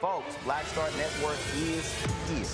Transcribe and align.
Folks, 0.00 0.34
Black 0.44 0.64
Star 0.66 0.88
Network 0.96 1.36
is 1.56 1.94
here. 2.26 2.46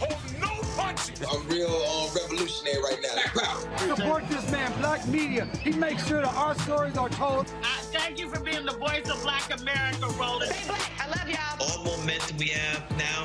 Oh 0.00 0.22
no 0.40 0.62
country. 0.80 1.26
I'm 1.28 1.48
real 1.48 1.68
uh, 1.68 2.08
revolutionary 2.14 2.80
right 2.82 3.04
now. 3.34 3.96
Support 3.96 4.28
this 4.28 4.50
man, 4.52 4.72
Black 4.80 5.06
Media. 5.08 5.46
He 5.60 5.72
makes 5.72 6.06
sure 6.06 6.22
that 6.22 6.32
our 6.34 6.54
stories 6.60 6.96
are 6.96 7.08
told. 7.08 7.48
thank 7.92 8.20
you 8.20 8.30
for 8.30 8.40
being 8.40 8.64
the 8.64 8.74
voice 8.74 9.10
of 9.10 9.20
Black 9.22 9.52
America, 9.60 10.06
Roland. 10.18 10.54
I 11.00 11.08
love 11.08 11.28
y'all. 11.28 11.78
All 11.78 11.84
momentum 11.84 12.36
we 12.36 12.50
have 12.50 12.88
now, 12.96 13.24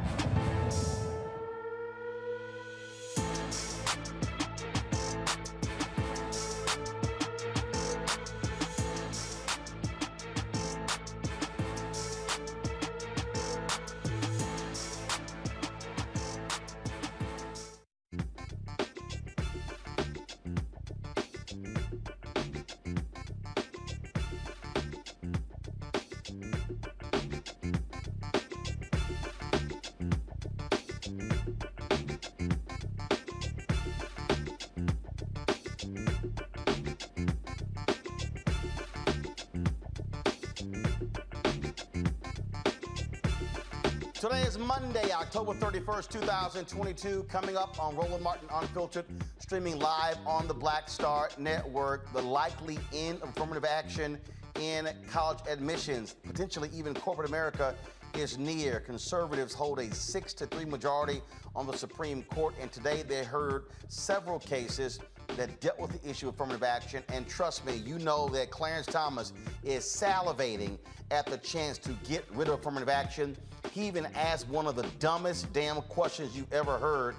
October 45.41 45.79
31st, 45.79 46.09
2022. 46.11 47.23
Coming 47.23 47.57
up 47.57 47.83
on 47.83 47.95
Roland 47.95 48.23
Martin 48.23 48.47
Unfiltered, 48.53 49.05
streaming 49.39 49.79
live 49.79 50.15
on 50.27 50.47
the 50.47 50.53
Black 50.53 50.87
Star 50.87 51.31
Network. 51.39 52.13
The 52.13 52.21
likely 52.21 52.77
end 52.93 53.23
of 53.23 53.29
affirmative 53.29 53.65
action 53.65 54.19
in 54.59 54.87
college 55.09 55.39
admissions, 55.49 56.13
potentially 56.13 56.69
even 56.75 56.93
corporate 56.93 57.27
America, 57.27 57.73
is 58.13 58.37
near. 58.37 58.81
Conservatives 58.81 59.51
hold 59.51 59.79
a 59.79 59.91
six 59.95 60.31
to 60.35 60.45
three 60.45 60.65
majority 60.65 61.23
on 61.55 61.65
the 61.65 61.75
Supreme 61.75 62.21
Court, 62.21 62.53
and 62.61 62.71
today 62.71 63.01
they 63.01 63.23
heard 63.23 63.63
several 63.87 64.37
cases 64.37 64.99
that 65.37 65.59
dealt 65.59 65.79
with 65.79 66.01
the 66.01 66.09
issue 66.09 66.29
of 66.29 66.35
affirmative 66.35 66.63
action. 66.63 67.03
And 67.09 67.27
trust 67.27 67.65
me, 67.65 67.75
you 67.75 67.99
know 67.99 68.27
that 68.29 68.51
Clarence 68.51 68.85
Thomas 68.85 69.33
is 69.63 69.83
salivating 69.83 70.77
at 71.09 71.25
the 71.25 71.37
chance 71.37 71.77
to 71.79 71.91
get 72.07 72.25
rid 72.33 72.47
of 72.47 72.59
affirmative 72.59 72.89
action. 72.89 73.35
He 73.71 73.87
even 73.87 74.07
asked 74.15 74.47
one 74.49 74.67
of 74.67 74.75
the 74.75 74.87
dumbest 74.99 75.51
damn 75.53 75.81
questions 75.83 76.35
you've 76.35 76.51
ever 76.51 76.77
heard, 76.77 77.15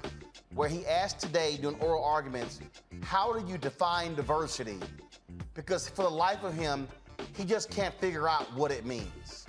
where 0.54 0.68
he 0.68 0.86
asked 0.86 1.20
today 1.20 1.58
during 1.60 1.78
oral 1.80 2.04
arguments, 2.04 2.60
How 3.02 3.32
do 3.32 3.46
you 3.50 3.58
define 3.58 4.14
diversity? 4.14 4.78
Because 5.54 5.88
for 5.88 6.02
the 6.02 6.10
life 6.10 6.42
of 6.42 6.54
him, 6.54 6.88
he 7.36 7.44
just 7.44 7.70
can't 7.70 7.94
figure 7.94 8.28
out 8.28 8.52
what 8.54 8.70
it 8.70 8.84
means. 8.84 9.41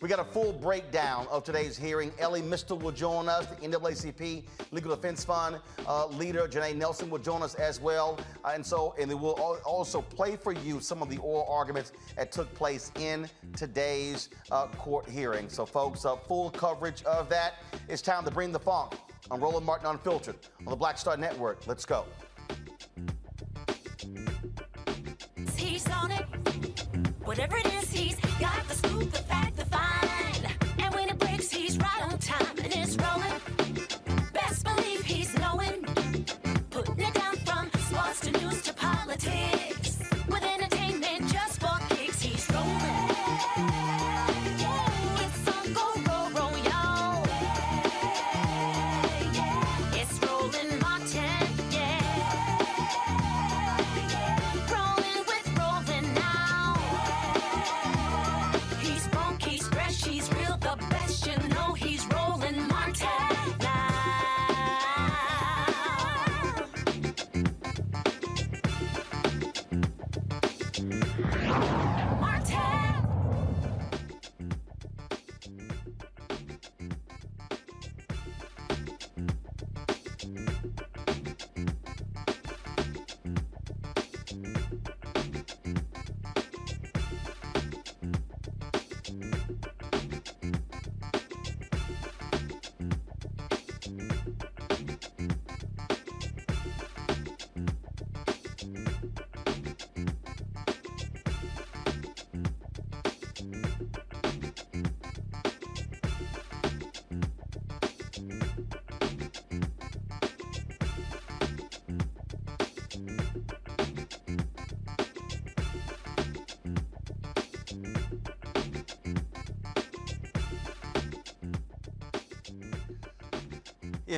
We 0.00 0.08
got 0.08 0.20
a 0.20 0.24
full 0.24 0.52
breakdown 0.52 1.26
of 1.30 1.42
today's 1.42 1.76
hearing. 1.76 2.12
Elie 2.18 2.42
Mystal 2.42 2.78
will 2.78 2.92
join 2.92 3.28
us, 3.28 3.46
the 3.46 3.56
NAACP 3.56 4.44
Legal 4.70 4.94
Defense 4.94 5.24
Fund 5.24 5.58
uh, 5.86 6.06
leader. 6.06 6.46
Janai 6.46 6.76
Nelson 6.76 7.10
will 7.10 7.18
join 7.18 7.42
us 7.42 7.54
as 7.56 7.80
well. 7.80 8.18
Uh, 8.44 8.52
and 8.54 8.64
so, 8.64 8.94
and 8.98 9.08
we'll 9.20 9.32
also 9.64 10.00
play 10.00 10.36
for 10.36 10.52
you 10.52 10.78
some 10.80 11.02
of 11.02 11.10
the 11.10 11.18
oral 11.18 11.46
arguments 11.50 11.92
that 12.16 12.30
took 12.30 12.52
place 12.54 12.92
in 13.00 13.28
today's 13.56 14.28
uh, 14.52 14.66
court 14.68 15.08
hearing. 15.08 15.48
So, 15.48 15.66
folks, 15.66 16.04
uh, 16.04 16.14
full 16.16 16.50
coverage 16.50 17.02
of 17.02 17.28
that. 17.30 17.54
It's 17.88 18.02
time 18.02 18.24
to 18.24 18.30
bring 18.30 18.52
the 18.52 18.60
funk 18.60 18.94
on 19.30 19.40
Roland 19.40 19.66
Martin 19.66 19.88
Unfiltered 19.88 20.36
on 20.60 20.70
the 20.70 20.76
Black 20.76 20.96
Star 20.96 21.16
Network. 21.16 21.66
Let's 21.66 21.84
go. 21.84 22.04
Whatever 27.28 27.58
it 27.58 27.66
is, 27.74 27.87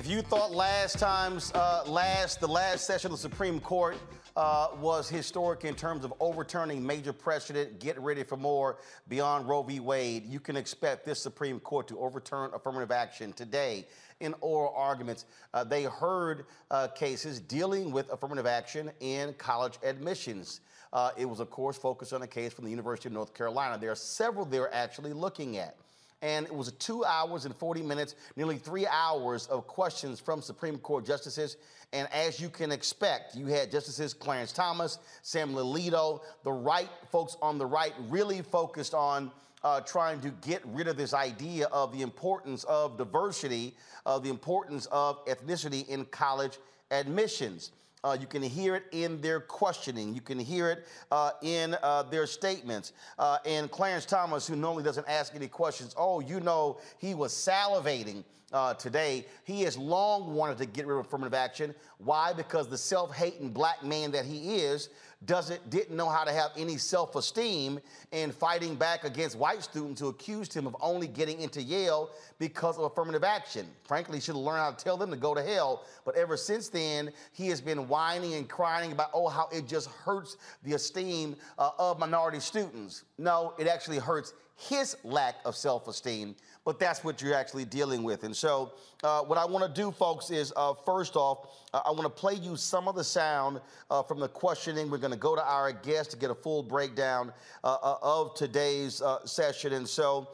If 0.01 0.07
you 0.07 0.23
thought 0.23 0.51
last 0.51 0.99
time's 0.99 1.53
uh, 1.53 1.83
last 1.87 2.41
the 2.41 2.49
last 2.49 2.87
session 2.87 3.13
of 3.13 3.19
the 3.19 3.21
Supreme 3.21 3.61
Court 3.61 3.99
uh, 4.35 4.69
was 4.81 5.11
historic 5.11 5.67
in 5.67 5.75
terms 5.75 6.07
of 6.07 6.15
overturning 6.21 6.87
major 6.87 7.13
precedent, 7.13 7.79
get 7.81 8.01
ready 8.01 8.23
for 8.23 8.39
more 8.39 8.79
beyond 9.09 9.47
Roe 9.47 9.63
v. 9.63 9.79
Wade. 9.79 10.25
You 10.25 10.41
can 10.41 10.57
expect 10.57 11.05
this 11.05 11.21
Supreme 11.23 11.61
Court 11.61 11.87
to 11.89 12.01
overturn 12.01 12.51
affirmative 12.55 12.91
action 12.91 13.35
today. 13.35 13.87
In 14.21 14.35
oral 14.41 14.73
arguments, 14.75 15.27
uh, 15.53 15.65
they 15.65 15.83
heard 15.83 16.47
uh, 16.71 16.89
cases 16.89 17.39
dealing 17.39 17.93
with 17.93 18.11
affirmative 18.11 18.47
action 18.47 18.91
in 19.01 19.35
college 19.35 19.79
admissions. 19.83 20.63
Uh, 20.95 21.11
it 21.19 21.27
was, 21.27 21.41
of 21.41 21.51
course, 21.51 21.77
focused 21.77 22.15
on 22.15 22.23
a 22.23 22.27
case 22.27 22.55
from 22.55 22.65
the 22.65 22.71
University 22.71 23.11
of 23.11 23.13
North 23.13 23.35
Carolina. 23.35 23.77
There 23.77 23.93
are 23.93 23.95
several 23.95 24.47
they're 24.47 24.75
actually 24.75 25.13
looking 25.13 25.59
at 25.59 25.77
and 26.23 26.47
it 26.47 26.55
was 26.55 26.73
two 26.73 27.05
hours 27.05 27.45
and 27.45 27.57
40 27.57 27.83
minutes, 27.83 28.15
nearly 28.37 28.59
three 28.59 28.87
hours 28.87 29.47
of 29.47 29.67
questions 29.67 30.21
from 30.21 30.43
Supreme 30.43 30.79
Court 30.79 31.07
justices. 31.07 31.57
And 31.93 32.09
as 32.13 32.39
you 32.39 32.49
can 32.49 32.71
expect, 32.71 33.35
you 33.35 33.47
had 33.47 33.71
Justices 33.71 34.15
Clarence 34.15 34.53
Thomas, 34.53 34.99
Sam 35.23 35.55
Alito, 35.55 36.21
the 36.45 36.53
right 36.53 36.91
folks 37.11 37.37
on 37.43 37.59
the 37.59 37.67
right 37.67 37.93
really 38.09 38.43
focused 38.43 38.95
on 38.95 39.31
uh, 39.63 39.81
trying 39.81 40.21
to 40.21 40.31
get 40.31 40.63
rid 40.67 40.89
of 40.89 40.97
this 40.97 41.13
idea 41.13 41.67
of 41.67 41.93
the 41.93 42.03
importance 42.03 42.65
of 42.65 42.97
diversity, 42.97 43.75
of 44.07 44.23
the 44.23 44.31
importance 44.31 44.87
of 44.87 45.25
ethnicity 45.27 45.87
in 45.89 46.05
college 46.07 46.59
admissions. 46.91 47.73
Uh, 48.03 48.17
you 48.19 48.27
can 48.27 48.43
hear 48.43 48.77
it 48.77 48.85
in 48.93 49.21
their 49.21 49.41
questioning. 49.41 50.15
You 50.15 50.23
can 50.23 50.39
hear 50.39 50.71
it 50.71 50.87
uh, 51.11 51.33
in 51.43 51.77
uh, 51.83 52.05
their 52.05 52.27
statements. 52.27 52.93
Uh, 53.19 53.39
and 53.45 53.71
Clarence 53.71 54.07
Thomas, 54.07 54.47
who 54.47 54.57
normally 54.57 54.85
doesn't 54.85 55.07
ask 55.09 55.35
any 55.35 55.49
questions, 55.49 55.95
oh, 55.99 56.21
you 56.21 56.41
know, 56.41 56.79
he 56.99 57.15
was 57.15 57.33
salivating 57.33 58.25
uh, 58.53 58.75
today. 58.75 59.27
He 59.45 59.63
has 59.63 59.77
long 59.77 60.35
wanted 60.35 60.59
to 60.59 60.67
get 60.67 60.87
rid 60.87 60.99
of 60.99 61.07
affirmative 61.07 61.35
action. 61.35 61.75
Why? 61.99 62.33
Because 62.33 62.69
the 62.69 62.79
self-hating 62.79 63.51
black 63.51 63.85
man 63.85 64.11
that 64.13 64.25
he 64.25 64.57
is 64.57 64.89
doesn't 65.27 65.69
didn't 65.69 65.97
know 65.97 66.09
how 66.09 66.25
to 66.25 66.33
have 66.33 66.51
any 66.57 66.79
self-esteem 66.79 67.79
in 68.13 68.33
fighting 68.33 68.75
back 68.75 69.05
against 69.05 69.37
white 69.37 69.63
students 69.63 70.01
who 70.01 70.09
accused 70.09 70.55
him 70.55 70.67
of 70.67 70.75
only 70.81 71.07
getting 71.07 71.41
into 71.41 71.63
Yale 71.63 72.11
because 72.39 72.79
of 72.79 72.85
affirmative 72.85 73.23
action. 73.23 73.67
Frankly, 73.85 74.17
he 74.17 74.21
should 74.23 74.35
have 74.35 74.45
learned 74.45 74.61
how 74.61 74.71
to 74.71 74.83
tell 74.83 74.97
them 74.97 75.11
to 75.11 75.17
go 75.17 75.35
to 75.35 75.43
hell. 75.43 75.85
But 76.07 76.17
ever 76.17 76.39
since 76.39 76.69
then, 76.69 77.13
he 77.33 77.49
has 77.49 77.61
been 77.61 77.87
whining 77.87 78.35
and 78.35 78.49
crying 78.49 78.93
about 78.93 79.11
oh 79.13 79.29
how 79.29 79.49
it 79.53 79.67
just 79.67 79.89
hurts 79.89 80.39
the 80.63 80.73
esteem 80.73 81.37
uh, 81.59 81.71
of 81.79 81.99
minority 81.99 82.41
students. 82.41 83.05
No, 83.19 83.53
it 83.59 83.67
actually 83.67 83.99
hurts 83.99 84.33
his 84.57 84.97
lack 85.05 85.37
of 85.45 85.57
self-esteem 85.57 86.35
but 86.65 86.79
that's 86.79 87.03
what 87.03 87.23
you're 87.23 87.35
actually 87.35 87.65
dealing 87.65 88.03
with. 88.03 88.25
And 88.25 88.37
so, 88.37 88.73
uh, 89.03 89.23
what 89.23 89.39
I 89.39 89.45
want 89.45 89.65
to 89.75 89.81
do, 89.81 89.91
folks, 89.91 90.31
is 90.31 90.53
uh, 90.57 90.75
first 90.85 91.17
off, 91.17 91.49
uh, 91.73 91.81
I 91.87 91.91
want 91.91 92.03
to 92.03 92.11
play 92.11 92.35
you 92.35 92.57
some 92.57 92.87
of 92.87 92.95
the 92.95 93.05
sound 93.05 93.61
uh, 93.91 94.03
from 94.03 94.21
the 94.21 94.29
questioning. 94.29 94.91
We're 94.91 94.99
going 94.99 95.13
to 95.13 95.19
go 95.19 95.35
to 95.35 95.43
our 95.43 95.73
guest 95.73 96.11
to 96.11 96.17
get 96.17 96.31
a 96.31 96.35
full 96.35 96.63
breakdown 96.63 97.33
uh, 97.65 97.77
uh, 97.83 97.97
of 98.03 98.35
today's 98.35 99.03
session. 99.25 99.73
And 99.73 99.89
so, 99.89 100.29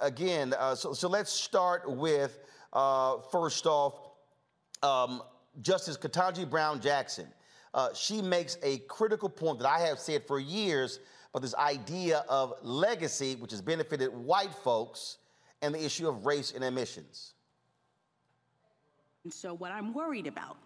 again, 0.00 0.54
so, 0.74 0.92
so 0.92 1.08
let's 1.08 1.30
start 1.30 1.90
with 1.90 2.38
first 3.30 3.66
off, 3.66 3.94
um, 4.82 5.22
Justice 5.60 5.96
Ketanji 5.96 6.48
Brown 6.48 6.80
Jackson. 6.80 7.28
she 7.94 8.20
makes 8.20 8.58
a 8.62 8.78
critical 8.80 9.28
point 9.28 9.60
that 9.60 9.68
I 9.68 9.80
have 9.80 10.00
said 10.00 10.26
for 10.26 10.40
years 10.40 10.98
but 11.32 11.42
this 11.42 11.54
idea 11.54 12.24
of 12.28 12.54
legacy, 12.62 13.36
which 13.36 13.50
has 13.50 13.62
benefited 13.62 14.14
white 14.14 14.52
folks, 14.52 15.18
and 15.62 15.74
the 15.74 15.84
issue 15.84 16.08
of 16.08 16.26
race 16.26 16.52
and 16.54 16.62
emissions. 16.62 17.34
And 19.24 19.32
so, 19.32 19.54
what 19.54 19.70
I'm 19.72 19.94
worried 19.94 20.26
about 20.26 20.56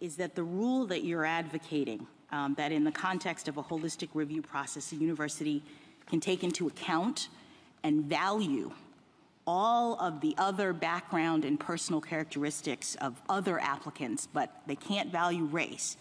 is 0.00 0.16
that 0.16 0.34
the 0.34 0.42
rule 0.42 0.86
that 0.86 1.04
you're 1.04 1.26
advocating, 1.26 2.06
um, 2.32 2.54
that 2.54 2.72
in 2.72 2.84
the 2.84 2.92
context 2.92 3.48
of 3.48 3.58
a 3.58 3.62
holistic 3.62 4.08
review 4.14 4.40
process, 4.40 4.92
a 4.92 4.96
university 4.96 5.62
can 6.06 6.20
take 6.20 6.42
into 6.42 6.66
account 6.66 7.28
and 7.82 8.04
value 8.06 8.72
all 9.46 9.98
of 10.00 10.20
the 10.20 10.34
other 10.38 10.72
background 10.72 11.44
and 11.44 11.58
personal 11.58 12.00
characteristics 12.00 12.94
of 12.96 13.20
other 13.28 13.60
applicants, 13.60 14.28
but 14.32 14.62
they 14.66 14.76
can't 14.76 15.10
value 15.10 15.44
race. 15.44 15.96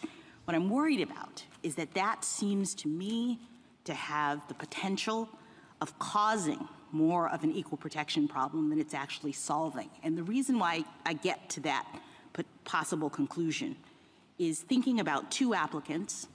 What 0.46 0.56
I'm 0.56 0.70
worried 0.70 1.01
about 1.01 1.44
is 1.63 1.75
that 1.75 1.94
that 1.94 2.24
seems 2.24 2.74
to 2.75 2.88
me 2.88 3.39
to 3.86 3.93
have 3.93 4.48
the 4.48 4.53
potential 4.53 5.29
of 5.81 5.98
causing 6.00 6.67
more 6.91 7.29
of 7.29 7.43
an 7.43 7.51
equal 7.51 7.77
protection 7.77 8.27
problem 8.27 8.69
than 8.69 8.79
it's 8.79 8.93
actually 8.93 9.31
solving. 9.31 9.89
And 10.03 10.17
the 10.17 10.24
reason 10.24 10.59
why 10.59 10.83
I 11.05 11.13
get 11.13 11.50
to 11.51 11.62
that 11.62 11.86
possible 12.63 13.09
conclusion 13.09 13.75
is 14.38 14.59
thinking 14.62 15.00
about 15.00 15.31
two 15.31 15.53
applicants 15.53 16.27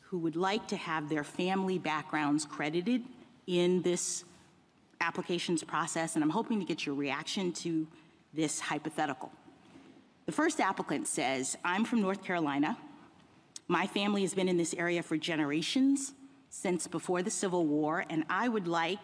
who 0.00 0.18
would 0.18 0.36
like 0.36 0.66
to 0.68 0.76
have 0.76 1.08
their 1.08 1.24
family 1.24 1.78
backgrounds 1.78 2.44
credited 2.44 3.02
in 3.46 3.82
this 3.82 4.24
applications 5.00 5.64
process, 5.64 6.14
and 6.14 6.22
I'm 6.22 6.30
hoping 6.30 6.58
to 6.60 6.64
get 6.64 6.86
your 6.86 6.94
reaction 6.94 7.52
to 7.52 7.86
this 8.34 8.60
hypothetical. 8.60 9.32
The 10.26 10.32
first 10.32 10.60
applicant 10.60 11.08
says, 11.08 11.56
I'm 11.64 11.84
from 11.84 12.00
North 12.00 12.22
Carolina. 12.22 12.78
My 13.68 13.86
family 13.86 14.22
has 14.22 14.34
been 14.34 14.48
in 14.48 14.56
this 14.56 14.74
area 14.74 15.02
for 15.02 15.16
generations 15.16 16.12
since 16.52 16.86
before 16.86 17.22
the 17.22 17.30
Civil 17.30 17.64
War, 17.64 18.04
and 18.10 18.24
I 18.28 18.46
would 18.46 18.68
like 18.68 18.98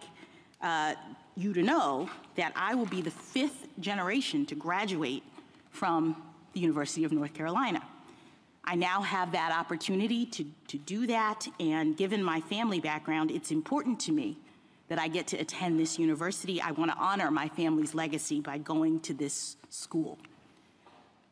uh, 0.60 0.94
you 1.34 1.54
to 1.54 1.62
know 1.62 2.10
that 2.36 2.52
I 2.54 2.74
will 2.74 2.86
be 2.86 3.00
the 3.00 3.10
fifth 3.10 3.66
generation 3.80 4.44
to 4.46 4.54
graduate 4.54 5.22
from 5.70 6.22
the 6.52 6.60
University 6.60 7.04
of 7.04 7.10
North 7.10 7.32
Carolina. 7.32 7.82
I 8.64 8.74
now 8.74 9.00
have 9.00 9.32
that 9.32 9.50
opportunity 9.50 10.26
to, 10.26 10.44
to 10.68 10.76
do 10.76 11.06
that, 11.06 11.48
and 11.58 11.96
given 11.96 12.22
my 12.22 12.42
family 12.42 12.80
background, 12.80 13.30
it's 13.30 13.50
important 13.50 13.98
to 14.00 14.12
me 14.12 14.36
that 14.88 14.98
I 14.98 15.08
get 15.08 15.26
to 15.28 15.38
attend 15.38 15.80
this 15.80 15.98
university. 15.98 16.60
I 16.60 16.72
want 16.72 16.90
to 16.90 16.98
honor 16.98 17.30
my 17.30 17.48
family's 17.48 17.94
legacy 17.94 18.40
by 18.40 18.58
going 18.58 19.00
to 19.00 19.14
this 19.14 19.56
school. 19.70 20.18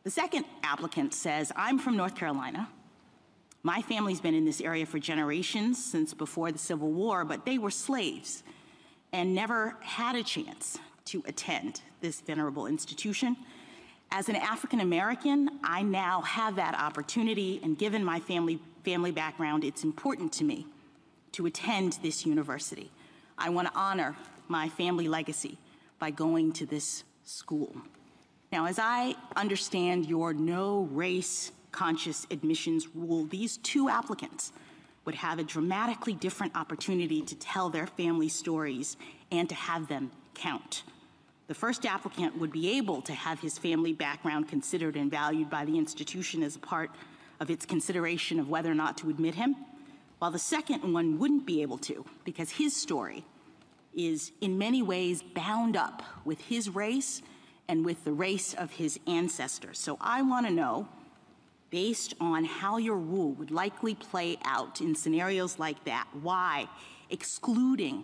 The 0.04 0.10
second 0.10 0.46
applicant 0.62 1.12
says, 1.12 1.52
I'm 1.56 1.78
from 1.78 1.94
North 1.94 2.14
Carolina. 2.14 2.70
My 3.66 3.82
family's 3.82 4.20
been 4.20 4.36
in 4.36 4.44
this 4.44 4.60
area 4.60 4.86
for 4.86 5.00
generations 5.00 5.84
since 5.84 6.14
before 6.14 6.52
the 6.52 6.58
Civil 6.58 6.92
War, 6.92 7.24
but 7.24 7.44
they 7.44 7.58
were 7.58 7.72
slaves 7.72 8.44
and 9.12 9.34
never 9.34 9.76
had 9.80 10.14
a 10.14 10.22
chance 10.22 10.78
to 11.06 11.24
attend 11.26 11.80
this 12.00 12.20
venerable 12.20 12.68
institution. 12.68 13.36
As 14.12 14.28
an 14.28 14.36
African 14.36 14.78
American, 14.78 15.50
I 15.64 15.82
now 15.82 16.20
have 16.20 16.54
that 16.54 16.76
opportunity, 16.78 17.58
and 17.60 17.76
given 17.76 18.04
my 18.04 18.20
family, 18.20 18.60
family 18.84 19.10
background, 19.10 19.64
it's 19.64 19.82
important 19.82 20.32
to 20.34 20.44
me 20.44 20.68
to 21.32 21.46
attend 21.46 21.98
this 22.04 22.24
university. 22.24 22.92
I 23.36 23.50
want 23.50 23.66
to 23.66 23.74
honor 23.74 24.14
my 24.46 24.68
family 24.68 25.08
legacy 25.08 25.58
by 25.98 26.12
going 26.12 26.52
to 26.52 26.66
this 26.66 27.02
school. 27.24 27.74
Now, 28.52 28.66
as 28.66 28.78
I 28.78 29.16
understand 29.34 30.06
your 30.06 30.32
no 30.32 30.88
race 30.92 31.50
conscious 31.76 32.26
admissions 32.30 32.88
rule, 32.94 33.26
these 33.26 33.58
two 33.58 33.88
applicants 33.88 34.52
would 35.04 35.14
have 35.14 35.38
a 35.38 35.44
dramatically 35.44 36.14
different 36.14 36.56
opportunity 36.56 37.20
to 37.20 37.34
tell 37.36 37.68
their 37.68 37.86
family 37.86 38.28
stories 38.28 38.96
and 39.30 39.48
to 39.48 39.54
have 39.54 39.86
them 39.86 40.10
count. 40.34 40.82
The 41.48 41.54
first 41.54 41.86
applicant 41.86 42.38
would 42.38 42.50
be 42.50 42.76
able 42.78 43.02
to 43.02 43.12
have 43.12 43.40
his 43.40 43.58
family 43.58 43.92
background 43.92 44.48
considered 44.48 44.96
and 44.96 45.10
valued 45.10 45.50
by 45.50 45.64
the 45.64 45.78
institution 45.78 46.42
as 46.42 46.56
a 46.56 46.60
part 46.60 46.90
of 47.38 47.50
its 47.50 47.66
consideration 47.66 48.40
of 48.40 48.48
whether 48.48 48.70
or 48.70 48.74
not 48.74 48.96
to 48.98 49.10
admit 49.10 49.34
him, 49.34 49.54
while 50.18 50.30
the 50.30 50.38
second 50.38 50.92
one 50.92 51.18
wouldn't 51.18 51.46
be 51.46 51.60
able 51.60 51.78
to 51.78 52.04
because 52.24 52.50
his 52.50 52.74
story 52.74 53.22
is 53.94 54.32
in 54.40 54.56
many 54.58 54.82
ways 54.82 55.22
bound 55.22 55.76
up 55.76 56.02
with 56.24 56.40
his 56.40 56.70
race 56.70 57.20
and 57.68 57.84
with 57.84 58.02
the 58.04 58.12
race 58.12 58.54
of 58.54 58.72
his 58.72 58.98
ancestors. 59.06 59.78
So 59.78 59.98
I 60.00 60.22
want 60.22 60.46
to 60.46 60.52
know, 60.52 60.88
based 61.76 62.14
on 62.22 62.42
how 62.42 62.78
your 62.78 62.96
rule 62.96 63.32
would 63.32 63.50
likely 63.50 63.94
play 63.94 64.38
out 64.46 64.80
in 64.80 64.94
scenarios 64.94 65.58
like 65.58 65.84
that, 65.84 66.06
why 66.22 66.66
excluding 67.10 68.02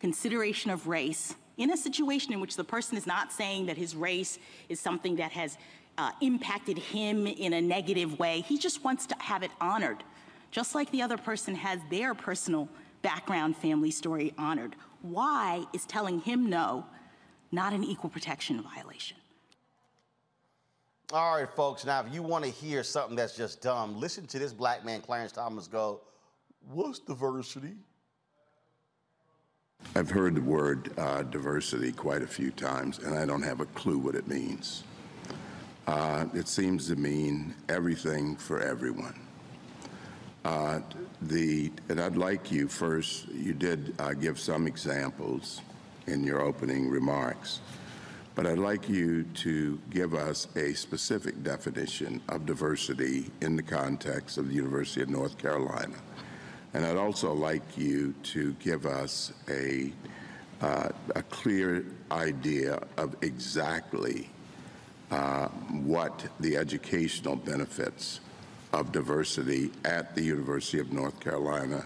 consideration 0.00 0.70
of 0.70 0.86
race 0.86 1.34
in 1.58 1.70
a 1.70 1.76
situation 1.76 2.32
in 2.32 2.40
which 2.40 2.56
the 2.56 2.64
person 2.64 2.96
is 2.96 3.06
not 3.06 3.30
saying 3.30 3.66
that 3.66 3.76
his 3.76 3.94
race 3.94 4.38
is 4.70 4.80
something 4.80 5.16
that 5.16 5.32
has 5.32 5.58
uh, 5.98 6.10
impacted 6.22 6.78
him 6.78 7.26
in 7.26 7.52
a 7.52 7.60
negative 7.60 8.18
way. 8.18 8.40
He 8.40 8.56
just 8.56 8.82
wants 8.84 9.04
to 9.08 9.16
have 9.18 9.42
it 9.42 9.50
honored, 9.60 10.02
just 10.50 10.74
like 10.74 10.90
the 10.90 11.02
other 11.02 11.18
person 11.18 11.54
has 11.56 11.78
their 11.90 12.14
personal 12.14 12.70
background 13.02 13.54
family 13.54 13.90
story 13.90 14.32
honored. 14.38 14.76
Why 15.02 15.64
is 15.74 15.84
telling 15.84 16.20
him 16.20 16.48
no 16.48 16.86
not 17.52 17.74
an 17.74 17.84
equal 17.84 18.08
protection 18.08 18.62
violation. 18.62 19.16
All 21.12 21.34
right, 21.34 21.50
folks. 21.50 21.84
Now, 21.84 22.04
if 22.06 22.14
you 22.14 22.22
want 22.22 22.44
to 22.44 22.50
hear 22.52 22.84
something 22.84 23.16
that's 23.16 23.36
just 23.36 23.60
dumb, 23.60 23.98
listen 23.98 24.28
to 24.28 24.38
this 24.38 24.52
black 24.52 24.84
man, 24.84 25.00
Clarence 25.00 25.32
Thomas, 25.32 25.66
go, 25.66 26.02
What's 26.72 27.00
diversity? 27.00 27.72
I've 29.96 30.10
heard 30.10 30.36
the 30.36 30.40
word 30.40 30.96
uh, 30.96 31.24
diversity 31.24 31.90
quite 31.90 32.22
a 32.22 32.28
few 32.28 32.52
times, 32.52 32.98
and 32.98 33.18
I 33.18 33.26
don't 33.26 33.42
have 33.42 33.60
a 33.60 33.64
clue 33.66 33.98
what 33.98 34.14
it 34.14 34.28
means. 34.28 34.84
Uh, 35.88 36.26
it 36.32 36.46
seems 36.46 36.86
to 36.88 36.96
mean 36.96 37.56
everything 37.68 38.36
for 38.36 38.60
everyone. 38.60 39.18
Uh, 40.44 40.78
the, 41.22 41.72
and 41.88 42.00
I'd 42.00 42.16
like 42.16 42.52
you 42.52 42.68
first, 42.68 43.26
you 43.30 43.52
did 43.52 43.94
uh, 43.98 44.12
give 44.12 44.38
some 44.38 44.68
examples 44.68 45.60
in 46.06 46.22
your 46.22 46.40
opening 46.40 46.88
remarks. 46.88 47.60
But 48.40 48.52
I'd 48.52 48.58
like 48.58 48.88
you 48.88 49.24
to 49.24 49.78
give 49.90 50.14
us 50.14 50.48
a 50.56 50.72
specific 50.72 51.42
definition 51.42 52.22
of 52.30 52.46
diversity 52.46 53.30
in 53.42 53.54
the 53.54 53.62
context 53.62 54.38
of 54.38 54.48
the 54.48 54.54
University 54.54 55.02
of 55.02 55.10
North 55.10 55.36
Carolina. 55.36 55.96
And 56.72 56.86
I'd 56.86 56.96
also 56.96 57.34
like 57.34 57.76
you 57.76 58.14
to 58.22 58.54
give 58.54 58.86
us 58.86 59.34
a, 59.50 59.92
uh, 60.62 60.88
a 61.14 61.22
clear 61.24 61.84
idea 62.10 62.82
of 62.96 63.14
exactly 63.20 64.30
uh, 65.10 65.48
what 65.82 66.26
the 66.40 66.56
educational 66.56 67.36
benefits 67.36 68.20
of 68.72 68.90
diversity 68.90 69.70
at 69.84 70.14
the 70.14 70.22
University 70.22 70.78
of 70.78 70.94
North 70.94 71.20
Carolina 71.20 71.84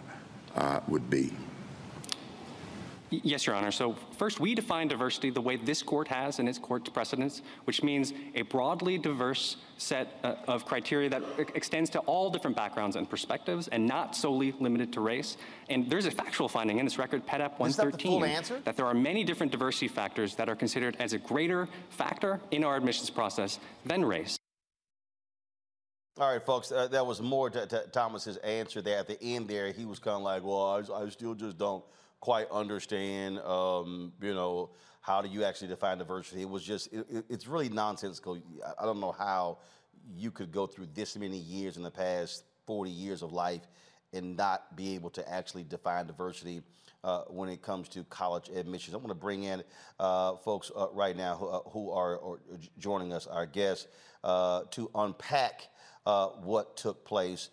uh, 0.55 0.79
would 0.87 1.11
be. 1.11 1.33
Yes, 3.11 3.47
Your 3.47 3.55
Honor. 3.55 3.71
So 3.71 3.95
first, 4.17 4.41
we 4.41 4.55
define 4.55 4.89
diversity 4.89 5.31
the 5.31 5.41
way 5.41 5.57
this 5.57 5.83
court 5.83 6.09
has 6.09 6.39
in 6.39 6.49
its 6.49 6.59
court's 6.59 6.89
precedents, 6.89 7.43
which 7.65 7.83
means 7.83 8.13
a 8.35 8.43
broadly 8.43 8.99
diverse 8.99 9.57
set 9.77 10.19
uh, 10.23 10.35
of 10.49 10.65
criteria 10.65 11.09
that 11.11 11.23
extends 11.55 11.91
to 11.91 11.99
all 12.01 12.31
different 12.31 12.57
backgrounds 12.57 12.97
and 12.97 13.09
perspectives 13.09 13.69
and 13.69 13.87
not 13.87 14.17
solely 14.17 14.53
limited 14.59 14.93
to 14.95 15.01
race. 15.01 15.37
And 15.69 15.89
there's 15.91 16.07
a 16.07 16.11
factual 16.11 16.49
finding 16.49 16.79
in 16.79 16.87
this 16.87 16.99
record, 16.99 17.27
PEDAP 17.27 17.59
113, 17.59 18.21
that, 18.23 18.65
that 18.65 18.77
there 18.77 18.87
are 18.87 18.95
many 18.95 19.23
different 19.23 19.53
diversity 19.53 19.89
factors 19.89 20.35
that 20.37 20.49
are 20.49 20.57
considered 20.57 20.97
as 20.99 21.13
a 21.13 21.19
greater 21.19 21.69
factor 21.91 22.41
in 22.51 22.65
our 22.65 22.77
admissions 22.77 23.11
process 23.11 23.59
than 23.85 24.05
race. 24.05 24.39
All 26.17 26.31
right, 26.31 26.45
folks, 26.45 26.71
uh, 26.71 26.87
that 26.89 27.05
was 27.05 27.21
more 27.21 27.51
to, 27.51 27.67
to 27.67 27.87
Thomas's 27.93 28.37
answer 28.39 28.81
there 28.81 28.99
at 28.99 29.09
the 29.09 29.21
end 29.21 29.49
there. 29.49 29.73
He 29.73 29.85
was 29.85 29.99
kind 29.99 30.17
of 30.17 30.23
like, 30.23 30.45
well, 30.45 30.85
I, 30.93 31.03
I 31.03 31.09
still 31.09 31.35
just 31.35 31.59
don't 31.59 31.85
quite 32.25 32.51
understand, 32.51 33.39
um, 33.41 34.11
you 34.23 34.33
know, 34.33 34.71
how 35.03 35.21
do 35.21 35.29
you 35.29 35.45
actually 35.45 35.69
define 35.69 35.99
diversity? 35.99 36.41
It 36.41 36.49
was 36.49 36.63
just, 36.63 36.91
it, 36.91 37.07
it's 37.29 37.47
really 37.47 37.69
nonsensical. 37.69 38.39
I 38.81 38.87
don't 38.87 38.99
know 38.99 39.13
how 39.13 39.59
you 40.17 40.31
could 40.31 40.51
go 40.51 40.67
through 40.67 40.89
this 40.95 41.19
many 41.19 41.37
years 41.37 41.77
in 41.77 41.83
the 41.83 41.91
past 41.91 42.45
40 42.67 42.91
years 42.91 43.21
of 43.21 43.35
life 43.35 43.61
and 44.15 44.39
not 44.39 44.75
be 44.75 44.95
able 44.95 45.11
to 45.11 45.31
actually 45.31 45.65
define 45.65 46.07
diversity 46.07 46.63
uh, 47.05 47.25
when 47.29 47.51
it 47.51 47.61
comes 47.61 47.91
to 47.91 48.05
college 48.05 48.49
admissions. 48.49 48.95
I 48.95 48.97
want 48.97 49.11
to 49.11 49.15
bring 49.15 49.43
in 49.43 49.63
uh, 50.01 50.37
folks 50.37 50.73
uh, 50.75 50.87
right 50.95 51.15
now 51.15 51.37
who, 51.37 51.49
uh, 51.49 51.61
who 51.69 51.91
are, 51.91 52.39
joining 52.79 53.13
us, 53.13 53.27
our 53.27 53.45
guests, 53.45 53.87
uh, 54.23 54.63
to 54.71 54.91
unpack 54.95 55.69
uh, 56.07 56.29
what 56.29 56.79
took 56.79 57.05
place 57.05 57.51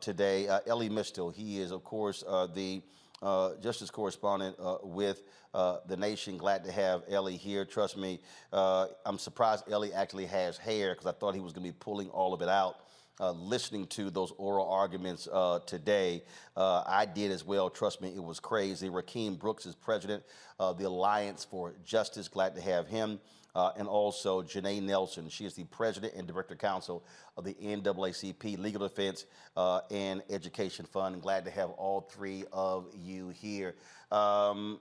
today. 0.00 0.48
Elie 0.66 0.88
Mystal, 0.88 1.30
he 1.30 1.60
is, 1.60 1.70
of 1.70 1.84
course, 1.84 2.24
the 2.52 2.82
uh, 3.22 3.54
justice 3.62 3.90
correspondent 3.90 4.56
uh, 4.58 4.78
with 4.82 5.22
uh, 5.54 5.78
the 5.86 5.96
nation. 5.96 6.36
Glad 6.36 6.64
to 6.64 6.72
have 6.72 7.02
Elie 7.08 7.36
here. 7.36 7.64
Trust 7.64 7.96
me, 7.96 8.20
uh, 8.52 8.88
I'm 9.06 9.18
surprised 9.18 9.70
Elie 9.70 9.92
actually 9.92 10.26
has 10.26 10.58
hair 10.58 10.92
because 10.92 11.06
I 11.06 11.12
thought 11.12 11.34
he 11.34 11.40
was 11.40 11.52
going 11.52 11.64
to 11.64 11.72
be 11.72 11.78
pulling 11.78 12.08
all 12.08 12.34
of 12.34 12.42
it 12.42 12.48
out. 12.48 12.76
Uh, 13.20 13.30
listening 13.30 13.86
to 13.86 14.10
those 14.10 14.32
oral 14.38 14.68
arguments 14.68 15.28
today. 15.66 16.24
I 16.56 17.06
did 17.06 17.30
as 17.30 17.44
well. 17.44 17.70
Trust 17.70 18.00
me, 18.00 18.08
it 18.08 18.22
was 18.22 18.40
crazy. 18.40 18.88
Rakim 18.88 19.38
Brooks 19.38 19.66
is 19.66 19.76
president 19.76 20.24
of 20.58 20.78
the 20.78 20.88
Alliance 20.88 21.44
for 21.44 21.74
Justice. 21.84 22.26
Glad 22.26 22.56
to 22.56 22.60
have 22.62 22.88
him 22.88 23.20
uh, 23.54 23.70
and 23.76 23.88
also 23.88 24.42
Janai 24.42 24.82
Nelson. 24.82 25.28
She 25.28 25.44
is 25.44 25.54
the 25.54 25.64
president 25.64 26.14
and 26.14 26.26
director 26.26 26.54
counsel 26.54 27.04
of 27.36 27.44
the 27.44 27.54
NAACP 27.54 28.58
Legal 28.58 28.86
Defense 28.86 29.26
uh, 29.56 29.80
and 29.90 30.22
Education 30.30 30.86
Fund. 30.86 31.14
And 31.14 31.22
glad 31.22 31.44
to 31.44 31.50
have 31.50 31.70
all 31.70 32.00
three 32.00 32.44
of 32.52 32.86
you 32.94 33.28
here. 33.30 33.74
Um, 34.10 34.80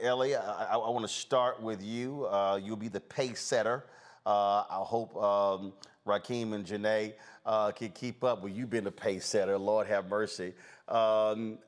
Elie, 0.00 0.36
I, 0.36 0.74
I 0.74 0.76
want 0.76 1.06
to 1.06 1.12
start 1.12 1.62
with 1.62 1.82
you. 1.82 2.26
Uh, 2.26 2.60
you'll 2.62 2.76
be 2.76 2.88
the 2.88 3.00
pace 3.00 3.40
setter. 3.40 3.84
Uh, 4.24 4.64
I 4.70 4.82
hope 4.84 5.16
um, 5.16 5.72
Rakim 6.06 6.54
and 6.54 6.64
Janai 6.64 7.14
uh, 7.44 7.72
can 7.72 7.90
keep 7.90 8.22
up 8.24 8.42
with 8.42 8.54
you 8.54 8.66
being 8.66 8.84
the 8.84 8.92
pace 8.92 9.26
setter. 9.26 9.58
Lord 9.58 9.86
have 9.88 10.08
mercy. 10.08 10.54
Um, 10.88 11.58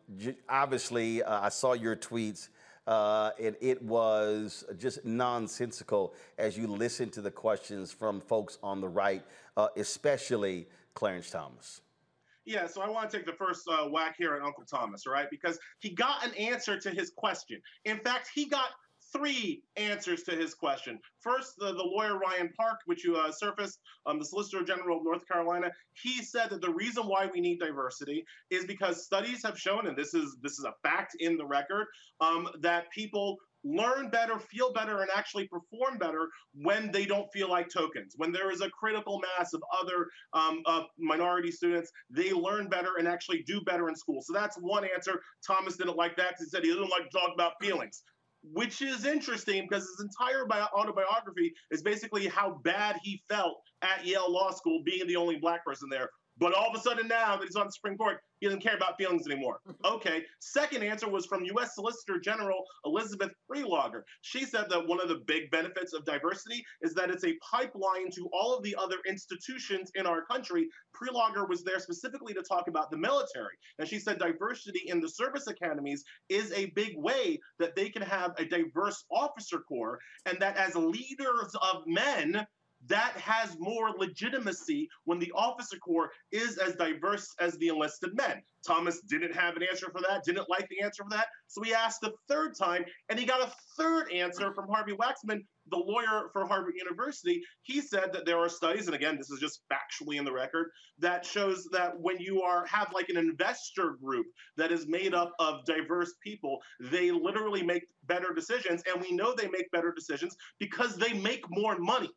obviously, 0.48 1.22
uh, 1.22 1.40
I 1.40 1.48
saw 1.48 1.72
your 1.72 1.96
tweets 1.96 2.48
uh, 2.86 3.30
and 3.40 3.56
it 3.60 3.82
was 3.82 4.64
just 4.78 5.04
nonsensical 5.04 6.14
as 6.38 6.56
you 6.56 6.66
listen 6.66 7.10
to 7.10 7.20
the 7.20 7.30
questions 7.30 7.92
from 7.92 8.20
folks 8.20 8.58
on 8.62 8.80
the 8.80 8.88
right, 8.88 9.22
uh, 9.56 9.68
especially 9.76 10.66
Clarence 10.94 11.30
Thomas. 11.30 11.80
Yeah, 12.46 12.66
so 12.66 12.82
I 12.82 12.90
want 12.90 13.10
to 13.10 13.16
take 13.16 13.24
the 13.24 13.32
first 13.32 13.66
uh, 13.68 13.88
whack 13.88 14.16
here 14.18 14.34
at 14.34 14.42
Uncle 14.42 14.64
Thomas, 14.64 15.06
right? 15.06 15.30
Because 15.30 15.58
he 15.78 15.90
got 15.90 16.24
an 16.24 16.34
answer 16.34 16.78
to 16.78 16.90
his 16.90 17.10
question. 17.16 17.60
In 17.86 17.98
fact, 18.00 18.28
he 18.34 18.44
got 18.46 18.68
three 19.14 19.62
answers 19.76 20.22
to 20.24 20.32
his 20.32 20.54
question. 20.54 20.98
First, 21.20 21.54
the, 21.58 21.66
the 21.66 21.82
lawyer 21.82 22.18
Ryan 22.18 22.50
Park, 22.58 22.80
which 22.86 23.04
you 23.04 23.16
uh, 23.16 23.30
surfaced, 23.30 23.78
um, 24.06 24.18
the 24.18 24.24
Solicitor 24.24 24.64
General 24.64 24.98
of 24.98 25.04
North 25.04 25.26
Carolina, 25.26 25.70
he 26.02 26.22
said 26.22 26.50
that 26.50 26.60
the 26.60 26.72
reason 26.72 27.04
why 27.04 27.28
we 27.32 27.40
need 27.40 27.58
diversity 27.58 28.24
is 28.50 28.64
because 28.64 29.04
studies 29.04 29.42
have 29.44 29.58
shown, 29.58 29.86
and 29.86 29.96
this 29.96 30.14
is 30.14 30.36
this 30.42 30.58
is 30.58 30.64
a 30.64 30.74
fact 30.82 31.16
in 31.20 31.36
the 31.36 31.46
record, 31.46 31.86
um, 32.20 32.48
that 32.60 32.90
people 32.90 33.36
learn 33.66 34.10
better, 34.10 34.38
feel 34.38 34.72
better, 34.74 35.00
and 35.00 35.10
actually 35.16 35.48
perform 35.48 35.96
better 35.96 36.28
when 36.54 36.92
they 36.92 37.06
don't 37.06 37.32
feel 37.32 37.48
like 37.48 37.68
tokens. 37.70 38.12
When 38.16 38.30
there 38.30 38.50
is 38.50 38.60
a 38.60 38.68
critical 38.68 39.22
mass 39.38 39.54
of 39.54 39.62
other 39.80 40.06
um, 40.34 40.60
uh, 40.66 40.82
minority 40.98 41.50
students, 41.50 41.90
they 42.10 42.32
learn 42.32 42.68
better 42.68 42.90
and 42.98 43.08
actually 43.08 43.42
do 43.46 43.62
better 43.62 43.88
in 43.88 43.96
school. 43.96 44.20
So 44.20 44.34
that's 44.34 44.56
one 44.58 44.86
answer. 44.94 45.22
Thomas 45.46 45.76
didn't 45.76 45.96
like 45.96 46.14
that 46.16 46.32
because 46.32 46.44
he 46.44 46.50
said 46.50 46.62
he 46.62 46.70
doesn't 46.70 46.90
like 46.90 47.08
to 47.10 47.18
talk 47.18 47.30
about 47.32 47.52
feelings 47.60 48.02
which 48.52 48.82
is 48.82 49.06
interesting 49.06 49.66
because 49.68 49.84
his 49.84 50.06
entire 50.06 50.44
bio- 50.46 50.68
autobiography 50.76 51.52
is 51.70 51.82
basically 51.82 52.26
how 52.26 52.60
bad 52.64 52.98
he 53.02 53.22
felt 53.28 53.56
at 53.82 54.04
Yale 54.04 54.30
Law 54.30 54.50
School 54.50 54.82
being 54.84 55.06
the 55.06 55.16
only 55.16 55.36
black 55.36 55.64
person 55.64 55.88
there. 55.90 56.10
But 56.38 56.52
all 56.52 56.68
of 56.68 56.74
a 56.74 56.80
sudden, 56.80 57.06
now 57.06 57.36
that 57.36 57.44
he's 57.44 57.56
on 57.56 57.66
the 57.66 57.72
Supreme 57.72 57.96
Court, 57.96 58.18
he 58.40 58.46
doesn't 58.46 58.62
care 58.62 58.76
about 58.76 58.98
feelings 58.98 59.26
anymore. 59.26 59.60
Okay. 59.84 60.22
Second 60.40 60.82
answer 60.82 61.08
was 61.08 61.26
from 61.26 61.44
U.S. 61.44 61.74
Solicitor 61.74 62.18
General 62.18 62.64
Elizabeth 62.86 63.30
Prelogar. 63.50 64.02
She 64.22 64.44
said 64.44 64.66
that 64.70 64.86
one 64.86 65.00
of 65.00 65.08
the 65.08 65.22
big 65.26 65.50
benefits 65.50 65.92
of 65.92 66.04
diversity 66.04 66.64
is 66.80 66.94
that 66.94 67.10
it's 67.10 67.24
a 67.24 67.36
pipeline 67.50 68.10
to 68.12 68.28
all 68.32 68.56
of 68.56 68.62
the 68.62 68.74
other 68.76 68.96
institutions 69.06 69.90
in 69.94 70.06
our 70.06 70.24
country. 70.24 70.68
Prelogar 70.96 71.48
was 71.48 71.62
there 71.64 71.78
specifically 71.78 72.32
to 72.34 72.42
talk 72.42 72.68
about 72.68 72.90
the 72.90 72.96
military. 72.96 73.54
And 73.78 73.86
she 73.86 73.98
said 73.98 74.18
diversity 74.18 74.82
in 74.86 75.00
the 75.00 75.08
service 75.08 75.46
academies 75.46 76.04
is 76.28 76.50
a 76.52 76.66
big 76.74 76.96
way 76.96 77.38
that 77.58 77.76
they 77.76 77.90
can 77.90 78.02
have 78.02 78.32
a 78.38 78.44
diverse 78.44 79.04
officer 79.10 79.60
corps, 79.60 79.98
and 80.26 80.38
that 80.40 80.56
as 80.56 80.74
leaders 80.74 81.54
of 81.62 81.82
men, 81.86 82.46
that 82.88 83.16
has 83.16 83.56
more 83.58 83.90
legitimacy 83.90 84.88
when 85.04 85.18
the 85.18 85.32
officer 85.32 85.76
corps 85.78 86.10
is 86.32 86.58
as 86.58 86.74
diverse 86.74 87.34
as 87.40 87.56
the 87.58 87.68
enlisted 87.68 88.14
men. 88.14 88.42
Thomas 88.66 89.00
didn't 89.02 89.34
have 89.34 89.56
an 89.56 89.62
answer 89.62 89.90
for 89.90 90.00
that, 90.00 90.24
didn't 90.24 90.48
like 90.48 90.68
the 90.68 90.80
answer 90.82 91.02
for 91.04 91.10
that. 91.10 91.26
So 91.48 91.62
he 91.62 91.74
asked 91.74 92.02
a 92.02 92.12
third 92.28 92.54
time, 92.58 92.84
and 93.08 93.18
he 93.18 93.26
got 93.26 93.46
a 93.46 93.52
third 93.76 94.10
answer 94.10 94.52
from 94.54 94.68
Harvey 94.68 94.92
Waxman, 94.92 95.40
the 95.70 95.76
lawyer 95.76 96.30
for 96.32 96.46
Harvard 96.46 96.74
University. 96.76 97.42
He 97.62 97.80
said 97.80 98.12
that 98.12 98.24
there 98.26 98.38
are 98.38 98.48
studies, 98.48 98.86
and 98.86 98.94
again, 98.94 99.16
this 99.16 99.30
is 99.30 99.40
just 99.40 99.60
factually 99.70 100.16
in 100.16 100.24
the 100.24 100.32
record, 100.32 100.70
that 100.98 101.26
shows 101.26 101.68
that 101.72 101.98
when 101.98 102.18
you 102.18 102.42
are 102.42 102.66
have 102.66 102.90
like 102.94 103.08
an 103.10 103.16
investor 103.16 103.96
group 104.02 104.26
that 104.56 104.72
is 104.72 104.86
made 104.86 105.14
up 105.14 105.32
of 105.38 105.64
diverse 105.66 106.14
people, 106.22 106.58
they 106.80 107.10
literally 107.10 107.62
make 107.62 107.84
better 108.04 108.32
decisions. 108.34 108.82
And 108.90 109.02
we 109.02 109.12
know 109.12 109.34
they 109.34 109.48
make 109.48 109.70
better 109.72 109.92
decisions 109.92 110.36
because 110.58 110.96
they 110.96 111.12
make 111.12 111.44
more 111.50 111.78
money 111.78 112.10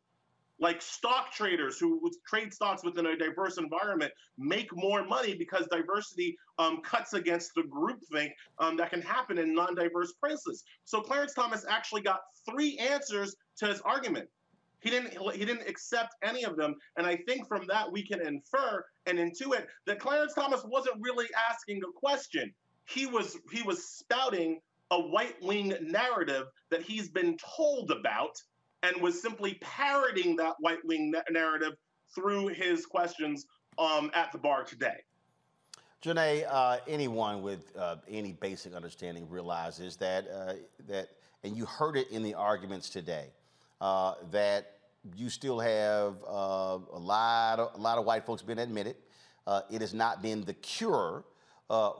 like 0.60 0.82
stock 0.82 1.32
traders 1.32 1.78
who 1.78 2.10
trade 2.26 2.52
stocks 2.52 2.82
within 2.84 3.06
a 3.06 3.16
diverse 3.16 3.58
environment 3.58 4.12
make 4.36 4.68
more 4.74 5.04
money 5.04 5.34
because 5.34 5.66
diversity 5.68 6.36
um, 6.58 6.80
cuts 6.82 7.14
against 7.14 7.54
the 7.54 7.62
groupthink 7.62 8.30
um, 8.58 8.76
that 8.76 8.90
can 8.90 9.02
happen 9.02 9.38
in 9.38 9.54
non-diverse 9.54 10.12
places. 10.12 10.64
So 10.84 11.00
Clarence 11.00 11.34
Thomas 11.34 11.64
actually 11.68 12.02
got 12.02 12.20
three 12.48 12.76
answers 12.78 13.36
to 13.58 13.66
his 13.66 13.80
argument. 13.82 14.28
He 14.80 14.90
didn't 14.90 15.12
he 15.34 15.44
didn't 15.44 15.68
accept 15.68 16.14
any 16.22 16.44
of 16.44 16.56
them, 16.56 16.76
and 16.96 17.04
I 17.04 17.16
think 17.16 17.48
from 17.48 17.66
that 17.66 17.90
we 17.90 18.06
can 18.06 18.24
infer 18.24 18.84
and 19.06 19.18
intuit 19.18 19.66
that 19.86 19.98
Clarence 19.98 20.34
Thomas 20.34 20.64
wasn't 20.64 20.96
really 21.00 21.26
asking 21.50 21.82
a 21.82 21.92
question. 21.92 22.52
He 22.84 23.06
was 23.06 23.36
he 23.50 23.62
was 23.62 23.84
spouting 23.84 24.60
a 24.92 24.98
right 25.12 25.34
wing 25.42 25.74
narrative 25.82 26.46
that 26.70 26.82
he's 26.82 27.08
been 27.08 27.36
told 27.56 27.90
about 27.90 28.40
and 28.82 29.00
was 29.00 29.20
simply 29.20 29.54
parroting 29.60 30.36
that 30.36 30.54
white 30.60 30.84
wing 30.84 31.12
narrative 31.30 31.74
through 32.14 32.48
his 32.48 32.86
questions 32.86 33.46
um, 33.78 34.10
at 34.14 34.32
the 34.32 34.38
bar 34.38 34.64
today. 34.64 34.96
Janai, 36.02 36.46
uh, 36.48 36.78
anyone 36.86 37.42
with 37.42 37.72
uh, 37.76 37.96
any 38.08 38.32
basic 38.32 38.72
understanding 38.72 39.28
realizes 39.28 39.96
that 39.96 40.28
uh, 40.28 40.54
that, 40.86 41.08
and 41.42 41.56
you 41.56 41.64
heard 41.64 41.96
it 41.96 42.08
in 42.10 42.22
the 42.22 42.34
arguments 42.34 42.88
today, 42.88 43.26
uh, 43.80 44.14
that 44.30 44.74
you 45.16 45.28
still 45.28 45.58
have 45.58 46.14
uh, 46.24 46.78
a 46.92 46.98
lot 46.98 47.58
of 47.58 47.74
a 47.74 47.82
lot 47.82 47.98
of 47.98 48.04
white 48.04 48.24
folks 48.24 48.42
being 48.42 48.60
admitted. 48.60 48.94
Uh, 49.46 49.62
it 49.70 49.80
has 49.80 49.92
not 49.92 50.22
been 50.22 50.44
the 50.44 50.54
cure 50.54 51.24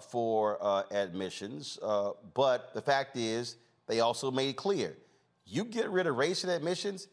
for 0.00 0.84
admissions, 0.92 1.78
but 2.34 2.72
the 2.74 2.80
fact 2.80 3.16
is, 3.16 3.56
they 3.86 4.00
also 4.00 4.30
made 4.30 4.54
clear 4.54 4.96
you 5.48 5.64
get 5.64 5.88
rid 5.90 6.06
of 6.06 6.16
racial 6.16 6.50
admissions, 6.50 7.08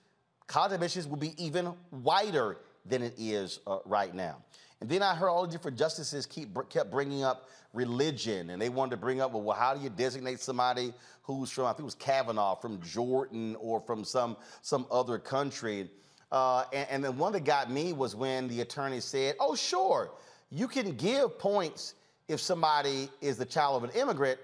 college 0.47 0.73
admissions 0.73 1.07
will 1.07 1.17
be 1.17 1.33
even 1.43 1.73
wider 1.91 2.57
than 2.85 3.01
it 3.01 3.13
is 3.17 3.59
uh, 3.65 3.79
right 3.85 4.13
now. 4.13 4.37
And 4.81 4.89
then 4.89 5.01
I 5.01 5.15
heard 5.15 5.29
all 5.29 5.45
the 5.45 5.51
different 5.51 5.77
justices 5.77 6.25
keep 6.25 6.49
kept 6.69 6.91
bringing 6.91 7.23
up 7.23 7.49
religion, 7.73 8.49
and 8.49 8.61
they 8.61 8.69
wanted 8.69 8.91
to 8.91 8.97
bring 8.97 9.21
up, 9.21 9.31
well, 9.31 9.41
well, 9.41 9.57
how 9.57 9.73
do 9.73 9.81
you 9.81 9.89
designate 9.89 10.39
somebody 10.39 10.93
who's 11.23 11.49
from, 11.49 11.65
I 11.65 11.69
think 11.69 11.81
it 11.81 11.83
was 11.85 11.95
Kavanaugh, 11.95 12.55
from 12.55 12.81
Jordan 12.81 13.55
or 13.59 13.79
from 13.79 14.03
some 14.03 14.35
some 14.61 14.85
other 14.91 15.17
country? 15.17 15.89
Uh, 16.31 16.65
and, 16.73 16.87
and 16.89 17.03
then 17.03 17.17
one 17.17 17.31
that 17.33 17.45
got 17.45 17.71
me 17.71 17.93
was 17.93 18.15
when 18.15 18.47
the 18.47 18.61
attorney 18.61 18.99
said, 18.99 19.35
oh, 19.39 19.55
sure, 19.55 20.11
you 20.49 20.67
can 20.67 20.95
give 20.97 21.39
points 21.39 21.93
if 22.27 22.41
somebody 22.41 23.09
is 23.21 23.37
the 23.37 23.45
child 23.45 23.81
of 23.81 23.89
an 23.89 23.95
immigrant, 23.95 24.39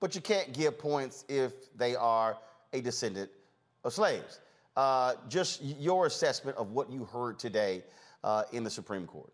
but 0.00 0.14
you 0.14 0.20
can't 0.20 0.52
give 0.52 0.78
points 0.78 1.24
if 1.28 1.52
they 1.76 1.94
are 1.94 2.36
a 2.72 2.80
descendant 2.80 3.30
of 3.84 3.92
slaves. 3.92 4.40
Uh, 4.76 5.14
just 5.28 5.62
your 5.62 6.06
assessment 6.06 6.56
of 6.56 6.70
what 6.70 6.90
you 6.90 7.04
heard 7.04 7.38
today 7.38 7.82
uh, 8.24 8.44
in 8.52 8.64
the 8.64 8.70
Supreme 8.70 9.06
Court. 9.06 9.32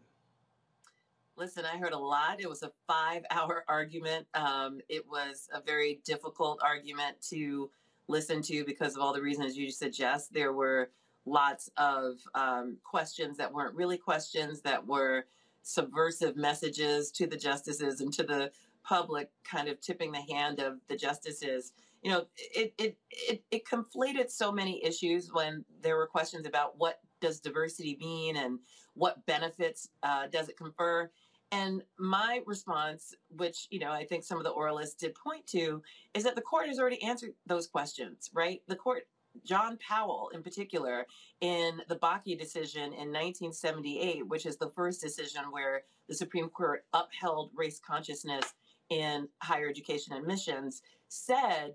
Listen, 1.37 1.65
I 1.67 1.77
heard 1.77 1.93
a 1.93 1.99
lot. 1.99 2.41
It 2.41 2.49
was 2.49 2.63
a 2.63 2.73
five 2.87 3.25
hour 3.31 3.65
argument. 3.69 4.27
Um, 4.35 4.81
it 4.89 5.05
was 5.09 5.49
a 5.53 5.61
very 5.61 6.01
difficult 6.05 6.61
argument 6.63 7.21
to 7.31 7.71
listen 8.09 8.41
to 8.41 8.65
because 8.65 8.97
of 8.97 9.03
all 9.03 9.13
the 9.13 9.21
reasons 9.21 9.57
you 9.57 9.71
suggest. 9.71 10.33
There 10.33 10.53
were 10.53 10.91
lots 11.27 11.71
of 11.77 12.15
um, 12.35 12.79
questions 12.85 13.37
that 13.37 13.53
weren't 13.53 13.75
really 13.75 13.99
questions, 13.99 14.63
that 14.63 14.87
were 14.87 15.27
subversive 15.63 16.37
messages 16.37 17.11
to 17.11 17.27
the 17.27 17.37
justices 17.37 18.01
and 18.01 18.13
to 18.15 18.23
the 18.23 18.51
public, 18.85 19.29
kind 19.45 19.69
of 19.69 19.81
tipping 19.81 20.13
the 20.13 20.23
hand 20.33 20.61
of 20.61 20.79
the 20.89 20.97
justices 20.97 21.73
you 22.07 22.13
know, 22.13 22.25
it, 22.55 22.73
it, 22.79 22.97
it, 23.11 23.43
it 23.51 23.65
conflated 23.65 24.31
so 24.31 24.53
many 24.53 24.81
issues 24.85 25.33
when 25.33 25.65
there 25.83 25.97
were 25.97 26.07
questions 26.07 26.47
about 26.47 26.79
what 26.79 27.01
does 27.21 27.41
diversity 27.41 27.97
mean 27.99 28.37
and 28.37 28.61
what 28.95 29.27
benefits 29.27 29.89
uh, 30.05 30.29
does 30.29 30.49
it 30.49 30.57
confer. 30.57 31.11
And 31.51 31.83
my 31.99 32.43
response, 32.47 33.13
which, 33.31 33.67
you 33.71 33.81
know, 33.81 33.91
I 33.91 34.05
think 34.05 34.23
some 34.23 34.39
of 34.39 34.45
the 34.45 34.53
oralists 34.53 34.97
did 34.97 35.17
point 35.17 35.49
to, 35.49 35.83
is 36.15 36.23
that 36.23 36.37
the 36.37 36.43
court 36.43 36.69
has 36.69 36.79
already 36.79 37.03
answered 37.03 37.33
those 37.45 37.67
questions, 37.67 38.31
right? 38.33 38.63
The 38.69 38.77
court, 38.77 39.09
John 39.45 39.77
Powell 39.79 40.31
in 40.33 40.45
particular, 40.45 41.09
in 41.41 41.83
the 41.89 41.97
Bakke 41.97 42.39
decision 42.39 42.85
in 42.85 43.11
1978, 43.11 44.29
which 44.29 44.47
is 44.47 44.57
the 44.59 44.71
first 44.77 45.01
decision 45.01 45.43
where 45.51 45.83
the 46.09 46.15
Supreme 46.15 46.51
Court 46.51 46.85
upheld 46.93 47.51
race 47.53 47.81
consciousness 47.85 48.55
in 48.91 49.27
higher 49.43 49.69
education 49.69 50.15
admissions, 50.15 50.83
said 51.09 51.75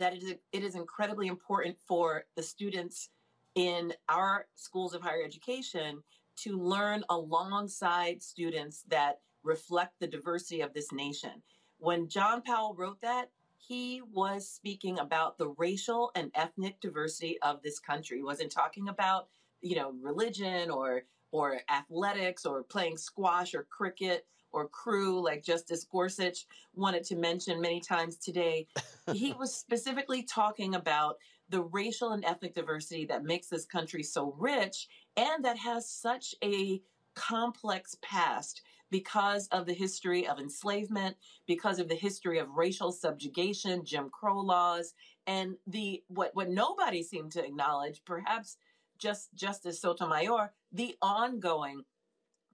that 0.00 0.14
it 0.14 0.22
is, 0.22 0.34
it 0.52 0.64
is 0.64 0.74
incredibly 0.74 1.28
important 1.28 1.76
for 1.86 2.24
the 2.34 2.42
students 2.42 3.10
in 3.54 3.92
our 4.08 4.46
schools 4.54 4.94
of 4.94 5.02
higher 5.02 5.22
education 5.24 6.02
to 6.36 6.56
learn 6.56 7.04
alongside 7.10 8.22
students 8.22 8.84
that 8.88 9.20
reflect 9.44 9.94
the 10.00 10.06
diversity 10.06 10.62
of 10.62 10.72
this 10.74 10.90
nation. 10.92 11.42
When 11.78 12.08
John 12.08 12.42
Powell 12.42 12.74
wrote 12.76 13.00
that, 13.02 13.30
he 13.58 14.00
was 14.12 14.48
speaking 14.48 14.98
about 14.98 15.38
the 15.38 15.48
racial 15.58 16.10
and 16.14 16.30
ethnic 16.34 16.80
diversity 16.80 17.40
of 17.42 17.62
this 17.62 17.78
country. 17.78 18.18
He 18.18 18.24
wasn't 18.24 18.50
talking 18.50 18.88
about, 18.88 19.28
you 19.60 19.76
know, 19.76 19.92
religion 20.00 20.70
or 20.70 21.02
or 21.32 21.60
athletics 21.70 22.44
or 22.44 22.64
playing 22.64 22.96
squash 22.96 23.54
or 23.54 23.62
cricket 23.70 24.26
or 24.52 24.68
crew, 24.68 25.20
like 25.22 25.42
Justice 25.42 25.84
Gorsuch 25.84 26.46
wanted 26.74 27.04
to 27.04 27.16
mention 27.16 27.60
many 27.60 27.80
times 27.80 28.16
today. 28.16 28.66
he 29.12 29.32
was 29.38 29.54
specifically 29.54 30.22
talking 30.22 30.74
about 30.74 31.16
the 31.48 31.62
racial 31.62 32.12
and 32.12 32.24
ethnic 32.24 32.54
diversity 32.54 33.04
that 33.06 33.24
makes 33.24 33.48
this 33.48 33.64
country 33.64 34.02
so 34.02 34.34
rich 34.38 34.88
and 35.16 35.44
that 35.44 35.58
has 35.58 35.90
such 35.90 36.34
a 36.44 36.80
complex 37.14 37.96
past 38.02 38.62
because 38.90 39.46
of 39.48 39.66
the 39.66 39.72
history 39.72 40.26
of 40.26 40.38
enslavement, 40.38 41.16
because 41.46 41.78
of 41.78 41.88
the 41.88 41.94
history 41.94 42.38
of 42.38 42.56
racial 42.56 42.90
subjugation, 42.92 43.84
Jim 43.84 44.10
Crow 44.10 44.40
laws, 44.40 44.94
and 45.26 45.56
the 45.66 46.02
what 46.08 46.34
what 46.34 46.48
nobody 46.48 47.02
seemed 47.02 47.32
to 47.32 47.44
acknowledge, 47.44 48.02
perhaps 48.04 48.56
just 48.98 49.34
Justice 49.34 49.80
Sotomayor, 49.80 50.52
the 50.72 50.96
ongoing 51.00 51.84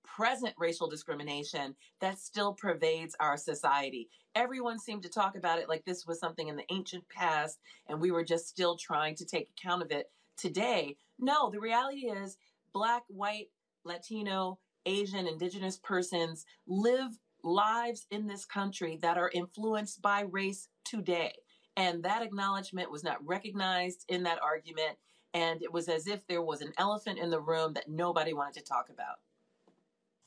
present 0.07 0.55
racial 0.59 0.89
discrimination 0.89 1.75
that 2.01 2.19
still 2.19 2.55
pervades 2.55 3.15
our 3.21 3.37
society. 3.37 4.09
Everyone 4.35 4.79
seemed 4.79 5.03
to 5.03 5.09
talk 5.09 5.37
about 5.37 5.59
it 5.59 5.69
like 5.69 5.85
this 5.85 6.07
was 6.07 6.19
something 6.19 6.49
in 6.49 6.57
the 6.57 6.65
ancient 6.71 7.09
past 7.09 7.59
and 7.89 8.01
we 8.01 8.11
were 8.11 8.25
just 8.25 8.49
still 8.49 8.77
trying 8.77 9.15
to 9.17 9.27
take 9.27 9.51
account 9.51 9.83
of 9.83 9.91
it 9.91 10.11
today. 10.37 10.97
No, 11.19 11.51
the 11.51 11.61
reality 11.61 12.11
is 12.11 12.37
black, 12.73 13.03
white, 13.09 13.49
Latino, 13.85 14.59
Asian, 14.85 15.27
indigenous 15.27 15.79
persons 15.79 16.47
live 16.67 17.19
lives 17.43 18.07
in 18.11 18.27
this 18.27 18.45
country 18.45 18.99
that 19.03 19.17
are 19.17 19.31
influenced 19.33 20.03
by 20.03 20.23
race 20.23 20.69
today. 20.85 21.33
And 21.77 22.03
that 22.05 22.23
acknowledgement 22.23 22.91
was 22.91 23.05
not 23.05 23.25
recognized 23.27 24.05
in 24.09 24.23
that 24.25 24.43
argument. 24.43 24.99
And 25.35 25.63
it 25.63 25.73
was 25.73 25.89
as 25.89 26.07
if 26.07 26.27
there 26.27 26.43
was 26.43 26.63
an 26.63 26.73
elephant 26.79 27.19
in 27.19 27.31
the 27.31 27.41
room 27.41 27.75
that 27.75 27.89
nobody 27.89 28.33
wanted 28.33 28.55
to 28.55 28.65
talk 28.65 28.89
about. 28.91 29.17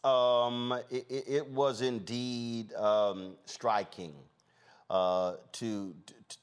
Um, 0.04 0.80
it, 0.90 1.06
it, 1.10 1.48
was 1.50 1.82
indeed 1.82 2.74
um, 2.76 3.36
striking 3.46 4.14
uh, 4.90 5.36
to, 5.54 5.94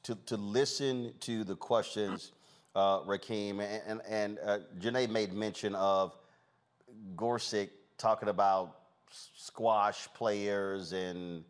to, 0.03 0.15
to 0.27 0.37
listen 0.37 1.11
to 1.21 1.43
the 1.43 1.55
questions, 1.55 2.33
uh, 2.75 2.99
Rakim, 2.99 3.59
and, 3.59 3.81
and, 3.87 4.01
and 4.07 4.39
uh, 4.45 4.59
Janai 4.79 5.09
made 5.09 5.33
mention 5.33 5.73
of 5.73 6.15
Gorsuch 7.15 7.69
talking 7.97 8.29
about 8.29 8.75
squash 9.35 10.07
players 10.13 10.93
and 10.93 11.43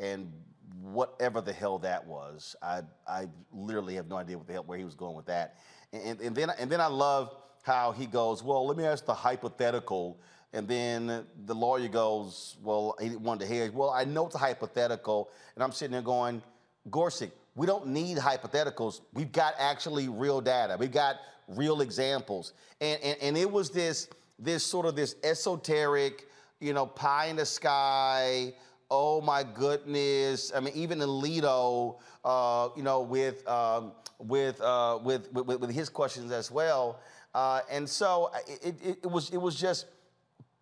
and 0.00 0.32
whatever 0.80 1.40
the 1.40 1.52
hell 1.52 1.78
that 1.78 2.04
was. 2.04 2.56
I 2.62 2.82
I 3.06 3.28
literally 3.52 3.94
have 3.94 4.08
no 4.08 4.16
idea 4.16 4.36
what 4.36 4.46
the 4.46 4.54
hell 4.54 4.64
where 4.64 4.78
he 4.78 4.84
was 4.84 4.94
going 4.94 5.14
with 5.14 5.26
that. 5.26 5.58
And, 5.92 6.20
and 6.20 6.34
then 6.34 6.50
and 6.58 6.70
then 6.70 6.80
I 6.80 6.88
love 6.88 7.34
how 7.62 7.92
he 7.92 8.06
goes, 8.06 8.42
well, 8.42 8.66
let 8.66 8.76
me 8.76 8.84
ask 8.84 9.06
the 9.06 9.14
hypothetical. 9.14 10.18
And 10.54 10.68
then 10.68 11.26
the 11.46 11.54
lawyer 11.54 11.88
goes, 11.88 12.56
well, 12.62 12.94
he 13.00 13.16
wanted 13.16 13.48
to 13.48 13.52
hear, 13.52 13.70
well, 13.72 13.90
I 13.90 14.04
know 14.04 14.26
it's 14.26 14.36
a 14.36 14.38
hypothetical. 14.38 15.28
And 15.56 15.64
I'm 15.64 15.72
sitting 15.72 15.90
there 15.90 16.00
going, 16.00 16.42
Gorsuch, 16.90 17.30
we 17.56 17.66
don't 17.66 17.88
need 17.88 18.18
hypotheticals. 18.18 19.00
We've 19.12 19.32
got 19.32 19.54
actually 19.58 20.08
real 20.08 20.40
data. 20.40 20.76
We've 20.78 20.92
got 20.92 21.16
real 21.48 21.80
examples. 21.80 22.52
And, 22.80 23.02
and, 23.02 23.16
and 23.20 23.36
it 23.36 23.50
was 23.50 23.70
this, 23.70 24.08
this 24.38 24.62
sort 24.62 24.86
of 24.86 24.94
this 24.94 25.16
esoteric, 25.24 26.28
you 26.60 26.72
know, 26.72 26.86
pie 26.86 27.26
in 27.26 27.36
the 27.36 27.46
sky. 27.46 28.54
Oh 28.90 29.20
my 29.20 29.42
goodness! 29.42 30.52
I 30.54 30.60
mean, 30.60 30.74
even 30.76 30.98
Alito, 31.00 31.96
uh, 32.24 32.68
you 32.76 32.82
know, 32.82 33.00
with 33.00 33.46
um, 33.48 33.92
with, 34.18 34.60
uh, 34.60 34.98
with, 35.02 35.32
with 35.32 35.58
with 35.58 35.70
his 35.70 35.88
questions 35.88 36.30
as 36.30 36.50
well. 36.50 37.00
Uh, 37.34 37.62
and 37.68 37.88
so 37.88 38.30
it, 38.46 38.76
it, 38.84 38.98
it, 39.02 39.10
was 39.10 39.30
it 39.30 39.38
was 39.38 39.56
just 39.56 39.86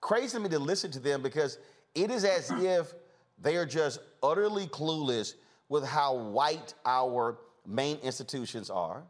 crazy 0.02 0.36
to 0.36 0.40
me 0.40 0.50
to 0.50 0.58
listen 0.58 0.90
to 0.90 0.98
them 0.98 1.22
because 1.22 1.56
it 1.94 2.10
is 2.10 2.24
as 2.24 2.50
if 2.60 2.92
they 3.40 3.56
are 3.56 3.64
just 3.64 4.00
utterly 4.22 4.66
clueless 4.66 5.34
with 5.70 5.84
how 5.84 6.14
white 6.14 6.74
our 6.84 7.38
main 7.66 7.96
institutions 8.02 8.68
are. 8.68 9.02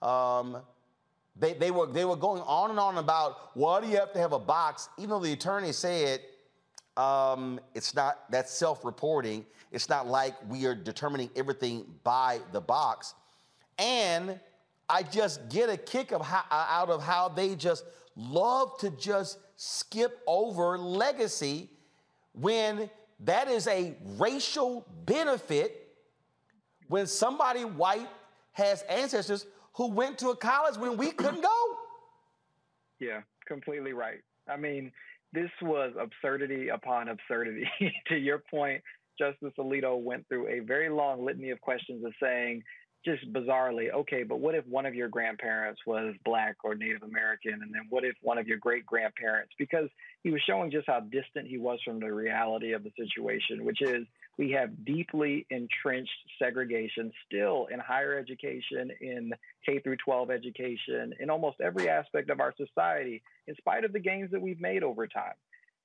Um, 0.00 0.58
they, 1.36 1.52
they, 1.52 1.70
were, 1.70 1.86
they 1.86 2.04
were 2.04 2.16
going 2.16 2.42
on 2.42 2.70
and 2.70 2.80
on 2.80 2.98
about 2.98 3.54
why 3.54 3.80
do 3.80 3.86
you 3.86 3.96
have 3.96 4.12
to 4.14 4.18
have 4.18 4.32
a 4.32 4.38
box, 4.38 4.88
even 4.96 5.10
though 5.10 5.20
the 5.20 5.32
attorney 5.32 5.72
said 5.72 6.20
um, 6.96 7.60
it's 7.74 7.94
not, 7.94 8.30
that's 8.30 8.52
self 8.52 8.84
reporting. 8.84 9.44
It's 9.70 9.88
not 9.88 10.08
like 10.08 10.34
we 10.48 10.66
are 10.66 10.74
determining 10.74 11.30
everything 11.36 11.84
by 12.02 12.40
the 12.52 12.60
box. 12.60 13.14
And 13.78 14.40
I 14.88 15.02
just 15.02 15.48
get 15.48 15.68
a 15.68 15.76
kick 15.76 16.10
of 16.10 16.22
how, 16.22 16.42
out 16.50 16.88
of 16.88 17.02
how 17.02 17.28
they 17.28 17.54
just 17.54 17.84
love 18.16 18.76
to 18.78 18.90
just 18.90 19.38
skip 19.60 20.20
over 20.28 20.78
legacy 20.78 21.68
when 22.32 22.88
that 23.20 23.48
is 23.48 23.66
a 23.66 23.96
racial 24.16 24.86
benefit 25.04 25.96
when 26.86 27.08
somebody 27.08 27.64
white 27.64 28.08
has 28.52 28.82
ancestors 28.82 29.46
who 29.74 29.88
went 29.88 30.16
to 30.18 30.30
a 30.30 30.36
college 30.36 30.76
when 30.76 30.96
we 30.96 31.10
couldn't 31.10 31.42
go. 31.42 31.76
Yeah, 33.00 33.22
completely 33.48 33.92
right. 33.92 34.20
I 34.48 34.56
mean, 34.56 34.92
this 35.32 35.50
was 35.60 35.92
absurdity 35.98 36.68
upon 36.68 37.08
absurdity. 37.08 37.68
to 38.06 38.16
your 38.16 38.38
point, 38.38 38.80
Justice 39.18 39.52
Alito 39.58 40.00
went 40.00 40.26
through 40.28 40.46
a 40.46 40.60
very 40.60 40.88
long 40.88 41.24
litany 41.24 41.50
of 41.50 41.60
questions 41.60 42.04
of 42.04 42.12
saying, 42.22 42.62
just 43.04 43.32
bizarrely, 43.32 43.92
okay, 43.92 44.22
but 44.22 44.40
what 44.40 44.54
if 44.54 44.66
one 44.66 44.86
of 44.86 44.94
your 44.94 45.08
grandparents 45.08 45.80
was 45.86 46.14
black 46.24 46.56
or 46.64 46.74
Native 46.74 47.02
American? 47.02 47.54
And 47.54 47.72
then 47.72 47.86
what 47.90 48.04
if 48.04 48.16
one 48.22 48.38
of 48.38 48.46
your 48.46 48.58
great 48.58 48.84
grandparents? 48.84 49.52
Because 49.58 49.88
he 50.24 50.30
was 50.30 50.40
showing 50.46 50.70
just 50.70 50.86
how 50.86 51.00
distant 51.00 51.46
he 51.46 51.58
was 51.58 51.78
from 51.84 52.00
the 52.00 52.12
reality 52.12 52.72
of 52.72 52.82
the 52.82 52.90
situation, 52.98 53.64
which 53.64 53.80
is 53.80 54.06
we 54.36 54.50
have 54.52 54.84
deeply 54.84 55.46
entrenched 55.50 56.10
segregation 56.38 57.12
still 57.26 57.66
in 57.72 57.78
higher 57.78 58.18
education, 58.18 58.90
in 59.00 59.32
K 59.64 59.80
through 59.80 59.96
12 60.04 60.30
education, 60.30 61.14
in 61.20 61.30
almost 61.30 61.60
every 61.60 61.88
aspect 61.88 62.30
of 62.30 62.40
our 62.40 62.54
society, 62.56 63.22
in 63.46 63.54
spite 63.56 63.84
of 63.84 63.92
the 63.92 64.00
gains 64.00 64.30
that 64.32 64.40
we've 64.40 64.60
made 64.60 64.82
over 64.82 65.06
time. 65.06 65.34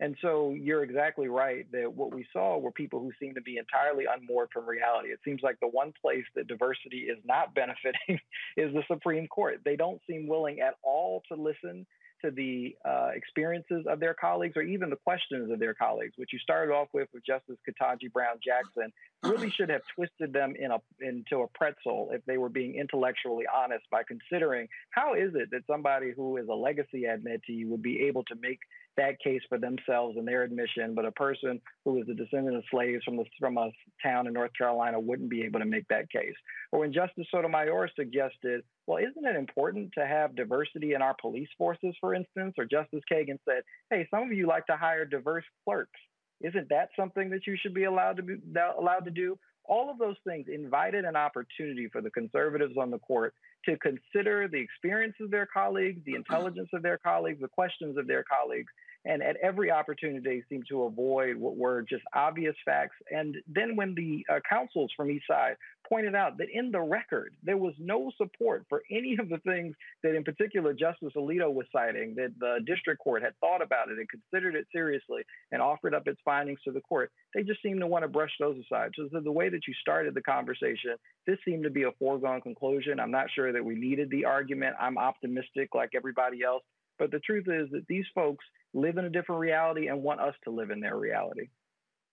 And 0.03 0.17
so 0.21 0.53
you're 0.59 0.83
exactly 0.83 1.29
right 1.29 1.65
that 1.71 1.93
what 1.93 2.13
we 2.13 2.25
saw 2.33 2.57
were 2.57 2.73
people 2.73 2.99
who 2.99 3.13
seem 3.21 3.35
to 3.35 3.41
be 3.41 3.55
entirely 3.55 4.03
unmoored 4.03 4.49
from 4.51 4.67
reality. 4.67 5.11
It 5.13 5.19
seems 5.23 5.39
like 5.41 5.57
the 5.61 5.69
one 5.69 5.93
place 6.01 6.25
that 6.35 6.49
diversity 6.49 7.07
is 7.07 7.19
not 7.23 7.55
benefiting 7.55 8.19
is 8.57 8.73
the 8.73 8.83
Supreme 8.91 9.27
Court. 9.27 9.61
They 9.63 9.77
don't 9.77 10.01
seem 10.05 10.27
willing 10.27 10.59
at 10.59 10.73
all 10.83 11.23
to 11.29 11.41
listen 11.41 11.85
to 12.23 12.31
the 12.31 12.75
uh, 12.85 13.09
experiences 13.13 13.85
of 13.87 13.99
their 13.99 14.13
colleagues 14.13 14.57
or 14.57 14.61
even 14.61 14.89
the 14.89 14.97
questions 14.97 15.51
of 15.51 15.59
their 15.59 15.73
colleagues, 15.73 16.13
which 16.17 16.31
you 16.33 16.39
started 16.39 16.73
off 16.73 16.87
with 16.93 17.07
with 17.13 17.25
Justice 17.25 17.57
Ketanji 17.67 18.11
Brown 18.11 18.37
Jackson, 18.43 18.91
really 19.23 19.49
should 19.51 19.69
have 19.69 19.81
twisted 19.95 20.33
them 20.33 20.53
in 20.57 20.71
a, 20.71 20.79
into 20.99 21.43
a 21.43 21.47
pretzel 21.47 22.09
if 22.11 22.23
they 22.25 22.37
were 22.37 22.49
being 22.49 22.75
intellectually 22.75 23.45
honest 23.53 23.83
by 23.91 24.03
considering 24.07 24.67
how 24.91 25.13
is 25.13 25.31
it 25.35 25.49
that 25.51 25.61
somebody 25.67 26.11
who 26.15 26.37
is 26.37 26.47
a 26.49 26.53
legacy 26.53 27.03
admittee 27.03 27.65
would 27.65 27.81
be 27.81 28.01
able 28.07 28.23
to 28.23 28.35
make 28.41 28.59
that 28.97 29.19
case 29.19 29.41
for 29.49 29.57
themselves 29.57 30.17
and 30.17 30.27
their 30.27 30.43
admission, 30.43 30.93
but 30.93 31.05
a 31.05 31.11
person 31.11 31.59
who 31.83 32.01
is 32.01 32.07
a 32.09 32.13
descendant 32.13 32.55
of 32.55 32.63
slaves 32.69 33.03
from, 33.03 33.17
the, 33.17 33.25
from 33.39 33.57
a 33.57 33.71
town 34.01 34.27
in 34.27 34.33
North 34.33 34.51
Carolina 34.57 34.99
wouldn't 34.99 35.29
be 35.29 35.43
able 35.43 35.59
to 35.59 35.65
make 35.65 35.87
that 35.87 36.09
case. 36.11 36.35
Or 36.71 36.79
when 36.79 36.93
Justice 36.93 37.27
Sotomayor 37.31 37.89
suggested, 37.95 38.61
well, 38.87 38.97
isn't 38.97 39.25
it 39.25 39.35
important 39.35 39.91
to 39.97 40.05
have 40.05 40.35
diversity 40.35 40.93
in 40.93 41.01
our 41.01 41.15
police 41.19 41.49
forces, 41.57 41.95
for 41.99 42.13
instance? 42.13 42.53
Or 42.57 42.65
Justice 42.65 43.01
Kagan 43.11 43.39
said, 43.47 43.63
hey, 43.89 44.07
some 44.11 44.23
of 44.23 44.33
you 44.33 44.47
like 44.47 44.65
to 44.67 44.77
hire 44.77 45.05
diverse 45.05 45.45
clerks. 45.63 45.99
Isn't 46.41 46.69
that 46.69 46.89
something 46.95 47.29
that 47.29 47.47
you 47.47 47.55
should 47.59 47.73
be 47.73 47.85
allowed 47.85 48.17
to 48.17 48.23
be 48.23 48.35
allowed 48.77 49.05
to 49.05 49.11
do? 49.11 49.37
All 49.65 49.89
of 49.89 49.97
those 49.97 50.17
things 50.25 50.47
invited 50.51 51.05
an 51.05 51.15
opportunity 51.15 51.87
for 51.91 52.01
the 52.01 52.09
conservatives 52.11 52.75
on 52.77 52.91
the 52.91 52.99
court 52.99 53.33
to 53.65 53.77
consider 53.77 54.47
the 54.47 54.59
experience 54.59 55.15
of 55.21 55.31
their 55.31 55.45
colleagues, 55.45 56.01
the 56.05 56.11
mm-hmm. 56.11 56.17
intelligence 56.17 56.69
of 56.73 56.83
their 56.83 56.97
colleagues, 56.97 57.39
the 57.41 57.47
questions 57.47 57.97
of 57.97 58.07
their 58.07 58.23
colleagues, 58.23 58.71
and 59.05 59.21
at 59.21 59.35
every 59.37 59.69
opportunity, 59.69 60.19
they 60.23 60.43
seem 60.49 60.63
to 60.69 60.83
avoid 60.83 61.35
what 61.35 61.57
were 61.57 61.81
just 61.81 62.03
obvious 62.13 62.55
facts. 62.63 62.95
And 63.11 63.35
then 63.47 63.75
when 63.75 63.95
the 63.95 64.25
uh, 64.33 64.39
counsels 64.49 64.91
from 64.95 65.11
each 65.11 65.23
side 65.27 65.55
pointed 65.87 66.15
out 66.15 66.37
that 66.37 66.47
in 66.53 66.71
the 66.71 66.79
record, 66.79 67.33
there 67.43 67.57
was 67.57 67.73
no 67.77 68.11
support 68.17 68.65
for 68.69 68.81
any 68.89 69.17
of 69.19 69.27
the 69.27 69.39
things 69.39 69.75
that, 70.03 70.15
in 70.15 70.23
particular, 70.23 70.73
Justice 70.73 71.11
Alito 71.17 71.53
was 71.53 71.65
citing, 71.73 72.15
that 72.15 72.31
the 72.39 72.59
district 72.65 73.01
court 73.03 73.23
had 73.23 73.37
thought 73.41 73.61
about 73.61 73.89
it 73.89 73.97
and 73.97 74.07
considered 74.09 74.55
it 74.55 74.67
seriously 74.71 75.23
and 75.51 75.61
offered 75.61 75.93
up 75.93 76.07
its 76.07 76.19
findings 76.23 76.59
to 76.63 76.71
the 76.71 76.81
court, 76.81 77.11
they 77.35 77.43
just 77.43 77.61
seemed 77.61 77.81
to 77.81 77.87
want 77.87 78.03
to 78.03 78.07
brush 78.07 78.31
those 78.39 78.57
aside. 78.57 78.91
So, 78.95 79.07
the 79.19 79.31
way 79.31 79.49
that 79.49 79.67
you 79.67 79.73
started 79.81 80.13
the 80.13 80.21
conversation, 80.21 80.95
this 81.27 81.37
seemed 81.45 81.63
to 81.63 81.69
be 81.69 81.83
a 81.83 81.91
foregone 81.99 82.41
conclusion. 82.41 82.99
I'm 82.99 83.11
not 83.11 83.27
sure 83.35 83.51
that 83.51 83.63
we 83.63 83.75
needed 83.75 84.09
the 84.09 84.25
argument. 84.25 84.75
I'm 84.79 84.97
optimistic, 84.97 85.75
like 85.75 85.91
everybody 85.95 86.43
else. 86.43 86.63
But 86.99 87.11
the 87.11 87.19
truth 87.19 87.45
is 87.47 87.69
that 87.71 87.87
these 87.87 88.05
folks 88.13 88.45
live 88.73 88.97
in 88.97 89.05
a 89.05 89.09
different 89.09 89.39
reality 89.39 89.87
and 89.87 90.01
want 90.01 90.19
us 90.19 90.35
to 90.43 90.49
live 90.49 90.71
in 90.71 90.79
their 90.79 90.97
reality. 90.97 91.49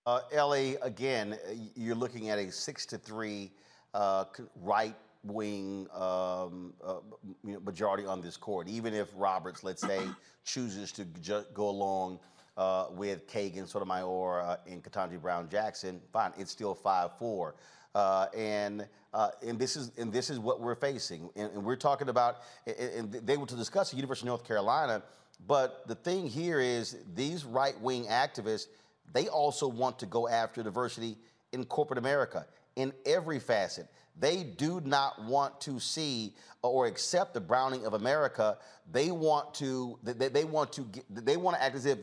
Uh, 0.06 0.20
Elie, 0.32 0.76
again, 0.82 1.38
you're 1.74 1.94
looking 1.94 2.30
at 2.30 2.38
a 2.38 2.50
six 2.50 2.86
to 2.86 2.98
three 2.98 3.52
uh, 3.94 4.24
right 4.56 4.96
wing 5.22 5.86
um, 5.92 6.72
uh, 6.82 6.96
majority 7.42 8.06
on 8.06 8.20
this 8.20 8.36
court. 8.36 8.68
Even 8.68 8.94
if 8.94 9.08
Roberts, 9.14 9.62
let's 9.62 9.82
say, 9.82 10.00
chooses 10.44 10.92
to 10.92 11.04
ju- 11.20 11.44
go 11.52 11.68
along 11.68 12.18
uh, 12.56 12.86
with 12.90 13.26
Kagan, 13.26 13.68
Sotomayor, 13.68 14.40
uh, 14.40 14.56
and 14.66 14.82
Ketanji 14.82 15.20
Brown 15.20 15.48
Jackson, 15.48 16.00
fine, 16.12 16.32
it's 16.38 16.50
still 16.50 16.74
5 16.74 17.18
4. 17.18 17.54
Uh, 17.94 18.26
and 18.36 18.88
uh, 19.12 19.30
and 19.46 19.58
this 19.58 19.76
is 19.76 19.92
and 19.98 20.12
this 20.12 20.30
is 20.30 20.38
what 20.38 20.60
we're 20.60 20.74
facing. 20.74 21.30
And, 21.36 21.52
and 21.52 21.64
we're 21.64 21.76
talking 21.76 22.08
about. 22.08 22.38
And 22.66 23.12
they 23.12 23.36
were 23.36 23.46
to 23.46 23.56
discuss 23.56 23.90
the 23.90 23.96
University 23.96 24.26
of 24.26 24.28
North 24.28 24.44
Carolina, 24.44 25.02
but 25.46 25.86
the 25.86 25.94
thing 25.94 26.26
here 26.26 26.60
is 26.60 26.98
these 27.14 27.44
right 27.44 27.78
wing 27.80 28.04
activists. 28.06 28.66
They 29.12 29.28
also 29.28 29.66
want 29.66 29.98
to 30.00 30.06
go 30.06 30.28
after 30.28 30.62
diversity 30.62 31.16
in 31.52 31.64
corporate 31.64 31.98
America 31.98 32.46
in 32.76 32.92
every 33.04 33.40
facet. 33.40 33.88
They 34.18 34.44
do 34.44 34.80
not 34.84 35.24
want 35.24 35.60
to 35.62 35.80
see 35.80 36.34
or 36.62 36.86
accept 36.86 37.34
the 37.34 37.40
browning 37.40 37.86
of 37.86 37.94
America. 37.94 38.58
They 38.92 39.10
want 39.10 39.54
to. 39.54 39.98
They, 40.02 40.28
they 40.28 40.44
want 40.44 40.72
to. 40.74 40.86
They 41.08 41.36
want 41.36 41.56
to 41.56 41.62
act 41.62 41.74
as 41.74 41.86
if, 41.86 41.98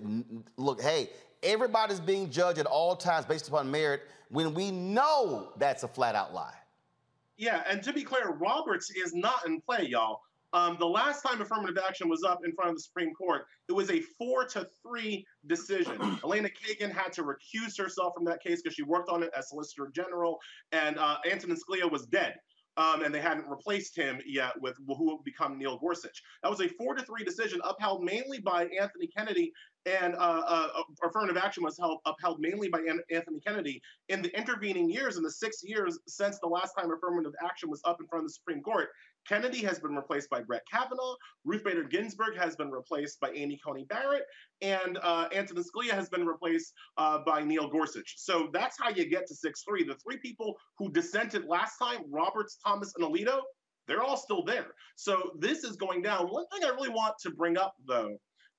look, 0.57 0.81
hey, 0.81 1.09
everybody's 1.43 1.99
being 1.99 2.29
judged 2.29 2.59
at 2.59 2.65
all 2.65 2.95
times 2.95 3.25
based 3.25 3.47
upon 3.47 3.69
merit 3.69 4.01
when 4.29 4.53
we 4.53 4.71
know 4.71 5.53
that's 5.57 5.83
a 5.83 5.87
flat 5.87 6.15
out 6.15 6.33
lie. 6.33 6.53
Yeah, 7.37 7.63
and 7.69 7.83
to 7.83 7.93
be 7.93 8.03
clear, 8.03 8.31
Roberts 8.31 8.89
is 8.89 9.13
not 9.13 9.45
in 9.45 9.61
play, 9.61 9.87
y'all. 9.87 10.21
Um, 10.53 10.77
the 10.79 10.87
last 10.87 11.21
time 11.21 11.41
affirmative 11.41 11.77
action 11.77 12.09
was 12.09 12.23
up 12.23 12.39
in 12.43 12.53
front 12.53 12.69
of 12.71 12.77
the 12.77 12.81
Supreme 12.81 13.13
Court, 13.13 13.45
it 13.69 13.73
was 13.73 13.91
a 13.91 14.01
four 14.17 14.45
to 14.45 14.67
three 14.81 15.25
decision. 15.45 16.19
Elena 16.23 16.49
Kagan 16.49 16.91
had 16.91 17.11
to 17.13 17.23
recuse 17.23 17.77
herself 17.77 18.13
from 18.15 18.25
that 18.25 18.41
case 18.41 18.61
because 18.61 18.75
she 18.75 18.83
worked 18.83 19.09
on 19.09 19.23
it 19.23 19.29
as 19.37 19.49
Solicitor 19.49 19.91
General, 19.93 20.39
and 20.71 20.97
uh, 20.97 21.17
Antonin 21.29 21.57
Scalia 21.57 21.89
was 21.89 22.05
dead. 22.07 22.35
Um, 22.77 23.01
and 23.01 23.13
they 23.13 23.19
hadn't 23.19 23.49
replaced 23.49 23.95
him 23.97 24.19
yet 24.23 24.51
with 24.61 24.75
who 24.85 25.05
would 25.05 25.23
become 25.23 25.57
Neil 25.57 25.79
Gorsuch. 25.79 26.21
That 26.43 26.51
was 26.51 26.61
a 26.61 26.67
four 26.67 26.93
to 26.93 27.03
three 27.03 27.23
decision 27.23 27.59
upheld 27.63 28.03
mainly 28.03 28.39
by 28.39 28.67
Anthony 28.79 29.07
Kennedy 29.07 29.51
and 29.87 30.13
uh, 30.15 30.43
uh, 30.45 30.67
affirmative 31.03 31.37
action 31.37 31.63
was 31.63 31.77
held, 31.77 31.99
upheld 32.05 32.39
mainly 32.39 32.67
by 32.67 32.79
An- 32.79 33.01
Anthony 33.09 33.39
Kennedy. 33.39 33.81
In 34.09 34.21
the 34.21 34.37
intervening 34.37 34.89
years, 34.89 35.17
in 35.17 35.23
the 35.23 35.31
six 35.31 35.63
years 35.63 35.97
since 36.07 36.39
the 36.39 36.47
last 36.47 36.73
time 36.77 36.91
affirmative 36.91 37.33
action 37.43 37.69
was 37.69 37.81
up 37.85 37.97
in 38.01 38.07
front 38.07 38.23
of 38.23 38.29
the 38.29 38.33
Supreme 38.33 38.61
Court, 38.61 38.89
Kennedy 39.27 39.61
has 39.63 39.79
been 39.79 39.95
replaced 39.95 40.29
by 40.29 40.41
Brett 40.41 40.63
Kavanaugh. 40.71 41.15
Ruth 41.43 41.63
Bader 41.63 41.83
Ginsburg 41.83 42.37
has 42.37 42.55
been 42.55 42.71
replaced 42.71 43.19
by 43.19 43.31
Amy 43.31 43.59
Coney 43.65 43.85
Barrett, 43.85 44.25
and 44.61 44.97
uh, 45.01 45.27
Antonin 45.33 45.63
Scalia 45.63 45.91
has 45.91 46.09
been 46.09 46.25
replaced 46.25 46.73
uh, 46.97 47.19
by 47.25 47.43
Neil 47.43 47.69
Gorsuch. 47.69 48.15
So 48.17 48.49
that's 48.53 48.77
how 48.81 48.89
you 48.89 49.05
get 49.05 49.27
to 49.27 49.35
six 49.35 49.63
three. 49.63 49.83
The 49.83 49.95
three 49.95 50.17
people 50.17 50.55
who 50.77 50.91
dissented 50.91 51.45
last 51.45 51.77
time, 51.77 52.01
Roberts, 52.09 52.57
Thomas, 52.65 52.93
and 52.97 53.05
Alito, 53.05 53.39
they're 53.87 54.03
all 54.03 54.17
still 54.17 54.43
there. 54.43 54.67
So 54.95 55.31
this 55.39 55.63
is 55.63 55.75
going 55.77 56.01
down. 56.01 56.27
One 56.27 56.45
thing 56.51 56.63
I 56.65 56.69
really 56.69 56.89
want 56.89 57.15
to 57.23 57.29
bring 57.31 57.57
up, 57.57 57.73
though, 57.87 58.17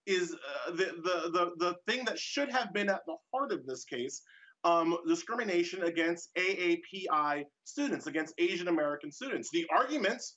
is 0.09 0.35
uh, 0.35 0.71
the, 0.71 0.87
the, 1.03 1.31
the, 1.33 1.51
the 1.59 1.75
thing 1.87 2.05
that 2.07 2.19
should 2.19 2.51
have 2.51 2.73
been 2.73 2.89
at 2.89 3.03
the 3.07 3.15
heart 3.33 3.53
of 3.53 3.67
this 3.67 3.85
case 3.85 4.23
um, 4.65 4.97
discrimination 5.07 5.85
against 5.85 6.31
AAPI 6.37 7.45
students, 7.65 8.07
against 8.07 8.35
Asian 8.39 8.69
American 8.69 9.13
students. 9.13 9.51
The 9.53 9.67
arguments 9.71 10.37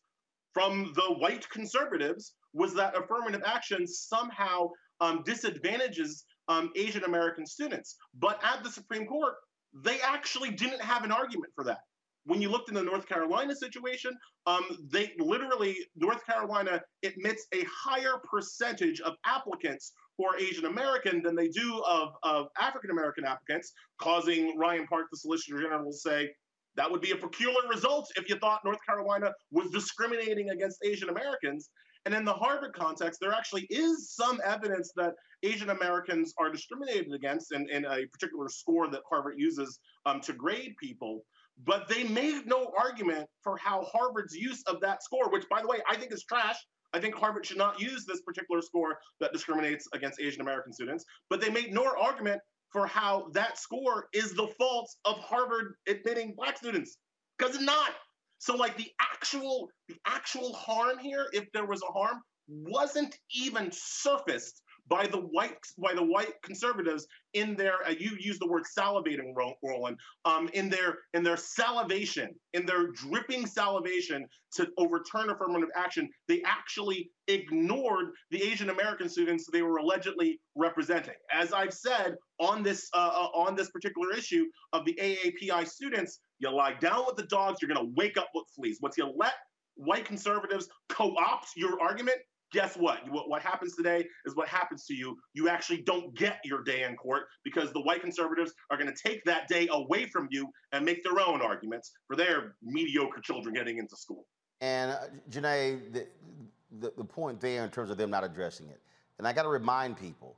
from 0.54 0.92
the 0.96 1.14
white 1.16 1.50
conservatives 1.50 2.34
was 2.54 2.74
that 2.76 2.96
affirmative 2.98 3.42
action 3.46 3.88
somehow 3.88 4.70
um, 5.00 5.24
disadvantages 5.26 6.26
um, 6.50 6.70
Asian 6.76 7.06
American 7.06 7.46
students. 7.46 7.96
But 8.20 8.40
at 8.44 8.64
the 8.64 8.70
Supreme 8.70 9.08
Court, 9.08 9.36
they 9.74 10.00
actually 10.02 10.52
didn't 10.52 10.82
have 10.82 11.04
an 11.06 11.12
argument 11.12 11.54
for 11.56 11.64
that 11.64 11.80
when 12.26 12.42
you 12.42 12.50
looked 12.50 12.70
in 12.70 12.76
the 12.76 12.84
North 12.84 13.08
Carolina 13.08 13.56
situation, 13.56 14.12
um, 14.46 14.64
they 14.90 15.12
literally, 15.18 15.78
North 15.96 16.26
Carolina 16.26 16.82
admits 17.04 17.48
a 17.54 17.64
higher 17.64 18.22
percentage 18.30 19.02
of 19.02 19.16
applicants 19.26 19.94
who 20.18 20.26
are 20.26 20.38
Asian 20.38 20.66
American 20.66 21.22
than 21.24 21.36
they 21.36 21.48
do 21.48 21.82
of, 21.88 22.10
of 22.24 22.48
African 22.60 22.92
American 22.92 23.26
applicants, 23.26 23.74
causing 24.00 24.58
Ryan 24.58 24.86
Park, 24.88 25.08
the 25.12 25.18
Solicitor 25.18 25.62
General, 25.62 25.92
to 25.92 25.98
say 25.98 26.30
that 26.76 26.90
would 26.90 27.02
be 27.02 27.12
a 27.12 27.16
peculiar 27.16 27.68
result 27.70 28.08
if 28.16 28.30
you 28.30 28.36
thought 28.38 28.62
North 28.64 28.80
Carolina 28.86 29.32
was 29.52 29.72
discriminating 29.72 30.52
against 30.52 30.80
Asian 30.84 31.10
Americans. 31.10 31.70
And 32.06 32.16
in 32.16 32.26
the 32.26 32.34
Harvard 32.34 32.74
context, 32.74 33.20
there 33.20 33.34
actually 33.34 33.68
is 33.70 34.12
some 34.16 34.42
evidence 34.44 34.92
that 34.96 35.14
Asian 35.44 35.70
Americans 35.70 36.34
are 36.40 36.52
discriminated 36.52 37.14
against 37.14 37.52
in, 37.52 37.70
in 37.70 37.86
a 37.86 38.06
particular 38.08 38.48
score 38.50 38.88
that 38.90 39.02
Harvard 39.10 39.36
uses 39.38 39.80
um, 40.06 40.20
to 40.22 40.34
grade 40.34 40.76
people. 40.80 41.24
But 41.64 41.88
they 41.88 42.04
made 42.04 42.48
no 42.48 42.72
argument 42.78 43.28
for 43.44 43.58
how 43.58 43.84
Harvard's 43.84 44.36
use 44.36 44.64
of 44.68 44.80
that 44.82 45.04
score, 45.04 45.30
which, 45.30 45.48
by 45.50 45.62
the 45.62 45.68
way, 45.68 45.80
I 45.90 45.96
think 45.96 46.12
is 46.12 46.24
trash. 46.24 46.56
I 46.94 47.00
think 47.00 47.16
Harvard 47.16 47.46
should 47.46 47.58
not 47.58 47.80
use 47.80 48.06
this 48.06 48.22
particular 48.22 48.62
score 48.62 48.98
that 49.20 49.32
discriminates 49.32 49.88
against 49.94 50.20
Asian 50.20 50.42
American 50.42 50.74
students. 50.74 51.06
But 51.30 51.40
they 51.40 51.50
made 51.50 51.74
no 51.74 51.86
argument 52.00 52.42
for 52.72 52.88
how 52.88 53.30
that 53.34 53.58
score 53.58 54.08
is 54.14 54.34
the 54.34 54.48
fault 54.58 54.90
of 55.06 55.18
Harvard 55.18 55.76
admitting 55.88 56.34
black 56.36 56.58
students, 56.58 56.98
because 57.38 57.56
it's 57.56 57.64
not. 57.64 57.92
So, 58.40 58.56
like 58.56 58.76
the 58.76 58.90
actual 59.00 59.70
the 59.88 59.96
actual 60.06 60.54
harm 60.54 60.98
here, 60.98 61.28
if 61.32 61.46
there 61.54 61.66
was 61.66 61.82
a 61.84 61.92
harm, 61.92 62.22
wasn't 62.48 63.16
even 63.36 63.70
surfaced 63.72 64.62
by 64.92 65.08
the 65.08 65.18
white 65.18 65.56
by 65.78 65.94
the 65.94 66.04
white 66.04 66.34
conservatives 66.44 67.08
in 67.34 67.56
their 67.56 67.76
uh, 67.88 67.94
you 67.98 68.12
use 68.20 68.38
the 68.40 68.48
word 68.48 68.64
salivating 68.78 69.34
Roland 69.64 69.98
um, 70.26 70.50
in 70.54 70.70
their 70.70 71.00
in 71.14 71.24
their 71.24 71.38
salivation 71.38 72.36
in 72.54 72.66
their 72.66 72.88
dripping 72.92 73.46
salivation 73.48 74.28
to 74.54 74.68
overturn 74.78 75.30
affirmative 75.30 75.70
action 75.76 76.10
they 76.28 76.42
actually 76.46 77.10
ignored 77.30 78.08
the 78.32 78.44
Asian 78.44 78.70
American 78.70 79.08
students 79.08 79.48
they 79.50 79.62
were 79.62 79.78
allegedly 79.78 80.40
representing. 80.56 81.16
As 81.34 81.54
I've 81.54 81.74
said 81.74 82.16
on 82.40 82.62
this 82.62 82.90
uh, 82.94 82.98
uh 82.98 83.30
on 83.34 83.56
this 83.56 83.72
particular 83.72 84.12
issue 84.14 84.46
of 84.74 84.84
the 84.84 84.94
AAPI 85.02 85.68
students 85.68 86.20
you 86.40 86.52
lie 86.52 86.74
down 86.74 87.06
with 87.08 87.16
the 87.16 87.28
dogs 87.28 87.62
you're 87.62 87.74
going 87.74 87.88
to 87.88 87.94
wake 87.96 88.18
up 88.18 88.30
with 88.36 88.46
fleas. 88.54 88.80
Once 88.82 88.98
you 88.98 89.10
let 89.16 89.36
white 89.76 90.04
conservatives 90.04 90.68
co-opt 90.90 91.48
your 91.56 91.80
argument 91.80 92.18
guess 92.52 92.76
what? 92.76 93.10
what? 93.10 93.30
What 93.30 93.42
happens 93.42 93.76
today 93.76 94.06
is 94.26 94.36
what 94.36 94.48
happens 94.48 94.86
to 94.86 94.94
you. 94.94 95.18
You 95.34 95.50
actually 95.50 95.82
don't 95.82 96.16
get 96.16 96.40
your 96.44 96.64
day 96.64 96.84
in 96.84 96.96
court 96.96 97.24
because 97.44 97.72
the 97.74 97.82
white 97.82 98.02
conservatives 98.02 98.54
are 98.70 98.78
going 98.78 98.94
to 98.94 99.10
take 99.10 99.24
that 99.26 99.48
day 99.48 99.68
away 99.72 100.06
from 100.06 100.28
you 100.32 100.50
and 100.72 100.86
make 100.86 101.04
their 101.04 101.20
own 101.20 101.42
arguments 101.42 101.92
for 102.08 102.16
their 102.16 102.56
mediocre 102.62 103.22
children 103.22 103.54
getting 103.56 103.78
into 103.78 103.96
school. 103.96 104.26
And 104.60 104.92
uh, 104.92 104.98
Janai, 105.30 105.92
the, 105.92 106.08
the, 106.80 106.94
the, 106.98 107.04
point 107.04 107.42
there 107.42 107.64
in 107.64 107.72
terms 107.72 107.90
of 107.90 107.98
them 107.98 108.12
not 108.12 108.24
addressing 108.24 108.70
it, 108.70 108.80
and 109.18 109.28
I 109.28 109.34
got 109.34 109.44
to 109.44 109.50
remind 109.50 109.98
people, 109.98 110.36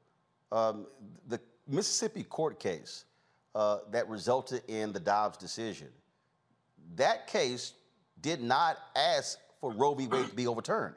um, 0.51 0.87
the 1.27 1.39
Mississippi 1.67 2.23
court 2.23 2.59
case 2.59 3.05
uh, 3.53 3.79
that 3.91 4.07
resulted 4.07 4.61
in 4.67 4.93
the 4.93 4.99
Dobbs 4.99 5.37
decision, 5.37 5.89
that 6.95 7.27
case 7.27 7.73
did 8.21 8.41
not 8.41 8.77
ask 8.95 9.39
for 9.59 9.71
Roe 9.71 9.93
v. 9.93 10.07
Wade 10.07 10.27
to 10.27 10.35
be 10.35 10.47
overturned. 10.47 10.95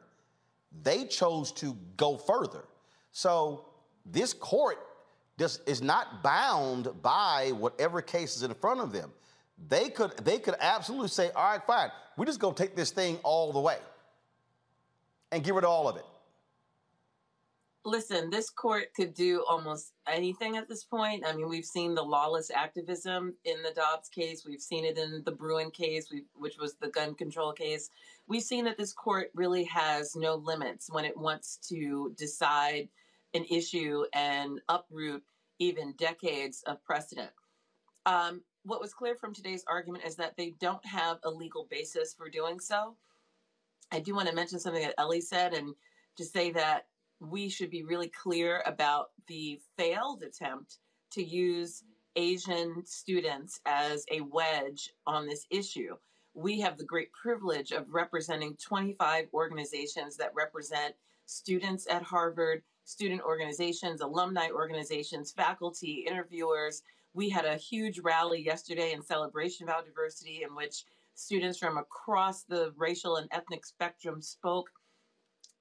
They 0.82 1.04
chose 1.04 1.52
to 1.52 1.76
go 1.96 2.16
further. 2.16 2.64
So 3.12 3.66
this 4.04 4.32
court 4.32 4.78
just 5.38 5.66
is 5.68 5.82
not 5.82 6.22
bound 6.22 6.88
by 7.02 7.52
whatever 7.52 8.02
case 8.02 8.36
is 8.36 8.42
in 8.42 8.54
front 8.54 8.80
of 8.80 8.92
them. 8.92 9.12
They 9.68 9.88
could 9.88 10.16
they 10.18 10.38
could 10.38 10.54
absolutely 10.60 11.08
say, 11.08 11.30
all 11.30 11.50
right, 11.52 11.66
fine, 11.66 11.90
we're 12.16 12.26
just 12.26 12.40
gonna 12.40 12.54
take 12.54 12.76
this 12.76 12.90
thing 12.90 13.18
all 13.22 13.52
the 13.52 13.60
way 13.60 13.78
and 15.32 15.42
get 15.42 15.54
rid 15.54 15.64
of 15.64 15.70
all 15.70 15.88
of 15.88 15.96
it. 15.96 16.04
Listen, 17.86 18.30
this 18.30 18.50
court 18.50 18.92
could 18.96 19.14
do 19.14 19.44
almost 19.48 19.92
anything 20.08 20.56
at 20.56 20.68
this 20.68 20.82
point. 20.82 21.22
I 21.24 21.32
mean, 21.32 21.48
we've 21.48 21.64
seen 21.64 21.94
the 21.94 22.02
lawless 22.02 22.50
activism 22.50 23.32
in 23.44 23.62
the 23.62 23.70
Dobbs 23.70 24.08
case. 24.08 24.44
We've 24.44 24.60
seen 24.60 24.84
it 24.84 24.98
in 24.98 25.22
the 25.24 25.30
Bruen 25.30 25.70
case, 25.70 26.12
which 26.34 26.58
was 26.58 26.74
the 26.74 26.88
gun 26.88 27.14
control 27.14 27.52
case. 27.52 27.90
We've 28.26 28.42
seen 28.42 28.64
that 28.64 28.76
this 28.76 28.92
court 28.92 29.30
really 29.36 29.62
has 29.66 30.16
no 30.16 30.34
limits 30.34 30.90
when 30.90 31.04
it 31.04 31.16
wants 31.16 31.58
to 31.68 32.12
decide 32.18 32.88
an 33.34 33.44
issue 33.48 34.02
and 34.14 34.60
uproot 34.68 35.22
even 35.60 35.94
decades 35.96 36.64
of 36.66 36.82
precedent. 36.82 37.30
Um, 38.04 38.42
what 38.64 38.80
was 38.80 38.94
clear 38.94 39.14
from 39.14 39.32
today's 39.32 39.64
argument 39.68 40.02
is 40.04 40.16
that 40.16 40.36
they 40.36 40.54
don't 40.60 40.84
have 40.84 41.18
a 41.22 41.30
legal 41.30 41.68
basis 41.70 42.14
for 42.14 42.28
doing 42.28 42.58
so. 42.58 42.96
I 43.92 44.00
do 44.00 44.12
want 44.12 44.28
to 44.28 44.34
mention 44.34 44.58
something 44.58 44.82
that 44.82 44.98
Elie 44.98 45.20
said 45.20 45.54
and 45.54 45.72
to 46.16 46.24
say 46.24 46.50
that 46.50 46.86
we 47.20 47.48
should 47.48 47.70
be 47.70 47.82
really 47.82 48.08
clear 48.08 48.62
about 48.66 49.10
the 49.26 49.60
failed 49.76 50.22
attempt 50.22 50.78
to 51.12 51.24
use 51.24 51.82
Asian 52.16 52.82
students 52.84 53.60
as 53.66 54.04
a 54.10 54.20
wedge 54.22 54.90
on 55.06 55.26
this 55.26 55.46
issue. 55.50 55.96
We 56.34 56.60
have 56.60 56.76
the 56.76 56.84
great 56.84 57.12
privilege 57.12 57.72
of 57.72 57.92
representing 57.92 58.56
25 58.56 59.26
organizations 59.32 60.16
that 60.16 60.34
represent 60.34 60.94
students 61.26 61.86
at 61.90 62.02
Harvard, 62.02 62.62
student 62.84 63.22
organizations, 63.22 64.00
alumni 64.00 64.48
organizations, 64.50 65.32
faculty, 65.32 66.04
interviewers. 66.08 66.82
We 67.14 67.28
had 67.28 67.44
a 67.44 67.56
huge 67.56 67.98
rally 68.00 68.42
yesterday 68.42 68.92
in 68.92 69.02
celebration 69.02 69.68
of 69.68 69.74
our 69.74 69.84
diversity 69.84 70.42
in 70.42 70.54
which 70.54 70.84
students 71.14 71.58
from 71.58 71.78
across 71.78 72.44
the 72.44 72.72
racial 72.76 73.16
and 73.16 73.28
ethnic 73.32 73.64
spectrum 73.64 74.20
spoke 74.20 74.70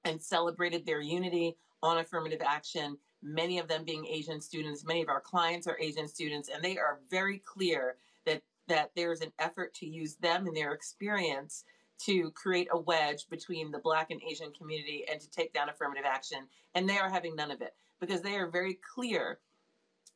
and 0.06 0.22
celebrated 0.22 0.86
their 0.86 1.00
unity 1.00 1.56
on 1.82 1.98
affirmative 1.98 2.40
action, 2.44 2.96
many 3.22 3.58
of 3.58 3.68
them 3.68 3.84
being 3.84 4.06
Asian 4.06 4.40
students. 4.40 4.84
Many 4.84 5.02
of 5.02 5.08
our 5.08 5.20
clients 5.20 5.66
are 5.66 5.78
Asian 5.80 6.08
students, 6.08 6.48
and 6.48 6.62
they 6.62 6.78
are 6.78 7.00
very 7.10 7.38
clear 7.38 7.96
that, 8.24 8.42
that 8.68 8.92
there's 8.94 9.20
an 9.20 9.32
effort 9.38 9.74
to 9.74 9.86
use 9.86 10.14
them 10.14 10.46
and 10.46 10.56
their 10.56 10.72
experience 10.72 11.64
to 11.98 12.30
create 12.32 12.68
a 12.72 12.78
wedge 12.78 13.26
between 13.28 13.70
the 13.70 13.78
Black 13.78 14.10
and 14.10 14.20
Asian 14.22 14.52
community 14.52 15.04
and 15.10 15.20
to 15.20 15.30
take 15.30 15.52
down 15.52 15.68
affirmative 15.68 16.04
action. 16.06 16.46
And 16.74 16.88
they 16.88 16.98
are 16.98 17.10
having 17.10 17.34
none 17.34 17.50
of 17.50 17.60
it 17.60 17.74
because 18.00 18.22
they 18.22 18.36
are 18.36 18.48
very 18.48 18.78
clear 18.94 19.40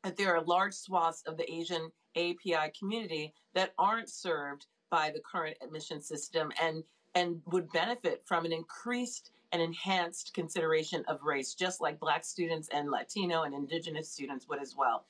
that 0.05 0.17
there 0.17 0.35
are 0.35 0.43
large 0.43 0.75
swaths 0.75 1.23
of 1.27 1.37
the 1.37 1.51
Asian 1.51 1.91
API 2.17 2.73
community 2.79 3.35
that 3.55 3.73
aren't 3.79 4.09
served 4.09 4.67
by 4.91 5.11
the 5.11 5.21
current 5.21 5.57
admission 5.63 6.01
system 6.01 6.53
and 6.63 6.85
and 7.17 7.41
would 7.47 7.73
benefit 7.73 8.23
from 8.25 8.45
an 8.45 8.53
increased 8.53 9.33
and 9.53 9.61
enhanced 9.61 10.33
consideration 10.35 11.05
of 11.09 11.23
race, 11.23 11.55
just 11.55 11.81
like 11.81 11.99
Black 11.99 12.25
students 12.25 12.69
and 12.73 12.91
Latino 12.91 13.43
and 13.43 13.55
Indigenous 13.55 14.11
students 14.11 14.49
would 14.49 14.61
as 14.61 14.77
well. 14.77 15.05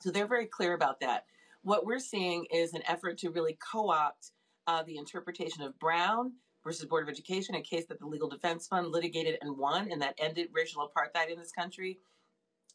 So 0.00 0.10
they're 0.10 0.28
very 0.28 0.46
clear 0.46 0.74
about 0.74 1.00
that. 1.00 1.24
What 1.62 1.84
we're 1.84 1.98
seeing 1.98 2.46
is 2.52 2.74
an 2.74 2.82
effort 2.86 3.18
to 3.18 3.30
really 3.30 3.58
co 3.72 3.90
opt 3.90 4.30
uh, 4.66 4.82
the 4.84 4.96
interpretation 4.96 5.62
of 5.62 5.78
Brown 5.78 6.32
versus 6.62 6.86
Board 6.86 7.02
of 7.02 7.08
Education, 7.08 7.54
a 7.56 7.62
case 7.62 7.86
that 7.86 7.98
the 7.98 8.06
Legal 8.06 8.28
Defense 8.28 8.68
Fund 8.68 8.92
litigated 8.92 9.38
and 9.42 9.56
won, 9.56 9.90
and 9.90 10.00
that 10.02 10.14
ended 10.18 10.48
racial 10.52 10.88
apartheid 10.88 11.32
in 11.32 11.38
this 11.38 11.50
country. 11.50 11.98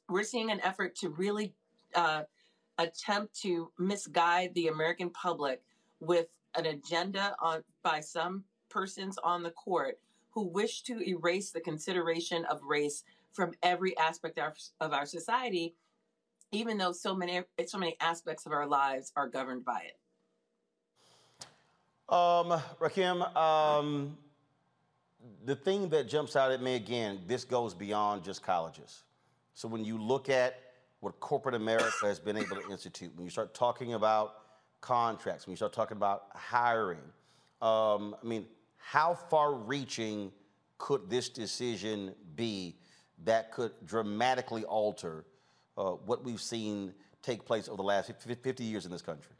We're 0.09 0.23
seeing 0.23 0.51
an 0.51 0.59
effort 0.61 0.95
to 0.97 1.09
really 1.09 1.53
uh, 1.95 2.23
attempt 2.77 3.39
to 3.41 3.71
misguide 3.79 4.53
the 4.53 4.67
American 4.67 5.09
public 5.11 5.61
with 5.99 6.27
an 6.55 6.65
agenda 6.65 7.35
on 7.39 7.63
by 7.83 7.99
some 7.99 8.43
persons 8.69 9.17
on 9.23 9.43
the 9.43 9.51
court 9.51 9.99
who 10.33 10.47
wish 10.47 10.81
to 10.83 10.99
erase 11.07 11.51
the 11.51 11.61
consideration 11.61 12.45
of 12.45 12.63
race 12.63 13.03
from 13.31 13.51
every 13.63 13.97
aspect 13.97 14.39
of, 14.39 14.93
our 14.93 15.05
society, 15.05 15.75
even 16.51 16.77
though 16.77 16.91
so 16.91 17.15
many 17.15 17.41
so 17.65 17.77
many 17.77 17.95
aspects 17.99 18.45
of 18.45 18.51
our 18.51 18.67
lives 18.67 19.11
are 19.15 19.27
governed 19.27 19.65
by 19.65 19.81
it. 19.81 19.97
Um, 22.13 22.61
Rakim, 22.79 23.35
um, 23.35 24.17
the 25.45 25.55
thing 25.55 25.89
that 25.89 26.07
jumps 26.07 26.35
out 26.35 26.51
at 26.51 26.61
me 26.61 26.75
again, 26.75 27.21
this 27.27 27.43
goes 27.43 27.73
beyond 27.73 28.23
just 28.23 28.43
colleges. 28.43 29.03
So 29.55 29.67
when 29.67 29.83
you 29.83 29.97
look 29.97 30.29
at 30.29 30.59
what 30.99 31.19
corporate 31.19 31.55
America 31.55 31.91
has 32.03 32.19
been 32.19 32.37
able 32.37 32.55
to 32.55 32.69
institute, 32.69 33.11
when 33.15 33.25
you 33.25 33.31
start 33.31 33.53
talking 33.53 33.93
about 33.93 34.35
contracts, 34.81 35.47
when 35.47 35.53
you 35.53 35.57
start 35.57 35.73
talking 35.73 35.97
about 35.97 36.25
hiring, 36.33 36.99
um, 37.61 38.15
I 38.21 38.25
mean, 38.25 38.45
how 38.83 39.13
far 39.13 39.53
reaching 39.53 40.31
could 40.77 41.09
this 41.09 41.29
decision 41.29 42.13
be 42.35 42.75
that 43.23 43.51
could 43.51 43.71
dramatically 43.85 44.65
alter 44.65 45.25
uh, 45.77 45.91
what 45.91 46.23
we've 46.23 46.41
seen 46.41 46.93
take 47.21 47.45
place 47.45 47.67
over 47.67 47.77
the 47.77 47.83
last 47.83 48.11
50 48.21 48.63
years 48.63 48.85
in 48.85 48.91
this 48.91 49.01
country? 49.01 49.33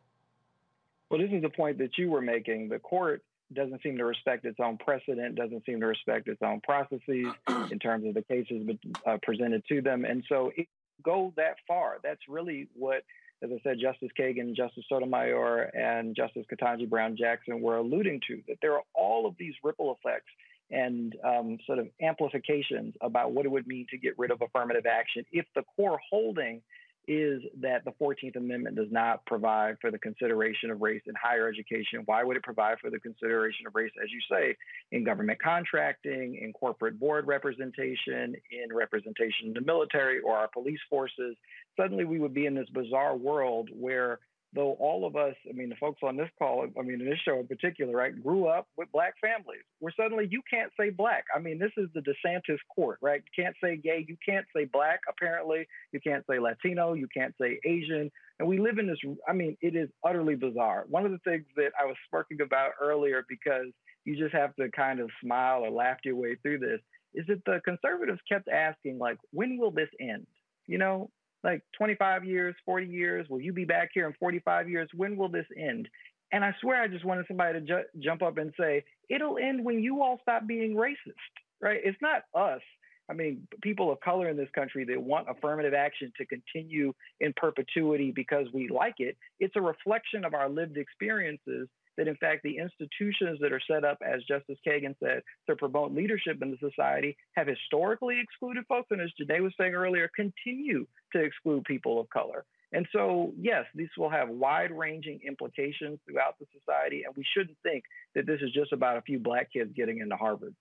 Well, 1.10 1.20
this 1.20 1.32
is 1.32 1.42
the 1.42 1.50
point 1.50 1.78
that 1.80 1.98
you 1.98 2.10
were 2.10 2.22
making. 2.22 2.70
The 2.70 2.80
court 2.80 3.22
doesn't 3.54 3.84
seem 3.84 3.98
to 3.98 4.06
respect 4.06 4.46
its 4.46 4.60
own 4.60 4.78
precedent, 4.78 5.36
doesn't 5.36 5.66
seem 5.66 5.80
to 5.82 5.86
respect 5.86 6.28
its 6.28 6.42
own 6.42 6.62
processes 6.62 7.28
in 7.72 7.80
terms 7.80 8.08
of 8.08 8.14
the 8.14 8.24
cases 8.24 8.66
uh, 9.06 9.18
presented 9.22 9.64
to 9.68 9.82
them. 9.82 10.06
And 10.06 10.24
so 10.30 10.52
it 10.56 10.68
go 11.04 11.34
that 11.36 11.58
far. 11.68 11.98
That's 12.02 12.22
really 12.28 12.68
what, 12.74 13.04
as 13.44 13.50
I 13.52 13.60
said, 13.64 13.78
Justice 13.80 14.10
Kagan, 14.18 14.56
Justice 14.56 14.86
Sotomayor, 14.88 15.64
and 15.76 16.16
Justice 16.16 16.46
Ketanji 16.52 16.90
Brown 16.90 17.18
Jackson 17.18 17.62
were 17.62 17.78
alluding 17.78 18.22
to, 18.28 18.42
that 18.48 18.58
there 18.62 18.74
are 18.74 18.84
all 18.94 19.26
of 19.26 19.36
these 19.38 19.54
ripple 19.64 19.98
effects 20.00 20.30
and 20.72 21.16
um, 21.24 21.58
sort 21.68 21.78
of 21.78 21.88
amplifications 22.02 22.96
about 23.02 23.34
what 23.34 23.46
it 23.46 23.50
would 23.50 23.68
mean 23.68 23.86
to 23.90 23.98
get 23.98 24.18
rid 24.18 24.32
of 24.32 24.42
affirmative 24.42 24.86
action 24.86 25.26
if 25.32 25.46
the 25.56 25.64
core 25.76 26.00
holding 26.10 26.62
is 27.08 27.42
that 27.60 27.84
the 27.84 27.92
14th 28.02 28.36
Amendment 28.38 28.76
does 28.76 28.92
not 28.92 29.26
provide 29.26 29.76
for 29.82 29.92
the 29.92 30.00
consideration 30.00 30.72
of 30.72 30.82
race 30.82 31.02
in 31.06 31.14
higher 31.22 31.50
education. 31.50 32.02
Why 32.06 32.24
would 32.24 32.38
it 32.38 32.44
provide 32.44 32.80
for 32.80 32.90
the 32.90 33.00
consideration 33.00 33.68
of 33.68 33.76
race, 33.76 33.92
as 34.02 34.10
you 34.12 34.20
say, 34.32 34.56
in 34.92 35.04
government 35.04 35.42
contracting, 35.42 36.40
in 36.42 36.54
corporate 36.54 37.00
board 37.00 37.28
representation, 37.28 38.36
in 38.52 38.74
representation 38.74 39.48
in 39.48 39.54
the 39.54 39.62
military 39.62 40.20
or 40.22 40.36
our 40.38 40.48
police 40.48 40.80
forces? 40.90 41.36
Suddenly 41.78 42.06
we 42.06 42.20
would 42.20 42.34
be 42.34 42.46
in 42.46 42.56
this 42.56 42.70
bizarre 42.70 43.18
world 43.18 43.70
where 43.74 44.20
though 44.54 44.74
all 44.80 45.06
of 45.06 45.16
us, 45.16 45.36
I 45.50 45.54
mean, 45.54 45.70
the 45.70 45.76
folks 45.76 46.02
on 46.04 46.16
this 46.16 46.30
call, 46.38 46.68
I 46.78 46.82
mean, 46.84 47.02
in 47.02 47.10
this 47.10 47.20
show 47.26 47.40
in 47.40 47.48
particular, 47.48 47.96
right, 47.96 48.24
grew 48.24 48.46
up 48.46 48.68
with 48.78 48.92
black 48.92 49.16
families 49.20 49.64
where 49.80 49.94
suddenly 49.98 50.28
you 50.30 50.42
can't 50.50 50.72
say 50.80 50.90
black. 50.90 51.26
I 51.36 51.40
mean, 51.40 51.58
this 51.58 51.72
is 51.78 51.90
the 51.94 52.02
DeSantis 52.02 52.60
court, 52.74 53.00
right? 53.02 53.22
You 53.26 53.44
can't 53.44 53.56
say 53.64 53.78
gay, 53.78 54.06
you 54.08 54.16
can't 54.28 54.46
say 54.56 54.66
black, 54.66 55.02
apparently. 55.10 55.68
You 55.92 56.00
can't 56.00 56.24
say 56.30 56.40
Latino, 56.40 56.94
you 56.94 57.08
can't 57.16 57.34
say 57.42 57.60
Asian. 57.66 58.12
And 58.40 58.48
we 58.48 58.60
live 58.60 58.78
in 58.78 58.88
this, 58.88 59.00
I 59.28 59.34
mean, 59.34 59.58
it 59.62 59.76
is 59.76 59.90
utterly 60.06 60.36
bizarre. 60.36 60.86
One 60.88 61.06
of 61.06 61.12
the 61.12 61.20
things 61.20 61.46
that 61.56 61.72
I 61.80 61.86
was 61.86 61.96
smirking 62.10 62.42
about 62.42 62.72
earlier, 62.82 63.26
because 63.28 63.68
you 64.06 64.18
just 64.18 64.36
have 64.36 64.56
to 64.58 64.70
kind 64.70 65.00
of 65.00 65.10
smile 65.24 65.62
or 65.62 65.72
laugh 65.72 65.98
your 66.04 66.16
way 66.16 66.36
through 66.42 66.60
this, 66.60 66.80
is 67.16 67.26
that 67.28 67.44
the 67.46 67.62
conservatives 67.64 68.20
kept 68.28 68.48
asking, 68.50 68.98
like, 68.98 69.18
when 69.32 69.58
will 69.58 69.72
this 69.72 69.90
end? 70.00 70.28
You 70.68 70.78
know, 70.78 71.10
like 71.44 71.62
25 71.78 72.26
years, 72.26 72.56
40 72.66 72.88
years? 72.88 73.28
Will 73.30 73.42
you 73.42 73.54
be 73.54 73.66
back 73.66 73.90
here 73.94 74.08
in 74.08 74.14
45 74.20 74.70
years? 74.70 74.90
When 74.96 75.18
will 75.18 75.30
this 75.30 75.46
end? 75.58 75.90
And 76.32 76.44
I 76.44 76.56
swear 76.62 76.82
I 76.82 76.88
just 76.88 77.06
wanted 77.06 77.26
somebody 77.28 77.60
to 77.60 77.66
ju- 77.66 78.00
jump 78.00 78.24
up 78.24 78.38
and 78.38 78.54
say, 78.60 78.84
it'll 79.10 79.38
end 79.38 79.64
when 79.64 79.84
you 79.84 80.02
all 80.02 80.20
stop 80.22 80.48
being 80.48 80.76
racist, 80.76 81.14
right? 81.62 81.80
It's 81.84 81.98
not 82.02 82.24
us. 82.34 82.62
I 83.10 83.14
mean, 83.14 83.48
people 83.62 83.92
of 83.92 84.00
color 84.00 84.30
in 84.30 84.38
this 84.38 84.50
country 84.56 84.86
that 84.86 85.02
want 85.02 85.30
affirmative 85.30 85.74
action 85.74 86.12
to 86.18 86.26
continue 86.26 86.94
in 87.20 87.34
perpetuity 87.36 88.12
because 88.16 88.48
we 88.54 88.70
like 88.70 88.96
it. 89.00 89.18
It's 89.40 89.56
a 89.56 89.62
reflection 89.62 90.24
of 90.24 90.34
our 90.34 90.50
lived 90.50 90.78
experiences 90.78 91.68
that 91.98 92.08
in 92.08 92.16
fact 92.18 92.44
the 92.44 92.58
institutions 92.58 93.40
that 93.42 93.52
are 93.52 93.62
set 93.70 93.84
up, 93.84 94.00
as 94.06 94.24
Justice 94.24 94.58
Kagan 94.66 94.96
said, 95.00 95.22
to 95.50 95.56
promote 95.56 95.94
leadership 95.94 96.42
in 96.42 96.52
the 96.52 96.70
society 96.70 97.18
have 97.34 97.48
historically 97.48 98.20
excluded 98.20 98.66
folks, 98.68 98.88
and 98.92 99.02
as 99.02 99.12
Janai 99.20 99.42
was 99.42 99.54
saying 99.60 99.74
earlier, 99.74 100.10
continue 100.16 100.86
to 101.14 101.20
exclude 101.20 101.64
people 101.66 102.00
of 102.00 102.10
color. 102.10 102.46
And 102.74 102.88
so, 102.92 103.34
yes, 103.40 103.66
this 103.76 103.90
will 103.98 104.10
have 104.10 104.30
wide 104.30 104.72
ranging 104.72 105.20
implications 105.28 106.00
throughout 106.06 106.40
the 106.40 106.48
society, 106.60 107.04
and 107.06 107.16
we 107.16 107.24
shouldn't 107.36 107.58
think 107.62 107.84
that 108.16 108.26
this 108.26 108.40
is 108.42 108.52
just 108.52 108.74
about 108.74 108.98
a 108.98 109.02
few 109.02 109.20
black 109.20 109.54
kids 109.54 109.72
getting 109.76 110.00
into 110.00 110.16
Harvard. 110.16 110.56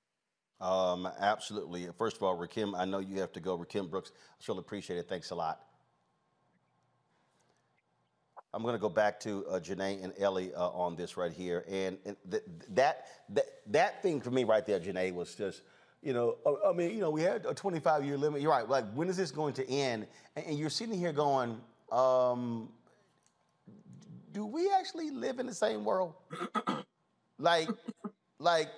Um, 0.61 1.09
absolutely. 1.19 1.89
First 1.99 2.17
of 2.17 2.23
all, 2.23 2.37
Rakim, 2.37 2.79
I 2.79 2.85
know 2.85 3.01
you 3.01 3.19
have 3.21 3.33
to 3.33 3.41
go. 3.41 3.59
Rakim 3.59 3.91
Brooks, 3.91 4.13
I 4.15 4.45
surely 4.45 4.61
appreciate 4.61 4.99
it. 4.99 5.09
Thanks 5.09 5.31
a 5.31 5.35
lot. 5.35 5.61
I'm 8.55 8.63
going 8.63 8.75
to 8.75 8.81
go 8.81 8.89
back 8.89 9.19
to 9.21 9.47
uh, 9.47 9.61
Janai 9.61 10.05
and 10.05 10.13
Elie 10.19 10.55
uh, 10.55 10.69
on 10.69 10.95
this 10.95 11.17
right 11.17 11.33
here, 11.33 11.65
and, 11.69 11.99
and 12.05 12.17
th- 12.31 12.43
that 12.75 13.07
that 13.31 13.47
that 13.69 14.03
thing 14.03 14.21
for 14.21 14.31
me 14.31 14.45
right 14.45 14.67
there, 14.67 14.81
Janai, 14.81 15.15
was 15.15 15.35
just. 15.35 15.63
You 16.05 16.13
know, 16.13 16.39
uh, 16.45 16.69
I 16.69 16.73
mean, 16.73 16.91
you 16.91 16.99
know, 16.99 17.11
we 17.11 17.23
had 17.23 17.47
a 17.47 17.55
25 17.55 18.05
year 18.05 18.19
limit. 18.19 18.43
You're 18.43 18.51
right. 18.51 18.69
Like, 18.69 18.93
when 18.93 19.09
is 19.09 19.17
this 19.17 19.31
going 19.31 19.55
to 19.55 19.71
end? 19.71 20.09
And, 20.35 20.47
and 20.47 20.59
you're 20.59 20.69
sitting 20.69 20.99
here 20.99 21.13
going, 21.13 21.61
um, 21.93 22.71
do 24.33 24.45
we 24.45 24.69
actually 24.77 25.11
live 25.11 25.39
in 25.39 25.47
the 25.47 25.55
same 25.55 25.85
world? 25.85 26.15
like, 27.39 27.69
like, 28.41 28.69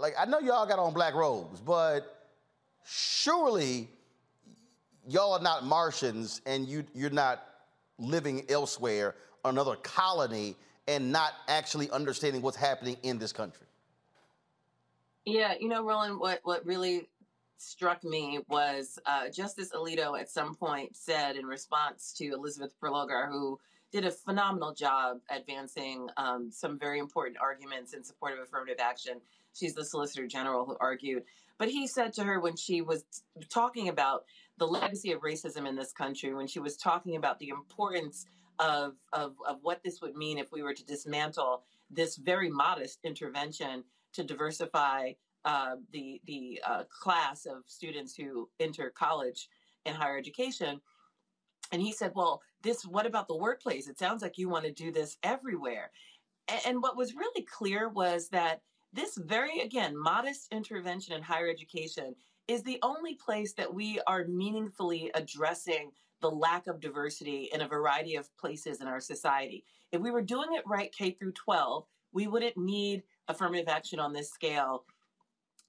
like 0.00 0.14
I 0.18 0.24
know 0.24 0.40
y'all 0.40 0.66
got 0.66 0.78
on 0.78 0.92
black 0.92 1.14
robes, 1.14 1.60
but 1.60 2.30
surely 2.84 3.88
y'all 5.08 5.34
are 5.34 5.42
not 5.42 5.64
Martians, 5.64 6.40
and 6.46 6.66
you 6.66 6.84
you're 6.94 7.10
not 7.10 7.44
living 7.98 8.44
elsewhere, 8.48 9.14
another 9.44 9.76
colony, 9.76 10.56
and 10.88 11.10
not 11.10 11.32
actually 11.48 11.90
understanding 11.90 12.42
what's 12.42 12.56
happening 12.56 12.96
in 13.02 13.18
this 13.18 13.32
country. 13.32 13.66
Yeah, 15.24 15.54
you 15.58 15.68
know, 15.68 15.84
Roland, 15.84 16.20
what 16.20 16.40
what 16.44 16.64
really 16.64 17.08
struck 17.58 18.04
me 18.04 18.40
was 18.48 18.98
uh, 19.06 19.28
Justice 19.30 19.70
Alito 19.74 20.18
at 20.18 20.28
some 20.28 20.54
point 20.54 20.96
said 20.96 21.36
in 21.36 21.46
response 21.46 22.12
to 22.18 22.26
Elizabeth 22.26 22.74
Prelogar, 22.80 23.28
who 23.28 23.58
did 23.92 24.04
a 24.04 24.10
phenomenal 24.10 24.74
job 24.74 25.18
advancing 25.30 26.08
um, 26.16 26.50
some 26.50 26.78
very 26.78 26.98
important 26.98 27.38
arguments 27.40 27.94
in 27.94 28.04
support 28.04 28.34
of 28.34 28.40
affirmative 28.40 28.78
action. 28.78 29.20
She's 29.54 29.74
the 29.74 29.84
Solicitor 29.84 30.26
General 30.26 30.66
who 30.66 30.76
argued. 30.80 31.24
But 31.58 31.68
he 31.70 31.86
said 31.86 32.12
to 32.14 32.24
her 32.24 32.38
when 32.40 32.56
she 32.56 32.82
was 32.82 33.04
talking 33.48 33.88
about 33.88 34.24
the 34.58 34.66
legacy 34.66 35.12
of 35.12 35.20
racism 35.20 35.68
in 35.68 35.76
this 35.76 35.92
country, 35.92 36.34
when 36.34 36.46
she 36.46 36.60
was 36.60 36.76
talking 36.76 37.16
about 37.16 37.38
the 37.38 37.50
importance 37.50 38.26
of, 38.58 38.94
of, 39.12 39.34
of 39.46 39.58
what 39.62 39.82
this 39.82 40.00
would 40.00 40.16
mean 40.16 40.38
if 40.38 40.50
we 40.52 40.62
were 40.62 40.74
to 40.74 40.84
dismantle 40.84 41.62
this 41.90 42.16
very 42.16 42.50
modest 42.50 43.00
intervention 43.04 43.84
to 44.12 44.24
diversify 44.24 45.12
uh, 45.44 45.76
the, 45.92 46.20
the 46.26 46.60
uh, 46.66 46.84
class 46.90 47.46
of 47.46 47.62
students 47.66 48.14
who 48.16 48.48
enter 48.58 48.90
college 48.90 49.48
and 49.84 49.96
higher 49.96 50.18
education. 50.18 50.80
And 51.72 51.80
he 51.80 51.92
said, 51.92 52.12
Well, 52.14 52.42
this, 52.62 52.84
what 52.84 53.06
about 53.06 53.28
the 53.28 53.36
workplace? 53.36 53.88
It 53.88 53.98
sounds 53.98 54.22
like 54.22 54.38
you 54.38 54.48
want 54.48 54.64
to 54.64 54.72
do 54.72 54.90
this 54.90 55.16
everywhere. 55.22 55.90
And, 56.48 56.60
and 56.66 56.82
what 56.82 56.96
was 56.96 57.14
really 57.14 57.42
clear 57.44 57.88
was 57.88 58.28
that 58.30 58.60
this 58.92 59.16
very, 59.16 59.60
again, 59.60 59.96
modest 59.96 60.48
intervention 60.52 61.14
in 61.14 61.22
higher 61.22 61.48
education 61.48 62.14
is 62.48 62.62
the 62.62 62.78
only 62.82 63.14
place 63.14 63.52
that 63.54 63.72
we 63.72 64.00
are 64.06 64.24
meaningfully 64.26 65.10
addressing 65.14 65.90
the 66.20 66.30
lack 66.30 66.66
of 66.66 66.80
diversity 66.80 67.50
in 67.52 67.60
a 67.60 67.68
variety 67.68 68.16
of 68.16 68.34
places 68.36 68.80
in 68.80 68.86
our 68.86 69.00
society. 69.00 69.64
If 69.92 70.00
we 70.00 70.10
were 70.10 70.22
doing 70.22 70.48
it 70.52 70.66
right 70.66 70.94
K 70.96 71.10
through 71.10 71.32
12, 71.32 71.84
we 72.12 72.26
wouldn't 72.26 72.56
need 72.56 73.02
affirmative 73.28 73.68
action 73.68 73.98
on 73.98 74.12
this 74.12 74.30
scale 74.30 74.84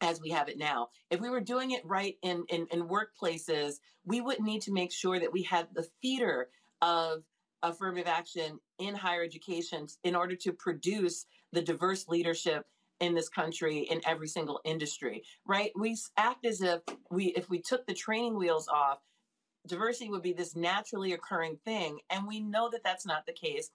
as 0.01 0.21
we 0.21 0.29
have 0.29 0.47
it 0.47 0.57
now. 0.57 0.89
If 1.09 1.19
we 1.19 1.29
were 1.29 1.41
doing 1.41 1.71
it 1.71 1.85
right 1.85 2.17
in, 2.21 2.45
in, 2.49 2.67
in 2.71 2.87
workplaces, 2.87 3.75
we 4.05 4.21
would 4.21 4.39
need 4.39 4.61
to 4.63 4.71
make 4.71 4.91
sure 4.91 5.19
that 5.19 5.33
we 5.33 5.43
had 5.43 5.67
the 5.73 5.87
theater 6.01 6.49
of 6.81 7.23
affirmative 7.63 8.07
action 8.07 8.59
in 8.77 8.95
higher 8.95 9.23
education 9.23 9.87
in 10.03 10.15
order 10.15 10.35
to 10.35 10.53
produce 10.53 11.25
the 11.51 11.61
diverse 11.61 12.07
leadership 12.07 12.65
in 12.99 13.13
this 13.13 13.29
country 13.29 13.79
in 13.79 14.01
every 14.05 14.27
single 14.27 14.59
industry 14.65 15.23
right? 15.45 15.71
We 15.75 15.97
act 16.17 16.45
as 16.45 16.61
if 16.61 16.81
we 17.11 17.27
if 17.27 17.49
we 17.49 17.61
took 17.61 17.85
the 17.85 17.93
training 17.93 18.37
wheels 18.37 18.67
off 18.67 18.99
diversity 19.67 20.09
would 20.09 20.21
be 20.21 20.33
this 20.33 20.55
naturally 20.55 21.13
occurring 21.13 21.57
thing 21.65 21.99
and 22.09 22.25
we 22.27 22.39
know 22.39 22.69
that 22.69 22.83
that's 22.83 23.05
not 23.05 23.25
the 23.25 23.33
case 23.33 23.71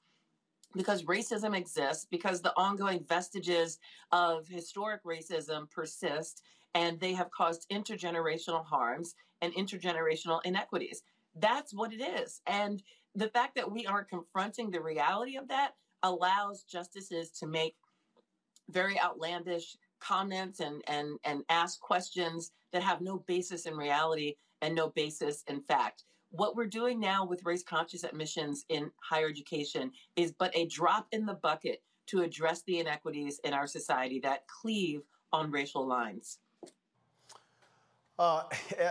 because 0.74 1.02
racism 1.02 1.56
exists 1.56 2.06
because 2.10 2.40
the 2.40 2.56
ongoing 2.56 3.04
vestiges 3.04 3.78
of 4.10 4.48
historic 4.48 5.04
racism 5.04 5.70
persist 5.70 6.42
and 6.74 6.98
they 6.98 7.12
have 7.12 7.30
caused 7.30 7.68
intergenerational 7.70 8.64
harms 8.64 9.14
and 9.42 9.52
intergenerational 9.54 10.40
inequities. 10.44 11.02
That's 11.36 11.74
what 11.74 11.92
it 11.92 12.00
is 12.00 12.40
and 12.46 12.82
the 13.14 13.28
fact 13.28 13.54
that 13.56 13.70
we 13.70 13.86
aren't 13.86 14.08
confronting 14.08 14.70
the 14.70 14.80
reality 14.80 15.36
of 15.36 15.48
that 15.48 15.72
allows 16.02 16.62
justices 16.62 17.30
to 17.30 17.46
make 17.46 17.74
very 18.70 19.00
outlandish 19.00 19.76
comments 20.00 20.60
and 20.60 20.82
and 20.88 21.18
and 21.24 21.44
ask 21.48 21.80
questions 21.80 22.52
that 22.72 22.82
have 22.82 23.00
no 23.00 23.18
basis 23.26 23.66
in 23.66 23.76
reality 23.76 24.34
and 24.60 24.74
no 24.74 24.88
basis 24.90 25.44
in 25.48 25.60
fact. 25.62 26.04
What 26.30 26.56
we're 26.56 26.66
doing 26.66 26.98
now 26.98 27.26
with 27.26 27.44
race 27.44 27.62
conscious 27.62 28.04
admissions 28.04 28.64
in 28.70 28.90
higher 29.02 29.28
education 29.28 29.92
is 30.16 30.32
but 30.32 30.50
a 30.56 30.66
drop 30.66 31.06
in 31.12 31.26
the 31.26 31.34
bucket 31.34 31.82
to 32.06 32.22
address 32.22 32.62
the 32.62 32.78
inequities 32.78 33.38
in 33.44 33.52
our 33.52 33.66
society 33.66 34.18
that 34.20 34.46
cleave 34.46 35.02
on 35.32 35.50
racial 35.50 35.86
lines. 35.86 36.38
Uh, 38.18 38.44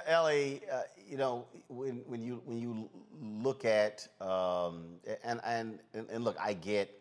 Elie, 0.06 0.62
uh, 0.72 0.82
you 1.08 1.18
know, 1.18 1.46
when, 1.68 2.04
when 2.06 2.22
you 2.22 2.42
when 2.46 2.58
you 2.58 2.90
look 3.20 3.66
at 3.66 4.08
um, 4.20 4.96
and, 5.24 5.40
and 5.46 5.80
and 5.94 6.24
look, 6.24 6.38
I 6.40 6.54
get 6.54 7.01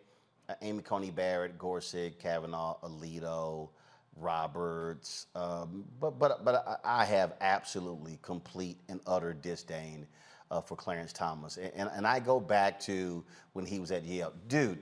Amy 0.63 0.83
Coney 0.83 1.11
Barrett, 1.11 1.59
Gorsuch, 1.59 2.19
Kavanaugh, 2.19 2.77
Alito, 2.83 3.69
Roberts, 4.17 5.27
um, 5.35 5.85
but 6.01 6.19
but 6.19 6.45
but 6.45 6.81
I 6.85 7.05
have 7.05 7.35
absolutely 7.41 8.19
complete 8.23 8.79
and 8.89 9.01
utter 9.07 9.33
disdain 9.33 10.07
uh, 10.51 10.61
for 10.61 10.77
Clarence 10.77 11.13
Thomas, 11.13 11.57
and, 11.57 11.73
and 11.75 11.91
and 11.95 12.07
I 12.07 12.21
go 12.21 12.41
back 12.41 12.81
to 12.81 13.25
when 13.53 13.65
he 13.65 13.79
was 13.79 13.91
at 13.91 14.05
Yale, 14.05 14.33
dude. 14.49 14.79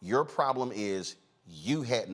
Your 0.00 0.24
problem 0.24 0.70
is 0.74 1.16
you 1.46 1.82
had 1.82 2.13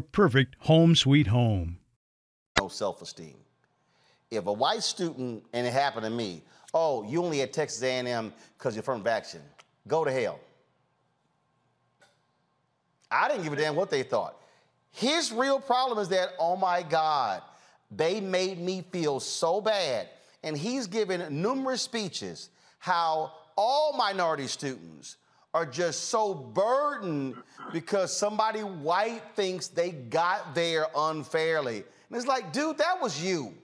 perfect 0.00 0.56
home 0.60 0.94
sweet 0.94 1.26
home. 1.26 1.78
No 2.58 2.68
self-esteem. 2.68 3.36
If 4.30 4.46
a 4.46 4.52
white 4.52 4.82
student, 4.82 5.44
and 5.52 5.66
it 5.66 5.72
happened 5.72 6.04
to 6.04 6.10
me, 6.10 6.42
oh, 6.74 7.02
you 7.04 7.22
only 7.22 7.42
at 7.42 7.52
Texas 7.52 7.82
A&M 7.82 8.32
because 8.58 8.74
you're 8.74 8.82
from 8.82 9.06
action, 9.06 9.40
go 9.86 10.04
to 10.04 10.10
hell. 10.10 10.40
I 13.10 13.28
didn't 13.28 13.44
give 13.44 13.52
a 13.52 13.56
damn 13.56 13.76
what 13.76 13.90
they 13.90 14.02
thought. 14.02 14.36
His 14.90 15.30
real 15.30 15.60
problem 15.60 15.98
is 15.98 16.08
that, 16.08 16.30
oh 16.38 16.56
my 16.56 16.82
God, 16.82 17.42
they 17.90 18.20
made 18.20 18.58
me 18.58 18.84
feel 18.90 19.20
so 19.20 19.60
bad. 19.60 20.08
And 20.42 20.56
he's 20.56 20.86
given 20.86 21.42
numerous 21.42 21.82
speeches 21.82 22.50
how 22.78 23.32
all 23.56 23.96
minority 23.96 24.46
students 24.46 25.16
are 25.54 25.66
just 25.66 26.04
so 26.04 26.34
burdened 26.34 27.34
because 27.72 28.16
somebody 28.16 28.60
white 28.60 29.22
thinks 29.34 29.68
they 29.68 29.90
got 29.90 30.54
there 30.54 30.86
unfairly. 30.94 31.76
And 31.76 32.16
it's 32.16 32.26
like, 32.26 32.52
dude, 32.52 32.78
that 32.78 33.00
was 33.00 33.22
you. 33.22 33.54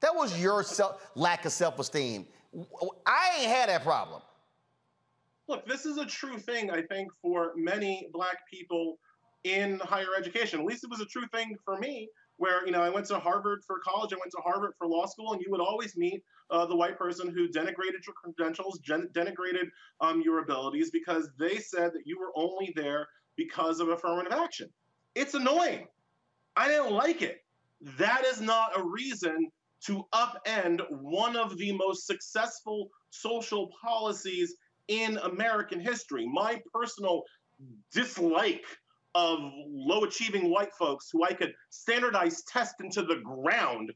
That 0.00 0.14
was 0.14 0.40
your 0.40 0.62
self, 0.62 1.00
lack 1.14 1.44
of 1.44 1.52
self 1.52 1.78
esteem. 1.78 2.26
I 3.06 3.36
ain't 3.38 3.50
had 3.50 3.68
that 3.68 3.82
problem. 3.84 4.22
Look, 5.48 5.66
this 5.66 5.86
is 5.86 5.96
a 5.96 6.04
true 6.04 6.38
thing, 6.38 6.70
I 6.70 6.82
think, 6.82 7.10
for 7.22 7.52
many 7.56 8.08
black 8.12 8.48
people 8.50 8.98
in 9.44 9.78
higher 9.80 10.14
education. 10.16 10.60
At 10.60 10.66
least 10.66 10.84
it 10.84 10.90
was 10.90 11.00
a 11.00 11.06
true 11.06 11.26
thing 11.32 11.56
for 11.64 11.78
me, 11.78 12.08
where, 12.36 12.64
you 12.66 12.72
know, 12.72 12.82
I 12.82 12.90
went 12.90 13.06
to 13.06 13.18
Harvard 13.18 13.62
for 13.66 13.78
college, 13.78 14.12
I 14.12 14.16
went 14.16 14.30
to 14.32 14.42
Harvard 14.44 14.74
for 14.78 14.86
law 14.86 15.06
school, 15.06 15.32
and 15.32 15.40
you 15.40 15.50
would 15.50 15.60
always 15.60 15.96
meet 15.96 16.22
uh, 16.50 16.66
the 16.66 16.76
white 16.76 16.98
person 16.98 17.28
who 17.28 17.48
denigrated 17.48 18.04
your 18.06 18.14
credentials, 18.22 18.78
gen- 18.80 19.08
denigrated 19.12 19.68
um, 20.00 20.22
your 20.22 20.40
abilities, 20.40 20.90
because 20.90 21.28
they 21.38 21.58
said 21.58 21.92
that 21.92 22.02
you 22.04 22.18
were 22.18 22.32
only 22.36 22.72
there 22.76 23.06
because 23.36 23.80
of 23.80 23.88
affirmative 23.88 24.32
action. 24.32 24.68
It's 25.14 25.34
annoying. 25.34 25.86
I 26.56 26.68
didn't 26.68 26.92
like 26.92 27.22
it. 27.22 27.38
That 27.98 28.24
is 28.24 28.40
not 28.40 28.78
a 28.78 28.82
reason 28.82 29.50
to 29.86 30.04
upend 30.12 30.82
one 30.90 31.36
of 31.36 31.56
the 31.56 31.72
most 31.72 32.06
successful 32.06 32.88
social 33.10 33.70
policies 33.80 34.56
in 34.88 35.18
American 35.18 35.80
history. 35.80 36.26
My 36.26 36.60
personal 36.72 37.22
dislike 37.92 38.64
of 39.14 39.38
low 39.68 40.04
achieving 40.04 40.50
white 40.50 40.74
folks 40.74 41.08
who 41.12 41.24
I 41.24 41.32
could 41.32 41.52
standardize 41.70 42.42
test 42.44 42.74
into 42.80 43.02
the 43.02 43.16
ground, 43.16 43.92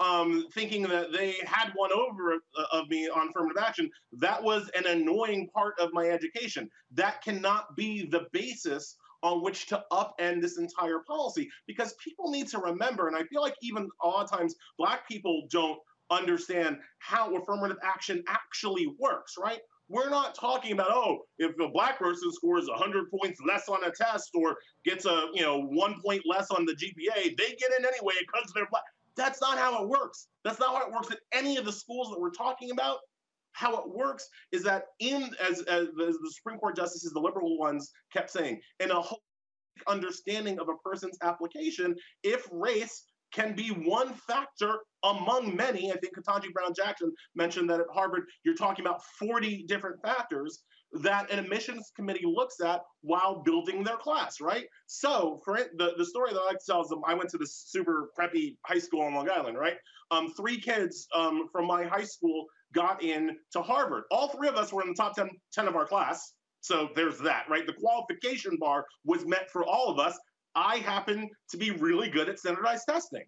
um, 0.00 0.46
thinking 0.52 0.82
that 0.82 1.12
they 1.12 1.36
had 1.44 1.72
one 1.74 1.90
over 1.92 2.34
uh, 2.34 2.64
of 2.72 2.88
me 2.88 3.08
on 3.08 3.28
affirmative 3.28 3.62
action, 3.62 3.90
that 4.12 4.42
was 4.42 4.70
an 4.76 4.86
annoying 4.86 5.48
part 5.54 5.74
of 5.80 5.90
my 5.92 6.08
education. 6.08 6.68
That 6.92 7.22
cannot 7.22 7.76
be 7.76 8.06
the 8.06 8.26
basis 8.32 8.96
on 9.22 9.42
which 9.42 9.66
to 9.66 9.82
upend 9.92 10.42
this 10.42 10.58
entire 10.58 11.00
policy 11.06 11.48
because 11.66 11.94
people 12.04 12.30
need 12.30 12.48
to 12.48 12.58
remember, 12.58 13.08
and 13.08 13.16
I 13.16 13.24
feel 13.24 13.40
like 13.40 13.56
even 13.62 13.88
a 14.02 14.06
lot 14.06 14.24
of 14.24 14.30
times 14.30 14.54
black 14.78 15.08
people 15.08 15.46
don't 15.50 15.78
understand 16.10 16.78
how 16.98 17.34
affirmative 17.36 17.78
action 17.82 18.22
actually 18.28 18.94
works, 18.98 19.34
right? 19.38 19.60
We're 19.88 20.10
not 20.10 20.34
talking 20.34 20.72
about, 20.72 20.90
oh, 20.90 21.18
if 21.38 21.52
a 21.60 21.68
black 21.68 21.98
person 21.98 22.32
scores 22.32 22.68
100 22.68 23.06
points 23.10 23.40
less 23.46 23.68
on 23.68 23.84
a 23.84 23.90
test 23.90 24.30
or 24.34 24.56
gets 24.84 25.06
a, 25.06 25.26
you 25.32 25.42
know, 25.42 25.62
one 25.62 26.00
point 26.04 26.22
less 26.26 26.50
on 26.50 26.66
the 26.66 26.72
GPA, 26.72 27.36
they 27.36 27.54
get 27.54 27.70
in 27.78 27.84
anyway 27.84 28.14
because 28.20 28.50
they're 28.54 28.66
black. 28.70 28.82
That's 29.16 29.40
not 29.40 29.58
how 29.58 29.82
it 29.82 29.88
works. 29.88 30.28
That's 30.44 30.60
not 30.60 30.74
how 30.74 30.86
it 30.86 30.92
works 30.92 31.10
at 31.10 31.18
any 31.32 31.56
of 31.56 31.64
the 31.64 31.72
schools 31.72 32.10
that 32.10 32.20
we're 32.20 32.30
talking 32.30 32.70
about. 32.70 32.98
How 33.52 33.78
it 33.78 33.88
works 33.88 34.28
is 34.52 34.62
that 34.64 34.84
in, 35.00 35.30
as, 35.40 35.62
as 35.62 35.88
the, 35.96 36.30
Supreme 36.30 36.58
Court 36.58 36.76
justices, 36.76 37.12
the 37.12 37.20
liberal 37.20 37.58
ones 37.58 37.90
kept 38.12 38.30
saying, 38.30 38.60
in 38.80 38.90
a 38.90 39.00
whole 39.00 39.22
understanding 39.86 40.58
of 40.58 40.68
a 40.68 40.76
person's 40.84 41.16
application, 41.22 41.94
if 42.22 42.46
race 42.50 43.04
can 43.32 43.54
be 43.54 43.68
one 43.68 44.14
factor 44.14 44.78
among 45.04 45.54
many. 45.56 45.92
I 45.92 45.96
think 45.96 46.16
Ketanji 46.16 46.52
Brown 46.52 46.72
Jackson 46.74 47.12
mentioned 47.34 47.68
that 47.70 47.80
at 47.80 47.86
Harvard, 47.92 48.24
you're 48.44 48.54
talking 48.54 48.84
about 48.84 49.02
40 49.18 49.64
different 49.68 50.00
factors 50.02 50.62
that 50.92 51.30
an 51.30 51.38
admissions 51.38 51.92
committee 51.94 52.24
looks 52.24 52.60
at 52.60 52.82
while 53.02 53.42
building 53.42 53.82
their 53.82 53.96
class, 53.96 54.40
right? 54.40 54.66
So, 54.86 55.40
for 55.44 55.56
it, 55.56 55.70
the, 55.76 55.94
the 55.98 56.04
story 56.04 56.32
that 56.32 56.40
I 56.40 56.46
like 56.46 56.56
is 56.56 56.92
um, 56.92 57.02
I 57.06 57.14
went 57.14 57.30
to 57.30 57.38
this 57.38 57.64
super 57.66 58.10
preppy 58.18 58.56
high 58.64 58.78
school 58.78 59.02
on 59.02 59.14
Long 59.14 59.28
Island, 59.28 59.58
right? 59.58 59.76
Um, 60.10 60.32
three 60.36 60.60
kids 60.60 61.06
um, 61.14 61.48
from 61.52 61.66
my 61.66 61.84
high 61.84 62.04
school 62.04 62.46
got 62.72 63.02
in 63.02 63.36
to 63.52 63.62
Harvard. 63.62 64.04
All 64.10 64.28
three 64.28 64.48
of 64.48 64.56
us 64.56 64.72
were 64.72 64.82
in 64.82 64.88
the 64.88 64.94
top 64.94 65.16
10, 65.16 65.28
10 65.52 65.68
of 65.68 65.76
our 65.76 65.86
class. 65.86 66.32
So 66.60 66.88
there's 66.94 67.18
that, 67.20 67.44
right? 67.48 67.66
The 67.66 67.74
qualification 67.74 68.56
bar 68.58 68.86
was 69.04 69.24
met 69.26 69.50
for 69.50 69.64
all 69.64 69.88
of 69.88 69.98
us. 69.98 70.18
I 70.54 70.78
happen 70.78 71.28
to 71.50 71.56
be 71.56 71.70
really 71.70 72.08
good 72.08 72.28
at 72.28 72.38
standardized 72.38 72.84
testing. 72.88 73.24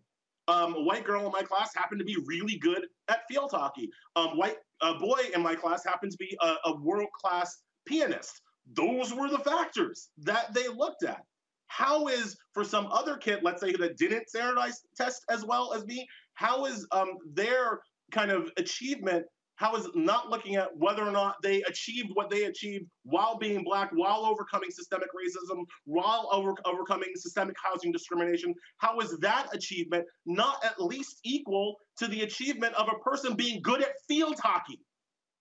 Um, 0.48 0.74
a 0.74 0.82
white 0.82 1.04
girl 1.04 1.26
in 1.26 1.32
my 1.32 1.42
class 1.42 1.74
happened 1.74 1.98
to 2.00 2.04
be 2.04 2.16
really 2.26 2.58
good 2.58 2.86
at 3.08 3.20
field 3.28 3.50
hockey. 3.52 3.90
Um, 4.16 4.36
white 4.38 4.56
a 4.82 4.94
boy 4.94 5.20
in 5.34 5.42
my 5.42 5.54
class 5.54 5.84
happened 5.84 6.12
to 6.12 6.18
be 6.18 6.36
a, 6.40 6.54
a 6.66 6.80
world 6.80 7.08
class 7.20 7.56
pianist. 7.86 8.40
Those 8.74 9.14
were 9.14 9.28
the 9.28 9.38
factors 9.38 10.10
that 10.18 10.52
they 10.54 10.68
looked 10.68 11.04
at. 11.04 11.22
How 11.68 12.08
is 12.08 12.36
for 12.54 12.64
some 12.64 12.86
other 12.86 13.16
kid, 13.16 13.40
let's 13.42 13.60
say 13.60 13.72
that 13.72 13.96
didn't 13.98 14.28
standardize 14.28 14.80
test 14.96 15.22
as 15.30 15.44
well 15.44 15.72
as 15.74 15.84
me, 15.84 16.06
how 16.34 16.64
is 16.66 16.86
um, 16.92 17.10
their 17.32 17.80
kind 18.12 18.30
of 18.30 18.50
achievement 18.56 19.24
how 19.58 19.74
is 19.74 19.88
not 19.94 20.30
looking 20.30 20.54
at 20.54 20.68
whether 20.76 21.02
or 21.02 21.10
not 21.10 21.34
they 21.42 21.62
achieved 21.62 22.10
what 22.14 22.30
they 22.30 22.44
achieved 22.44 22.86
while 23.02 23.36
being 23.36 23.64
black, 23.64 23.90
while 23.92 24.24
overcoming 24.24 24.70
systemic 24.70 25.08
racism, 25.08 25.64
while 25.84 26.28
over, 26.32 26.54
overcoming 26.64 27.10
systemic 27.16 27.56
housing 27.62 27.90
discrimination? 27.90 28.54
How 28.76 29.00
is 29.00 29.18
that 29.18 29.48
achievement 29.52 30.04
not 30.26 30.64
at 30.64 30.80
least 30.80 31.18
equal 31.24 31.74
to 31.98 32.06
the 32.06 32.22
achievement 32.22 32.74
of 32.74 32.86
a 32.88 32.98
person 33.02 33.34
being 33.34 33.60
good 33.60 33.82
at 33.82 33.90
field 34.06 34.38
hockey? 34.40 34.80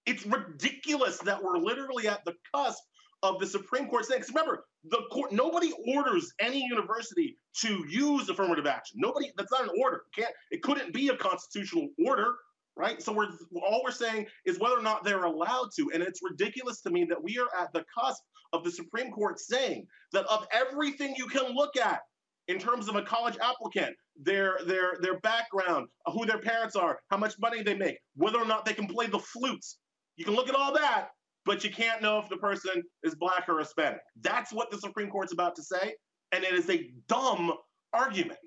It's 0.08 0.26
ridiculous 0.26 1.20
that 1.20 1.42
we're 1.44 1.60
literally 1.60 2.08
at 2.08 2.26
the 2.26 2.34
cusp 2.56 2.82
of 3.22 3.40
the 3.40 3.46
Supreme 3.46 3.88
Court 3.88 4.06
saying, 4.06 4.22
because 4.22 4.34
remember, 4.34 4.66
the 4.90 5.02
court, 5.12 5.32
nobody 5.32 5.72
orders 5.96 6.34
any 6.40 6.64
university 6.64 7.36
to 7.62 7.86
use 7.88 8.30
affirmative 8.30 8.66
action. 8.66 9.00
Nobody, 9.00 9.32
that's 9.38 9.52
not 9.52 9.64
an 9.64 9.70
order. 9.80 10.02
Can't, 10.16 10.34
it 10.50 10.64
couldn't 10.64 10.92
be 10.92 11.10
a 11.10 11.18
constitutional 11.18 11.90
order 12.08 12.36
right? 12.78 13.02
So 13.02 13.12
we're 13.12 13.30
all 13.66 13.82
we're 13.84 13.92
saying 13.92 14.28
is 14.46 14.60
whether 14.60 14.78
or 14.78 14.82
not 14.82 15.04
they're 15.04 15.24
allowed 15.24 15.70
to, 15.78 15.92
and 15.94 16.04
it's 16.04 16.22
ridiculous 16.24 16.82
to 16.82 16.90
me 16.90 17.06
that 17.06 17.22
we 17.22 17.38
are 17.40 17.62
at 17.62 17.72
the 17.74 17.84
cusp 17.98 18.22
of 18.54 18.64
the 18.64 18.72
Supreme 18.72 19.12
Court 19.12 19.40
saying 19.40 19.86
that 20.14 20.26
of 20.26 20.48
everything 20.52 21.16
you 21.18 21.28
can 21.28 21.54
look 21.54 21.76
at 21.78 22.02
in 22.48 22.60
terms 22.60 22.88
of 22.88 22.96
a 22.96 23.02
college 23.02 23.38
applicant, 23.42 23.96
their 24.22 24.60
their 24.66 24.98
their 25.02 25.20
background, 25.20 25.88
who 26.06 26.26
their 26.26 26.40
parents 26.40 26.76
are, 26.76 27.00
how 27.10 27.18
much 27.18 27.36
money 27.40 27.62
they 27.62 27.76
make, 27.76 27.98
whether 28.16 28.40
or 28.40 28.46
not 28.46 28.66
they 28.66 28.74
can 28.74 28.88
play 28.88 29.08
the 29.08 29.20
flutes, 29.20 29.80
you 30.16 30.26
can 30.26 30.34
look 30.34 30.50
at 30.50 30.56
all 30.56 30.74
that, 30.74 31.10
but 31.46 31.64
you 31.64 31.70
can't 31.70 32.02
know 32.02 32.20
if 32.20 32.30
the 32.30 32.38
person 32.38 32.82
is 33.04 33.16
black 33.16 33.48
or 33.48 33.60
Hispanic. 33.60 34.00
That's 34.22 34.54
what 34.54 34.72
the 34.72 34.78
Supreme 34.78 35.10
Court's 35.10 35.34
about 35.34 35.56
to 35.56 35.64
say, 35.64 35.96
and 36.32 36.44
it 36.44 36.54
is 36.54 36.70
a 36.70 36.90
dumb 37.08 37.54
argument. 37.94 38.40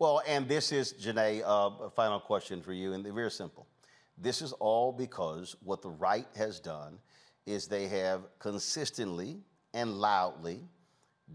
Well, 0.00 0.22
and 0.28 0.46
this 0.48 0.70
is, 0.70 0.92
Janai, 0.92 1.42
uh, 1.42 1.86
a 1.86 1.90
final 1.90 2.20
question 2.20 2.62
for 2.62 2.72
you, 2.72 2.92
and 2.92 3.04
very 3.04 3.32
simple. 3.32 3.66
This 4.16 4.42
is 4.42 4.52
all 4.52 4.92
because 4.92 5.56
what 5.64 5.82
the 5.82 5.90
right 5.90 6.26
has 6.36 6.60
done 6.60 6.98
is 7.46 7.66
they 7.66 7.88
have 7.88 8.22
consistently 8.38 9.40
and 9.74 9.94
loudly 9.94 10.60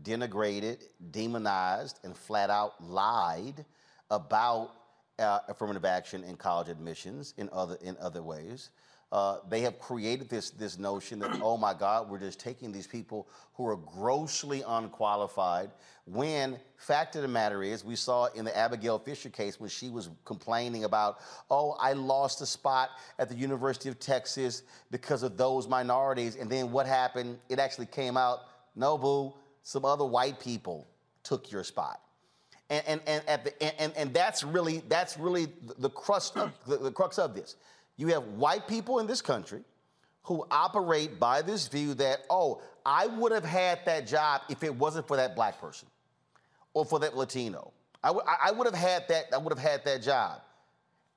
denigrated, 0.02 0.84
demonized, 1.12 2.00
and 2.06 2.16
flat 2.16 2.50
out 2.50 2.82
lied 2.82 3.66
about 4.10 4.72
uh, 5.20 5.40
affirmative 5.50 5.84
action 5.84 6.24
in 6.24 6.38
college 6.38 6.70
admissions 6.70 7.34
in 7.38 7.50
other 7.52 7.78
in 7.82 7.98
other 7.98 8.24
ways. 8.24 8.70
Uh, 9.14 9.38
they 9.48 9.62
have 9.62 9.78
created 9.78 10.28
this 10.28 10.50
this 10.50 10.80
notion 10.80 11.20
that 11.20 11.40
oh 11.44 11.56
my 11.56 11.72
God, 11.72 12.10
we're 12.10 12.18
just 12.18 12.40
taking 12.40 12.72
these 12.72 12.88
people 12.88 13.28
who 13.54 13.68
are 13.68 13.76
grossly 13.76 14.64
unqualified. 14.66 15.70
When 16.06 16.60
fact 16.78 17.16
of 17.16 17.22
the 17.22 17.28
matter 17.28 17.62
is, 17.62 17.86
we 17.86 17.96
saw 17.96 18.26
in 18.34 18.44
the 18.44 18.58
Abigail 18.58 18.98
Fisher 18.98 19.30
case 19.30 19.60
when 19.60 19.70
she 19.70 19.92
was 19.92 20.10
complaining 20.26 20.86
about 20.86 21.20
oh 21.52 21.78
I 21.80 21.94
lost 21.94 22.42
a 22.42 22.48
spot 22.48 22.90
at 23.20 23.30
the 23.30 23.36
University 23.36 23.88
of 23.88 24.00
Texas 24.00 24.64
because 24.90 25.22
of 25.22 25.38
those 25.38 25.68
minorities, 25.68 26.36
and 26.36 26.50
then 26.50 26.72
what 26.72 26.88
happened? 26.88 27.38
It 27.50 27.60
actually 27.60 27.86
came 27.86 28.18
out 28.18 28.40
no 28.76 28.98
boo, 28.98 29.32
some 29.62 29.86
other 29.86 30.06
white 30.06 30.40
people 30.40 30.88
took 31.22 31.52
your 31.52 31.64
spot. 31.64 32.02
And, 32.72 32.84
and, 32.88 33.02
and, 33.06 33.24
at 33.28 33.44
the, 33.44 33.80
and, 33.80 33.94
and 33.96 34.12
that's 34.12 34.44
really 34.44 34.82
that's 34.88 35.20
really 35.20 35.50
the 35.78 35.92
crux 35.92 36.32
of, 36.32 36.52
the, 36.66 36.78
the 36.78 36.92
crux 36.92 37.20
of 37.20 37.36
this 37.36 37.58
you 37.98 38.08
have 38.08 38.24
white 38.24 38.68
people 38.68 39.00
in 39.00 39.08
this 39.08 39.22
country 39.22 39.62
who 40.24 40.46
operate 40.50 41.20
by 41.20 41.42
this 41.42 41.68
view 41.68 41.94
that, 41.96 42.20
oh, 42.30 42.62
I 42.86 43.08
would 43.08 43.32
have 43.32 43.46
had 43.46 43.80
that 43.86 44.08
job 44.08 44.42
if 44.50 44.64
it 44.64 44.74
wasn't 44.74 45.08
for 45.08 45.18
that 45.18 45.36
black 45.36 45.60
person 45.60 45.88
or 46.74 46.86
for 46.86 47.00
that 47.00 47.16
Latino. 47.16 47.72
I, 48.04 48.08
w- 48.08 48.26
I 48.26 48.52
would 48.52 48.66
have 48.66 48.76
had 48.76 49.08
that, 49.10 49.26
I 49.34 49.38
would 49.38 49.54
have 49.54 49.64
had 49.64 49.86
that 49.86 50.02
job. 50.02 50.42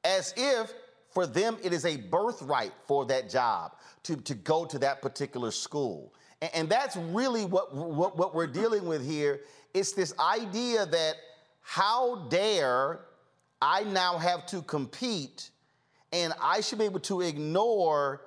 As 0.04 0.34
if 0.36 0.72
for 1.10 1.26
them 1.26 1.56
it 1.62 1.72
is 1.72 1.84
a 1.84 1.96
birthright 1.96 2.72
for 2.86 3.06
that 3.06 3.30
job 3.30 3.72
to, 4.04 4.16
to 4.16 4.34
go 4.34 4.64
to 4.66 4.78
that 4.80 5.02
particular 5.02 5.50
school. 5.50 6.12
And, 6.42 6.50
and 6.54 6.68
that's 6.68 6.96
really 6.96 7.44
what, 7.44 7.74
what, 7.74 8.16
what 8.16 8.34
we're 8.34 8.46
dealing 8.46 8.86
with 8.86 9.04
here. 9.08 9.40
It's 9.72 9.92
this 9.92 10.14
idea 10.18 10.86
that 10.86 11.14
how 11.62 12.26
dare 12.28 13.00
I 13.60 13.84
now 13.84 14.18
have 14.18 14.46
to 14.46 14.62
compete 14.62 15.50
and 16.12 16.32
I 16.40 16.60
should 16.60 16.78
be 16.78 16.84
able 16.84 17.00
to 17.00 17.20
ignore 17.20 18.22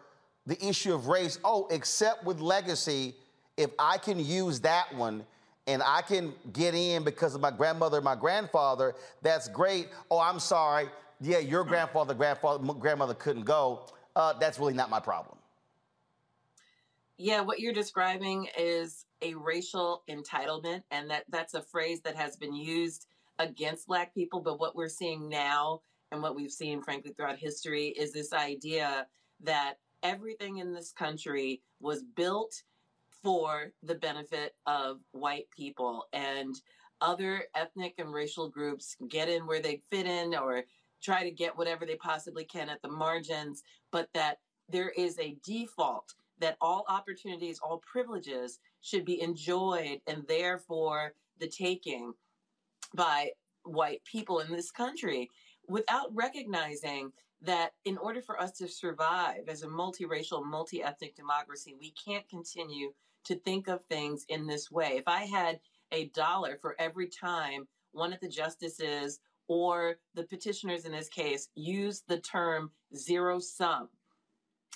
the 0.46 0.64
issue 0.66 0.94
of 0.94 1.08
race. 1.08 1.40
Oh, 1.44 1.68
except 1.72 2.26
with 2.26 2.40
legacy, 2.40 3.16
if 3.58 3.72
I 3.78 3.98
can 3.98 4.20
use 4.20 4.60
that 4.62 4.94
one 4.96 5.26
and 5.68 5.84
I 5.84 6.02
can 6.02 6.34
get 6.54 6.74
in 6.74 7.04
because 7.04 7.36
of 7.36 7.42
my 7.42 7.52
grandmother, 7.52 8.02
my 8.02 8.16
grandfather, 8.16 8.96
that's 9.22 9.48
great. 9.48 9.90
Oh, 10.10 10.20
I'm 10.20 10.40
sorry. 10.40 10.90
Yeah, 11.22 11.40
your 11.40 11.64
grandfather, 11.64 12.14
grandfather, 12.14 12.74
grandmother 12.74 13.14
couldn't 13.14 13.44
go. 13.44 13.86
Uh, 14.16 14.34
that's 14.34 14.58
really 14.58 14.74
not 14.74 14.90
my 14.90 15.00
problem. 15.00 15.38
Yeah, 17.18 17.42
what 17.42 17.60
you're 17.60 17.74
describing 17.74 18.48
is 18.58 19.06
a 19.22 19.34
racial 19.34 20.04
entitlement, 20.10 20.84
and 20.90 21.10
that 21.10 21.26
that's 21.30 21.54
a 21.54 21.62
phrase 21.62 22.00
that 22.02 22.16
has 22.16 22.38
been 22.38 22.56
used 22.56 23.08
against 23.40 23.88
Black 23.88 24.14
people. 24.16 24.40
But 24.40 24.60
what 24.60 24.76
we're 24.76 24.88
seeing 24.88 25.28
now 25.28 25.82
and 26.12 26.22
what 26.22 26.36
we've 26.36 26.52
seen, 26.52 26.82
frankly, 26.82 27.12
throughout 27.12 27.38
history 27.38 27.88
is 27.88 28.12
this 28.12 28.34
idea 28.34 29.08
that 29.42 29.76
everything 30.04 30.58
in 30.58 30.74
this 30.74 30.92
country 30.92 31.62
was 31.80 32.04
built 32.16 32.64
for 33.22 33.72
the 33.84 33.96
benefit 33.96 34.56
of 34.66 35.00
white 35.12 35.48
people 35.56 36.08
and 36.14 36.56
other 37.02 37.44
ethnic 37.56 37.96
and 37.98 38.14
racial 38.14 38.50
groups 38.50 38.96
get 39.08 39.30
in 39.30 39.46
where 39.46 39.62
they 39.62 39.82
fit 39.90 40.06
in 40.06 40.36
or 40.36 40.64
try 41.02 41.24
to 41.24 41.32
get 41.32 41.58
whatever 41.58 41.86
they 41.86 41.96
possibly 41.96 42.44
can 42.44 42.70
at 42.70 42.82
the 42.82 42.90
margins, 42.90 43.64
but 43.92 44.10
that 44.14 44.40
there 44.70 44.90
is 44.90 45.18
a 45.20 45.38
default 45.44 46.14
that 46.40 46.58
all 46.62 46.86
opportunities, 46.88 47.60
all 47.62 47.82
privileges 47.86 48.60
should 48.82 49.06
be 49.06 49.22
enjoyed 49.22 50.00
and 50.08 50.26
therefore 50.28 51.14
the 51.40 51.48
taking 51.48 52.14
by 52.94 53.30
white 53.64 54.04
people 54.04 54.40
in 54.40 54.52
this 54.52 54.72
country 54.72 55.30
without 55.70 56.14
recognizing 56.14 57.12
that 57.42 57.72
in 57.86 57.98
order 57.98 58.22
for 58.22 58.42
us 58.42 58.52
to 58.52 58.68
survive 58.68 59.48
as 59.48 59.64
a 59.64 59.68
multiracial, 59.68 60.44
multi 60.44 60.84
ethnic 60.84 61.16
democracy, 61.16 61.76
we 61.80 61.94
can't 61.94 62.28
continue 62.28 62.92
to 63.26 63.36
think 63.36 63.68
of 63.68 63.86
things 63.86 64.26
in 64.30 64.46
this 64.46 64.70
way. 64.72 64.98
If 64.98 65.08
I 65.08 65.24
had 65.24 65.60
a 65.92 66.08
dollar 66.10 66.58
for 66.62 66.76
every 66.80 67.08
time 67.08 67.68
one 67.92 68.12
of 68.14 68.20
the 68.20 68.28
justices 68.28 69.20
or 69.48 69.96
the 70.16 70.24
petitioners 70.24 70.86
in 70.86 70.92
this 70.92 71.10
case 71.10 71.50
use 71.56 72.04
the 72.08 72.20
term 72.20 72.72
zero 72.96 73.40
sum, 73.40 73.90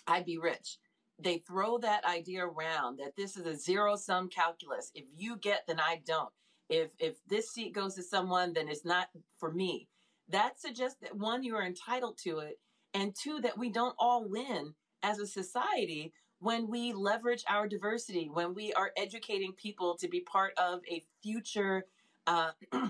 I'd 0.07 0.25
be 0.25 0.37
rich. 0.37 0.77
They 1.19 1.39
throw 1.39 1.77
that 1.79 2.05
idea 2.05 2.45
around 2.45 2.97
that 2.99 3.15
this 3.15 3.37
is 3.37 3.45
a 3.45 3.55
zero 3.55 3.95
sum 3.95 4.29
calculus. 4.29 4.91
If 4.95 5.05
you 5.15 5.37
get, 5.37 5.63
then 5.67 5.79
I 5.79 6.01
don't. 6.05 6.31
If 6.69 6.91
if 6.97 7.17
this 7.27 7.51
seat 7.51 7.73
goes 7.73 7.95
to 7.95 8.03
someone, 8.03 8.53
then 8.53 8.67
it's 8.67 8.85
not 8.85 9.09
for 9.37 9.51
me. 9.51 9.89
That 10.29 10.59
suggests 10.59 10.97
that 11.01 11.15
one, 11.15 11.43
you 11.43 11.55
are 11.55 11.65
entitled 11.65 12.17
to 12.23 12.39
it, 12.39 12.59
and 12.93 13.13
two, 13.15 13.41
that 13.41 13.57
we 13.57 13.69
don't 13.69 13.95
all 13.99 14.27
win 14.27 14.73
as 15.01 15.19
a 15.19 15.27
society 15.27 16.13
when 16.39 16.69
we 16.69 16.91
leverage 16.93 17.43
our 17.47 17.67
diversity, 17.67 18.29
when 18.31 18.53
we 18.53 18.73
are 18.73 18.91
educating 18.97 19.53
people 19.53 19.95
to 19.97 20.07
be 20.09 20.19
part 20.19 20.53
of 20.57 20.81
a 20.91 21.01
future 21.21 21.85
uh, 22.27 22.51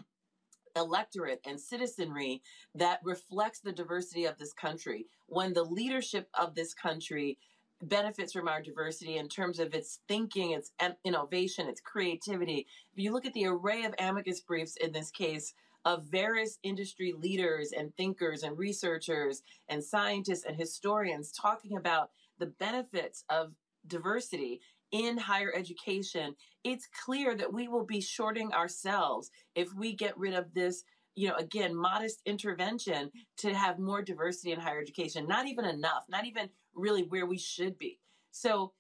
electorate 0.76 1.40
and 1.46 1.60
citizenry 1.60 2.42
that 2.74 3.00
reflects 3.04 3.60
the 3.60 3.72
diversity 3.72 4.26
of 4.26 4.38
this 4.40 4.54
country, 4.54 5.06
when 5.28 5.54
the 5.54 5.64
leadership 5.64 6.30
of 6.34 6.56
this 6.56 6.74
country 6.74 7.38
benefits 7.84 8.34
from 8.34 8.48
our 8.48 8.62
diversity 8.62 9.18
in 9.18 9.28
terms 9.28 9.60
of 9.60 9.74
its 9.74 10.00
thinking, 10.08 10.52
its 10.52 10.72
innovation, 11.04 11.68
its 11.68 11.82
creativity. 11.82 12.66
If 12.94 13.04
you 13.04 13.12
look 13.12 13.26
at 13.26 13.34
the 13.34 13.46
array 13.46 13.84
of 13.84 13.94
amicus 14.00 14.40
briefs 14.40 14.78
in 14.78 14.94
this 14.94 15.12
case, 15.12 15.54
of 15.86 16.06
various 16.06 16.58
industry 16.64 17.14
leaders 17.18 17.72
and 17.72 17.96
thinkers 17.96 18.44
and 18.44 18.58
researchers 18.58 19.42
and 19.70 19.84
scientists 19.84 20.46
and 20.46 20.56
historians 20.58 21.32
talking 21.32 21.78
about 21.78 22.10
the 22.40 22.46
benefits 22.46 23.24
of 23.30 23.54
diversity 23.88 24.62
in 24.92 25.18
higher 25.18 25.52
education, 25.56 26.36
it's 26.64 26.88
clear 27.04 27.36
that 27.36 27.52
we 27.52 27.68
will 27.68 27.86
be 27.86 28.00
shorting 28.00 28.54
ourselves 28.54 29.32
if 29.56 29.74
we 29.74 29.94
get 29.94 30.18
rid 30.18 30.34
of 30.34 30.54
this, 30.54 30.84
you 31.16 31.28
know, 31.28 31.36
again, 31.36 31.76
modest 31.76 32.22
intervention 32.26 33.12
to 33.38 33.54
have 33.54 33.80
more 33.80 34.02
diversity 34.02 34.52
in 34.52 34.60
higher 34.60 34.80
education. 34.80 35.28
Not 35.28 35.48
even 35.48 35.66
enough, 35.66 36.04
not 36.10 36.26
even 36.26 36.50
really 36.76 37.04
where 37.04 37.26
we 37.26 37.38
should 37.38 37.78
be. 37.78 38.00
So, 38.32 38.74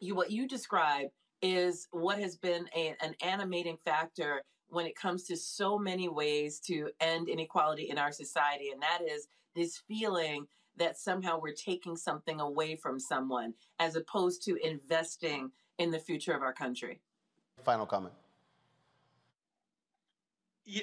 you, 0.00 0.14
what 0.14 0.30
you 0.30 0.48
describe 0.48 1.08
is 1.42 1.86
what 1.90 2.18
has 2.18 2.36
been 2.36 2.66
a, 2.74 2.94
an 3.00 3.14
animating 3.22 3.76
factor 3.84 4.42
when 4.68 4.86
it 4.86 4.96
comes 4.96 5.24
to 5.24 5.36
so 5.36 5.78
many 5.78 6.08
ways 6.08 6.58
to 6.60 6.90
end 7.00 7.28
inequality 7.28 7.88
in 7.90 7.98
our 7.98 8.12
society, 8.12 8.70
and 8.70 8.82
that 8.82 9.00
is 9.06 9.28
this 9.54 9.82
feeling 9.88 10.46
that 10.76 10.98
somehow 10.98 11.38
we're 11.40 11.54
taking 11.54 11.96
something 11.96 12.40
away 12.40 12.76
from 12.76 13.00
someone 13.00 13.54
as 13.78 13.96
opposed 13.96 14.42
to 14.44 14.56
investing 14.66 15.50
in 15.78 15.90
the 15.90 15.98
future 15.98 16.34
of 16.34 16.42
our 16.42 16.52
country. 16.52 17.00
Final 17.62 17.86
comment. 17.86 18.14
Yeah, 20.64 20.82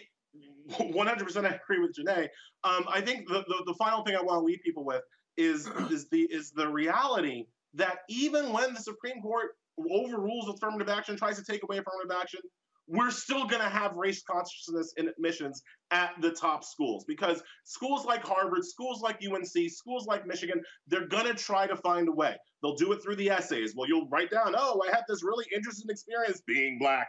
100% 0.72 1.46
I 1.46 1.56
agree 1.56 1.80
with 1.80 1.96
Janai. 1.96 2.30
Um, 2.64 2.86
I 2.88 3.02
think 3.02 3.28
the, 3.28 3.44
the, 3.48 3.64
the 3.68 3.74
final 3.76 4.04
thing 4.04 4.16
I 4.16 4.22
want 4.22 4.42
to 4.42 4.46
leave 4.46 4.60
people 4.64 4.84
with 4.84 5.04
is, 5.38 5.68
is, 5.92 6.08
the, 6.10 6.22
is 6.22 6.52
the 6.52 6.68
reality 6.68 7.46
that 7.76 8.00
even 8.10 8.54
when 8.54 8.74
the 8.74 8.80
Supreme 8.80 9.22
Court 9.22 9.52
overrules 9.78 10.48
affirmative 10.50 10.90
action, 10.90 11.18
tries 11.18 11.38
to 11.38 11.44
take 11.44 11.64
away 11.64 11.78
affirmative 11.78 12.16
action, 12.20 12.40
we're 12.88 13.12
still 13.12 13.46
going 13.46 13.62
to 13.62 13.70
have 13.70 13.96
race 13.96 14.22
consciousness 14.24 14.94
in 14.98 15.08
admissions 15.08 15.62
at 15.92 16.12
the 16.22 16.32
top 16.32 16.64
schools 16.64 17.06
because 17.08 17.42
schools 17.64 18.06
like 18.06 18.24
Harvard, 18.24 18.66
schools 18.66 19.02
like 19.02 19.20
UNC, 19.26 19.72
schools 19.72 20.06
like 20.06 20.26
Michigan, 20.26 20.62
they're 20.88 21.08
going 21.08 21.26
to 21.26 21.34
try 21.34 21.66
to 21.66 21.76
find 21.78 22.10
a 22.10 22.12
way. 22.12 22.36
They'll 22.62 22.76
do 22.76 22.92
it 22.92 23.02
through 23.02 23.16
the 23.16 23.30
essays. 23.30 23.74
Well, 23.76 23.88
you'll 23.88 24.10
write 24.10 24.32
down, 24.32 24.56
oh, 24.58 24.82
I 24.86 24.94
had 24.94 25.04
this 25.08 25.24
really 25.24 25.46
interesting 25.56 25.90
experience 25.90 26.42
being 26.46 26.78
black 26.80 27.08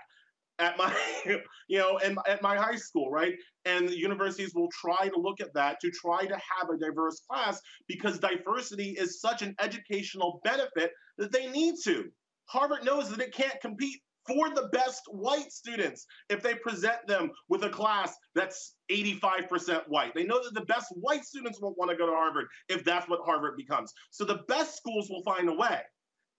at 0.58 0.78
my 0.78 0.94
you 1.68 1.78
know 1.78 1.98
and 1.98 2.18
at 2.28 2.42
my 2.42 2.56
high 2.56 2.76
school 2.76 3.10
right 3.10 3.34
and 3.64 3.90
universities 3.90 4.52
will 4.54 4.68
try 4.70 5.08
to 5.08 5.18
look 5.18 5.40
at 5.40 5.52
that 5.54 5.80
to 5.80 5.90
try 5.90 6.24
to 6.24 6.34
have 6.34 6.70
a 6.70 6.78
diverse 6.78 7.20
class 7.28 7.60
because 7.88 8.18
diversity 8.18 8.90
is 8.90 9.20
such 9.20 9.42
an 9.42 9.54
educational 9.60 10.40
benefit 10.44 10.92
that 11.18 11.32
they 11.32 11.48
need 11.48 11.74
to 11.82 12.04
harvard 12.46 12.84
knows 12.84 13.10
that 13.10 13.20
it 13.20 13.34
can't 13.34 13.60
compete 13.60 14.00
for 14.26 14.50
the 14.50 14.68
best 14.72 15.02
white 15.08 15.52
students 15.52 16.06
if 16.28 16.42
they 16.42 16.54
present 16.54 17.06
them 17.06 17.30
with 17.48 17.64
a 17.64 17.70
class 17.70 18.14
that's 18.34 18.76
85% 18.90 19.82
white. 19.88 20.14
They 20.14 20.24
know 20.24 20.42
that 20.42 20.54
the 20.54 20.66
best 20.66 20.86
white 20.96 21.24
students 21.24 21.60
won't 21.60 21.78
want 21.78 21.90
to 21.90 21.96
go 21.96 22.06
to 22.06 22.12
Harvard 22.12 22.46
if 22.68 22.84
that's 22.84 23.08
what 23.08 23.20
Harvard 23.24 23.56
becomes. 23.56 23.92
So 24.10 24.24
the 24.24 24.42
best 24.48 24.76
schools 24.76 25.08
will 25.10 25.22
find 25.22 25.48
a 25.48 25.54
way. 25.54 25.80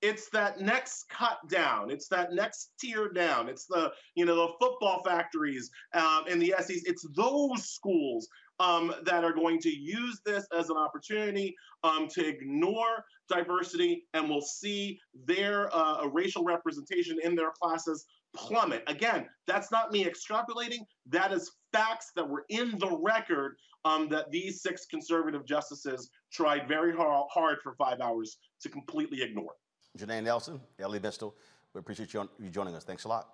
It's 0.01 0.29
that 0.31 0.59
next 0.59 1.05
cut 1.09 1.39
down. 1.49 1.89
It's 1.89 2.07
that 2.09 2.33
next 2.33 2.71
tier 2.79 3.09
down. 3.09 3.49
It's 3.49 3.65
the 3.65 3.91
you 4.15 4.25
know 4.25 4.35
the 4.35 4.53
football 4.59 5.01
factories 5.03 5.71
um, 5.93 6.25
and 6.29 6.41
the 6.41 6.53
SEs. 6.59 6.83
It's 6.85 7.07
those 7.15 7.69
schools 7.69 8.27
um, 8.59 8.93
that 9.03 9.23
are 9.23 9.33
going 9.33 9.59
to 9.59 9.69
use 9.69 10.19
this 10.25 10.45
as 10.57 10.69
an 10.69 10.77
opportunity 10.77 11.55
um, 11.83 12.07
to 12.09 12.25
ignore 12.25 13.03
diversity, 13.29 14.05
and 14.13 14.29
will 14.29 14.41
see 14.41 14.99
their 15.25 15.75
uh, 15.75 16.05
racial 16.07 16.43
representation 16.43 17.17
in 17.23 17.35
their 17.35 17.51
classes 17.59 18.05
plummet. 18.35 18.83
Again, 18.87 19.25
that's 19.47 19.71
not 19.71 19.91
me 19.91 20.05
extrapolating. 20.05 20.79
That 21.07 21.31
is 21.31 21.51
facts 21.73 22.11
that 22.15 22.27
were 22.27 22.45
in 22.49 22.77
the 22.79 22.97
record 23.01 23.55
um, 23.83 24.09
that 24.09 24.31
these 24.31 24.61
six 24.61 24.85
conservative 24.85 25.45
justices 25.45 26.09
tried 26.31 26.67
very 26.67 26.93
hard 26.95 27.57
for 27.63 27.75
five 27.77 27.99
hours 28.01 28.37
to 28.61 28.69
completely 28.69 29.21
ignore. 29.21 29.53
Janai 29.97 30.23
Nelson, 30.23 30.59
Elie 30.79 30.99
Mystal, 30.99 31.35
we 31.73 31.79
appreciate 31.79 32.13
you, 32.13 32.29
you 32.39 32.49
joining 32.49 32.75
us. 32.75 32.83
Thanks 32.83 33.05
a 33.05 33.07
lot. 33.07 33.29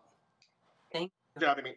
Thank 0.94 1.12
you 1.36 1.42
for 1.42 1.48
having 1.48 1.64
me. 1.64 1.76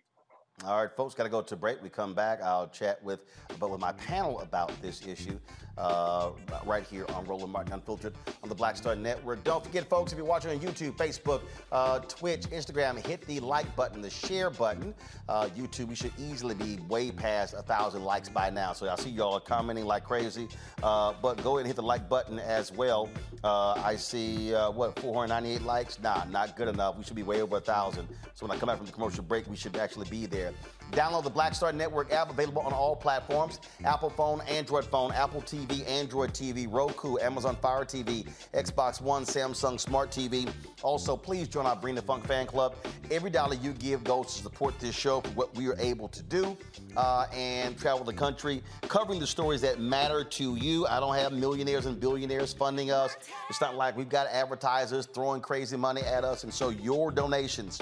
All 0.63 0.81
right, 0.81 0.91
folks, 0.97 1.15
got 1.15 1.25
to 1.25 1.29
go 1.29 1.43
to 1.43 1.57
break. 1.57 1.83
We 1.83 1.89
come 1.89 2.15
back. 2.15 2.41
I'll 2.41 2.69
chat 2.69 3.03
with, 3.03 3.21
but 3.59 3.71
with 3.71 3.81
my 3.81 3.93
panel 3.93 4.41
about 4.41 4.71
this 4.81 5.05
issue 5.05 5.39
uh, 5.77 6.31
right 6.65 6.85
here 6.85 7.05
on 7.11 7.25
Roland 7.27 7.53
Martin 7.53 7.73
Unfiltered 7.73 8.15
on 8.43 8.49
the 8.49 8.55
Black 8.55 8.77
Star 8.77 8.95
Network. 8.95 9.43
Don't 9.43 9.65
forget, 9.65 9.89
folks, 9.89 10.13
if 10.13 10.19
you're 10.19 10.27
watching 10.27 10.53
on 10.53 10.61
YouTube, 10.61 10.97
Facebook, 10.97 11.43
uh, 11.73 11.99
Twitch, 12.01 12.43
Instagram, 12.43 13.05
hit 13.05 13.27
the 13.27 13.41
like 13.41 13.75
button, 13.75 14.01
the 14.01 14.09
share 14.09 14.49
button. 14.49 14.95
Uh, 15.29 15.49
YouTube, 15.57 15.89
we 15.89 15.97
should 15.97 16.13
easily 16.19 16.55
be 16.55 16.79
way 16.89 17.11
past 17.11 17.55
a 17.55 17.63
thousand 17.63 18.05
likes 18.05 18.29
by 18.29 18.49
now. 18.49 18.73
So 18.73 18.89
I 18.89 18.95
see 18.97 19.11
y'all 19.11 19.41
commenting 19.41 19.87
like 19.87 20.05
crazy, 20.05 20.49
uh, 20.83 21.15
but 21.21 21.43
go 21.43 21.57
ahead 21.57 21.61
and 21.61 21.67
hit 21.67 21.77
the 21.77 21.83
like 21.83 22.09
button 22.09 22.39
as 22.39 22.71
well. 22.71 23.11
Uh, 23.43 23.73
I 23.73 23.97
see 23.97 24.55
uh, 24.55 24.71
what 24.71 24.99
498 25.01 25.63
likes. 25.63 26.01
Nah, 26.01 26.25
not 26.25 26.57
good 26.57 26.69
enough. 26.69 26.97
We 26.97 27.05
should 27.05 27.17
be 27.17 27.25
way 27.25 27.43
over 27.43 27.57
a 27.57 27.61
thousand. 27.61 28.09
So 28.35 28.47
when 28.47 28.57
I 28.57 28.61
come 28.61 28.69
back 28.69 28.79
from 28.79 28.87
the 28.87 28.93
commercial 28.93 29.25
break, 29.25 29.49
we 29.49 29.57
should 29.57 29.77
actually 29.77 30.09
be 30.09 30.27
there. 30.27 30.44
Download 30.93 31.25
the 31.25 31.31
Black 31.31 31.55
Star 31.55 31.73
Network 31.73 32.13
app, 32.13 32.31
available 32.31 32.63
on 32.63 32.73
all 32.73 32.95
platforms 32.95 33.59
Apple 33.85 34.11
phone, 34.11 34.41
Android 34.43 34.85
phone, 34.85 35.13
Apple 35.13 35.43
TV, 35.43 35.87
Android 35.89 36.33
TV, 36.33 36.67
Roku, 36.71 37.19
Amazon 37.19 37.57
Fire 37.57 37.85
TV, 37.85 38.29
Xbox 38.53 39.01
One, 39.01 39.25
Samsung 39.25 39.81
Smart 39.81 40.11
TV. 40.11 40.49
Also, 40.83 41.17
please 41.17 41.49
join 41.49 41.67
our 41.67 41.75
Bring 41.75 41.95
the 41.95 42.03
Funk 42.03 42.27
fan 42.27 42.47
club. 42.47 42.77
Every 43.11 43.31
dollar 43.31 43.55
you 43.57 43.73
give 43.73 44.05
goes 44.05 44.27
to 44.37 44.43
support 44.43 44.79
this 44.79 44.95
show 44.95 45.21
for 45.21 45.31
what 45.31 45.55
we 45.57 45.67
are 45.69 45.77
able 45.79 46.09
to 46.09 46.23
do 46.23 46.57
uh, 46.97 47.27
and 47.33 47.77
travel 47.77 48.05
the 48.05 48.13
country, 48.13 48.63
covering 48.83 49.19
the 49.19 49.27
stories 49.27 49.61
that 49.63 49.81
matter 49.81 50.23
to 50.23 50.57
you. 50.57 50.87
I 50.87 51.01
don't 51.01 51.17
have 51.17 51.33
millionaires 51.33 51.87
and 51.87 51.99
billionaires 51.99 52.53
funding 52.53 52.91
us. 52.91 53.17
It's 53.51 53.61
not 53.61 53.75
like 53.75 53.97
we've 53.97 54.09
got 54.09 54.29
advertisers 54.29 55.07
throwing 55.07 55.41
crazy 55.41 55.77
money 55.77 56.03
at 56.03 56.25
us. 56.25 56.45
And 56.45 56.55
so 56.55 56.69
your 56.69 57.11
donations 57.11 57.81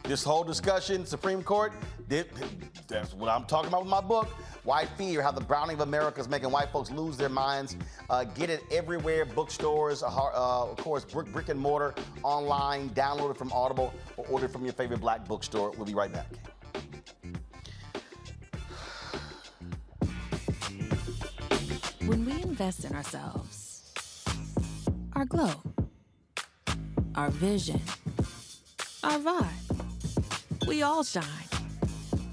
This 0.04 0.24
whole 0.24 0.42
discussion, 0.42 1.06
Supreme 1.06 1.42
Court, 1.42 1.72
that's 2.08 3.14
what 3.14 3.30
I'm 3.30 3.44
talking 3.44 3.68
about 3.68 3.82
with 3.82 3.90
my 3.90 4.00
book. 4.00 4.26
White 4.64 4.88
Fear, 4.98 5.22
how 5.22 5.30
the 5.30 5.40
browning 5.40 5.76
of 5.76 5.82
America 5.82 6.20
is 6.20 6.28
making 6.28 6.50
white 6.50 6.70
folks 6.70 6.90
lose 6.90 7.16
their 7.16 7.28
minds. 7.28 7.76
Uh, 8.08 8.24
get 8.24 8.50
it 8.50 8.64
everywhere, 8.72 9.24
bookstores, 9.24 10.02
uh, 10.02 10.08
of 10.08 10.76
course, 10.78 11.04
brick, 11.04 11.30
brick 11.32 11.48
and 11.48 11.60
mortar, 11.60 11.94
online, 12.24 12.90
download 12.90 13.30
it 13.30 13.36
from 13.36 13.52
Audible, 13.52 13.94
or 14.16 14.26
order 14.28 14.46
it 14.46 14.52
from 14.52 14.64
your 14.64 14.72
favorite 14.72 15.00
black 15.00 15.28
bookstore. 15.28 15.70
We'll 15.76 15.86
be 15.86 15.94
right 15.94 16.12
back. 16.12 16.26
When 22.10 22.24
we 22.24 22.42
invest 22.42 22.84
in 22.84 22.92
ourselves, 22.92 23.84
our 25.12 25.24
glow, 25.24 25.52
our 27.14 27.30
vision, 27.30 27.80
our 29.04 29.20
vibe, 29.20 30.66
we 30.66 30.82
all 30.82 31.04
shine. 31.04 31.24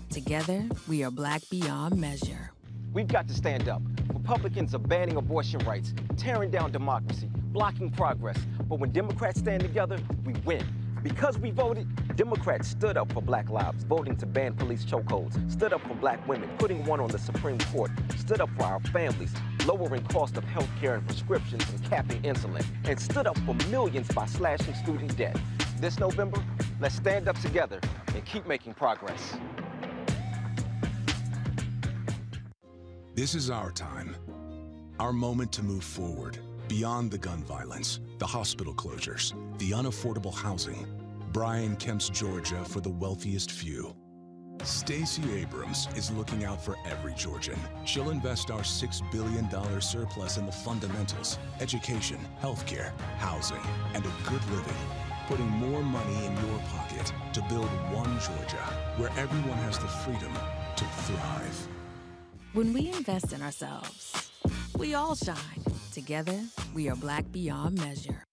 Together, 0.10 0.68
we 0.88 1.04
are 1.04 1.12
black 1.12 1.44
beyond 1.52 1.96
measure. 1.96 2.52
We've 2.92 3.08
got 3.08 3.28
to 3.28 3.36
stand 3.36 3.70
up. 3.70 3.84
Republicans 4.12 4.74
are 4.74 4.80
banning 4.80 5.16
abortion 5.16 5.60
rights, 5.60 5.94
tearing 6.18 6.50
down 6.50 6.72
democracy, 6.72 7.30
blocking 7.52 7.92
progress. 7.92 8.40
But 8.68 8.80
when 8.80 8.92
Democrats 8.92 9.42
stand 9.42 9.62
together, 9.62 10.00
we 10.26 10.34
win. 10.44 10.66
Because 11.08 11.38
we 11.40 11.52
voted, 11.52 11.88
Democrats 12.18 12.68
stood 12.68 12.98
up 12.98 13.14
for 13.14 13.22
black 13.22 13.50
lives, 13.50 13.86
voting 13.86 14.18
to 14.18 14.26
ban 14.26 14.54
police 14.54 14.84
chokeholds, 14.84 15.50
stood 15.50 15.72
up 15.72 15.82
for 15.88 15.94
black 15.96 16.28
women, 16.28 16.50
putting 16.58 16.86
one 16.86 17.00
on 17.00 17.08
the 17.08 17.18
Supreme 17.18 17.60
Court, 17.60 17.92
stood 18.18 18.42
up 18.42 18.50
for 18.58 18.64
our 18.64 18.82
families, 18.82 19.34
lowering 19.66 20.04
cost 20.08 20.36
of 20.36 20.44
health 20.44 20.70
care 20.82 20.96
and 20.96 21.08
prescriptions 21.08 21.64
and 21.70 21.82
capping 21.90 22.22
insulin, 22.24 22.66
and 22.84 23.00
stood 23.00 23.26
up 23.26 23.38
for 23.40 23.54
millions 23.70 24.10
by 24.10 24.26
slashing 24.26 24.74
student 24.76 25.16
debt. 25.16 25.40
This 25.80 25.98
November, 25.98 26.44
let's 26.82 26.96
stand 26.96 27.30
up 27.30 27.40
together 27.40 27.80
and 28.14 28.26
keep 28.26 28.46
making 28.46 28.74
progress. 28.74 29.38
This 33.16 33.34
is 33.34 33.50
our 33.50 33.72
time. 33.72 34.14
Our 35.00 35.14
moment 35.14 35.54
to 35.54 35.64
move 35.64 35.86
forward, 35.86 36.38
beyond 36.68 37.12
the 37.12 37.18
gun 37.18 37.44
violence, 37.46 38.02
the 38.18 38.28
hospital 38.28 38.74
closures, 38.74 39.34
the 39.58 39.72
unaffordable 39.72 40.34
housing. 40.34 40.97
Brian 41.38 41.76
Kemp's 41.76 42.10
Georgia 42.10 42.66
for 42.66 42.80
the 42.80 42.90
wealthiest 42.90 43.52
few. 43.52 43.96
Stacey 44.64 45.22
Abrams 45.36 45.88
is 45.96 46.10
looking 46.10 46.44
out 46.44 46.60
for 46.60 46.76
every 46.90 47.14
Georgian. 47.14 47.60
She'll 47.86 48.10
invest 48.10 48.50
our 48.50 48.62
$6 48.62 49.12
billion 49.12 49.48
surplus 49.80 50.38
in 50.38 50.48
the 50.48 50.52
fundamentals 50.52 51.38
education, 51.60 52.18
healthcare, 52.42 52.92
housing, 53.20 53.62
and 53.94 54.04
a 54.04 54.12
good 54.28 54.44
living. 54.50 54.74
Putting 55.28 55.48
more 55.48 55.84
money 55.84 56.26
in 56.26 56.34
your 56.48 56.60
pocket 56.70 57.14
to 57.34 57.42
build 57.44 57.70
one 57.94 58.20
Georgia 58.20 58.66
where 58.96 59.12
everyone 59.16 59.60
has 59.60 59.78
the 59.78 59.88
freedom 59.88 60.34
to 60.76 60.86
thrive. 60.86 61.68
When 62.54 62.74
we 62.74 62.88
invest 62.88 63.32
in 63.32 63.44
ourselves, 63.44 64.32
we 64.76 64.96
all 64.96 65.14
shine. 65.14 65.64
Together, 65.94 66.40
we 66.74 66.90
are 66.90 66.96
black 66.96 67.32
beyond 67.32 67.78
measure. 67.78 68.24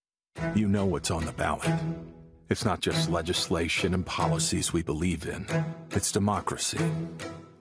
You 0.55 0.69
know 0.69 0.87
what's 0.87 1.11
on 1.11 1.27
the 1.27 1.33
ballot. 1.33 1.71
It's 2.51 2.65
not 2.65 2.81
just 2.81 3.11
legislation 3.11 3.95
and 3.95 4.05
policies 4.05 4.73
we 4.73 4.83
believe 4.83 5.27
in, 5.27 5.47
it's 5.93 6.13
democracy. 6.13 6.79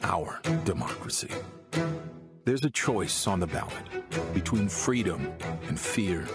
Our 0.01 0.41
democracy. 0.65 1.29
There's 2.43 2.65
a 2.65 2.69
choice 2.69 3.25
on 3.25 3.39
the 3.39 3.47
ballot 3.47 4.33
between 4.33 4.67
freedom 4.67 5.31
and 5.69 5.79
fear, 5.79 6.27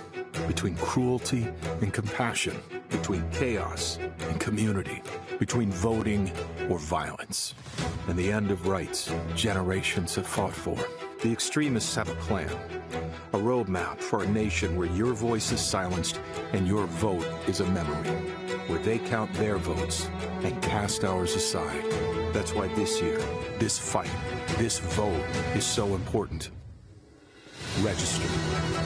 between 0.47 0.77
cruelty 0.77 1.49
and 1.83 1.93
compassion, 1.93 2.59
between 2.89 3.29
chaos 3.33 3.99
and 4.21 4.41
community, 4.41 5.03
between 5.39 5.71
voting 5.71 6.33
or 6.71 6.79
violence. 6.79 7.55
And 8.09 8.19
the 8.19 8.33
end 8.33 8.51
of 8.51 8.67
rights 8.67 9.13
generations 9.37 10.15
have 10.15 10.27
fought 10.27 10.55
for. 10.55 10.79
The 11.21 11.33
extremists 11.33 11.97
have 11.97 12.09
a 12.09 12.15
plan, 12.15 12.49
a 13.33 13.39
roadmap 13.39 14.01
for 14.01 14.23
a 14.23 14.29
nation 14.29 14.77
where 14.77 14.87
your 14.87 15.15
voice 15.15 15.51
is 15.51 15.61
silenced 15.61 16.21
and 16.53 16.65
your 16.65 16.87
vote 16.87 17.27
is 17.49 17.59
a 17.59 17.67
memory, 17.73 18.09
where 18.69 18.79
they 18.79 18.99
count 18.99 19.35
their 19.35 19.57
votes 19.57 20.09
and 20.45 20.63
cast 20.63 21.03
ours 21.03 21.35
aside. 21.35 21.83
That's 22.33 22.55
why 22.55 22.69
this 22.75 23.03
year, 23.03 23.19
this 23.59 23.77
fight, 23.77 24.13
this 24.59 24.79
vote 24.79 25.25
is 25.57 25.67
so 25.67 25.97
important. 25.97 26.51
Register, 27.81 28.29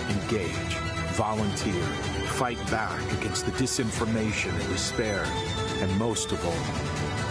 engage, 0.08 0.74
volunteer, 1.12 1.84
fight 2.32 2.58
back 2.70 2.98
against 3.18 3.44
the 3.44 3.52
disinformation 3.52 4.58
and 4.58 4.68
despair, 4.70 5.26
and 5.82 5.98
most 5.98 6.32
of 6.32 6.42
all, 6.46 6.64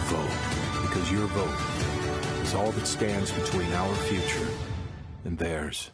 vote, 0.04 0.86
because 0.86 1.10
your 1.10 1.26
vote 1.26 2.42
is 2.44 2.54
all 2.54 2.70
that 2.70 2.86
stands 2.86 3.32
between 3.32 3.72
our 3.72 3.94
future 3.96 4.46
and 5.24 5.38
theirs. 5.38 5.90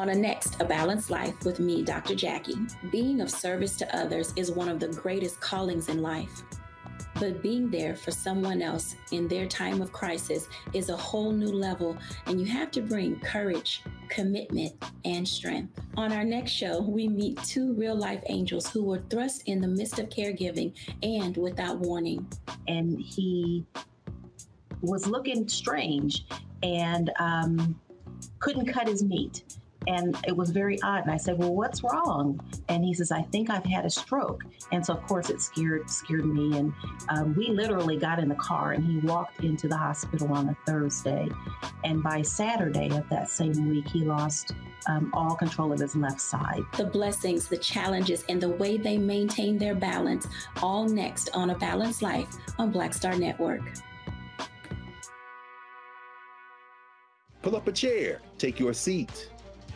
On 0.00 0.08
a 0.08 0.14
next, 0.14 0.58
A 0.62 0.64
Balanced 0.64 1.10
Life 1.10 1.44
with 1.44 1.60
me, 1.60 1.82
Dr. 1.82 2.14
Jackie. 2.14 2.56
Being 2.90 3.20
of 3.20 3.30
service 3.30 3.76
to 3.76 3.96
others 3.96 4.32
is 4.34 4.50
one 4.50 4.70
of 4.70 4.80
the 4.80 4.88
greatest 4.88 5.40
callings 5.40 5.90
in 5.90 6.00
life. 6.00 6.42
But 7.20 7.42
being 7.42 7.70
there 7.70 7.94
for 7.94 8.10
someone 8.10 8.62
else 8.62 8.96
in 9.12 9.28
their 9.28 9.46
time 9.46 9.82
of 9.82 9.92
crisis 9.92 10.48
is 10.72 10.88
a 10.88 10.96
whole 10.96 11.32
new 11.32 11.52
level, 11.52 11.98
and 12.24 12.40
you 12.40 12.46
have 12.46 12.70
to 12.70 12.80
bring 12.80 13.20
courage, 13.20 13.82
commitment, 14.08 14.72
and 15.04 15.28
strength. 15.28 15.78
On 15.98 16.12
our 16.12 16.24
next 16.24 16.52
show, 16.52 16.80
we 16.80 17.08
meet 17.08 17.36
two 17.44 17.74
real 17.74 17.94
life 17.94 18.22
angels 18.30 18.70
who 18.70 18.82
were 18.82 19.02
thrust 19.10 19.42
in 19.44 19.60
the 19.60 19.68
midst 19.68 19.98
of 19.98 20.08
caregiving 20.08 20.72
and 21.02 21.36
without 21.36 21.78
warning. 21.78 22.26
And 22.68 22.98
he 22.98 23.66
was 24.80 25.06
looking 25.06 25.46
strange 25.46 26.24
and 26.62 27.10
um, 27.20 27.78
couldn't 28.38 28.66
cut 28.66 28.88
his 28.88 29.02
meat 29.02 29.44
and 29.86 30.16
it 30.26 30.36
was 30.36 30.50
very 30.50 30.80
odd. 30.82 31.02
And 31.02 31.10
I 31.10 31.16
said, 31.16 31.38
"Well, 31.38 31.54
what's 31.54 31.82
wrong?" 31.82 32.40
And 32.68 32.84
he 32.84 32.94
says, 32.94 33.10
"I 33.12 33.22
think 33.22 33.50
I've 33.50 33.64
had 33.64 33.84
a 33.84 33.90
stroke." 33.90 34.44
And 34.72 34.84
so, 34.84 34.94
of 34.94 35.06
course, 35.06 35.30
it 35.30 35.40
scared 35.40 35.88
scared 35.88 36.26
me. 36.26 36.58
And 36.58 36.72
um, 37.08 37.34
we 37.34 37.48
literally 37.48 37.96
got 37.96 38.18
in 38.18 38.28
the 38.28 38.34
car, 38.36 38.72
and 38.72 38.84
he 38.84 38.98
walked 39.06 39.42
into 39.42 39.68
the 39.68 39.76
hospital 39.76 40.32
on 40.32 40.48
a 40.48 40.56
Thursday. 40.66 41.28
And 41.84 42.02
by 42.02 42.22
Saturday 42.22 42.90
of 42.90 43.08
that 43.08 43.30
same 43.30 43.68
week, 43.68 43.88
he 43.88 44.00
lost 44.00 44.52
um, 44.86 45.10
all 45.14 45.34
control 45.34 45.72
of 45.72 45.80
his 45.80 45.96
left 45.96 46.20
side. 46.20 46.62
The 46.76 46.84
blessings, 46.84 47.48
the 47.48 47.58
challenges, 47.58 48.24
and 48.28 48.40
the 48.40 48.48
way 48.48 48.76
they 48.76 48.98
maintain 48.98 49.58
their 49.58 49.74
balance. 49.74 50.26
All 50.62 50.88
next 50.88 51.30
on 51.34 51.50
a 51.50 51.58
balanced 51.58 52.02
life 52.02 52.28
on 52.58 52.70
Black 52.70 52.94
Star 52.94 53.16
Network. 53.16 53.62
Pull 57.42 57.56
up 57.56 57.66
a 57.68 57.72
chair, 57.72 58.20
take 58.36 58.60
your 58.60 58.74
seat 58.74 59.30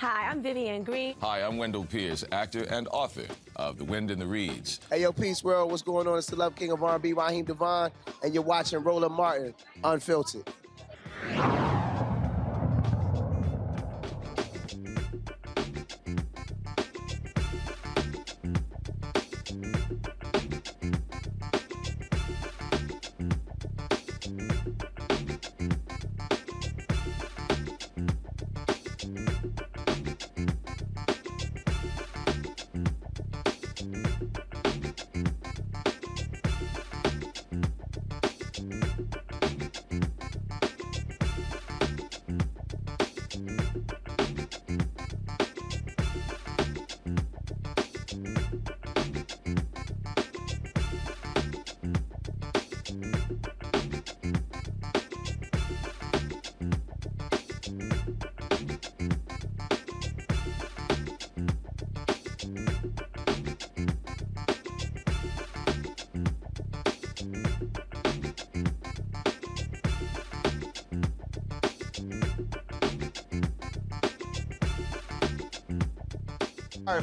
Hi, 0.00 0.30
I'm 0.30 0.42
Vivian 0.42 0.82
Green. 0.82 1.14
Hi, 1.20 1.42
I'm 1.42 1.58
Wendell 1.58 1.84
Pierce, 1.84 2.24
actor 2.32 2.64
and 2.70 2.88
author 2.88 3.26
of 3.56 3.76
The 3.76 3.84
Wind 3.84 4.10
in 4.10 4.18
the 4.18 4.26
Reeds. 4.26 4.80
Hey, 4.88 5.02
yo, 5.02 5.12
Peace 5.12 5.44
World, 5.44 5.70
what's 5.70 5.82
going 5.82 6.06
on? 6.06 6.16
It's 6.16 6.26
the 6.26 6.36
Love 6.36 6.56
King 6.56 6.72
of 6.72 6.82
R&B, 6.82 7.12
Raheem 7.12 7.44
DeVaughn, 7.44 7.90
and 8.22 8.32
you're 8.32 8.42
watching 8.42 8.82
Roland 8.82 9.12
Martin, 9.12 9.52
Unfiltered. 9.84 10.48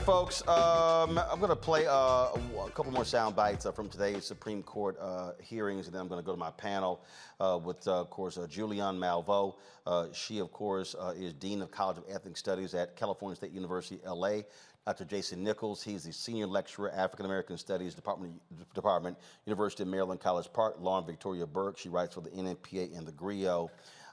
Folks. 0.08 0.42
Um, 0.48 1.18
I'm 1.18 1.38
going 1.38 1.50
to 1.50 1.56
play 1.58 1.86
uh, 1.86 1.92
a 2.30 2.72
couple 2.74 2.94
more 2.94 3.04
sound 3.04 3.36
bites 3.36 3.66
uh, 3.66 3.74
from 3.74 3.90
today's 3.90 4.24
Supreme 4.24 4.64
Court 4.64 4.98
uh, 5.02 5.32
hearings, 5.42 5.88
and 5.88 5.94
then 5.94 6.02
I'm 6.02 6.08
going 6.08 6.22
to 6.22 6.26
go 6.26 6.32
to 6.32 6.40
my 6.40 6.52
panel 6.52 7.04
uh, 7.42 7.60
with, 7.62 7.86
uh, 7.90 8.00
of 8.00 8.10
course, 8.10 8.38
uh, 8.38 8.48
Julianne 8.50 8.98
Malveaux. 8.98 9.56
She, 10.16 10.40
of 10.40 10.54
course, 10.54 10.96
is 11.18 11.34
Dean 11.34 11.62
of 11.62 11.72
College 11.72 11.98
of 11.98 12.06
Ethnic 12.10 12.38
Studies 12.38 12.74
at 12.74 12.96
California 12.96 13.36
State 13.36 13.52
University, 13.52 14.00
LA. 14.08 14.44
Dr. 14.86 15.04
Jason 15.04 15.44
Nichols, 15.44 15.84
he's 15.84 16.06
the 16.06 16.14
Senior 16.14 16.48
Lecturer, 16.48 16.90
African 16.96 17.26
American 17.26 17.58
Studies 17.58 17.94
Department, 17.94 18.42
Department, 18.74 19.18
University 19.46 19.84
of 19.84 19.90
Maryland, 19.90 20.22
College 20.22 20.48
Park. 20.54 20.78
Lauren 20.80 21.06
Victoria 21.06 21.46
Burke, 21.46 21.78
she 21.78 21.90
writes 21.90 22.14
for 22.14 22.22
the 22.22 22.30
NNPA 22.30 22.98
and 22.98 23.06
the 23.06 23.12
GRIO. 23.12 23.70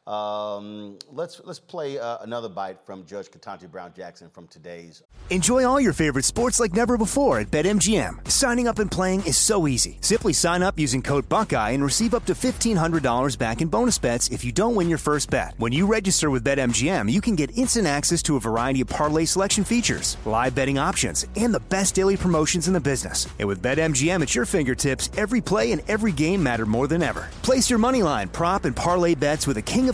Um, 0.07 0.99
let's 1.13 1.41
let's 1.45 1.59
play 1.59 1.99
uh, 1.99 2.19
another 2.21 2.51
bite 2.51 2.79
from 2.85 3.07
Judge 3.07 3.31
Ketanji 3.31 3.71
Brown 3.71 3.93
Jackson 3.97 4.29
from 4.29 4.47
today's. 4.49 5.03
Enjoy 5.31 5.65
all 5.65 5.81
your 5.81 5.95
favorite 5.95 6.27
sports 6.27 6.61
like 6.61 6.75
never 6.75 6.99
before 6.99 7.39
at 7.39 7.51
BetMGM. 7.51 8.31
Signing 8.31 8.69
up 8.69 8.79
and 8.79 8.91
playing 8.91 9.25
is 9.25 9.39
so 9.39 9.67
easy. 9.67 9.97
Simply 10.03 10.35
sign 10.35 10.63
up 10.63 10.79
using 10.79 11.01
code 11.01 11.27
Buckeye 11.31 11.71
and 11.71 11.83
receive 11.83 12.15
up 12.15 12.27
to 12.27 12.35
$1,500 12.35 13.39
back 13.39 13.63
in 13.63 13.69
bonus 13.69 13.97
bets 13.99 14.29
if 14.29 14.45
you 14.45 14.53
don't 14.53 14.75
win 14.75 14.91
your 14.91 14.99
first 14.99 15.31
bet. 15.31 15.55
When 15.57 15.73
you 15.73 15.87
register 15.87 16.31
with 16.31 16.45
BetMGM, 16.45 17.11
you 17.11 17.23
can 17.23 17.37
get 17.37 17.57
instant 17.57 17.87
access 17.87 18.23
to 18.25 18.37
a 18.37 18.41
variety 18.41 18.83
of 18.83 18.89
parlay 18.89 19.25
selection 19.25 19.65
features, 19.65 20.19
live 20.27 20.55
betting 20.55 20.77
options, 20.77 21.27
and 21.39 21.55
the 21.55 21.65
best 21.71 21.95
daily 21.95 22.19
promotions 22.19 22.67
in 22.69 22.75
the 22.75 22.81
business. 22.81 23.27
And 23.39 23.49
with 23.49 23.65
BetMGM 23.65 24.21
at 24.21 24.35
your 24.35 24.45
fingertips, 24.45 25.09
every 25.17 25.41
play 25.41 25.73
and 25.73 25.81
every 25.89 26.13
game 26.13 26.43
matter 26.43 26.67
more 26.67 26.87
than 26.87 27.03
ever. 27.03 27.29
Place 27.41 27.71
your 27.71 27.79
money 27.79 28.03
line, 28.03 28.29
prop, 28.29 28.67
and 28.67 28.77
parlay 28.77 29.15
bets 29.15 29.47
with 29.47 29.57
the 29.57 29.63
king 29.63 29.89
of 29.89 29.94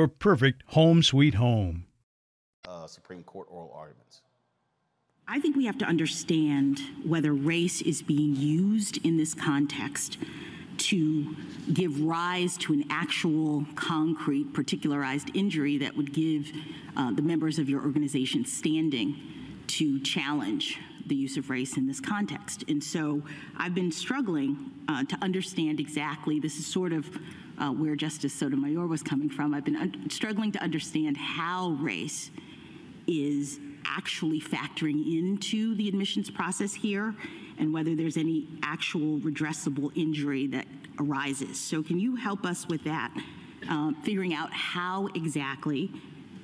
perfect 0.07 0.63
home 0.67 1.03
sweet 1.03 1.35
home. 1.35 1.85
Uh, 2.67 2.87
Supreme 2.87 3.23
Court 3.23 3.47
oral 3.49 3.71
arguments. 3.75 4.21
I 5.27 5.39
think 5.39 5.55
we 5.55 5.65
have 5.65 5.77
to 5.77 5.85
understand 5.85 6.81
whether 7.05 7.33
race 7.33 7.81
is 7.81 8.01
being 8.01 8.35
used 8.35 8.97
in 9.05 9.17
this 9.17 9.33
context 9.33 10.17
to 10.77 11.35
give 11.73 12.01
rise 12.01 12.57
to 12.57 12.73
an 12.73 12.85
actual 12.89 13.65
concrete 13.75 14.53
particularized 14.53 15.29
injury 15.33 15.77
that 15.77 15.95
would 15.95 16.13
give 16.13 16.51
uh, 16.97 17.11
the 17.11 17.21
members 17.21 17.59
of 17.59 17.69
your 17.69 17.81
organization 17.81 18.45
standing 18.45 19.15
to 19.67 19.99
challenge 20.01 20.79
the 21.05 21.15
use 21.15 21.37
of 21.37 21.49
race 21.49 21.77
in 21.77 21.87
this 21.87 21.99
context. 21.99 22.63
And 22.67 22.83
so 22.83 23.21
I've 23.57 23.75
been 23.75 23.91
struggling 23.91 24.71
uh, 24.87 25.03
to 25.05 25.17
understand 25.21 25.79
exactly, 25.79 26.39
this 26.39 26.57
is 26.57 26.65
sort 26.65 26.93
of 26.93 27.17
uh, 27.59 27.71
where 27.71 27.95
Justice 27.95 28.33
Sotomayor 28.33 28.87
was 28.87 29.03
coming 29.03 29.29
from. 29.29 29.53
I've 29.53 29.65
been 29.65 30.09
struggling 30.09 30.51
to 30.53 30.59
understand 30.59 31.17
how 31.17 31.71
race 31.79 32.31
is 33.07 33.59
actually 33.85 34.39
factoring 34.39 35.17
into 35.17 35.75
the 35.75 35.87
admissions 35.87 36.29
process 36.29 36.73
here 36.73 37.15
and 37.57 37.73
whether 37.73 37.95
there's 37.95 38.17
any 38.17 38.47
actual 38.63 39.19
redressable 39.19 39.91
injury 39.95 40.47
that 40.47 40.65
arises. 40.99 41.59
So, 41.59 41.83
can 41.83 41.99
you 41.99 42.15
help 42.15 42.45
us 42.45 42.67
with 42.67 42.83
that? 42.83 43.11
Um, 43.69 43.95
figuring 44.03 44.33
out 44.33 44.51
how 44.51 45.07
exactly 45.13 45.91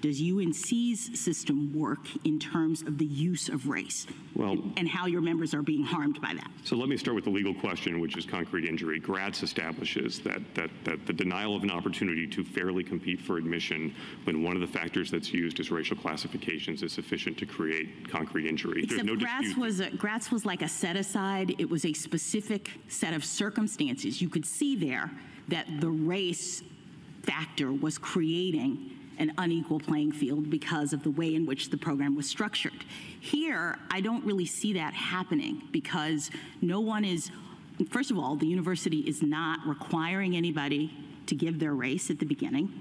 does 0.02 0.22
UNC's 0.22 1.20
system 1.20 1.74
work 1.78 2.08
in 2.24 2.40
terms 2.40 2.82
of 2.82 2.98
the 2.98 3.06
use 3.06 3.50
of 3.50 3.68
race? 3.68 4.06
Well, 4.36 4.58
and 4.78 4.88
how 4.88 5.08
your 5.08 5.22
members 5.22 5.54
are 5.54 5.62
being 5.62 5.84
harmed 5.84 6.22
by 6.22 6.34
that. 6.34 6.50
So 6.64 6.76
let 6.76 6.90
me 6.90 6.98
start 6.98 7.16
with 7.16 7.24
the 7.24 7.30
legal 7.30 7.54
question, 7.54 8.00
which 8.00 8.18
is 8.18 8.26
concrete 8.26 8.68
injury. 8.68 9.00
Gratz 9.00 9.44
establishes 9.44 10.20
that, 10.20 10.42
that, 10.56 10.70
that 10.84 11.06
the 11.06 11.14
denial 11.14 11.56
of 11.56 11.64
an 11.64 11.72
opportunity 11.72 12.28
to 12.28 12.44
fairly 12.44 12.84
compete 12.84 13.20
for 13.22 13.38
admission 13.38 13.94
when 14.26 14.44
one 14.44 14.56
of 14.56 14.62
the 14.62 14.68
factors 14.68 15.10
that's 15.10 15.34
used 15.34 15.60
is 15.60 15.72
racial 15.72 15.98
classifications 15.98 16.84
is 16.84 16.92
sufficient 16.92 17.38
to 17.38 17.46
create 17.46 18.10
concrete 18.10 18.48
injury. 18.48 18.84
Except 18.84 19.06
There's 19.06 19.20
no 19.20 19.26
Gratz 19.26 19.46
dispute. 19.46 19.62
was 19.62 19.80
a, 19.80 19.90
Gratz 19.92 20.32
was 20.32 20.46
like 20.46 20.62
a 20.62 20.70
set 20.70 20.96
aside. 20.96 21.56
It 21.58 21.70
was 21.70 21.86
a 21.86 21.94
specific 21.94 22.72
set 22.88 23.14
of 23.14 23.26
circumstances. 23.26 24.22
You 24.22 24.30
could 24.30 24.46
see 24.46 24.76
there 24.76 25.12
that 25.48 25.66
the 25.80 25.90
race 25.90 26.64
factor 27.24 27.72
was 27.72 27.98
creating 27.98 28.92
an 29.18 29.34
unequal 29.38 29.80
playing 29.80 30.12
field 30.12 30.50
because 30.50 30.94
of 30.94 31.04
the 31.04 31.12
way 31.12 31.34
in 31.36 31.46
which 31.46 31.70
the 31.70 31.78
program 31.78 32.16
was 32.16 32.28
structured. 32.28 32.86
Here, 33.20 33.78
I 33.92 34.02
don't 34.02 34.24
really 34.24 34.46
see 34.46 34.74
that 34.74 34.94
happening 34.94 35.64
because 35.72 36.30
no 36.62 36.80
one 36.80 37.04
is, 37.04 37.32
first 37.90 38.12
of 38.12 38.18
all, 38.18 38.36
the 38.36 38.48
university 38.48 39.00
is 39.00 39.22
not 39.22 39.60
requiring 39.66 40.36
anybody 40.36 40.94
to 41.28 41.36
give 41.36 41.60
their 41.60 41.74
race 41.74 42.10
at 42.10 42.20
the 42.20 42.26
beginning. 42.26 42.72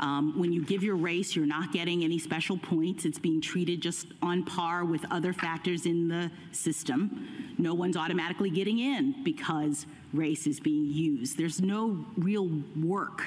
Um, 0.00 0.38
when 0.38 0.50
you 0.50 0.64
give 0.64 0.82
your 0.82 0.96
race, 0.96 1.36
you're 1.36 1.44
not 1.44 1.72
getting 1.72 2.02
any 2.02 2.18
special 2.18 2.56
points. 2.56 3.04
It's 3.04 3.18
being 3.18 3.40
treated 3.40 3.82
just 3.82 4.06
on 4.22 4.44
par 4.44 4.86
with 4.86 5.04
other 5.10 5.34
factors 5.34 5.84
in 5.84 6.08
the 6.08 6.30
system. 6.52 7.54
No 7.58 7.74
one's 7.74 7.98
automatically 7.98 8.48
getting 8.48 8.78
in 8.78 9.22
because 9.24 9.84
race 10.14 10.46
is 10.46 10.58
being 10.58 10.86
used. 10.86 11.36
There's 11.36 11.60
no 11.60 12.06
real 12.16 12.50
work 12.82 13.24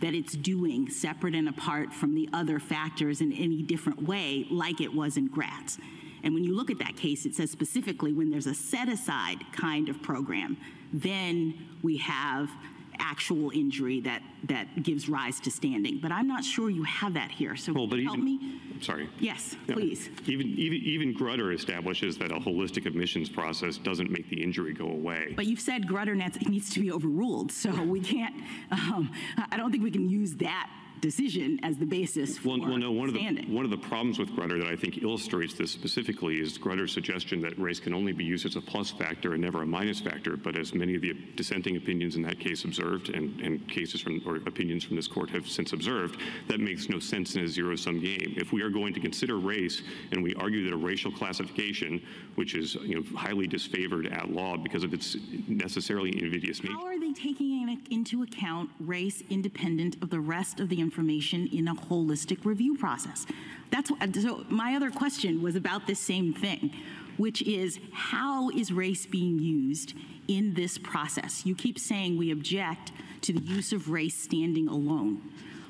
that 0.00 0.14
it's 0.14 0.34
doing 0.34 0.88
separate 0.90 1.34
and 1.34 1.48
apart 1.48 1.92
from 1.92 2.14
the 2.14 2.28
other 2.32 2.58
factors 2.58 3.20
in 3.20 3.32
any 3.32 3.62
different 3.62 4.02
way, 4.02 4.46
like 4.50 4.80
it 4.80 4.94
was 4.94 5.16
in 5.16 5.28
Gratz. 5.28 5.78
And 6.22 6.34
when 6.34 6.44
you 6.44 6.54
look 6.54 6.70
at 6.70 6.78
that 6.78 6.96
case, 6.96 7.24
it 7.24 7.34
says 7.34 7.50
specifically 7.50 8.12
when 8.12 8.30
there's 8.30 8.46
a 8.46 8.54
set 8.54 8.88
aside 8.88 9.38
kind 9.52 9.88
of 9.88 10.02
program, 10.02 10.56
then 10.92 11.54
we 11.82 11.98
have 11.98 12.50
actual 12.98 13.50
injury 13.50 14.00
that, 14.00 14.22
that 14.44 14.82
gives 14.82 15.08
rise 15.08 15.40
to 15.40 15.50
standing. 15.50 15.98
But 16.00 16.12
I'm 16.12 16.26
not 16.28 16.44
sure 16.44 16.70
you 16.70 16.84
have 16.84 17.14
that 17.14 17.30
here. 17.30 17.56
So 17.56 17.72
Well, 17.72 17.86
but 17.86 18.00
help 18.00 18.18
even- 18.18 18.24
me? 18.24 18.60
Sorry. 18.80 19.08
Yes, 19.20 19.56
Yeah. 19.68 19.74
please. 19.74 20.10
Even, 20.26 20.46
even, 20.48 20.78
even 20.78 21.14
Grutter 21.14 21.54
establishes 21.54 22.18
that 22.18 22.30
a 22.30 22.36
holistic 22.38 22.84
admissions 22.86 23.28
process 23.28 23.78
doesn't 23.78 24.10
make 24.10 24.28
the 24.28 24.42
injury 24.42 24.72
go 24.74 24.88
away. 24.88 25.32
But 25.34 25.46
you've 25.46 25.60
said 25.60 25.86
Grutter 25.86 26.14
needs 26.48 26.70
to 26.70 26.80
be 26.80 26.92
overruled, 26.92 27.50
so 27.52 27.70
we 27.82 28.00
can't, 28.00 28.34
um, 28.70 29.10
I 29.50 29.56
don't 29.56 29.70
think 29.70 29.82
we 29.82 29.90
can 29.90 30.08
use 30.08 30.34
that 30.36 30.70
decision 31.00 31.60
as 31.62 31.76
the 31.76 31.86
basis 31.86 32.38
for 32.38 32.48
Well, 32.48 32.60
well, 32.60 32.78
no. 32.78 32.92
One 32.92 33.08
of 33.08 33.14
the 33.14 33.44
one 33.48 33.64
of 33.64 33.70
the 33.70 33.76
problems 33.76 34.18
with 34.18 34.30
Grutter 34.30 34.58
that 34.58 34.68
I 34.68 34.76
think 34.76 35.02
illustrates 35.02 35.54
this 35.54 35.70
specifically 35.70 36.40
is 36.40 36.58
Grutter's 36.58 36.92
suggestion 36.92 37.40
that 37.42 37.58
race 37.58 37.80
can 37.80 37.94
only 37.94 38.12
be 38.12 38.24
used 38.24 38.46
as 38.46 38.56
a 38.56 38.60
plus 38.60 38.90
factor 38.90 39.34
and 39.34 39.42
never 39.42 39.62
a 39.62 39.66
minus 39.66 40.00
factor. 40.00 40.36
But 40.36 40.58
as 40.58 40.74
many 40.74 40.94
of 40.94 41.02
the 41.02 41.14
dissenting 41.36 41.76
opinions 41.76 42.16
in 42.16 42.22
that 42.22 42.38
case 42.38 42.64
observed, 42.64 43.10
and, 43.10 43.40
and 43.40 43.68
cases 43.68 44.00
from 44.00 44.22
or 44.26 44.36
opinions 44.46 44.84
from 44.84 44.96
this 44.96 45.08
court 45.08 45.30
have 45.30 45.48
since 45.48 45.72
observed, 45.72 46.20
that 46.48 46.60
makes 46.60 46.88
no 46.88 46.98
sense 46.98 47.36
in 47.36 47.44
a 47.44 47.48
zero-sum 47.48 48.00
game. 48.00 48.34
If 48.36 48.52
we 48.52 48.62
are 48.62 48.70
going 48.70 48.94
to 48.94 49.00
consider 49.00 49.38
race 49.38 49.82
and 50.12 50.22
we 50.22 50.34
argue 50.36 50.64
that 50.64 50.72
a 50.72 50.76
racial 50.76 51.10
classification, 51.12 52.02
which 52.34 52.54
is 52.54 52.74
you 52.76 52.96
know 52.96 53.18
highly 53.18 53.46
disfavored 53.46 54.12
at 54.12 54.30
law 54.30 54.56
because 54.56 54.84
of 54.84 54.92
its 54.94 55.16
necessarily 55.48 56.22
invidious 56.22 56.62
nature. 56.62 56.74
How 56.74 56.86
are 56.86 56.98
they 56.98 57.12
taking 57.12 57.56
into 57.90 58.22
account 58.22 58.70
race 58.80 59.22
independent 59.30 59.96
of 60.02 60.10
the 60.10 60.20
rest 60.20 60.60
of 60.60 60.68
the 60.68 60.80
information 60.86 61.48
in 61.48 61.68
a 61.68 61.74
holistic 61.74 62.44
review 62.44 62.76
process? 62.76 63.26
That's 63.70 63.90
so 64.22 64.44
my 64.48 64.76
other 64.76 64.90
question 64.90 65.42
was 65.42 65.56
about 65.56 65.86
this 65.86 65.98
same 65.98 66.32
thing, 66.32 66.72
which 67.16 67.42
is 67.42 67.78
how 67.92 68.50
is 68.50 68.72
race 68.72 69.06
being 69.06 69.38
used 69.38 69.94
in 70.28 70.54
this 70.54 70.78
process? 70.78 71.44
You 71.44 71.54
keep 71.54 71.78
saying 71.78 72.16
we 72.16 72.30
object 72.30 72.92
to 73.22 73.32
the 73.32 73.40
use 73.40 73.72
of 73.72 73.90
race 73.90 74.16
standing 74.16 74.68
alone. 74.68 75.20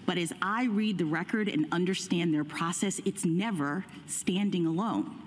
But 0.04 0.18
as 0.18 0.32
I 0.40 0.64
read 0.64 0.98
the 0.98 1.06
record 1.06 1.48
and 1.48 1.66
understand 1.72 2.32
their 2.32 2.44
process, 2.44 3.00
it's 3.04 3.24
never 3.24 3.84
standing 4.06 4.66
alone. 4.66 5.22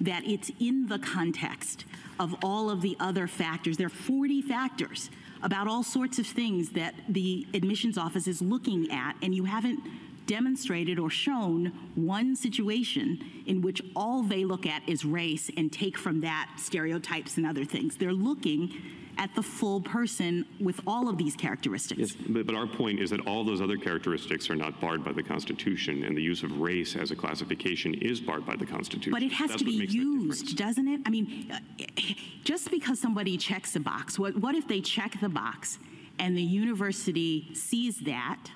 That 0.00 0.22
it's 0.24 0.50
in 0.60 0.86
the 0.86 0.98
context 0.98 1.84
of 2.18 2.34
all 2.42 2.70
of 2.70 2.80
the 2.80 2.96
other 3.00 3.26
factors. 3.26 3.76
There 3.76 3.86
are 3.86 3.90
40 3.90 4.42
factors 4.42 5.10
about 5.42 5.68
all 5.68 5.82
sorts 5.82 6.18
of 6.18 6.26
things 6.26 6.70
that 6.70 6.94
the 7.08 7.46
admissions 7.54 7.96
office 7.96 8.26
is 8.26 8.42
looking 8.42 8.90
at, 8.90 9.16
and 9.22 9.34
you 9.34 9.44
haven't 9.44 9.80
demonstrated 10.26 10.98
or 10.98 11.10
shown 11.10 11.72
one 11.96 12.36
situation 12.36 13.18
in 13.46 13.62
which 13.62 13.82
all 13.96 14.22
they 14.22 14.44
look 14.44 14.64
at 14.64 14.80
is 14.88 15.04
race 15.04 15.50
and 15.56 15.72
take 15.72 15.98
from 15.98 16.20
that 16.20 16.48
stereotypes 16.56 17.36
and 17.36 17.46
other 17.46 17.64
things. 17.64 17.96
They're 17.96 18.12
looking 18.12 18.72
at 19.18 19.34
the 19.34 19.42
full 19.42 19.80
person 19.80 20.46
with 20.60 20.80
all 20.86 21.08
of 21.08 21.18
these 21.18 21.36
characteristics. 21.36 22.00
Yes, 22.00 22.12
but, 22.28 22.46
but 22.46 22.54
our 22.54 22.66
point 22.66 23.00
is 23.00 23.10
that 23.10 23.20
all 23.26 23.44
those 23.44 23.60
other 23.60 23.76
characteristics 23.76 24.48
are 24.50 24.54
not 24.54 24.80
barred 24.80 25.04
by 25.04 25.12
the 25.12 25.22
Constitution, 25.22 26.04
and 26.04 26.16
the 26.16 26.22
use 26.22 26.42
of 26.42 26.60
race 26.60 26.96
as 26.96 27.10
a 27.10 27.16
classification 27.16 27.94
is 27.94 28.20
barred 28.20 28.46
by 28.46 28.56
the 28.56 28.66
Constitution. 28.66 29.12
But 29.12 29.22
it 29.22 29.32
has 29.32 29.50
That's 29.50 29.62
to 29.62 29.64
be 29.64 29.86
used, 29.86 30.56
doesn't 30.56 30.88
it? 30.88 31.00
I 31.06 31.10
mean, 31.10 31.52
just 32.44 32.70
because 32.70 33.00
somebody 33.00 33.36
checks 33.36 33.76
a 33.76 33.80
box, 33.80 34.18
what, 34.18 34.36
what 34.36 34.54
if 34.54 34.66
they 34.66 34.80
check 34.80 35.20
the 35.20 35.28
box 35.28 35.78
and 36.18 36.36
the 36.36 36.42
university 36.42 37.54
sees 37.54 37.98
that, 38.00 38.50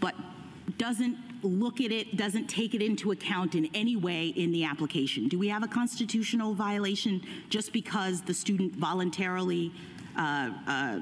but 0.00 0.14
doesn't 0.78 1.16
look 1.42 1.80
at 1.80 1.92
it, 1.92 2.16
doesn't 2.16 2.46
take 2.48 2.74
it 2.74 2.82
into 2.82 3.12
account 3.12 3.54
in 3.54 3.68
any 3.74 3.96
way 3.96 4.28
in 4.28 4.50
the 4.52 4.64
application? 4.64 5.28
Do 5.28 5.38
we 5.38 5.48
have 5.48 5.62
a 5.62 5.68
constitutional 5.68 6.54
violation 6.54 7.22
just 7.48 7.72
because 7.72 8.22
the 8.22 8.34
student 8.34 8.74
voluntarily? 8.74 9.72
Uh, 10.18 10.50
uh, 10.66 10.98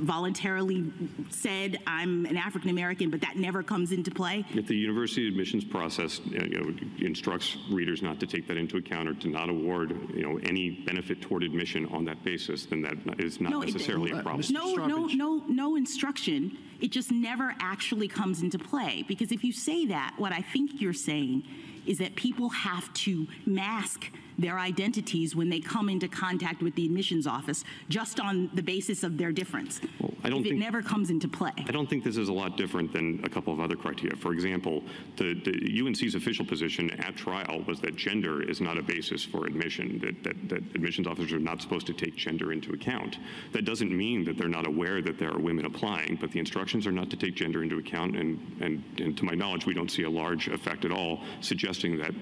voluntarily 0.00 0.92
said 1.30 1.78
I'm 1.86 2.26
an 2.26 2.36
African 2.36 2.68
American, 2.68 3.08
but 3.08 3.20
that 3.22 3.36
never 3.36 3.62
comes 3.62 3.90
into 3.92 4.10
play. 4.10 4.44
If 4.52 4.66
the 4.66 4.76
university 4.76 5.26
admissions 5.28 5.64
process 5.64 6.20
uh, 6.20 6.44
you 6.44 6.60
know, 6.60 6.74
instructs 6.98 7.56
readers 7.70 8.02
not 8.02 8.20
to 8.20 8.26
take 8.26 8.46
that 8.48 8.58
into 8.58 8.76
account 8.76 9.08
or 9.08 9.14
to 9.14 9.28
not 9.28 9.48
award 9.48 9.96
you 10.14 10.22
know 10.22 10.38
any 10.42 10.70
benefit 10.70 11.22
toward 11.22 11.42
admission 11.42 11.86
on 11.86 12.04
that 12.04 12.22
basis, 12.22 12.66
then 12.66 12.82
that 12.82 13.20
is 13.24 13.40
not 13.40 13.50
No, 13.50 13.62
it- 13.62 13.72
necessarily 13.72 14.10
a 14.10 14.22
problem. 14.22 14.44
No, 14.50 14.74
no, 14.74 15.06
no, 15.06 15.42
no 15.48 15.76
instruction. 15.76 16.58
It 16.80 16.90
just 16.90 17.10
never 17.10 17.54
actually 17.60 18.08
comes 18.08 18.42
into 18.42 18.58
play. 18.58 19.04
Because 19.06 19.32
if 19.32 19.44
you 19.44 19.52
say 19.52 19.86
that, 19.86 20.14
what 20.16 20.32
I 20.32 20.42
think 20.42 20.80
you're 20.80 20.92
saying 20.92 21.44
is 21.86 21.98
that 21.98 22.14
people 22.14 22.48
have 22.50 22.92
to 22.94 23.26
mask 23.46 24.10
their 24.40 24.58
identities 24.58 25.36
when 25.36 25.48
they 25.48 25.60
come 25.60 25.88
into 25.88 26.08
contact 26.08 26.62
with 26.62 26.74
the 26.74 26.86
admissions 26.86 27.26
office 27.26 27.64
just 27.88 28.20
on 28.20 28.50
the 28.54 28.62
basis 28.62 29.02
of 29.02 29.18
their 29.18 29.32
difference. 29.32 29.80
I 30.22 30.28
don't 30.28 30.44
if 30.44 30.52
it 30.52 30.56
never 30.56 30.82
comes 30.82 31.10
into 31.10 31.28
play. 31.28 31.52
I 31.56 31.72
don't 31.72 31.88
think 31.88 32.04
this 32.04 32.16
is 32.16 32.28
a 32.28 32.32
lot 32.32 32.56
different 32.56 32.92
than 32.92 33.20
a 33.24 33.28
couple 33.28 33.52
of 33.52 33.60
other 33.60 33.76
criteria. 33.76 34.16
For 34.16 34.32
example, 34.32 34.82
the, 35.16 35.34
the 35.34 35.80
UNC's 35.80 36.14
official 36.14 36.44
position 36.44 36.90
at 36.90 37.16
trial 37.16 37.64
was 37.66 37.80
that 37.80 37.96
gender 37.96 38.42
is 38.42 38.60
not 38.60 38.78
a 38.78 38.82
basis 38.82 39.24
for 39.24 39.46
admission, 39.46 39.98
that, 40.00 40.22
that, 40.24 40.48
that 40.48 40.74
admissions 40.74 41.06
officers 41.06 41.32
are 41.32 41.38
not 41.38 41.62
supposed 41.62 41.86
to 41.86 41.92
take 41.92 42.16
gender 42.16 42.52
into 42.52 42.72
account. 42.72 43.18
That 43.52 43.64
doesn't 43.64 43.96
mean 43.96 44.24
that 44.24 44.36
they're 44.36 44.48
not 44.48 44.66
aware 44.66 45.00
that 45.02 45.18
there 45.18 45.32
are 45.32 45.38
women 45.38 45.64
applying, 45.64 46.18
but 46.20 46.30
the 46.32 46.38
instructions 46.38 46.86
are 46.86 46.92
not 46.92 47.10
to 47.10 47.16
take 47.16 47.34
gender 47.34 47.62
into 47.62 47.78
account, 47.78 48.16
and, 48.16 48.38
and, 48.60 48.84
and 48.98 49.16
to 49.16 49.24
my 49.24 49.34
knowledge, 49.34 49.66
we 49.66 49.74
don't 49.74 49.90
see 49.90 50.02
a 50.02 50.10
large 50.10 50.48
effect 50.48 50.84
at 50.84 50.92
all 50.92 51.20
suggesting 51.40 51.96
that 51.98 52.12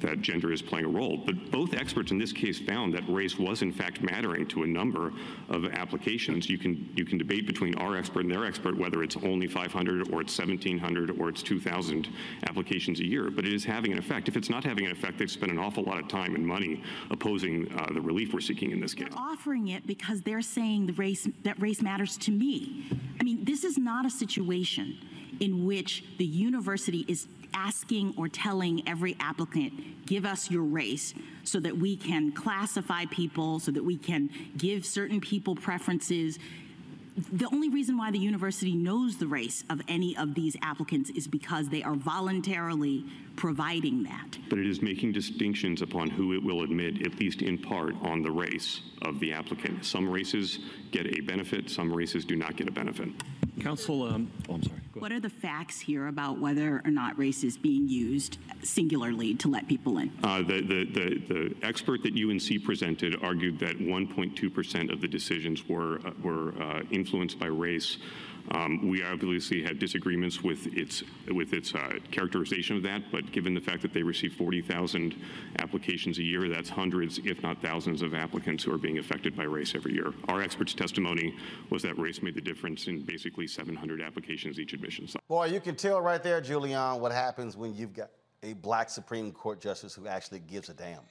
that 0.00 0.20
gender 0.20 0.52
is 0.52 0.62
playing 0.62 0.86
a 0.86 0.88
role. 0.88 1.16
But 1.16 1.50
both 1.50 1.74
experts 1.74 2.10
in 2.10 2.18
this 2.18 2.32
case 2.32 2.58
found 2.58 2.94
that 2.94 3.02
race 3.08 3.38
was 3.38 3.62
in 3.62 3.72
fact 3.72 4.02
mattering 4.02 4.46
to 4.48 4.62
a 4.62 4.66
number 4.66 5.12
of 5.48 5.64
applications. 5.66 6.48
You 6.48 6.58
can 6.58 6.90
you 6.94 7.04
can 7.04 7.18
debate 7.18 7.46
between 7.46 7.74
our 7.76 7.96
expert 7.96 8.20
and 8.20 8.30
their 8.30 8.44
expert 8.44 8.76
whether 8.76 9.02
it's 9.02 9.16
only 9.16 9.46
500 9.46 10.12
or 10.12 10.20
it's 10.20 10.38
1,700 10.38 11.10
or 11.18 11.28
it's 11.28 11.42
2,000 11.42 12.08
applications 12.48 13.00
a 13.00 13.06
year. 13.06 13.30
But 13.30 13.44
it 13.46 13.52
is 13.52 13.64
having 13.64 13.92
an 13.92 13.98
effect. 13.98 14.28
If 14.28 14.36
it's 14.36 14.50
not 14.50 14.64
having 14.64 14.86
an 14.86 14.92
effect, 14.92 15.18
they've 15.18 15.30
spent 15.30 15.52
an 15.52 15.58
awful 15.58 15.82
lot 15.84 15.98
of 15.98 16.08
time 16.08 16.34
and 16.34 16.46
money 16.46 16.82
opposing 17.10 17.70
uh, 17.76 17.92
the 17.92 18.00
relief 18.00 18.32
we're 18.32 18.40
seeking 18.40 18.70
in 18.70 18.80
this 18.80 18.94
case. 18.94 19.08
offering 19.16 19.68
it 19.68 19.86
because 19.86 20.22
they're 20.22 20.42
saying 20.42 20.86
the 20.86 20.92
race 20.94 21.28
that 21.42 21.60
race 21.60 21.82
matters 21.82 22.16
to 22.18 22.30
me. 22.30 22.84
I 23.20 23.24
mean, 23.24 23.44
this 23.44 23.64
is 23.64 23.78
not 23.78 24.06
a 24.06 24.10
situation 24.10 24.98
in 25.40 25.66
which 25.66 26.04
the 26.18 26.24
university 26.24 27.04
is 27.08 27.26
asking 27.54 28.14
or 28.16 28.28
telling 28.28 28.86
every 28.86 29.16
applicant, 29.20 30.06
give 30.06 30.24
us 30.24 30.50
your 30.50 30.62
race 30.62 31.14
so 31.44 31.58
that 31.60 31.76
we 31.76 31.96
can 31.96 32.32
classify 32.32 33.04
people, 33.06 33.58
so 33.58 33.70
that 33.70 33.84
we 33.84 33.96
can 33.96 34.30
give 34.56 34.84
certain 34.84 35.20
people 35.20 35.54
preferences. 35.54 36.38
the 37.32 37.48
only 37.52 37.68
reason 37.68 37.98
why 37.98 38.12
the 38.12 38.18
university 38.18 38.74
knows 38.74 39.16
the 39.16 39.26
race 39.26 39.64
of 39.70 39.80
any 39.88 40.16
of 40.16 40.34
these 40.34 40.56
applicants 40.62 41.10
is 41.10 41.26
because 41.26 41.68
they 41.68 41.82
are 41.82 41.94
voluntarily 41.94 43.04
providing 43.38 44.02
that. 44.02 44.36
But 44.50 44.58
it 44.58 44.66
is 44.66 44.82
making 44.82 45.12
distinctions 45.12 45.80
upon 45.80 46.10
who 46.10 46.34
it 46.34 46.42
will 46.42 46.64
admit, 46.64 47.06
at 47.06 47.18
least 47.20 47.40
in 47.40 47.56
part, 47.56 47.94
on 48.02 48.20
the 48.20 48.30
race 48.30 48.80
of 49.02 49.20
the 49.20 49.32
applicant. 49.32 49.84
Some 49.84 50.10
races 50.10 50.58
get 50.90 51.06
a 51.06 51.20
benefit, 51.20 51.70
some 51.70 51.92
races 51.92 52.24
do 52.24 52.34
not 52.34 52.56
get 52.56 52.68
a 52.68 52.72
benefit. 52.72 53.08
Counsel, 53.60 54.02
um, 54.02 54.30
oh, 54.48 54.54
I'm 54.54 54.62
sorry. 54.62 54.80
What 54.94 55.12
are 55.12 55.20
the 55.20 55.30
facts 55.30 55.78
here 55.78 56.08
about 56.08 56.40
whether 56.40 56.82
or 56.84 56.90
not 56.90 57.16
race 57.16 57.44
is 57.44 57.56
being 57.56 57.88
used 57.88 58.38
singularly 58.62 59.34
to 59.36 59.48
let 59.48 59.68
people 59.68 59.98
in? 59.98 60.12
Uh, 60.24 60.38
the, 60.38 60.60
the, 60.60 60.84
the, 60.92 61.18
the 61.28 61.54
expert 61.62 62.02
that 62.02 62.14
UNC 62.14 62.64
presented 62.64 63.16
argued 63.22 63.60
that 63.60 63.78
1.2% 63.78 64.92
of 64.92 65.00
the 65.00 65.06
decisions 65.06 65.68
were, 65.68 66.00
uh, 66.04 66.10
were 66.22 66.60
uh, 66.60 66.82
influenced 66.90 67.38
by 67.38 67.46
race. 67.46 67.98
Um, 68.52 68.88
we 68.88 69.02
obviously 69.02 69.62
have 69.62 69.78
disagreements 69.78 70.42
with 70.42 70.66
its 70.76 71.02
with 71.28 71.52
its 71.52 71.74
uh, 71.74 71.98
characterization 72.10 72.76
of 72.76 72.82
that, 72.84 73.02
but 73.12 73.30
given 73.32 73.54
the 73.54 73.60
fact 73.60 73.82
that 73.82 73.92
they 73.92 74.02
receive 74.02 74.32
40,000 74.32 75.14
applications 75.58 76.18
a 76.18 76.22
year, 76.22 76.48
that's 76.48 76.68
hundreds, 76.68 77.18
if 77.24 77.42
not 77.42 77.60
thousands, 77.60 78.02
of 78.02 78.14
applicants 78.14 78.64
who 78.64 78.72
are 78.72 78.78
being 78.78 78.98
affected 78.98 79.36
by 79.36 79.44
race 79.44 79.74
every 79.74 79.92
year. 79.92 80.12
Our 80.28 80.40
expert's 80.42 80.74
testimony 80.74 81.34
was 81.70 81.82
that 81.82 81.98
race 81.98 82.22
made 82.22 82.34
the 82.34 82.40
difference 82.40 82.86
in 82.86 83.02
basically 83.02 83.46
700 83.46 84.00
applications 84.00 84.58
each 84.58 84.72
admission 84.72 85.06
cycle. 85.06 85.24
Boy, 85.28 85.46
you 85.46 85.60
can 85.60 85.76
tell 85.76 86.00
right 86.00 86.22
there, 86.22 86.40
Julianne, 86.40 87.00
what 87.00 87.12
happens 87.12 87.56
when 87.56 87.74
you've 87.74 87.92
got 87.92 88.10
a 88.42 88.54
black 88.54 88.88
Supreme 88.88 89.32
Court 89.32 89.60
justice 89.60 89.94
who 89.94 90.06
actually 90.06 90.40
gives 90.40 90.68
a 90.68 90.74
damn 90.74 91.02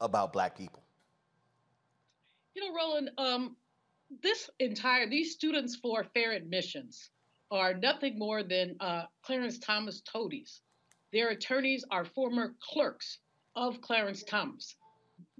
about 0.00 0.32
black 0.32 0.56
people. 0.56 0.82
You 2.54 2.62
know, 2.62 2.76
Roland, 2.76 3.10
um, 3.18 3.56
this 4.22 4.48
entire 4.60 5.08
these 5.08 5.32
students 5.32 5.76
for 5.76 6.04
fair 6.04 6.32
admissions 6.32 7.10
are 7.50 7.74
nothing 7.74 8.18
more 8.18 8.42
than 8.42 8.76
uh, 8.80 9.04
Clarence 9.22 9.58
Thomas 9.58 10.00
toadies. 10.02 10.62
Their 11.12 11.30
attorneys 11.30 11.84
are 11.90 12.04
former 12.04 12.54
clerks 12.60 13.18
of 13.54 13.80
Clarence 13.80 14.22
Thomas. 14.22 14.76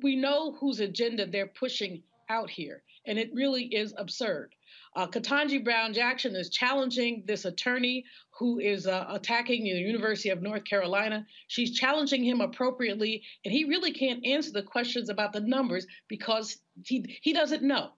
We 0.02 0.16
know 0.16 0.52
whose 0.52 0.80
agenda 0.80 1.26
they're 1.26 1.48
pushing 1.48 2.02
out 2.28 2.50
here, 2.50 2.82
and 3.06 3.18
it 3.18 3.30
really 3.34 3.64
is 3.64 3.94
absurd. 3.96 4.54
Uh, 4.94 5.06
Ketanji 5.06 5.62
Brown 5.62 5.92
Jackson 5.92 6.34
is 6.34 6.48
challenging 6.48 7.22
this 7.26 7.44
attorney 7.44 8.04
who 8.30 8.58
is 8.58 8.86
uh, 8.86 9.04
attacking 9.08 9.64
the 9.64 9.70
University 9.70 10.30
of 10.30 10.42
North 10.42 10.64
Carolina. 10.64 11.26
She's 11.48 11.78
challenging 11.78 12.24
him 12.24 12.40
appropriately, 12.40 13.22
and 13.44 13.52
he 13.52 13.64
really 13.64 13.92
can't 13.92 14.24
answer 14.24 14.52
the 14.52 14.62
questions 14.62 15.08
about 15.08 15.32
the 15.32 15.40
numbers 15.40 15.86
because 16.08 16.58
he, 16.84 17.18
he 17.22 17.32
doesn't 17.32 17.62
know 17.62 17.90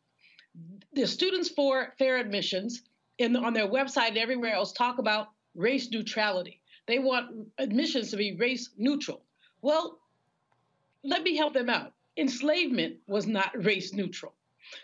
the 0.93 1.07
Students 1.07 1.49
for 1.49 1.95
Fair 1.99 2.19
Admissions 2.19 2.83
in, 3.19 3.37
on 3.37 3.53
their 3.53 3.69
website 3.69 4.09
and 4.09 4.19
everywhere 4.19 4.55
else 4.55 4.73
talk 4.73 4.99
about 4.99 5.29
race 5.55 5.91
neutrality. 5.91 6.61
They 6.87 6.99
want 6.99 7.49
admissions 7.59 8.11
to 8.11 8.17
be 8.17 8.37
race 8.37 8.71
neutral. 8.77 9.23
Well, 9.61 9.99
let 11.05 11.23
me 11.23 11.37
help 11.37 11.55
them 11.55 11.69
out. 11.69 11.93
Enslavement 12.17 12.97
was 13.07 13.27
not 13.27 13.65
race 13.65 13.93
neutral. 13.93 14.35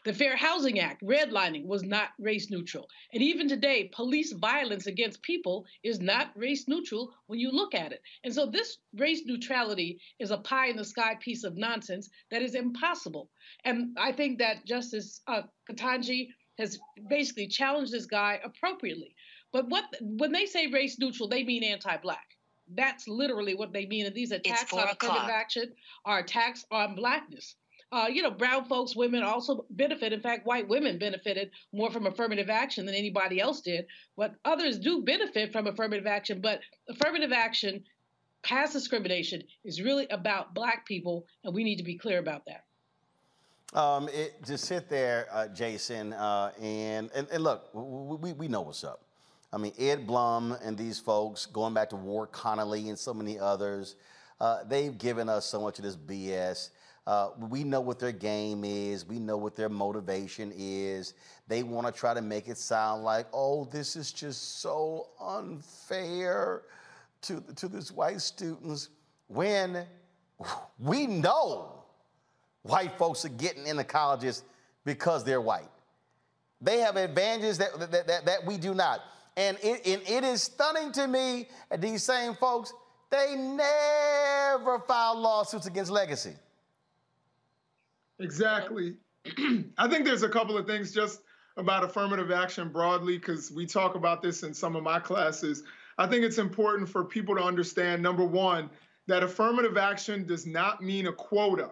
The 0.04 0.12
Fair 0.12 0.36
Housing 0.36 0.80
Act, 0.80 1.02
redlining, 1.02 1.66
was 1.66 1.82
not 1.82 2.10
race 2.18 2.50
neutral. 2.50 2.88
And 3.12 3.22
even 3.22 3.48
today, 3.48 3.90
police 3.94 4.32
violence 4.32 4.86
against 4.86 5.22
people 5.22 5.66
is 5.82 6.00
not 6.00 6.30
race 6.36 6.66
neutral 6.68 7.12
when 7.26 7.38
you 7.38 7.50
look 7.50 7.74
at 7.74 7.92
it. 7.92 8.00
And 8.24 8.34
so 8.34 8.46
this 8.46 8.78
race 8.96 9.22
neutrality 9.24 9.98
is 10.18 10.30
a 10.30 10.38
pie 10.38 10.68
in 10.68 10.76
the 10.76 10.84
sky 10.84 11.16
piece 11.20 11.44
of 11.44 11.56
nonsense 11.56 12.08
that 12.30 12.42
is 12.42 12.54
impossible. 12.54 13.30
And 13.64 13.96
I 13.98 14.12
think 14.12 14.38
that 14.38 14.64
Justice 14.66 15.20
uh, 15.26 15.42
Ketanji 15.70 16.28
has 16.58 16.78
basically 17.08 17.48
challenged 17.48 17.92
this 17.92 18.06
guy 18.06 18.40
appropriately. 18.44 19.14
But 19.52 19.68
what 19.68 19.84
when 20.00 20.32
they 20.32 20.46
say 20.46 20.66
race 20.68 20.98
neutral, 20.98 21.28
they 21.28 21.44
mean 21.44 21.62
anti-black. 21.62 22.24
That's 22.74 23.06
literally 23.06 23.54
what 23.54 23.72
they 23.72 23.86
mean. 23.86 24.06
And 24.06 24.14
these 24.14 24.32
attacks 24.32 24.72
on 24.72 24.88
affirmative 24.88 25.28
action 25.30 25.72
are 26.04 26.20
attacks 26.20 26.64
on 26.70 26.94
blackness. 26.94 27.56
Uh, 27.94 28.08
you 28.08 28.22
know, 28.22 28.30
brown 28.30 28.64
folks, 28.64 28.96
women 28.96 29.22
also 29.22 29.64
benefit. 29.70 30.12
In 30.12 30.20
fact, 30.20 30.44
white 30.48 30.66
women 30.66 30.98
benefited 30.98 31.52
more 31.72 31.92
from 31.92 32.06
affirmative 32.06 32.50
action 32.50 32.86
than 32.86 32.94
anybody 32.96 33.40
else 33.40 33.60
did. 33.60 33.86
But 34.16 34.34
others 34.44 34.80
do 34.80 35.02
benefit 35.02 35.52
from 35.52 35.68
affirmative 35.68 36.04
action. 36.04 36.40
But 36.40 36.58
affirmative 36.88 37.30
action, 37.30 37.84
past 38.42 38.72
discrimination, 38.72 39.44
is 39.64 39.80
really 39.80 40.08
about 40.08 40.54
black 40.54 40.84
people, 40.86 41.24
and 41.44 41.54
we 41.54 41.62
need 41.62 41.76
to 41.76 41.84
be 41.84 41.96
clear 41.96 42.18
about 42.18 42.42
that. 42.46 42.64
Um, 43.78 44.08
it, 44.08 44.44
just 44.44 44.64
sit 44.64 44.88
there, 44.88 45.28
uh, 45.30 45.46
Jason, 45.46 46.14
uh, 46.14 46.50
and, 46.60 47.12
and, 47.14 47.28
and 47.30 47.44
look, 47.44 47.68
we, 47.74 48.32
we 48.32 48.48
know 48.48 48.62
what's 48.62 48.82
up. 48.82 49.02
I 49.52 49.56
mean, 49.56 49.72
Ed 49.78 50.04
Blum 50.04 50.56
and 50.64 50.76
these 50.76 50.98
folks, 50.98 51.46
going 51.46 51.74
back 51.74 51.90
to 51.90 51.96
Ward 51.96 52.32
Connerly 52.32 52.88
and 52.88 52.98
so 52.98 53.14
many 53.14 53.38
others, 53.38 53.94
uh, 54.40 54.64
they've 54.64 54.98
given 54.98 55.28
us 55.28 55.46
so 55.46 55.60
much 55.60 55.78
of 55.78 55.84
this 55.84 55.96
BS. 55.96 56.70
Uh, 57.06 57.30
we 57.50 57.64
know 57.64 57.80
what 57.80 57.98
their 57.98 58.12
game 58.12 58.64
is. 58.64 59.06
We 59.06 59.18
know 59.18 59.36
what 59.36 59.56
their 59.56 59.68
motivation 59.68 60.52
is. 60.56 61.14
They 61.48 61.62
want 61.62 61.86
to 61.86 61.92
try 61.92 62.14
to 62.14 62.22
make 62.22 62.48
it 62.48 62.56
sound 62.56 63.04
like, 63.04 63.26
oh, 63.32 63.66
this 63.66 63.94
is 63.94 64.10
just 64.10 64.60
so 64.60 65.08
unfair 65.20 66.62
to, 67.22 67.42
to 67.56 67.68
these 67.68 67.92
white 67.92 68.22
students 68.22 68.88
when 69.28 69.84
we 70.78 71.06
know 71.06 71.84
white 72.62 72.96
folks 72.96 73.24
are 73.24 73.30
getting 73.30 73.66
into 73.66 73.84
colleges 73.84 74.42
because 74.84 75.24
they're 75.24 75.40
white. 75.40 75.68
They 76.60 76.78
have 76.78 76.96
advantages 76.96 77.58
that, 77.58 77.78
that, 77.78 78.06
that, 78.06 78.24
that 78.24 78.46
we 78.46 78.56
do 78.56 78.74
not. 78.74 79.00
And 79.36 79.58
it, 79.62 79.86
and 79.86 80.02
it 80.08 80.24
is 80.24 80.42
stunning 80.42 80.92
to 80.92 81.06
me 81.06 81.48
that 81.68 81.82
these 81.82 82.02
same 82.02 82.34
folks, 82.34 82.72
they 83.10 83.34
never 83.36 84.78
filed 84.86 85.18
lawsuits 85.18 85.66
against 85.66 85.90
legacy. 85.90 86.34
Exactly. 88.20 88.96
I 89.78 89.88
think 89.88 90.04
there's 90.04 90.22
a 90.22 90.28
couple 90.28 90.56
of 90.56 90.66
things 90.66 90.92
just 90.92 91.20
about 91.56 91.84
affirmative 91.84 92.30
action 92.30 92.68
broadly, 92.68 93.16
because 93.18 93.52
we 93.52 93.66
talk 93.66 93.94
about 93.94 94.22
this 94.22 94.42
in 94.42 94.52
some 94.52 94.74
of 94.76 94.82
my 94.82 94.98
classes. 94.98 95.62
I 95.98 96.06
think 96.06 96.24
it's 96.24 96.38
important 96.38 96.88
for 96.88 97.04
people 97.04 97.36
to 97.36 97.42
understand 97.42 98.02
number 98.02 98.24
one, 98.24 98.70
that 99.06 99.22
affirmative 99.22 99.76
action 99.76 100.26
does 100.26 100.46
not 100.46 100.82
mean 100.82 101.06
a 101.06 101.12
quota. 101.12 101.70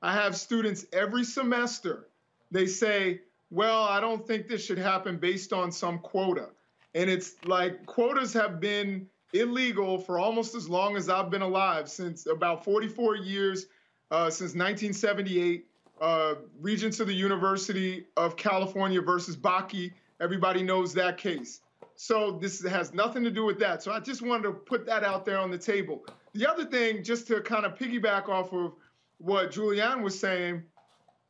I 0.00 0.12
have 0.14 0.36
students 0.36 0.86
every 0.92 1.22
semester, 1.22 2.08
they 2.50 2.66
say, 2.66 3.20
well, 3.50 3.84
I 3.84 4.00
don't 4.00 4.26
think 4.26 4.48
this 4.48 4.64
should 4.64 4.78
happen 4.78 5.18
based 5.18 5.52
on 5.52 5.70
some 5.70 5.98
quota. 6.00 6.48
And 6.94 7.08
it's 7.08 7.36
like 7.44 7.86
quotas 7.86 8.32
have 8.32 8.60
been 8.60 9.06
illegal 9.32 9.98
for 9.98 10.18
almost 10.18 10.54
as 10.54 10.68
long 10.68 10.96
as 10.96 11.08
I've 11.08 11.30
been 11.30 11.42
alive, 11.42 11.88
since 11.88 12.26
about 12.26 12.64
44 12.64 13.16
years, 13.16 13.66
uh, 14.10 14.28
since 14.30 14.54
1978 14.54 15.66
uh, 16.02 16.34
Regents 16.60 16.98
of 16.98 17.06
the 17.06 17.14
University 17.14 18.06
of 18.16 18.36
California 18.36 19.00
versus 19.00 19.36
Bakke. 19.36 19.92
Everybody 20.20 20.62
knows 20.62 20.92
that 20.94 21.16
case. 21.16 21.60
So 21.94 22.32
this 22.32 22.60
has 22.64 22.92
nothing 22.92 23.22
to 23.22 23.30
do 23.30 23.44
with 23.44 23.60
that. 23.60 23.84
So 23.84 23.92
I 23.92 24.00
just 24.00 24.20
wanted 24.20 24.42
to 24.42 24.52
put 24.52 24.84
that 24.86 25.04
out 25.04 25.24
there 25.24 25.38
on 25.38 25.52
the 25.52 25.58
table. 25.58 26.04
The 26.34 26.50
other 26.50 26.64
thing, 26.64 27.04
just 27.04 27.28
to 27.28 27.40
kind 27.40 27.64
of 27.64 27.78
piggyback 27.78 28.28
off 28.28 28.52
of 28.52 28.72
what 29.18 29.52
Julianne 29.52 30.02
was 30.02 30.18
saying, 30.18 30.64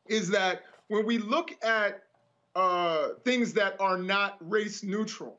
is 0.07 0.31
that 0.31 0.63
when 0.89 1.05
we 1.05 1.19
look 1.19 1.53
at 1.63 2.05
uh, 2.57 3.09
things 3.25 3.53
that 3.53 3.79
are 3.79 3.99
not 3.99 4.39
race 4.41 4.83
neutral, 4.83 5.37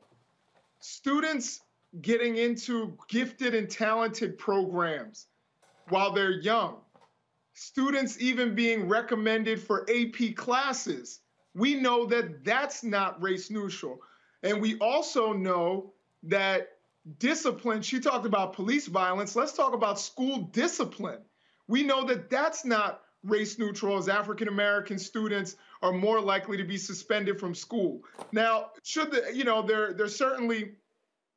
students 0.78 1.62
getting 2.02 2.36
into 2.36 2.96
gifted 3.08 3.54
and 3.54 3.68
talented 3.68 4.38
programs 4.38 5.26
while 5.88 6.12
they're 6.12 6.40
young, 6.40 6.76
students 7.54 8.20
even 8.20 8.54
being 8.54 8.88
recommended 8.88 9.60
for 9.60 9.86
AP 9.88 10.34
classes. 10.36 11.20
We 11.54 11.76
know 11.76 12.04
that 12.06 12.44
that's 12.44 12.82
not 12.82 13.22
race 13.22 13.50
neutral. 13.50 14.00
And 14.42 14.60
we 14.60 14.76
also 14.78 15.32
know 15.32 15.92
that 16.24 16.68
discipline, 17.18 17.80
she 17.82 18.00
talked 18.00 18.26
about 18.26 18.54
police 18.54 18.86
violence. 18.86 19.36
Let's 19.36 19.52
talk 19.52 19.72
about 19.72 20.00
school 20.00 20.42
discipline. 20.52 21.20
We 21.68 21.82
know 21.82 22.04
that 22.04 22.28
that's 22.28 22.64
not 22.64 23.00
race 23.22 23.58
neutral 23.58 23.96
as 23.96 24.08
African 24.08 24.48
American 24.48 24.98
students 24.98 25.56
are 25.80 25.92
more 25.92 26.20
likely 26.20 26.56
to 26.56 26.64
be 26.64 26.76
suspended 26.76 27.38
from 27.38 27.54
school. 27.54 28.02
Now, 28.32 28.70
should 28.82 29.12
the, 29.12 29.30
you 29.32 29.44
know, 29.44 29.62
there 29.62 29.94
there's 29.94 30.16
certainly, 30.16 30.72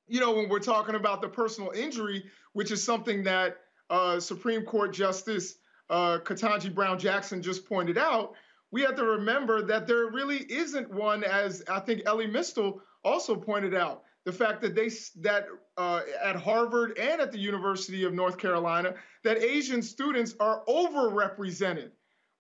you 0.07 0.19
know, 0.19 0.33
when 0.33 0.49
we're 0.49 0.59
talking 0.59 0.95
about 0.95 1.21
the 1.21 1.29
personal 1.29 1.71
injury, 1.71 2.25
which 2.53 2.71
is 2.71 2.83
something 2.83 3.23
that 3.23 3.57
uh, 3.89 4.19
Supreme 4.19 4.63
Court 4.63 4.93
Justice 4.93 5.55
uh, 5.89 6.19
Ketanji 6.19 6.73
Brown 6.73 6.99
Jackson 6.99 7.41
just 7.41 7.67
pointed 7.67 7.97
out, 7.97 8.33
we 8.71 8.81
have 8.81 8.95
to 8.95 9.03
remember 9.03 9.61
that 9.63 9.87
there 9.87 10.07
really 10.07 10.39
isn't 10.49 10.89
one, 10.91 11.23
as 11.23 11.63
I 11.69 11.79
think 11.79 12.01
Elie 12.05 12.27
Mystal 12.27 12.81
also 13.03 13.35
pointed 13.35 13.73
out. 13.73 14.03
The 14.25 14.33
fact 14.33 14.61
that 14.63 14.75
they 14.75 14.89
that 15.21 15.47
uh, 15.77 16.01
at 16.21 16.35
Harvard 16.35 16.97
and 16.97 17.21
at 17.21 17.31
the 17.31 17.39
University 17.39 18.03
of 18.03 18.13
North 18.13 18.37
Carolina 18.37 18.95
that 19.23 19.41
Asian 19.41 19.81
students 19.81 20.35
are 20.41 20.65
overrepresented, 20.67 21.91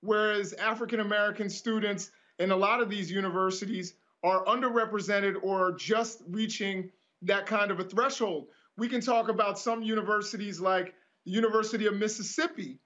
whereas 0.01 0.51
African 0.53 0.99
American 0.99 1.49
students 1.49 2.11
in 2.39 2.51
a 2.51 2.55
lot 2.55 2.81
of 2.81 2.89
these 2.89 3.09
universities 3.09 3.93
are 4.21 4.43
underrepresented 4.45 5.35
or 5.41 5.71
just 5.71 6.23
reaching 6.27 6.91
that 7.21 7.45
kind 7.45 7.71
of 7.71 7.79
a 7.79 7.83
threshold. 7.85 8.47
We 8.75 8.89
can 8.89 8.99
talk 8.99 9.29
about 9.29 9.57
some 9.57 9.81
universities 9.81 10.59
like 10.59 10.93
the 11.25 11.31
University 11.31 11.87
of 11.87 11.95
Mississippi, 11.95 12.79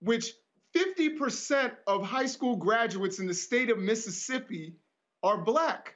which 0.00 0.32
50% 0.74 1.72
of 1.86 2.02
high 2.02 2.26
school 2.26 2.56
graduates 2.56 3.18
in 3.18 3.26
the 3.26 3.34
state 3.34 3.70
of 3.70 3.78
Mississippi 3.78 4.76
are 5.22 5.38
black, 5.38 5.94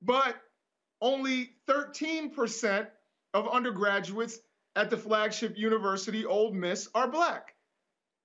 but 0.00 0.36
only 1.00 1.50
13% 1.68 2.86
of 3.34 3.48
undergraduates 3.48 4.38
at 4.76 4.90
the 4.90 4.96
flagship 4.96 5.56
university, 5.56 6.24
Ole 6.24 6.52
Miss, 6.52 6.88
are 6.94 7.08
black. 7.08 7.54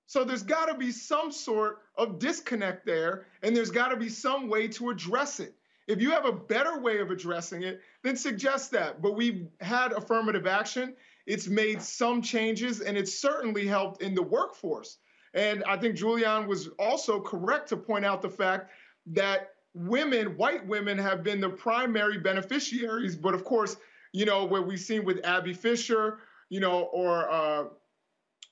So 0.06 0.24
there's 0.24 0.42
got 0.42 0.66
to 0.66 0.74
be 0.74 0.90
some 0.90 1.30
sort 1.30 1.78
of 1.96 2.18
disconnect 2.18 2.84
there, 2.84 3.26
and 3.42 3.56
there's 3.56 3.70
got 3.70 3.88
to 3.88 3.96
be 3.96 4.08
some 4.08 4.48
way 4.48 4.68
to 4.68 4.90
address 4.90 5.38
it. 5.38 5.54
If 5.86 6.00
you 6.00 6.10
have 6.10 6.24
a 6.24 6.32
better 6.32 6.80
way 6.80 6.98
of 6.98 7.10
addressing 7.10 7.62
it, 7.62 7.80
then 8.02 8.16
suggest 8.16 8.72
that. 8.72 9.02
But 9.02 9.16
we've 9.16 9.46
had 9.60 9.92
affirmative 9.92 10.46
action. 10.46 10.94
It's 11.30 11.46
made 11.46 11.80
some 11.80 12.22
changes, 12.22 12.80
and 12.80 12.98
it's 12.98 13.20
certainly 13.20 13.64
helped 13.64 14.02
in 14.02 14.16
the 14.16 14.22
workforce. 14.22 14.98
And 15.32 15.62
I 15.62 15.76
think 15.76 15.94
Julianne 15.96 16.48
was 16.48 16.70
also 16.76 17.20
correct 17.20 17.68
to 17.68 17.76
point 17.76 18.04
out 18.04 18.20
the 18.20 18.28
fact 18.28 18.72
that 19.12 19.50
women, 19.72 20.36
white 20.36 20.66
women, 20.66 20.98
have 20.98 21.22
been 21.22 21.40
the 21.40 21.48
primary 21.48 22.18
beneficiaries. 22.18 23.14
But 23.14 23.34
of 23.34 23.44
course, 23.44 23.76
you 24.12 24.24
know, 24.24 24.44
what 24.44 24.66
we've 24.66 24.80
seen 24.80 25.04
with 25.04 25.24
Abby 25.24 25.54
Fisher, 25.54 26.18
you 26.48 26.58
know, 26.58 26.82
or 26.92 27.30
uh, 27.30 27.64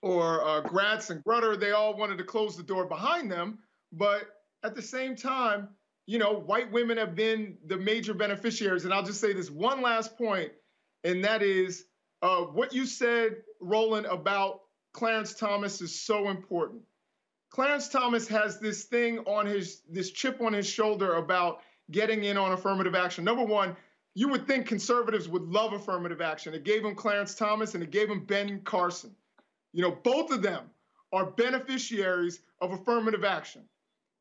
or 0.00 0.44
uh, 0.46 0.60
Gratz 0.60 1.10
and 1.10 1.20
Grutter, 1.24 1.58
they 1.58 1.72
all 1.72 1.96
wanted 1.96 2.18
to 2.18 2.24
close 2.24 2.56
the 2.56 2.62
door 2.62 2.86
behind 2.86 3.28
them. 3.28 3.58
But 3.90 4.22
at 4.62 4.76
the 4.76 4.82
same 4.82 5.16
time, 5.16 5.70
you 6.06 6.18
know, 6.18 6.34
white 6.34 6.70
women 6.70 6.96
have 6.96 7.16
been 7.16 7.58
the 7.66 7.76
major 7.76 8.14
beneficiaries. 8.14 8.84
And 8.84 8.94
I'll 8.94 9.02
just 9.02 9.20
say 9.20 9.32
this 9.32 9.50
one 9.50 9.82
last 9.82 10.16
point, 10.16 10.52
and 11.02 11.24
that 11.24 11.42
is 11.42 11.87
uh, 12.22 12.42
what 12.42 12.72
you 12.72 12.86
said, 12.86 13.36
Roland, 13.60 14.06
about 14.06 14.62
Clarence 14.92 15.34
Thomas 15.34 15.80
is 15.80 16.00
so 16.00 16.28
important. 16.28 16.82
Clarence 17.50 17.88
Thomas 17.88 18.28
has 18.28 18.58
this 18.58 18.84
thing 18.84 19.20
on 19.20 19.46
his, 19.46 19.82
this 19.88 20.10
chip 20.10 20.40
on 20.40 20.52
his 20.52 20.66
shoulder 20.68 21.14
about 21.14 21.60
getting 21.90 22.24
in 22.24 22.36
on 22.36 22.52
affirmative 22.52 22.94
action. 22.94 23.24
Number 23.24 23.44
one, 23.44 23.76
you 24.14 24.28
would 24.28 24.46
think 24.46 24.66
conservatives 24.66 25.28
would 25.28 25.42
love 25.42 25.72
affirmative 25.72 26.20
action. 26.20 26.52
It 26.52 26.64
gave 26.64 26.84
him 26.84 26.94
Clarence 26.94 27.34
Thomas 27.34 27.74
and 27.74 27.82
it 27.82 27.90
gave 27.90 28.10
him 28.10 28.24
Ben 28.24 28.60
Carson. 28.62 29.14
You 29.72 29.82
know, 29.82 29.92
both 29.92 30.30
of 30.30 30.42
them 30.42 30.64
are 31.12 31.26
beneficiaries 31.26 32.40
of 32.60 32.72
affirmative 32.72 33.24
action. 33.24 33.62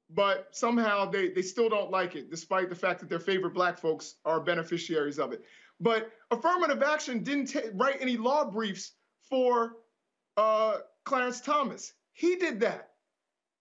But 0.10 0.50
somehow 0.52 1.10
they, 1.10 1.30
they 1.30 1.42
still 1.42 1.68
don't 1.68 1.92
like 1.92 2.16
it, 2.16 2.30
despite 2.30 2.70
the 2.70 2.76
fact 2.76 3.02
that 3.02 3.10
their 3.10 3.20
favorite 3.20 3.54
black 3.54 3.78
folks 3.78 4.16
are 4.24 4.40
beneficiaries 4.40 5.20
of 5.20 5.34
it. 5.34 5.44
But 5.80 6.12
affirmative 6.32 6.82
action 6.82 7.24
didn't 7.24 7.56
write 7.76 7.98
any 8.02 8.18
law 8.18 8.46
briefs 8.46 8.94
for 9.30 9.78
uh, 10.36 10.78
Clarence 11.04 11.42
Thomas. 11.42 11.94
He 12.14 12.36
did 12.36 12.60
that. 12.62 12.90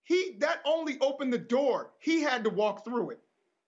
He 0.04 0.36
that 0.38 0.60
only 0.64 0.98
opened 1.00 1.32
the 1.32 1.38
door. 1.38 1.90
He 1.98 2.22
had 2.22 2.44
to 2.44 2.50
walk 2.50 2.84
through 2.84 3.10
it. 3.10 3.20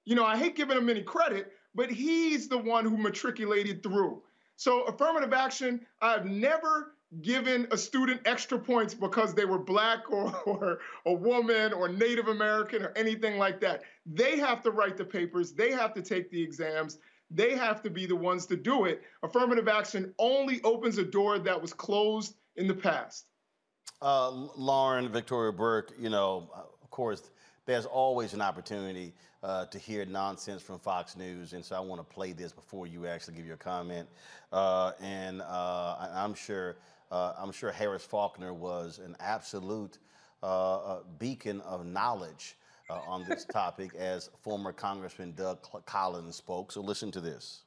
You 0.05 0.15
know, 0.15 0.25
I 0.25 0.37
hate 0.37 0.57
giving 0.57 0.79
him 0.79 0.89
any 0.89 1.03
credit, 1.03 1.53
but 1.75 1.91
he's 1.91 2.49
the 2.49 2.59
one 2.59 2.85
who 2.85 2.97
matriculated 2.97 3.83
through. 3.83 4.23
So 4.57 4.83
affirmative 4.85 5.33
action, 5.33 5.85
I've 6.01 6.27
never 6.27 6.95
given 7.23 7.67
a 7.71 7.79
student 7.79 8.21
extra 8.25 8.59
points 8.59 8.95
because 8.95 9.35
they 9.35 9.45
were 9.45 9.59
black 9.59 10.11
or, 10.11 10.35
or 10.47 10.79
a 11.07 11.13
woman 11.13 11.73
or 11.73 11.89
Native 11.89 12.29
American 12.29 12.83
or 12.83 12.93
anything 12.97 13.39
like 13.39 13.61
that. 13.61 13.83
They 14.07 14.39
have 14.39 14.63
to 14.63 14.71
write 14.71 14.97
the 14.97 15.05
papers, 15.05 15.53
they 15.53 15.73
have 15.73 15.95
to 15.95 16.03
take 16.03 16.31
the 16.31 16.43
exams, 16.43 16.99
they 17.31 17.57
have 17.57 17.83
to 17.83 17.91
be 17.91 18.07
the 18.07 18.17
ones 18.17 18.47
to 18.47 18.57
do 18.57 18.85
it. 18.85 19.03
Affirmative 19.23 19.69
action 19.69 20.15
only 20.19 20.61
opens 20.63 20.99
a 20.99 21.05
door 21.05 21.39
that 21.39 21.61
was 21.61 21.73
closed 21.73 22.35
in 22.57 22.67
the 22.67 22.75
past. 22.75 23.27
Uh, 24.01 24.31
Lauren, 24.57 25.09
Victoria 25.09 25.53
Burke, 25.53 25.93
you 25.99 26.09
know, 26.09 26.49
of 26.55 26.91
course, 26.91 27.31
there's 27.67 27.85
always 27.85 28.33
an 28.33 28.41
opportunity 28.41 29.13
uh, 29.43 29.67
to 29.67 29.79
hear 29.79 30.05
nonsense 30.07 30.63
from 30.63 30.79
Fox 30.79 31.17
News, 31.17 31.53
and 31.53 31.65
so 31.65 31.77
I 31.77 31.81
want 31.81 32.01
to 32.01 32.15
play 32.15 32.33
this 32.33 32.53
before 32.53 32.87
you 32.87 33.07
actually 33.07 33.35
give 33.35 33.47
your 33.47 33.57
comment. 33.57 34.09
Uh, 34.53 34.93
and 35.01 35.43
uh, 35.43 36.09
I'm 36.15 36.35
sure, 36.35 36.77
uh, 37.11 37.35
I'm 37.39 37.53
sure 37.53 37.71
Harris 37.71 38.05
Faulkner 38.05 38.55
was 38.55 38.99
an 38.99 39.17
absolute 39.21 39.99
uh, 40.43 41.01
beacon 41.19 41.61
of 41.61 41.85
knowledge 41.85 42.57
Uh, 42.91 43.01
on 43.07 43.23
this 43.29 43.45
topic, 43.45 43.95
as 43.97 44.31
former 44.43 44.73
Congressman 44.73 45.35
Doug 45.35 45.59
Collins 45.85 46.37
spoke. 46.37 46.73
So 46.73 46.81
listen 46.81 47.11
to 47.11 47.21
this 47.21 47.65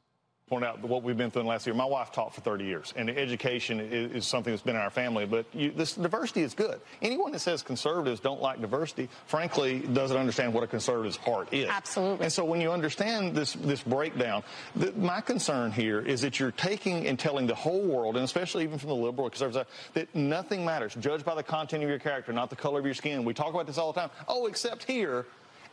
point 0.51 0.65
out 0.65 0.83
what 0.83 1.01
we've 1.01 1.15
been 1.15 1.31
through 1.31 1.39
in 1.39 1.45
the 1.45 1.49
last 1.49 1.65
year. 1.65 1.73
My 1.73 1.85
wife 1.85 2.11
taught 2.11 2.35
for 2.35 2.41
30 2.41 2.65
years, 2.65 2.93
and 2.97 3.09
education 3.09 3.79
is, 3.79 4.11
is 4.11 4.27
something 4.27 4.51
that's 4.51 4.61
been 4.61 4.75
in 4.75 4.81
our 4.81 4.89
family. 4.89 5.25
But 5.25 5.45
you, 5.53 5.71
this 5.71 5.95
diversity 5.95 6.41
is 6.41 6.53
good. 6.53 6.81
Anyone 7.01 7.31
that 7.31 7.39
says 7.39 7.63
conservatives 7.63 8.19
don't 8.19 8.41
like 8.41 8.59
diversity, 8.59 9.07
frankly, 9.27 9.79
doesn't 9.79 10.17
understand 10.17 10.53
what 10.53 10.65
a 10.65 10.67
conservative's 10.67 11.15
heart 11.15 11.53
is. 11.53 11.69
Absolutely. 11.69 12.25
And 12.25 12.33
so 12.33 12.43
when 12.43 12.59
you 12.59 12.69
understand 12.69 13.33
this 13.33 13.53
this 13.53 13.81
breakdown, 13.81 14.43
the, 14.75 14.91
my 14.91 15.21
concern 15.21 15.71
here 15.71 16.01
is 16.01 16.19
that 16.19 16.37
you're 16.37 16.51
taking 16.51 17.07
and 17.07 17.17
telling 17.17 17.47
the 17.47 17.55
whole 17.55 17.83
world, 17.83 18.17
and 18.17 18.25
especially 18.25 18.63
even 18.65 18.77
from 18.77 18.89
the 18.89 18.95
liberal 18.95 19.29
conservatives, 19.29 19.69
that 19.93 20.13
nothing 20.13 20.65
matters. 20.65 20.93
Judged 20.95 21.23
by 21.23 21.35
the 21.35 21.43
content 21.43 21.81
of 21.81 21.89
your 21.89 21.99
character, 21.99 22.33
not 22.33 22.49
the 22.49 22.57
color 22.57 22.79
of 22.79 22.85
your 22.85 22.93
skin. 22.93 23.23
We 23.23 23.33
talk 23.33 23.53
about 23.53 23.67
this 23.67 23.77
all 23.77 23.93
the 23.93 24.01
time. 24.01 24.09
Oh, 24.27 24.47
except 24.47 24.83
here. 24.83 25.27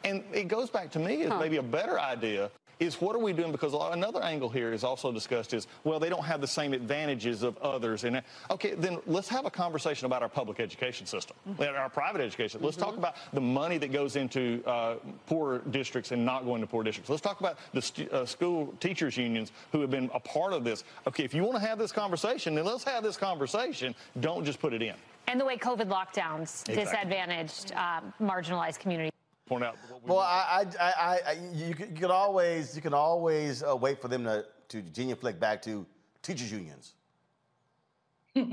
And 0.05 0.23
it 0.33 0.47
goes 0.47 0.71
back 0.71 0.93
to 0.93 1.01
me 1.01 1.23
as 1.23 1.33
huh. 1.33 1.41
maybe 1.41 1.57
a 1.57 1.63
better 1.65 1.99
idea 1.99 2.53
is 2.81 3.01
what 3.01 3.17
are 3.17 3.19
we 3.19 3.33
doing? 3.33 3.53
Because 3.53 3.75
another 3.75 4.23
angle 4.23 4.49
here 4.49 4.73
is 4.73 4.85
also 4.85 5.13
discussed 5.13 5.55
is, 5.55 5.67
well, 5.85 5.99
they 5.99 6.09
don't 6.09 6.25
have 6.25 6.41
the 6.41 6.47
same 6.47 6.73
advantages 6.73 7.43
of 7.43 7.57
others. 7.59 8.05
And 8.05 8.23
okay, 8.51 8.75
then 8.75 8.99
let's 9.07 9.29
have 9.29 9.47
a 9.47 9.51
conversation 9.51 10.07
about 10.07 10.23
our 10.23 10.29
public 10.29 10.61
education 10.61 11.07
system, 11.07 11.37
mm-hmm. 11.49 11.63
our 11.77 11.89
private 11.89 12.21
education. 12.21 12.61
Let's 12.63 12.77
mm-hmm. 12.77 12.87
talk 12.87 12.97
about 12.97 13.17
the 13.33 13.41
money 13.41 13.79
that 13.79 13.93
goes 13.93 14.17
into 14.17 14.63
uh, 14.67 14.97
poor 15.27 15.59
districts 15.71 16.13
and 16.13 16.25
not 16.25 16.45
going 16.45 16.61
to 16.61 16.67
poor 16.67 16.83
districts. 16.83 17.11
Let's 17.11 17.23
talk 17.23 17.41
about 17.41 17.59
the 17.73 17.83
st- 17.83 18.13
uh, 18.13 18.27
school 18.27 18.75
teachers 18.81 19.17
unions 19.17 19.53
who 19.73 19.81
have 19.81 19.91
been 19.91 20.11
a 20.15 20.21
part 20.21 20.53
of 20.53 20.65
this. 20.65 20.85
Okay, 21.07 21.25
if 21.25 21.35
you 21.35 21.43
want 21.43 21.57
to 21.57 21.67
have 21.67 21.79
this 21.79 21.93
conversation, 21.93 22.55
then 22.55 22.65
let's 22.65 22.85
have 22.85 23.03
this 23.03 23.17
conversation. 23.17 23.95
Don't 24.21 24.45
just 24.45 24.61
put 24.61 24.73
it 24.73 24.83
in. 24.83 24.95
And 25.27 25.39
the 25.39 25.45
way 25.45 25.59
COVID 25.59 25.89
lockdowns 25.89 26.67
exactly. 26.69 26.77
disadvantaged 26.77 27.73
uh, 27.73 28.01
marginalized 28.21 28.79
communities 28.79 29.13
point 29.49 29.65
out. 29.65 29.77
well, 30.07 30.19
I, 30.19 30.67
I, 30.79 30.85
I, 30.85 31.21
I, 31.27 31.39
you, 31.55 31.75
can, 31.75 32.11
always, 32.11 32.77
you 32.77 32.83
can 32.83 32.95
always 32.95 33.63
uh, 33.63 33.77
wait 33.77 34.01
for 34.01 34.09
them 34.09 34.25
to 34.25 34.45
to 34.69 34.83
genuflect 34.83 35.41
back 35.41 35.63
to 35.63 35.87
teachers 36.23 36.53
unions. 36.53 36.93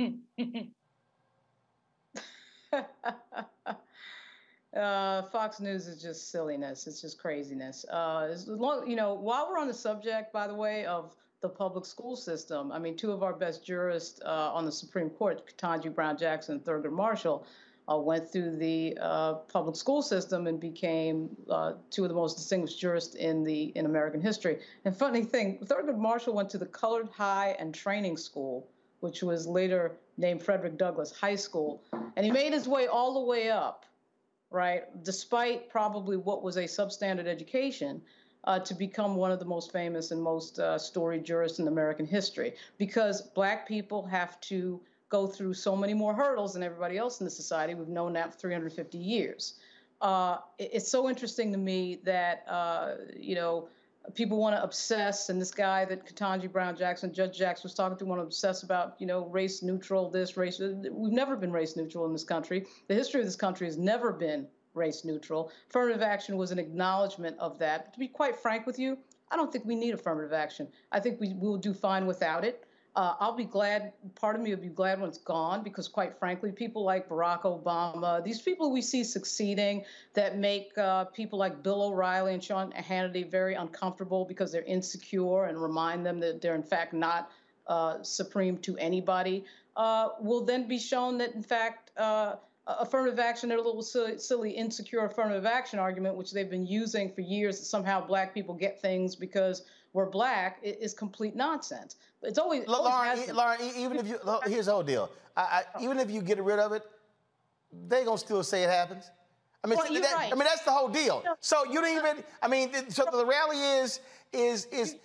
uh, 4.75 5.21
Fox 5.23 5.59
News 5.59 5.87
is 5.87 6.01
just 6.01 6.31
silliness. 6.31 6.87
It's 6.87 7.01
just 7.01 7.19
craziness. 7.19 7.85
Uh, 7.91 8.29
as 8.31 8.47
long, 8.47 8.89
you 8.89 8.95
know, 8.95 9.13
while 9.13 9.49
we're 9.49 9.59
on 9.59 9.67
the 9.67 9.73
subject, 9.73 10.31
by 10.31 10.47
the 10.47 10.55
way, 10.55 10.85
of 10.85 11.15
the 11.41 11.49
public 11.49 11.85
school 11.85 12.15
system, 12.15 12.71
I 12.71 12.79
mean, 12.79 12.95
two 12.97 13.11
of 13.11 13.21
our 13.21 13.33
best 13.33 13.65
jurists 13.65 14.21
uh, 14.25 14.51
on 14.53 14.65
the 14.65 14.71
Supreme 14.71 15.09
Court, 15.09 15.43
Ketanji 15.45 15.93
Brown 15.93 16.17
Jackson 16.17 16.55
and 16.55 16.63
Thurgood 16.63 16.93
Marshall, 16.93 17.45
uh, 17.87 17.97
went 17.97 18.31
through 18.31 18.55
the 18.55 18.97
uh, 18.99 19.33
public 19.33 19.75
school 19.75 20.01
system 20.01 20.47
and 20.47 20.59
became 20.59 21.29
uh, 21.49 21.73
two 21.91 22.03
of 22.03 22.09
the 22.09 22.15
most 22.15 22.37
distinguished 22.37 22.79
jurists 22.79 23.15
in 23.15 23.43
the 23.43 23.71
in 23.75 23.85
American 23.85 24.21
history. 24.21 24.59
And 24.85 24.95
funny 24.95 25.23
thing, 25.23 25.59
Thurgood 25.65 25.97
Marshall 25.97 26.33
went 26.33 26.49
to 26.51 26.57
the 26.57 26.65
Colored 26.65 27.09
High 27.09 27.55
and 27.59 27.73
Training 27.73 28.17
School, 28.17 28.67
which 29.01 29.21
was 29.21 29.47
later 29.47 29.97
named 30.17 30.41
Frederick 30.41 30.77
Douglass 30.77 31.11
High 31.11 31.35
School, 31.35 31.83
and 32.15 32.25
he 32.25 32.31
made 32.31 32.53
his 32.53 32.67
way 32.67 32.87
all 32.87 33.13
the 33.13 33.19
way 33.19 33.49
up, 33.49 33.85
right, 34.49 34.83
despite 35.03 35.69
probably 35.69 36.17
what 36.17 36.41
was 36.41 36.57
a 36.57 36.63
substandard 36.63 37.27
education. 37.27 38.01
Uh, 38.47 38.59
to 38.59 38.75
become 38.75 39.15
one 39.15 39.31
of 39.31 39.39
the 39.39 39.45
most 39.45 39.71
famous 39.71 40.11
and 40.11 40.21
most 40.21 40.59
uh, 40.59 40.77
storied 40.77 41.25
jurists 41.25 41.57
in 41.57 41.67
American 41.67 42.05
history, 42.05 42.53
because 42.77 43.23
black 43.33 43.67
people 43.67 44.05
have 44.05 44.39
to 44.39 44.79
go 45.15 45.25
through 45.27 45.53
so 45.53 45.75
many 45.75 45.93
more 45.93 46.13
hurdles 46.13 46.53
than 46.53 46.63
everybody 46.63 46.97
else 46.97 47.21
in 47.21 47.25
the 47.25 47.31
society. 47.31 47.73
We've 47.73 47.87
known 47.87 48.13
that 48.13 48.33
for 48.33 48.39
350 48.39 48.97
years. 48.97 49.53
Uh, 50.01 50.37
it's 50.59 50.89
so 50.89 51.09
interesting 51.09 51.53
to 51.53 51.57
me 51.57 51.99
that 52.03 52.43
uh, 52.49 52.95
you 53.17 53.35
know 53.35 53.69
people 54.13 54.37
want 54.37 54.55
to 54.57 54.61
obsess, 54.61 55.29
and 55.29 55.39
this 55.39 55.51
guy 55.51 55.85
that 55.85 56.05
Ketanji 56.05 56.51
Brown 56.51 56.75
Jackson, 56.75 57.13
Judge 57.13 57.37
Jackson 57.37 57.63
was 57.63 57.73
talking 57.73 57.97
to, 57.97 58.05
want 58.05 58.19
to 58.19 58.25
obsess 58.25 58.63
about 58.63 58.95
you 58.99 59.07
know 59.07 59.27
race 59.27 59.63
neutral 59.63 60.09
this 60.09 60.35
race. 60.35 60.59
We've 60.59 61.13
never 61.13 61.37
been 61.37 61.51
race 61.51 61.77
neutral 61.77 62.05
in 62.05 62.11
this 62.11 62.25
country. 62.25 62.65
The 62.89 62.93
history 62.93 63.21
of 63.21 63.25
this 63.25 63.37
country 63.37 63.67
has 63.67 63.77
never 63.77 64.11
been 64.11 64.47
race 64.73 65.05
neutral. 65.05 65.49
Affirmative 65.69 66.01
action 66.01 66.35
was 66.35 66.51
an 66.51 66.59
acknowledgement 66.59 67.37
of 67.39 67.57
that. 67.59 67.85
But 67.85 67.93
to 67.93 67.99
be 67.99 68.09
quite 68.09 68.35
frank 68.35 68.67
with 68.67 68.77
you, 68.77 68.97
I 69.31 69.37
don't 69.37 69.49
think 69.51 69.63
we 69.63 69.75
need 69.75 69.93
affirmative 69.93 70.33
action. 70.33 70.67
I 70.91 70.99
think 70.99 71.21
we 71.21 71.33
will 71.33 71.57
do 71.57 71.73
fine 71.73 72.05
without 72.05 72.43
it. 72.43 72.64
Uh, 72.95 73.13
I'll 73.19 73.35
be 73.35 73.43
glad, 73.43 73.91
part 74.15 74.37
of 74.37 74.41
me 74.41 74.55
will 74.55 74.61
be 74.61 74.69
glad 74.69 75.01
when 75.01 75.09
it's 75.09 75.17
gone 75.17 75.63
because, 75.63 75.89
quite 75.89 76.17
frankly, 76.17 76.53
people 76.53 76.83
like 76.83 77.09
Barack 77.09 77.41
Obama, 77.41 78.23
these 78.23 78.41
people 78.41 78.71
we 78.71 78.81
see 78.81 79.03
succeeding 79.03 79.83
that 80.13 80.37
make 80.37 80.77
uh, 80.77 81.03
people 81.05 81.37
like 81.37 81.61
Bill 81.61 81.83
O'Reilly 81.83 82.33
and 82.33 82.41
Sean 82.41 82.71
Hannity 82.71 83.29
very 83.29 83.55
uncomfortable 83.55 84.23
because 84.23 84.49
they're 84.49 84.61
insecure 84.61 85.45
and 85.45 85.61
remind 85.61 86.05
them 86.05 86.21
that 86.21 86.41
they're, 86.41 86.55
in 86.55 86.63
fact, 86.63 86.93
not 86.93 87.31
uh, 87.67 88.01
supreme 88.01 88.57
to 88.59 88.77
anybody, 88.77 89.43
uh, 89.75 90.09
will 90.21 90.45
then 90.45 90.65
be 90.65 90.79
shown 90.79 91.17
that, 91.17 91.35
in 91.35 91.43
fact, 91.43 91.91
uh, 91.97 92.35
affirmative 92.65 93.19
action, 93.19 93.49
their 93.49 93.57
little 93.57 93.81
silly, 93.81 94.17
silly, 94.17 94.51
insecure 94.51 95.05
affirmative 95.05 95.45
action 95.45 95.79
argument, 95.79 96.15
which 96.15 96.31
they've 96.31 96.49
been 96.49 96.65
using 96.65 97.11
for 97.11 97.21
years, 97.21 97.59
that 97.59 97.65
somehow 97.65 98.05
black 98.05 98.33
people 98.33 98.55
get 98.55 98.81
things 98.81 99.15
because 99.15 99.63
we're 99.95 100.05
black, 100.05 100.59
is 100.61 100.93
complete 100.93 101.37
nonsense. 101.37 101.95
It's 102.21 102.37
always, 102.37 102.67
Lauren, 102.67 102.85
always 102.85 103.31
Lauren, 103.31 103.61
even 103.77 103.95
if 103.97 104.05
you 104.05 104.19
here's 104.45 104.65
the 104.65 104.73
whole 104.73 104.83
deal. 104.83 105.09
I, 105.37 105.41
I, 105.41 105.63
oh. 105.75 105.83
even 105.83 105.99
if 105.99 106.11
you 106.11 106.21
get 106.21 106.43
rid 106.43 106.59
of 106.59 106.73
it, 106.73 106.83
they 107.87 108.03
gonna 108.03 108.17
still 108.17 108.43
say 108.43 108.63
it 108.63 108.69
happens. 108.69 109.09
I 109.63 109.67
mean, 109.67 109.77
well, 109.77 110.01
that, 110.01 110.13
right. 110.13 110.31
I 110.33 110.35
mean 110.35 110.43
that's 110.43 110.63
the 110.63 110.71
whole 110.71 110.89
deal. 110.89 111.23
So 111.39 111.63
you 111.63 111.79
don't 111.79 111.95
even. 111.95 112.23
I 112.41 112.49
mean, 112.49 112.73
so 112.89 113.05
the 113.09 113.25
rally 113.25 113.57
is 113.57 114.01
is 114.33 114.65
is 114.65 114.97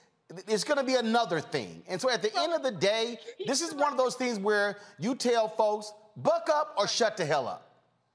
it's 0.49 0.65
going 0.65 0.79
to 0.79 0.85
be 0.85 0.97
another 0.97 1.41
thing. 1.41 1.83
And 1.89 2.01
so 2.01 2.11
at 2.11 2.23
the 2.23 2.37
end 2.39 2.53
of 2.53 2.63
the 2.63 2.71
day, 2.71 3.19
this 3.47 3.61
is 3.61 3.75
one 3.75 3.93
of 3.93 3.99
those 3.99 4.17
things 4.17 4.39
where 4.39 4.79
you 4.99 5.15
tell 5.15 5.49
folks, 5.49 5.93
buck 6.17 6.49
up 6.53 6.75
or 6.77 6.87
shut 6.87 7.17
the 7.17 7.25
hell 7.25 7.49
up. 7.49 7.70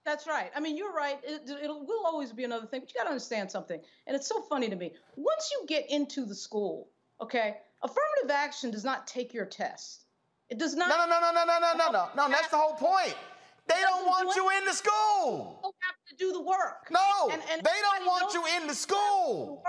That's 0.06 0.28
right. 0.28 0.52
I 0.56 0.60
mean, 0.60 0.78
you're 0.78 0.94
right. 0.94 1.20
It, 1.24 1.42
it 1.50 1.68
will 1.68 2.06
always 2.06 2.32
be 2.32 2.44
another 2.44 2.68
thing, 2.68 2.82
but 2.82 2.94
you 2.94 2.96
got 2.98 3.06
to 3.06 3.10
understand 3.10 3.50
something. 3.50 3.80
And 4.06 4.16
it's 4.16 4.28
so 4.28 4.42
funny 4.44 4.70
to 4.70 4.76
me. 4.76 4.94
Once 5.16 5.50
you 5.52 5.66
get 5.68 5.90
into 5.90 6.26
the 6.26 6.36
school, 6.36 6.90
okay, 7.20 7.58
affirmative 7.82 8.30
action 8.32 8.70
does 8.70 8.84
not 8.84 9.08
take 9.08 9.34
your 9.34 9.46
test. 9.46 10.06
It 10.50 10.60
does 10.60 10.76
not. 10.76 10.90
No, 10.90 10.98
no, 10.98 11.10
no, 11.10 11.20
no, 11.20 11.44
no, 11.44 11.60
no, 11.60 11.78
no, 11.78 11.92
no, 11.92 12.10
no. 12.16 12.30
That's 12.30 12.50
the 12.50 12.58
whole 12.58 12.76
point. 12.76 13.16
They 13.68 13.82
don't 13.82 14.06
want 14.06 14.36
you 14.36 14.48
in 14.60 14.66
the 14.66 14.74
school. 14.74 15.60
You 15.64 15.72
have 15.82 15.96
to 16.10 16.16
do 16.18 16.32
the 16.32 16.42
work. 16.42 16.88
No, 16.92 17.30
and, 17.32 17.42
and 17.52 17.64
they 17.64 17.82
don't 17.82 18.06
want 18.06 18.32
you 18.32 18.44
in 18.62 18.68
the 18.68 18.76
school. 18.76 19.64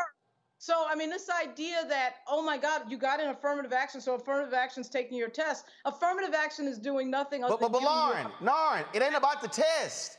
So, 0.58 0.84
I 0.86 0.94
mean, 0.96 1.10
this 1.10 1.30
idea 1.30 1.84
that, 1.88 2.16
oh 2.28 2.42
my 2.42 2.58
God, 2.58 2.90
you 2.90 2.98
got 2.98 3.20
an 3.20 3.28
affirmative 3.30 3.72
action, 3.72 4.00
so 4.00 4.16
affirmative 4.16 4.52
action 4.52 4.80
is 4.80 4.88
taking 4.88 5.16
your 5.16 5.28
test. 5.28 5.66
Affirmative 5.84 6.34
action 6.34 6.66
is 6.66 6.78
doing 6.78 7.10
nothing 7.10 7.44
other 7.44 7.56
but, 7.58 7.72
but, 7.72 7.80
but 7.80 7.82
Lauren, 7.82 8.26
Lauren, 8.40 8.84
it 8.92 9.02
ain't 9.02 9.14
about 9.14 9.40
the 9.40 9.48
test. 9.48 10.18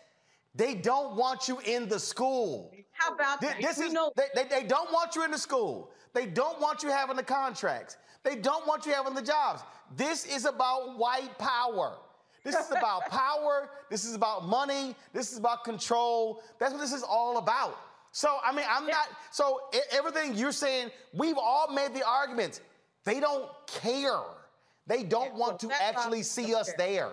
They 0.57 0.73
don't 0.73 1.15
want 1.15 1.47
you 1.47 1.59
in 1.59 1.87
the 1.87 1.99
school. 1.99 2.71
How 2.91 3.13
about 3.13 3.39
this, 3.39 3.51
that? 3.51 3.61
This 3.61 3.79
is, 3.79 3.93
they, 4.15 4.23
they, 4.35 4.49
they 4.49 4.67
don't 4.67 4.91
want 4.91 5.15
you 5.15 5.23
in 5.23 5.29
the 5.29 5.37
school. 5.37 5.91
They 6.13 6.25
don't 6.25 6.59
want 6.59 6.81
you 6.81 6.89
having 6.89 7.15
the 7.15 7.23
contracts. 7.23 7.95
They 8.23 8.35
don't 8.35 8.65
want 8.67 8.85
you 8.87 8.93
having 8.93 9.13
the 9.13 9.21
jobs. 9.21 9.61
This 9.95 10.25
is 10.25 10.45
about 10.45 10.97
white 10.97 11.37
power. 11.37 11.97
This 12.43 12.55
is 12.55 12.71
about 12.77 13.05
power. 13.05 13.69
This 13.91 14.03
is 14.03 14.15
about 14.15 14.47
money. 14.47 14.95
This 15.13 15.31
is 15.31 15.37
about 15.37 15.63
control. 15.63 16.41
That's 16.59 16.73
what 16.73 16.81
this 16.81 16.93
is 16.93 17.03
all 17.03 17.37
about. 17.37 17.77
So, 18.11 18.37
I 18.43 18.51
mean, 18.51 18.65
I'm 18.67 18.87
not, 18.87 19.09
so 19.31 19.61
everything 19.91 20.33
you're 20.33 20.51
saying, 20.51 20.89
we've 21.13 21.37
all 21.37 21.71
made 21.71 21.93
the 21.93 22.05
arguments. 22.05 22.61
They 23.05 23.19
don't 23.19 23.47
care. 23.67 24.21
They 24.87 25.03
don't 25.03 25.33
yeah, 25.33 25.39
want 25.39 25.61
well, 25.61 25.71
to 25.71 25.83
actually 25.83 26.23
see 26.23 26.55
us 26.55 26.73
there. 26.79 27.11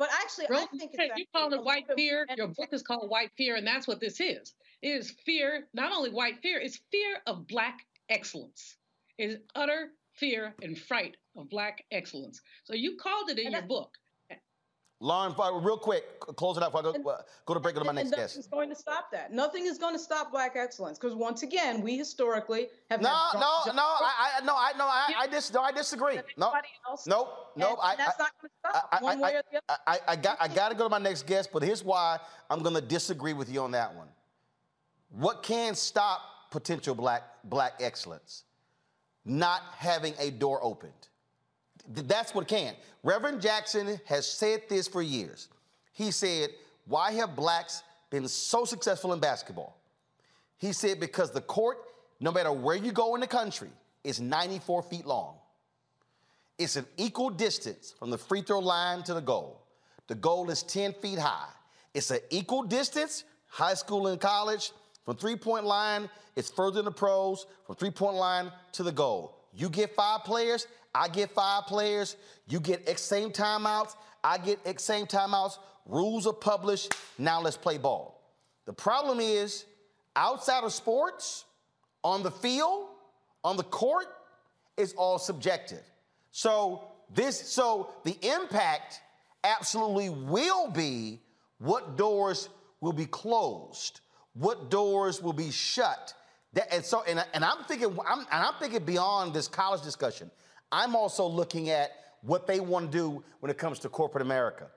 But 0.00 0.08
actually, 0.14 0.46
I 0.50 0.64
think 0.64 0.92
it's 0.94 1.18
you 1.18 1.26
call 1.30 1.52
it 1.52 1.62
white 1.62 1.84
fear. 1.94 2.26
Your 2.34 2.48
book 2.48 2.70
is 2.72 2.82
called 2.82 3.10
White 3.10 3.32
Fear, 3.36 3.56
and 3.56 3.66
that's 3.66 3.86
what 3.86 4.00
this 4.00 4.18
is. 4.18 4.54
It 4.80 4.88
is 4.88 5.10
fear, 5.26 5.68
not 5.74 5.92
only 5.92 6.08
white 6.08 6.40
fear, 6.40 6.58
it's 6.58 6.80
fear 6.90 7.18
of 7.26 7.46
black 7.46 7.80
excellence. 8.08 8.78
It 9.18 9.28
is 9.28 9.36
utter 9.54 9.90
fear 10.14 10.54
and 10.62 10.78
fright 10.78 11.18
of 11.36 11.50
black 11.50 11.84
excellence. 11.90 12.40
So 12.64 12.72
you 12.72 12.96
called 12.96 13.28
it 13.28 13.38
in 13.38 13.48
and 13.48 13.52
your 13.52 13.62
book. 13.62 13.90
Lauren, 15.02 15.34
real 15.64 15.78
quick, 15.78 16.20
close 16.20 16.58
it 16.58 16.62
out 16.62 16.72
before 16.72 16.90
I 16.90 16.98
go, 16.98 17.10
uh, 17.10 17.22
go 17.46 17.54
to 17.54 17.60
break 17.60 17.74
it 17.74 17.78
to 17.78 17.86
my 17.86 17.92
next 17.92 18.10
guest. 18.10 18.36
Nothing's 18.36 18.46
going 18.48 18.68
to 18.68 18.76
stop 18.76 19.10
that. 19.12 19.32
Nothing 19.32 19.64
is 19.64 19.78
going 19.78 19.94
to 19.94 19.98
stop 19.98 20.30
black 20.30 20.56
excellence 20.56 20.98
because 20.98 21.14
once 21.14 21.42
again, 21.42 21.80
we 21.80 21.96
historically 21.96 22.68
have. 22.90 23.00
No, 23.00 23.08
no, 23.32 23.72
no, 23.72 23.82
I, 23.82 24.32
I, 24.36 24.44
no, 24.44 24.52
I, 24.54 24.72
no, 24.76 24.84
I, 24.84 25.14
I, 25.20 25.26
dis, 25.26 25.50
no, 25.54 25.62
I 25.62 25.72
disagree. 25.72 26.18
No, 26.36 26.52
nope, 27.06 27.28
nope. 27.56 27.78
I, 27.82 27.96
that's 27.96 28.18
not 28.18 28.30
going 28.42 28.50
to 28.50 28.70
stop 28.70 28.88
I, 28.92 29.02
one 29.02 29.20
way 29.20 29.36
or 29.36 29.42
the 29.50 29.62
other. 29.70 29.80
I, 29.86 29.98
I, 30.06 30.16
got, 30.16 30.36
I 30.38 30.48
got 30.48 30.68
to 30.68 30.74
go 30.74 30.84
to 30.84 30.90
my 30.90 30.98
next 30.98 31.26
guest, 31.26 31.48
but 31.50 31.62
here's 31.62 31.82
why 31.82 32.18
I'm 32.50 32.62
going 32.62 32.74
to 32.74 32.82
disagree 32.82 33.32
with 33.32 33.50
you 33.50 33.62
on 33.62 33.70
that 33.70 33.94
one. 33.94 34.08
What 35.08 35.42
can 35.42 35.74
stop 35.74 36.20
potential 36.50 36.94
black 36.94 37.22
black 37.44 37.80
excellence? 37.80 38.44
Not 39.24 39.62
having 39.78 40.12
a 40.18 40.30
door 40.30 40.62
opened. 40.62 41.08
That's 41.90 42.34
what 42.34 42.46
can. 42.46 42.74
Reverend 43.02 43.40
Jackson 43.40 44.00
has 44.06 44.30
said 44.30 44.62
this 44.68 44.86
for 44.86 45.02
years. 45.02 45.48
He 45.92 46.10
said, 46.10 46.50
Why 46.86 47.12
have 47.12 47.34
blacks 47.34 47.82
been 48.10 48.28
so 48.28 48.64
successful 48.64 49.12
in 49.12 49.20
basketball? 49.20 49.76
He 50.58 50.72
said, 50.72 51.00
Because 51.00 51.30
the 51.32 51.40
court, 51.40 51.78
no 52.20 52.30
matter 52.30 52.52
where 52.52 52.76
you 52.76 52.92
go 52.92 53.14
in 53.14 53.20
the 53.20 53.26
country, 53.26 53.70
is 54.04 54.20
94 54.20 54.82
feet 54.84 55.06
long. 55.06 55.34
It's 56.58 56.76
an 56.76 56.86
equal 56.96 57.30
distance 57.30 57.94
from 57.98 58.10
the 58.10 58.18
free 58.18 58.42
throw 58.42 58.60
line 58.60 59.02
to 59.04 59.14
the 59.14 59.20
goal. 59.20 59.62
The 60.06 60.14
goal 60.14 60.50
is 60.50 60.62
10 60.62 60.92
feet 60.94 61.18
high. 61.18 61.48
It's 61.94 62.10
an 62.10 62.20
equal 62.30 62.62
distance, 62.62 63.24
high 63.46 63.74
school 63.74 64.08
and 64.08 64.20
college. 64.20 64.72
From 65.04 65.16
three 65.16 65.36
point 65.36 65.64
line, 65.64 66.08
it's 66.36 66.50
further 66.50 66.80
in 66.80 66.84
the 66.84 66.92
pros, 66.92 67.46
from 67.66 67.76
three 67.76 67.90
point 67.90 68.16
line 68.16 68.52
to 68.72 68.82
the 68.82 68.92
goal. 68.92 69.36
You 69.54 69.68
get 69.68 69.94
five 69.94 70.24
players, 70.24 70.66
I 70.94 71.08
get 71.08 71.30
five 71.30 71.64
players. 71.66 72.16
You 72.48 72.60
get 72.60 72.88
X 72.88 73.02
same 73.02 73.30
timeouts. 73.30 73.94
I 74.22 74.38
get 74.38 74.58
X 74.64 74.82
same 74.82 75.06
timeouts. 75.06 75.58
Rules 75.86 76.26
are 76.26 76.32
published. 76.32 76.94
Now 77.18 77.40
let's 77.40 77.56
play 77.56 77.78
ball. 77.78 78.20
The 78.66 78.72
problem 78.72 79.20
is, 79.20 79.64
outside 80.16 80.64
of 80.64 80.72
sports, 80.72 81.44
on 82.04 82.22
the 82.22 82.30
field, 82.30 82.88
on 83.44 83.56
the 83.56 83.62
court, 83.64 84.06
it's 84.76 84.92
all 84.94 85.18
subjective. 85.18 85.82
So 86.30 86.84
this, 87.12 87.38
so 87.38 87.90
the 88.04 88.16
impact 88.22 89.00
absolutely 89.44 90.10
will 90.10 90.68
be 90.70 91.20
what 91.58 91.96
doors 91.96 92.48
will 92.80 92.92
be 92.92 93.06
closed, 93.06 94.00
what 94.34 94.70
doors 94.70 95.22
will 95.22 95.32
be 95.32 95.50
shut. 95.50 96.14
That, 96.54 96.72
and 96.72 96.84
so, 96.84 97.02
and, 97.06 97.24
and 97.34 97.44
I'm 97.44 97.64
thinking, 97.64 97.96
I'm, 98.06 98.20
and 98.20 98.26
I'm 98.30 98.54
thinking 98.58 98.84
beyond 98.84 99.34
this 99.34 99.48
college 99.48 99.82
discussion. 99.82 100.30
I'm 100.72 100.94
also 100.94 101.26
looking 101.26 101.70
at 101.70 101.90
what 102.22 102.46
they 102.46 102.60
want 102.60 102.90
to 102.90 102.98
do 102.98 103.24
when 103.40 103.50
it 103.50 103.58
comes 103.58 103.78
to 103.80 103.88
corporate 103.88 104.22
America. 104.22 104.68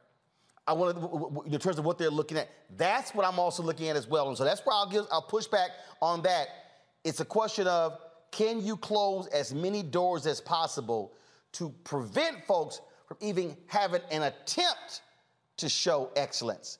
I 0.65 0.73
want 0.73 0.95
to, 0.95 1.53
in 1.53 1.59
terms 1.59 1.77
of 1.77 1.85
what 1.85 1.97
they're 1.97 2.09
looking 2.09 2.37
at. 2.37 2.49
That's 2.77 3.13
what 3.13 3.25
I'm 3.25 3.37
also 3.37 3.63
looking 3.63 3.89
at 3.89 3.95
as 3.95 4.07
well. 4.07 4.29
And 4.29 4.37
so 4.37 4.45
that's 4.45 4.61
where 4.65 4.75
I'll 4.75 4.89
give, 4.89 5.05
I'll 5.11 5.21
push 5.21 5.45
back 5.45 5.71
on 6.01 6.21
that. 6.23 6.47
It's 7.03 7.19
a 7.19 7.25
question 7.25 7.67
of 7.67 7.99
can 8.31 8.65
you 8.65 8.77
close 8.77 9.27
as 9.27 9.53
many 9.53 9.83
doors 9.83 10.25
as 10.25 10.39
possible 10.39 11.13
to 11.53 11.69
prevent 11.83 12.45
folks 12.45 12.81
from 13.07 13.17
even 13.19 13.57
having 13.67 14.01
an 14.09 14.23
attempt 14.23 15.01
to 15.57 15.67
show 15.67 16.11
excellence? 16.15 16.79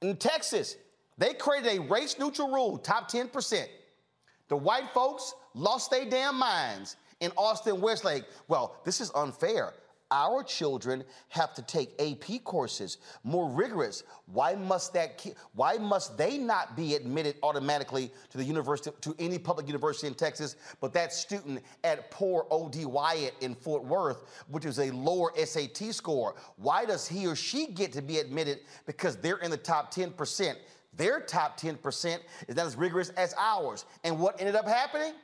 In 0.00 0.16
Texas, 0.16 0.76
they 1.18 1.34
created 1.34 1.76
a 1.76 1.82
race 1.82 2.18
neutral 2.18 2.52
rule, 2.52 2.78
top 2.78 3.10
10%. 3.10 3.66
The 4.48 4.56
white 4.56 4.90
folks 4.94 5.34
lost 5.54 5.90
their 5.90 6.04
damn 6.04 6.38
minds 6.38 6.96
in 7.20 7.32
Austin 7.36 7.80
Westlake. 7.80 8.24
Well, 8.48 8.76
this 8.84 9.00
is 9.00 9.10
unfair. 9.14 9.74
Our 10.10 10.44
children 10.44 11.02
have 11.30 11.54
to 11.54 11.62
take 11.62 12.00
AP 12.00 12.44
courses, 12.44 12.98
more 13.24 13.50
rigorous. 13.50 14.04
Why 14.26 14.54
must 14.54 14.92
that? 14.92 15.26
Why 15.54 15.76
must 15.76 16.16
they 16.16 16.38
not 16.38 16.76
be 16.76 16.94
admitted 16.94 17.36
automatically 17.42 18.12
to 18.30 18.38
the 18.38 18.44
university, 18.44 18.94
to 19.00 19.16
any 19.18 19.38
public 19.38 19.66
university 19.66 20.06
in 20.06 20.14
Texas? 20.14 20.56
But 20.80 20.92
that 20.92 21.12
student 21.12 21.62
at 21.82 22.10
poor 22.10 22.46
OD 22.50 22.84
Wyatt 22.84 23.34
in 23.40 23.54
Fort 23.54 23.84
Worth, 23.84 24.44
which 24.48 24.66
is 24.66 24.78
a 24.78 24.90
lower 24.92 25.32
SAT 25.42 25.92
score, 25.92 26.36
why 26.58 26.84
does 26.84 27.08
he 27.08 27.26
or 27.26 27.34
she 27.34 27.68
get 27.68 27.92
to 27.94 28.02
be 28.02 28.18
admitted 28.18 28.60
because 28.86 29.16
they're 29.16 29.38
in 29.38 29.50
the 29.50 29.56
top 29.56 29.92
10%? 29.92 30.54
Their 30.96 31.20
top 31.20 31.58
10% 31.58 32.18
is 32.46 32.56
not 32.56 32.66
as 32.66 32.76
rigorous 32.76 33.08
as 33.10 33.34
ours. 33.36 33.84
And 34.04 34.20
what 34.20 34.38
ended 34.38 34.54
up 34.54 34.68
happening? 34.68 35.14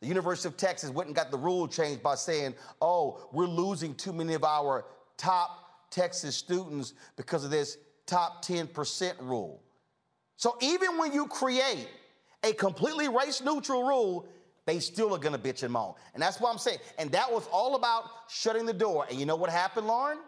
The 0.00 0.06
University 0.06 0.48
of 0.48 0.56
Texas 0.56 0.90
went 0.90 1.08
and 1.08 1.16
got 1.16 1.30
the 1.30 1.36
rule 1.36 1.68
changed 1.68 2.02
by 2.02 2.14
saying, 2.14 2.54
oh, 2.80 3.28
we're 3.32 3.46
losing 3.46 3.94
too 3.94 4.12
many 4.12 4.34
of 4.34 4.44
our 4.44 4.86
top 5.16 5.90
Texas 5.90 6.34
students 6.34 6.94
because 7.16 7.44
of 7.44 7.50
this 7.50 7.76
top 8.06 8.44
10% 8.44 9.12
rule. 9.20 9.62
So 10.36 10.56
even 10.60 10.96
when 10.96 11.12
you 11.12 11.26
create 11.26 11.86
a 12.42 12.52
completely 12.54 13.08
race 13.08 13.42
neutral 13.42 13.86
rule, 13.86 14.26
they 14.64 14.78
still 14.78 15.14
are 15.14 15.18
gonna 15.18 15.38
bitch 15.38 15.62
and 15.62 15.72
moan. 15.72 15.94
And 16.14 16.22
that's 16.22 16.40
what 16.40 16.50
I'm 16.50 16.58
saying. 16.58 16.78
And 16.98 17.10
that 17.12 17.30
was 17.30 17.46
all 17.52 17.74
about 17.74 18.04
shutting 18.28 18.64
the 18.64 18.72
door. 18.72 19.06
And 19.10 19.18
you 19.18 19.26
know 19.26 19.36
what 19.36 19.50
happened, 19.50 19.86
Lauren? 19.86 20.18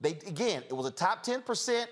They 0.00 0.10
again, 0.26 0.64
it 0.68 0.72
was 0.72 0.86
a 0.86 0.90
top 0.90 1.24
10%. 1.24 1.86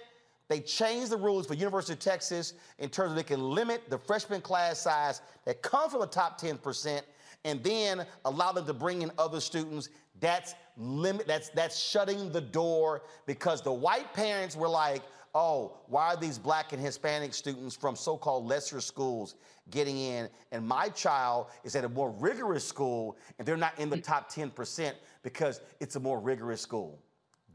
They 0.49 0.61
changed 0.61 1.11
the 1.11 1.16
rules 1.16 1.47
for 1.47 1.55
University 1.55 1.93
of 1.93 2.01
Texas 2.01 2.55
in 2.78 2.89
terms 2.90 3.11
of 3.12 3.16
they 3.16 3.23
can 3.23 3.40
limit 3.40 3.89
the 3.89 3.99
freshman 3.99 4.40
class 4.40 4.81
size 4.81 5.23
that 5.44 5.62
comes 5.62 5.93
from 5.93 6.01
the 6.01 6.07
top 6.07 6.40
10% 6.40 7.01
and 7.44 7.62
then 7.62 8.06
allow 8.24 8.52
them 8.52 8.66
to 8.66 8.74
bring 8.74 9.02
in 9.02 9.10
other 9.19 9.40
students, 9.40 9.89
that's 10.20 10.55
limit 10.77 11.27
that's 11.27 11.48
that's 11.51 11.78
shutting 11.78 12.31
the 12.32 12.40
door 12.40 13.02
because 13.27 13.62
the 13.62 13.73
white 13.73 14.12
parents 14.14 14.56
were 14.56 14.69
like, 14.69 15.02
"Oh, 15.35 15.77
why 15.89 16.14
are 16.14 16.16
these 16.16 16.39
black 16.39 16.73
and 16.73 16.81
Hispanic 16.81 17.35
students 17.35 17.74
from 17.74 17.97
so-called 17.97 18.47
lesser 18.47 18.81
schools 18.81 19.35
getting 19.70 19.98
in 19.98 20.28
and 20.51 20.66
my 20.66 20.89
child 20.89 21.47
is 21.64 21.74
at 21.77 21.85
a 21.85 21.89
more 21.89 22.10
rigorous 22.10 22.66
school 22.66 23.16
and 23.39 23.47
they're 23.47 23.56
not 23.56 23.78
in 23.78 23.90
the 23.90 24.01
top 24.01 24.32
10% 24.32 24.93
because 25.23 25.60
it's 25.81 25.97
a 25.97 26.01
more 26.01 26.20
rigorous 26.20 26.60
school." 26.60 26.98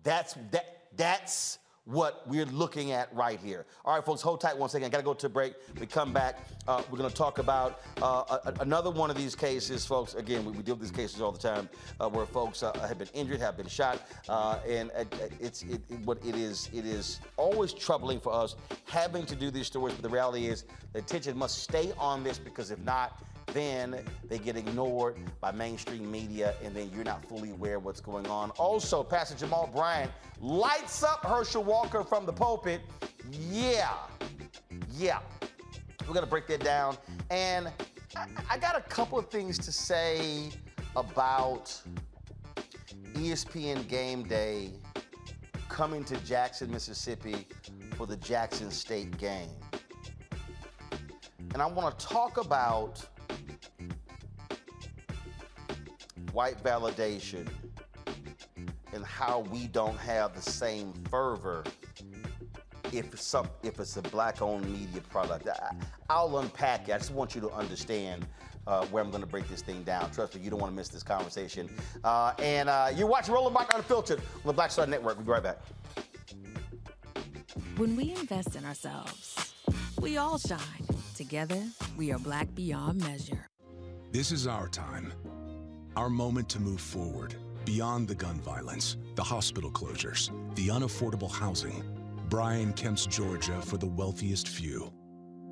That's 0.03 0.35
that 0.51 0.87
that's 0.95 1.59
what 1.87 2.27
we're 2.27 2.45
looking 2.45 2.91
at 2.91 3.13
right 3.15 3.39
here. 3.39 3.65
All 3.85 3.95
right, 3.95 4.03
folks, 4.03 4.21
hold 4.21 4.41
tight 4.41 4.57
one 4.57 4.69
second. 4.69 4.87
I 4.87 4.89
got 4.89 4.97
to 4.97 5.03
go 5.03 5.13
to 5.13 5.25
a 5.25 5.29
break. 5.29 5.53
We 5.79 5.85
come 5.85 6.11
back. 6.11 6.47
Uh, 6.67 6.83
we're 6.91 6.97
going 6.97 7.09
to 7.09 7.15
talk 7.15 7.39
about 7.39 7.79
uh, 8.01 8.39
a, 8.45 8.53
another 8.59 8.91
one 8.91 9.09
of 9.09 9.15
these 9.15 9.35
cases, 9.35 9.85
folks. 9.85 10.13
Again, 10.13 10.43
we, 10.43 10.51
we 10.51 10.63
deal 10.63 10.75
with 10.75 10.81
these 10.81 10.91
cases 10.91 11.21
all 11.21 11.31
the 11.31 11.39
time 11.39 11.69
uh, 12.01 12.09
where 12.09 12.25
folks 12.25 12.61
uh, 12.61 12.77
have 12.79 12.97
been 12.97 13.07
injured, 13.13 13.39
have 13.39 13.55
been 13.55 13.67
shot, 13.67 14.01
uh, 14.27 14.59
and 14.67 14.91
uh, 14.91 15.05
it's 15.39 15.63
it, 15.63 15.81
it, 15.89 15.99
what 16.01 16.17
it 16.25 16.35
is. 16.35 16.69
It 16.73 16.85
is 16.85 17.21
always 17.37 17.71
troubling 17.71 18.19
for 18.19 18.33
us 18.33 18.57
having 18.85 19.25
to 19.25 19.35
do 19.35 19.49
these 19.49 19.67
stories. 19.67 19.93
But 19.93 20.03
the 20.03 20.09
reality 20.09 20.47
is, 20.47 20.65
the 20.91 20.99
attention 20.99 21.37
must 21.37 21.63
stay 21.63 21.93
on 21.97 22.21
this 22.21 22.37
because 22.37 22.69
if 22.69 22.79
not, 22.79 23.23
then 23.53 24.03
they 24.27 24.37
get 24.37 24.55
ignored 24.55 25.17
by 25.39 25.51
mainstream 25.51 26.11
media, 26.11 26.53
and 26.63 26.75
then 26.75 26.91
you're 26.93 27.03
not 27.03 27.23
fully 27.25 27.51
aware 27.51 27.77
of 27.77 27.85
what's 27.85 28.01
going 28.01 28.27
on. 28.27 28.51
Also, 28.51 29.03
Pastor 29.03 29.35
Jamal 29.35 29.69
Bryant 29.73 30.11
lights 30.39 31.03
up 31.03 31.25
Herschel 31.25 31.63
Walker 31.63 32.03
from 32.03 32.25
the 32.25 32.33
pulpit. 32.33 32.81
Yeah, 33.31 33.93
yeah. 34.91 35.19
We're 36.07 36.13
gonna 36.13 36.27
break 36.27 36.47
that 36.47 36.63
down, 36.63 36.97
and 37.29 37.71
I, 38.15 38.27
I 38.51 38.57
got 38.57 38.77
a 38.77 38.81
couple 38.81 39.17
of 39.17 39.29
things 39.29 39.57
to 39.59 39.71
say 39.71 40.49
about 40.95 41.81
ESPN 43.13 43.87
Game 43.87 44.23
Day 44.23 44.71
coming 45.69 46.03
to 46.05 46.17
Jackson, 46.17 46.71
Mississippi 46.71 47.47
for 47.95 48.07
the 48.07 48.17
Jackson 48.17 48.71
State 48.71 49.17
game. 49.17 49.49
And 51.53 51.61
I 51.61 51.65
want 51.65 51.97
to 51.97 52.05
talk 52.05 52.37
about 52.37 53.05
white 56.37 56.63
validation 56.63 57.47
and 58.93 59.03
how 59.03 59.39
we 59.51 59.65
don't 59.69 59.97
have 59.97 60.35
the 60.35 60.41
same 60.41 60.93
fervor 61.09 61.63
if 62.93 63.11
it's 63.11 63.23
some 63.23 63.49
if 63.63 63.79
it's 63.79 63.97
a 63.97 64.03
black-owned 64.03 64.63
media 64.71 65.01
product. 65.09 65.49
I, 66.11 66.21
will 66.21 66.37
unpack 66.37 66.89
it. 66.89 66.93
I 66.93 66.99
just 66.99 67.11
want 67.11 67.33
you 67.33 67.41
to 67.41 67.49
understand 67.49 68.27
uh, 68.67 68.85
where 68.85 69.03
I'm 69.03 69.09
going 69.09 69.23
to 69.23 69.27
break 69.27 69.47
this 69.49 69.63
thing 69.63 69.81
down. 69.81 70.11
Trust 70.11 70.35
me, 70.35 70.41
you 70.41 70.51
don't 70.51 70.59
want 70.59 70.71
to 70.71 70.75
miss 70.75 70.89
this 70.89 71.01
conversation. 71.01 71.71
Uh, 72.03 72.33
and 72.37 72.69
uh, 72.69 72.91
you're 72.95 73.07
watching 73.07 73.33
Roland 73.33 73.55
Martin 73.55 73.75
Unfiltered 73.77 74.19
on 74.19 74.41
the 74.45 74.53
Black 74.53 74.69
Star 74.69 74.85
Network. 74.85 75.15
We'll 75.17 75.25
be 75.25 75.31
right 75.31 75.41
back. 75.41 75.57
When 77.77 77.95
we 77.95 78.11
invest 78.11 78.55
in 78.55 78.63
ourselves, 78.63 79.55
we 79.99 80.17
all 80.17 80.37
shine. 80.37 80.59
Together, 81.15 81.63
we 81.97 82.11
are 82.11 82.19
black 82.19 82.53
beyond 82.53 83.01
measure. 83.01 83.49
This 84.11 84.31
is 84.31 84.45
our 84.45 84.67
time 84.67 85.11
our 85.97 86.11
moment 86.11 86.47
to 86.47 86.59
move 86.59 86.79
forward, 86.79 87.33
beyond 87.65 88.07
the 88.07 88.13
gun 88.13 88.39
violence, 88.41 88.97
the 89.15 89.23
hospital 89.23 89.71
closures, 89.71 90.29
the 90.53 90.67
unaffordable 90.67 91.31
housing. 91.31 91.83
Brian 92.29 92.71
Kemp's 92.73 93.07
Georgia 93.07 93.59
for 93.63 93.77
the 93.77 93.87
wealthiest 93.87 94.47
few. 94.47 94.93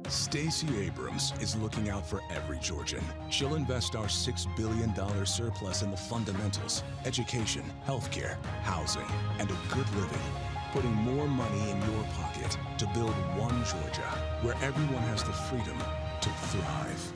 Stacey 0.08 0.68
Abrams 0.86 1.34
is 1.42 1.56
looking 1.56 1.90
out 1.90 2.08
for 2.08 2.22
every 2.30 2.60
Georgian. 2.60 3.04
She'll 3.32 3.56
invest 3.56 3.96
our 3.96 4.06
$6 4.06 4.56
billion 4.56 5.26
surplus 5.26 5.82
in 5.82 5.90
the 5.90 5.98
fundamentals 5.98 6.84
education, 7.06 7.64
healthcare, 7.88 8.38
housing, 8.62 9.08
and 9.40 9.50
a 9.50 9.58
good 9.74 9.90
living. 9.96 10.22
Putting 10.74 10.94
more 10.94 11.28
money 11.28 11.72
in 11.72 11.82
your 11.92 12.04
pocket 12.14 12.56
to 12.78 12.86
build 12.94 13.16
one 13.36 13.66
Georgia 13.66 14.10
where 14.44 14.56
everyone 14.62 15.02
has 15.06 15.24
the 15.24 15.34
freedom 15.34 15.78
to 16.22 16.30
thrive. 16.30 17.14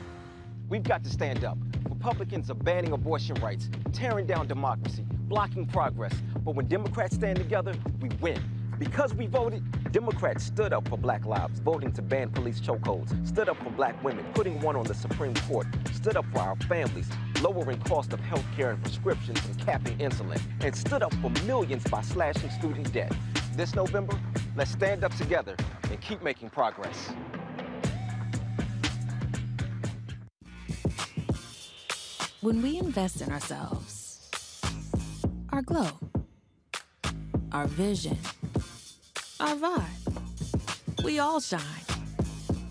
We've 0.68 0.82
got 0.82 1.04
to 1.04 1.10
stand 1.10 1.44
up. 1.44 1.58
Republicans 2.00 2.50
are 2.50 2.54
banning 2.54 2.92
abortion 2.92 3.34
rights, 3.42 3.68
tearing 3.92 4.24
down 4.24 4.48
democracy, 4.48 5.04
blocking 5.28 5.66
progress. 5.66 6.14
But 6.42 6.54
when 6.54 6.66
Democrats 6.66 7.14
stand 7.14 7.36
together, 7.36 7.74
we 8.00 8.08
win. 8.22 8.42
Because 8.78 9.12
we 9.12 9.26
voted, 9.26 9.62
Democrats 9.92 10.44
stood 10.44 10.72
up 10.72 10.88
for 10.88 10.96
black 10.96 11.26
lives, 11.26 11.60
voting 11.60 11.92
to 11.92 12.00
ban 12.00 12.30
police 12.30 12.58
chokeholds, 12.58 13.28
stood 13.28 13.50
up 13.50 13.58
for 13.62 13.68
black 13.68 14.02
women, 14.02 14.24
putting 14.32 14.58
one 14.62 14.76
on 14.76 14.84
the 14.84 14.94
Supreme 14.94 15.34
Court, 15.46 15.66
stood 15.92 16.16
up 16.16 16.24
for 16.32 16.38
our 16.38 16.56
families, 16.70 17.10
lowering 17.42 17.78
cost 17.80 18.14
of 18.14 18.20
health 18.20 18.46
care 18.56 18.70
and 18.70 18.82
prescriptions 18.82 19.44
and 19.44 19.58
capping 19.58 19.98
insulin, 19.98 20.40
and 20.62 20.74
stood 20.74 21.02
up 21.02 21.12
for 21.16 21.28
millions 21.44 21.84
by 21.84 22.00
slashing 22.00 22.48
student 22.48 22.90
debt. 22.94 23.12
This 23.56 23.74
November, 23.74 24.18
let's 24.56 24.70
stand 24.70 25.04
up 25.04 25.14
together 25.16 25.54
and 25.90 26.00
keep 26.00 26.22
making 26.22 26.48
progress. 26.48 27.10
When 32.42 32.62
we 32.62 32.78
invest 32.78 33.20
in 33.20 33.30
ourselves, 33.30 34.30
our 35.52 35.60
glow, 35.60 35.90
our 37.52 37.66
vision, 37.66 38.16
our 39.38 39.54
vibe, 39.56 41.04
we 41.04 41.18
all 41.18 41.40
shine. 41.40 41.89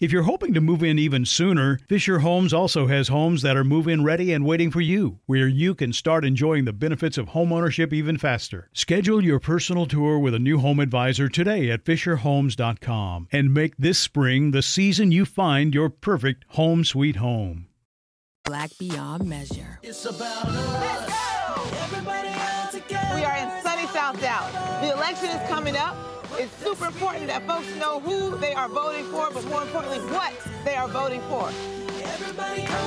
If 0.00 0.12
you're 0.12 0.22
hoping 0.22 0.54
to 0.54 0.60
move 0.60 0.84
in 0.84 0.96
even 0.96 1.26
sooner, 1.26 1.80
Fisher 1.88 2.20
Homes 2.20 2.52
also 2.52 2.86
has 2.86 3.08
homes 3.08 3.42
that 3.42 3.56
are 3.56 3.64
move 3.64 3.88
in 3.88 4.04
ready 4.04 4.32
and 4.32 4.44
waiting 4.46 4.70
for 4.70 4.80
you, 4.80 5.18
where 5.26 5.48
you 5.48 5.74
can 5.74 5.92
start 5.92 6.24
enjoying 6.24 6.66
the 6.66 6.72
benefits 6.72 7.18
of 7.18 7.30
homeownership 7.30 7.92
even 7.92 8.16
faster. 8.16 8.70
Schedule 8.72 9.24
your 9.24 9.40
personal 9.40 9.86
tour 9.86 10.16
with 10.20 10.34
a 10.34 10.38
new 10.38 10.58
home 10.60 10.78
advisor 10.78 11.28
today 11.28 11.68
at 11.68 11.84
FisherHomes.com 11.84 13.26
and 13.32 13.52
make 13.52 13.76
this 13.76 13.98
spring 13.98 14.52
the 14.52 14.62
season 14.62 15.10
you 15.10 15.24
find 15.24 15.74
your 15.74 15.90
perfect 15.90 16.44
home 16.50 16.84
sweet 16.84 17.16
home. 17.16 17.66
Black 18.44 18.70
beyond 18.78 19.28
measure. 19.28 19.80
It's 19.82 20.04
about 20.04 20.46
us. 20.46 21.18
We 22.90 23.24
are 23.24 23.36
in 23.36 23.62
sunny 23.62 23.67
South 23.92 24.20
Dallas. 24.20 24.52
The 24.82 24.92
election 24.92 25.30
is 25.30 25.48
coming 25.48 25.76
up. 25.76 25.96
It's 26.32 26.52
super 26.62 26.86
important 26.86 27.26
that 27.28 27.46
folks 27.46 27.74
know 27.76 28.00
who 28.00 28.36
they 28.38 28.52
are 28.52 28.68
voting 28.68 29.04
for, 29.06 29.30
but 29.32 29.44
more 29.46 29.62
importantly, 29.62 29.98
what 30.12 30.32
they 30.64 30.76
are 30.76 30.88
voting 30.88 31.20
for. 31.22 31.50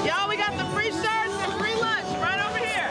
Y'all, 0.06 0.30
we 0.30 0.38
got 0.38 0.56
the 0.58 0.66
free 0.76 0.92
shirts 0.92 1.36
and 1.44 1.54
free 1.60 1.76
lunch 1.76 2.06
right 2.22 2.40
over 2.48 2.58
here. 2.60 2.90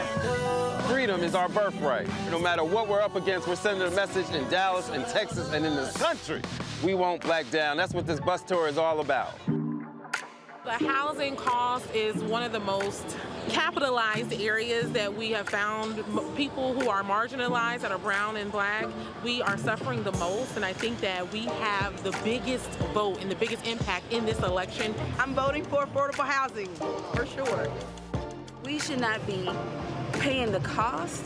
Freedom 0.87 1.21
is 1.21 1.35
our 1.35 1.49
birthright. 1.49 2.07
No 2.29 2.39
matter 2.39 2.63
what 2.63 2.87
we're 2.87 3.01
up 3.01 3.15
against, 3.15 3.47
we're 3.47 3.55
sending 3.55 3.87
a 3.87 3.91
message 3.91 4.29
in 4.35 4.47
Dallas 4.49 4.89
and 4.89 5.05
Texas 5.07 5.51
and 5.53 5.65
in 5.65 5.75
this 5.75 5.95
country. 5.97 6.41
We 6.83 6.93
won't 6.93 7.21
black 7.21 7.49
down. 7.49 7.77
That's 7.77 7.93
what 7.93 8.05
this 8.05 8.19
bus 8.19 8.43
tour 8.43 8.67
is 8.67 8.77
all 8.77 8.99
about. 8.99 9.39
The 10.63 10.73
housing 10.73 11.35
cost 11.35 11.91
is 11.95 12.15
one 12.17 12.43
of 12.43 12.51
the 12.51 12.59
most 12.59 13.17
capitalized 13.49 14.31
areas 14.31 14.91
that 14.91 15.11
we 15.11 15.31
have 15.31 15.49
found. 15.49 15.95
People 16.35 16.79
who 16.79 16.87
are 16.87 17.01
marginalized 17.01 17.79
that 17.79 17.91
are 17.91 17.97
brown 17.97 18.37
and 18.37 18.51
black 18.51 18.85
we 19.23 19.41
are 19.41 19.57
suffering 19.57 20.03
the 20.03 20.11
most 20.13 20.55
and 20.55 20.63
i 20.63 20.71
think 20.71 20.99
that 21.01 21.31
we 21.33 21.45
have 21.45 22.03
the 22.03 22.11
biggest 22.23 22.69
vote 22.93 23.19
and 23.21 23.31
the 23.31 23.35
biggest 23.35 23.65
impact 23.65 24.13
in 24.13 24.23
this 24.23 24.37
election. 24.39 24.93
I'm 25.17 25.33
voting 25.33 25.63
for 25.63 25.87
affordable 25.87 26.27
housing 26.27 26.67
for 27.15 27.25
sure. 27.25 27.71
We 28.63 28.77
should 28.77 28.99
not 28.99 29.25
be 29.25 29.49
paying 30.13 30.51
the 30.51 30.59
cost 30.59 31.23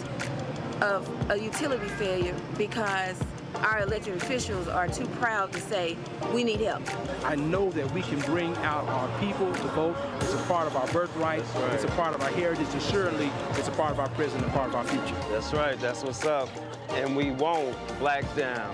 of 0.80 1.10
a 1.30 1.38
utility 1.38 1.90
failure 1.90 2.36
because 2.57 3.20
our 3.64 3.82
elected 3.82 4.15
officials 4.18 4.68
are 4.68 4.88
too 4.88 5.06
proud 5.07 5.52
to 5.53 5.60
say, 5.60 5.98
we 6.34 6.44
need 6.44 6.61
help. 6.61 6.84
I 7.26 7.36
know 7.36 7.69
that 7.72 7.90
we 7.91 8.02
can 8.02 8.19
bring 8.22 8.56
out 8.57 8.88
our 8.88 9.19
people 9.19 9.53
to 9.53 9.68
vote. 9.69 9.98
It's 10.22 10.34
a 10.34 10.38
part 10.44 10.68
of 10.68 10.76
our 10.76 10.88
birthright. 10.88 11.44
Right. 11.56 11.73
It's 11.73 11.84
a 11.84 11.88
part 11.90 12.15
of 12.15 12.22
our 12.22 12.30
heritage, 12.30 12.68
and 12.72 12.82
surely 12.82 13.32
it's 13.52 13.68
a 13.68 13.72
part 13.72 13.91
of 13.91 13.99
our 13.99 14.10
present 14.10 14.44
and 14.44 14.52
part 14.53 14.69
of 14.69 14.76
our 14.76 14.84
future. 14.86 15.15
That's 15.30 15.53
right. 15.53 15.80
That's 15.80 16.03
what's 16.03 16.26
up. 16.26 16.49
And 16.91 17.15
we 17.15 17.32
won't 17.32 17.76
black 17.99 18.23
down. 18.36 18.73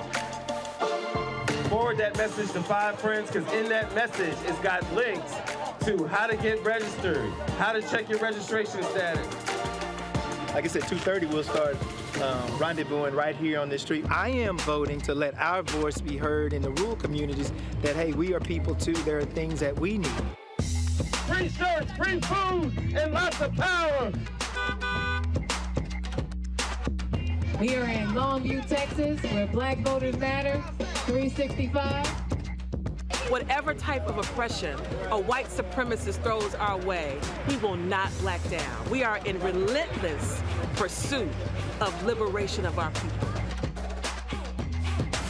Forward 1.70 1.98
that 2.00 2.18
message 2.18 2.52
to 2.52 2.62
five 2.64 3.00
friends, 3.00 3.32
because 3.32 3.52
in 3.54 3.70
that 3.70 3.94
message, 3.96 4.36
it's 4.46 4.60
got 4.60 4.84
links 4.94 5.34
to 5.86 6.06
how 6.08 6.28
to 6.28 6.36
get 6.36 6.62
registered, 6.66 7.32
how 7.58 7.72
to 7.72 7.82
check 7.82 8.10
your 8.10 8.20
registration 8.20 8.84
status. 8.84 9.26
Like 10.54 10.66
I 10.66 10.68
said, 10.68 10.84
2.30, 10.84 11.32
we'll 11.32 11.44
start 11.44 11.76
um, 12.22 12.50
rendezvousing 12.60 13.14
right 13.14 13.36
here 13.38 13.58
on 13.58 13.70
this 13.70 13.84
street. 13.84 14.06
I 14.12 14.28
am 14.30 14.58
voting 14.60 15.00
to 15.02 15.16
let 15.16 15.34
our 15.38 15.64
voice 15.64 16.02
be 16.02 16.18
heard 16.18 16.52
in 16.52 16.62
the 16.62 16.72
rural 16.72 16.98
communities 16.98 17.54
that, 17.82 17.96
hey, 17.96 18.12
we 18.12 18.34
are 18.34 18.40
people 18.42 18.76
too. 18.76 18.92
There 18.94 19.18
are 19.18 19.24
things 19.26 19.62
that 19.62 19.80
we 19.80 19.98
need. 19.98 20.12
Free 20.60 21.48
shirts, 21.48 21.92
free 21.94 22.20
food, 22.20 22.78
and 22.96 23.14
lots 23.14 23.40
of 23.40 23.56
power. 23.56 24.12
We 27.62 27.76
are 27.76 27.86
in 27.86 28.10
Longview, 28.10 28.68
Texas, 28.68 29.22
where 29.32 29.48
Black 29.48 29.78
Voters 29.80 30.18
Matter, 30.18 30.62
365 31.06 32.08
whatever 33.32 33.74
type 33.74 34.06
of 34.08 34.18
oppression 34.18 34.78
a 35.10 35.18
white 35.18 35.48
supremacist 35.48 36.22
throws 36.22 36.54
our 36.56 36.78
way, 36.80 37.18
we 37.48 37.56
will 37.58 37.78
not 37.78 38.12
black 38.20 38.42
down. 38.50 38.90
We 38.90 39.06
are 39.06 39.20
in 39.20 39.40
relentless 39.40 40.44
pursuit 40.76 41.32
of 41.80 42.04
liberation 42.04 42.66
of 42.66 42.78
our 42.78 42.92
people. 42.92 43.30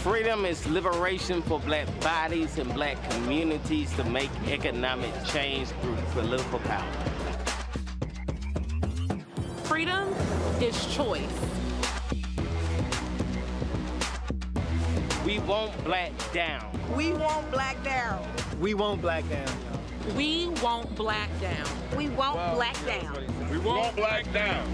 Freedom 0.02 0.46
is 0.46 0.66
liberation 0.66 1.44
for 1.44 1.60
black 1.60 1.88
bodies 2.00 2.58
and 2.58 2.74
black 2.74 2.98
communities 3.12 3.96
to 3.96 4.04
make 4.06 4.32
economic 4.48 5.14
change 5.26 5.68
through 5.68 5.96
political 6.14 6.58
power. 6.62 6.92
Freedom 9.66 10.12
is 10.60 10.92
choice. 10.96 11.61
We 15.26 15.38
won't 15.38 15.84
black 15.84 16.12
down. 16.34 16.72
We 16.96 17.14
won't 17.14 17.52
black 17.52 17.82
down. 17.84 18.26
We 18.60 18.74
won't 18.74 19.04
black 19.04 19.30
down. 19.30 19.56
We 20.16 20.48
won't 20.64 20.96
black 20.96 21.30
down. 21.40 21.68
We 21.96 22.10
won't 22.10 22.56
black 22.56 22.86
down. 22.88 23.28
We 23.52 23.60
won't 23.60 23.96
black 23.96 24.34
down. 24.34 24.68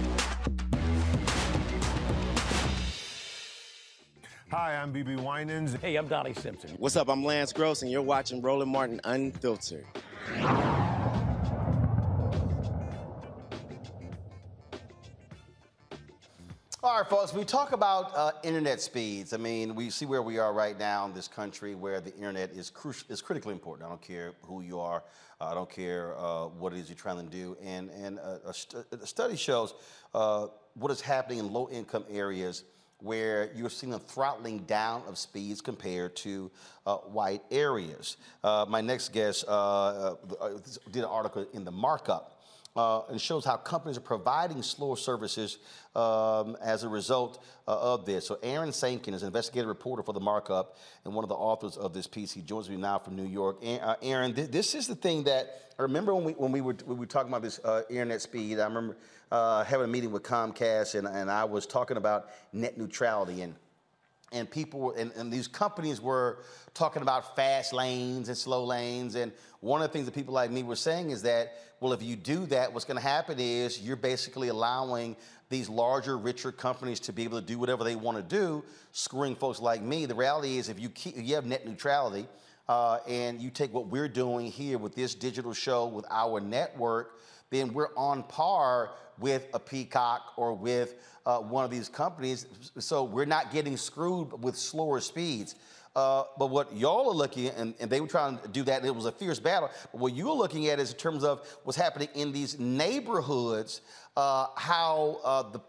Hi, 4.49 4.77
I'm 4.77 4.93
BeBe 4.93 5.19
Winans. 5.19 5.75
Hey, 5.81 5.97
I'm 5.97 6.07
Donnie 6.07 6.33
Simpson. 6.33 6.69
What's 6.77 6.95
up? 6.95 7.09
I'm 7.09 7.25
Lance 7.25 7.51
Gross, 7.51 7.81
and 7.81 7.91
you're 7.91 8.01
watching 8.01 8.41
Roland 8.41 8.71
Martin 8.71 9.01
Unfiltered. 9.03 9.85
All 16.97 17.03
right, 17.03 17.09
folks, 17.11 17.31
we 17.31 17.45
talk 17.45 17.73
about 17.73 18.11
uh, 18.15 18.31
internet 18.41 18.81
speeds. 18.81 19.31
I 19.31 19.37
mean, 19.37 19.75
we 19.75 19.91
see 19.91 20.07
where 20.07 20.23
we 20.23 20.39
are 20.39 20.51
right 20.51 20.75
now 20.79 21.05
in 21.05 21.13
this 21.13 21.27
country 21.27 21.75
where 21.75 22.01
the 22.01 22.11
internet 22.15 22.49
is, 22.53 22.71
cru- 22.71 22.95
is 23.07 23.21
critically 23.21 23.53
important. 23.53 23.85
I 23.85 23.89
don't 23.89 24.01
care 24.01 24.33
who 24.41 24.61
you 24.63 24.79
are, 24.79 25.03
uh, 25.39 25.45
I 25.45 25.53
don't 25.53 25.69
care 25.69 26.17
uh, 26.17 26.47
what 26.47 26.73
it 26.73 26.79
is 26.79 26.89
you're 26.89 26.95
trying 26.95 27.23
to 27.23 27.31
do. 27.31 27.55
And, 27.63 27.91
and 27.91 28.17
a, 28.17 28.41
a, 28.47 28.51
st- 28.51 28.83
a 28.91 29.05
study 29.05 29.35
shows 29.35 29.75
uh, 30.15 30.47
what 30.73 30.91
is 30.91 30.99
happening 30.99 31.37
in 31.37 31.53
low 31.53 31.69
income 31.69 32.03
areas 32.09 32.63
where 32.99 33.51
you're 33.55 33.69
seeing 33.69 33.93
a 33.93 33.99
throttling 33.99 34.63
down 34.63 35.03
of 35.07 35.19
speeds 35.19 35.61
compared 35.61 36.15
to 36.15 36.49
uh, 36.87 36.95
white 36.95 37.43
areas. 37.51 38.17
Uh, 38.43 38.65
my 38.67 38.81
next 38.81 39.13
guest 39.13 39.45
uh, 39.47 40.15
uh 40.41 40.49
did 40.91 41.03
an 41.03 41.09
article 41.09 41.45
in 41.53 41.63
the 41.63 41.71
markup. 41.71 42.36
Uh, 42.77 43.01
and 43.09 43.19
shows 43.19 43.43
how 43.43 43.57
companies 43.57 43.97
are 43.97 44.01
providing 44.01 44.61
slower 44.61 44.95
services 44.95 45.57
um, 45.95 46.55
as 46.61 46.83
a 46.83 46.87
result 46.87 47.43
uh, 47.67 47.93
of 47.93 48.05
this. 48.05 48.27
So 48.27 48.37
Aaron 48.43 48.71
Sankin 48.71 49.15
is 49.15 49.23
an 49.23 49.27
investigative 49.27 49.67
reporter 49.67 50.03
for 50.03 50.13
the 50.13 50.19
Markup 50.19 50.77
and 51.03 51.15
one 51.15 51.25
of 51.25 51.29
the 51.29 51.35
authors 51.35 51.75
of 51.75 51.91
this 51.91 52.05
piece. 52.05 52.31
He 52.31 52.41
joins 52.41 52.69
me 52.69 52.77
now 52.77 52.99
from 52.99 53.15
New 53.15 53.25
York. 53.25 53.57
Aaron, 53.63 54.35
th- 54.35 54.51
this 54.51 54.75
is 54.75 54.85
the 54.85 54.93
thing 54.93 55.23
that 55.23 55.73
I 55.79 55.81
remember 55.81 56.13
when 56.13 56.23
we 56.23 56.33
when 56.33 56.51
we 56.51 56.61
were 56.61 56.75
we 56.85 56.93
were 56.93 57.07
talking 57.07 57.29
about 57.29 57.41
this 57.41 57.59
internet 57.89 58.21
speed. 58.21 58.59
I 58.59 58.65
remember 58.65 58.95
uh, 59.31 59.63
having 59.63 59.85
a 59.85 59.87
meeting 59.87 60.11
with 60.11 60.21
Comcast, 60.23 60.93
and, 60.93 61.07
and 61.07 61.31
I 61.31 61.45
was 61.45 61.65
talking 61.65 61.97
about 61.97 62.29
net 62.53 62.77
neutrality 62.77 63.41
and 63.41 63.55
and 64.31 64.49
people 64.49 64.91
and, 64.91 65.11
and, 65.13 65.31
these 65.31 65.47
companies 65.47 66.01
were 66.01 66.39
talking 66.73 67.01
about 67.01 67.35
fast 67.35 67.73
lanes 67.73 68.27
and 68.27 68.37
slow 68.37 68.65
lanes. 68.65 69.15
And 69.15 69.31
one 69.61 69.81
of 69.81 69.87
the 69.87 69.93
things 69.93 70.05
that 70.05 70.13
people 70.13 70.33
like 70.33 70.51
me 70.51 70.63
were 70.63 70.75
saying 70.75 71.11
is 71.11 71.21
that 71.21 71.53
well 71.79 71.93
if 71.93 72.03
you 72.03 72.15
do 72.15 72.45
that 72.47 72.73
what's 72.73 72.85
going 72.85 72.97
to 72.97 73.03
happen 73.03 73.39
is 73.39 73.81
you're 73.81 73.95
basically 73.95 74.49
allowing 74.49 75.15
these 75.49 75.69
larger 75.69 76.17
richer 76.17 76.51
companies 76.51 76.99
to 76.99 77.13
be 77.13 77.23
able 77.23 77.39
to 77.39 77.45
do 77.45 77.57
whatever 77.57 77.83
they 77.83 77.95
want 77.95 78.17
to 78.17 78.23
do 78.23 78.63
screwing 78.91 79.35
folks 79.35 79.59
like 79.59 79.81
me. 79.81 80.05
The 80.05 80.15
reality 80.15 80.57
is 80.57 80.67
if 80.69 80.79
you 80.79 80.89
keep 80.89 81.15
if 81.17 81.27
you 81.27 81.35
have 81.35 81.45
net 81.45 81.65
neutrality 81.65 82.27
uh, 82.67 82.99
and 83.07 83.41
you 83.41 83.49
take 83.49 83.73
what 83.73 83.87
we're 83.87 84.09
doing 84.09 84.51
here 84.51 84.77
with 84.77 84.93
this 84.93 85.15
digital 85.15 85.53
show 85.53 85.87
with 85.87 86.05
our 86.09 86.41
network 86.41 87.19
then 87.49 87.73
we're 87.73 87.95
on 87.95 88.23
par 88.23 88.91
with 89.19 89.47
a 89.53 89.59
Peacock 89.59 90.33
or 90.37 90.53
with 90.53 90.95
uh, 91.25 91.39
one 91.39 91.65
of 91.65 91.71
these 91.71 91.89
companies, 91.89 92.45
so 92.79 93.03
we're 93.03 93.25
not 93.25 93.51
getting 93.51 93.75
screwed 93.75 94.43
with 94.43 94.55
slower 94.55 94.99
speeds. 95.01 95.55
Uh, 95.97 96.25
but 96.37 96.51
what 96.51 96.71
y'all 96.77 97.09
are 97.09 97.15
looking 97.15 97.47
at, 97.47 97.57
and, 97.57 97.73
and, 97.79 97.89
they 97.89 97.99
were 97.99 98.07
trying 98.07 98.37
to 98.37 98.47
do 98.49 98.61
that, 98.61 98.85
it 98.85 98.95
was 98.95 99.07
a 99.07 99.11
fierce 99.11 99.39
battle. 99.39 99.67
But 99.91 99.99
what 99.99 100.13
you're 100.13 100.35
looking 100.35 100.67
at 100.67 100.79
is 100.79 100.91
in 100.91 100.97
terms 100.97 101.23
of 101.23 101.43
what's 101.63 101.75
happening 101.75 102.07
in 102.13 102.31
these 102.31 102.59
neighborhoods, 102.59 103.81
uh, 104.15 104.45
how 104.55 105.19
uh, 105.23 105.43
the 105.49 105.61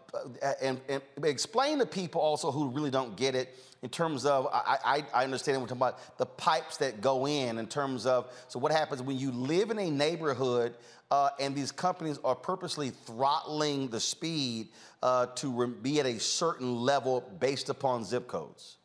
uh, 0.43 0.53
and, 0.61 0.79
and, 0.87 1.01
explain 1.23 1.79
to 1.79 1.85
people 1.87 2.21
also 2.21 2.51
who 2.51 2.69
really 2.69 2.91
don't 2.91 3.15
get 3.15 3.33
it 3.33 3.57
in 3.81 3.89
terms 3.89 4.25
of 4.25 4.47
I, 4.51 4.77
I, 4.85 5.05
I 5.21 5.23
understand 5.23 5.61
we're 5.61 5.67
talking 5.67 5.77
about 5.77 6.17
the 6.17 6.25
pipes 6.25 6.77
that 6.77 7.01
go 7.01 7.27
in 7.27 7.57
in 7.57 7.67
terms 7.67 8.05
of 8.05 8.31
so 8.47 8.59
what 8.59 8.71
happens 8.71 9.01
when 9.01 9.17
you 9.17 9.31
live 9.31 9.69
in 9.69 9.79
a 9.79 9.89
neighborhood 9.89 10.75
uh, 11.11 11.29
and 11.39 11.55
these 11.55 11.71
companies 11.71 12.19
are 12.23 12.35
purposely 12.35 12.91
throttling 12.91 13.87
the 13.87 13.99
speed 13.99 14.67
uh, 15.01 15.27
to 15.27 15.51
re- 15.51 15.67
be 15.67 15.99
at 15.99 16.05
a 16.05 16.19
certain 16.19 16.75
level 16.75 17.21
based 17.39 17.69
upon 17.69 18.03
zip 18.03 18.27
codes. 18.27 18.77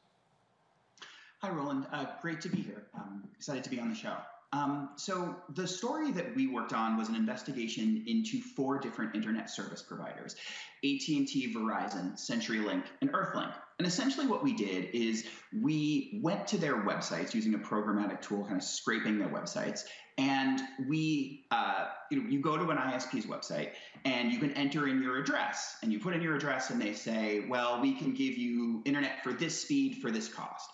Hi, 1.43 1.51
Roland. 1.51 1.87
Uh, 1.93 2.07
great 2.23 2.41
to 2.43 2.49
be 2.49 2.63
here. 2.63 2.87
Um, 2.95 3.25
excited 3.37 3.65
to 3.65 3.71
be 3.71 3.79
on 3.79 3.91
the 3.91 3.95
show. 3.95 4.17
Um, 4.55 4.91
so 4.97 5.35
the 5.55 5.67
story 5.67 6.13
that 6.13 6.35
we 6.37 6.47
worked 6.47 6.73
on 6.73 6.97
was 6.97 7.09
an 7.09 7.17
investigation 7.17 8.05
into 8.07 8.41
four 8.41 8.79
different 8.79 9.15
internet 9.15 9.51
service 9.51 9.83
providers: 9.83 10.37
AT&T, 10.85 11.53
Verizon, 11.55 12.15
CenturyLink, 12.15 12.85
and 13.01 13.13
EarthLink. 13.13 13.53
And 13.79 13.87
essentially, 13.87 14.29
what 14.29 14.45
we 14.45 14.53
did 14.53 14.91
is 14.95 15.27
we 15.61 16.21
went 16.23 16.47
to 16.47 16.57
their 16.57 16.77
websites 16.77 17.35
using 17.35 17.55
a 17.55 17.59
programmatic 17.59 18.23
tool, 18.23 18.45
kind 18.45 18.57
of 18.57 18.63
scraping 18.63 19.19
their 19.19 19.29
websites, 19.29 19.81
and 20.17 20.61
we, 20.89 21.45
uh, 21.51 21.87
you 22.11 22.23
know, 22.23 22.29
you 22.29 22.41
go 22.41 22.57
to 22.57 22.71
an 22.71 22.79
ISP's 22.79 23.27
website 23.27 23.71
and 24.05 24.33
you 24.33 24.39
can 24.39 24.53
enter 24.53 24.87
in 24.87 25.03
your 25.03 25.19
address, 25.19 25.77
and 25.83 25.93
you 25.93 25.99
put 25.99 26.15
in 26.15 26.23
your 26.23 26.37
address, 26.37 26.71
and 26.71 26.81
they 26.81 26.93
say, 26.93 27.45
well, 27.49 27.81
we 27.81 27.95
can 27.95 28.15
give 28.15 28.37
you 28.37 28.83
internet 28.85 29.23
for 29.25 29.33
this 29.33 29.61
speed 29.61 29.97
for 30.01 30.11
this 30.11 30.29
cost 30.29 30.71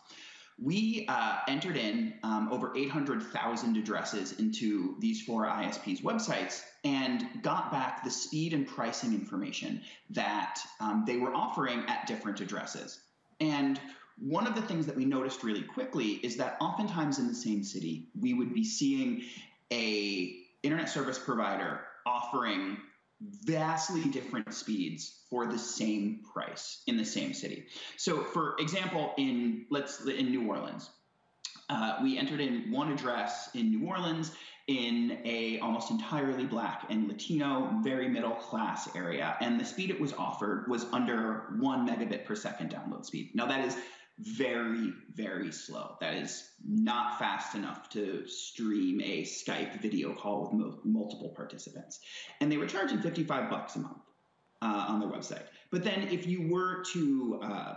we 0.62 1.06
uh, 1.08 1.38
entered 1.48 1.76
in 1.76 2.12
um, 2.22 2.48
over 2.52 2.76
800,000 2.76 3.76
addresses 3.76 4.32
into 4.38 4.94
these 4.98 5.22
four 5.22 5.46
ISPs' 5.46 6.02
websites 6.02 6.62
and 6.84 7.24
got 7.42 7.72
back 7.72 8.04
the 8.04 8.10
speed 8.10 8.52
and 8.52 8.66
pricing 8.66 9.14
information 9.14 9.80
that 10.10 10.58
um, 10.80 11.04
they 11.06 11.16
were 11.16 11.34
offering 11.34 11.84
at 11.88 12.06
different 12.06 12.40
addresses. 12.40 13.00
And 13.40 13.80
one 14.20 14.46
of 14.46 14.54
the 14.54 14.62
things 14.62 14.86
that 14.86 14.96
we 14.96 15.04
noticed 15.04 15.42
really 15.42 15.62
quickly 15.62 16.20
is 16.22 16.36
that 16.36 16.56
oftentimes 16.60 17.18
in 17.18 17.26
the 17.26 17.34
same 17.34 17.64
city, 17.64 18.08
we 18.18 18.34
would 18.34 18.52
be 18.52 18.64
seeing 18.64 19.22
a 19.72 20.36
internet 20.62 20.88
service 20.88 21.18
provider 21.18 21.80
offering 22.06 22.76
vastly 23.44 24.04
different 24.04 24.52
speeds 24.54 25.20
for 25.28 25.46
the 25.46 25.58
same 25.58 26.20
price 26.32 26.82
in 26.86 26.96
the 26.96 27.04
same 27.04 27.32
city. 27.34 27.66
So, 27.96 28.22
for 28.22 28.56
example, 28.58 29.12
in 29.16 29.66
let's 29.70 30.04
in 30.04 30.30
New 30.30 30.48
Orleans, 30.48 30.90
uh, 31.68 31.98
we 32.02 32.18
entered 32.18 32.40
in 32.40 32.70
one 32.70 32.92
address 32.92 33.50
in 33.54 33.70
New 33.70 33.86
Orleans 33.86 34.32
in 34.66 35.18
a 35.24 35.58
almost 35.60 35.90
entirely 35.90 36.44
black 36.44 36.86
and 36.90 37.08
Latino, 37.08 37.80
very 37.82 38.08
middle 38.08 38.32
class 38.34 38.88
area, 38.94 39.36
and 39.40 39.58
the 39.58 39.64
speed 39.64 39.90
it 39.90 40.00
was 40.00 40.12
offered 40.12 40.66
was 40.68 40.84
under 40.92 41.54
one 41.58 41.86
megabit 41.88 42.24
per 42.24 42.34
second 42.34 42.70
download 42.70 43.04
speed. 43.04 43.30
Now 43.34 43.46
that 43.46 43.64
is 43.64 43.76
very, 44.20 44.92
very 45.14 45.50
slow. 45.50 45.96
That 46.00 46.14
is 46.14 46.48
not 46.66 47.18
fast 47.18 47.54
enough 47.54 47.88
to 47.90 48.26
stream 48.26 49.00
a 49.00 49.22
Skype 49.22 49.80
video 49.80 50.14
call 50.14 50.42
with 50.42 50.52
mo- 50.52 50.80
multiple 50.84 51.30
participants. 51.30 52.00
And 52.40 52.52
they 52.52 52.56
were 52.56 52.66
charging 52.66 53.00
55 53.00 53.50
bucks 53.50 53.76
a 53.76 53.80
month 53.80 54.02
uh, 54.62 54.86
on 54.88 55.00
their 55.00 55.08
website. 55.08 55.44
But 55.70 55.84
then 55.84 56.08
if 56.08 56.26
you 56.26 56.50
were 56.50 56.84
to 56.92 57.40
uh, 57.42 57.74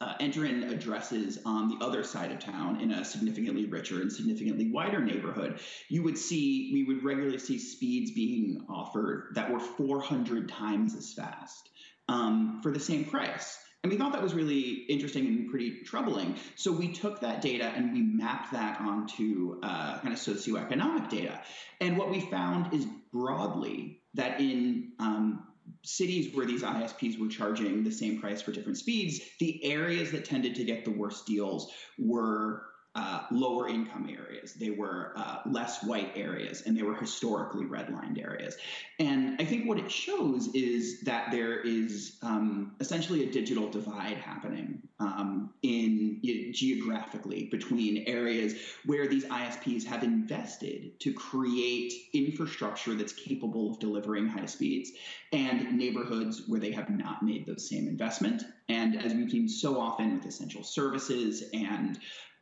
uh, 0.00 0.14
enter 0.20 0.44
in 0.44 0.62
addresses 0.64 1.40
on 1.44 1.68
the 1.68 1.84
other 1.84 2.04
side 2.04 2.30
of 2.30 2.38
town 2.38 2.80
in 2.80 2.92
a 2.92 3.04
significantly 3.04 3.66
richer 3.66 4.00
and 4.00 4.12
significantly 4.12 4.70
wider 4.70 5.00
neighborhood, 5.00 5.60
you 5.88 6.04
would 6.04 6.16
see, 6.16 6.70
we 6.72 6.84
would 6.84 7.02
regularly 7.02 7.38
see 7.38 7.58
speeds 7.58 8.12
being 8.12 8.64
offered 8.68 9.32
that 9.34 9.50
were 9.50 9.60
400 9.60 10.48
times 10.48 10.94
as 10.94 11.12
fast 11.12 11.68
um, 12.08 12.60
for 12.62 12.70
the 12.70 12.80
same 12.80 13.04
price. 13.06 13.58
And 13.82 13.92
we 13.92 13.98
thought 13.98 14.12
that 14.12 14.22
was 14.22 14.34
really 14.34 14.70
interesting 14.88 15.26
and 15.26 15.50
pretty 15.50 15.82
troubling. 15.84 16.34
So 16.56 16.72
we 16.72 16.92
took 16.92 17.20
that 17.20 17.40
data 17.40 17.64
and 17.64 17.92
we 17.92 18.02
mapped 18.02 18.52
that 18.52 18.80
onto 18.80 19.60
uh, 19.62 20.00
kind 20.00 20.12
of 20.12 20.18
socioeconomic 20.18 21.08
data. 21.08 21.40
And 21.80 21.96
what 21.96 22.10
we 22.10 22.20
found 22.20 22.74
is 22.74 22.86
broadly 23.12 24.00
that 24.14 24.40
in 24.40 24.92
um, 24.98 25.46
cities 25.84 26.34
where 26.34 26.46
these 26.46 26.62
ISPs 26.62 27.20
were 27.20 27.28
charging 27.28 27.84
the 27.84 27.92
same 27.92 28.20
price 28.20 28.42
for 28.42 28.52
different 28.52 28.78
speeds, 28.78 29.20
the 29.38 29.64
areas 29.64 30.10
that 30.10 30.24
tended 30.24 30.56
to 30.56 30.64
get 30.64 30.84
the 30.84 30.90
worst 30.90 31.26
deals 31.26 31.72
were 31.98 32.64
uh, 32.98 33.20
lower 33.30 33.68
income 33.68 34.10
areas. 34.10 34.54
They 34.54 34.70
were 34.70 35.12
uh, 35.14 35.38
less 35.46 35.84
white 35.84 36.10
areas, 36.16 36.64
and 36.66 36.76
they 36.76 36.82
were 36.82 36.96
historically 36.96 37.64
redlined 37.64 38.20
areas. 38.20 38.56
And 38.98 39.40
I 39.40 39.44
think 39.44 39.68
what 39.68 39.78
it 39.78 39.88
shows 39.88 40.48
is 40.48 41.02
that 41.02 41.30
there 41.30 41.60
is 41.60 42.16
um, 42.22 42.72
essentially 42.80 43.22
a 43.22 43.30
digital 43.30 43.70
divide 43.70 44.16
happening 44.16 44.82
um, 44.98 45.50
in 45.62 46.18
know, 46.22 46.52
geographically 46.52 47.44
between 47.44 48.02
areas 48.08 48.54
where 48.84 49.06
these 49.06 49.24
ISPs 49.26 49.84
have 49.84 50.02
invested 50.02 50.98
to 50.98 51.12
create 51.12 51.92
infrastructure 52.12 52.94
that's 52.94 53.12
capable 53.12 53.70
of 53.70 53.78
delivering 53.78 54.26
high 54.26 54.46
speeds, 54.46 54.90
and 55.32 55.78
neighborhoods 55.78 56.42
where 56.48 56.58
they 56.58 56.72
have 56.72 56.90
not 56.90 57.22
made 57.22 57.46
those 57.46 57.68
same 57.68 57.86
investment. 57.86 58.42
And 58.68 58.96
as 58.96 59.14
we've 59.14 59.30
seen 59.30 59.48
so 59.48 59.80
often 59.80 60.16
with 60.16 60.26
essential 60.26 60.64
services 60.64 61.44
and 61.52 61.98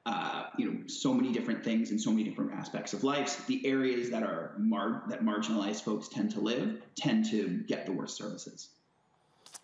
uh, 0.07 0.45
you 0.57 0.71
know 0.71 0.87
so 0.87 1.13
many 1.13 1.33
different 1.33 1.65
things 1.65 1.91
and 1.91 2.01
so 2.01 2.11
many 2.11 2.23
different 2.23 2.53
aspects 2.53 2.93
of 2.93 3.03
life. 3.03 3.45
The 3.47 3.67
areas 3.67 4.09
that 4.11 4.23
are 4.23 4.53
mar- 4.57 5.03
that 5.09 5.25
marginalized 5.25 5.83
folks 5.83 6.09
tend 6.09 6.31
to 6.33 6.41
live 6.41 6.81
tend 6.95 7.29
to 7.31 7.65
get 7.67 7.87
the 7.87 7.93
worst 7.93 8.17
services. 8.17 8.69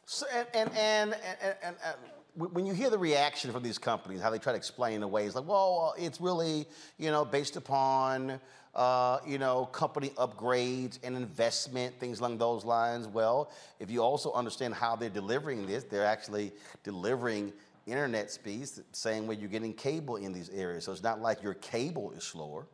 So 0.04 0.26
and 0.34 0.48
and 0.54 0.70
and, 0.74 1.16
and, 1.40 1.56
and, 1.62 1.76
and 1.84 1.96
when 2.54 2.66
you 2.66 2.74
hear 2.74 2.90
the 2.90 2.98
reaction 2.98 3.52
from 3.52 3.62
these 3.62 3.78
companies, 3.78 4.20
how 4.20 4.30
they 4.30 4.38
try 4.38 4.52
to 4.52 4.56
explain 4.56 5.04
away, 5.04 5.26
it's 5.26 5.36
like, 5.36 5.46
well, 5.46 5.94
it's 5.96 6.20
really 6.20 6.66
you 6.98 7.10
know 7.10 7.24
based 7.24 7.56
upon. 7.56 8.40
Uh, 8.74 9.18
you 9.26 9.36
know, 9.36 9.66
company 9.66 10.08
upgrades 10.16 10.98
and 11.02 11.14
investment, 11.14 11.94
things 12.00 12.20
along 12.20 12.38
those 12.38 12.64
lines. 12.64 13.06
Well, 13.06 13.50
if 13.78 13.90
you 13.90 14.02
also 14.02 14.32
understand 14.32 14.72
how 14.72 14.96
they're 14.96 15.10
delivering 15.10 15.66
this, 15.66 15.84
they're 15.84 16.06
actually 16.06 16.52
delivering 16.82 17.52
internet 17.86 18.30
speeds, 18.30 18.72
the 18.72 18.84
same 18.92 19.26
way 19.26 19.36
you're 19.36 19.48
getting 19.48 19.74
cable 19.74 20.16
in 20.16 20.32
these 20.32 20.50
areas. 20.50 20.84
So 20.84 20.92
it's 20.92 21.02
not 21.02 21.20
like 21.20 21.42
your 21.42 21.54
cable 21.54 22.12
is 22.12 22.24
slower. 22.24 22.66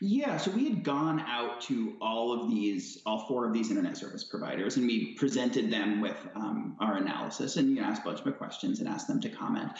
Yeah, 0.00 0.36
so 0.36 0.50
we 0.50 0.68
had 0.68 0.82
gone 0.82 1.20
out 1.20 1.60
to 1.62 1.96
all 2.00 2.32
of 2.32 2.50
these, 2.50 3.00
all 3.06 3.26
four 3.26 3.46
of 3.46 3.52
these 3.52 3.70
internet 3.70 3.96
service 3.96 4.24
providers, 4.24 4.76
and 4.76 4.86
we 4.86 5.14
presented 5.14 5.70
them 5.70 6.00
with 6.00 6.16
um, 6.34 6.76
our 6.80 6.96
analysis 6.96 7.56
and 7.56 7.70
you 7.70 7.80
know, 7.80 7.86
asked 7.86 8.02
a 8.02 8.04
bunch 8.04 8.20
of 8.20 8.36
questions 8.36 8.80
and 8.80 8.88
asked 8.88 9.08
them 9.08 9.20
to 9.20 9.28
comment. 9.28 9.72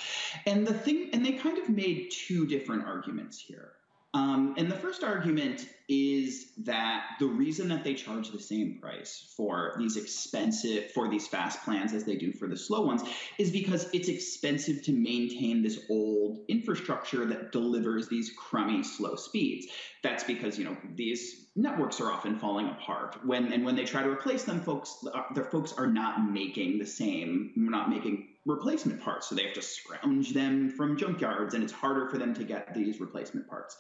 And 0.46 0.66
the 0.66 0.72
thing, 0.72 1.10
and 1.12 1.26
they 1.26 1.32
kind 1.32 1.58
of 1.58 1.68
made 1.68 2.10
two 2.10 2.46
different 2.46 2.84
arguments 2.86 3.38
here. 3.38 3.72
Um, 4.14 4.54
and 4.56 4.70
the 4.70 4.76
first 4.76 5.02
argument 5.02 5.66
is 5.88 6.52
that 6.58 7.04
the 7.18 7.26
reason 7.26 7.68
that 7.68 7.82
they 7.82 7.94
charge 7.94 8.30
the 8.30 8.38
same 8.38 8.78
price 8.80 9.34
for 9.36 9.74
these 9.76 9.96
expensive, 9.96 10.92
for 10.92 11.08
these 11.08 11.26
fast 11.26 11.62
plans 11.64 11.92
as 11.92 12.04
they 12.04 12.14
do 12.14 12.32
for 12.32 12.46
the 12.46 12.56
slow 12.56 12.86
ones, 12.86 13.02
is 13.38 13.50
because 13.50 13.88
it's 13.92 14.08
expensive 14.08 14.84
to 14.84 14.92
maintain 14.92 15.64
this 15.64 15.80
old 15.90 16.44
infrastructure 16.48 17.26
that 17.26 17.50
delivers 17.50 18.08
these 18.08 18.30
crummy 18.38 18.84
slow 18.84 19.16
speeds. 19.16 19.66
That's 20.04 20.22
because, 20.22 20.56
you 20.58 20.64
know, 20.64 20.76
these 20.94 21.48
networks 21.56 22.00
are 22.00 22.12
often 22.12 22.38
falling 22.38 22.68
apart. 22.68 23.16
When 23.26 23.52
and 23.52 23.64
when 23.64 23.74
they 23.74 23.84
try 23.84 24.04
to 24.04 24.10
replace 24.10 24.44
them, 24.44 24.60
folks, 24.60 25.04
uh, 25.12 25.22
the 25.34 25.42
folks 25.42 25.72
are 25.72 25.88
not 25.88 26.30
making 26.30 26.78
the 26.78 26.86
same, 26.86 27.50
not 27.56 27.90
making 27.90 28.28
replacement 28.46 29.00
parts. 29.00 29.28
So 29.28 29.34
they 29.34 29.44
have 29.44 29.54
to 29.54 29.62
scrounge 29.62 30.32
them 30.34 30.70
from 30.70 30.96
junkyards, 30.96 31.54
and 31.54 31.62
it's 31.62 31.72
harder 31.72 32.08
for 32.08 32.18
them 32.18 32.34
to 32.34 32.44
get 32.44 32.74
these 32.74 33.00
replacement 33.00 33.48
parts. 33.48 33.76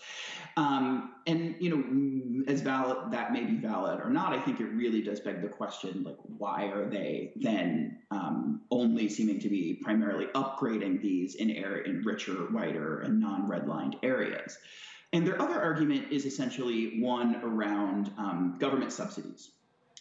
Um, 0.56 1.14
and 1.26 1.56
you 1.60 1.70
know, 1.70 2.52
as 2.52 2.60
valid 2.60 3.12
that 3.12 3.32
may 3.32 3.44
be 3.44 3.56
valid 3.56 4.00
or 4.00 4.10
not, 4.10 4.32
I 4.32 4.40
think 4.40 4.60
it 4.60 4.66
really 4.66 5.02
does 5.02 5.20
beg 5.20 5.42
the 5.42 5.48
question: 5.48 6.02
like, 6.04 6.18
why 6.38 6.66
are 6.66 6.88
they 6.88 7.32
then 7.36 7.98
um, 8.10 8.62
only 8.70 9.08
seeming 9.08 9.40
to 9.40 9.48
be 9.48 9.80
primarily 9.82 10.26
upgrading 10.26 11.02
these 11.02 11.34
in 11.34 11.50
air 11.50 11.78
in 11.78 12.02
richer, 12.02 12.46
whiter, 12.50 13.00
and 13.00 13.20
non-redlined 13.20 13.96
areas? 14.02 14.58
And 15.12 15.24
their 15.24 15.40
other 15.40 15.62
argument 15.62 16.10
is 16.10 16.26
essentially 16.26 17.00
one 17.00 17.36
around 17.36 18.10
um, 18.18 18.56
government 18.58 18.92
subsidies. 18.92 19.52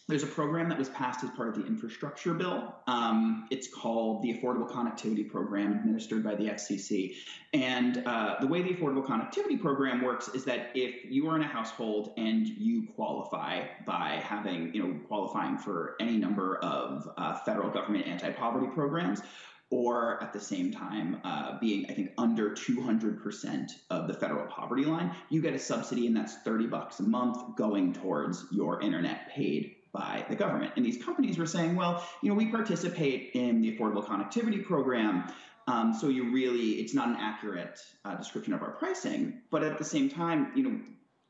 There's 0.09 0.23
a 0.23 0.27
program 0.27 0.67
that 0.67 0.77
was 0.77 0.89
passed 0.89 1.23
as 1.23 1.29
part 1.31 1.47
of 1.47 1.55
the 1.55 1.65
infrastructure 1.65 2.33
bill. 2.33 2.75
Um, 2.87 3.47
it's 3.49 3.73
called 3.73 4.21
the 4.21 4.33
Affordable 4.33 4.69
Connectivity 4.69 5.29
Program, 5.29 5.71
administered 5.71 6.23
by 6.23 6.35
the 6.35 6.45
FCC. 6.45 7.15
And 7.53 8.05
uh, 8.05 8.35
the 8.41 8.47
way 8.47 8.61
the 8.61 8.73
Affordable 8.73 9.05
Connectivity 9.05 9.59
Program 9.59 10.01
works 10.01 10.27
is 10.29 10.43
that 10.45 10.71
if 10.75 11.05
you 11.09 11.29
are 11.29 11.37
in 11.37 11.41
a 11.41 11.47
household 11.47 12.13
and 12.17 12.45
you 12.45 12.87
qualify 12.95 13.65
by 13.85 14.21
having, 14.21 14.73
you 14.73 14.83
know, 14.83 14.99
qualifying 15.07 15.57
for 15.57 15.95
any 16.01 16.17
number 16.17 16.57
of 16.57 17.09
uh, 17.17 17.35
federal 17.39 17.69
government 17.69 18.05
anti-poverty 18.05 18.67
programs, 18.73 19.21
or 19.69 20.21
at 20.21 20.33
the 20.33 20.39
same 20.39 20.71
time 20.71 21.19
uh, 21.23 21.57
being, 21.59 21.89
I 21.89 21.93
think, 21.93 22.11
under 22.17 22.51
200% 22.51 23.71
of 23.89 24.07
the 24.07 24.13
federal 24.13 24.45
poverty 24.47 24.85
line, 24.85 25.15
you 25.29 25.41
get 25.41 25.53
a 25.53 25.59
subsidy, 25.59 26.07
and 26.07 26.15
that's 26.15 26.35
30 26.43 26.67
bucks 26.67 26.99
a 26.99 27.03
month 27.03 27.55
going 27.55 27.93
towards 27.93 28.45
your 28.51 28.81
internet 28.81 29.29
paid 29.29 29.77
by 29.93 30.25
the 30.27 30.35
government. 30.35 30.73
And 30.75 30.85
these 30.85 31.01
companies 31.03 31.37
were 31.37 31.45
saying, 31.45 31.75
well, 31.75 32.05
you 32.21 32.29
know, 32.29 32.35
we 32.35 32.47
participate 32.47 33.31
in 33.33 33.61
the 33.61 33.77
Affordable 33.77 34.05
Connectivity 34.05 34.65
Program. 34.65 35.31
Um, 35.67 35.93
so 35.93 36.09
you 36.09 36.33
really, 36.33 36.71
it's 36.81 36.93
not 36.93 37.07
an 37.07 37.15
accurate 37.17 37.79
uh, 38.03 38.15
description 38.15 38.53
of 38.53 38.61
our 38.61 38.71
pricing. 38.71 39.41
But 39.51 39.63
at 39.63 39.77
the 39.77 39.85
same 39.85 40.09
time, 40.09 40.51
you 40.55 40.63
know, 40.63 40.79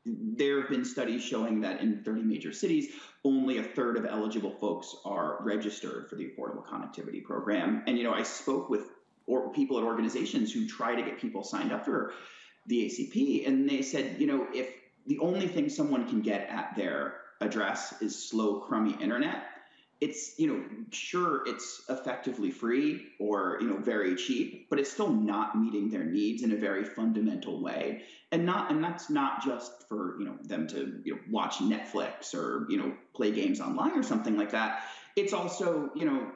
there 0.06 0.60
have 0.60 0.70
been 0.70 0.84
studies 0.84 1.22
showing 1.22 1.60
that 1.60 1.80
in 1.80 2.02
30 2.02 2.22
major 2.22 2.52
cities, 2.52 2.88
only 3.24 3.58
a 3.58 3.62
third 3.62 3.96
of 3.96 4.04
eligible 4.04 4.50
folks 4.50 4.96
are 5.04 5.38
registered 5.42 6.08
for 6.08 6.16
the 6.16 6.24
Affordable 6.24 6.64
Connectivity 6.66 7.22
Program. 7.22 7.82
And, 7.86 7.96
you 7.96 8.04
know, 8.04 8.12
I 8.12 8.22
spoke 8.22 8.68
with 8.68 8.90
or 9.26 9.52
people 9.52 9.78
at 9.78 9.84
organizations 9.84 10.52
who 10.52 10.66
try 10.66 10.94
to 10.94 11.02
get 11.02 11.18
people 11.18 11.42
signed 11.42 11.72
up 11.72 11.84
for 11.84 12.12
the 12.66 12.86
ACP, 12.86 13.46
and 13.46 13.68
they 13.68 13.82
said, 13.82 14.16
you 14.18 14.26
know, 14.26 14.46
if 14.52 14.68
the 15.06 15.18
only 15.18 15.48
thing 15.48 15.68
someone 15.68 16.08
can 16.08 16.20
get 16.20 16.48
at 16.48 16.74
their 16.76 17.14
address 17.44 18.00
is 18.00 18.28
slow, 18.28 18.60
crummy 18.60 18.96
internet, 19.00 19.44
it's 20.00 20.38
you 20.38 20.46
know 20.46 20.62
sure 20.90 21.46
it's 21.46 21.82
effectively 21.88 22.50
free 22.50 23.06
or 23.18 23.58
you 23.60 23.68
know 23.68 23.76
very 23.78 24.16
cheap 24.16 24.68
but 24.68 24.78
it's 24.78 24.90
still 24.90 25.08
not 25.08 25.56
meeting 25.58 25.88
their 25.88 26.04
needs 26.04 26.42
in 26.42 26.52
a 26.52 26.56
very 26.56 26.84
fundamental 26.84 27.62
way. 27.62 28.02
And 28.32 28.44
not 28.44 28.70
and 28.70 28.82
that's 28.82 29.08
not 29.08 29.44
just 29.44 29.88
for 29.88 30.18
you 30.18 30.26
know 30.26 30.36
them 30.42 30.66
to 30.68 31.00
you 31.04 31.14
know, 31.14 31.20
watch 31.30 31.56
netflix 31.58 32.34
or 32.34 32.66
you 32.68 32.76
know 32.76 32.92
play 33.14 33.30
games 33.30 33.60
online 33.60 33.92
or 33.92 34.02
something 34.02 34.36
like 34.36 34.50
that. 34.50 34.82
It's 35.16 35.32
also 35.32 35.90
you 35.94 36.04
know 36.04 36.26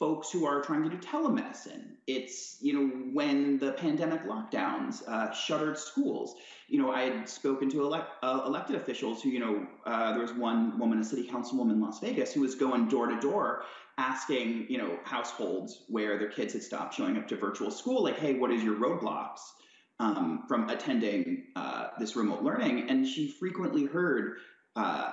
folks 0.00 0.32
who 0.32 0.46
are 0.46 0.62
trying 0.62 0.82
to 0.82 0.88
do 0.88 0.96
telemedicine. 0.96 1.82
It's, 2.06 2.56
you 2.60 2.72
know, 2.72 2.86
when 3.12 3.58
the 3.58 3.72
pandemic 3.72 4.24
lockdowns 4.24 5.06
uh, 5.06 5.30
shuttered 5.32 5.78
schools. 5.78 6.34
You 6.68 6.80
know, 6.80 6.90
I 6.90 7.02
had 7.02 7.28
spoken 7.28 7.70
to 7.70 7.92
uh, 7.92 8.42
elected 8.46 8.76
officials 8.76 9.22
who, 9.22 9.28
you 9.28 9.40
know, 9.40 9.66
uh, 9.84 10.12
there 10.12 10.22
was 10.22 10.32
one 10.32 10.78
woman, 10.78 10.98
a 10.98 11.04
city 11.04 11.28
councilwoman 11.28 11.72
in 11.72 11.80
Las 11.82 12.00
Vegas, 12.00 12.32
who 12.32 12.40
was 12.40 12.54
going 12.54 12.88
door 12.88 13.08
to 13.08 13.20
door 13.20 13.62
asking, 13.98 14.66
you 14.70 14.78
know, 14.78 14.98
households 15.04 15.82
where 15.88 16.18
their 16.18 16.30
kids 16.30 16.54
had 16.54 16.62
stopped 16.62 16.94
showing 16.94 17.18
up 17.18 17.28
to 17.28 17.36
virtual 17.36 17.70
school, 17.70 18.02
like, 18.02 18.18
hey, 18.18 18.34
what 18.34 18.50
is 18.50 18.64
your 18.64 18.76
roadblocks 18.76 19.40
um, 19.98 20.44
from 20.48 20.70
attending 20.70 21.44
uh, 21.56 21.88
this 21.98 22.16
remote 22.16 22.42
learning? 22.42 22.88
And 22.88 23.06
she 23.06 23.28
frequently 23.28 23.84
heard, 23.84 24.38
uh, 24.76 25.12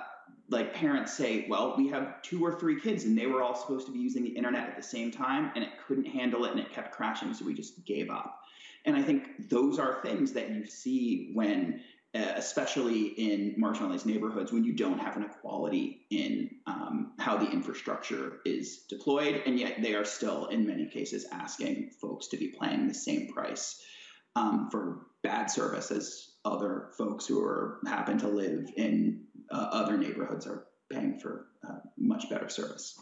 like 0.50 0.74
parents 0.74 1.12
say, 1.12 1.46
well, 1.48 1.74
we 1.76 1.88
have 1.88 2.22
two 2.22 2.44
or 2.44 2.58
three 2.58 2.80
kids 2.80 3.04
and 3.04 3.16
they 3.16 3.26
were 3.26 3.42
all 3.42 3.54
supposed 3.54 3.86
to 3.86 3.92
be 3.92 3.98
using 3.98 4.22
the 4.22 4.30
internet 4.30 4.68
at 4.68 4.76
the 4.76 4.82
same 4.82 5.10
time 5.10 5.52
and 5.54 5.62
it 5.64 5.70
couldn't 5.86 6.06
handle 6.06 6.44
it 6.44 6.52
and 6.52 6.60
it 6.60 6.72
kept 6.72 6.92
crashing, 6.92 7.34
so 7.34 7.44
we 7.44 7.54
just 7.54 7.84
gave 7.84 8.10
up. 8.10 8.40
And 8.84 8.96
I 8.96 9.02
think 9.02 9.48
those 9.50 9.78
are 9.78 10.00
things 10.02 10.32
that 10.32 10.50
you 10.50 10.64
see 10.64 11.32
when, 11.34 11.82
uh, 12.14 12.32
especially 12.36 13.08
in 13.08 13.56
marginalized 13.60 14.06
neighborhoods, 14.06 14.50
when 14.50 14.64
you 14.64 14.72
don't 14.72 14.98
have 14.98 15.16
an 15.16 15.24
equality 15.24 16.06
in 16.10 16.50
um, 16.66 17.12
how 17.18 17.36
the 17.36 17.50
infrastructure 17.50 18.40
is 18.46 18.84
deployed, 18.88 19.42
and 19.44 19.58
yet 19.58 19.82
they 19.82 19.94
are 19.94 20.06
still, 20.06 20.46
in 20.46 20.66
many 20.66 20.86
cases, 20.86 21.26
asking 21.30 21.90
folks 22.00 22.28
to 22.28 22.38
be 22.38 22.54
paying 22.58 22.88
the 22.88 22.94
same 22.94 23.28
price 23.28 23.84
um, 24.36 24.68
for 24.70 25.06
bad 25.22 25.50
service 25.50 25.90
as 25.90 26.30
other 26.44 26.88
folks 26.96 27.26
who 27.26 27.42
are 27.44 27.80
happen 27.86 28.18
to 28.18 28.28
live 28.28 28.70
in 28.76 29.24
uh, 29.50 29.68
other 29.72 29.96
neighborhoods 29.96 30.46
are 30.46 30.64
paying 30.90 31.18
for 31.18 31.46
uh, 31.68 31.78
much 31.96 32.28
better 32.30 32.48
service. 32.48 33.00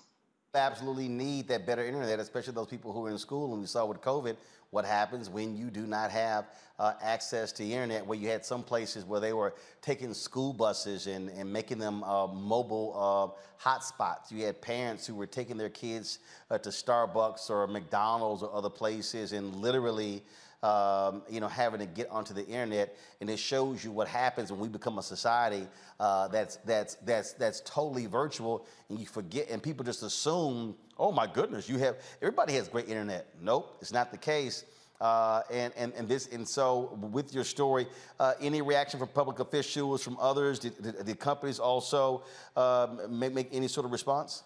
Absolutely 0.54 1.08
need 1.08 1.48
that 1.48 1.66
better 1.66 1.84
internet, 1.84 2.18
especially 2.18 2.54
those 2.54 2.66
people 2.66 2.92
who 2.92 3.04
are 3.04 3.10
in 3.10 3.18
school. 3.18 3.52
And 3.52 3.60
we 3.60 3.66
saw 3.66 3.84
with 3.84 4.00
COVID 4.00 4.36
what 4.70 4.84
happens 4.84 5.28
when 5.28 5.56
you 5.56 5.70
do 5.70 5.86
not 5.86 6.10
have 6.10 6.46
uh, 6.78 6.94
access 7.02 7.52
to 7.52 7.62
the 7.62 7.72
internet, 7.72 8.06
where 8.06 8.18
you 8.18 8.28
had 8.28 8.44
some 8.44 8.62
places 8.62 9.04
where 9.04 9.20
they 9.20 9.32
were 9.32 9.54
taking 9.82 10.12
school 10.14 10.52
buses 10.52 11.06
and, 11.06 11.28
and 11.30 11.52
making 11.52 11.78
them 11.78 12.02
uh, 12.04 12.26
mobile 12.26 13.36
uh, 13.62 13.68
hotspots. 13.68 14.30
You 14.30 14.44
had 14.44 14.60
parents 14.60 15.06
who 15.06 15.14
were 15.14 15.26
taking 15.26 15.56
their 15.56 15.70
kids 15.70 16.18
uh, 16.50 16.58
to 16.58 16.70
Starbucks 16.70 17.50
or 17.50 17.66
McDonald's 17.66 18.42
or 18.42 18.54
other 18.54 18.70
places 18.70 19.32
and 19.32 19.54
literally 19.56 20.22
um, 20.62 21.22
you 21.28 21.40
know, 21.40 21.48
having 21.48 21.80
to 21.80 21.86
get 21.86 22.08
onto 22.10 22.34
the 22.34 22.46
internet, 22.46 22.96
and 23.20 23.30
it 23.30 23.38
shows 23.38 23.84
you 23.84 23.92
what 23.92 24.08
happens 24.08 24.50
when 24.50 24.60
we 24.60 24.68
become 24.68 24.98
a 24.98 25.02
society 25.02 25.66
uh, 26.00 26.28
that's 26.28 26.56
that's 26.64 26.94
that's 26.96 27.32
that's 27.34 27.60
totally 27.60 28.06
virtual, 28.06 28.66
and 28.88 28.98
you 28.98 29.06
forget, 29.06 29.48
and 29.50 29.62
people 29.62 29.84
just 29.84 30.02
assume, 30.02 30.74
oh 30.98 31.12
my 31.12 31.26
goodness, 31.26 31.68
you 31.68 31.78
have 31.78 31.96
everybody 32.22 32.54
has 32.54 32.68
great 32.68 32.88
internet. 32.88 33.26
Nope, 33.40 33.76
it's 33.80 33.92
not 33.92 34.10
the 34.10 34.18
case. 34.18 34.64
Uh, 34.98 35.42
and, 35.52 35.74
and, 35.76 35.92
and 35.92 36.08
this 36.08 36.26
and 36.32 36.48
so 36.48 36.98
with 37.12 37.34
your 37.34 37.44
story, 37.44 37.86
uh, 38.18 38.32
any 38.40 38.62
reaction 38.62 38.98
from 38.98 39.08
public 39.08 39.40
officials, 39.40 40.02
from 40.02 40.16
others? 40.18 40.58
Did, 40.58 41.04
did 41.04 41.20
companies 41.20 41.58
also 41.58 42.22
um, 42.56 43.00
make, 43.10 43.34
make 43.34 43.48
any 43.52 43.68
sort 43.68 43.84
of 43.84 43.92
response? 43.92 44.42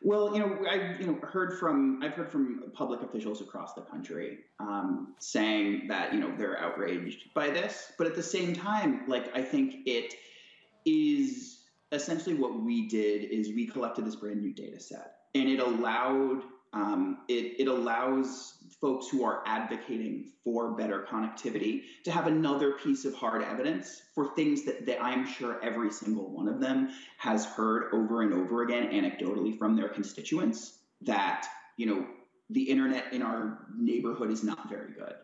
Well, 0.00 0.32
you 0.32 0.40
know, 0.40 0.64
I've 0.68 1.00
you 1.00 1.06
know 1.06 1.18
heard 1.26 1.58
from 1.58 2.00
I've 2.02 2.14
heard 2.14 2.30
from 2.30 2.70
public 2.72 3.02
officials 3.02 3.40
across 3.40 3.74
the 3.74 3.80
country 3.82 4.38
um, 4.60 5.14
saying 5.18 5.88
that 5.88 6.14
you 6.14 6.20
know 6.20 6.32
they're 6.36 6.58
outraged 6.58 7.34
by 7.34 7.50
this, 7.50 7.92
but 7.98 8.06
at 8.06 8.14
the 8.14 8.22
same 8.22 8.54
time, 8.54 9.02
like 9.08 9.34
I 9.36 9.42
think 9.42 9.86
it 9.86 10.14
is 10.86 11.64
essentially 11.90 12.34
what 12.34 12.60
we 12.62 12.86
did 12.86 13.24
is 13.24 13.48
we 13.48 13.66
collected 13.66 14.04
this 14.04 14.14
brand 14.14 14.40
new 14.40 14.52
data 14.52 14.78
set, 14.78 15.16
and 15.34 15.48
it 15.48 15.58
allowed 15.58 16.42
um, 16.72 17.18
it, 17.28 17.60
it 17.60 17.66
allows 17.66 18.57
folks 18.80 19.08
who 19.08 19.24
are 19.24 19.42
advocating 19.46 20.30
for 20.44 20.72
better 20.72 21.06
connectivity 21.10 21.82
to 22.04 22.10
have 22.10 22.26
another 22.26 22.72
piece 22.72 23.04
of 23.04 23.14
hard 23.14 23.42
evidence 23.42 24.02
for 24.14 24.34
things 24.34 24.64
that, 24.64 24.86
that 24.86 25.02
I'm 25.02 25.26
sure 25.26 25.60
every 25.62 25.90
single 25.90 26.30
one 26.30 26.48
of 26.48 26.60
them 26.60 26.90
has 27.18 27.44
heard 27.44 27.92
over 27.92 28.22
and 28.22 28.32
over 28.32 28.62
again 28.62 28.90
anecdotally 28.90 29.58
from 29.58 29.76
their 29.76 29.88
constituents 29.88 30.78
that, 31.02 31.46
you 31.76 31.86
know, 31.86 32.06
the 32.50 32.62
internet 32.62 33.12
in 33.12 33.22
our 33.22 33.66
neighborhood 33.76 34.30
is 34.30 34.42
not 34.42 34.68
very 34.70 34.92
good 34.92 35.14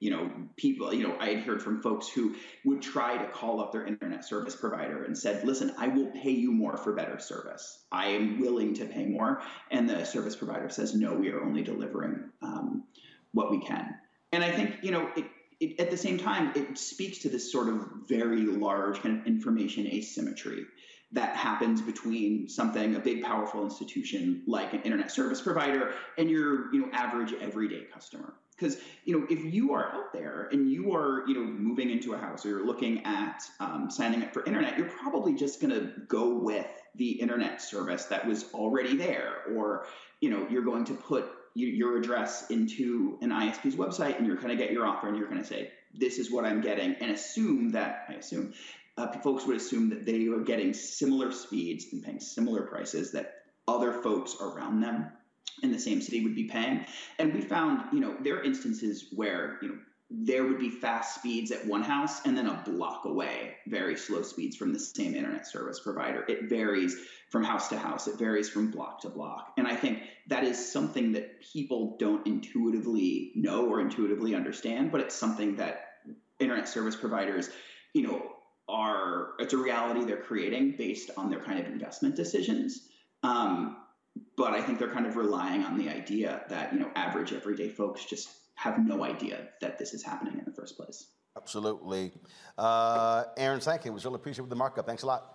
you 0.00 0.10
know, 0.10 0.30
people, 0.56 0.92
you 0.92 1.06
know, 1.06 1.16
I 1.18 1.30
had 1.30 1.40
heard 1.40 1.62
from 1.62 1.80
folks 1.80 2.08
who 2.08 2.34
would 2.64 2.82
try 2.82 3.16
to 3.16 3.26
call 3.28 3.60
up 3.60 3.72
their 3.72 3.86
internet 3.86 4.24
service 4.24 4.56
provider 4.56 5.04
and 5.04 5.16
said, 5.16 5.44
listen, 5.44 5.72
I 5.78 5.88
will 5.88 6.10
pay 6.10 6.30
you 6.30 6.52
more 6.52 6.76
for 6.76 6.92
better 6.92 7.18
service. 7.18 7.84
I 7.90 8.08
am 8.08 8.40
willing 8.40 8.74
to 8.74 8.86
pay 8.86 9.06
more. 9.06 9.42
And 9.70 9.88
the 9.88 10.04
service 10.04 10.36
provider 10.36 10.68
says, 10.68 10.94
no, 10.94 11.14
we 11.14 11.30
are 11.30 11.42
only 11.42 11.62
delivering 11.62 12.30
um, 12.42 12.84
what 13.32 13.50
we 13.50 13.60
can. 13.60 13.94
And 14.32 14.42
I 14.42 14.50
think, 14.50 14.78
you 14.82 14.90
know, 14.90 15.08
it, 15.16 15.24
it, 15.60 15.80
at 15.80 15.90
the 15.90 15.96
same 15.96 16.18
time, 16.18 16.52
it 16.54 16.76
speaks 16.76 17.18
to 17.18 17.28
this 17.28 17.50
sort 17.50 17.68
of 17.68 17.86
very 18.08 18.42
large 18.42 19.00
kind 19.00 19.20
of 19.20 19.26
information 19.26 19.86
asymmetry 19.86 20.66
that 21.12 21.36
happens 21.36 21.80
between 21.80 22.48
something 22.48 22.96
a 22.96 22.98
big 22.98 23.22
powerful 23.22 23.64
institution 23.64 24.42
like 24.46 24.72
an 24.74 24.82
internet 24.82 25.10
service 25.10 25.40
provider 25.40 25.92
and 26.18 26.28
your 26.28 26.74
you 26.74 26.80
know 26.80 26.88
average 26.92 27.32
everyday 27.40 27.84
customer 27.84 28.34
because 28.56 28.76
you 29.04 29.18
know 29.18 29.26
if 29.30 29.52
you 29.52 29.72
are 29.72 29.92
out 29.92 30.12
there 30.12 30.48
and 30.52 30.70
you 30.70 30.94
are 30.94 31.26
you 31.26 31.34
know 31.34 31.44
moving 31.44 31.90
into 31.90 32.14
a 32.14 32.18
house 32.18 32.44
or 32.44 32.50
you're 32.50 32.66
looking 32.66 33.04
at 33.04 33.42
um, 33.60 33.90
signing 33.90 34.22
up 34.22 34.32
for 34.32 34.44
internet 34.44 34.78
you're 34.78 34.88
probably 34.88 35.34
just 35.34 35.60
going 35.60 35.72
to 35.72 35.92
go 36.08 36.34
with 36.38 36.66
the 36.94 37.10
internet 37.10 37.60
service 37.60 38.04
that 38.06 38.26
was 38.26 38.46
already 38.54 38.96
there 38.96 39.42
or 39.54 39.86
you 40.20 40.30
know 40.30 40.46
you're 40.48 40.64
going 40.64 40.84
to 40.84 40.94
put 40.94 41.26
your 41.54 41.98
address 41.98 42.50
into 42.50 43.18
an 43.20 43.30
isp's 43.30 43.76
website 43.76 44.18
and 44.18 44.26
you're 44.26 44.36
going 44.36 44.48
to 44.48 44.56
get 44.56 44.72
your 44.72 44.86
offer 44.86 45.08
and 45.08 45.16
you're 45.16 45.28
going 45.28 45.40
to 45.40 45.46
say 45.46 45.70
this 45.92 46.18
is 46.18 46.30
what 46.30 46.44
i'm 46.44 46.60
getting 46.60 46.94
and 47.00 47.10
assume 47.10 47.70
that 47.70 48.06
i 48.08 48.14
assume 48.14 48.52
uh, 48.96 49.08
folks 49.18 49.44
would 49.44 49.56
assume 49.56 49.90
that 49.90 50.06
they 50.06 50.28
are 50.28 50.40
getting 50.40 50.72
similar 50.72 51.32
speeds 51.32 51.86
and 51.92 52.02
paying 52.04 52.20
similar 52.20 52.62
prices 52.62 53.12
that 53.12 53.42
other 53.66 53.92
folks 53.92 54.36
around 54.40 54.80
them 54.80 55.10
in 55.62 55.72
the 55.72 55.78
same 55.78 56.00
city 56.00 56.22
would 56.22 56.34
be 56.34 56.44
paying. 56.44 56.84
And 57.18 57.32
we 57.32 57.40
found, 57.40 57.92
you 57.92 58.00
know, 58.00 58.16
there 58.20 58.36
are 58.36 58.42
instances 58.42 59.06
where, 59.12 59.58
you 59.62 59.68
know, 59.68 59.78
there 60.10 60.44
would 60.44 60.58
be 60.58 60.70
fast 60.70 61.16
speeds 61.16 61.50
at 61.50 61.66
one 61.66 61.82
house 61.82 62.24
and 62.24 62.36
then 62.36 62.46
a 62.46 62.62
block 62.66 63.04
away, 63.04 63.56
very 63.66 63.96
slow 63.96 64.22
speeds 64.22 64.56
from 64.56 64.72
the 64.72 64.78
same 64.78 65.14
internet 65.14 65.46
service 65.46 65.80
provider. 65.80 66.24
It 66.28 66.48
varies 66.48 66.96
from 67.30 67.42
house 67.42 67.68
to 67.68 67.78
house, 67.78 68.06
it 68.06 68.18
varies 68.18 68.48
from 68.48 68.70
block 68.70 69.00
to 69.00 69.08
block. 69.08 69.54
And 69.56 69.66
I 69.66 69.74
think 69.74 70.02
that 70.28 70.44
is 70.44 70.72
something 70.72 71.12
that 71.12 71.40
people 71.40 71.96
don't 71.98 72.24
intuitively 72.26 73.32
know 73.34 73.66
or 73.68 73.80
intuitively 73.80 74.34
understand, 74.34 74.92
but 74.92 75.00
it's 75.00 75.14
something 75.14 75.56
that 75.56 75.88
internet 76.38 76.68
service 76.68 76.94
providers, 76.94 77.50
you 77.92 78.02
know, 78.02 78.30
are 78.68 79.30
it's 79.38 79.52
a 79.52 79.58
reality 79.58 80.04
they're 80.04 80.16
creating 80.16 80.74
based 80.78 81.10
on 81.16 81.28
their 81.30 81.40
kind 81.40 81.58
of 81.58 81.66
investment 81.66 82.14
decisions. 82.14 82.88
Um, 83.22 83.76
but 84.36 84.52
I 84.52 84.62
think 84.62 84.78
they're 84.78 84.92
kind 84.92 85.06
of 85.06 85.16
relying 85.16 85.62
on 85.62 85.78
the 85.78 85.88
idea 85.88 86.42
that 86.48 86.72
you 86.72 86.80
know 86.80 86.90
average 86.94 87.32
everyday 87.32 87.68
folks 87.68 88.04
just 88.04 88.28
have 88.56 88.78
no 88.78 89.04
idea 89.04 89.48
that 89.60 89.78
this 89.78 89.94
is 89.94 90.02
happening 90.02 90.38
in 90.38 90.44
the 90.44 90.52
first 90.52 90.76
place. 90.76 91.08
Absolutely. 91.36 92.12
Uh, 92.56 93.24
Aaron 93.36 93.60
Sankin 93.60 93.92
was 93.92 94.04
really 94.04 94.16
appreciative 94.16 94.44
of 94.44 94.50
the 94.50 94.56
markup. 94.56 94.86
Thanks 94.86 95.02
a 95.02 95.06
lot. 95.06 95.34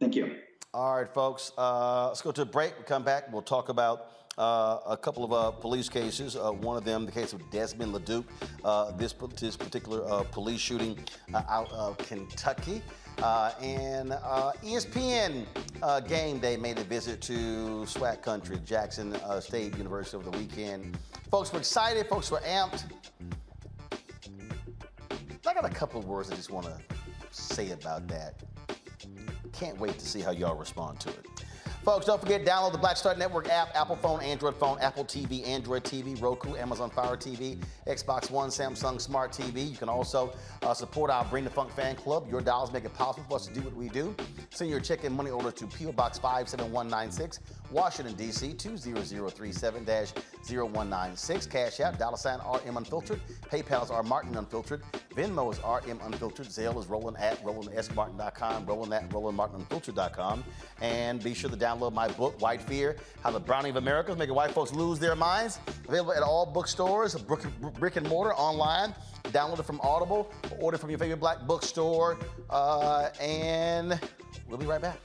Thank 0.00 0.16
you. 0.16 0.36
All 0.74 0.96
right, 0.96 1.12
folks. 1.12 1.52
Uh, 1.56 2.08
let's 2.08 2.22
go 2.22 2.32
to 2.32 2.42
a 2.42 2.46
break. 2.46 2.76
We 2.78 2.84
come 2.84 3.04
back. 3.04 3.32
We'll 3.32 3.42
talk 3.42 3.68
about 3.68 4.08
uh, 4.38 4.78
a 4.86 4.96
couple 4.96 5.22
of 5.22 5.32
uh, 5.32 5.50
police 5.52 5.88
cases. 5.88 6.34
Uh, 6.34 6.50
one 6.50 6.76
of 6.76 6.84
them, 6.84 7.06
the 7.06 7.12
case 7.12 7.32
of 7.32 7.48
Desmond 7.50 7.94
LeDuc. 7.94 8.24
Uh, 8.64 8.90
this, 8.92 9.14
this 9.38 9.56
particular 9.56 10.02
uh, 10.10 10.24
police 10.24 10.60
shooting 10.60 10.98
out 11.34 11.70
of 11.72 11.98
Kentucky. 11.98 12.82
Uh, 13.18 13.52
and 13.60 14.12
uh, 14.12 14.52
ESPN 14.62 15.44
uh, 15.82 16.00
Game 16.00 16.38
Day 16.38 16.56
made 16.56 16.78
a 16.78 16.84
visit 16.84 17.20
to 17.22 17.84
SWAC 17.86 18.22
country, 18.22 18.58
Jackson 18.64 19.16
State 19.40 19.76
University, 19.76 20.16
over 20.16 20.30
the 20.30 20.38
weekend. 20.38 20.96
Folks 21.30 21.52
were 21.52 21.58
excited. 21.58 22.06
Folks 22.08 22.30
were 22.30 22.40
amped. 22.40 22.84
I 25.46 25.54
got 25.54 25.64
a 25.64 25.74
couple 25.74 26.00
of 26.00 26.06
words 26.06 26.30
I 26.30 26.34
just 26.36 26.50
want 26.50 26.66
to 26.66 26.80
say 27.30 27.72
about 27.72 28.08
that. 28.08 28.42
Can't 29.52 29.78
wait 29.78 29.98
to 29.98 30.06
see 30.06 30.20
how 30.20 30.30
y'all 30.30 30.56
respond 30.56 31.00
to 31.00 31.10
it. 31.10 31.26
Folks, 31.84 32.06
don't 32.06 32.20
forget, 32.20 32.44
download 32.44 32.70
the 32.70 32.78
Black 32.78 32.96
Star 32.96 33.16
Network 33.16 33.48
app, 33.48 33.74
Apple 33.74 33.96
phone, 33.96 34.22
Android 34.22 34.54
phone, 34.54 34.78
Apple 34.78 35.04
TV, 35.04 35.44
Android 35.44 35.82
TV, 35.82 36.22
Roku, 36.22 36.54
Amazon 36.54 36.90
Fire 36.90 37.16
TV, 37.16 37.60
Xbox 37.88 38.30
One, 38.30 38.50
Samsung 38.50 39.00
Smart 39.00 39.32
TV. 39.32 39.68
You 39.68 39.76
can 39.76 39.88
also 39.88 40.32
uh, 40.62 40.74
support 40.74 41.10
our 41.10 41.24
Bring 41.24 41.42
the 41.42 41.50
Funk 41.50 41.72
fan 41.72 41.96
club. 41.96 42.30
Your 42.30 42.40
dollars 42.40 42.72
make 42.72 42.84
it 42.84 42.94
possible 42.94 43.26
for 43.28 43.34
us 43.34 43.48
to 43.48 43.54
do 43.54 43.62
what 43.62 43.74
we 43.74 43.88
do. 43.88 44.14
Send 44.50 44.70
your 44.70 44.78
check 44.78 45.02
and 45.02 45.12
money 45.12 45.30
order 45.30 45.50
to 45.50 45.66
P.O. 45.66 45.90
Box 45.90 46.20
57196, 46.20 47.40
Washington, 47.72 48.14
D.C. 48.14 48.50
20037-0196. 48.50 51.50
Cash 51.50 51.80
App, 51.80 51.98
dollar 51.98 52.16
sign 52.16 52.38
RM 52.38 52.76
Unfiltered. 52.76 53.18
PayPal 53.50 53.82
is 53.82 53.90
R 53.90 54.04
Martin 54.04 54.36
Unfiltered. 54.36 54.82
Venmo 55.16 55.52
is 55.52 55.58
RM 55.58 55.98
Unfiltered. 56.04 56.46
Zelle 56.46 56.78
is 56.78 56.86
rolling 56.86 57.16
at 57.16 57.44
RolandSMartin.com, 57.44 58.66
rolling 58.66 58.92
at 58.92 59.08
RolandMartinUnfiltered.com. 59.08 60.44
And 60.80 61.20
be 61.20 61.34
sure 61.34 61.50
to 61.50 61.56
download 61.56 61.71
my 61.78 62.08
book, 62.08 62.40
White 62.40 62.62
Fear, 62.62 62.96
How 63.22 63.30
the 63.30 63.40
Browning 63.40 63.70
of 63.70 63.76
America 63.76 64.12
is 64.12 64.18
Making 64.18 64.34
White 64.34 64.50
Folks 64.52 64.72
Lose 64.72 64.98
Their 64.98 65.16
Minds. 65.16 65.58
Available 65.88 66.12
at 66.12 66.22
all 66.22 66.46
bookstores, 66.46 67.14
brick, 67.14 67.40
brick 67.78 67.96
and 67.96 68.08
mortar, 68.08 68.34
online. 68.34 68.94
Download 69.24 69.58
it 69.58 69.64
from 69.64 69.80
Audible, 69.80 70.30
order 70.60 70.78
from 70.78 70.90
your 70.90 70.98
favorite 70.98 71.20
black 71.20 71.46
bookstore. 71.46 72.18
Uh, 72.50 73.08
and 73.20 74.00
we'll 74.48 74.58
be 74.58 74.66
right 74.66 74.82
back. 74.82 74.98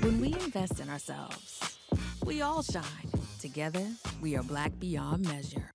When 0.00 0.20
we 0.20 0.32
invest 0.34 0.80
in 0.80 0.88
ourselves, 0.88 1.78
we 2.24 2.42
all 2.42 2.62
shine. 2.62 2.84
Together, 3.40 3.86
we 4.20 4.36
are 4.36 4.42
black 4.42 4.78
beyond 4.78 5.26
measure. 5.28 5.70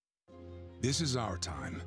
This 0.82 1.00
is 1.00 1.16
our 1.16 1.38
time. 1.38 1.82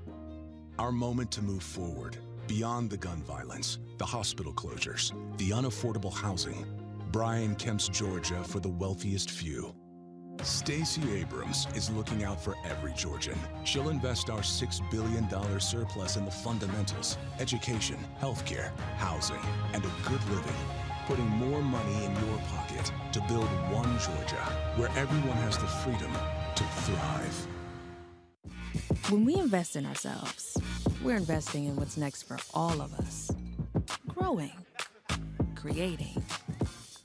Our 0.78 0.93
moment 0.93 1.31
to 1.32 1.43
move 1.43 1.62
forward, 1.62 2.16
beyond 2.47 2.91
the 2.91 2.97
gun 2.97 3.23
violence, 3.23 3.78
the 3.99 4.07
hospital 4.07 4.53
closures, 4.53 5.12
the 5.39 5.51
unaffordable 5.51 6.12
housing. 6.12 6.65
Brian 7.15 7.55
Kemp's 7.55 7.89
Georgia 7.89 8.43
for 8.43 8.59
the 8.59 8.69
wealthiest 8.69 9.31
few. 9.31 9.73
Stacey 10.43 11.01
Abrams 11.12 11.69
is 11.77 11.89
looking 11.91 12.24
out 12.24 12.43
for 12.43 12.57
every 12.69 12.93
Georgian. 12.95 13.39
She'll 13.62 13.91
invest 13.91 14.31
our 14.31 14.41
$6 14.41 14.91
billion 14.91 15.61
surplus 15.61 16.16
in 16.16 16.24
the 16.24 16.31
fundamentals 16.32 17.16
education, 17.39 17.99
healthcare, 18.20 18.77
housing, 18.97 19.39
and 19.73 19.85
a 19.85 19.93
good 20.09 20.28
living 20.28 20.57
putting 21.07 21.28
more 21.28 21.62
money 21.62 22.05
in 22.05 22.11
your 22.27 22.39
pocket 22.49 22.91
to 23.12 23.20
build 23.28 23.47
one 23.70 23.97
Georgia 24.01 24.45
where 24.74 24.89
everyone 24.97 25.36
has 25.36 25.57
the 25.57 25.69
freedom 25.69 26.11
to 26.57 26.65
thrive. 26.65 27.47
When 29.11 29.24
we 29.24 29.36
invest 29.36 29.77
in 29.77 29.86
ourselves, 29.86 30.59
we're 31.01 31.15
investing 31.15 31.66
in 31.66 31.77
what's 31.77 31.97
next 31.97 32.24
for 32.24 32.39
all 32.53 32.82
of 32.82 32.93
us. 32.95 33.31
Growing, 34.09 34.51
creating, 35.55 36.20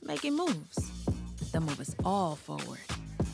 making 0.09 0.35
moves 0.35 0.91
that 1.51 1.61
move 1.61 1.79
us 1.79 1.95
all 2.03 2.35
forward. 2.35 2.79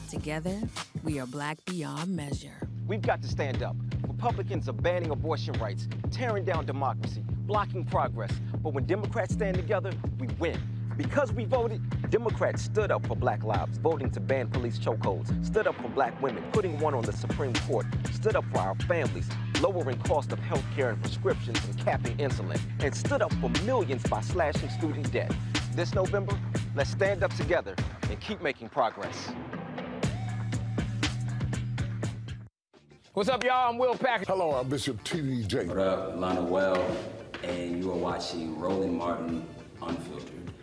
Together, 0.09 0.59
we 1.05 1.17
are 1.21 1.25
black 1.25 1.57
beyond 1.63 2.13
measure. 2.13 2.67
We've 2.85 3.01
got 3.01 3.21
to 3.21 3.29
stand 3.29 3.63
up. 3.63 3.77
Republicans 4.05 4.67
are 4.67 4.73
banning 4.73 5.09
abortion 5.11 5.53
rights, 5.53 5.87
tearing 6.11 6.43
down 6.43 6.65
democracy, 6.65 7.23
blocking 7.47 7.85
progress. 7.85 8.33
But 8.61 8.73
when 8.73 8.85
Democrats 8.85 9.33
stand 9.33 9.55
together, 9.55 9.93
we 10.19 10.27
win. 10.37 10.59
Because 10.97 11.31
we 11.31 11.45
voted, 11.45 11.81
Democrats 12.09 12.63
stood 12.63 12.91
up 12.91 13.07
for 13.07 13.15
black 13.15 13.45
lives, 13.45 13.77
voting 13.77 14.11
to 14.11 14.19
ban 14.19 14.49
police 14.49 14.77
chokeholds, 14.77 15.45
stood 15.45 15.67
up 15.67 15.75
for 15.81 15.87
black 15.87 16.21
women, 16.21 16.43
putting 16.51 16.77
one 16.81 16.93
on 16.93 17.03
the 17.03 17.13
Supreme 17.13 17.53
Court, 17.67 17.85
stood 18.11 18.35
up 18.35 18.43
for 18.51 18.59
our 18.59 18.75
families, 18.89 19.29
lowering 19.61 19.99
cost 19.99 20.33
of 20.33 20.39
health 20.39 20.65
care 20.75 20.89
and 20.89 21.01
prescriptions 21.01 21.63
and 21.63 21.77
capping 21.77 22.17
insulin, 22.17 22.59
and 22.81 22.93
stood 22.93 23.21
up 23.21 23.33
for 23.35 23.49
millions 23.63 24.03
by 24.03 24.19
slashing 24.19 24.69
student 24.69 25.09
debt. 25.13 25.33
This 25.75 25.93
November, 25.93 26.39
let's 26.73 26.89
stand 26.89 27.21
up 27.21 27.33
together 27.35 27.75
and 28.09 28.17
keep 28.21 28.41
making 28.41 28.69
progress. 28.69 29.33
What's 33.11 33.27
up, 33.27 33.43
y'all? 33.43 33.71
I'm 33.71 33.77
Will 33.77 33.93
Packer. 33.95 34.23
Hello, 34.25 34.51
I'm 34.51 34.69
Bishop 34.69 35.03
T.D. 35.03 35.43
Jakes. 35.43 35.67
What 35.67 35.79
up, 35.79 36.15
Lana 36.15 36.43
Well, 36.43 36.81
and 37.43 37.83
you 37.83 37.91
are 37.91 37.97
watching 37.97 38.57
Roland 38.57 38.97
Martin 38.97 39.45
Unfiltered. 39.81 40.53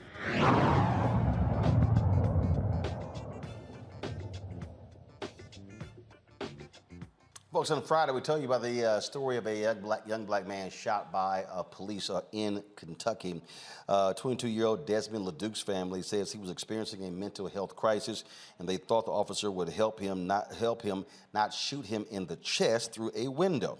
Folks, 7.52 7.70
on 7.70 7.82
Friday, 7.82 8.12
we 8.12 8.22
tell 8.22 8.38
you 8.38 8.46
about 8.46 8.62
the 8.62 8.82
uh, 8.82 8.98
story 9.00 9.36
of 9.36 9.46
a 9.46 9.54
young 9.54 9.78
black, 9.80 10.08
young 10.08 10.24
black 10.24 10.46
man 10.46 10.70
shot 10.70 11.12
by 11.12 11.44
uh, 11.52 11.62
police 11.62 12.08
uh, 12.08 12.22
in 12.32 12.64
Kentucky. 12.76 13.42
22-year-old 13.90 14.80
uh, 14.80 14.84
Desmond 14.84 15.26
LeDuc's 15.26 15.60
family 15.60 16.00
says 16.00 16.32
he 16.32 16.38
was 16.38 16.50
experiencing 16.50 17.04
a 17.04 17.10
mental 17.10 17.46
health 17.48 17.76
crisis, 17.76 18.24
and 18.58 18.66
they 18.66 18.78
thought 18.78 19.04
the 19.04 19.12
officer 19.12 19.50
would 19.50 19.68
help 19.68 20.00
him 20.00 20.26
not 20.26 20.50
help 20.54 20.80
him 20.80 21.04
not 21.34 21.52
shoot 21.52 21.84
him 21.84 22.06
in 22.10 22.24
the 22.24 22.36
chest 22.36 22.94
through 22.94 23.10
a 23.14 23.28
window. 23.28 23.78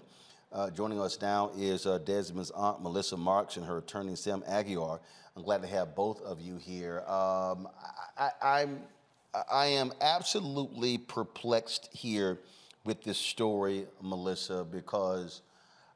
Uh, 0.51 0.69
joining 0.69 1.01
us 1.01 1.19
now 1.19 1.49
is 1.57 1.87
uh, 1.87 1.97
Desmond's 1.97 2.51
aunt, 2.51 2.83
Melissa 2.83 3.17
Marks, 3.17 3.57
and 3.57 3.65
her 3.65 3.79
attorney, 3.79 4.15
Sam 4.15 4.43
Aguiar. 4.47 4.99
I'm 5.35 5.41
glad 5.41 5.63
to 5.63 5.67
have 5.67 5.95
both 5.95 6.21
of 6.21 6.39
you 6.39 6.57
here. 6.57 6.99
Um, 7.07 7.67
I, 8.19 8.29
I'm, 8.39 8.81
I 9.51 9.65
am 9.65 9.91
absolutely 9.99 10.99
perplexed 10.99 11.89
here 11.91 12.37
with 12.85 13.03
this 13.03 13.17
story, 13.17 13.85
Melissa, 14.01 14.65
because 14.69 15.41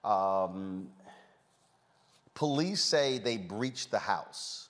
um, 0.04 0.88
police 2.34 2.82
say 2.82 3.18
they 3.18 3.38
breached 3.38 3.92
the 3.92 4.00
house 4.00 4.70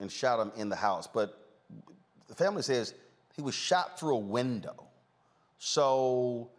and 0.00 0.10
shot 0.10 0.40
him 0.40 0.52
in 0.56 0.68
the 0.68 0.76
house, 0.76 1.06
but 1.06 1.48
the 2.28 2.34
family 2.34 2.62
says 2.62 2.94
he 3.34 3.42
was 3.42 3.54
shot 3.54 3.98
through 3.98 4.14
a 4.14 4.20
window. 4.20 4.84
So 5.58 6.50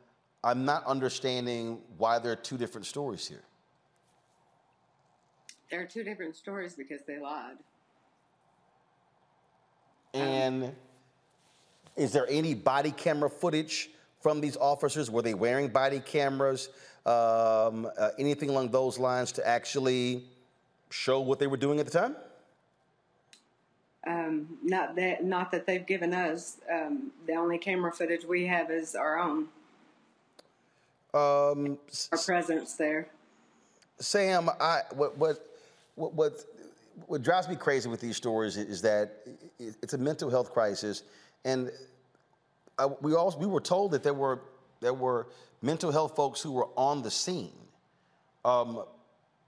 I'm 0.44 0.66
not 0.66 0.86
understanding 0.86 1.80
why 1.98 2.20
there 2.20 2.32
are 2.32 2.38
two 2.38 2.58
different 2.58 2.86
stories 2.86 3.28
here. 3.28 3.44
There 5.72 5.82
are 5.82 5.86
two 5.86 6.04
different 6.04 6.36
stories 6.36 6.74
because 6.74 7.02
they 7.08 7.20
lied. 7.20 7.58
And 10.14 10.64
um, 10.64 10.72
is 11.96 12.12
there 12.12 12.26
any 12.30 12.56
body 12.56 12.92
camera 12.92 13.30
footage 13.30 13.90
from 14.20 14.42
these 14.42 14.58
officers? 14.58 15.10
Were 15.10 15.22
they 15.22 15.34
wearing 15.34 15.70
body 15.70 16.00
cameras? 16.00 16.70
Um, 17.06 17.88
uh, 17.98 18.10
anything 18.20 18.50
along 18.50 18.70
those 18.70 19.00
lines 19.00 19.32
to 19.34 19.48
actually 19.48 20.26
show 20.90 21.22
what 21.22 21.40
they 21.40 21.48
were 21.48 21.58
doing 21.58 21.80
at 21.80 21.86
the 21.86 21.92
time? 21.92 22.16
Um, 24.06 24.58
not 24.64 24.96
that, 24.96 25.24
not 25.24 25.52
that 25.52 25.66
they've 25.66 25.86
given 25.86 26.14
us. 26.14 26.58
Um, 26.72 27.12
the 27.28 27.34
only 27.34 27.58
camera 27.58 27.92
footage 27.92 28.26
we 28.26 28.46
have 28.48 28.72
is 28.72 28.96
our 28.96 29.20
own. 29.20 29.48
Um, 31.14 31.78
our 32.12 32.18
presence 32.18 32.74
there. 32.74 33.08
Sam, 34.00 34.50
I 34.60 34.82
what 34.94 35.18
what 35.18 35.46
what 35.96 36.14
what, 36.14 36.46
what 37.08 37.24
drives 37.24 37.50
me 37.50 37.56
crazy 37.56 37.90
with 37.90 38.00
these 38.00 38.16
stories 38.16 38.56
is 38.58 38.82
that 38.84 39.18
it's 39.60 39.94
a 39.94 39.98
mental 39.98 40.30
health 40.30 40.54
crisis, 40.54 41.04
and 41.44 41.72
We 43.02 43.14
also 43.16 43.38
we 43.38 43.46
were 43.46 43.62
told 43.62 43.92
that 43.92 44.04
there 44.04 44.14
were 44.14 44.42
there 44.80 44.94
were 44.94 45.28
mental 45.62 45.92
health 45.92 46.16
folks 46.16 46.42
who 46.42 46.52
were 46.52 46.68
on 46.76 47.02
the 47.02 47.12
scene. 47.12 47.52
Um, 48.46 48.84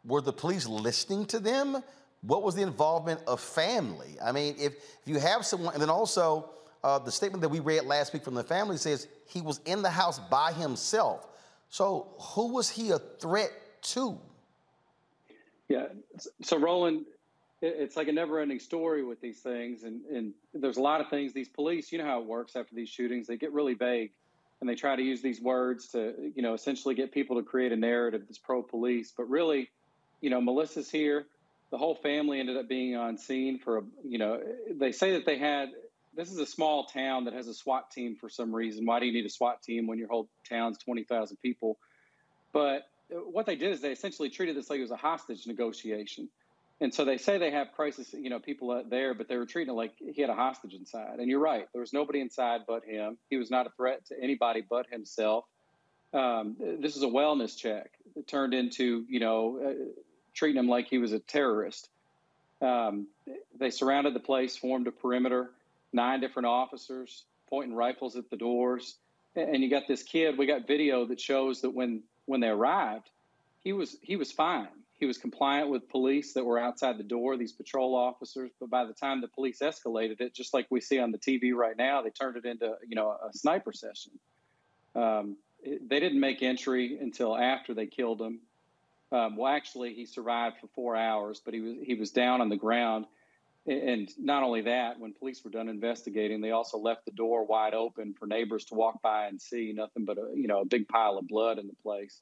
were 0.06 0.22
the 0.22 0.34
police 0.34 0.68
listening 0.68 1.26
to 1.28 1.40
them? 1.40 1.84
What 2.22 2.44
was 2.44 2.56
the 2.56 2.62
involvement 2.62 3.22
of 3.28 3.40
family? 3.40 4.18
I 4.24 4.32
mean, 4.32 4.56
if, 4.60 4.74
if 4.74 5.02
you 5.06 5.20
have 5.20 5.46
someone, 5.46 5.74
and 5.74 5.82
then 5.82 5.90
also 5.90 6.50
uh, 6.84 7.00
the 7.00 7.12
statement 7.12 7.42
that 7.42 7.50
we 7.50 7.60
read 7.60 7.86
last 7.86 8.14
week 8.14 8.24
from 8.24 8.34
the 8.34 8.44
family 8.44 8.78
says 8.78 9.08
he 9.28 9.42
was 9.42 9.60
in 9.66 9.82
the 9.82 9.90
house 9.90 10.20
by 10.20 10.52
himself. 10.52 11.28
So 11.70 12.08
who 12.20 12.54
was 12.54 12.70
he 12.70 12.92
a 12.92 13.00
threat 13.00 13.52
to? 13.84 14.18
Yeah. 15.70 15.88
So, 16.42 16.60
Roland, 16.60 17.06
it's 17.62 17.96
like 17.96 18.08
a 18.08 18.12
never-ending 18.12 18.60
story 18.60 19.04
with 19.04 19.22
these 19.22 19.40
things, 19.40 19.84
and 19.84 20.02
and 20.06 20.34
there's 20.54 20.78
a 20.78 20.82
lot 20.82 21.02
of 21.02 21.10
things. 21.10 21.34
These 21.34 21.50
police, 21.50 21.92
you 21.92 22.00
know 22.00 22.06
how 22.06 22.20
it 22.20 22.26
works 22.26 22.56
after 22.56 22.76
these 22.76 22.90
shootings, 22.90 23.28
they 23.28 23.38
get 23.38 23.54
really 23.54 23.76
vague, 23.76 24.12
and 24.60 24.70
they 24.70 24.76
try 24.76 24.96
to 24.96 25.02
use 25.02 25.22
these 25.22 25.40
words 25.40 25.90
to, 25.90 26.32
you 26.36 26.42
know, 26.42 26.54
essentially 26.54 26.96
get 26.96 27.12
people 27.12 27.38
to 27.38 27.44
create 27.44 27.72
a 27.72 27.76
narrative 27.76 28.24
that's 28.28 28.40
pro-police. 28.40 29.14
But 29.16 29.30
really, 29.30 29.70
you 30.22 30.30
know, 30.30 30.42
Melissa's 30.42 30.90
here. 30.90 31.26
The 31.70 31.78
whole 31.78 31.96
family 31.96 32.40
ended 32.40 32.58
up 32.58 32.68
being 32.68 32.96
on 32.98 33.18
scene 33.18 33.58
for 33.58 33.78
a, 33.78 33.82
you 34.04 34.18
know, 34.18 34.42
they 34.70 34.92
say 34.92 35.14
that 35.14 35.26
they 35.26 35.38
had. 35.38 35.70
This 36.14 36.30
is 36.30 36.40
a 36.40 36.46
small 36.46 36.86
town 36.86 37.24
that 37.26 37.34
has 37.34 37.48
a 37.48 37.54
SWAT 37.54 37.90
team 37.90 38.18
for 38.18 38.28
some 38.28 38.54
reason. 38.54 38.86
Why 38.86 39.00
do 39.00 39.06
you 39.06 39.14
need 39.14 39.26
a 39.26 39.30
SWAT 39.30 39.64
team 39.64 39.88
when 39.88 39.98
your 39.98 40.10
whole 40.10 40.28
town's 40.50 40.78
twenty 40.78 41.06
thousand 41.06 41.38
people? 41.38 41.78
But 42.52 42.90
what 43.10 43.46
they 43.46 43.56
did 43.56 43.72
is 43.72 43.80
they 43.80 43.92
essentially 43.92 44.30
treated 44.30 44.58
this 44.58 44.70
like 44.70 44.80
it 44.80 44.82
was 44.82 44.92
a 44.92 44.98
hostage 44.98 45.48
negotiation. 45.48 46.28
And 46.82 46.92
so 46.92 47.06
they 47.06 47.18
say 47.18 47.38
they 47.38 47.52
have 47.52 47.72
crisis, 47.74 48.12
you 48.12 48.32
know, 48.32 48.40
people 48.40 48.84
there, 48.90 49.14
but 49.14 49.28
they 49.28 49.38
were 49.38 49.46
treating 49.46 49.72
it 49.72 49.78
like 49.78 49.94
he 50.00 50.20
had 50.20 50.32
a 50.32 50.36
hostage 50.36 50.74
inside. 50.74 51.20
And 51.20 51.30
you're 51.30 51.40
right, 51.40 51.68
there 51.74 51.80
was 51.80 51.94
nobody 51.94 52.20
inside 52.20 52.62
but 52.68 52.84
him. 52.84 53.20
He 53.30 53.38
was 53.38 53.52
not 53.52 53.68
a 53.68 53.70
threat 53.70 54.04
to 54.08 54.16
anybody 54.20 54.64
but 54.68 54.88
himself. 54.88 55.46
Um, 56.12 56.58
this 56.60 56.98
is 56.98 57.04
a 57.04 57.08
wellness 57.08 57.56
check. 57.56 57.92
It 58.16 58.28
turned 58.28 58.56
into, 58.56 59.06
you 59.08 59.20
know, 59.20 59.60
uh, 59.64 59.74
treating 60.34 60.60
him 60.60 60.68
like 60.68 60.88
he 60.88 60.98
was 60.98 61.14
a 61.14 61.20
terrorist. 61.20 61.88
Um, 62.62 63.08
they 63.58 63.70
surrounded 63.70 64.16
the 64.16 64.20
place, 64.20 64.58
formed 64.58 64.88
a 64.88 64.92
perimeter, 64.92 65.52
nine 65.94 66.20
different 66.20 66.48
officers 66.48 67.26
pointing 67.48 67.76
rifles 67.76 68.16
at 68.16 68.30
the 68.32 68.38
doors. 68.38 68.98
And 69.36 69.62
you 69.62 69.70
got 69.70 69.88
this 69.88 70.02
kid. 70.02 70.38
We 70.38 70.48
got 70.48 70.68
video 70.68 71.06
that 71.06 71.22
shows 71.22 71.62
that 71.62 71.70
when 71.70 72.04
when 72.26 72.40
they 72.40 72.50
arrived, 72.50 73.10
he 73.64 73.72
was 73.72 73.96
he 74.02 74.16
was 74.16 74.32
fine. 74.32 74.68
He 75.02 75.08
was 75.08 75.18
compliant 75.18 75.70
with 75.70 75.90
police 75.90 76.34
that 76.34 76.46
were 76.46 76.60
outside 76.60 77.00
the 77.00 77.04
door, 77.04 77.36
these 77.36 77.54
patrol 77.54 77.96
officers. 77.96 78.52
But 78.60 78.70
by 78.70 78.86
the 78.86 78.94
time 78.94 79.20
the 79.20 79.28
police 79.28 79.58
escalated 79.58 80.22
it, 80.22 80.36
just 80.36 80.54
like 80.54 80.68
we 80.70 80.80
see 80.80 81.00
on 81.00 81.12
the 81.12 81.18
TV 81.18 81.56
right 81.56 81.76
now, 81.76 82.04
they 82.04 82.12
turned 82.12 82.38
it 82.38 82.46
into 82.46 82.76
you 82.88 82.96
know 82.96 83.10
a 83.10 83.34
sniper 83.34 83.74
session. 83.74 84.12
Um, 84.94 85.38
it, 85.64 85.90
they 85.90 86.00
didn't 86.00 86.20
make 86.20 86.44
entry 86.44 87.00
until 87.02 87.36
after 87.36 87.74
they 87.74 87.88
killed 87.88 88.22
him. 88.22 88.42
Um, 89.12 89.38
well, 89.38 89.52
actually, 89.52 89.96
he 89.96 90.06
survived 90.06 90.58
for 90.62 90.68
four 90.76 90.96
hours, 90.96 91.42
but 91.44 91.56
he 91.56 91.62
was 91.62 91.78
he 91.82 91.96
was 91.96 92.12
down 92.12 92.40
on 92.40 92.50
the 92.50 92.56
ground. 92.56 93.06
And 93.66 94.08
not 94.20 94.44
only 94.44 94.62
that, 94.62 95.00
when 95.00 95.14
police 95.14 95.44
were 95.44 95.50
done 95.50 95.68
investigating, 95.68 96.42
they 96.42 96.52
also 96.52 96.78
left 96.78 97.06
the 97.06 97.12
door 97.12 97.44
wide 97.44 97.74
open 97.74 98.14
for 98.14 98.28
neighbors 98.28 98.66
to 98.66 98.76
walk 98.76 99.02
by 99.02 99.26
and 99.26 99.42
see 99.42 99.74
nothing 99.76 100.06
but 100.06 100.20
a 100.20 100.30
you 100.36 100.48
know 100.48 100.62
a 100.62 100.66
big 100.66 100.88
pile 100.88 101.18
of 101.18 101.28
blood 101.28 101.58
in 101.58 101.66
the 101.66 101.76
place. 101.82 102.22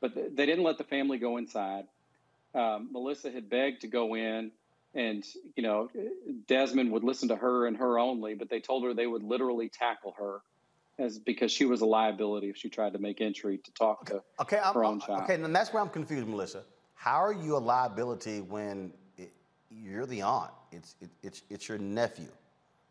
But 0.00 0.14
they 0.14 0.46
didn't 0.46 0.62
let 0.62 0.78
the 0.78 0.84
family 0.84 1.18
go 1.18 1.36
inside. 1.36 1.86
Um, 2.54 2.88
Melissa 2.92 3.30
had 3.30 3.48
begged 3.48 3.80
to 3.82 3.86
go 3.86 4.14
in, 4.14 4.50
and 4.94 5.24
you 5.56 5.62
know 5.62 5.88
Desmond 6.46 6.92
would 6.92 7.04
listen 7.04 7.28
to 7.28 7.36
her 7.36 7.66
and 7.66 7.76
her 7.76 7.98
only. 7.98 8.34
But 8.34 8.50
they 8.50 8.60
told 8.60 8.84
her 8.84 8.94
they 8.94 9.06
would 9.06 9.22
literally 9.22 9.68
tackle 9.68 10.14
her, 10.18 10.40
as 10.98 11.18
because 11.18 11.50
she 11.50 11.64
was 11.64 11.80
a 11.80 11.86
liability 11.86 12.50
if 12.50 12.56
she 12.56 12.68
tried 12.68 12.92
to 12.92 12.98
make 12.98 13.20
entry 13.20 13.58
to 13.58 13.72
talk 13.72 14.06
to 14.06 14.22
okay, 14.40 14.56
her 14.56 14.84
I'm, 14.84 14.92
own 14.92 15.00
child. 15.00 15.22
Okay, 15.22 15.34
and 15.34 15.54
that's 15.54 15.72
where 15.72 15.82
I'm 15.82 15.88
confused, 15.88 16.28
Melissa. 16.28 16.62
How 16.94 17.22
are 17.22 17.32
you 17.32 17.56
a 17.56 17.58
liability 17.58 18.42
when 18.42 18.92
it, 19.16 19.32
you're 19.70 20.06
the 20.06 20.22
aunt? 20.22 20.50
It's 20.70 20.94
it, 21.00 21.10
it's 21.22 21.42
it's 21.48 21.68
your 21.68 21.78
nephew. 21.78 22.28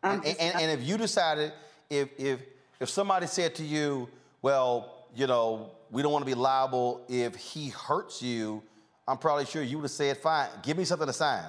And, 0.02 0.24
and, 0.26 0.40
and, 0.40 0.60
and 0.62 0.80
if 0.80 0.86
you 0.86 0.96
decided, 0.96 1.52
if 1.88 2.08
if 2.18 2.40
if 2.80 2.88
somebody 2.88 3.28
said 3.28 3.54
to 3.56 3.64
you, 3.64 4.08
well, 4.42 5.06
you 5.14 5.28
know, 5.28 5.70
we 5.92 6.02
don't 6.02 6.10
want 6.10 6.24
to 6.24 6.30
be 6.30 6.34
liable 6.34 7.04
if 7.08 7.36
he 7.36 7.68
hurts 7.68 8.20
you, 8.20 8.62
I'm 9.06 9.18
probably 9.18 9.46
sure 9.46 9.62
you 9.62 9.78
would 9.78 9.84
have 9.84 9.90
said, 9.90 10.16
fine, 10.18 10.48
give 10.62 10.76
me 10.76 10.84
something 10.84 11.06
to 11.06 11.12
sign. 11.12 11.44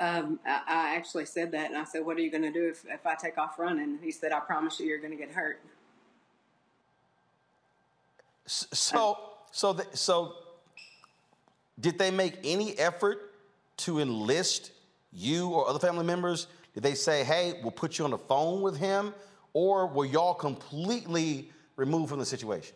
Um, 0.00 0.40
I, 0.46 0.60
I 0.66 0.96
actually 0.96 1.26
said 1.26 1.52
that, 1.52 1.70
and 1.70 1.78
I 1.78 1.84
said, 1.84 2.04
"What 2.04 2.16
are 2.16 2.20
you 2.20 2.30
going 2.30 2.42
to 2.42 2.50
do 2.50 2.68
if, 2.68 2.84
if 2.88 3.06
I 3.06 3.14
take 3.14 3.38
off 3.38 3.60
running?" 3.60 4.00
He 4.02 4.10
said, 4.10 4.32
"I 4.32 4.40
promise 4.40 4.80
you, 4.80 4.86
you're 4.86 4.98
going 4.98 5.12
to 5.12 5.16
get 5.16 5.30
hurt." 5.30 5.60
So, 8.46 9.18
so, 9.52 9.72
the, 9.72 9.86
so, 9.96 10.34
did 11.78 11.96
they 11.96 12.10
make 12.10 12.38
any 12.42 12.76
effort 12.76 13.34
to 13.78 14.00
enlist 14.00 14.72
you 15.12 15.50
or 15.50 15.68
other 15.68 15.78
family 15.78 16.04
members? 16.04 16.48
Did 16.74 16.82
they 16.82 16.94
say, 16.94 17.24
hey, 17.24 17.60
we'll 17.62 17.70
put 17.70 17.98
you 17.98 18.04
on 18.04 18.10
the 18.10 18.18
phone 18.18 18.60
with 18.60 18.76
him? 18.76 19.14
Or 19.52 19.86
were 19.86 20.04
y'all 20.04 20.34
completely 20.34 21.50
removed 21.76 22.10
from 22.10 22.18
the 22.18 22.26
situation? 22.26 22.74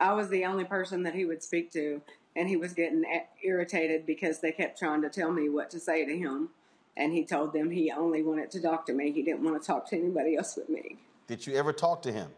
I 0.00 0.12
was 0.12 0.28
the 0.28 0.44
only 0.44 0.64
person 0.64 1.02
that 1.02 1.14
he 1.14 1.24
would 1.24 1.42
speak 1.42 1.72
to, 1.72 2.00
and 2.36 2.48
he 2.48 2.56
was 2.56 2.72
getting 2.72 3.04
irritated 3.42 4.06
because 4.06 4.40
they 4.40 4.52
kept 4.52 4.78
trying 4.78 5.02
to 5.02 5.08
tell 5.08 5.32
me 5.32 5.48
what 5.48 5.70
to 5.70 5.80
say 5.80 6.04
to 6.04 6.16
him. 6.16 6.50
And 6.96 7.12
he 7.12 7.24
told 7.24 7.52
them 7.52 7.70
he 7.70 7.92
only 7.92 8.22
wanted 8.22 8.50
to 8.52 8.60
talk 8.60 8.86
to 8.86 8.92
me. 8.92 9.12
He 9.12 9.22
didn't 9.22 9.44
want 9.44 9.60
to 9.60 9.66
talk 9.66 9.88
to 9.90 9.96
anybody 9.96 10.36
else 10.36 10.54
but 10.54 10.68
me. 10.68 10.98
Did 11.28 11.46
you 11.46 11.54
ever 11.54 11.72
talk 11.72 12.02
to 12.02 12.12
him? 12.12 12.30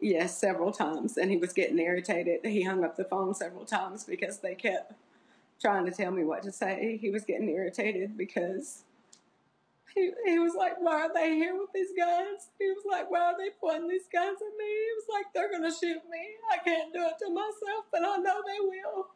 Yes, 0.00 0.38
several 0.38 0.72
times. 0.72 1.16
And 1.18 1.30
he 1.30 1.36
was 1.36 1.52
getting 1.52 1.78
irritated. 1.78 2.40
He 2.44 2.62
hung 2.62 2.84
up 2.84 2.96
the 2.96 3.04
phone 3.04 3.34
several 3.34 3.64
times 3.64 4.04
because 4.04 4.38
they 4.38 4.54
kept 4.54 4.92
trying 5.60 5.84
to 5.86 5.90
tell 5.90 6.10
me 6.10 6.24
what 6.24 6.42
to 6.42 6.52
say. 6.52 6.98
He 7.00 7.10
was 7.10 7.24
getting 7.24 7.48
irritated 7.48 8.16
because 8.16 8.84
he, 9.94 10.10
he 10.26 10.38
was 10.38 10.54
like, 10.54 10.74
Why 10.80 11.02
are 11.02 11.14
they 11.14 11.34
here 11.34 11.54
with 11.54 11.72
these 11.72 11.92
guns? 11.96 12.50
He 12.58 12.66
was 12.66 12.84
like, 12.90 13.10
Why 13.10 13.20
are 13.20 13.38
they 13.38 13.50
pointing 13.60 13.88
these 13.88 14.08
guns 14.12 14.38
at 14.40 14.58
me? 14.58 14.64
He 14.64 14.90
was 14.96 15.06
like, 15.12 15.26
They're 15.34 15.50
going 15.50 15.62
to 15.62 15.76
shoot 15.76 16.02
me. 16.10 16.36
I 16.52 16.58
can't 16.58 16.92
do 16.92 17.00
it 17.06 17.14
to 17.20 17.30
myself, 17.30 17.84
but 17.92 18.02
I 18.02 18.16
know 18.16 18.42
they 18.46 18.60
will. 18.60 19.06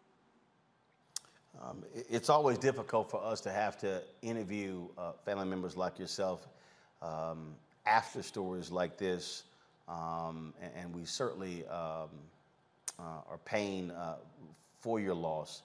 Um, 1.60 1.84
it's 2.09 2.28
always 2.28 2.56
difficult 2.59 3.10
for 3.10 3.22
us 3.24 3.40
to 3.40 3.50
have 3.50 3.76
to 3.78 4.02
interview 4.22 4.86
uh, 4.96 5.12
family 5.24 5.46
members 5.46 5.76
like 5.76 5.98
yourself 5.98 6.46
um, 7.02 7.55
after 7.84 8.22
stories 8.22 8.70
like 8.70 8.96
this, 8.96 9.44
um, 9.88 10.55
and, 10.62 10.70
and, 10.76 10.94
we 10.94 11.05
certainly 11.05 11.66
um, 11.66 12.10
uh, 12.98 13.22
are 13.28 13.40
paying 13.44 13.90
uh, 13.90 14.16
for 14.80 15.00
your 15.00 15.14
loss. 15.14 15.62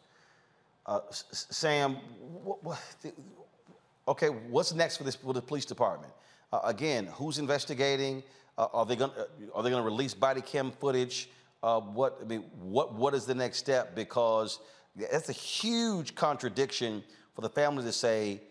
Uh, 0.85 0.99
Sam, 1.11 1.95
what, 2.43 2.63
what, 2.63 2.79
okay, 4.07 4.27
what's 4.27 4.73
next 4.73 4.97
for 4.97 5.03
this 5.03 5.15
for 5.15 5.33
the 5.33 5.41
police 5.41 5.65
department? 5.65 6.13
Uh, 6.51 6.61
again, 6.63 7.07
who's 7.13 7.39
investigating? 7.39 8.23
Uh, 8.57 8.67
are 8.73 8.85
they 8.85 8.95
going 8.95 9.11
uh, 9.17 9.25
are 9.55 9.63
they 9.63 9.69
going 9.69 9.83
to 9.83 9.89
release 9.89 10.13
body 10.13 10.41
cam 10.41 10.71
footage? 10.71 11.29
Uh, 11.61 11.79
what 11.79 12.19
I 12.21 12.25
mean, 12.25 12.41
what 12.61 12.93
what 12.93 13.13
is 13.13 13.25
the 13.25 13.35
next 13.35 13.57
step? 13.57 13.95
Because 13.95 14.59
that's 14.95 15.29
a 15.29 15.33
huge 15.33 16.15
contradiction 16.15 17.03
for 17.35 17.41
the 17.41 17.49
family 17.49 17.83
to 17.83 17.91
say. 17.91 18.41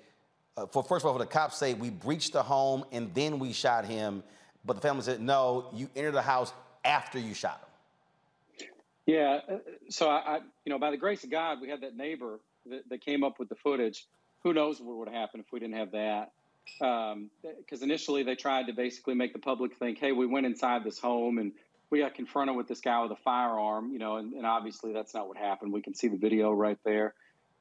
Uh, 0.56 0.66
for 0.66 0.82
first 0.82 1.04
of 1.04 1.06
all, 1.06 1.14
for 1.14 1.18
the 1.18 1.26
cops 1.26 1.56
say 1.56 1.74
we 1.74 1.90
breached 1.90 2.32
the 2.32 2.42
home 2.42 2.84
and 2.92 3.14
then 3.14 3.38
we 3.38 3.52
shot 3.52 3.84
him, 3.84 4.22
but 4.64 4.74
the 4.74 4.82
family 4.82 5.02
said 5.02 5.20
no, 5.20 5.68
you 5.72 5.88
entered 5.96 6.12
the 6.12 6.22
house 6.22 6.52
after 6.84 7.18
you 7.18 7.34
shot 7.34 7.60
him. 7.60 8.68
Yeah. 9.06 9.40
Uh, 9.48 9.56
so 9.88 10.08
I, 10.08 10.16
I, 10.16 10.38
you 10.64 10.72
know, 10.72 10.78
by 10.78 10.90
the 10.90 10.96
grace 10.96 11.24
of 11.24 11.30
God, 11.30 11.60
we 11.60 11.68
had 11.68 11.80
that 11.80 11.96
neighbor 11.96 12.40
that, 12.66 12.88
that 12.88 13.04
came 13.04 13.24
up 13.24 13.38
with 13.38 13.48
the 13.48 13.54
footage. 13.54 14.06
Who 14.44 14.52
knows 14.52 14.80
what 14.80 14.96
would 14.96 15.08
happen 15.08 15.40
if 15.40 15.46
we 15.52 15.60
didn't 15.60 15.76
have 15.76 15.92
that? 15.92 16.32
Because 16.78 17.82
um, 17.82 17.90
initially 17.90 18.22
they 18.22 18.34
tried 18.34 18.66
to 18.66 18.72
basically 18.72 19.14
make 19.14 19.32
the 19.32 19.38
public 19.38 19.76
think, 19.76 19.98
hey, 19.98 20.12
we 20.12 20.26
went 20.26 20.46
inside 20.46 20.84
this 20.84 20.98
home 20.98 21.38
and 21.38 21.52
we 21.90 22.00
got 22.00 22.14
confronted 22.14 22.56
with 22.56 22.68
this 22.68 22.80
guy 22.80 23.02
with 23.02 23.12
a 23.12 23.22
firearm, 23.22 23.92
you 23.92 23.98
know, 23.98 24.16
and, 24.16 24.32
and 24.32 24.46
obviously 24.46 24.92
that's 24.92 25.14
not 25.14 25.28
what 25.28 25.36
happened. 25.36 25.72
We 25.72 25.82
can 25.82 25.94
see 25.94 26.08
the 26.08 26.16
video 26.16 26.52
right 26.52 26.78
there. 26.84 27.14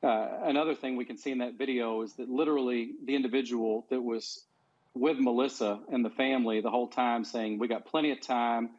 Uh, 0.04 0.28
another 0.44 0.74
thing 0.74 0.96
we 0.96 1.06
can 1.06 1.18
see 1.18 1.32
in 1.32 1.40
that 1.40 1.58
video 1.58 2.02
is 2.02 2.14
that 2.14 2.30
literally 2.30 2.92
the 3.06 3.16
individual 3.16 3.86
that 3.90 4.02
was 4.02 4.44
with 4.94 5.18
Melissa 5.20 5.80
and 5.92 6.04
the 6.04 6.10
family 6.10 6.62
the 6.62 6.72
whole 6.72 6.88
time 6.88 7.24
saying, 7.24 7.60
we 7.60 7.68
got 7.68 7.86
plenty 7.86 8.12
of 8.12 8.22
time 8.22 8.72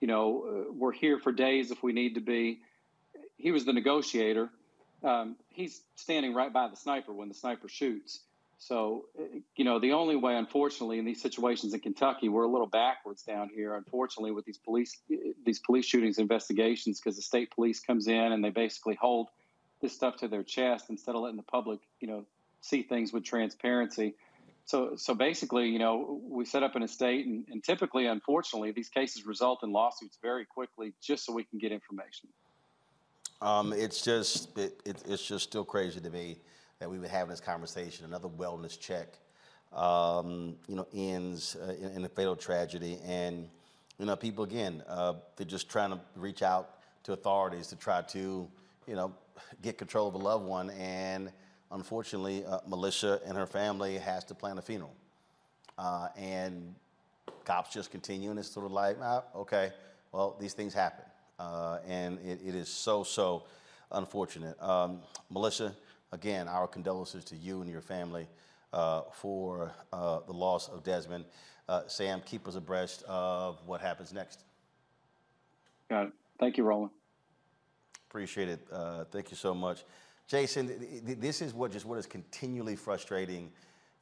you 0.00 0.06
know, 0.06 0.44
uh, 0.68 0.72
we're 0.72 0.92
here 0.92 1.18
for 1.18 1.32
days 1.32 1.70
if 1.70 1.82
we 1.82 1.92
need 1.92 2.14
to 2.14 2.20
be. 2.20 2.60
He 3.36 3.50
was 3.50 3.64
the 3.64 3.72
negotiator. 3.72 4.50
Um, 5.02 5.36
he's 5.50 5.80
standing 5.94 6.34
right 6.34 6.52
by 6.52 6.68
the 6.68 6.76
sniper 6.76 7.12
when 7.12 7.28
the 7.28 7.34
sniper 7.34 7.68
shoots. 7.68 8.20
So, 8.60 9.04
you 9.54 9.64
know, 9.64 9.78
the 9.78 9.92
only 9.92 10.16
way, 10.16 10.34
unfortunately, 10.36 10.98
in 10.98 11.04
these 11.04 11.22
situations 11.22 11.74
in 11.74 11.80
Kentucky, 11.80 12.28
we're 12.28 12.42
a 12.42 12.50
little 12.50 12.66
backwards 12.66 13.22
down 13.22 13.50
here. 13.54 13.76
Unfortunately, 13.76 14.32
with 14.32 14.44
these 14.44 14.58
police 14.58 14.98
these 15.44 15.60
police 15.60 15.86
shootings 15.86 16.18
investigations, 16.18 17.00
because 17.00 17.14
the 17.14 17.22
state 17.22 17.52
police 17.52 17.78
comes 17.78 18.08
in 18.08 18.32
and 18.32 18.42
they 18.42 18.50
basically 18.50 18.96
hold 19.00 19.28
this 19.80 19.92
stuff 19.92 20.16
to 20.16 20.28
their 20.28 20.42
chest 20.42 20.86
instead 20.90 21.14
of 21.14 21.20
letting 21.20 21.36
the 21.36 21.44
public, 21.44 21.78
you 22.00 22.08
know, 22.08 22.24
see 22.60 22.82
things 22.82 23.12
with 23.12 23.22
transparency. 23.22 24.16
So, 24.64 24.96
so 24.96 25.14
basically, 25.14 25.68
you 25.68 25.78
know, 25.78 26.20
we 26.28 26.44
set 26.44 26.64
up 26.64 26.74
an 26.74 26.82
estate, 26.82 27.26
and, 27.26 27.46
and 27.48 27.62
typically, 27.62 28.06
unfortunately, 28.06 28.72
these 28.72 28.88
cases 28.88 29.24
result 29.24 29.60
in 29.62 29.70
lawsuits 29.70 30.18
very 30.20 30.44
quickly, 30.44 30.92
just 31.00 31.24
so 31.24 31.32
we 31.32 31.44
can 31.44 31.60
get 31.60 31.70
information. 31.70 32.28
Um, 33.40 33.72
it's 33.72 34.02
just, 34.02 34.56
it, 34.58 34.80
it, 34.84 35.02
it's 35.06 35.24
just 35.26 35.44
still 35.44 35.64
crazy 35.64 36.00
to 36.00 36.10
me 36.10 36.36
that 36.80 36.90
we 36.90 36.98
would 36.98 37.10
have 37.10 37.28
this 37.28 37.40
conversation. 37.40 38.04
Another 38.04 38.28
wellness 38.28 38.78
check, 38.78 39.18
um, 39.72 40.56
you 40.66 40.74
know, 40.74 40.86
ends 40.92 41.56
uh, 41.56 41.72
in, 41.72 41.96
in, 41.98 42.04
a 42.04 42.08
fatal 42.08 42.34
tragedy, 42.34 42.98
and 43.04 43.48
you 43.98 44.06
know, 44.06 44.16
people 44.16 44.44
again, 44.44 44.82
uh, 44.88 45.14
they're 45.36 45.46
just 45.46 45.68
trying 45.68 45.90
to 45.90 46.00
reach 46.16 46.42
out 46.42 46.78
to 47.04 47.12
authorities 47.12 47.68
to 47.68 47.76
try 47.76 48.02
to, 48.02 48.48
you 48.86 48.94
know, 48.94 49.12
get 49.62 49.78
control 49.78 50.08
of 50.08 50.14
a 50.14 50.18
loved 50.18 50.44
one, 50.44 50.70
and 50.70 51.30
unfortunately, 51.70 52.44
uh, 52.44 52.58
Melissa 52.66 53.20
and 53.26 53.36
her 53.36 53.46
family 53.46 53.98
has 53.98 54.24
to 54.24 54.34
plan 54.34 54.58
a 54.58 54.62
funeral. 54.62 54.94
Uh, 55.76 56.08
and 56.16 56.74
cops 57.44 57.72
just 57.72 57.90
continue, 57.90 58.30
and 58.30 58.38
it's 58.38 58.50
sort 58.50 58.66
of 58.66 58.72
like, 58.72 58.96
ah, 59.00 59.22
okay, 59.34 59.70
well, 60.10 60.36
these 60.40 60.54
things 60.54 60.74
happen. 60.74 61.04
Uh, 61.38 61.78
and 61.86 62.18
it, 62.20 62.40
it 62.44 62.54
is 62.54 62.68
so, 62.68 63.02
so 63.02 63.44
unfortunate. 63.92 64.60
Um, 64.62 65.00
Melissa, 65.30 65.74
again, 66.12 66.48
our 66.48 66.66
condolences 66.66 67.24
to 67.26 67.36
you 67.36 67.60
and 67.60 67.70
your 67.70 67.80
family 67.80 68.26
uh, 68.72 69.02
for 69.12 69.72
uh, 69.92 70.20
the 70.26 70.32
loss 70.32 70.68
of 70.68 70.82
Desmond. 70.82 71.24
Uh, 71.68 71.82
Sam, 71.86 72.22
keep 72.24 72.48
us 72.48 72.56
abreast 72.56 73.02
of 73.06 73.58
what 73.66 73.80
happens 73.80 74.12
next. 74.12 74.44
Got 75.90 76.06
it. 76.06 76.12
Thank 76.40 76.56
you, 76.56 76.64
Roland. 76.64 76.90
Appreciate 78.08 78.48
it. 78.48 78.60
Uh, 78.72 79.04
thank 79.04 79.30
you 79.30 79.36
so 79.36 79.54
much. 79.54 79.84
Jason, 80.26 80.68
th- 80.68 81.04
th- 81.06 81.18
this 81.18 81.42
is 81.42 81.54
what 81.54 81.72
just 81.72 81.84
what 81.84 81.98
is 81.98 82.06
continually 82.06 82.76
frustrating. 82.76 83.50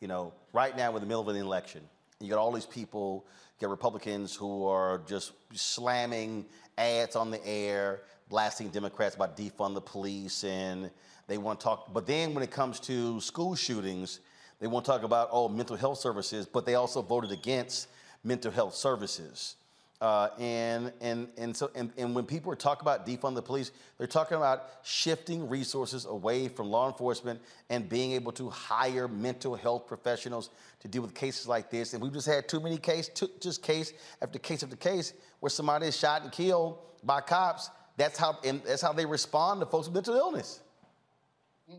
You 0.01 0.09
know, 0.09 0.33
right 0.53 0.77
now 0.77 0.91
we're 0.91 0.99
in 0.99 1.03
the 1.03 1.09
middle 1.09 1.23
of 1.23 1.29
an 1.29 1.37
election. 1.37 1.83
You 2.21 2.29
got 2.29 2.39
all 2.39 2.53
these 2.53 2.67
people, 2.67 3.27
you 3.59 3.67
got 3.67 3.71
Republicans 3.71 4.35
who 4.35 4.67
are 4.67 5.03
just 5.07 5.33
slamming 5.55 6.47
ads 6.78 7.16
on 7.16 7.31
the 7.31 7.44
air, 7.47 8.03
blasting 8.28 8.69
Democrats 8.69 9.15
about 9.15 9.36
defund 9.36 9.74
the 9.74 9.81
police, 9.81 10.44
and 10.44 10.90
they 11.27 11.39
want 11.39 11.61
to 11.61 11.65
talk. 11.65 11.93
But 11.93 12.07
then 12.07 12.35
when 12.35 12.43
it 12.43 12.51
comes 12.51 12.81
to 12.81 13.20
school 13.20 13.55
shootings, 13.55 14.20
they 14.61 14.66
want 14.66 14.85
to 14.85 14.90
talk 14.90 15.03
about 15.03 15.28
oh 15.32 15.48
mental 15.48 15.77
health 15.77 15.98
services, 15.98 16.47
but 16.47 16.65
they 16.65 16.74
also 16.74 17.03
voted 17.03 17.32
against 17.32 17.89
mental 18.24 18.51
health 18.51 18.74
services. 18.74 19.57
Uh, 20.01 20.28
and, 20.39 20.93
and, 21.01 21.28
and, 21.39 21.56
so, 21.56 21.70
and, 21.74 21.90
and 21.97 22.14
when 22.14 22.27
people 22.27 22.55
talk 22.55 22.82
about 22.82 23.06
defund 23.06 23.35
the 23.35 23.40
police, 23.40 23.73
they're 23.97 24.06
talking 24.06 24.36
about 24.36 24.68
shifting 24.82 25.48
resources 25.48 26.05
away 26.05 26.48
from 26.48 26.70
law 26.70 26.86
enforcement 26.86 27.40
and 27.70 27.89
being 27.89 28.12
able 28.12 28.31
to 28.31 28.51
hire 28.51 29.09
mental 29.09 29.55
health 29.55 29.86
professionals 29.86 30.51
to 30.81 30.89
deal 30.89 31.01
with 31.01 31.14
cases 31.14 31.48
like 31.48 31.70
this. 31.70 31.94
And 31.94 32.02
we've 32.02 32.12
just 32.12 32.27
had 32.27 32.47
too 32.47 32.60
many 32.60 32.77
cases, 32.77 33.10
just 33.40 33.62
case 33.62 33.94
after 34.20 34.39
case 34.39 34.62
after 34.62 34.77
case, 34.77 35.14
where 35.40 35.48
somebody 35.48 35.86
is 35.86 35.97
shot 35.97 36.23
and 36.23 36.31
killed 36.31 36.78
by 37.02 37.23
cops. 37.23 37.70
That's 37.97 38.18
how, 38.18 38.39
and 38.44 38.62
that's 38.64 38.82
how 38.82 38.93
they 38.93 39.06
respond 39.06 39.60
to 39.60 39.66
folks 39.66 39.86
with 39.86 39.94
mental 39.94 40.14
illness. 40.14 40.60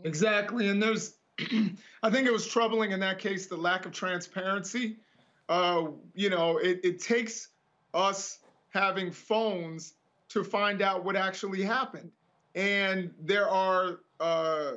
Exactly. 0.02 0.68
And 0.68 0.82
there's, 0.82 1.14
I 2.02 2.10
think 2.10 2.26
it 2.26 2.32
was 2.32 2.48
troubling 2.48 2.90
in 2.90 2.98
that 2.98 3.20
case, 3.20 3.46
the 3.46 3.56
lack 3.56 3.86
of 3.86 3.92
transparency. 3.92 4.96
Uh, 5.48 5.86
you 6.14 6.30
know, 6.30 6.58
it, 6.58 6.80
it 6.82 7.00
takes 7.00 7.50
us 7.94 8.38
having 8.70 9.10
phones 9.10 9.94
to 10.28 10.44
find 10.44 10.82
out 10.82 11.04
what 11.04 11.16
actually 11.16 11.62
happened. 11.62 12.10
And 12.54 13.10
there 13.20 13.48
are 13.48 14.00
uh, 14.20 14.72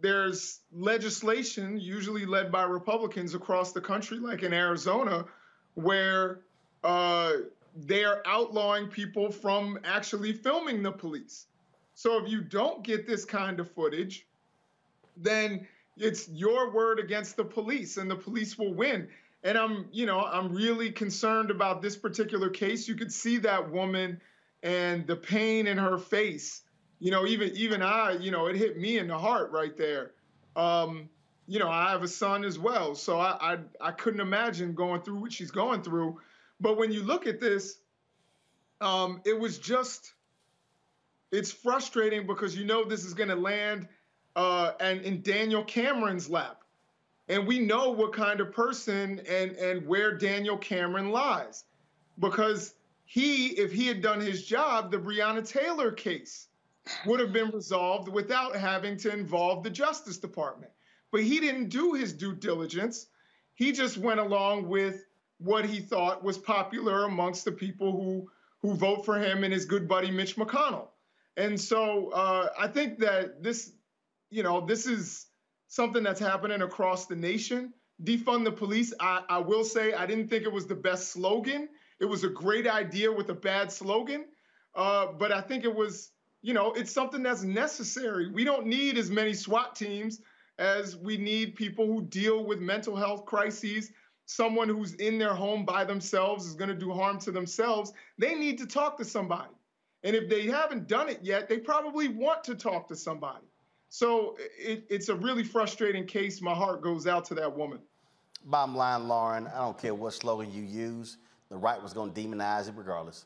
there's 0.00 0.60
legislation, 0.72 1.78
usually 1.80 2.26
led 2.26 2.52
by 2.52 2.62
Republicans 2.62 3.34
across 3.34 3.72
the 3.72 3.80
country, 3.80 4.18
like 4.18 4.42
in 4.42 4.52
Arizona, 4.52 5.24
where 5.74 6.40
uh, 6.84 7.32
they 7.74 8.04
are 8.04 8.22
outlawing 8.26 8.88
people 8.88 9.30
from 9.30 9.78
actually 9.84 10.32
filming 10.32 10.82
the 10.82 10.92
police. 10.92 11.46
So 11.94 12.22
if 12.22 12.30
you 12.30 12.42
don't 12.42 12.82
get 12.84 13.06
this 13.06 13.24
kind 13.24 13.58
of 13.58 13.70
footage, 13.70 14.26
then 15.16 15.66
it's 15.96 16.28
your 16.28 16.70
word 16.70 17.00
against 17.00 17.36
the 17.36 17.44
police, 17.44 17.96
and 17.96 18.10
the 18.10 18.16
police 18.16 18.56
will 18.56 18.72
win 18.72 19.08
and 19.42 19.56
I'm, 19.56 19.88
you 19.92 20.06
know, 20.06 20.20
I'm 20.20 20.52
really 20.52 20.90
concerned 20.90 21.50
about 21.50 21.80
this 21.80 21.96
particular 21.96 22.50
case. 22.50 22.88
You 22.88 22.96
could 22.96 23.12
see 23.12 23.38
that 23.38 23.70
woman 23.70 24.20
and 24.62 25.06
the 25.06 25.16
pain 25.16 25.66
in 25.66 25.78
her 25.78 25.98
face. 25.98 26.62
You 26.98 27.12
know, 27.12 27.26
even 27.26 27.50
even 27.54 27.82
I, 27.82 28.12
you 28.20 28.30
know, 28.30 28.46
it 28.46 28.56
hit 28.56 28.78
me 28.78 28.98
in 28.98 29.06
the 29.06 29.18
heart 29.18 29.52
right 29.52 29.76
there. 29.76 30.12
Um, 30.56 31.08
you 31.46 31.58
know, 31.58 31.68
I 31.70 31.92
have 31.92 32.02
a 32.02 32.08
son 32.08 32.44
as 32.44 32.58
well, 32.58 32.94
so 32.96 33.18
I, 33.18 33.54
I 33.54 33.58
I 33.80 33.90
couldn't 33.92 34.20
imagine 34.20 34.74
going 34.74 35.02
through 35.02 35.20
what 35.20 35.32
she's 35.32 35.52
going 35.52 35.82
through. 35.82 36.18
But 36.60 36.76
when 36.76 36.90
you 36.90 37.04
look 37.04 37.28
at 37.28 37.38
this, 37.38 37.78
um, 38.80 39.22
it 39.24 39.38
was 39.38 39.58
just 39.58 40.12
it's 41.30 41.52
frustrating 41.52 42.26
because 42.26 42.56
you 42.56 42.64
know 42.64 42.84
this 42.84 43.04
is 43.04 43.14
going 43.14 43.28
to 43.28 43.36
land 43.36 43.86
uh, 44.34 44.72
and 44.80 45.02
in 45.02 45.22
Daniel 45.22 45.62
Cameron's 45.62 46.28
lap 46.28 46.57
and 47.28 47.46
we 47.46 47.58
know 47.58 47.90
what 47.90 48.12
kind 48.12 48.40
of 48.40 48.52
person 48.52 49.20
and, 49.28 49.52
and 49.52 49.86
where 49.86 50.16
Daniel 50.16 50.56
Cameron 50.56 51.10
lies. 51.10 51.64
Because 52.18 52.74
he, 53.04 53.48
if 53.48 53.72
he 53.72 53.86
had 53.86 54.02
done 54.02 54.20
his 54.20 54.44
job, 54.44 54.90
the 54.90 54.98
Breonna 54.98 55.46
Taylor 55.46 55.92
case 55.92 56.48
would 57.06 57.20
have 57.20 57.32
been 57.32 57.50
resolved 57.50 58.08
without 58.08 58.56
having 58.56 58.96
to 58.98 59.12
involve 59.12 59.62
the 59.62 59.70
Justice 59.70 60.16
Department. 60.18 60.72
But 61.10 61.22
he 61.22 61.40
didn't 61.40 61.68
do 61.68 61.94
his 61.94 62.12
due 62.12 62.34
diligence. 62.34 63.06
He 63.54 63.72
just 63.72 63.98
went 63.98 64.20
along 64.20 64.68
with 64.68 65.04
what 65.38 65.64
he 65.64 65.80
thought 65.80 66.24
was 66.24 66.38
popular 66.38 67.04
amongst 67.04 67.44
the 67.44 67.52
people 67.52 67.92
who 67.92 68.28
who 68.60 68.74
vote 68.74 69.04
for 69.04 69.18
him 69.18 69.44
and 69.44 69.52
his 69.52 69.64
good 69.64 69.86
buddy 69.86 70.10
Mitch 70.10 70.34
McConnell. 70.36 70.88
And 71.36 71.60
so 71.60 72.10
uh, 72.10 72.48
I 72.58 72.66
think 72.66 72.98
that 72.98 73.40
this, 73.40 73.72
you 74.30 74.42
know, 74.42 74.66
this 74.66 74.84
is 74.84 75.27
something 75.68 76.02
that's 76.02 76.20
happening 76.20 76.62
across 76.62 77.06
the 77.06 77.16
nation. 77.16 77.72
Defund 78.02 78.44
the 78.44 78.52
police, 78.52 78.92
I, 79.00 79.22
I 79.28 79.38
will 79.38 79.64
say, 79.64 79.92
I 79.92 80.06
didn't 80.06 80.28
think 80.28 80.44
it 80.44 80.52
was 80.52 80.66
the 80.66 80.74
best 80.74 81.12
slogan. 81.12 81.68
It 82.00 82.04
was 82.04 82.24
a 82.24 82.28
great 82.28 82.66
idea 82.66 83.12
with 83.12 83.28
a 83.30 83.34
bad 83.34 83.70
slogan. 83.70 84.26
Uh, 84.74 85.06
but 85.18 85.32
I 85.32 85.40
think 85.40 85.64
it 85.64 85.74
was, 85.74 86.12
you 86.42 86.54
know, 86.54 86.72
it's 86.72 86.92
something 86.92 87.22
that's 87.22 87.42
necessary. 87.42 88.30
We 88.30 88.44
don't 88.44 88.66
need 88.66 88.96
as 88.98 89.10
many 89.10 89.34
SWAT 89.34 89.74
teams 89.74 90.20
as 90.58 90.96
we 90.96 91.16
need 91.16 91.56
people 91.56 91.86
who 91.86 92.02
deal 92.02 92.44
with 92.44 92.60
mental 92.60 92.96
health 92.96 93.26
crises. 93.26 93.90
Someone 94.26 94.68
who's 94.68 94.94
in 94.94 95.18
their 95.18 95.34
home 95.34 95.64
by 95.64 95.84
themselves 95.84 96.46
is 96.46 96.54
going 96.54 96.68
to 96.68 96.76
do 96.76 96.92
harm 96.92 97.18
to 97.20 97.32
themselves. 97.32 97.92
They 98.18 98.34
need 98.34 98.58
to 98.58 98.66
talk 98.66 98.96
to 98.98 99.04
somebody. 99.04 99.54
And 100.04 100.14
if 100.14 100.28
they 100.28 100.46
haven't 100.46 100.86
done 100.86 101.08
it 101.08 101.20
yet, 101.22 101.48
they 101.48 101.58
probably 101.58 102.08
want 102.08 102.44
to 102.44 102.54
talk 102.54 102.88
to 102.88 102.96
somebody. 102.96 103.46
So 103.88 104.36
it, 104.58 104.84
it's 104.88 105.08
a 105.08 105.14
really 105.14 105.44
frustrating 105.44 106.06
case. 106.06 106.42
My 106.42 106.54
heart 106.54 106.82
goes 106.82 107.06
out 107.06 107.24
to 107.26 107.34
that 107.36 107.56
woman. 107.56 107.78
Bottom 108.44 108.76
line, 108.76 109.08
Lauren, 109.08 109.46
I 109.48 109.58
don't 109.58 109.78
care 109.78 109.94
what 109.94 110.14
slogan 110.14 110.52
you 110.52 110.62
use, 110.62 111.16
the 111.48 111.56
right 111.56 111.82
was 111.82 111.92
going 111.92 112.12
to 112.12 112.20
demonize 112.20 112.68
it 112.68 112.74
regardless. 112.76 113.24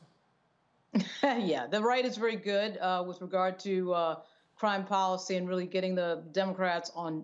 yeah, 1.23 1.67
the 1.67 1.81
right 1.81 2.05
is 2.05 2.17
very 2.17 2.35
good 2.35 2.77
uh, 2.77 3.03
with 3.05 3.21
regard 3.21 3.59
to 3.59 3.93
uh, 3.93 4.15
crime 4.55 4.85
policy 4.85 5.35
and 5.35 5.47
really 5.47 5.65
getting 5.65 5.95
the 5.95 6.23
Democrats 6.31 6.91
on 6.95 7.23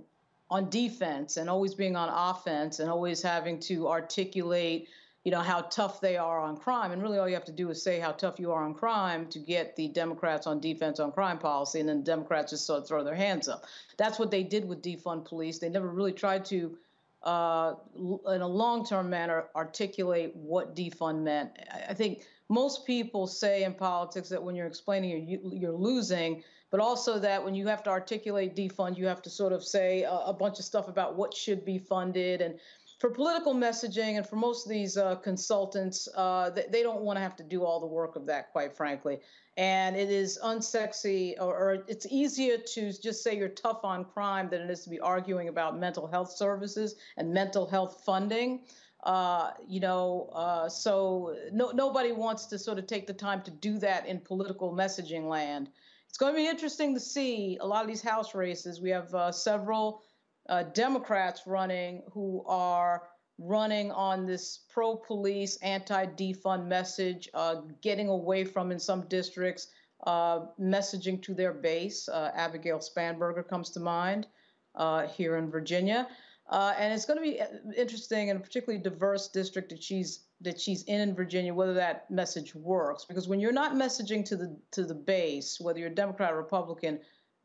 on 0.51 0.67
defense 0.71 1.37
and 1.37 1.47
always 1.47 1.75
being 1.75 1.95
on 1.95 2.09
offense 2.09 2.79
and 2.79 2.89
always 2.89 3.21
having 3.21 3.59
to 3.59 3.87
articulate 3.87 4.89
you 5.29 5.35
know, 5.35 5.41
how 5.41 5.61
tough 5.61 6.01
they 6.01 6.17
are 6.17 6.39
on 6.39 6.57
crime. 6.57 6.91
And 6.91 7.03
really 7.03 7.19
all 7.19 7.29
you 7.29 7.35
have 7.35 7.45
to 7.45 7.51
do 7.51 7.69
is 7.69 7.83
say 7.83 7.99
how 7.99 8.11
tough 8.13 8.39
you 8.39 8.51
are 8.51 8.63
on 8.63 8.73
crime 8.73 9.27
to 9.27 9.37
get 9.37 9.75
the 9.75 9.87
Democrats 9.87 10.47
on 10.47 10.59
defense 10.59 10.99
on 10.99 11.11
crime 11.11 11.37
policy, 11.37 11.79
and 11.79 11.87
then 11.87 11.97
the 11.97 12.03
Democrats 12.03 12.49
just 12.49 12.65
sort 12.65 12.81
of 12.81 12.87
throw 12.87 13.03
their 13.03 13.13
hands 13.13 13.47
up. 13.47 13.65
That's 13.97 14.17
what 14.17 14.31
they 14.31 14.41
did 14.41 14.67
with 14.67 14.81
defund 14.81 15.25
police. 15.25 15.59
They 15.59 15.69
never 15.69 15.87
really 15.87 16.13
tried 16.13 16.45
to, 16.45 16.75
uh, 17.21 17.75
in 17.95 18.41
a 18.41 18.47
long-term 18.47 19.07
manner, 19.07 19.45
articulate 19.55 20.35
what 20.35 20.75
defund 20.75 21.21
meant. 21.21 21.51
I 21.87 21.93
think 21.93 22.23
most 22.49 22.87
people 22.87 23.27
say 23.27 23.65
in 23.65 23.75
politics 23.75 24.29
that 24.29 24.41
when 24.41 24.55
you're 24.55 24.65
explaining 24.65 25.29
you're, 25.29 25.53
you're 25.53 25.71
losing, 25.77 26.41
but 26.71 26.79
also 26.79 27.19
that 27.19 27.43
when 27.45 27.53
you 27.53 27.67
have 27.67 27.83
to 27.83 27.91
articulate 27.91 28.55
defund, 28.55 28.97
you 28.97 29.05
have 29.05 29.21
to 29.21 29.29
sort 29.29 29.53
of 29.53 29.63
say 29.63 30.01
a, 30.01 30.11
a 30.11 30.33
bunch 30.33 30.57
of 30.57 30.65
stuff 30.65 30.87
about 30.87 31.15
what 31.15 31.35
should 31.35 31.63
be 31.63 31.77
funded 31.77 32.41
and 32.41 32.59
for 32.99 33.09
political 33.09 33.55
messaging 33.55 34.17
and 34.17 34.27
for 34.27 34.35
most 34.35 34.65
of 34.65 34.69
these 34.69 34.97
uh, 34.97 35.15
consultants, 35.15 36.09
uh, 36.15 36.49
they, 36.49 36.83
don't 36.83 37.01
want 37.01 37.15
to 37.15 37.21
have 37.21 37.35
to 37.37 37.43
do 37.43 37.63
all 37.63 37.79
the 37.79 37.87
work 37.87 38.17
of 38.17 38.25
that, 38.25 38.51
quite 38.51 38.75
frankly. 38.75 39.19
And 39.55 39.95
it 39.95 40.09
is 40.09 40.37
unsexy, 40.43 41.35
or, 41.39 41.55
or, 41.55 41.83
it's 41.87 42.05
easier 42.09 42.57
to 42.57 42.91
just 43.01 43.23
say 43.23 43.37
you're 43.37 43.47
tough 43.47 43.83
on 43.83 44.03
crime 44.03 44.49
than 44.49 44.61
it 44.61 44.69
is 44.69 44.83
to 44.83 44.89
be 44.89 44.99
arguing 44.99 45.47
about 45.47 45.79
mental 45.79 46.07
health 46.07 46.31
services 46.31 46.95
and 47.15 47.33
mental 47.33 47.65
health 47.65 48.01
funding. 48.05 48.61
Uh, 49.03 49.51
you 49.65 49.79
know, 49.79 50.29
uh, 50.33 50.67
so 50.67 51.37
no, 51.53 51.71
nobody 51.71 52.11
wants 52.11 52.47
to 52.47 52.59
sort 52.59 52.77
of 52.77 52.85
take 52.85 53.07
the 53.07 53.13
time 53.13 53.41
to 53.43 53.51
do 53.51 53.79
that 53.79 54.07
in 54.07 54.19
political 54.19 54.73
messaging 54.73 55.29
land. 55.29 55.69
It's 56.09 56.17
going 56.17 56.33
to 56.33 56.37
be 56.37 56.47
interesting 56.47 56.93
to 56.95 56.99
see 56.99 57.57
a 57.61 57.65
lot 57.65 57.81
of 57.81 57.87
these 57.87 58.01
House 58.01 58.35
races. 58.35 58.81
We 58.81 58.89
have 58.89 59.13
uh, 59.15 59.31
several 59.31 60.01
uh, 60.49 60.63
Democrats 60.63 61.43
running 61.45 62.01
who 62.11 62.43
are 62.47 63.03
running 63.37 63.91
on 63.91 64.25
this 64.25 64.59
pro 64.69 64.95
police, 64.95 65.57
anti 65.57 66.05
defund 66.05 66.65
message, 66.65 67.29
uh, 67.33 67.61
getting 67.81 68.09
away 68.09 68.43
from, 68.43 68.71
in 68.71 68.79
some 68.79 69.07
districts, 69.07 69.67
uh, 70.05 70.41
messaging 70.59 71.21
to 71.23 71.33
their 71.33 71.53
base. 71.53 72.09
Uh, 72.09 72.31
Abigail 72.35 72.79
Spanberger 72.79 73.47
comes 73.47 73.69
to 73.71 73.79
mind 73.79 74.27
uh, 74.75 75.07
here 75.07 75.37
in 75.37 75.49
Virginia. 75.49 76.07
Uh, 76.49 76.73
and 76.79 76.91
it's 76.91 77.05
going 77.05 77.17
to 77.17 77.23
be 77.23 77.39
interesting 77.79 78.31
and 78.31 78.39
a 78.39 78.43
particularly 78.43 78.81
diverse 78.81 79.27
district 79.27 79.69
that 79.69 79.83
she's 79.83 80.25
that 80.41 80.59
she's 80.59 80.83
in 80.83 81.01
in 81.01 81.13
Virginia, 81.13 81.53
whether 81.53 81.75
that 81.75 82.09
message 82.09 82.55
works. 82.55 83.05
Because 83.05 83.27
when 83.27 83.39
you're 83.39 83.51
not 83.51 83.73
messaging 83.73 84.25
to 84.25 84.35
the 84.35 84.57
to 84.71 84.83
the 84.83 84.95
base, 84.95 85.59
whether 85.59 85.79
you're 85.79 85.89
Democrat 85.89 86.33
or 86.33 86.37
Republican, 86.37 86.99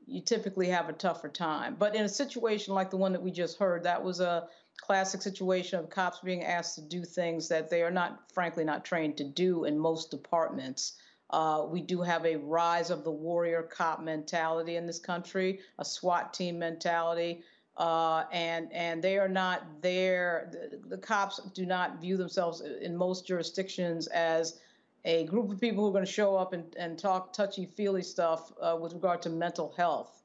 you 0.07 0.21
typically 0.21 0.69
have 0.69 0.89
a 0.89 0.93
tougher 0.93 1.29
time. 1.29 1.77
But 1.79 1.95
in 1.95 2.05
a 2.05 2.09
situation 2.09 2.75
like 2.75 2.91
the 2.91 2.97
one 2.97 3.13
that 3.13 3.23
we 3.23 3.31
just 3.31 3.59
heard, 3.59 3.83
that 3.85 4.03
was 4.03 4.21
a 4.21 4.49
classic 4.81 5.23
situation 5.23 5.79
of 5.79 5.91
cops 5.91 6.21
being 6.21 6.45
asked 6.45 6.75
to 6.77 6.83
do 6.83 7.05
things 7.05 7.49
that 7.49 7.71
they 7.71 7.83
are 7.83 7.91
not, 7.91 8.31
frankly, 8.33 8.65
not 8.65 8.85
trained 8.85 9.17
to 9.17 9.25
do 9.25 9.65
in 9.65 9.79
most 9.79 10.11
departments. 10.11 10.95
Uh, 11.31 11.65
we 11.69 11.81
do 11.81 12.03
have 12.03 12.25
a 12.27 12.37
rise 12.37 12.91
of 12.91 13.03
the 13.03 13.11
warrior 13.11 13.63
cop 13.63 14.03
mentality 14.03 14.77
in 14.77 14.87
this 14.87 14.99
country, 14.99 15.61
a 15.79 15.85
SWAT 15.85 16.35
team 16.35 16.59
mentality. 16.59 17.43
Uh, 17.77 18.25
and 18.31 18.73
and 18.73 19.03
they 19.03 19.19
are 19.19 19.29
not 19.29 19.83
there. 19.83 20.49
The, 20.53 20.91
the, 20.91 20.99
cops 20.99 21.41
do 21.55 21.67
not 21.67 22.01
view 22.01 22.17
themselves 22.17 22.61
in 22.61 22.97
most 22.97 23.27
jurisdictions 23.27 24.07
as 24.09 24.61
a 25.05 25.25
group 25.25 25.51
of 25.51 25.61
people 25.61 25.85
who 25.85 25.91
are 25.91 25.93
going 25.93 26.05
to 26.05 26.11
show 26.11 26.37
up 26.37 26.53
and, 26.53 26.75
and 26.79 26.99
talk 26.99 27.33
touchy 27.33 27.67
feely 27.67 28.03
stuff 28.03 28.53
uh, 28.61 28.77
with 28.81 28.93
regard 28.93 29.21
to 29.23 29.31
mental 29.31 29.75
health. 29.77 30.23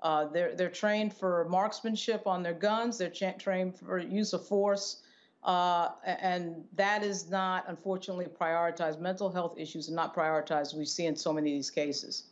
Uh, 0.00 0.26
they're 0.26 0.54
they're 0.56 0.70
trained 0.70 1.14
for 1.14 1.46
marksmanship 1.48 2.26
on 2.26 2.42
their 2.42 2.54
guns. 2.54 2.98
They're 2.98 3.10
cha- 3.10 3.32
trained 3.32 3.78
for 3.78 3.98
use 3.98 4.32
of 4.32 4.46
force, 4.46 5.02
uh, 5.44 5.90
and 6.04 6.64
that 6.74 7.04
is 7.04 7.30
not 7.30 7.64
unfortunately 7.68 8.26
prioritized. 8.26 8.98
Mental 8.98 9.30
health 9.30 9.54
issues 9.58 9.88
are 9.88 9.94
not 9.94 10.14
prioritized. 10.14 10.74
We 10.74 10.86
see 10.86 11.06
in 11.06 11.14
so 11.14 11.32
many 11.32 11.52
of 11.52 11.58
these 11.58 11.70
cases. 11.70 12.24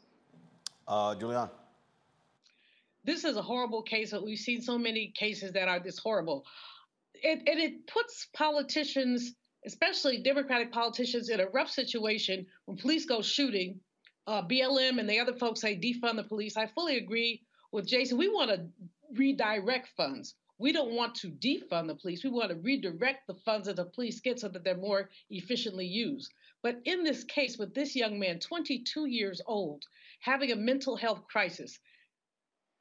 Uh, 0.89 1.15
Julianne. 1.15 1.51
This 3.05 3.25
is 3.25 3.37
a 3.37 3.43
horrible 3.43 3.83
case. 3.83 4.13
We've 4.13 4.39
seen 4.39 4.61
so 4.61 4.77
many 4.77 5.13
cases 5.17 5.53
that 5.53 5.69
are 5.69 5.79
this 5.79 5.99
horrible. 5.99 6.45
It, 7.15 7.39
and 7.47 7.61
it 7.61 7.87
puts 7.87 8.27
politicians 8.35 9.35
especially 9.66 10.23
Democratic 10.23 10.73
politicians, 10.73 11.28
in 11.28 11.41
a 11.41 11.49
rough 11.49 11.70
situation 11.70 12.47
when 12.65 12.77
police 12.77 13.05
go 13.05 13.23
shooting. 13.23 13.81
Uh, 14.27 14.43
BLM 14.43 14.99
and 14.99 15.09
the 15.09 15.19
other 15.19 15.32
folks 15.32 15.61
say 15.61 15.77
defund 15.77 16.16
the 16.16 16.23
police. 16.23 16.57
I 16.57 16.66
fully 16.66 16.99
agree 16.99 17.43
with 17.73 17.87
Jason. 17.87 18.19
We 18.19 18.28
want 18.28 18.51
to 18.51 18.66
redirect 19.15 19.89
funds. 19.97 20.35
We 20.59 20.73
don't 20.73 20.93
want 20.93 21.15
to 21.16 21.31
defund 21.31 21.89
the 21.89 21.95
police. 21.95 22.23
We 22.23 22.31
want 22.31 22.51
to 22.51 22.57
redirect 22.57 23.27
the 23.27 23.35
funds 23.35 23.66
that 23.66 23.77
the 23.77 23.87
police 23.87 24.20
get 24.20 24.39
so 24.39 24.49
that 24.49 24.62
they're 24.62 24.77
more 24.77 25.09
efficiently 25.31 25.87
used. 25.87 26.32
But 26.62 26.81
in 26.85 27.03
this 27.03 27.24
case, 27.24 27.57
with 27.57 27.74
this 27.74 27.97
young 27.97 28.19
man, 28.19 28.39
22 28.39 29.07
years 29.07 29.41
old, 29.47 29.82
having 30.20 30.53
a 30.53 30.57
mental 30.57 30.97
health 30.97 31.23
crisis, 31.31 31.78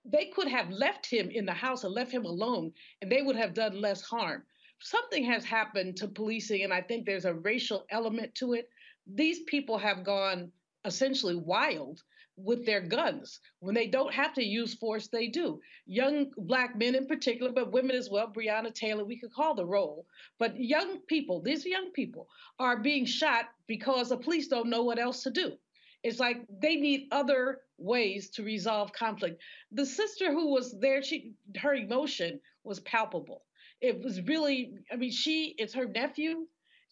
they 0.04 0.26
could 0.26 0.50
have 0.50 0.70
left 0.70 1.10
him 1.10 1.30
in 1.30 1.46
the 1.46 1.54
house 1.54 1.84
and 1.84 1.94
left 1.94 2.12
him 2.12 2.26
alone, 2.26 2.74
and 3.02 3.12
they 3.12 3.22
would 3.22 3.38
have 3.38 3.54
done 3.54 3.80
less 3.80 4.02
harm 4.02 4.44
something 4.82 5.24
has 5.26 5.44
happened 5.44 5.98
to 5.98 6.08
policing, 6.08 6.64
and 6.64 6.74
I 6.74 6.82
think 6.82 7.06
there's 7.06 7.26
a 7.26 7.34
racial 7.34 7.86
element 7.90 8.34
to 8.36 8.54
it. 8.54 8.70
These 9.08 9.42
people 9.44 9.78
have 9.78 10.04
gone 10.04 10.52
essentially 10.86 11.36
wild 11.36 12.02
with 12.38 12.66
their 12.66 12.82
guns. 12.82 13.42
When 13.60 13.76
they 13.76 13.88
don't 13.88 14.14
have 14.14 14.34
to 14.36 14.44
use 14.44 14.74
force, 14.74 15.08
they 15.08 15.28
do. 15.28 15.60
Young 15.86 16.32
black 16.38 16.78
men 16.78 16.96
in 16.96 17.06
particular, 17.06 17.52
but 17.52 17.72
women 17.72 17.96
as 17.96 18.10
well, 18.10 18.32
Breonna 18.32 18.74
Taylor, 18.74 19.04
we 19.04 19.20
could 19.20 19.34
call 19.34 19.56
the 19.56 19.66
role. 19.66 20.06
But 20.38 20.58
young 20.58 21.00
people, 21.08 21.42
these 21.42 21.66
young 21.66 21.92
people, 21.92 22.30
are 22.58 22.78
being 22.78 23.06
shot 23.06 23.46
because 23.68 24.10
the 24.10 24.18
police 24.18 24.48
don't 24.48 24.70
know 24.70 24.84
what 24.84 25.00
else 25.00 25.24
to 25.24 25.32
do. 25.32 25.58
It's 26.02 26.20
like 26.20 26.46
they 26.62 26.78
need 26.78 27.10
other 27.12 27.60
ways 27.78 28.30
to 28.32 28.44
resolve 28.44 28.94
conflict. 28.94 29.42
The 29.74 29.86
sister 29.86 30.32
who 30.32 30.54
was 30.54 30.80
there, 30.80 31.04
she 31.04 31.34
her 31.58 31.74
emotion 31.74 32.40
was 32.64 32.80
palpable 32.82 33.44
it 33.82 34.04
was 34.04 34.22
really, 34.22 34.74
I 34.92 34.96
mean, 34.96 35.12
she, 35.12 35.56
it's 35.58 35.74
her 35.74 35.86
nephew. 35.86 36.46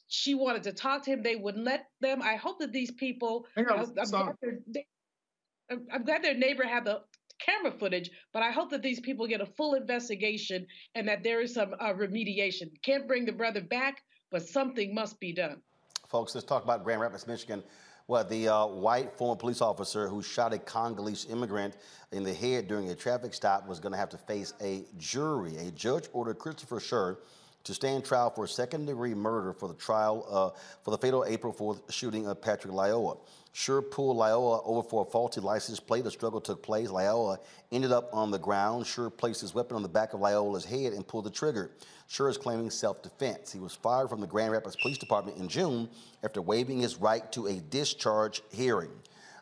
She 0.08 0.36
wanted 0.36 0.64
to 0.64 0.72
talk 0.72 1.04
to 1.04 1.12
him. 1.12 1.22
They 1.22 1.36
wouldn't 1.36 1.66
let 1.66 1.88
them. 2.00 2.22
I 2.22 2.36
hope 2.36 2.60
that 2.60 2.72
these 2.72 2.92
people, 2.92 3.46
I'm, 3.58 3.66
glad 3.66 4.36
I'm 5.92 6.04
glad 6.06 6.24
their 6.24 6.34
neighbor 6.34 6.64
had 6.64 6.86
the 6.86 7.02
camera 7.40 7.72
footage, 7.72 8.10
but 8.34 8.42
I 8.42 8.52
hope 8.52 8.70
that 8.72 8.82
these 8.82 9.02
people 9.02 9.28
get 9.28 9.42
a 9.42 9.46
full 9.46 9.74
investigation 9.74 10.66
and 10.96 11.08
that 11.08 11.24
there 11.24 11.42
is 11.42 11.54
some 11.54 11.74
uh, 11.80 11.94
remediation. 11.94 12.72
Can't 12.84 13.08
bring 13.08 13.26
the 13.26 13.34
brother 13.34 13.62
back, 13.62 14.02
but 14.32 14.48
something 14.48 14.96
must 14.96 15.20
be 15.20 15.34
done. 15.34 15.62
Folks, 16.08 16.34
let's 16.36 16.48
talk 16.48 16.64
about 16.64 16.86
Grand 16.86 17.02
Rapids, 17.02 17.28
Michigan. 17.28 17.62
Well, 18.10 18.24
the 18.24 18.48
uh, 18.48 18.68
white 18.68 19.18
former 19.18 19.36
police 19.36 19.62
officer 19.62 20.08
who 20.08 20.24
shot 20.24 20.54
a 20.54 20.60
Congolese 20.60 21.26
immigrant 21.30 21.76
in 22.14 22.24
the 22.24 22.34
head 22.34 22.70
during 22.70 22.90
a 22.90 22.96
traffic 22.96 23.34
stop 23.34 23.68
was 23.68 23.82
going 23.82 23.92
to 23.92 23.98
have 23.98 24.08
to 24.10 24.18
face 24.18 24.54
a 24.62 24.86
jury. 24.98 25.58
A 25.58 25.72
judge 25.72 26.06
ordered 26.14 26.40
Christopher 26.40 26.80
Schur 26.80 27.18
to 27.66 27.74
stand 27.74 28.06
trial 28.06 28.30
for 28.30 28.48
second 28.48 28.86
degree 28.86 29.14
murder 29.14 29.52
for 29.52 29.68
the 29.68 29.74
trial 29.74 30.26
uh, 30.30 30.58
for 30.84 30.92
the 30.92 30.98
fatal 30.98 31.26
April 31.28 31.54
4th 31.54 31.92
shooting 31.92 32.28
of 32.28 32.42
Patrick 32.42 32.74
Lyoya. 32.74 33.18
Schur 33.58 33.82
pulled 33.90 34.18
Lyoya 34.18 34.62
over 34.66 34.88
for 34.88 35.02
a 35.02 35.06
faulty 35.10 35.42
license 35.42 35.80
plate. 35.80 36.06
A 36.06 36.12
struggle 36.12 36.40
took 36.40 36.62
place. 36.62 36.90
Lyoya 36.90 37.40
ended 37.72 37.92
up 37.92 38.08
on 38.14 38.30
the 38.30 38.38
ground. 38.38 38.86
Schur 38.86 39.10
placed 39.10 39.42
his 39.42 39.56
weapon 39.56 39.76
on 39.76 39.82
the 39.82 39.90
back 39.90 40.14
of 40.14 40.20
Lyoya's 40.20 40.64
head 40.64 40.94
and 40.94 41.08
pulled 41.08 41.26
the 41.26 41.32
trigger. 41.32 41.72
Schur 42.08 42.30
is 42.30 42.38
claiming 42.38 42.70
self-defense. 42.70 43.52
He 43.52 43.58
was 43.58 43.74
fired 43.74 44.10
from 44.10 44.22
the 44.22 44.28
Grand 44.28 44.52
Rapids 44.52 44.76
Police 44.76 45.00
Department 45.00 45.40
in 45.40 45.48
June 45.48 45.90
after 46.24 46.40
waiving 46.40 46.82
his 46.82 46.98
right 46.98 47.32
to 47.32 47.48
a 47.48 47.56
discharge 47.72 48.44
hearing. 48.52 48.92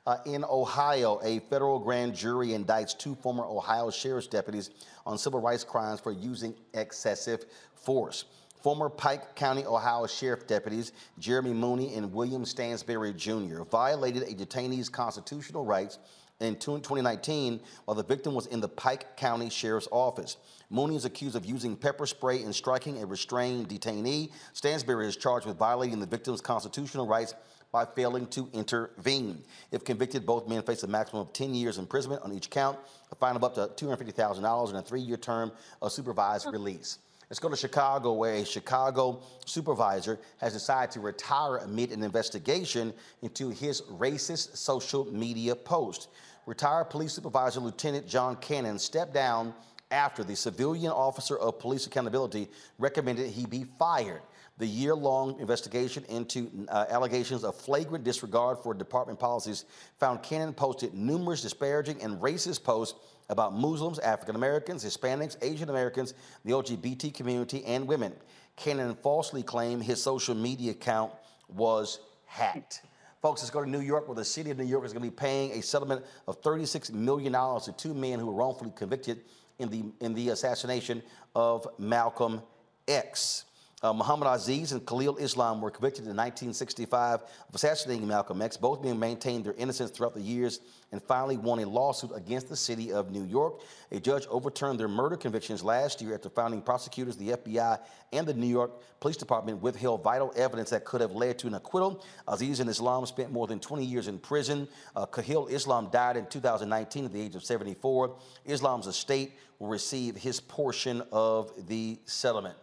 Uh, 0.07 0.17
in 0.25 0.45
Ohio, 0.45 1.19
a 1.21 1.39
federal 1.49 1.77
grand 1.77 2.15
jury 2.15 2.49
indicts 2.49 2.97
two 2.97 3.15
former 3.15 3.43
Ohio 3.43 3.89
sheriff's 3.91 4.27
deputies 4.27 4.69
on 5.05 5.17
civil 5.17 5.41
rights 5.41 5.65
crimes 5.65 5.99
for 5.99 6.13
using 6.13 6.55
excessive 6.73 7.45
force. 7.73 8.23
Former 8.65 8.89
Pike 8.89 9.35
County, 9.35 9.63
Ohio 9.63 10.07
Sheriff 10.07 10.47
deputies 10.47 10.91
Jeremy 11.19 11.53
Mooney 11.53 11.93
and 11.93 12.11
William 12.11 12.43
Stansberry 12.43 13.15
Jr. 13.15 13.61
violated 13.61 14.23
a 14.23 14.33
detainee's 14.33 14.89
constitutional 14.89 15.63
rights 15.63 15.99
in 16.39 16.55
2019 16.55 17.61
while 17.85 17.93
the 17.93 18.03
victim 18.03 18.33
was 18.33 18.47
in 18.47 18.59
the 18.59 18.67
Pike 18.67 19.17
County 19.17 19.51
Sheriff's 19.51 19.87
Office. 19.91 20.37
Mooney 20.71 20.95
is 20.95 21.05
accused 21.05 21.35
of 21.35 21.45
using 21.45 21.75
pepper 21.75 22.07
spray 22.07 22.41
and 22.41 22.55
striking 22.55 23.03
a 23.03 23.05
restrained 23.05 23.69
detainee. 23.69 24.31
Stansberry 24.55 25.05
is 25.05 25.15
charged 25.15 25.45
with 25.45 25.57
violating 25.57 25.99
the 25.99 26.07
victim's 26.07 26.41
constitutional 26.41 27.05
rights 27.05 27.35
by 27.71 27.85
failing 27.85 28.25
to 28.29 28.49
intervene. 28.51 29.43
If 29.69 29.83
convicted, 29.83 30.25
both 30.25 30.47
men 30.47 30.63
face 30.63 30.81
a 30.81 30.87
maximum 30.87 31.21
of 31.21 31.33
10 31.33 31.53
years 31.53 31.77
imprisonment 31.77 32.23
on 32.23 32.33
each 32.33 32.49
count, 32.49 32.79
a 33.11 33.15
fine 33.15 33.35
of 33.35 33.43
up 33.43 33.53
to 33.53 33.85
$250,000, 33.85 34.69
and 34.69 34.77
a 34.79 34.81
three-year 34.81 35.17
term 35.17 35.51
of 35.83 35.91
supervised 35.91 36.47
release. 36.51 36.97
Let's 37.29 37.39
go 37.39 37.49
to 37.49 37.55
Chicago, 37.55 38.13
where 38.13 38.35
a 38.35 38.45
Chicago 38.45 39.21
supervisor 39.45 40.19
has 40.37 40.53
decided 40.53 40.91
to 40.91 40.99
retire 40.99 41.57
amid 41.57 41.91
an 41.91 42.03
investigation 42.03 42.93
into 43.23 43.49
his 43.49 43.81
racist 43.83 44.57
social 44.57 45.05
media 45.05 45.55
post. 45.55 46.09
Retired 46.45 46.91
police 46.91 47.13
supervisor 47.13 47.59
Lieutenant 47.59 48.07
John 48.07 48.35
Cannon 48.35 48.77
stepped 48.77 49.13
down 49.13 49.55
after 49.89 50.23
the 50.23 50.35
civilian 50.35 50.91
officer 50.91 51.37
of 51.37 51.57
police 51.57 51.87
accountability 51.87 52.47
recommended 52.77 53.31
he 53.31 53.47
be 53.47 53.65
fired. 53.79 54.21
The 54.57 54.65
year 54.65 54.95
long 54.95 55.37
investigation 55.39 56.05
into 56.07 56.49
uh, 56.69 56.85
allegations 56.89 57.43
of 57.43 57.55
flagrant 57.55 58.05
disregard 58.05 58.59
for 58.59 58.73
department 58.73 59.19
policies 59.19 59.65
found 59.99 60.23
Cannon 60.23 60.53
posted 60.53 60.93
numerous 60.93 61.41
disparaging 61.41 62.01
and 62.01 62.21
racist 62.21 62.63
posts 62.63 62.97
about 63.29 63.53
Muslims, 63.53 63.99
African 63.99 64.35
Americans, 64.35 64.85
Hispanics, 64.85 65.35
Asian 65.41 65.69
Americans, 65.69 66.13
the 66.45 66.53
LGBT 66.53 67.13
community, 67.13 67.65
and 67.65 67.85
women. 67.85 68.13
Cannon 68.55 68.95
falsely 68.95 69.43
claimed 69.43 69.83
his 69.83 70.01
social 70.01 70.35
media 70.35 70.71
account 70.71 71.11
was 71.49 71.99
hacked. 72.25 72.81
Folks, 73.21 73.41
let's 73.41 73.49
go 73.49 73.63
to 73.63 73.69
New 73.69 73.81
York, 73.81 74.07
where 74.07 74.15
the 74.15 74.23
city 74.23 74.51
of 74.51 74.57
New 74.57 74.65
York 74.65 74.85
is 74.85 74.93
going 74.93 75.03
to 75.03 75.09
be 75.09 75.15
paying 75.15 75.51
a 75.51 75.61
settlement 75.61 76.05
of 76.27 76.41
$36 76.41 76.93
million 76.93 77.33
to 77.33 77.73
two 77.75 77.93
men 77.93 78.19
who 78.19 78.27
were 78.27 78.33
wrongfully 78.33 78.71
convicted 78.75 79.21
in 79.59 79.69
the, 79.69 79.83
in 79.99 80.13
the 80.13 80.29
assassination 80.29 81.01
of 81.33 81.67
Malcolm 81.79 82.41
X. 82.87 83.45
Uh, 83.83 83.91
Muhammad 83.91 84.29
Aziz 84.29 84.71
and 84.71 84.85
Khalil 84.87 85.17
Islam 85.17 85.59
were 85.59 85.69
convicted 85.69 86.05
in 86.05 86.15
1965 86.15 87.21
of 87.21 87.29
assassinating 87.53 88.07
Malcolm 88.07 88.41
X. 88.41 88.55
Both 88.55 88.81
men 88.81 88.97
maintained 88.97 89.43
their 89.43 89.53
innocence 89.53 89.91
throughout 89.91 90.13
the 90.13 90.21
years 90.21 90.61
and 90.93 91.03
finally 91.03 91.35
won 91.35 91.59
a 91.59 91.65
lawsuit 91.65 92.11
against 92.15 92.47
the 92.47 92.55
city 92.55 92.93
of 92.93 93.11
New 93.11 93.25
York. 93.25 93.59
A 93.91 93.99
judge 93.99 94.27
overturned 94.27 94.79
their 94.79 94.87
murder 94.87 95.17
convictions 95.17 95.61
last 95.61 96.01
year 96.01 96.15
after 96.15 96.29
finding 96.29 96.61
prosecutors, 96.61 97.17
the 97.17 97.31
FBI, 97.31 97.79
and 98.13 98.25
the 98.25 98.33
New 98.33 98.47
York 98.47 98.71
Police 99.01 99.17
Department 99.17 99.61
withheld 99.61 100.03
vital 100.03 100.33
evidence 100.37 100.69
that 100.69 100.85
could 100.85 101.01
have 101.01 101.11
led 101.11 101.37
to 101.39 101.47
an 101.47 101.55
acquittal. 101.55 102.03
Aziz 102.29 102.61
and 102.61 102.69
Islam 102.69 103.05
spent 103.05 103.29
more 103.31 103.45
than 103.45 103.59
20 103.59 103.83
years 103.83 104.07
in 104.07 104.19
prison. 104.19 104.69
Uh, 104.95 105.05
Khalil 105.05 105.47
Islam 105.47 105.89
died 105.91 106.15
in 106.15 106.25
2019 106.27 107.05
at 107.05 107.11
the 107.11 107.21
age 107.21 107.35
of 107.35 107.43
74. 107.43 108.15
Islam's 108.45 108.87
estate 108.87 109.33
will 109.59 109.67
receive 109.67 110.15
his 110.15 110.39
portion 110.39 111.03
of 111.11 111.51
the 111.67 111.99
settlement. 112.05 112.55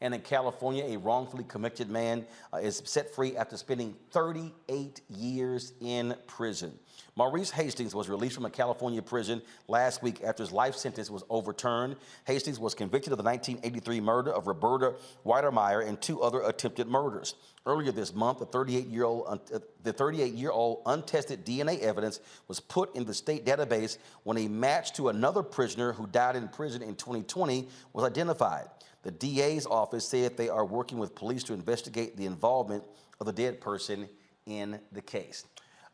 And 0.00 0.14
in 0.14 0.20
California, 0.20 0.84
a 0.84 0.98
wrongfully 0.98 1.44
convicted 1.44 1.88
man 1.88 2.26
uh, 2.52 2.58
is 2.58 2.82
set 2.84 3.14
free 3.14 3.36
after 3.36 3.56
spending 3.56 3.94
38 4.10 5.00
years 5.08 5.72
in 5.80 6.14
prison. 6.26 6.78
Maurice 7.14 7.50
Hastings 7.50 7.94
was 7.94 8.10
released 8.10 8.34
from 8.34 8.44
a 8.44 8.50
California 8.50 9.00
prison 9.00 9.40
last 9.68 10.02
week 10.02 10.22
after 10.22 10.42
his 10.42 10.52
life 10.52 10.74
sentence 10.74 11.10
was 11.10 11.24
overturned. 11.30 11.96
Hastings 12.26 12.60
was 12.60 12.74
convicted 12.74 13.12
of 13.12 13.16
the 13.16 13.24
1983 13.24 14.00
murder 14.02 14.30
of 14.30 14.46
Roberta 14.46 14.96
Wydermyer 15.24 15.86
and 15.86 15.98
two 16.00 16.20
other 16.20 16.42
attempted 16.42 16.88
murders. 16.88 17.34
Earlier 17.64 17.90
this 17.90 18.14
month, 18.14 18.40
the 18.40 18.46
38-year-old 18.46 19.26
uh, 19.28 19.58
the 19.82 19.94
38-year-old 19.94 20.82
untested 20.84 21.46
DNA 21.46 21.80
evidence 21.80 22.20
was 22.48 22.60
put 22.60 22.94
in 22.94 23.06
the 23.06 23.14
state 23.14 23.46
database 23.46 23.96
when 24.24 24.36
a 24.36 24.46
match 24.46 24.92
to 24.94 25.08
another 25.08 25.42
prisoner 25.42 25.92
who 25.92 26.06
died 26.06 26.36
in 26.36 26.48
prison 26.48 26.82
in 26.82 26.96
2020 26.96 27.66
was 27.94 28.04
identified. 28.04 28.66
The 29.06 29.12
DA's 29.12 29.66
office 29.66 30.04
said 30.04 30.36
they 30.36 30.48
are 30.48 30.64
working 30.64 30.98
with 30.98 31.14
police 31.14 31.44
to 31.44 31.52
investigate 31.52 32.16
the 32.16 32.26
involvement 32.26 32.82
of 33.20 33.26
the 33.26 33.32
dead 33.32 33.60
person 33.60 34.08
in 34.46 34.80
the 34.90 35.00
case. 35.00 35.44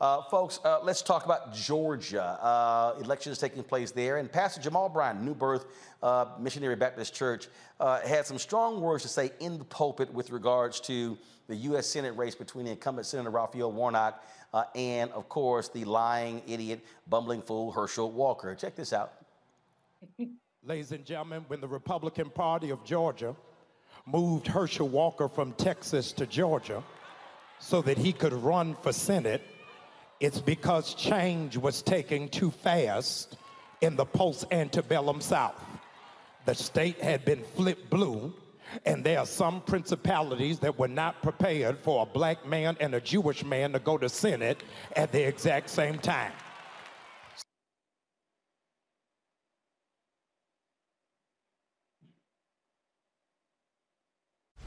Uh, 0.01 0.23
folks, 0.23 0.61
uh, 0.65 0.79
let's 0.83 1.03
talk 1.03 1.27
about 1.27 1.53
Georgia. 1.53 2.39
Uh, 2.43 2.95
elections 3.03 3.37
taking 3.37 3.63
place 3.65 3.91
there. 3.91 4.17
And 4.17 4.33
Pastor 4.33 4.63
Jamal 4.63 4.89
Bryant, 4.89 5.21
New 5.21 5.35
Birth 5.35 5.67
uh, 6.03 6.25
Missionary 6.41 6.75
Baptist 6.75 7.13
Church, 7.13 7.49
uh, 7.81 8.01
had 8.01 8.25
some 8.25 8.39
strong 8.39 8.81
words 8.81 9.03
to 9.03 9.11
say 9.11 9.31
in 9.41 9.59
the 9.59 9.65
pulpit 9.67 10.11
with 10.15 10.31
regards 10.31 10.81
to 10.81 11.19
the 11.49 11.57
U.S. 11.57 11.87
Senate 11.87 12.17
race 12.17 12.35
between 12.35 12.65
the 12.65 12.71
incumbent 12.71 13.07
Senator 13.07 13.29
Raphael 13.29 13.73
Warnock 13.73 14.25
uh, 14.55 14.65
and, 14.75 15.11
of 15.11 15.29
course, 15.29 15.69
the 15.69 15.85
lying, 15.85 16.41
idiot, 16.49 16.83
bumbling 17.11 17.43
fool 17.43 17.73
Herschel 17.73 18.11
Walker. 18.11 18.55
Check 18.55 18.75
this 18.75 18.95
out. 18.95 19.13
Ladies 20.65 20.93
and 20.93 21.05
gentlemen, 21.05 21.45
when 21.49 21.61
the 21.61 21.67
Republican 21.67 22.31
Party 22.31 22.71
of 22.71 22.85
Georgia 22.85 23.35
moved 24.07 24.47
Herschel 24.47 24.89
Walker 24.89 25.27
from 25.27 25.55
Texas 25.55 26.13
to 26.13 26.25
Georgia 26.25 26.85
so 27.59 27.83
that 27.83 27.99
he 27.99 28.13
could 28.13 28.33
run 28.33 28.77
for 28.81 28.93
Senate, 28.93 29.43
it's 30.21 30.41
because 30.41 30.95
change 30.95 31.57
was 31.57 31.83
taking 31.83 32.29
too 32.29 32.53
fast 32.53 33.37
in 33.81 33.97
the 33.97 34.05
post 34.05 34.45
antebellum 34.53 35.21
South. 35.21 35.61
The 36.47 36.55
state 36.55 37.01
had 37.01 37.25
been 37.25 37.43
flipped 37.57 37.91
blue, 37.91 38.33
and 38.87 39.03
there 39.03 39.19
are 39.19 39.27
some 39.27 39.63
principalities 39.63 40.61
that 40.61 40.79
were 40.79 40.87
not 40.87 41.21
prepared 41.25 41.77
for 41.81 42.05
a 42.05 42.07
black 42.07 42.47
man 42.47 42.77
and 42.79 42.95
a 42.95 43.01
Jewish 43.01 43.45
man 43.45 43.73
to 43.73 43.81
go 43.81 43.99
to 43.99 44.09
Senate 44.09 44.63
at 44.95 45.11
the 45.11 45.27
exact 45.27 45.71
same 45.71 45.99
time. 45.99 46.31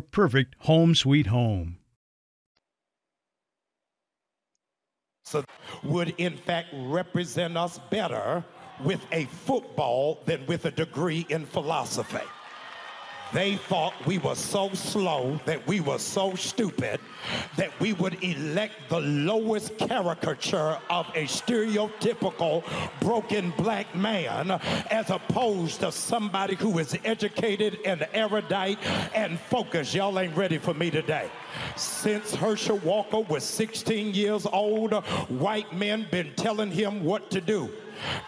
perfect 0.00 0.54
home 0.60 0.94
sweet 0.94 1.26
home. 1.26 1.78
So, 5.24 5.44
would 5.82 6.14
in 6.18 6.36
fact 6.36 6.68
represent 6.72 7.56
us 7.56 7.78
better 7.90 8.44
with 8.84 9.00
a 9.12 9.24
football 9.26 10.20
than 10.26 10.44
with 10.46 10.64
a 10.66 10.70
degree 10.70 11.26
in 11.28 11.46
philosophy. 11.46 12.26
They 13.32 13.56
thought 13.56 13.94
we 14.06 14.18
were 14.18 14.34
so 14.34 14.70
slow, 14.74 15.40
that 15.44 15.66
we 15.66 15.80
were 15.80 15.98
so 15.98 16.34
stupid, 16.34 17.00
that 17.56 17.78
we 17.80 17.92
would 17.94 18.22
elect 18.22 18.74
the 18.88 19.00
lowest 19.00 19.76
caricature 19.78 20.78
of 20.90 21.06
a 21.14 21.24
stereotypical 21.24 22.62
broken 23.00 23.52
black 23.56 23.94
man 23.94 24.50
as 24.90 25.10
opposed 25.10 25.80
to 25.80 25.90
somebody 25.90 26.54
who 26.54 26.78
is 26.78 26.96
educated 27.04 27.78
and 27.84 28.06
erudite 28.12 28.78
and 29.14 29.38
focused. 29.38 29.94
Y'all 29.94 30.18
ain't 30.18 30.36
ready 30.36 30.58
for 30.58 30.74
me 30.74 30.90
today. 30.90 31.28
Since 31.76 32.34
Herschel 32.34 32.78
Walker 32.78 33.20
was 33.20 33.44
16 33.44 34.14
years 34.14 34.46
old, 34.46 34.92
white 35.28 35.72
men 35.72 36.06
been 36.10 36.32
telling 36.36 36.70
him 36.70 37.04
what 37.04 37.30
to 37.30 37.40
do 37.40 37.70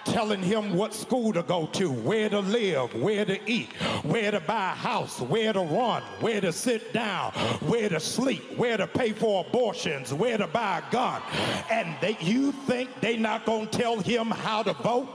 telling 0.04 0.42
him 0.42 0.74
what 0.74 0.94
school 0.94 1.32
to 1.32 1.42
go 1.42 1.66
to, 1.66 1.90
where 1.90 2.28
to 2.28 2.40
live, 2.40 2.94
where 2.94 3.24
to 3.24 3.38
eat, 3.50 3.72
where 4.02 4.30
to 4.30 4.40
buy 4.40 4.72
a 4.72 4.74
house, 4.74 5.20
where 5.20 5.52
to 5.52 5.60
run, 5.60 6.02
where 6.20 6.40
to 6.40 6.52
sit 6.52 6.92
down, 6.92 7.32
where 7.66 7.88
to 7.88 8.00
sleep, 8.00 8.42
where 8.56 8.76
to 8.76 8.86
pay 8.86 9.12
for 9.12 9.44
abortions, 9.46 10.12
where 10.12 10.38
to 10.38 10.46
buy 10.46 10.82
a 10.86 10.92
gun. 10.92 11.22
And 11.70 11.96
they, 12.00 12.16
you 12.20 12.52
think 12.52 12.90
they 13.00 13.16
not 13.16 13.46
going 13.46 13.68
to 13.68 13.78
tell 13.78 13.98
him 13.98 14.30
how 14.30 14.62
to 14.62 14.72
vote? 14.74 15.08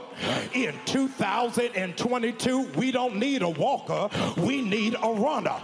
In 0.54 0.74
2022, 0.86 2.60
we 2.76 2.90
don't 2.90 3.16
need 3.16 3.42
a 3.42 3.48
walker, 3.48 4.08
we 4.38 4.60
need 4.60 4.94
a 5.02 5.12
runner. 5.12 5.60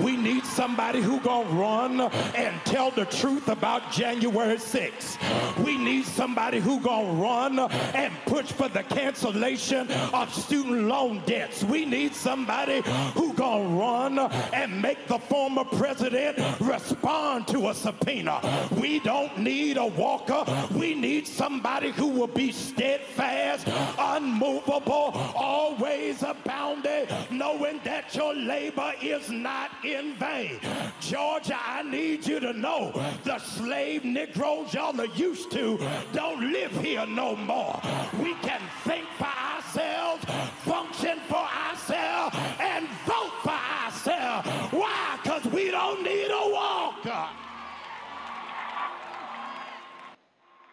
We 0.00 0.16
need 0.16 0.44
somebody 0.44 1.00
who 1.00 1.20
gonna 1.20 1.48
run 1.50 2.00
and 2.00 2.60
tell 2.64 2.90
the 2.90 3.04
truth 3.06 3.48
about 3.48 3.90
January 3.92 4.56
6th. 4.56 5.18
We 5.64 5.76
need 5.76 6.04
somebody 6.04 6.60
who 6.60 6.80
gonna 6.80 7.12
run 7.12 7.58
and 7.58 8.12
push 8.26 8.50
for 8.52 8.68
the 8.68 8.82
cancellation 8.82 9.90
of 10.12 10.32
student 10.34 10.88
loan 10.88 11.22
debts. 11.26 11.64
We 11.64 11.84
need 11.84 12.14
somebody 12.14 12.82
who 13.14 13.32
gonna 13.34 13.76
run 13.76 14.18
and 14.18 14.80
make 14.80 15.06
the 15.08 15.18
former 15.18 15.64
president 15.64 16.38
respond 16.60 17.46
to 17.48 17.68
a 17.70 17.74
subpoena. 17.74 18.40
We 18.80 19.00
don't 19.00 19.38
need 19.38 19.76
a 19.76 19.86
walker. 19.86 20.44
We 20.74 20.94
need 20.94 21.26
somebody 21.26 21.90
who 21.90 22.06
will 22.06 22.26
be 22.26 22.52
steadfast, 22.52 23.66
unmovable, 23.98 25.12
always 25.34 26.22
abounding, 26.22 27.06
knowing 27.30 27.80
that 27.84 28.14
your 28.14 28.34
labor 28.34 28.92
is 29.02 29.30
not 29.30 29.70
in 29.84 30.14
vain. 30.14 30.60
Georgia, 31.00 31.58
I 31.64 31.82
need 31.82 32.26
you 32.26 32.40
to 32.40 32.52
know 32.52 32.92
the 33.24 33.38
slave 33.38 34.04
Negroes 34.04 34.74
y'all 34.74 34.98
are 35.00 35.06
used 35.06 35.50
to 35.52 35.78
don't 36.12 36.52
live 36.52 36.72
here 36.72 37.06
no 37.06 37.36
more. 37.36 37.80
We 38.18 38.34
can 38.34 38.60
think 38.84 39.06
for 39.18 39.26
ourselves, 39.26 40.24
function 40.64 41.18
for 41.28 41.46
ourselves, 41.68 42.36
and 42.60 42.88
vote 43.06 43.32
for 43.42 43.58
ourselves. 43.84 44.48
Why? 44.72 45.18
Because 45.22 45.44
we 45.46 45.70
don't 45.70 46.02
need 46.02 46.30
a 46.30 46.50
walker. 46.50 47.28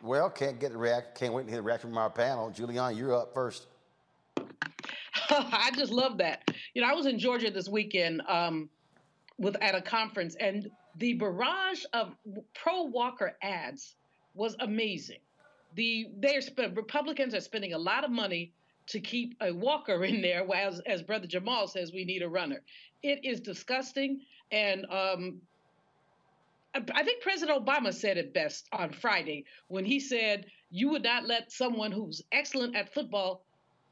Well, 0.01 0.30
can't 0.30 0.59
get 0.59 0.71
the 0.71 0.77
react. 0.77 1.19
Can't 1.19 1.34
wait 1.34 1.43
to 1.43 1.49
hear 1.49 1.57
the 1.57 1.63
reaction 1.63 1.89
from 1.89 1.97
our 1.97 2.09
panel. 2.09 2.49
Julian, 2.49 2.95
you're 2.95 3.13
up 3.13 3.34
first. 3.34 3.67
I 5.30 5.71
just 5.76 5.91
love 5.91 6.17
that. 6.19 6.49
You 6.73 6.81
know, 6.81 6.88
I 6.88 6.93
was 6.93 7.05
in 7.05 7.19
Georgia 7.19 7.51
this 7.51 7.67
weekend 7.67 8.21
um, 8.27 8.69
with 9.38 9.55
at 9.61 9.76
a 9.76 9.81
conference, 9.81 10.35
and 10.39 10.69
the 10.97 11.13
barrage 11.13 11.84
of 11.93 12.15
pro 12.55 12.84
Walker 12.84 13.35
ads 13.41 13.95
was 14.34 14.55
amazing. 14.59 15.19
The 15.76 16.07
they're 16.17 16.41
Republicans 16.73 17.35
are 17.35 17.41
spending 17.41 17.73
a 17.73 17.77
lot 17.77 18.03
of 18.03 18.11
money 18.11 18.53
to 18.88 18.99
keep 18.99 19.35
a 19.41 19.51
Walker 19.51 20.03
in 20.03 20.21
there, 20.21 20.47
as 20.55 20.81
as 20.85 21.03
Brother 21.03 21.27
Jamal 21.27 21.67
says, 21.67 21.91
we 21.93 22.05
need 22.05 22.23
a 22.23 22.30
runner. 22.30 22.61
It 23.03 23.19
is 23.23 23.39
disgusting, 23.39 24.21
and 24.51 24.85
um, 24.85 25.41
I 26.73 27.03
think 27.03 27.21
President 27.21 27.65
Obama 27.65 27.93
said 27.93 28.17
it 28.17 28.33
best 28.33 28.67
on 28.71 28.93
Friday 28.93 29.45
when 29.67 29.85
he 29.85 29.99
said, 29.99 30.45
You 30.69 30.89
would 30.89 31.03
not 31.03 31.25
let 31.25 31.51
someone 31.51 31.91
who's 31.91 32.21
excellent 32.31 32.75
at 32.75 32.93
football 32.93 33.43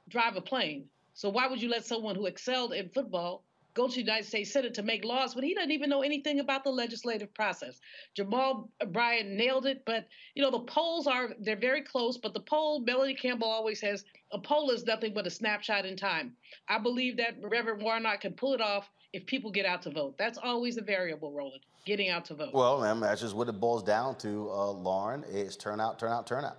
drive 0.10 0.36
a 0.36 0.42
plane. 0.42 0.90
So 1.14 1.30
why 1.30 1.48
would 1.48 1.62
you 1.62 1.70
let 1.70 1.86
someone 1.86 2.16
who 2.16 2.28
excelled 2.28 2.74
in 2.74 2.90
football 2.90 3.44
go 3.78 3.88
to 3.88 3.94
the 3.94 4.02
United 4.02 4.26
States 4.26 4.52
Senate 4.52 4.74
to 4.74 4.84
make 4.84 5.06
laws 5.06 5.36
when 5.36 5.44
he 5.44 5.54
doesn't 5.54 5.72
even 5.72 5.90
know 5.90 6.02
anything 6.02 6.40
about 6.40 6.64
the 6.64 6.72
legislative 6.72 7.34
process? 7.34 7.80
Jamal 8.16 8.70
Bryant 8.88 9.30
nailed 9.30 9.68
it, 9.68 9.84
but 9.86 10.08
you 10.34 10.42
know, 10.42 10.52
the 10.52 10.62
polls 10.62 11.06
are 11.06 11.30
they're 11.40 11.56
very 11.56 11.82
close, 11.82 12.18
but 12.18 12.34
the 12.34 12.40
poll, 12.40 12.80
Melanie 12.80 13.14
Campbell 13.14 13.48
always 13.48 13.80
says, 13.80 14.04
a 14.32 14.40
poll 14.40 14.72
is 14.72 14.84
nothing 14.86 15.14
but 15.14 15.28
a 15.28 15.30
snapshot 15.30 15.86
in 15.86 15.96
time. 15.96 16.34
I 16.68 16.80
believe 16.80 17.16
that 17.18 17.36
Reverend 17.42 17.82
Warnock 17.82 18.22
can 18.22 18.34
pull 18.34 18.54
it 18.54 18.62
off 18.62 18.90
if 19.14 19.26
people 19.26 19.52
get 19.52 19.66
out 19.66 19.84
to 19.84 19.92
vote. 19.92 20.18
That's 20.18 20.38
always 20.38 20.78
a 20.78 20.82
variable, 20.82 21.32
Roland, 21.32 21.62
getting 21.86 22.10
out 22.10 22.26
to 22.26 22.34
vote. 22.34 22.54
Well, 22.54 22.82
man, 22.82 23.00
that's 23.00 23.22
just 23.22 23.36
what 23.36 23.48
it 23.48 23.60
boils 23.60 23.84
down 23.84 24.18
to, 24.18 24.50
uh, 24.50 24.72
Lauren, 24.72 25.24
is 25.30 25.56
turnout, 25.56 26.00
turnout, 26.00 26.28
turnout. 26.28 26.58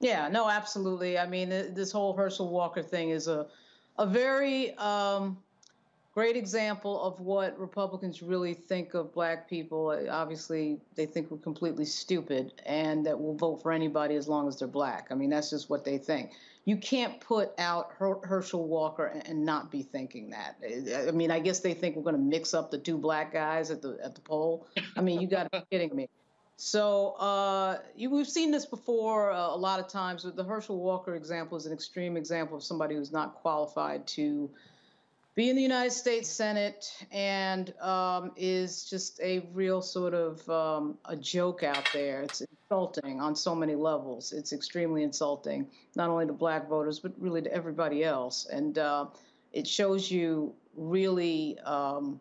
Yeah, 0.00 0.28
no, 0.28 0.48
absolutely. 0.48 1.18
I 1.18 1.26
mean, 1.26 1.50
this 1.50 1.92
whole 1.92 2.14
Herschel 2.14 2.48
Walker 2.48 2.82
thing 2.82 3.10
is 3.10 3.28
a, 3.28 3.46
a 3.98 4.06
very 4.06 4.74
um, 4.76 5.38
great 6.14 6.36
example 6.36 7.00
of 7.02 7.20
what 7.20 7.58
Republicans 7.58 8.22
really 8.22 8.54
think 8.54 8.94
of 8.94 9.12
black 9.12 9.48
people. 9.48 9.96
Obviously, 10.10 10.78
they 10.96 11.06
think 11.06 11.30
we're 11.30 11.38
completely 11.38 11.84
stupid 11.84 12.52
and 12.66 13.06
that 13.06 13.18
we'll 13.18 13.34
vote 13.34 13.62
for 13.62 13.72
anybody 13.72 14.16
as 14.16 14.28
long 14.28 14.48
as 14.48 14.58
they're 14.58 14.68
black. 14.68 15.08
I 15.10 15.14
mean, 15.14 15.30
that's 15.30 15.50
just 15.50 15.70
what 15.70 15.84
they 15.84 15.98
think 15.98 16.32
you 16.64 16.76
can't 16.76 17.20
put 17.20 17.52
out 17.58 17.92
Her- 17.98 18.20
Herschel 18.22 18.66
Walker 18.66 19.06
and, 19.06 19.26
and, 19.26 19.44
not 19.44 19.70
be 19.70 19.82
thinking 19.82 20.30
that. 20.30 20.56
I 21.08 21.10
mean, 21.10 21.30
I 21.30 21.40
guess 21.40 21.60
they 21.60 21.74
think 21.74 21.96
we're 21.96 22.02
going 22.02 22.14
to 22.14 22.20
mix 22.20 22.54
up 22.54 22.70
the 22.70 22.78
two 22.78 22.98
black 22.98 23.32
guys 23.32 23.70
at 23.70 23.82
the 23.82 23.98
at 24.02 24.14
the 24.14 24.20
poll. 24.20 24.66
I 24.96 25.00
mean, 25.00 25.20
you 25.20 25.26
got 25.26 25.50
to 25.50 25.58
be 25.58 25.64
kidding 25.70 25.96
me. 25.96 26.08
So 26.56 27.12
uh, 27.12 27.78
you, 27.96 28.10
we've 28.10 28.28
seen 28.28 28.50
this 28.50 28.66
before 28.66 29.32
uh, 29.32 29.48
a 29.48 29.56
lot 29.56 29.80
of 29.80 29.88
times. 29.88 30.26
The 30.34 30.44
Herschel 30.44 30.78
Walker 30.78 31.14
example 31.14 31.56
is 31.56 31.64
an 31.64 31.72
extreme 31.72 32.18
example 32.18 32.58
of 32.58 32.62
somebody 32.62 32.94
who's 32.94 33.12
not 33.12 33.36
qualified 33.36 34.06
to 34.08 34.50
be 35.40 35.48
in 35.48 35.56
the 35.56 35.62
United 35.62 35.92
States 35.92 36.28
Senate 36.28 36.92
and 37.10 37.72
um, 37.80 38.30
is 38.36 38.84
just 38.84 39.18
a 39.22 39.48
real 39.54 39.80
sort 39.80 40.12
of 40.12 40.46
um, 40.50 40.98
a 41.06 41.16
joke 41.16 41.62
out 41.62 41.88
there. 41.94 42.20
It's 42.20 42.42
insulting 42.42 43.22
on 43.22 43.34
so 43.34 43.54
many 43.54 43.74
levels. 43.74 44.34
It's 44.34 44.52
extremely 44.52 45.02
insulting, 45.02 45.66
not 45.96 46.10
only 46.10 46.26
to 46.26 46.34
black 46.34 46.68
voters, 46.68 47.00
but 47.00 47.12
really 47.16 47.40
to 47.40 47.50
everybody 47.50 48.04
else. 48.04 48.48
And 48.52 48.76
uh, 48.76 49.06
it 49.54 49.66
shows 49.66 50.10
you 50.10 50.52
really. 50.76 51.58
Um, 51.60 52.20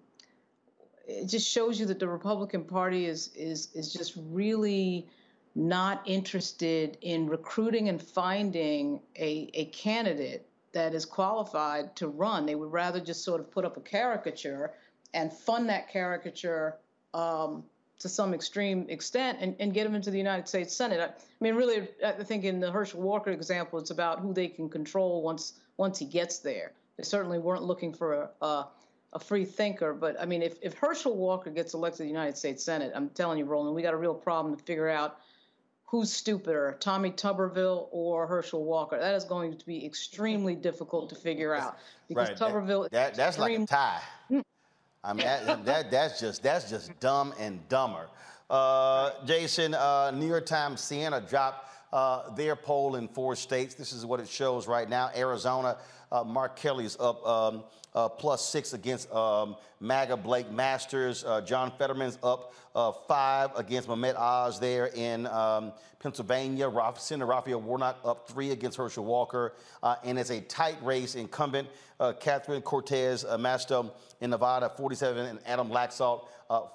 it 1.06 1.28
just 1.28 1.50
shows 1.50 1.78
you 1.78 1.88
that 1.88 2.00
the 2.00 2.08
Republican 2.08 2.64
Party 2.64 3.06
is 3.06 3.32
is 3.36 3.68
is 3.74 3.92
just 3.92 4.14
really 4.30 5.10
not 5.56 6.04
interested 6.06 6.98
in 7.02 7.28
recruiting 7.28 7.90
and 7.90 8.02
finding 8.02 9.02
a, 9.18 9.50
a 9.56 9.66
candidate 9.66 10.49
that 10.74 10.94
is 10.94 11.06
qualified 11.06 11.96
to 11.98 12.08
run. 12.08 12.46
They 12.46 12.56
would 12.56 12.72
rather 12.72 13.00
just 13.00 13.24
sort 13.24 13.40
of 13.40 13.52
put 13.52 13.66
up 13.66 13.78
a 13.78 13.82
caricature 13.82 14.74
and 15.14 15.34
fund 15.34 15.70
that 15.70 15.90
caricature 15.90 16.78
um, 17.14 17.64
to 18.00 18.08
some 18.08 18.34
extreme 18.34 18.86
extent 18.90 19.40
and, 19.42 19.56
and 19.60 19.74
get 19.74 19.84
them 19.84 19.96
into 19.96 20.12
the 20.12 20.18
United 20.18 20.48
States 20.48 20.74
Senate. 20.74 21.00
I, 21.00 21.06
I, 21.06 21.12
mean, 21.42 21.56
really, 21.56 21.88
I 22.06 22.12
think 22.24 22.44
in 22.46 22.60
the 22.60 22.72
Herschel 22.72 23.02
Walker 23.02 23.32
example, 23.32 23.80
it's 23.80 23.92
about 23.92 24.20
who 24.20 24.34
they 24.34 24.48
can 24.48 24.70
control 24.70 25.22
once 25.22 25.54
once 25.78 25.98
he 25.98 26.06
gets 26.06 26.40
there. 26.40 26.74
They 26.98 27.04
certainly 27.04 27.40
weren't 27.40 27.64
looking 27.64 27.94
for 27.94 28.14
a, 28.14 28.46
a, 28.46 28.68
a 29.14 29.20
free 29.20 29.46
thinker, 29.46 29.94
but 29.94 30.20
I 30.20 30.26
mean, 30.26 30.42
if, 30.42 30.58
if 30.62 30.74
Herschel 30.74 31.16
Walker 31.16 31.50
gets 31.50 31.74
elected 31.74 31.98
to 31.98 32.04
the 32.04 32.10
United 32.10 32.38
States 32.38 32.64
Senate, 32.64 32.92
I'm 32.94 33.10
telling 33.10 33.38
you, 33.38 33.46
Roland, 33.46 33.74
we 33.74 33.82
got 33.82 33.94
a 33.94 33.98
real 33.98 34.14
problem 34.14 34.56
to 34.56 34.64
figure 34.64 34.90
out 34.90 35.20
who's 35.90 36.12
stupider, 36.12 36.78
Tommy 36.80 37.12
Tuberville 37.12 37.88
or 37.92 38.28
Herschel 38.28 38.64
Walker? 38.64 38.98
That 39.00 39.16
is 39.16 39.24
going 39.24 39.58
to 39.58 39.66
be 39.66 39.86
extremely 39.86 40.56
difficult 40.56 41.10
to 41.10 41.16
figure 41.16 41.56
out 41.56 41.78
because 42.08 42.30
right. 42.30 42.38
Tuberville. 42.38 42.84
That, 42.84 42.92
that 42.92 43.16
that's 43.16 43.38
extreme... 43.38 43.62
like 43.62 43.70
a 43.70 43.74
tie. 43.74 44.02
I 45.04 45.14
mean, 45.14 45.26
that, 45.26 45.66
that, 45.66 45.92
that's 45.92 46.20
just 46.20 46.44
that's 46.44 46.70
just 46.70 46.98
dumb 47.00 47.34
and 47.40 47.68
dumber. 47.70 48.08
Uh, 48.50 49.12
Jason, 49.26 49.74
uh, 49.74 50.12
New 50.12 50.28
York 50.28 50.46
Times, 50.46 50.82
Siena 50.82 51.22
dropped 51.22 51.70
uh, 51.94 52.34
their 52.36 52.56
poll 52.56 52.96
in 52.96 53.08
four 53.08 53.36
states. 53.36 53.76
This 53.76 53.94
is 53.94 54.06
what 54.06 54.20
it 54.20 54.28
shows 54.28 54.68
right 54.68 54.90
now. 54.90 55.10
Arizona, 55.16 55.78
uh, 56.12 56.24
Mark 56.24 56.56
Kelly's 56.56 56.98
up 57.00 57.26
um, 57.26 57.64
uh, 57.96 58.10
plus 58.10 58.48
six 58.48 58.74
against 58.74 59.12
um, 59.12 59.56
MAGA 59.80 60.18
Blake 60.18 60.52
Masters. 60.52 61.24
Uh, 61.24 61.42
John 61.42 61.72
Fetterman's 61.78 62.18
up 62.24 62.54
uh, 62.76 62.92
five 62.92 63.52
against 63.56 63.88
Mehmet 63.88 64.16
Oz 64.16 64.60
there 64.60 64.88
in 64.88 65.26
um, 65.28 65.74
Pennsylvania. 66.00 66.72
Senator 66.98 67.26
Raphael 67.26 67.62
Warnock 67.62 67.98
up 68.04 68.30
three 68.30 68.52
against 68.52 68.78
Herschel 68.78 69.06
Walker. 69.06 69.54
Uh, 69.82 69.96
and 70.04 70.20
it's 70.20 70.30
a 70.30 70.42
tight 70.42 70.78
race. 70.84 71.16
Incumbent 71.16 71.68
uh, 72.00 72.14
Catherine 72.14 72.62
Cortez 72.62 73.26
uh, 73.26 73.38
Masto 73.38 73.92
in 74.22 74.30
Nevada, 74.30 74.70
47, 74.70 75.26
and 75.26 75.40
Adam 75.46 75.70
Laxalt, 75.70 76.28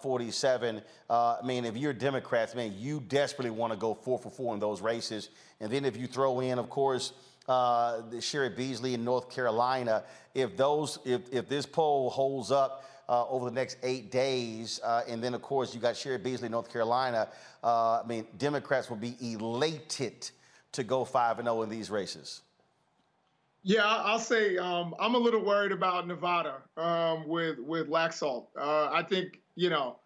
47. 0.02 0.80
I 1.10 1.38
mean, 1.44 1.64
if 1.64 1.76
you're 1.76 1.92
Democrats, 1.92 2.54
man, 2.54 2.74
you 2.76 3.00
desperately 3.00 3.50
want 3.50 3.72
to 3.72 3.78
go 3.78 3.94
four 3.94 4.18
for 4.18 4.30
four 4.30 4.54
in 4.54 4.60
those 4.60 4.80
races. 4.80 5.30
And 5.60 5.70
then 5.70 5.84
if 5.84 5.96
you 5.96 6.06
throw 6.06 6.40
in, 6.40 6.58
of 6.58 6.70
course, 6.70 7.12
uh, 7.48 8.02
Cheri 8.20 8.50
Beasley 8.50 8.94
in 8.94 9.04
North 9.04 9.30
Carolina. 9.30 10.04
If 10.34 10.56
those, 10.56 10.98
if, 11.04 11.22
if 11.32 11.48
this 11.48 11.66
poll 11.66 12.10
holds 12.10 12.50
up 12.50 12.84
uh, 13.08 13.26
over 13.28 13.46
the 13.46 13.54
next 13.54 13.78
eight 13.82 14.10
days, 14.10 14.80
uh, 14.82 15.02
and 15.08 15.22
then 15.22 15.34
of 15.34 15.42
course 15.42 15.74
you 15.74 15.80
got 15.80 15.94
Cheri 15.94 16.18
Beasley, 16.18 16.48
North 16.48 16.72
Carolina. 16.72 17.28
Uh, 17.62 18.00
I 18.02 18.06
mean, 18.06 18.26
Democrats 18.38 18.88
will 18.88 18.96
be 18.96 19.16
elated 19.20 20.30
to 20.72 20.84
go 20.84 21.04
five 21.04 21.38
and 21.38 21.46
zero 21.46 21.58
oh 21.58 21.62
in 21.62 21.68
these 21.68 21.90
races. 21.90 22.42
Yeah, 23.62 23.86
I'll 23.86 24.18
say 24.18 24.58
um, 24.58 24.94
I'm 25.00 25.14
a 25.14 25.18
little 25.18 25.42
worried 25.42 25.72
about 25.72 26.06
Nevada 26.06 26.56
um, 26.76 27.26
with 27.26 27.58
with 27.58 27.88
Laxalt. 27.88 28.46
Uh, 28.58 28.90
I 28.92 29.02
think 29.02 29.40
you 29.54 29.70
know 29.70 29.96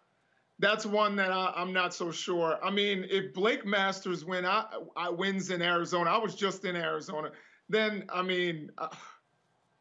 that's 0.59 0.85
one 0.85 1.15
that 1.15 1.31
I, 1.31 1.53
am 1.55 1.73
not 1.73 1.93
so 1.93 2.11
sure. 2.11 2.59
I 2.63 2.69
mean, 2.69 3.05
if 3.09 3.33
Blake 3.33 3.65
Masters 3.65 4.25
win, 4.25 4.45
I, 4.45 4.65
I 4.95 5.09
wins 5.09 5.49
in 5.49 5.61
Arizona. 5.61 6.11
I 6.11 6.17
was 6.17 6.35
just 6.35 6.65
in 6.65 6.75
Arizona. 6.75 7.31
Then 7.69 8.03
I 8.09 8.21
mean, 8.21 8.69
uh, 8.77 8.89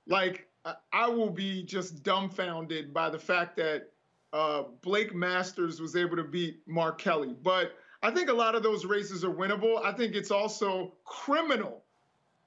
like 0.07 0.49
I 0.93 1.09
will 1.09 1.31
be 1.31 1.63
just 1.65 2.03
dumbfounded 2.03 2.95
by 2.95 3.11
the 3.11 3.19
fact 3.19 3.57
that 3.57 3.91
uh, 4.33 4.65
Blake 4.83 5.15
Masters 5.15 5.81
was 5.81 5.97
able 5.97 6.17
to 6.17 6.25
beat 6.25 6.61
Mark 6.67 6.99
Kelly. 7.01 7.35
But 7.43 7.73
I 8.03 8.11
think 8.11 8.29
a 8.29 8.35
lot 8.35 8.55
of 8.55 8.63
those 8.63 8.85
races 8.85 9.25
are 9.25 9.33
winnable. 9.33 9.85
I 9.85 9.93
think 9.93 10.15
it's 10.15 10.31
also 10.31 10.93
criminal 11.05 11.83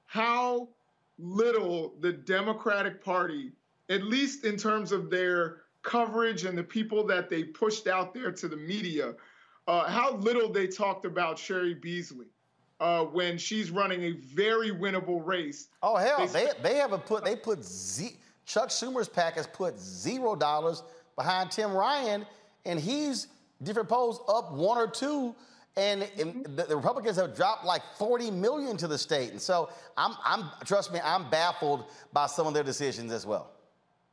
how 0.05 0.69
little 1.17 1.95
the 1.99 2.11
Democratic 2.11 3.03
Party, 3.03 3.51
at 3.89 4.03
least 4.03 4.45
in 4.45 4.57
terms 4.57 4.91
of 4.91 5.09
their 5.09 5.60
coverage 5.83 6.45
and 6.45 6.57
the 6.57 6.63
people 6.63 7.05
that 7.07 7.29
they 7.29 7.43
pushed 7.43 7.87
out 7.87 8.13
there 8.13 8.31
to 8.31 8.47
the 8.47 8.57
media, 8.57 9.13
uh, 9.67 9.87
how 9.87 10.15
little 10.15 10.51
they 10.51 10.67
talked 10.67 11.05
about 11.05 11.37
Cheri 11.37 11.73
Beasley 11.73 12.27
uh, 12.79 13.05
when 13.05 13.37
she's 13.37 13.71
running 13.71 14.03
a 14.03 14.11
very 14.11 14.71
winnable 14.71 15.25
race. 15.25 15.67
Oh 15.83 15.95
hell, 15.95 16.27
they 16.27 16.45
they, 16.45 16.51
they 16.61 16.75
haven't 16.75 17.05
put 17.05 17.23
they 17.23 17.35
put 17.35 17.63
Z, 17.63 18.17
Chuck 18.45 18.69
Schumer's 18.69 19.07
PAC 19.07 19.35
has 19.35 19.47
put 19.47 19.79
zero 19.79 20.35
dollars 20.35 20.83
behind 21.15 21.51
Tim 21.51 21.71
Ryan, 21.73 22.25
and 22.65 22.79
he's 22.79 23.27
different 23.63 23.87
polls 23.87 24.21
up 24.27 24.51
one 24.51 24.77
or 24.77 24.87
two. 24.87 25.35
And, 25.77 26.05
and 26.19 26.45
the, 26.57 26.63
the, 26.63 26.75
Republicans 26.75 27.15
have 27.15 27.33
dropped 27.33 27.63
like 27.63 27.81
40 27.97 28.29
million 28.29 28.75
to 28.75 28.89
the 28.89 28.97
state, 28.97 29.31
and 29.31 29.41
so 29.41 29.69
I'm, 29.95 30.15
I'm 30.25 30.49
trust 30.65 30.91
me, 30.91 30.99
I'm 31.01 31.29
baffled 31.29 31.85
by 32.11 32.25
some 32.25 32.45
of 32.45 32.53
their 32.53 32.63
decisions 32.63 33.09
as 33.13 33.25
well. 33.25 33.51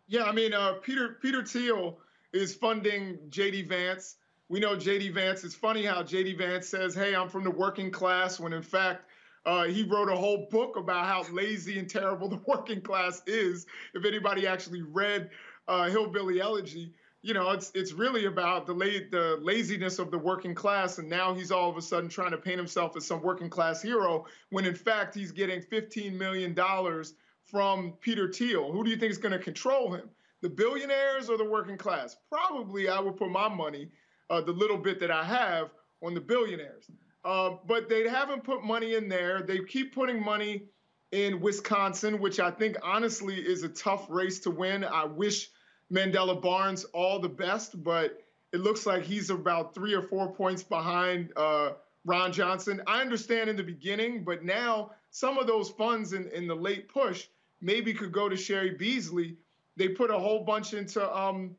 Yeah, 0.09 0.24
I 0.24 0.32
mean, 0.32 0.55
uh, 0.55 0.74
Peter 0.82 1.18
Peter 1.20 1.44
Thiel 1.44 1.98
is 2.32 2.55
funding 2.55 3.18
J.D. 3.28 3.62
Vance. 3.62 4.16
We 4.48 4.59
know 4.59 4.74
J.D. 4.74 5.10
Vance. 5.10 5.44
It's 5.44 5.55
funny 5.55 5.85
how 5.85 6.02
J.D. 6.02 6.35
Vance 6.35 6.66
says, 6.66 6.94
"Hey, 6.94 7.14
I'm 7.14 7.28
from 7.28 7.44
the 7.44 7.51
working 7.51 7.90
class," 7.90 8.40
when 8.40 8.55
in 8.55 8.62
fact 8.62 9.05
uh, 9.44 9.64
he 9.64 9.82
wrote 9.82 10.09
a 10.09 10.16
whole 10.16 10.48
book 10.51 10.76
about 10.76 11.06
how 11.06 11.24
lazy 11.32 11.78
and 11.78 11.89
terrible 11.89 12.28
the 12.30 12.40
working 12.47 12.80
class 12.80 13.22
is. 13.26 13.66
If 13.94 14.06
anybody 14.06 14.47
actually 14.47 14.82
read 14.82 15.30
uh, 15.68 15.90
Hillbilly 15.90 16.40
Elegy, 16.40 16.94
you 17.20 17.35
know, 17.35 17.51
it's 17.51 17.70
it's 17.74 17.93
really 17.93 18.24
about 18.24 18.66
the 18.66 18.72
la- 18.72 19.05
the 19.10 19.39
laziness 19.43 19.98
of 19.98 20.10
the 20.10 20.18
working 20.18 20.55
class, 20.55 20.97
and 20.97 21.09
now 21.10 21.35
he's 21.35 21.51
all 21.51 21.68
of 21.68 21.76
a 21.76 21.82
sudden 21.82 22.09
trying 22.09 22.30
to 22.30 22.39
paint 22.39 22.56
himself 22.56 22.97
as 22.97 23.05
some 23.05 23.20
working 23.20 23.51
class 23.51 23.82
hero 23.82 24.24
when 24.48 24.64
in 24.64 24.74
fact 24.74 25.14
he's 25.14 25.32
getting 25.32 25.60
15 25.60 26.16
million 26.16 26.55
dollars 26.55 27.12
from 27.50 27.94
Peter 28.00 28.30
Thiel. 28.30 28.72
Who 28.72 28.84
do 28.84 28.90
you 28.90 28.96
think 28.96 29.10
is 29.10 29.18
going 29.18 29.32
to 29.32 29.38
control 29.38 29.92
him? 29.92 30.08
The 30.42 30.48
billionaires 30.48 31.28
or 31.28 31.36
the 31.36 31.44
working 31.44 31.76
class? 31.76 32.16
Probably 32.30 32.88
I 32.88 33.00
would 33.00 33.16
put 33.16 33.30
my 33.30 33.48
money, 33.48 33.88
uh, 34.30 34.40
the 34.40 34.52
little 34.52 34.76
bit 34.76 35.00
that 35.00 35.10
I 35.10 35.24
have, 35.24 35.70
on 36.02 36.14
the 36.14 36.20
billionaires. 36.20 36.90
Uh, 37.24 37.56
but 37.66 37.88
they 37.88 38.08
haven't 38.08 38.44
put 38.44 38.62
money 38.64 38.94
in 38.94 39.08
there. 39.08 39.42
They 39.42 39.58
keep 39.58 39.94
putting 39.94 40.22
money 40.22 40.64
in 41.10 41.40
Wisconsin, 41.40 42.20
which 42.20 42.38
I 42.38 42.50
think 42.50 42.76
honestly 42.82 43.36
is 43.36 43.62
a 43.62 43.68
tough 43.68 44.06
race 44.08 44.38
to 44.40 44.50
win. 44.50 44.84
I 44.84 45.04
wish 45.04 45.50
Mandela 45.92 46.40
Barnes 46.40 46.84
all 46.92 47.18
the 47.18 47.28
best, 47.28 47.82
but 47.82 48.22
it 48.52 48.60
looks 48.60 48.86
like 48.86 49.02
he's 49.02 49.30
about 49.30 49.74
three 49.74 49.94
or 49.94 50.02
four 50.02 50.32
points 50.32 50.62
behind 50.62 51.32
uh, 51.36 51.72
Ron 52.04 52.32
Johnson. 52.32 52.82
I 52.86 53.00
understand 53.00 53.50
in 53.50 53.56
the 53.56 53.62
beginning, 53.62 54.22
but 54.24 54.44
now 54.44 54.92
some 55.10 55.38
of 55.38 55.46
those 55.46 55.70
funds 55.70 56.12
in, 56.12 56.28
in 56.28 56.46
the 56.46 56.54
late 56.54 56.88
push 56.88 57.26
maybe 57.60 57.93
could 57.93 58.12
go 58.12 58.28
to 58.28 58.36
Cheri 58.36 58.76
Beasley. 58.76 59.36
They 59.76 59.89
put 59.89 60.10
a 60.10 60.18
whole 60.18 60.44
bunch 60.44 60.74
into 60.74 61.16
um, 61.16 61.55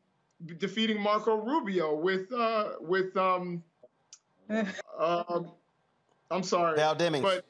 defeating 0.57 1.01
Marco 1.01 1.35
Rubio 1.35 1.95
with 1.95 2.31
uh, 2.33 2.71
with 2.81 3.15
um, 3.17 3.63
uh, 4.49 4.63
I'm 6.31 6.43
sorry, 6.43 6.75
Val 6.75 6.95
Demings. 6.95 7.21
But 7.21 7.45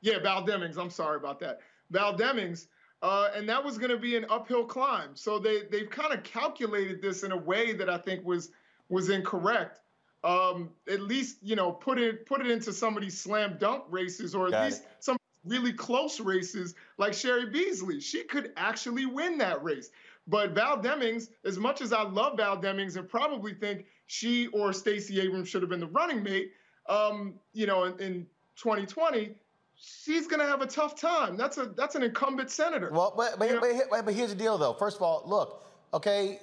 yeah, 0.00 0.18
Val 0.20 0.46
Demings. 0.46 0.78
I'm 0.78 0.90
sorry 0.90 1.16
about 1.16 1.40
that. 1.40 1.60
Val 1.90 2.16
Demings. 2.16 2.66
Uh, 3.02 3.30
and 3.34 3.48
that 3.48 3.64
was 3.64 3.78
going 3.78 3.90
to 3.90 3.96
be 3.96 4.16
an 4.16 4.26
uphill 4.28 4.64
climb. 4.64 5.10
So 5.14 5.38
they 5.38 5.62
they've 5.70 5.88
kind 5.88 6.12
of 6.12 6.22
calculated 6.22 7.00
this 7.00 7.22
in 7.22 7.32
a 7.32 7.36
way 7.36 7.72
that 7.72 7.88
I 7.88 7.96
think 7.96 8.24
was 8.24 8.50
was 8.88 9.08
incorrect. 9.08 9.80
Um, 10.22 10.68
at 10.86 11.00
least 11.00 11.38
you 11.42 11.56
know 11.56 11.72
put 11.72 11.98
it 11.98 12.26
put 12.26 12.42
it 12.42 12.50
into 12.50 12.72
some 12.72 12.96
of 12.96 13.02
these 13.02 13.18
slam 13.18 13.56
dunk 13.58 13.84
races, 13.88 14.34
or 14.34 14.46
at 14.46 14.52
Got 14.52 14.64
least 14.66 14.82
it. 14.82 14.88
some 15.00 15.16
really 15.44 15.72
close 15.72 16.20
races 16.20 16.74
like 16.98 17.12
Cheri 17.12 17.50
Beasley. 17.50 18.00
She 18.00 18.24
could 18.24 18.52
actually 18.56 19.06
win 19.06 19.38
that 19.38 19.62
race. 19.62 19.90
But 20.26 20.50
Val 20.50 20.78
Demings, 20.78 21.28
as 21.44 21.58
much 21.58 21.80
as 21.80 21.92
I 21.92 22.02
love 22.02 22.36
Val 22.36 22.56
Demings 22.56 22.96
and 22.96 23.08
probably 23.08 23.54
think 23.54 23.86
she 24.06 24.46
or 24.48 24.72
Stacey 24.72 25.20
Abrams 25.20 25.48
should 25.48 25.62
have 25.62 25.70
been 25.70 25.80
the 25.80 25.86
running 25.86 26.22
mate, 26.22 26.52
um, 26.88 27.34
you 27.52 27.66
know, 27.66 27.84
in, 27.84 27.98
in 28.00 28.26
2020, 28.56 29.30
she's 29.76 30.26
going 30.26 30.40
to 30.40 30.46
have 30.46 30.60
a 30.60 30.66
tough 30.66 30.94
time. 31.00 31.36
That's 31.36 31.58
a 31.58 31.66
that's 31.66 31.94
an 31.94 32.02
incumbent 32.02 32.50
senator. 32.50 32.90
Well, 32.92 33.14
but 33.16 33.38
but, 33.38 33.60
but, 33.60 34.04
but 34.04 34.14
here's 34.14 34.30
the 34.30 34.36
deal, 34.36 34.58
though. 34.58 34.74
First 34.74 34.96
of 34.96 35.02
all, 35.02 35.22
look, 35.26 35.66
okay, 35.94 36.38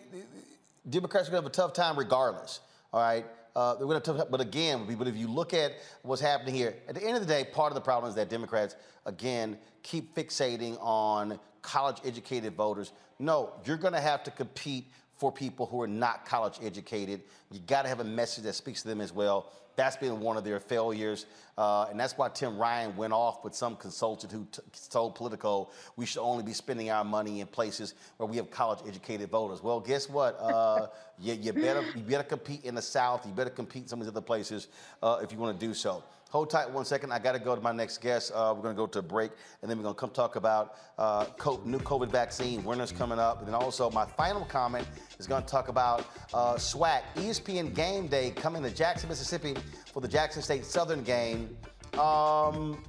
Democrats 0.89 1.27
are 1.27 1.31
going 1.31 1.43
to 1.43 1.45
have 1.47 1.51
a 1.51 1.55
tough 1.55 1.73
time 1.73 1.97
regardless. 1.97 2.61
All 2.91 3.01
right. 3.01 3.25
Uh, 3.57 3.73
they're 3.73 3.87
going 3.87 3.99
to 3.99 4.27
but 4.29 4.39
again, 4.39 4.85
but 4.99 5.07
if 5.07 5.17
you 5.17 5.27
look 5.27 5.51
at 5.51 5.71
what's 6.03 6.21
happening 6.21 6.53
here, 6.53 6.75
at 6.87 6.93
the 6.93 7.03
end 7.03 7.17
of 7.17 7.21
the 7.25 7.27
day, 7.27 7.43
part 7.43 7.71
of 7.71 7.73
the 7.73 7.81
problem 7.81 8.07
is 8.07 8.13
that 8.13 8.29
Democrats 8.29 8.75
again 9.07 9.57
keep 9.81 10.13
fixating 10.13 10.77
on 10.79 11.39
college-educated 11.63 12.53
voters. 12.53 12.91
No, 13.17 13.53
you're 13.65 13.77
going 13.77 13.95
to 13.95 13.99
have 13.99 14.21
to 14.25 14.29
compete 14.29 14.91
for 15.17 15.31
people 15.31 15.65
who 15.65 15.81
are 15.81 15.87
not 15.87 16.25
college 16.25 16.59
educated. 16.61 17.21
You 17.51 17.59
got 17.59 17.83
to 17.83 17.89
have 17.89 17.99
a 17.99 18.05
message 18.05 18.43
that 18.43 18.53
speaks 18.53 18.83
to 18.83 18.87
them 18.87 19.01
as 19.01 19.11
well. 19.11 19.51
That's 19.75 19.95
been 19.95 20.19
one 20.19 20.37
of 20.37 20.43
their 20.43 20.59
failures. 20.59 21.27
Uh, 21.55 21.85
and 21.89 21.99
that's 21.99 22.17
why 22.17 22.29
Tim 22.29 22.57
Ryan 22.57 22.95
went 22.95 23.13
off 23.13 23.43
with 23.43 23.55
some 23.55 23.75
consultant 23.75 24.31
who 24.31 24.47
t- 24.51 24.61
told 24.89 25.15
Politico 25.15 25.69
we 25.95 26.05
should 26.05 26.21
only 26.21 26.43
be 26.43 26.53
spending 26.53 26.89
our 26.89 27.03
money 27.03 27.41
in 27.41 27.47
places 27.47 27.93
where 28.17 28.27
we 28.27 28.37
have 28.37 28.49
college 28.49 28.79
educated 28.87 29.29
voters. 29.29 29.61
Well, 29.61 29.79
guess 29.79 30.09
what? 30.09 30.39
Uh, 30.39 30.87
you, 31.19 31.33
you, 31.33 31.53
better, 31.53 31.83
you 31.95 32.01
better 32.01 32.23
compete 32.23 32.63
in 32.65 32.73
the 32.73 32.81
South. 32.81 33.25
You 33.25 33.31
better 33.33 33.51
compete 33.51 33.83
in 33.83 33.87
some 33.87 34.01
of 34.01 34.07
these 34.07 34.11
other 34.11 34.21
places 34.21 34.67
uh, 35.01 35.19
if 35.21 35.31
you 35.31 35.37
want 35.37 35.59
to 35.59 35.65
do 35.65 35.73
so. 35.73 36.03
Hold 36.29 36.49
tight 36.49 36.69
one 36.69 36.83
second. 36.83 37.13
I 37.13 37.19
got 37.19 37.33
to 37.33 37.39
go 37.39 37.55
to 37.55 37.61
my 37.61 37.71
next 37.71 38.01
guest. 38.01 38.33
Uh, 38.35 38.53
we're 38.53 38.61
going 38.61 38.75
to 38.75 38.77
go 38.77 38.85
to 38.85 38.99
a 38.99 39.01
break, 39.01 39.31
and 39.61 39.71
then 39.71 39.77
we're 39.77 39.83
going 39.83 39.95
to 39.95 39.99
come 39.99 40.09
talk 40.09 40.35
about 40.35 40.75
uh, 40.97 41.25
new 41.63 41.79
COVID 41.79 42.09
vaccine, 42.09 42.65
winter's 42.65 42.91
coming 42.91 43.17
up. 43.17 43.39
And 43.39 43.47
then 43.47 43.55
also, 43.55 43.89
my 43.91 44.05
final 44.05 44.43
comment 44.43 44.85
is 45.19 45.25
going 45.25 45.41
to 45.41 45.47
talk 45.47 45.69
about 45.69 46.05
uh, 46.33 46.55
SWAC, 46.55 47.03
ESPN 47.15 47.73
Game 47.73 48.07
Day, 48.07 48.31
coming 48.31 48.61
to 48.63 48.69
Jackson, 48.69 49.07
Mississippi 49.07 49.55
for 49.93 50.01
the 50.01 50.07
Jackson 50.07 50.41
State 50.41 50.65
Southern 50.65 51.01
game. 51.01 51.55
Um, 51.93 52.83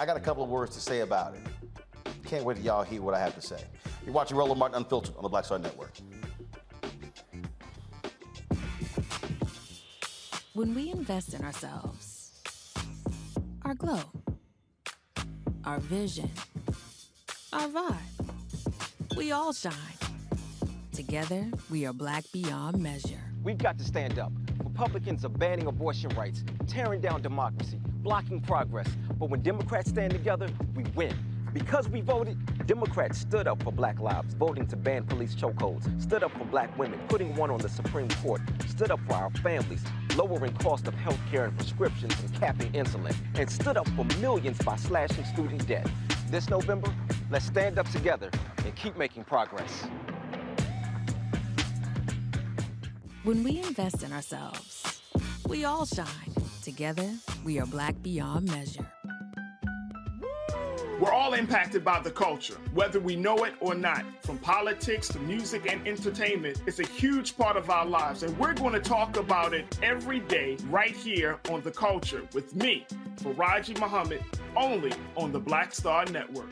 I 0.00 0.04
got 0.04 0.16
a 0.16 0.20
couple 0.20 0.42
of 0.42 0.50
words 0.50 0.74
to 0.74 0.80
say 0.80 1.00
about 1.00 1.34
it. 1.34 1.42
Can't 2.24 2.44
wait 2.44 2.56
to 2.56 2.62
y'all 2.62 2.82
hear 2.82 3.02
what 3.02 3.14
I 3.14 3.20
have 3.20 3.36
to 3.36 3.42
say. 3.42 3.62
You're 4.04 4.14
watching 4.14 4.36
Roland 4.36 4.58
Martin 4.58 4.78
Unfiltered 4.78 5.14
on 5.16 5.22
the 5.22 5.28
Black 5.28 5.44
Star 5.44 5.60
Network. 5.60 5.92
When 10.54 10.74
we 10.74 10.90
invest 10.90 11.32
in 11.32 11.42
ourselves, 11.42 12.30
our 13.64 13.72
glow, 13.72 14.02
our 15.64 15.78
vision, 15.80 16.30
our 17.54 17.68
vibe, 17.68 19.16
we 19.16 19.32
all 19.32 19.54
shine. 19.54 19.72
Together, 20.92 21.46
we 21.70 21.86
are 21.86 21.94
black 21.94 22.24
beyond 22.34 22.82
measure. 22.82 23.22
We've 23.42 23.56
got 23.56 23.78
to 23.78 23.84
stand 23.84 24.18
up. 24.18 24.30
Republicans 24.62 25.24
are 25.24 25.30
banning 25.30 25.68
abortion 25.68 26.10
rights, 26.10 26.44
tearing 26.66 27.00
down 27.00 27.22
democracy, 27.22 27.80
blocking 28.02 28.42
progress. 28.42 28.90
But 29.18 29.30
when 29.30 29.40
Democrats 29.40 29.88
stand 29.88 30.12
together, 30.12 30.50
we 30.74 30.84
win. 30.94 31.16
Because 31.52 31.88
we 31.88 32.00
voted, 32.00 32.66
Democrats 32.66 33.18
stood 33.18 33.46
up 33.46 33.62
for 33.62 33.72
black 33.72 34.00
lives, 34.00 34.32
voting 34.34 34.66
to 34.68 34.76
ban 34.76 35.04
police 35.04 35.34
chokeholds, 35.34 36.00
stood 36.00 36.22
up 36.22 36.32
for 36.32 36.44
black 36.44 36.76
women, 36.78 36.98
putting 37.08 37.36
one 37.36 37.50
on 37.50 37.58
the 37.58 37.68
Supreme 37.68 38.08
Court, 38.22 38.40
stood 38.68 38.90
up 38.90 39.00
for 39.06 39.14
our 39.14 39.30
families, 39.42 39.84
lowering 40.16 40.54
cost 40.54 40.88
of 40.88 40.94
health 40.94 41.20
care 41.30 41.44
and 41.44 41.56
prescriptions 41.56 42.18
and 42.20 42.32
capping 42.34 42.72
insulin, 42.72 43.14
and 43.34 43.50
stood 43.50 43.76
up 43.76 43.86
for 43.90 44.04
millions 44.20 44.58
by 44.58 44.76
slashing 44.76 45.24
student 45.26 45.66
debt. 45.66 45.86
This 46.30 46.48
November, 46.48 46.90
let's 47.30 47.44
stand 47.44 47.78
up 47.78 47.88
together 47.90 48.30
and 48.64 48.74
keep 48.74 48.96
making 48.96 49.24
progress. 49.24 49.84
When 53.24 53.44
we 53.44 53.58
invest 53.58 54.02
in 54.02 54.12
ourselves, 54.12 55.02
we 55.46 55.64
all 55.64 55.84
shine. 55.84 56.08
Together, 56.62 57.10
we 57.44 57.60
are 57.60 57.66
black 57.66 58.00
beyond 58.02 58.46
measure. 58.50 58.86
We're 61.02 61.10
all 61.10 61.34
impacted 61.34 61.84
by 61.84 61.98
the 61.98 62.12
culture, 62.12 62.56
whether 62.74 63.00
we 63.00 63.16
know 63.16 63.42
it 63.42 63.54
or 63.58 63.74
not. 63.74 64.04
From 64.22 64.38
politics 64.38 65.08
to 65.08 65.18
music 65.18 65.68
and 65.68 65.84
entertainment, 65.84 66.62
it's 66.64 66.78
a 66.78 66.86
huge 66.86 67.36
part 67.36 67.56
of 67.56 67.68
our 67.70 67.84
lives, 67.84 68.22
and 68.22 68.38
we're 68.38 68.54
going 68.54 68.74
to 68.74 68.78
talk 68.78 69.16
about 69.16 69.52
it 69.52 69.80
every 69.82 70.20
day 70.20 70.56
right 70.68 70.94
here 70.94 71.40
on 71.50 71.60
The 71.62 71.72
Culture 71.72 72.22
with 72.34 72.54
me, 72.54 72.86
Faraji 73.16 73.80
Muhammad, 73.80 74.22
only 74.54 74.92
on 75.16 75.32
the 75.32 75.40
Black 75.40 75.74
Star 75.74 76.04
Network. 76.04 76.50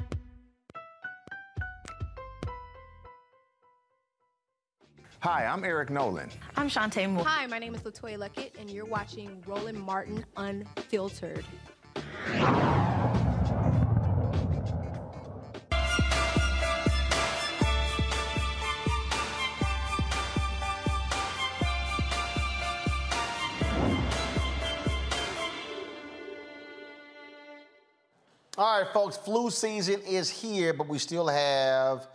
Hi, 5.20 5.46
I'm 5.46 5.62
Eric 5.62 5.90
Nolan. 5.90 6.28
I'm 6.56 6.68
Shantae 6.68 7.08
Moore. 7.08 7.24
Hi, 7.24 7.46
my 7.46 7.60
name 7.60 7.76
is 7.76 7.82
LeToya 7.82 8.18
Luckett, 8.18 8.58
and 8.58 8.68
you're 8.68 8.84
watching 8.84 9.44
Roland 9.46 9.78
Martin 9.78 10.24
Unfiltered. 10.36 11.44
All 28.58 28.80
right, 28.80 28.92
folks, 28.92 29.16
flu 29.16 29.48
season 29.48 30.00
is 30.02 30.28
here, 30.28 30.72
but 30.72 30.88
we 30.88 30.98
still 30.98 31.28
have 31.28 32.08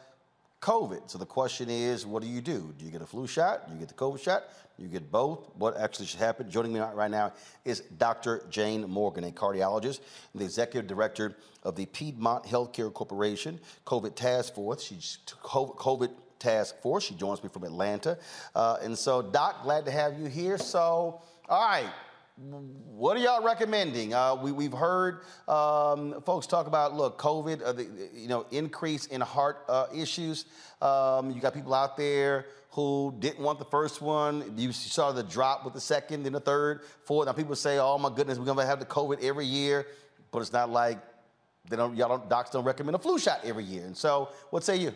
COVID. 0.60 1.10
So 1.10 1.18
the 1.18 1.26
question 1.26 1.70
is, 1.70 2.06
what 2.06 2.22
do 2.22 2.28
you 2.28 2.42
do? 2.42 2.74
Do 2.78 2.84
you 2.84 2.92
get 2.92 3.02
a 3.02 3.06
flu 3.06 3.26
shot? 3.26 3.70
Do 3.70 3.74
you 3.74 3.80
get 3.80 3.88
the 3.88 3.94
COVID 3.94 4.20
shot? 4.20 4.44
Do 4.76 4.84
you 4.84 4.90
get 4.90 5.10
both? 5.10 5.50
What 5.56 5.78
actually 5.78 6.08
should 6.08 6.20
happen? 6.20 6.52
Joining 6.52 6.74
me 6.74 6.82
right 6.82 7.10
now 7.10 7.32
is 7.64 7.80
Dr. 7.98 8.46
Jayne 8.50 8.82
Morgan, 8.90 9.24
a 9.24 9.32
cardiologist 9.32 10.02
and 10.34 10.42
the 10.42 10.44
executive 10.44 10.88
director 10.88 11.38
of 11.64 11.78
the 11.78 11.86
Piedmont 11.86 12.44
Healthcare 12.44 12.92
Corporation 12.92 13.58
COVID 13.86 14.16
Task 14.16 14.54
Force. 14.54 14.84
She's 14.84 15.20
COVID 15.26 16.12
Task 16.38 16.82
Force. 16.82 17.06
She 17.06 17.16
joins 17.16 17.42
me 17.44 17.50
from 17.50 17.64
Atlanta. 17.64 18.18
Uh, 18.54 18.78
and 18.84 18.98
so, 18.98 19.22
Doc, 19.22 19.64
glad 19.64 19.86
to 19.86 19.92
have 19.92 20.20
you 20.20 20.26
here. 20.26 20.58
So, 20.58 21.22
all 21.48 21.66
right, 21.66 21.90
what 22.38 23.16
are 23.16 23.22
y'all 23.22 23.42
recommending? 23.42 24.14
Uh, 24.14 24.36
we, 24.36 24.66
have 24.66 24.74
heard 24.74 25.22
um, 25.48 26.22
folks 26.26 26.46
talk 26.48 26.68
about, 26.68 26.94
look, 26.94 27.18
COVID, 27.18 27.64
uh, 27.64 27.72
the, 27.72 27.88
you 28.14 28.28
know, 28.28 28.46
increase 28.52 29.06
in 29.06 29.22
heart 29.22 29.64
uh, 29.70 29.86
issues. 29.96 30.44
Um, 30.82 31.32
you 31.32 31.40
got 31.40 31.54
people 31.54 31.74
out 31.74 31.96
there 31.96 32.48
who 32.72 33.16
didn't 33.20 33.40
want 33.40 33.58
the 33.58 33.66
first 33.66 34.02
one. 34.02 34.54
You 34.58 34.74
saw 34.74 35.14
the 35.14 35.24
drop 35.24 35.64
with 35.64 35.74
the 35.74 35.80
second, 35.80 36.24
then 36.24 36.34
the 36.34 36.42
third, 36.42 36.82
fourth. 37.06 37.28
Now 37.28 37.32
people 37.32 37.56
say, 37.56 37.78
oh 37.78 37.98
my 37.98 38.14
goodness, 38.14 38.38
we're 38.38 38.46
gonna 38.46 38.66
have 38.66 38.80
the 38.80 38.86
COVID 38.86 39.24
every 39.24 39.46
year, 39.46 39.88
but 40.32 40.40
it's 40.40 40.52
not 40.52 40.70
like 40.70 41.00
they 41.70 41.78
don't, 41.78 41.96
y'all 41.96 42.10
don't, 42.10 42.30
docs 42.30 42.50
don't 42.50 42.66
recommend 42.66 42.96
a 42.96 43.00
flu 43.00 43.18
shot 43.18 43.40
every 43.46 43.64
year. 43.64 43.86
And 43.86 43.96
so, 43.96 44.30
what 44.50 44.66
say 44.66 44.76
you? 44.76 44.94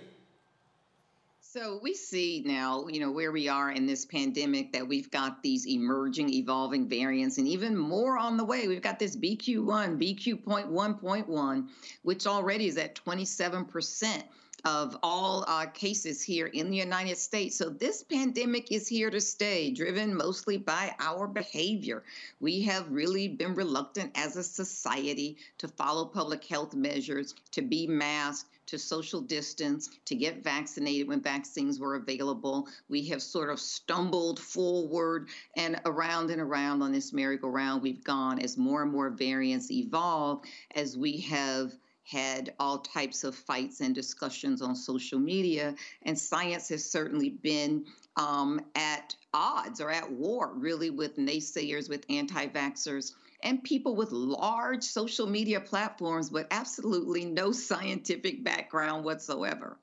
So 1.51 1.79
we 1.81 1.95
see 1.95 2.43
now, 2.45 2.85
you 2.89 2.99
know, 2.99 3.09
where 3.09 3.31
we 3.31 3.47
are 3.47 3.71
in 3.71 3.87
this 3.87 4.05
pandemic 4.05 4.71
that 4.73 4.87
we've 4.87 5.09
got 5.09 5.41
these 5.41 5.65
emerging, 5.65 6.31
evolving 6.31 6.87
variants, 6.87 7.39
and 7.39 7.47
even 7.47 7.75
more 7.75 8.19
on 8.19 8.37
the 8.37 8.45
way. 8.45 8.67
We've 8.67 8.83
got 8.83 8.99
this 8.99 9.15
BQ1, 9.15 9.97
BQ.1.1, 9.97 11.67
which 12.03 12.27
already 12.27 12.67
is 12.67 12.77
at 12.77 12.93
27% 12.93 14.23
of 14.63 14.95
all 15.01 15.43
uh, 15.47 15.65
cases 15.65 16.21
here 16.21 16.45
in 16.45 16.69
the 16.69 16.77
United 16.77 17.17
States. 17.17 17.55
So 17.55 17.69
this 17.69 18.03
pandemic 18.03 18.71
is 18.71 18.87
here 18.87 19.09
to 19.09 19.19
stay, 19.19 19.71
driven 19.71 20.15
mostly 20.15 20.57
by 20.57 20.93
our 20.99 21.25
behavior. 21.27 22.03
We 22.39 22.61
have 22.63 22.91
really 22.91 23.27
been 23.27 23.55
reluctant 23.55 24.11
as 24.13 24.35
a 24.35 24.43
society 24.43 25.37
to 25.57 25.67
follow 25.67 26.05
public 26.05 26.45
health 26.45 26.75
measures, 26.75 27.33
to 27.53 27.63
be 27.63 27.87
masked, 27.87 28.51
to 28.69 28.79
social 28.79 29.21
distance, 29.21 29.89
to 30.05 30.15
get 30.15 30.43
vaccinated 30.43 31.07
when 31.07 31.21
vaccines 31.21 31.79
were 31.79 31.95
available. 31.95 32.67
We 32.87 33.07
have 33.07 33.21
sort 33.21 33.49
of 33.49 33.59
stumbled 33.59 34.39
forward 34.39 35.29
and 35.55 35.79
around 35.85 36.31
and 36.31 36.41
around 36.41 36.81
on 36.81 36.91
this 36.91 37.13
merry-go-round 37.13 37.81
we've 37.81 38.03
gone 38.03 38.39
as 38.39 38.57
more 38.57 38.83
and 38.83 38.91
more 38.91 39.09
variants 39.09 39.71
evolve, 39.71 40.41
as 40.75 40.97
we 40.97 41.17
have 41.21 41.73
had 42.09 42.53
all 42.59 42.79
types 42.79 43.23
of 43.23 43.35
fights 43.35 43.81
and 43.81 43.93
discussions 43.93 44.61
on 44.63 44.75
social 44.75 45.19
media, 45.19 45.75
and 46.03 46.17
science 46.17 46.67
has 46.69 46.83
certainly 46.83 47.29
been 47.29 47.85
um, 48.15 48.59
at 48.75 49.15
odds 49.33 49.79
or 49.79 49.91
at 49.91 50.11
war, 50.11 50.51
really, 50.55 50.89
with 50.89 51.17
naysayers, 51.17 51.87
with 51.87 52.05
anti 52.09 52.47
vaxxers, 52.47 53.13
and 53.41 53.63
people 53.63 53.95
with 53.95 54.11
large 54.11 54.83
social 54.83 55.27
media 55.27 55.59
platforms, 55.59 56.29
but 56.29 56.47
absolutely 56.51 57.25
no 57.25 57.51
scientific 57.51 58.43
background 58.43 59.05
whatsoever. 59.05 59.77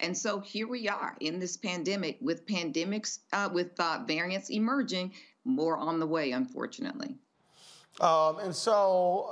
And 0.00 0.16
so 0.16 0.40
here 0.40 0.66
we 0.68 0.88
are 0.88 1.16
in 1.20 1.38
this 1.38 1.56
pandemic 1.56 2.18
with 2.20 2.46
pandemics, 2.46 3.20
uh, 3.32 3.48
with 3.52 3.78
uh, 3.78 4.00
variants 4.06 4.50
emerging, 4.50 5.12
more 5.44 5.76
on 5.76 6.00
the 6.00 6.06
way, 6.06 6.32
unfortunately. 6.32 7.16
Um, 8.00 8.38
and 8.38 8.54
so 8.54 9.30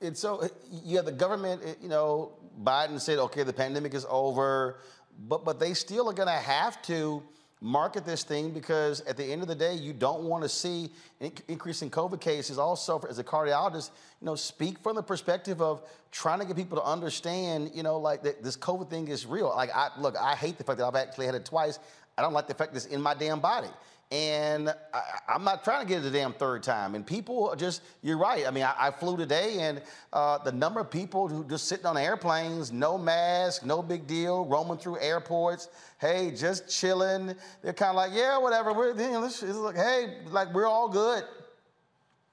and 0.00 0.16
so 0.16 0.48
you 0.84 0.96
have 0.96 1.04
the 1.04 1.12
government, 1.12 1.62
eh, 1.64 1.74
you 1.82 1.88
know, 1.88 2.32
Biden 2.62 3.00
said, 3.00 3.18
okay, 3.18 3.42
the 3.42 3.52
pandemic 3.52 3.94
is 3.94 4.06
over, 4.08 4.78
but 5.28 5.44
but 5.44 5.58
they 5.60 5.74
still 5.74 6.08
are 6.08 6.14
going 6.14 6.28
to 6.28 6.32
have 6.32 6.80
to 6.82 7.22
market 7.62 8.04
this 8.04 8.24
thing 8.24 8.50
because 8.50 9.00
at 9.02 9.16
the 9.16 9.24
end 9.24 9.40
of 9.40 9.48
the 9.48 9.54
day, 9.54 9.74
you 9.74 9.92
don't 9.92 10.24
want 10.24 10.42
to 10.42 10.48
see 10.48 10.90
an 11.20 11.30
increase 11.46 11.80
in 11.80 11.90
COVID 11.90 12.20
cases. 12.20 12.58
Also, 12.58 13.00
as 13.08 13.18
a 13.20 13.24
cardiologist, 13.24 13.90
you 14.20 14.26
know, 14.26 14.34
speak 14.34 14.78
from 14.80 14.96
the 14.96 15.02
perspective 15.02 15.62
of 15.62 15.82
trying 16.10 16.40
to 16.40 16.44
get 16.44 16.56
people 16.56 16.76
to 16.76 16.84
understand, 16.84 17.70
you 17.72 17.84
know, 17.84 17.98
like 17.98 18.22
that 18.24 18.42
this 18.42 18.56
COVID 18.56 18.90
thing 18.90 19.08
is 19.08 19.26
real. 19.26 19.48
Like, 19.54 19.70
I 19.74 19.90
look, 19.98 20.16
I 20.16 20.34
hate 20.34 20.58
the 20.58 20.64
fact 20.64 20.78
that 20.78 20.86
I've 20.86 20.96
actually 20.96 21.26
had 21.26 21.36
it 21.36 21.44
twice. 21.44 21.78
I 22.18 22.22
don't 22.22 22.32
like 22.32 22.48
the 22.48 22.54
fact 22.54 22.72
that 22.72 22.84
it's 22.84 22.86
in 22.86 23.00
my 23.00 23.14
damn 23.14 23.40
body. 23.40 23.68
And 24.12 24.68
I, 24.92 25.34
am 25.34 25.42
not 25.42 25.64
trying 25.64 25.80
to 25.80 25.88
get 25.88 26.04
it 26.04 26.08
a 26.08 26.10
damn 26.10 26.34
third 26.34 26.62
time. 26.62 26.94
And 26.94 27.06
people 27.06 27.48
are 27.48 27.56
just, 27.56 27.80
you're 28.02 28.18
right. 28.18 28.46
I 28.46 28.50
mean, 28.50 28.62
I, 28.62 28.74
I 28.78 28.90
flew 28.90 29.16
today, 29.16 29.60
and 29.60 29.80
uh, 30.12 30.36
the 30.36 30.52
number 30.52 30.80
of 30.80 30.90
people 30.90 31.28
who 31.28 31.42
just 31.44 31.66
sitting 31.66 31.86
on 31.86 31.96
airplanes, 31.96 32.70
no 32.70 32.98
mask, 32.98 33.64
no 33.64 33.82
big 33.82 34.06
deal, 34.06 34.44
roaming 34.44 34.76
through 34.76 34.98
airports, 35.00 35.70
hey, 35.98 36.30
just 36.30 36.68
chilling. 36.68 37.34
They're 37.62 37.72
kind 37.72 37.88
of 37.88 37.96
like, 37.96 38.10
yeah, 38.12 38.36
whatever. 38.36 38.74
We're, 38.74 38.90
you 38.90 39.12
know, 39.12 39.24
it's 39.24 39.42
like, 39.42 39.76
hey, 39.76 40.18
like 40.26 40.52
we're 40.52 40.66
all 40.66 40.90
good. 40.90 41.24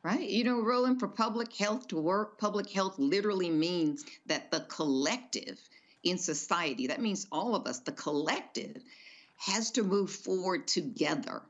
Right. 0.04 0.30
You 0.30 0.44
know, 0.44 0.62
Roland, 0.62 1.00
for 1.00 1.08
public 1.08 1.56
health 1.56 1.88
to 1.90 1.98
work, 1.98 2.38
public 2.38 2.70
health 2.70 3.00
literally 3.00 3.50
means 3.50 4.04
that 4.26 4.52
the 4.52 4.66
collective 4.68 5.58
in 6.04 6.18
society, 6.18 6.88
that 6.88 7.00
means 7.00 7.26
all 7.32 7.56
of 7.56 7.68
us, 7.68 7.80
the 7.80 7.94
collective, 7.94 8.82
has 9.38 9.72
to 9.72 9.84
move 9.84 10.12
forward 10.12 10.68
together 10.68 11.42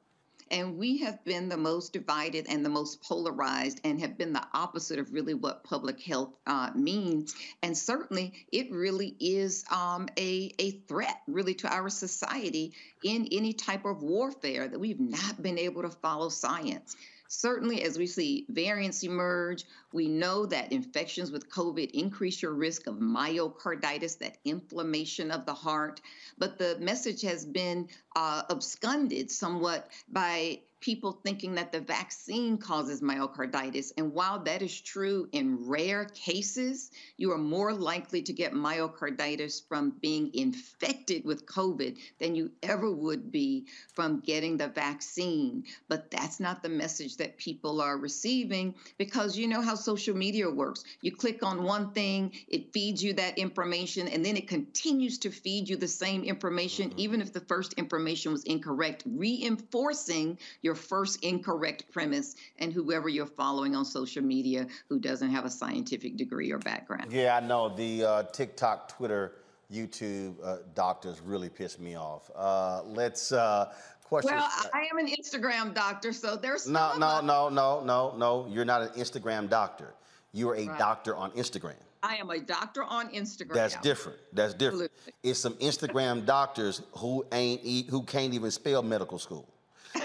and 0.51 0.77
we 0.77 0.97
have 0.99 1.23
been 1.25 1.49
the 1.49 1.57
most 1.57 1.93
divided 1.93 2.47
and 2.49 2.65
the 2.65 2.69
most 2.69 3.01
polarized 3.03 3.81
and 3.83 3.99
have 4.01 4.17
been 4.17 4.33
the 4.33 4.47
opposite 4.53 4.99
of 4.99 5.13
really 5.13 5.33
what 5.33 5.63
public 5.63 6.01
health 6.01 6.33
uh, 6.47 6.71
means. 6.75 7.35
And 7.61 7.77
certainly 7.77 8.33
it 8.51 8.71
really 8.71 9.15
is 9.19 9.65
um, 9.71 10.07
a, 10.17 10.51
a 10.59 10.71
threat, 10.87 11.21
really, 11.27 11.53
to 11.55 11.73
our 11.73 11.89
society 11.89 12.73
in 13.03 13.27
any 13.31 13.53
type 13.53 13.85
of 13.85 14.01
warfare 14.01 14.67
that 14.67 14.79
we've 14.79 14.99
not 14.99 15.41
been 15.41 15.57
able 15.57 15.83
to 15.83 15.89
follow 15.89 16.29
science. 16.29 16.95
Certainly, 17.31 17.83
as 17.83 17.95
we 17.95 18.07
see 18.07 18.47
variants 18.49 19.03
emerge, 19.03 19.63
we 19.93 20.07
know 20.07 20.47
that 20.47 20.71
infections 20.71 21.29
with 21.29 21.47
COVID 21.47 21.91
increase 21.91 22.41
your 22.41 22.53
risk 22.53 22.87
of 22.87 22.95
myocarditis, 22.95 24.17
that 24.17 24.39
inflammation 24.45 25.29
of 25.29 25.45
the 25.45 25.53
heart. 25.53 26.01
But 26.39 26.57
the 26.57 26.79
message 26.79 27.21
has 27.21 27.45
been 27.45 27.87
uh, 28.15 28.41
absconded 28.49 29.29
somewhat 29.29 29.91
by 30.11 30.61
people 30.81 31.19
thinking 31.23 31.55
that 31.55 31.71
the 31.71 31.79
vaccine 31.79 32.57
causes 32.57 33.01
myocarditis. 33.01 33.91
And 33.97 34.13
while 34.13 34.39
that 34.39 34.61
is 34.61 34.79
true 34.79 35.27
in 35.31 35.67
rare 35.67 36.05
cases, 36.05 36.91
you 37.17 37.31
are 37.31 37.37
more 37.37 37.73
likely 37.73 38.21
to 38.23 38.33
get 38.33 38.53
myocarditis 38.53 39.67
from 39.67 39.91
being 40.01 40.31
infected 40.33 41.25
with 41.25 41.45
COVID 41.45 41.97
than 42.19 42.35
you 42.35 42.51
ever 42.63 42.89
would 42.91 43.31
be 43.31 43.65
from 43.93 44.21
getting 44.21 44.57
the 44.57 44.67
vaccine. 44.67 45.65
But 45.87 46.11
that's 46.11 46.39
not 46.39 46.63
the 46.63 46.69
message 46.69 47.17
that 47.17 47.37
people 47.37 47.81
are 47.81 47.97
receiving 47.97 48.75
because 48.97 49.37
you 49.37 49.47
know 49.47 49.61
how 49.61 49.75
social 49.75 50.15
media 50.15 50.49
works. 50.49 50.83
You 51.01 51.11
click 51.11 51.43
on 51.43 51.63
one 51.63 51.91
thing, 51.91 52.31
it 52.47 52.71
feeds 52.73 53.03
you 53.03 53.13
that 53.13 53.37
information, 53.37 54.07
and 54.07 54.25
then 54.25 54.37
it 54.37 54.47
continues 54.47 55.17
to 55.19 55.31
feed 55.31 55.67
you 55.69 55.75
the 55.75 55.87
same 55.87 56.23
information, 56.23 56.89
mm-hmm. 56.89 56.99
even 56.99 57.21
if 57.21 57.33
the 57.33 57.41
first 57.41 57.73
information 57.73 58.31
was 58.31 58.43
incorrect, 58.43 59.03
reinforcing 59.05 60.37
your 60.61 60.68
your 60.69 60.75
first 60.75 61.23
incorrect 61.23 61.85
premise 61.91 62.35
and 62.59 62.71
whoever 62.71 63.09
you're 63.09 63.25
following 63.25 63.75
on 63.75 63.83
social 63.83 64.21
media 64.21 64.67
who 64.87 64.99
doesn't 64.99 65.31
have 65.31 65.45
a 65.45 65.49
scientific 65.49 66.15
degree 66.15 66.51
or 66.51 66.59
background. 66.59 67.11
Yeah, 67.11 67.37
I 67.37 67.39
know. 67.39 67.69
The 67.69 68.03
uh, 68.03 68.23
TikTok, 68.23 68.87
Twitter, 68.87 69.33
YouTube 69.73 70.35
uh, 70.43 70.57
doctors 70.75 71.21
really 71.21 71.49
piss 71.49 71.79
me 71.79 71.97
off. 71.97 72.29
Uh, 72.35 72.83
let's. 72.83 73.31
Uh, 73.31 73.73
question. 74.03 74.35
Well, 74.35 74.47
I 74.73 74.87
am 74.91 74.97
an 74.99 75.07
Instagram 75.07 75.73
doctor, 75.73 76.13
so 76.13 76.35
there's 76.35 76.67
no, 76.67 76.97
no, 76.97 77.19
no, 77.21 77.49
no, 77.49 77.83
no, 77.83 78.13
no. 78.15 78.47
You're 78.47 78.65
not 78.65 78.81
an 78.81 78.89
Instagram 78.89 79.49
doctor. 79.49 79.93
You 80.33 80.49
are 80.49 80.55
a 80.55 80.67
right. 80.67 80.77
doctor 80.77 81.15
on 81.15 81.31
Instagram. 81.31 81.81
I 82.01 82.15
am 82.15 82.29
a 82.29 82.39
doctor 82.39 82.83
on 82.83 83.09
Instagram. 83.09 83.53
That's 83.53 83.75
different. 83.77 84.19
That's 84.33 84.53
different. 84.53 84.91
Absolutely. 84.91 85.29
It's 85.29 85.39
some 85.39 85.53
Instagram 85.55 86.25
doctors 86.25 86.81
who 86.93 87.25
ain't 87.31 87.89
who 87.89 88.03
can't 88.03 88.33
even 88.33 88.51
spell 88.51 88.83
medical 88.83 89.19
school. 89.19 89.47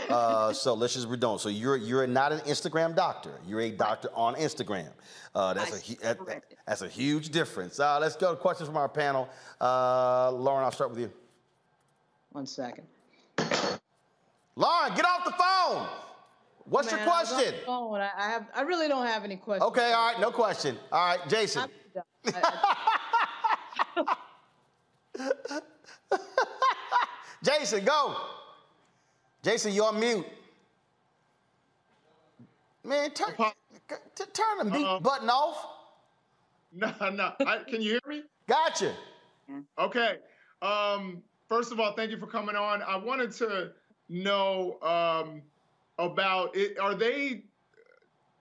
Uh, 0.09 0.53
so 0.53 0.75
let's 0.75 0.95
just 0.95 1.09
redone. 1.09 1.41
So 1.41 1.49
you're 1.49 1.77
you're 1.77 2.07
not 2.07 2.33
an 2.33 2.41
Instagram 2.41 2.95
doctor. 2.95 3.33
You're 3.47 3.61
a 3.61 3.71
doctor 3.71 4.09
on 4.15 4.35
Instagram. 4.35 4.91
Uh, 5.35 5.55
that's 5.55 5.91
a 5.91 5.97
that, 6.03 6.19
that's 6.67 6.83
a 6.83 6.89
huge 6.89 7.31
difference. 7.31 7.81
Uh, 7.81 7.99
let's 8.01 8.17
go 8.17 8.35
to 8.35 8.41
questions 8.41 8.69
from 8.69 8.77
our 8.77 8.89
panel. 8.89 9.29
Uh, 9.61 10.31
Lauren, 10.33 10.65
I'll 10.65 10.73
start 10.73 10.91
with 10.91 11.01
you. 11.01 11.13
One 12.33 12.47
second. 12.47 12.85
Lauren, 14.57 14.95
get 14.95 15.05
off 15.05 15.25
the 15.25 15.33
phone. 15.33 15.89
What's 16.67 16.91
Man, 16.91 17.01
your 17.01 17.09
question? 17.09 17.55
Phone. 17.67 18.01
I, 18.01 18.11
I, 18.17 18.31
have. 18.31 18.47
I 18.55 18.63
really 18.63 18.89
don't 18.89 19.07
have 19.07 19.25
any 19.25 19.37
questions. 19.37 19.69
Okay. 19.69 19.93
All 19.93 20.13
right. 20.13 20.21
No 20.21 20.31
question. 20.31 20.79
All 20.91 21.17
right, 21.17 21.29
Jason. 21.29 21.69
Jason, 27.43 27.85
go. 27.85 28.17
Jason, 29.45 29.75
you're 29.75 29.85
on 29.85 30.01
mute. 30.01 30.25
Man, 32.83 33.11
turn, 33.11 33.35
turn 33.37 34.59
the 34.59 34.65
mute 34.65 34.87
uh 34.87 34.99
button 34.99 35.29
off. 35.29 35.67
No, 36.73 36.93
no. 37.11 37.33
I, 37.47 37.59
can 37.69 37.83
you 37.83 37.91
hear 37.91 38.01
me? 38.09 38.23
Gotcha. 38.49 38.95
Okay. 39.79 40.17
Um, 40.63 41.23
first 41.47 41.73
of 41.73 41.79
all, 41.79 41.93
thank 41.93 42.11
you 42.11 42.17
for 42.17 42.27
coming 42.27 42.57
on. 42.57 42.83
I 42.83 42.97
wanted 42.97 43.33
to 43.33 43.73
know 44.09 44.79
um, 44.81 45.43
about 45.99 46.57
it. 46.57 46.79
Are 46.79 46.95
they 46.95 47.45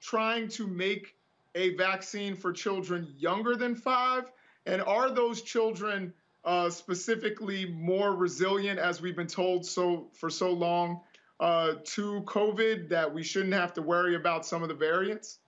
trying 0.01 0.47
to 0.49 0.67
make 0.67 1.15
a 1.55 1.75
vaccine 1.75 2.33
for 2.33 2.53
children 2.53 3.13
younger 3.17 3.57
than 3.57 3.75
five? 3.75 4.31
And 4.65 4.81
are 4.81 5.09
those 5.13 5.41
children 5.41 6.13
uh, 6.45 6.69
specifically 6.69 7.65
more 7.65 8.15
resilient, 8.15 8.79
as 8.79 9.01
we've 9.01 9.15
been 9.15 9.27
told 9.27 9.65
so 9.65 10.09
for 10.13 10.29
so 10.29 10.51
long, 10.51 11.01
uh, 11.39 11.75
to 11.83 12.21
COVID 12.21 12.89
that 12.89 13.13
we 13.13 13.23
shouldn't 13.23 13.53
have 13.53 13.73
to 13.73 13.81
worry 13.81 14.15
about 14.15 14.45
some 14.45 14.61
of 14.63 14.69
the 14.69 14.75
variants? 14.75 15.39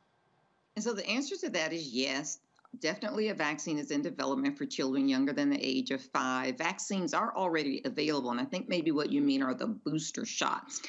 And 0.75 0.83
so 0.83 0.93
the 0.93 1.07
answer 1.07 1.35
to 1.37 1.49
that 1.51 1.73
is 1.73 1.93
yes. 1.93 2.39
Definitely, 2.79 3.29
a 3.29 3.33
vaccine 3.33 3.77
is 3.77 3.91
in 3.91 4.01
development 4.01 4.57
for 4.57 4.65
children 4.65 5.07
younger 5.07 5.31
than 5.31 5.49
the 5.49 5.59
age 5.65 5.91
of 5.91 6.01
five. 6.01 6.57
Vaccines 6.57 7.13
are 7.13 7.33
already 7.35 7.81
available, 7.85 8.31
and 8.31 8.39
I 8.39 8.43
think 8.43 8.67
maybe 8.67 8.91
what 8.91 9.11
you 9.11 9.21
mean 9.21 9.41
are 9.41 9.53
the 9.53 9.67
booster 9.67 10.25
shots. 10.25 10.81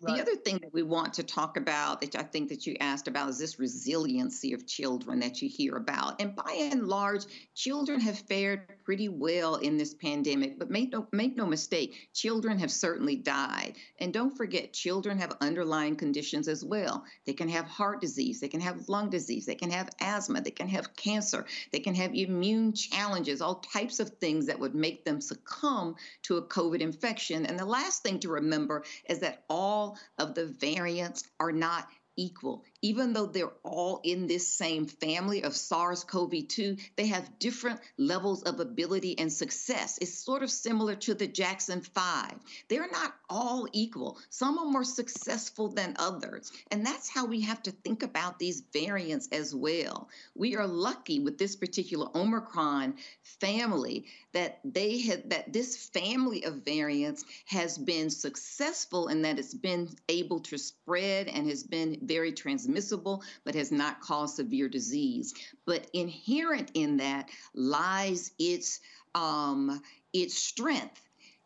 Right. 0.00 0.14
The 0.14 0.22
other 0.22 0.36
thing 0.36 0.58
that 0.62 0.72
we 0.72 0.84
want 0.84 1.14
to 1.14 1.24
talk 1.24 1.56
about 1.56 2.02
that 2.02 2.14
I 2.14 2.22
think 2.22 2.50
that 2.50 2.68
you 2.68 2.76
asked 2.78 3.08
about 3.08 3.30
is 3.30 3.38
this 3.38 3.58
resiliency 3.58 4.52
of 4.52 4.64
children 4.64 5.18
that 5.20 5.42
you 5.42 5.48
hear 5.48 5.74
about. 5.74 6.22
And 6.22 6.36
by 6.36 6.68
and 6.72 6.86
large, 6.86 7.24
children 7.56 7.98
have 8.00 8.16
fared 8.16 8.68
pretty 8.84 9.08
well 9.08 9.56
in 9.56 9.76
this 9.76 9.94
pandemic, 9.94 10.56
but 10.56 10.70
make 10.70 10.92
no 10.92 11.08
make 11.10 11.36
no 11.36 11.46
mistake, 11.46 12.10
children 12.14 12.60
have 12.60 12.70
certainly 12.70 13.16
died. 13.16 13.74
And 13.98 14.12
don't 14.12 14.36
forget, 14.36 14.72
children 14.72 15.18
have 15.18 15.36
underlying 15.40 15.96
conditions 15.96 16.46
as 16.46 16.64
well. 16.64 17.04
They 17.26 17.32
can 17.32 17.48
have 17.48 17.66
heart 17.66 18.00
disease, 18.00 18.38
they 18.38 18.48
can 18.48 18.60
have 18.60 18.88
lung 18.88 19.10
disease, 19.10 19.46
they 19.46 19.56
can 19.56 19.70
have 19.70 19.90
asthma, 20.00 20.42
they 20.42 20.52
can 20.52 20.68
have 20.68 20.94
cancer, 20.94 21.44
they 21.72 21.80
can 21.80 21.96
have 21.96 22.14
immune 22.14 22.72
challenges, 22.72 23.40
all 23.40 23.56
types 23.56 23.98
of 23.98 24.10
things 24.20 24.46
that 24.46 24.60
would 24.60 24.76
make 24.76 25.04
them 25.04 25.20
succumb 25.20 25.96
to 26.22 26.36
a 26.36 26.42
COVID 26.42 26.80
infection. 26.80 27.46
And 27.46 27.58
the 27.58 27.64
last 27.64 28.04
thing 28.04 28.20
to 28.20 28.28
remember 28.28 28.84
is 29.08 29.18
that 29.20 29.42
all 29.48 29.87
of 30.18 30.34
the 30.34 30.46
variants 30.46 31.24
are 31.40 31.52
not 31.52 31.88
equal. 32.18 32.64
Even 32.82 33.12
though 33.12 33.26
they're 33.26 33.52
all 33.62 34.00
in 34.04 34.26
this 34.26 34.46
same 34.46 34.86
family 34.86 35.44
of 35.44 35.56
SARS 35.56 36.04
CoV 36.04 36.48
2, 36.48 36.76
they 36.96 37.06
have 37.06 37.38
different 37.38 37.80
levels 37.96 38.42
of 38.42 38.60
ability 38.60 39.18
and 39.18 39.32
success. 39.32 39.98
It's 40.00 40.18
sort 40.18 40.42
of 40.42 40.50
similar 40.50 40.96
to 40.96 41.14
the 41.14 41.26
Jackson 41.26 41.80
5. 41.80 42.34
They're 42.68 42.90
not 42.90 43.14
all 43.30 43.68
equal, 43.72 44.18
some 44.30 44.58
are 44.58 44.64
more 44.64 44.84
successful 44.84 45.68
than 45.68 45.94
others. 45.98 46.50
And 46.70 46.84
that's 46.84 47.08
how 47.08 47.26
we 47.26 47.42
have 47.42 47.62
to 47.64 47.70
think 47.70 48.02
about 48.02 48.38
these 48.38 48.62
variants 48.72 49.28
as 49.32 49.54
well. 49.54 50.08
We 50.34 50.56
are 50.56 50.66
lucky 50.66 51.20
with 51.20 51.38
this 51.38 51.56
particular 51.56 52.08
Omicron 52.14 52.94
family 53.22 54.06
that 54.32 54.60
they 54.64 55.00
had 55.00 55.30
that 55.30 55.52
this 55.52 55.88
family 55.88 56.44
of 56.44 56.64
variants 56.64 57.24
has 57.46 57.76
been 57.78 58.10
successful 58.10 59.08
and 59.08 59.24
that 59.24 59.38
it's 59.38 59.54
been 59.54 59.88
able 60.08 60.40
to 60.40 60.58
spread 60.58 61.28
and 61.28 61.48
has 61.48 61.62
been 61.62 61.98
very 62.08 62.32
transmissible, 62.32 63.22
but 63.44 63.54
has 63.54 63.70
not 63.70 64.00
caused 64.00 64.36
severe 64.36 64.68
disease. 64.68 65.34
But 65.66 65.88
inherent 65.92 66.70
in 66.74 66.96
that 66.96 67.28
lies 67.54 68.32
its 68.38 68.80
um, 69.14 69.82
its 70.12 70.34
strength 70.34 71.00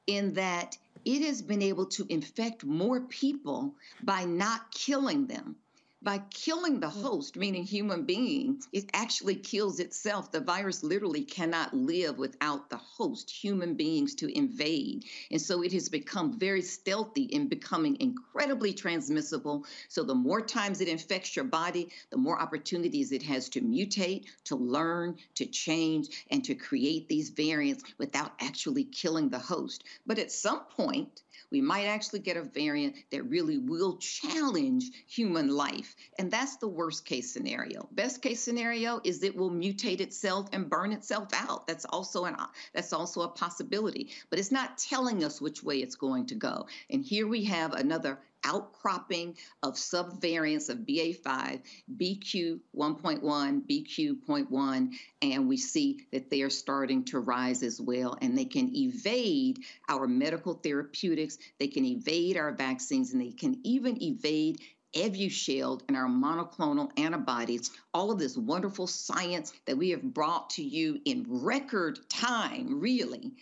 in 0.06 0.34
that 0.34 0.76
it 1.04 1.22
has 1.26 1.42
been 1.42 1.62
able 1.62 1.86
to 1.86 2.06
infect 2.08 2.64
more 2.64 3.00
people 3.00 3.74
by 4.02 4.24
not 4.24 4.70
killing 4.72 5.26
them 5.26 5.56
by 6.02 6.18
killing 6.30 6.80
the 6.80 6.88
mm. 6.88 7.02
host, 7.02 7.36
meaning 7.36 7.64
human 7.64 8.04
beings, 8.04 8.66
it 8.72 8.90
actually 8.92 9.36
kills 9.36 9.78
itself. 9.78 10.32
The 10.32 10.40
virus 10.40 10.82
literally 10.82 11.22
cannot 11.22 11.74
live 11.74 12.18
without 12.18 12.70
the 12.70 12.76
host, 12.76 13.30
human 13.30 13.74
beings, 13.74 14.14
to 14.16 14.36
invade. 14.36 15.04
And 15.30 15.40
so 15.40 15.62
it 15.62 15.72
has 15.72 15.88
become 15.88 16.38
very 16.38 16.62
stealthy 16.62 17.22
in 17.22 17.48
becoming 17.48 18.00
incredibly 18.00 18.72
transmissible. 18.72 19.64
So 19.88 20.02
the 20.02 20.14
more 20.14 20.40
times 20.40 20.80
it 20.80 20.88
infects 20.88 21.36
your 21.36 21.44
body, 21.44 21.90
the 22.10 22.16
more 22.16 22.40
opportunities 22.40 23.12
it 23.12 23.22
has 23.22 23.48
to 23.50 23.60
mutate, 23.60 24.24
to 24.44 24.56
learn, 24.56 25.16
to 25.36 25.46
change, 25.46 26.08
and 26.30 26.44
to 26.44 26.54
create 26.54 27.08
these 27.08 27.30
variants 27.30 27.84
without 27.98 28.32
actually 28.40 28.84
killing 28.84 29.28
the 29.28 29.38
host. 29.38 29.84
But 30.06 30.18
at 30.18 30.32
some 30.32 30.60
point, 30.76 31.22
we 31.52 31.60
might 31.60 31.84
actually 31.84 32.20
get 32.20 32.38
a 32.38 32.42
variant 32.42 32.96
that 33.10 33.24
really 33.24 33.58
will 33.58 33.98
challenge 33.98 34.90
human 35.06 35.48
life. 35.48 35.91
And 36.18 36.30
that's 36.30 36.56
the 36.56 36.68
worst 36.68 37.04
case 37.04 37.32
scenario. 37.32 37.88
Best 37.92 38.22
case 38.22 38.40
scenario 38.40 39.00
is 39.04 39.22
it 39.22 39.36
will 39.36 39.50
mutate 39.50 40.00
itself 40.00 40.48
and 40.52 40.68
burn 40.68 40.92
itself 40.92 41.28
out. 41.34 41.66
That's 41.66 41.84
also 41.84 42.24
an 42.24 42.36
that's 42.72 42.92
also 42.92 43.22
a 43.22 43.28
possibility. 43.28 44.10
But 44.30 44.38
it's 44.38 44.52
not 44.52 44.78
telling 44.78 45.24
us 45.24 45.40
which 45.40 45.62
way 45.62 45.78
it's 45.78 45.96
going 45.96 46.26
to 46.26 46.34
go. 46.34 46.66
And 46.90 47.04
here 47.04 47.26
we 47.26 47.44
have 47.44 47.72
another 47.72 48.18
outcropping 48.44 49.36
of 49.62 49.74
subvariants 49.74 50.68
of 50.68 50.78
BA5, 50.78 51.60
BQ 51.96 52.60
1.1, 52.76 53.62
BQ.1, 53.68 54.90
and 55.22 55.48
we 55.48 55.56
see 55.56 56.06
that 56.12 56.30
they 56.30 56.42
are 56.42 56.50
starting 56.50 57.04
to 57.04 57.20
rise 57.20 57.62
as 57.62 57.80
well. 57.80 58.18
And 58.20 58.36
they 58.36 58.44
can 58.44 58.74
evade 58.74 59.60
our 59.88 60.06
medical 60.06 60.54
therapeutics, 60.54 61.38
they 61.58 61.68
can 61.68 61.84
evade 61.84 62.36
our 62.36 62.52
vaccines, 62.52 63.12
and 63.12 63.20
they 63.20 63.32
can 63.32 63.60
even 63.64 64.02
evade 64.02 64.60
Evusheld 64.94 65.82
and 65.88 65.96
our 65.96 66.08
monoclonal 66.08 66.90
antibodies, 66.98 67.70
all 67.94 68.10
of 68.10 68.18
this 68.18 68.36
wonderful 68.36 68.86
science 68.86 69.52
that 69.66 69.76
we 69.76 69.90
have 69.90 70.02
brought 70.02 70.50
to 70.50 70.62
you 70.62 71.00
in 71.04 71.24
record 71.28 71.98
time, 72.08 72.80
really 72.80 73.32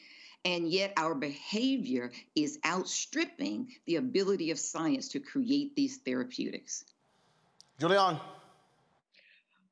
and 0.44 0.68
yet 0.68 0.92
our 0.96 1.14
behavior 1.14 2.10
is 2.34 2.58
outstripping 2.64 3.68
the 3.86 3.96
ability 3.96 4.50
of 4.50 4.58
science 4.58 5.08
to 5.08 5.20
create 5.20 5.74
these 5.76 5.98
therapeutics. 5.98 6.84
Julian. 7.78 8.18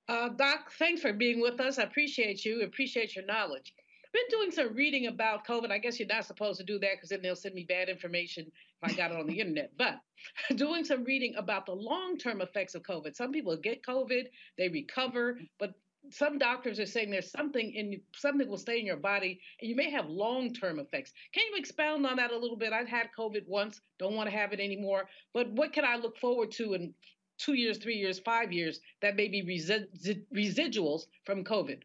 Uh, 0.09 0.29
Doc, 0.31 0.73
thanks 0.79 1.03
for 1.03 1.13
being 1.13 1.41
with 1.41 1.61
us. 1.61 1.79
I 1.79 1.83
appreciate 1.83 2.45
you, 2.45 2.63
appreciate 2.63 3.15
your 3.15 3.27
knowledge. 3.27 3.75
Been 4.13 4.23
doing 4.31 4.51
some 4.51 4.75
reading 4.75 5.07
about 5.07 5.47
COVID. 5.47 5.71
I 5.71 5.79
guess 5.79 5.99
you're 5.99 6.09
not 6.09 6.25
supposed 6.25 6.59
to 6.61 6.65
do 6.65 6.79
that 6.79 6.93
because 6.93 7.11
then 7.11 7.23
they'll 7.23 7.37
send 7.37 7.55
me 7.55 7.67
bad 7.69 7.89
information 7.89 8.51
if 8.83 8.91
I 8.91 8.95
got 8.95 9.11
it 9.11 9.19
on 9.19 9.27
the 9.27 9.39
internet. 9.41 9.73
But 9.77 10.01
doing 10.57 10.85
some 10.85 11.05
reading 11.05 11.35
about 11.37 11.67
the 11.67 11.75
long 11.75 12.17
term 12.17 12.41
effects 12.41 12.75
of 12.75 12.83
COVID. 12.83 13.15
Some 13.15 13.33
people 13.33 13.57
get 13.57 13.83
COVID, 13.83 14.25
they 14.57 14.69
recover, 14.69 15.39
but 15.59 15.75
some 16.11 16.39
doctors 16.39 16.81
are 16.81 16.87
saying 16.87 17.11
there's 17.11 17.31
something 17.31 17.73
in 17.75 18.01
something 18.15 18.49
will 18.49 18.57
stay 18.57 18.79
in 18.79 18.87
your 18.87 18.97
body 18.97 19.41
and 19.61 19.69
you 19.69 19.77
may 19.77 19.91
have 19.91 20.09
long-term 20.09 20.79
effects. 20.79 21.13
Can 21.33 21.45
you 21.51 21.59
expound 21.59 22.07
on 22.07 22.17
that 22.17 22.31
a 22.31 22.39
little 22.39 22.57
bit? 22.57 22.73
I've 22.73 22.89
had 22.89 23.09
COVID 23.19 23.47
once, 23.47 23.81
don't 23.99 24.15
want 24.15 24.31
to 24.31 24.37
have 24.37 24.53
it 24.53 24.61
anymore, 24.61 25.09
but 25.35 25.51
what 25.51 25.73
can 25.73 25.85
I 25.85 25.97
look 25.97 26.17
forward 26.19 26.51
to 26.53 26.75
in 26.75 26.95
two 27.39 27.55
years, 27.55 27.79
three 27.79 27.97
years, 27.97 28.19
five 28.19 28.53
years 28.53 28.81
that 29.03 29.17
may 29.17 29.29
be 29.29 29.43
resi- 29.43 30.23
residuals 30.35 31.03
from 31.25 31.45
COVID? 31.45 31.83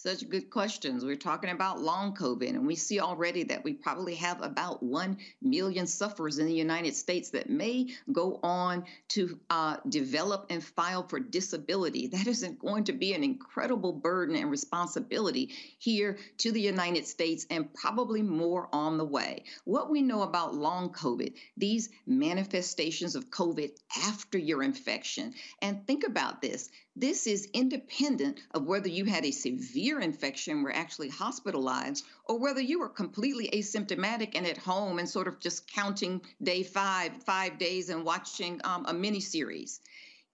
Such 0.00 0.28
good 0.28 0.48
questions. 0.48 1.04
We're 1.04 1.16
talking 1.16 1.50
about 1.50 1.80
long 1.80 2.14
COVID, 2.14 2.50
and 2.50 2.64
we 2.64 2.76
see 2.76 3.00
already 3.00 3.42
that 3.42 3.64
we 3.64 3.72
probably 3.72 4.14
have 4.14 4.40
about 4.40 4.80
1 4.80 5.18
million 5.42 5.88
sufferers 5.88 6.38
in 6.38 6.46
the 6.46 6.54
United 6.54 6.94
States 6.94 7.30
that 7.30 7.50
may 7.50 7.88
go 8.12 8.38
on 8.44 8.84
to 9.08 9.40
uh, 9.50 9.78
develop 9.88 10.46
and 10.50 10.62
file 10.62 11.02
for 11.02 11.18
disability. 11.18 12.06
That 12.06 12.28
isn't 12.28 12.60
going 12.60 12.84
to 12.84 12.92
be 12.92 13.12
an 13.12 13.24
incredible 13.24 13.92
burden 13.92 14.36
and 14.36 14.52
responsibility 14.52 15.50
here 15.80 16.18
to 16.38 16.52
the 16.52 16.60
United 16.60 17.08
States, 17.08 17.44
and 17.50 17.74
probably 17.74 18.22
more 18.22 18.68
on 18.72 18.98
the 18.98 19.04
way. 19.04 19.42
What 19.64 19.90
we 19.90 20.00
know 20.00 20.22
about 20.22 20.54
long 20.54 20.90
COVID, 20.90 21.32
these 21.56 21.88
manifestations 22.06 23.16
of 23.16 23.30
COVID 23.30 23.72
after 24.04 24.38
your 24.38 24.62
infection, 24.62 25.34
and 25.60 25.84
think 25.88 26.06
about 26.06 26.40
this 26.40 26.70
this 27.00 27.28
is 27.28 27.48
independent 27.54 28.40
of 28.52 28.66
whether 28.66 28.88
you 28.88 29.04
had 29.04 29.24
a 29.24 29.30
severe 29.30 30.00
infection, 30.00 30.62
were 30.62 30.74
actually 30.74 31.08
hospitalized, 31.08 32.04
or 32.24 32.38
whether 32.40 32.60
you 32.60 32.80
were 32.80 32.88
completely 32.88 33.48
asymptomatic 33.52 34.32
and 34.34 34.44
at 34.44 34.58
home 34.58 34.98
and 34.98 35.08
sort 35.08 35.28
of 35.28 35.38
just 35.38 35.72
counting 35.72 36.20
day 36.42 36.64
five, 36.64 37.12
five 37.22 37.56
days 37.58 37.88
and 37.88 38.04
watching 38.04 38.60
um, 38.64 38.84
a 38.88 38.92
mini 38.92 39.20
series. 39.20 39.80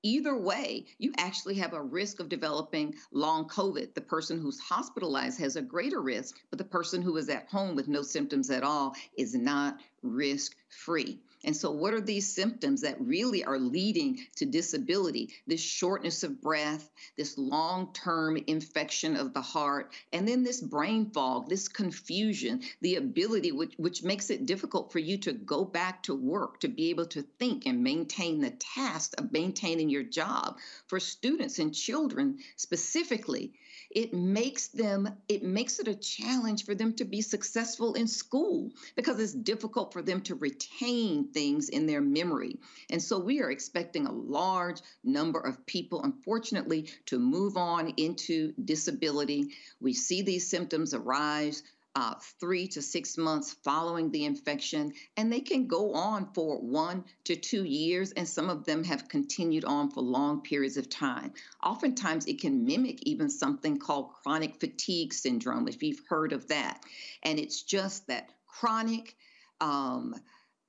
Either 0.03 0.37
way, 0.37 0.87
you 0.99 1.13
actually 1.19 1.57
have 1.57 1.75
a 1.75 1.83
risk 1.83 2.21
of 2.21 2.29
developing 2.29 2.95
long 3.13 3.47
COVID. 3.49 3.95
The 3.95 4.01
person 4.01 4.39
who's 4.39 4.61
hospitalized 4.61 5.41
has 5.41 5.57
a 5.57 5.63
greater 5.63 6.01
risk, 6.01 6.37
but 6.51 6.59
the 6.59 6.65
person 6.65 7.03
who 7.03 7.17
is 7.19 7.29
at 7.29 7.49
home 7.49 7.75
with 7.75 7.89
no 7.89 8.03
symptoms 8.03 8.51
at 8.51 8.63
all 8.63 8.95
is 9.19 9.35
not 9.35 9.81
risk 10.03 10.57
free. 10.69 11.19
And 11.45 11.57
so, 11.57 11.71
what 11.71 11.95
are 11.95 12.01
these 12.01 12.35
symptoms 12.35 12.81
that 12.81 13.01
really 13.01 13.45
are 13.45 13.59
leading 13.59 14.27
to 14.37 14.47
disability? 14.47 15.35
This 15.47 15.61
shortness 15.61 16.23
of 16.23 16.41
breath, 16.41 16.91
this 17.17 17.37
long 17.37 17.93
term 17.93 18.39
infection 18.47 19.17
of 19.17 19.35
the 19.35 19.43
heart, 19.43 19.93
and 20.13 20.27
then 20.27 20.43
this 20.43 20.61
brain 20.61 21.11
fog, 21.11 21.49
this 21.49 21.69
confusion, 21.69 22.63
the 22.81 22.97
ability 22.97 23.53
which, 23.53 23.75
which 23.77 24.03
makes 24.03 24.31
it 24.31 24.47
difficult 24.47 24.91
for 24.91 24.99
you 24.99 25.19
to 25.19 25.33
go 25.33 25.65
back 25.65 26.03
to 26.05 26.15
work, 26.15 26.61
to 26.61 26.69
be 26.69 26.91
able 26.91 27.07
to 27.07 27.23
think 27.39 27.67
and 27.67 27.83
maintain 27.83 28.41
the 28.41 28.51
task 28.51 29.13
of 29.19 29.33
maintaining 29.33 29.91
your 29.91 30.03
job. 30.03 30.59
For 30.87 30.99
students 30.99 31.59
and 31.59 31.75
children 31.75 32.39
specifically, 32.57 33.53
it 33.91 34.13
makes 34.13 34.69
them 34.69 35.09
it 35.29 35.43
makes 35.43 35.79
it 35.79 35.89
a 35.89 35.95
challenge 35.95 36.65
for 36.65 36.75
them 36.75 36.93
to 36.95 37.05
be 37.05 37.21
successful 37.21 37.95
in 37.95 38.07
school 38.07 38.71
because 38.97 39.21
it's 39.21 39.33
difficult 39.33 39.93
for 39.93 40.03
them 40.03 40.21
to 40.23 40.35
retain 40.35 41.29
things 41.33 41.69
in 41.69 41.87
their 41.87 42.01
memory. 42.01 42.59
And 42.91 43.03
so 43.03 43.19
we 43.19 43.41
are 43.41 43.51
expecting 43.51 44.07
a 44.07 44.13
large 44.13 44.81
number 45.03 45.41
of 45.41 45.65
people 45.67 46.03
unfortunately 46.03 46.91
to 47.07 47.19
move 47.19 47.57
on 47.57 47.95
into 47.97 48.53
disability. 48.65 49.51
We 49.81 49.93
see 49.93 50.23
these 50.23 50.49
symptoms 50.49 50.95
arise 50.95 51.63
uh, 51.97 52.15
three 52.41 52.67
to 52.69 52.83
six 52.83 53.17
months 53.17 53.55
following 53.63 54.11
the 54.11 54.25
infection, 54.25 54.93
and 55.17 55.33
they 55.33 55.41
can 55.41 55.67
go 55.67 55.95
on 55.95 56.33
for 56.35 56.59
one 56.59 57.05
to 57.25 57.37
two 57.37 57.65
years, 57.65 58.13
and 58.13 58.29
some 58.29 58.51
of 58.51 58.65
them 58.65 58.83
have 58.85 59.09
continued 59.09 59.65
on 59.65 59.91
for 59.91 60.03
long 60.03 60.41
periods 60.43 60.77
of 60.77 60.89
time. 60.89 61.33
Oftentimes, 61.63 62.27
it 62.27 62.41
can 62.41 62.65
mimic 62.65 62.99
even 63.03 63.31
something 63.31 63.79
called 63.79 64.13
chronic 64.23 64.59
fatigue 64.59 65.13
syndrome, 65.13 65.69
if 65.69 65.83
you've 65.83 66.03
heard 66.09 66.33
of 66.33 66.49
that. 66.49 66.81
And 67.23 67.39
it's 67.39 67.63
just 67.63 68.09
that 68.09 68.31
chronic 68.47 69.15
um, 69.61 70.15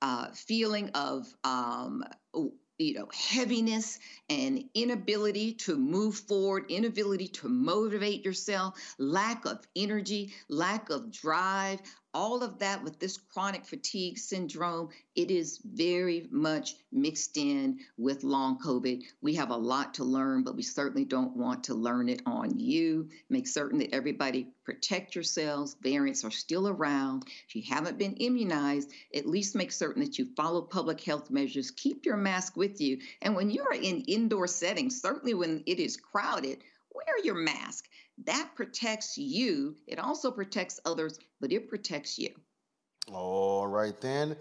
uh, 0.02 0.28
feeling 0.32 0.90
of 0.90 1.26
um, 1.42 2.04
you 2.78 2.94
know, 2.94 3.08
heaviness 3.12 3.98
and 4.28 4.64
inability 4.74 5.54
to 5.54 5.76
move 5.76 6.16
forward, 6.16 6.64
inability 6.68 7.28
to 7.28 7.48
motivate 7.48 8.24
yourself, 8.24 8.78
lack 8.98 9.44
of 9.46 9.66
energy, 9.74 10.34
lack 10.48 10.90
of 10.90 11.10
drive, 11.10 11.80
all 12.16 12.42
of 12.42 12.60
that 12.60 12.82
with 12.82 12.98
this 12.98 13.18
chronic 13.18 13.66
fatigue 13.66 14.16
syndrome, 14.16 14.88
it 15.14 15.30
is 15.30 15.60
very 15.62 16.26
much 16.30 16.74
mixed 16.90 17.36
in 17.36 17.78
with 17.98 18.24
long 18.24 18.58
COVID. 18.58 19.02
We 19.20 19.34
have 19.34 19.50
a 19.50 19.56
lot 19.56 19.92
to 19.94 20.04
learn, 20.04 20.42
but 20.42 20.56
we 20.56 20.62
certainly 20.62 21.04
don't 21.04 21.36
want 21.36 21.64
to 21.64 21.74
learn 21.74 22.08
it 22.08 22.22
on 22.24 22.58
you. 22.58 23.10
Make 23.28 23.46
certain 23.46 23.80
that 23.80 23.94
everybody 23.94 24.48
protect 24.64 25.14
yourselves. 25.14 25.76
Variants 25.82 26.24
are 26.24 26.30
still 26.30 26.68
around. 26.68 27.26
If 27.48 27.54
you 27.54 27.62
haven't 27.68 27.98
been 27.98 28.14
immunized, 28.14 28.90
at 29.14 29.26
least 29.26 29.54
make 29.54 29.70
certain 29.70 30.02
that 30.02 30.18
you 30.18 30.24
follow 30.36 30.62
public 30.62 31.02
health 31.02 31.30
measures. 31.30 31.70
Keep 31.70 32.06
your 32.06 32.16
mask 32.16 32.56
with 32.56 32.80
you. 32.80 32.98
And 33.20 33.36
when 33.36 33.50
you're 33.50 33.74
in 33.74 34.00
indoor 34.08 34.46
settings, 34.46 35.02
certainly 35.02 35.34
when 35.34 35.64
it 35.66 35.78
is 35.78 35.98
crowded, 35.98 36.62
wear 36.96 37.24
your 37.24 37.34
mask. 37.34 37.88
That 38.24 38.50
protects 38.54 39.18
you. 39.18 39.76
It 39.86 39.98
also 39.98 40.30
protects 40.30 40.80
others, 40.84 41.18
but 41.40 41.52
it 41.52 41.68
protects 41.68 42.18
you. 42.18 42.30
All 43.12 43.66
right, 43.66 43.98
then. 44.00 44.36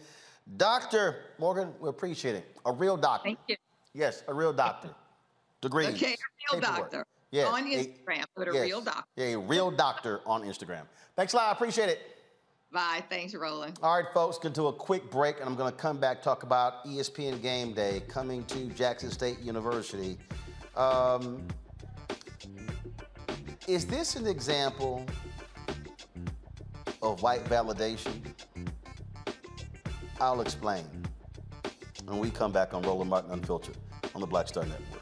Dr. 0.57 1.17
Morgan, 1.39 1.73
we 1.79 1.89
appreciate 1.89 2.35
it. 2.35 2.55
A 2.65 2.71
real 2.71 2.97
doctor. 2.97 3.29
Thank 3.29 3.39
you. 3.47 3.55
Yes, 3.93 4.23
a 4.27 4.33
real 4.33 4.53
doctor. 4.53 4.89
Degrees. 5.61 5.89
Okay, 5.89 6.13
a 6.13 6.53
real 6.53 6.61
paperwork. 6.61 6.91
doctor. 6.91 7.05
Yes, 7.31 7.47
On 7.47 7.59
a- 7.59 7.65
Instagram, 7.65 8.23
but 8.35 8.47
a 8.49 8.53
yes. 8.53 8.61
real 8.63 8.81
doctor. 8.81 9.03
Yeah, 9.15 9.25
a 9.25 9.39
real 9.39 9.71
doctor 9.71 10.21
on 10.25 10.43
Instagram. 10.43 10.83
Thanks 11.15 11.33
a 11.33 11.37
lot. 11.37 11.49
I 11.49 11.51
appreciate 11.51 11.89
it. 11.89 11.99
Bye. 12.71 13.03
Thanks, 13.09 13.33
Roland. 13.33 13.79
All 13.81 13.95
right, 13.97 14.05
folks, 14.13 14.37
going 14.37 14.53
to 14.53 14.61
do 14.61 14.67
a 14.67 14.73
quick 14.73 15.09
break, 15.09 15.39
and 15.39 15.45
I'm 15.49 15.55
going 15.55 15.71
to 15.71 15.77
come 15.77 15.97
back 15.97 16.21
talk 16.21 16.43
about 16.43 16.85
ESPN 16.85 17.41
Game 17.41 17.73
Day 17.73 18.03
coming 18.07 18.43
to 18.45 18.65
Jackson 18.67 19.09
State 19.11 19.39
University. 19.39 20.17
Um, 20.75 21.41
is 23.67 23.85
this 23.85 24.15
an 24.15 24.27
example 24.27 25.05
of 27.01 27.21
white 27.21 27.43
validation? 27.45 28.13
I'll 30.19 30.41
explain 30.41 30.85
when 32.05 32.19
we 32.19 32.29
come 32.29 32.51
back 32.51 32.73
on 32.73 32.83
Roland 32.83 33.09
Martin 33.09 33.31
Unfiltered 33.31 33.77
on 34.13 34.21
the 34.21 34.27
Black 34.27 34.47
Star 34.47 34.65
Network. 34.65 35.01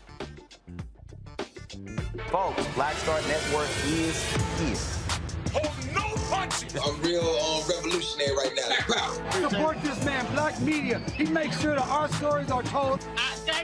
Folks, 2.30 2.68
Black 2.76 2.96
Star 2.96 3.20
Network 3.28 3.70
is 3.86 4.24
here. 4.60 4.78
I'm 6.84 7.02
real 7.02 7.22
um, 7.22 7.62
revolutionary 7.70 8.36
right 8.36 8.52
now. 8.90 9.50
Support 9.50 9.82
this 9.84 10.04
man, 10.04 10.26
Black 10.34 10.60
Media. 10.62 11.00
He 11.16 11.26
makes 11.26 11.60
sure 11.62 11.76
that 11.76 11.88
our 11.88 12.10
stories 12.10 12.50
are 12.50 12.64
told. 12.64 13.06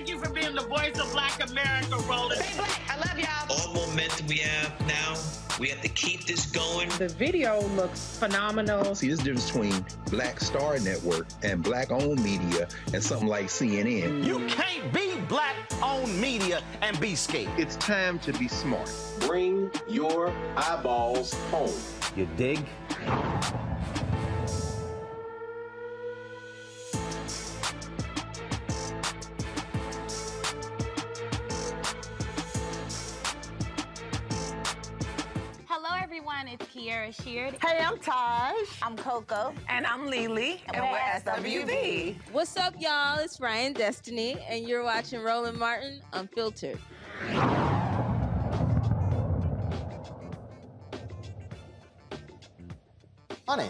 Thank 0.09 0.21
you 0.21 0.27
for 0.27 0.33
being 0.33 0.55
the 0.55 0.63
voice 0.63 0.99
of 0.99 1.11
Black 1.11 1.39
America, 1.51 1.95
Roland. 2.09 2.41
Stay 2.41 2.57
black. 2.57 2.81
I 2.89 2.97
love 2.97 3.19
y'all. 3.19 3.67
all 3.67 3.73
momentum 3.75 4.25
we 4.25 4.37
have 4.37 4.87
now, 4.87 5.15
we 5.59 5.67
have 5.69 5.81
to 5.81 5.87
keep 5.89 6.25
this 6.25 6.47
going. 6.47 6.89
The 6.97 7.09
video 7.09 7.61
looks 7.75 8.17
phenomenal. 8.17 8.95
See, 8.95 9.05
there's 9.05 9.19
a 9.19 9.23
difference 9.23 9.51
between 9.51 9.85
Black 10.09 10.39
Star 10.39 10.79
Network 10.79 11.27
and 11.43 11.61
black 11.61 11.91
owned 11.91 12.23
media 12.23 12.67
and 12.91 13.03
something 13.03 13.27
like 13.27 13.49
CNN. 13.49 14.25
You 14.25 14.47
can't 14.47 14.91
be 14.91 15.13
black 15.27 15.55
owned 15.83 16.19
media 16.19 16.63
and 16.81 16.99
be 16.99 17.13
scared. 17.13 17.51
It's 17.59 17.75
time 17.75 18.17
to 18.19 18.33
be 18.33 18.47
smart. 18.47 18.91
Bring 19.19 19.69
your 19.87 20.33
eyeballs 20.57 21.35
home. 21.51 21.69
You 22.15 22.27
dig? 22.35 22.65
Everyone. 36.79 37.09
It's 37.09 37.19
Kiara 37.19 37.23
Sheard. 37.23 37.57
Hey, 37.61 37.83
I'm 37.83 37.97
Taj. 37.97 38.55
I'm 38.81 38.95
Coko. 38.95 39.53
And 39.67 39.85
I'm 39.85 40.07
Lily. 40.07 40.61
And, 40.73 40.83
we're 40.83 40.97
SWV. 40.97 42.15
What's 42.31 42.55
up, 42.57 42.73
y'all? 42.79 43.19
It's 43.19 43.39
Ryan 43.39 43.73
Destiny, 43.73 44.37
and 44.47 44.67
you're 44.67 44.83
watching 44.83 45.21
Roland 45.21 45.57
Martin 45.57 46.01
Unfiltered. 46.13 46.79
Honey. 53.47 53.69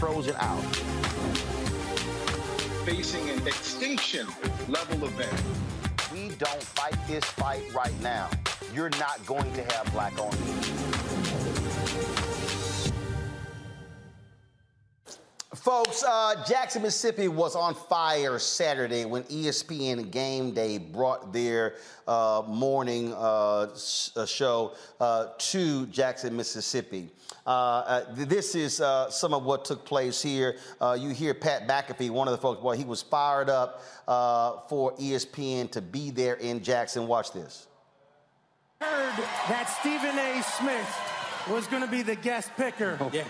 Been 0.00 0.08
frozen 0.08 0.36
out. 0.38 0.62
Facing 2.86 3.28
an 3.28 3.46
extinction 3.46 4.26
level 4.68 5.06
event. 5.06 5.42
We 6.12 6.30
don't 6.36 6.62
fight 6.62 6.96
this 7.06 7.24
fight 7.24 7.62
right 7.74 8.00
now. 8.00 8.30
You're 8.74 8.90
not 8.90 9.24
going 9.26 9.52
to 9.52 9.62
have 9.62 9.92
black 9.92 10.18
owned 10.18 10.34
Folks, 15.56 16.04
uh, 16.04 16.44
Jackson, 16.46 16.82
Mississippi 16.82 17.26
was 17.26 17.56
on 17.56 17.74
fire 17.74 18.38
Saturday 18.38 19.04
when 19.04 19.24
ESPN 19.24 20.08
Game 20.08 20.52
Day 20.52 20.78
brought 20.78 21.32
their 21.32 21.74
uh, 22.06 22.44
morning 22.46 23.12
uh, 23.14 23.66
uh, 24.14 24.26
show 24.26 24.74
uh, 25.00 25.26
to 25.38 25.86
Jackson, 25.86 26.36
Mississippi. 26.36 27.10
Uh, 27.44 27.50
uh, 27.50 28.04
this 28.14 28.54
is 28.54 28.80
uh, 28.80 29.10
some 29.10 29.34
of 29.34 29.42
what 29.42 29.64
took 29.64 29.84
place 29.84 30.22
here. 30.22 30.56
Uh, 30.80 30.96
you 30.98 31.08
hear 31.10 31.34
Pat 31.34 31.66
McAfee, 31.66 32.10
one 32.10 32.28
of 32.28 32.32
the 32.32 32.38
folks, 32.38 32.62
boy, 32.62 32.76
he 32.76 32.84
was 32.84 33.02
fired 33.02 33.50
up 33.50 33.82
uh, 34.06 34.60
for 34.68 34.92
ESPN 34.98 35.68
to 35.72 35.80
be 35.80 36.10
there 36.12 36.34
in 36.34 36.62
Jackson. 36.62 37.08
Watch 37.08 37.32
this. 37.32 37.66
Heard 38.80 39.16
that 39.48 39.66
Stephen 39.80 40.16
A. 40.16 40.42
Smith 40.44 41.50
was 41.50 41.66
going 41.66 41.82
to 41.82 41.90
be 41.90 42.02
the 42.02 42.14
guest 42.14 42.50
picker. 42.56 42.96
Yeah, 43.12 43.22
yeah. 43.22 43.24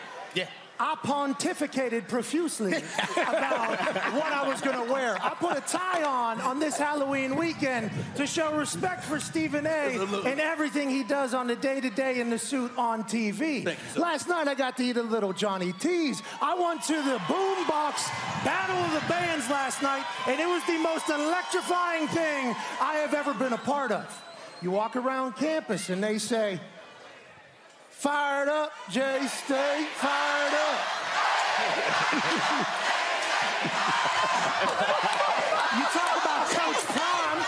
I 0.83 0.97
pontificated 1.05 2.09
profusely 2.09 2.73
about 3.13 3.79
what 4.15 4.33
I 4.33 4.49
was 4.49 4.63
going 4.63 4.83
to 4.83 4.91
wear. 4.91 5.15
I 5.23 5.35
put 5.35 5.59
a 5.59 5.61
tie 5.61 6.03
on 6.03 6.41
on 6.41 6.59
this 6.59 6.79
Halloween 6.79 7.37
weekend 7.37 7.91
to 8.17 8.27
show 8.27 8.57
respect 8.57 9.05
for 9.05 9.21
Stephen 9.21 9.67
A. 9.67 10.01
and 10.27 10.41
everything 10.41 10.89
he 10.89 11.05
does 11.05 11.35
on 11.35 11.49
the 11.49 11.57
day 11.57 11.83
to 11.83 11.91
day 11.91 12.19
in 12.19 12.31
the 12.31 12.39
suit 12.39 12.73
on 12.79 13.05
TV. 13.05 13.77
Last 13.95 14.27
night 14.27 14.49
I 14.49 14.55
got 14.55 14.79
to 14.79 14.83
eat 14.83 14.97
a 14.97 15.03
little 15.03 15.35
Johnny 15.35 15.75
T's. 15.75 16.23
I 16.41 16.55
went 16.55 16.83
to 16.85 16.95
the 16.95 17.19
Boombox 17.29 18.09
Battle 18.43 18.79
of 18.79 18.93
the 18.95 19.07
Bands 19.07 19.51
last 19.51 19.83
night, 19.83 20.07
and 20.27 20.41
it 20.41 20.49
was 20.49 20.65
the 20.65 20.79
most 20.79 21.11
electrifying 21.11 22.09
thing 22.09 22.57
I 22.81 22.95
have 22.95 23.13
ever 23.13 23.35
been 23.35 23.53
a 23.53 23.59
part 23.59 23.93
of. 23.93 24.25
You 24.63 24.71
walk 24.71 24.97
around 24.97 25.37
campus 25.37 25.91
and 25.91 26.03
they 26.03 26.17
say, 26.17 26.59
Fired 28.01 28.49
up, 28.49 28.73
J 28.89 29.03
State, 29.29 29.89
fired 30.01 30.55
up. 30.57 30.81
you 35.77 35.85
talk 35.93 36.09
about 36.17 36.49
Coach 36.49 36.81
Prime. 36.97 37.41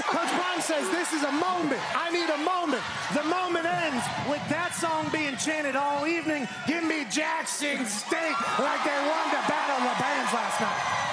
Coach 0.00 0.32
Prime 0.32 0.62
says 0.62 0.88
this 0.96 1.12
is 1.12 1.24
a 1.24 1.32
moment. 1.32 1.76
I 1.92 2.08
need 2.08 2.30
a 2.32 2.40
moment. 2.40 2.80
The 3.12 3.24
moment 3.24 3.66
ends 3.68 4.00
with 4.32 4.40
that 4.48 4.72
song 4.72 5.12
being 5.12 5.36
chanted 5.36 5.76
all 5.76 6.06
evening. 6.06 6.48
Give 6.66 6.82
me 6.82 7.04
Jackson 7.12 7.84
State 7.84 8.40
like 8.56 8.80
they 8.80 8.96
won 8.96 9.28
the 9.28 9.44
battle 9.44 9.76
of 9.76 9.92
the 9.92 9.96
bands 10.00 10.32
last 10.32 10.56
night. 10.56 11.04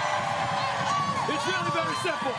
It's 1.35 1.45
really 1.51 1.71
very 1.75 1.95
simple. 1.99 2.31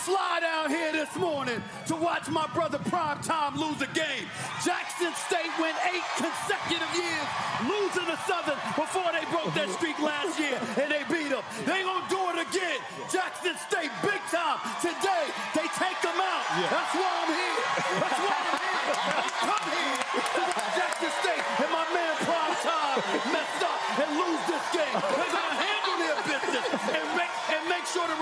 Fly 0.00 0.40
down 0.40 0.70
here 0.72 0.92
this 0.92 1.12
morning 1.16 1.60
to 1.84 1.94
watch 1.94 2.24
my 2.32 2.46
brother 2.56 2.80
Prime 2.88 3.20
Time 3.20 3.52
lose 3.60 3.76
a 3.84 3.90
game. 3.92 4.24
Jackson 4.64 5.12
State 5.28 5.52
went 5.60 5.76
eight 5.92 6.06
consecutive 6.16 6.88
years 6.96 7.28
losing 7.68 8.08
to 8.08 8.16
Southern 8.24 8.56
before 8.80 9.12
they 9.12 9.28
broke 9.28 9.52
that 9.52 9.68
streak 9.76 10.00
last 10.00 10.40
year, 10.40 10.56
and 10.80 10.88
they 10.88 11.04
beat 11.12 11.28
them. 11.28 11.44
They 11.68 11.84
gonna 11.84 12.08
do 12.08 12.22
it 12.32 12.48
again. 12.48 12.80
Jackson 13.12 13.52
State, 13.68 13.92
big 14.00 14.24
time. 14.32 14.56
Today, 14.80 15.28
they 15.52 15.68
take 15.76 16.00
them 16.00 16.16
out. 16.16 16.44
That's 16.48 16.92
why 16.96 17.10
I'm 17.20 17.32
here. 17.36 17.60
That's 18.00 18.20
why 18.24 18.36
I'm 18.40 18.56
here. 18.56 18.88
I 19.04 19.28
come 19.36 19.66
here 19.68 20.00
to 20.16 20.42
watch 20.48 20.68
Jackson 20.80 21.12
State 21.20 21.44
and 21.60 21.70
my 21.76 21.84
man 21.92 22.14
Prime 22.24 22.56
Time 22.64 22.98
mess 23.36 23.52
up 23.68 23.80
and 24.00 24.10
lose 24.16 24.42
this 24.48 24.64
game. 24.72 24.96
They're 24.96 25.34
gonna 25.36 25.60
handle 25.60 25.96
their 26.00 26.18
business 26.24 26.66
and 26.88 27.04
make 27.20 27.34
and 27.52 27.62
make 27.68 27.84
sure 27.84 28.08
to 28.08 28.16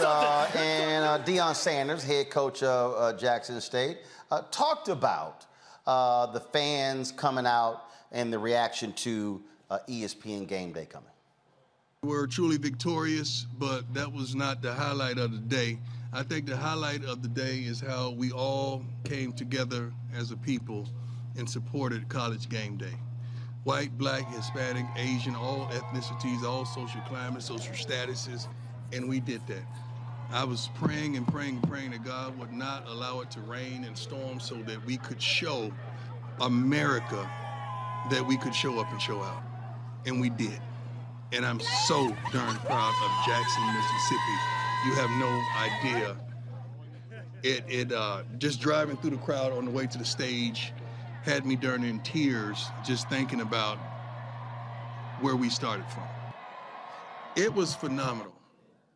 Uh, 0.00 0.48
and 0.56 1.04
uh, 1.04 1.18
Deion 1.24 1.54
Sanders, 1.54 2.02
head 2.02 2.30
coach 2.30 2.62
of 2.62 2.94
uh, 2.96 3.18
Jackson 3.18 3.60
State, 3.60 3.98
uh, 4.30 4.42
talked 4.50 4.88
about 4.88 5.44
uh, 5.86 6.26
the 6.26 6.40
fans 6.40 7.12
coming 7.12 7.46
out 7.46 7.84
and 8.10 8.32
the 8.32 8.38
reaction 8.38 8.92
to 8.94 9.42
uh, 9.70 9.78
ESPN 9.88 10.48
Game 10.48 10.72
Day 10.72 10.86
coming. 10.86 11.08
We're 12.02 12.26
truly 12.26 12.56
victorious, 12.56 13.46
but 13.58 13.92
that 13.94 14.10
was 14.10 14.34
not 14.34 14.62
the 14.62 14.72
highlight 14.72 15.18
of 15.18 15.32
the 15.32 15.38
day. 15.38 15.78
I 16.12 16.22
think 16.22 16.46
the 16.46 16.56
highlight 16.56 17.04
of 17.04 17.22
the 17.22 17.28
day 17.28 17.58
is 17.58 17.80
how 17.80 18.10
we 18.10 18.32
all 18.32 18.84
came 19.04 19.32
together 19.32 19.92
as 20.14 20.30
a 20.30 20.36
people 20.36 20.88
and 21.36 21.48
supported 21.48 22.08
college 22.08 22.48
game 22.48 22.76
day. 22.76 22.94
White, 23.64 23.96
black, 23.96 24.28
Hispanic, 24.34 24.86
Asian, 24.96 25.36
all 25.36 25.68
ethnicities, 25.72 26.42
all 26.42 26.64
social 26.64 27.00
climates, 27.02 27.46
social 27.46 27.74
statuses, 27.74 28.48
and 28.92 29.08
we 29.08 29.20
did 29.20 29.46
that. 29.46 29.64
I 30.30 30.44
was 30.44 30.70
praying 30.76 31.16
and 31.16 31.26
praying 31.26 31.56
and 31.56 31.68
praying 31.68 31.90
that 31.90 32.04
God 32.04 32.38
would 32.38 32.52
not 32.52 32.86
allow 32.88 33.20
it 33.20 33.30
to 33.32 33.40
rain 33.40 33.84
and 33.84 33.96
storm 33.96 34.40
so 34.40 34.56
that 34.62 34.84
we 34.86 34.96
could 34.96 35.20
show 35.20 35.70
America 36.40 37.28
that 38.10 38.26
we 38.26 38.36
could 38.36 38.54
show 38.54 38.80
up 38.80 38.90
and 38.90 39.00
show 39.00 39.22
out. 39.22 39.42
And 40.06 40.20
we 40.20 40.30
did. 40.30 40.58
And 41.32 41.46
I'm 41.46 41.60
so 41.86 42.08
darn 42.32 42.56
proud 42.56 42.94
of 43.04 43.26
Jackson, 43.26 43.66
Mississippi. 43.66 44.36
You 44.86 44.94
have 44.94 45.10
no 45.10 45.42
idea. 45.58 46.16
It, 47.42 47.64
it 47.68 47.92
uh, 47.92 48.22
just 48.38 48.60
driving 48.60 48.96
through 48.96 49.10
the 49.10 49.16
crowd 49.18 49.52
on 49.52 49.64
the 49.64 49.70
way 49.70 49.86
to 49.86 49.98
the 49.98 50.04
stage 50.04 50.72
had 51.22 51.46
me 51.46 51.56
darn 51.56 51.84
in 51.84 52.00
tears 52.00 52.66
just 52.84 53.08
thinking 53.08 53.40
about 53.40 53.78
where 55.20 55.36
we 55.36 55.48
started 55.48 55.86
from. 55.86 56.02
It 57.36 57.52
was 57.54 57.74
phenomenal. 57.74 58.31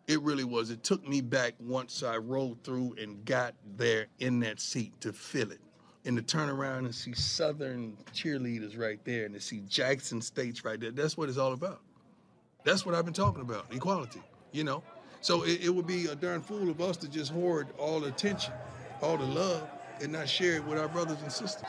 It 0.08 0.22
really 0.22 0.44
was. 0.44 0.70
It 0.70 0.84
took 0.84 1.06
me 1.06 1.20
back 1.20 1.54
once 1.58 2.02
I 2.02 2.16
rolled 2.16 2.62
through 2.62 2.94
and 3.00 3.24
got 3.24 3.54
there 3.76 4.06
in 4.20 4.38
that 4.40 4.60
seat 4.60 4.92
to 5.00 5.12
feel 5.12 5.50
it. 5.50 5.60
And 6.04 6.16
to 6.16 6.22
turn 6.22 6.48
around 6.48 6.84
and 6.84 6.94
see 6.94 7.12
Southern 7.14 7.96
cheerleaders 8.14 8.78
right 8.78 9.00
there 9.04 9.24
and 9.24 9.34
to 9.34 9.40
see 9.40 9.62
Jackson 9.68 10.22
States 10.22 10.64
right 10.64 10.78
there. 10.78 10.92
That's 10.92 11.16
what 11.16 11.28
it's 11.28 11.38
all 11.38 11.52
about. 11.52 11.80
That's 12.62 12.86
what 12.86 12.94
I've 12.94 13.04
been 13.04 13.14
talking 13.14 13.42
about 13.42 13.66
equality, 13.72 14.22
you 14.52 14.62
know? 14.62 14.84
So 15.20 15.42
it, 15.42 15.64
it 15.64 15.70
would 15.70 15.86
be 15.88 16.06
a 16.06 16.14
darn 16.14 16.42
fool 16.42 16.70
of 16.70 16.80
us 16.80 16.96
to 16.98 17.08
just 17.08 17.32
hoard 17.32 17.66
all 17.76 17.98
the 17.98 18.08
attention, 18.08 18.54
all 19.02 19.16
the 19.16 19.24
love, 19.24 19.68
and 20.00 20.12
not 20.12 20.28
share 20.28 20.54
it 20.56 20.64
with 20.64 20.78
our 20.78 20.88
brothers 20.88 21.18
and 21.22 21.32
sisters. 21.32 21.68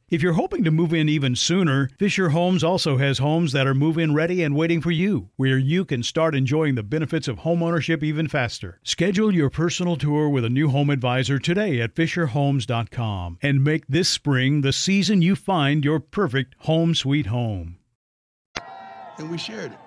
If 0.11 0.21
you're 0.21 0.33
hoping 0.33 0.65
to 0.65 0.71
move 0.71 0.93
in 0.93 1.07
even 1.07 1.37
sooner, 1.37 1.89
Fisher 1.97 2.31
Homes 2.31 2.65
also 2.65 2.97
has 2.97 3.19
homes 3.19 3.53
that 3.53 3.65
are 3.65 3.73
move 3.73 3.97
in 3.97 4.13
ready 4.13 4.43
and 4.43 4.53
waiting 4.53 4.81
for 4.81 4.91
you, 4.91 5.29
where 5.37 5.57
you 5.57 5.85
can 5.85 6.03
start 6.03 6.35
enjoying 6.35 6.75
the 6.75 6.83
benefits 6.83 7.29
of 7.29 7.39
homeownership 7.39 8.03
even 8.03 8.27
faster. 8.27 8.81
Schedule 8.83 9.33
your 9.33 9.49
personal 9.49 9.95
tour 9.95 10.27
with 10.27 10.43
a 10.43 10.49
new 10.49 10.67
home 10.67 10.89
advisor 10.89 11.39
today 11.39 11.79
at 11.79 11.95
FisherHomes.com 11.95 13.37
and 13.41 13.63
make 13.63 13.87
this 13.87 14.09
spring 14.09 14.59
the 14.59 14.73
season 14.73 15.21
you 15.21 15.33
find 15.33 15.85
your 15.85 16.01
perfect 16.01 16.55
home 16.57 16.93
sweet 16.93 17.27
home. 17.27 17.77
And 19.17 19.31
we 19.31 19.37
shared 19.37 19.71
it. 19.71 19.79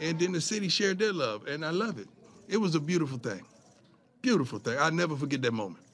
And 0.00 0.18
then 0.18 0.32
the 0.32 0.40
city 0.40 0.68
shared 0.68 0.98
their 0.98 1.12
love, 1.12 1.46
and 1.46 1.64
I 1.64 1.70
love 1.70 2.00
it. 2.00 2.08
It 2.48 2.56
was 2.56 2.74
a 2.74 2.80
beautiful 2.80 3.18
thing. 3.18 3.42
Beautiful 4.22 4.58
thing. 4.58 4.76
I'll 4.76 4.90
never 4.90 5.14
forget 5.14 5.40
that 5.42 5.52
moment. 5.52 5.84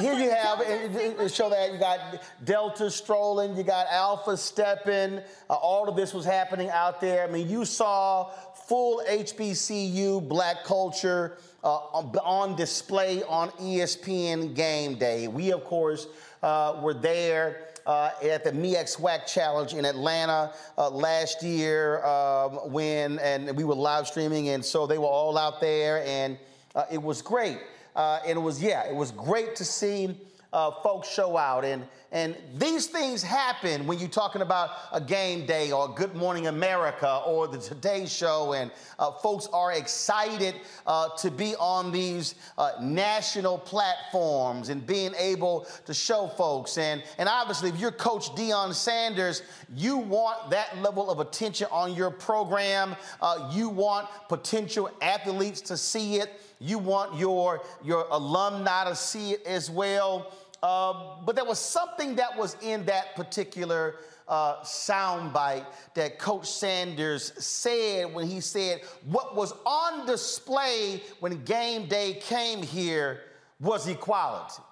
Here 0.00 0.14
you 0.14 0.30
have 0.30 0.60
it, 0.60 1.34
show 1.34 1.50
that 1.50 1.72
you 1.72 1.78
got 1.78 2.22
Delta 2.44 2.88
strolling, 2.90 3.56
you 3.56 3.64
got 3.64 3.86
Alpha 3.90 4.36
stepping. 4.36 5.20
Uh, 5.50 5.54
all 5.54 5.88
of 5.88 5.96
this 5.96 6.14
was 6.14 6.24
happening 6.24 6.70
out 6.70 7.00
there. 7.00 7.26
I 7.26 7.30
mean, 7.30 7.48
you 7.48 7.64
saw 7.64 8.30
full 8.68 9.02
HBCU 9.08 10.28
black 10.28 10.62
culture 10.62 11.38
uh, 11.64 11.76
on, 11.76 12.54
display 12.54 13.24
on 13.24 13.50
ESPN 13.52 14.54
Game 14.54 14.94
Day. 14.96 15.26
We, 15.26 15.52
of 15.52 15.64
course, 15.64 16.06
uh, 16.42 16.78
were 16.82 16.94
there. 16.94 17.64
Uh, 17.86 18.10
at 18.22 18.44
the 18.44 18.52
MEAC 18.52 18.98
SWAC 18.98 19.26
Challenge 19.26 19.72
in 19.72 19.86
Atlanta 19.86 20.52
uh, 20.76 20.90
last 20.90 21.42
year 21.42 22.04
um, 22.04 22.70
when, 22.70 23.18
and 23.20 23.56
we 23.56 23.64
were 23.64 23.74
live 23.74 24.06
streaming, 24.06 24.50
and 24.50 24.62
so 24.62 24.86
they 24.86 24.98
were 24.98 25.06
all 25.06 25.38
out 25.38 25.58
there, 25.58 26.04
and 26.04 26.36
uh, 26.74 26.84
it 26.92 27.02
was 27.02 27.22
great. 27.22 27.56
Uh, 27.98 28.20
and 28.24 28.38
it 28.38 28.40
was, 28.40 28.62
yeah, 28.62 28.88
it 28.88 28.94
was 28.94 29.10
great 29.10 29.56
to 29.56 29.64
see 29.64 30.16
uh, 30.52 30.70
folks 30.82 31.12
show 31.12 31.36
out. 31.36 31.64
And, 31.64 31.82
and 32.12 32.36
these 32.56 32.86
things 32.86 33.22
happen 33.22 33.86
when 33.86 33.98
you're 33.98 34.08
talking 34.08 34.40
about 34.40 34.70
a 34.92 35.00
game 35.00 35.44
day 35.46 35.72
or 35.72 35.88
Good 35.88 36.14
Morning 36.14 36.46
America 36.46 37.20
or 37.26 37.48
the 37.48 37.58
Today 37.58 38.06
Show, 38.06 38.54
and 38.54 38.70
uh, 38.98 39.10
folks 39.10 39.48
are 39.52 39.72
excited 39.72 40.54
uh, 40.86 41.08
to 41.18 41.30
be 41.30 41.54
on 41.56 41.92
these 41.92 42.36
uh, 42.56 42.70
national 42.80 43.58
platforms 43.58 44.68
and 44.68 44.86
being 44.86 45.12
able 45.18 45.66
to 45.84 45.92
show 45.92 46.28
folks. 46.28 46.78
And, 46.78 47.02
and 47.18 47.28
obviously, 47.28 47.68
if 47.68 47.78
you're 47.78 47.90
Coach 47.90 48.30
Deion 48.36 48.72
Sanders, 48.72 49.42
you 49.74 49.98
want 49.98 50.50
that 50.50 50.78
level 50.78 51.10
of 51.10 51.18
attention 51.20 51.66
on 51.70 51.94
your 51.94 52.10
program. 52.10 52.96
Uh, 53.20 53.50
you 53.52 53.68
want 53.68 54.08
potential 54.28 54.88
athletes 55.02 55.60
to 55.62 55.76
see 55.76 56.16
it. 56.16 56.40
You 56.58 56.78
want 56.78 57.18
your, 57.18 57.62
your 57.84 58.06
alumni 58.10 58.84
to 58.84 58.94
see 58.94 59.32
it 59.32 59.46
as 59.46 59.70
well. 59.70 60.32
Uh, 60.62 61.16
but 61.24 61.36
there 61.36 61.44
was 61.44 61.58
something 61.58 62.16
that 62.16 62.36
was 62.36 62.56
in 62.62 62.84
that 62.86 63.14
particular 63.14 63.96
uh, 64.26 64.60
soundbite 64.62 65.64
that 65.94 66.18
Coach 66.18 66.50
Sanders 66.50 67.32
said 67.42 68.12
when 68.12 68.26
he 68.28 68.40
said 68.40 68.82
what 69.06 69.34
was 69.34 69.52
on 69.64 70.06
display 70.06 71.02
when 71.20 71.44
game 71.44 71.86
day 71.86 72.14
came 72.20 72.62
here 72.62 73.22
was 73.60 73.88
equality. 73.88 74.62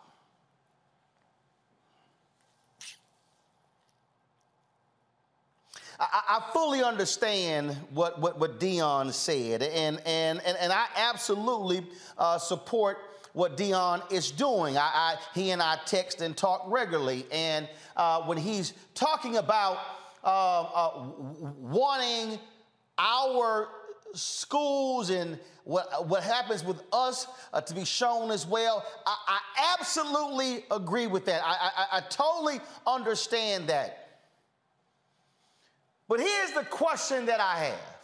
I, 5.98 6.22
I 6.28 6.52
fully 6.52 6.82
understand 6.82 7.76
what, 7.90 8.20
what, 8.20 8.38
what 8.38 8.60
Deion 8.60 9.12
said, 9.12 9.62
and, 9.62 10.00
and, 10.06 10.40
and, 10.44 10.56
and 10.58 10.72
I 10.72 10.86
absolutely 10.96 11.86
uh, 12.18 12.38
support 12.38 12.98
what 13.32 13.56
Deion 13.56 14.10
is 14.12 14.30
doing. 14.30 14.76
I, 14.76 14.90
I, 14.94 15.16
he 15.34 15.50
and 15.50 15.62
I 15.62 15.78
text 15.86 16.20
and 16.20 16.36
talk 16.36 16.64
regularly, 16.66 17.26
and 17.30 17.68
uh, 17.96 18.22
when 18.22 18.38
he's 18.38 18.72
talking 18.94 19.36
about 19.36 19.78
uh, 20.24 20.62
uh 20.62 21.08
wanting 21.60 22.38
our 22.98 23.68
schools 24.14 25.10
and 25.10 25.38
what, 25.64 26.08
what 26.08 26.22
happens 26.22 26.64
with 26.64 26.82
us 26.92 27.26
uh, 27.52 27.60
to 27.60 27.74
be 27.74 27.84
shown 27.84 28.30
as 28.30 28.46
well, 28.46 28.84
I, 29.06 29.16
I 29.28 29.74
absolutely 29.78 30.64
agree 30.70 31.06
with 31.06 31.26
that. 31.26 31.42
I, 31.44 31.70
I, 31.76 31.98
I 31.98 32.00
totally 32.08 32.60
understand 32.86 33.68
that. 33.68 34.05
But 36.08 36.20
here's 36.20 36.52
the 36.52 36.64
question 36.64 37.26
that 37.26 37.40
I 37.40 37.56
have 37.56 37.96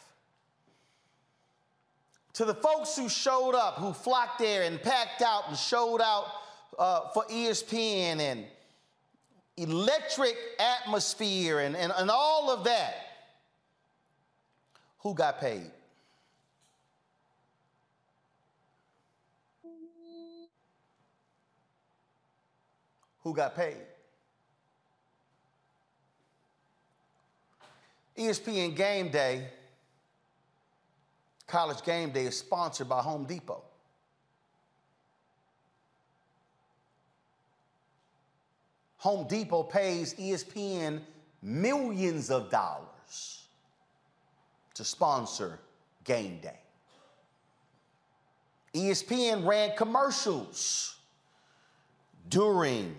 to 2.35 2.45
the 2.45 2.55
folks 2.55 2.97
who 2.97 3.09
showed 3.09 3.55
up, 3.55 3.75
who 3.75 3.93
flocked 3.93 4.39
there 4.39 4.63
and 4.63 4.83
packed 4.83 5.23
out 5.23 5.49
and 5.49 5.57
showed 5.57 6.01
out 6.01 6.27
uh, 6.79 7.09
for 7.09 7.25
ESPN 7.27 8.21
and 8.21 8.45
electric 9.57 10.37
atmosphere 10.59 11.61
and, 11.61 11.77
and, 11.77 11.93
and 11.97 12.11
all 12.11 12.51
of 12.51 12.65
that. 12.65 12.95
Who 15.01 15.15
got 15.15 15.41
paid? 15.41 15.71
Who 23.23 23.35
got 23.35 23.55
paid? 23.55 23.77
ESPN 28.17 28.77
Game 28.77 29.09
Day, 29.11 29.49
College 31.47 31.83
Game 31.83 32.11
Day, 32.11 32.27
is 32.27 32.39
sponsored 32.39 32.89
by 32.89 33.01
Home 33.01 33.25
Depot. 33.25 33.63
Home 38.99 39.27
Depot 39.27 39.65
pays 39.65 40.15
ESPN 40.15 41.01
millions 41.43 42.31
of 42.31 42.51
dollars 42.51 43.47
to 44.75 44.85
sponsor 44.85 45.59
Game 46.05 46.39
Day. 46.41 46.59
ESPN 48.75 49.45
ran 49.45 49.77
commercials 49.77 50.97
during 52.29 52.95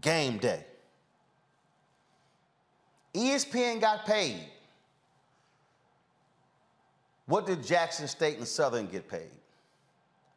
Game 0.00 0.38
Day. 0.38 0.64
ESPN 3.18 3.80
got 3.80 4.06
paid. 4.06 4.40
What 7.26 7.46
did 7.46 7.66
Jackson 7.66 8.06
State 8.06 8.38
and 8.38 8.46
Southern 8.46 8.86
get 8.86 9.08
paid? 9.08 9.30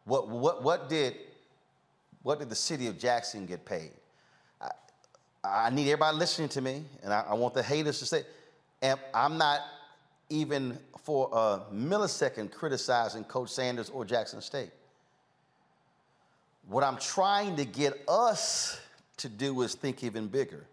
What, 0.06 0.28
what, 0.28 0.64
what, 0.64 0.90
did, 0.90 1.16
what 2.24 2.40
did 2.40 2.50
the 2.50 2.56
city 2.56 2.88
of 2.88 2.98
Jackson 2.98 3.46
get 3.46 3.64
paid? 3.66 3.92
I, 4.60 4.70
I 5.44 5.70
need 5.70 5.84
everybody 5.84 6.18
listening 6.18 6.50
to 6.50 6.62
me, 6.62 6.84
and 7.04 7.14
I, 7.14 7.26
I 7.30 7.34
want 7.36 7.54
the 7.54 7.64
haters 7.64 8.00
to 8.00 8.06
say, 8.06 8.24
and 8.82 9.00
I'm 9.14 9.38
not 9.38 9.62
even 10.30 10.78
for 11.04 11.30
a 11.32 11.74
millisecond 11.74 12.52
criticizing 12.52 13.24
Coach 13.26 13.50
Sanders 13.50 13.90
or 13.90 14.06
Jackson 14.06 14.42
State. 14.42 14.72
What 16.68 16.84
I'm 16.84 16.98
trying 16.98 17.56
to 17.58 17.66
get 17.66 18.02
us 18.08 18.80
to 19.18 19.30
do 19.30 19.62
is 19.62 19.76
think 19.76 20.04
even 20.04 20.28
bigger. 20.28 20.66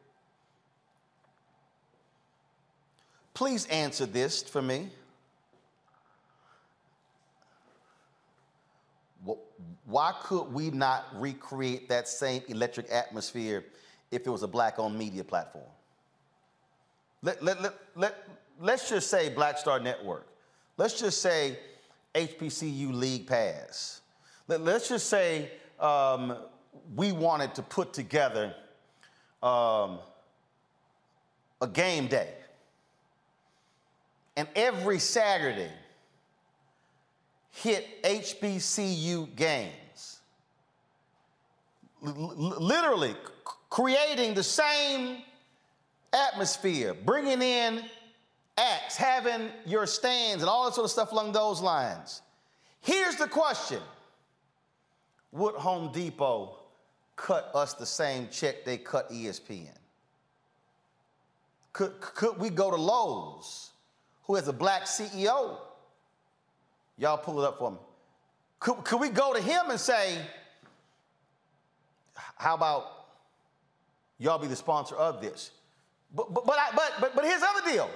Please 3.38 3.66
answer 3.66 4.04
this 4.04 4.42
for 4.42 4.60
me. 4.60 4.88
Why 9.84 10.12
could 10.24 10.52
we 10.52 10.72
not 10.72 11.04
recreate 11.14 11.88
that 11.88 12.08
same 12.08 12.42
electric 12.48 12.90
atmosphere 12.90 13.64
if 14.10 14.26
it 14.26 14.28
was 14.28 14.42
a 14.42 14.48
black 14.48 14.80
owned 14.80 14.98
media 14.98 15.22
platform? 15.22 15.70
Let, 17.22 17.40
let, 17.40 17.62
let, 17.62 17.74
let, 17.94 18.28
let's 18.60 18.88
just 18.88 19.08
say 19.08 19.28
Black 19.28 19.56
Star 19.56 19.78
Network. 19.78 20.26
Let's 20.76 20.98
just 20.98 21.22
say 21.22 21.60
HBCU 22.16 22.92
League 22.92 23.28
Pass. 23.28 24.00
Let, 24.48 24.62
us 24.62 24.88
just 24.88 25.08
say 25.08 25.52
um, 25.78 26.36
we 26.96 27.12
wanted 27.12 27.54
to 27.54 27.62
put 27.62 27.92
together 27.92 28.52
um, 29.44 30.00
a 31.60 31.68
game 31.72 32.08
day 32.08 32.32
and 34.38 34.46
every 34.54 35.00
Saturday 35.00 35.72
hit 37.50 38.04
HBCU 38.04 39.34
games. 39.34 40.20
L- 42.06 42.12
literally 42.14 43.16
creating 43.68 44.34
the 44.34 44.44
same 44.44 45.22
atmosphere, 46.12 46.94
bringing 46.94 47.42
in 47.42 47.82
acts, 48.56 48.96
having 48.96 49.50
your 49.66 49.86
stands, 49.86 50.40
and 50.40 50.48
all 50.48 50.66
that 50.66 50.74
sort 50.74 50.84
of 50.84 50.92
stuff 50.92 51.10
along 51.10 51.32
those 51.32 51.60
lines. 51.60 52.22
Here's 52.80 53.16
the 53.16 53.26
question 53.26 53.82
Would 55.32 55.56
Home 55.56 55.90
Depot 55.90 56.60
cut 57.16 57.50
us 57.56 57.74
the 57.74 57.86
same 57.86 58.28
check 58.30 58.64
they 58.64 58.78
cut 58.78 59.10
ESPN? 59.10 59.66
Could, 61.72 62.00
could 62.00 62.38
we 62.38 62.50
go 62.50 62.70
to 62.70 62.76
Lowe's? 62.76 63.67
Who 64.28 64.34
has 64.36 64.46
a 64.46 64.52
black 64.52 64.82
CEO. 64.82 65.56
Y'all 66.98 67.16
pull 67.16 67.42
it 67.42 67.46
up 67.46 67.58
for 67.58 67.72
me. 67.72 67.78
Could, 68.60 68.84
could 68.84 69.00
we 69.00 69.08
go 69.08 69.32
to 69.32 69.40
him 69.40 69.70
and 69.70 69.80
say, 69.80 70.18
how 72.36 72.54
about 72.54 73.06
y'all 74.18 74.38
be 74.38 74.46
the 74.46 74.56
sponsor 74.56 74.94
of 74.96 75.20
this? 75.20 75.52
But, 76.14 76.32
but, 76.32 76.44
but, 76.44 76.58
I, 76.58 76.70
but, 76.76 76.92
but, 77.00 77.14
but 77.16 77.24
here's 77.24 77.40
the 77.40 77.48
other 77.48 77.70
deal. 77.70 77.90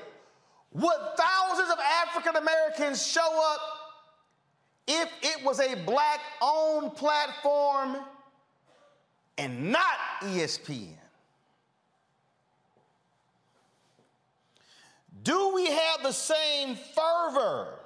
Would 0.73 0.99
thousands 1.19 1.71
of 1.71 1.79
African 2.07 2.37
Americans 2.37 3.07
show 3.07 3.53
up 3.53 3.61
if 4.87 5.11
it 5.23 5.45
was 5.45 5.61
a 5.61 5.75
black 5.85 6.21
owned 6.41 6.97
platform 6.97 7.97
and 9.37 9.71
not 9.71 9.99
ESPN? 10.23 11.02
Do 15.23 15.53
we 15.55 15.67
have 15.67 16.03
the 16.03 16.13
same 16.13 16.77
fervor 16.95 17.79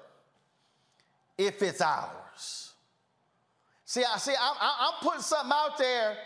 if 1.37 1.61
it's 1.63 1.81
ours? 1.81 2.73
See, 3.85 4.03
I 4.05 4.19
see, 4.19 4.33
I'm, 4.33 4.57
I'm 4.61 4.95
putting 5.01 5.23
something 5.23 5.53
out 5.53 5.79
there 5.79 6.17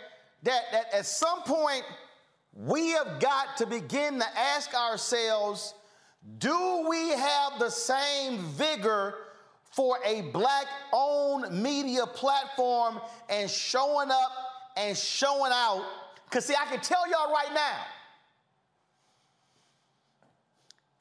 that, 0.43 0.61
that 0.71 0.93
at 0.93 1.05
some 1.05 1.43
point 1.43 1.83
we 2.55 2.89
have 2.89 3.19
got 3.19 3.57
to 3.57 3.65
begin 3.65 4.19
to 4.19 4.25
ask 4.37 4.73
ourselves 4.73 5.73
do 6.37 6.85
we 6.87 7.09
have 7.09 7.57
the 7.59 7.69
same 7.69 8.39
vigor 8.39 9.15
for 9.71 9.97
a 10.05 10.21
black 10.33 10.65
owned 10.93 11.51
media 11.63 12.05
platform 12.05 12.99
and 13.29 13.49
showing 13.49 14.11
up 14.11 14.31
and 14.77 14.95
showing 14.95 15.51
out? 15.53 15.83
Because, 16.25 16.45
see, 16.45 16.53
I 16.53 16.65
can 16.65 16.79
tell 16.79 17.09
y'all 17.09 17.33
right 17.33 17.51
now. 17.53 17.79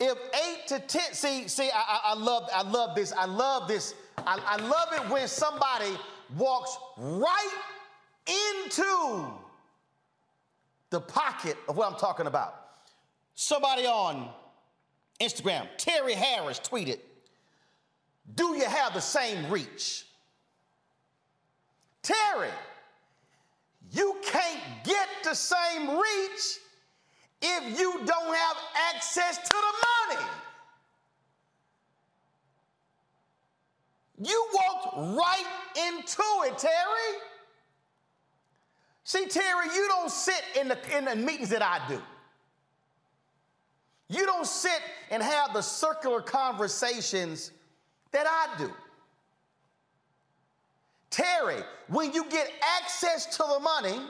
If 0.01 0.17
eight 0.17 0.67
to 0.69 0.79
ten, 0.81 1.13
see, 1.13 1.47
see, 1.47 1.71
I, 1.71 1.79
I, 1.79 2.01
I 2.05 2.15
love, 2.15 2.49
I 2.55 2.63
love 2.63 2.97
this. 2.97 3.13
I 3.13 3.27
love 3.27 3.69
this. 3.69 3.95
I, 4.17 4.41
I 4.47 4.57
love 4.57 4.89
it 4.95 5.11
when 5.13 5.29
somebody 5.29 5.95
walks 6.37 6.79
right 6.97 7.51
into 8.27 9.27
the 10.89 11.01
pocket 11.03 11.57
of 11.69 11.77
what 11.77 11.93
I'm 11.93 11.99
talking 11.99 12.27
about. 12.27 12.55
Somebody 13.35 13.87
on 13.87 14.31
Instagram, 15.21 15.67
Terry 15.77 16.15
Harris 16.15 16.61
tweeted, 16.61 16.99
Do 18.35 18.57
you 18.57 18.65
have 18.65 18.95
the 18.95 19.01
same 19.01 19.51
reach? 19.51 20.07
Terry, 22.03 22.49
you 23.93 24.17
can't 24.25 24.63
get 24.85 25.09
the 25.25 25.35
same 25.35 25.91
reach 25.91 26.60
if 27.43 27.79
you 27.79 27.93
don't 28.05 28.35
have 28.35 28.57
access 28.95 29.39
to 29.39 29.55
the 29.55 30.15
money. 30.15 30.27
You 34.23 34.49
walked 34.53 35.17
right 35.17 35.45
into 35.89 36.23
it, 36.45 36.59
Terry. 36.59 37.19
See, 39.05 39.27
Terry, 39.27 39.67
you 39.75 39.89
don't 39.89 40.11
sit 40.11 40.43
in 40.61 40.69
the, 40.69 40.79
in 40.97 41.07
the 41.07 41.17
meetings 41.17 41.49
that 41.49 41.63
I 41.63 41.81
do. 41.89 42.01
You 44.09 44.27
don't 44.27 44.47
sit 44.47 44.81
and 45.11 45.23
have 45.23 45.55
the 45.55 45.63
circular 45.63 46.21
conversations 46.21 47.53
that 48.13 48.27
I 48.27 48.59
do. 48.59 48.73
Terry, 51.11 51.63
when 51.89 52.13
you 52.13 52.25
get 52.29 52.51
access 52.79 53.27
to 53.37 53.45
the 53.55 53.61
money, 53.61 54.01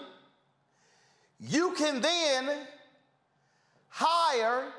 you 1.39 1.73
can 1.73 2.01
then 2.01 2.51
hire 3.91 4.73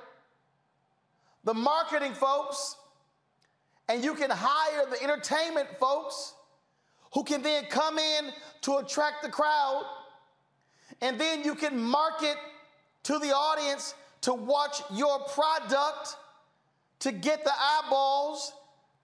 the 1.44 1.54
marketing 1.54 2.14
folks 2.14 2.76
and 3.88 4.04
you 4.04 4.16
can 4.16 4.30
hire 4.30 4.86
the 4.90 5.02
entertainment 5.04 5.68
folks 5.80 6.34
who 7.14 7.24
can 7.24 7.42
then 7.42 7.66
come 7.66 7.98
in 8.00 8.32
to 8.62 8.78
attract 8.78 9.22
the 9.22 9.30
crowd 9.30 9.84
and 11.02 11.20
then 11.20 11.44
you 11.44 11.56
can 11.56 11.78
market 11.78 12.36
to 13.04 13.20
the 13.20 13.32
audience 13.32 13.94
to 14.22 14.34
watch 14.34 14.82
your 14.92 15.20
product 15.20 16.16
to 17.00 17.12
get 17.12 17.44
the 17.44 17.52
eyeballs, 17.52 18.54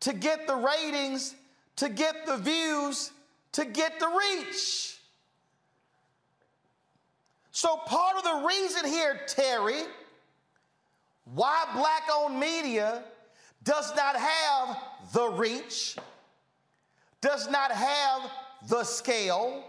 to 0.02 0.14
get 0.14 0.46
the 0.48 0.56
ratings, 0.56 1.36
to 1.78 1.90
get 1.90 2.26
the 2.26 2.38
views, 2.38 3.12
to 3.54 3.66
get 3.66 4.00
the 4.00 4.08
reach. 4.08 4.97
So, 7.58 7.76
part 7.76 8.18
of 8.18 8.24
the 8.24 8.48
reason 8.48 8.86
here, 8.86 9.20
Terry, 9.26 9.82
why 11.26 11.66
black 11.74 12.04
owned 12.14 12.40
media 12.40 13.04
does 13.64 13.96
not 13.96 14.16
have 14.16 14.78
the 15.12 15.30
reach, 15.30 15.96
does 17.20 17.50
not 17.50 17.72
have 17.72 18.30
the 18.70 18.84
scale, 18.84 19.64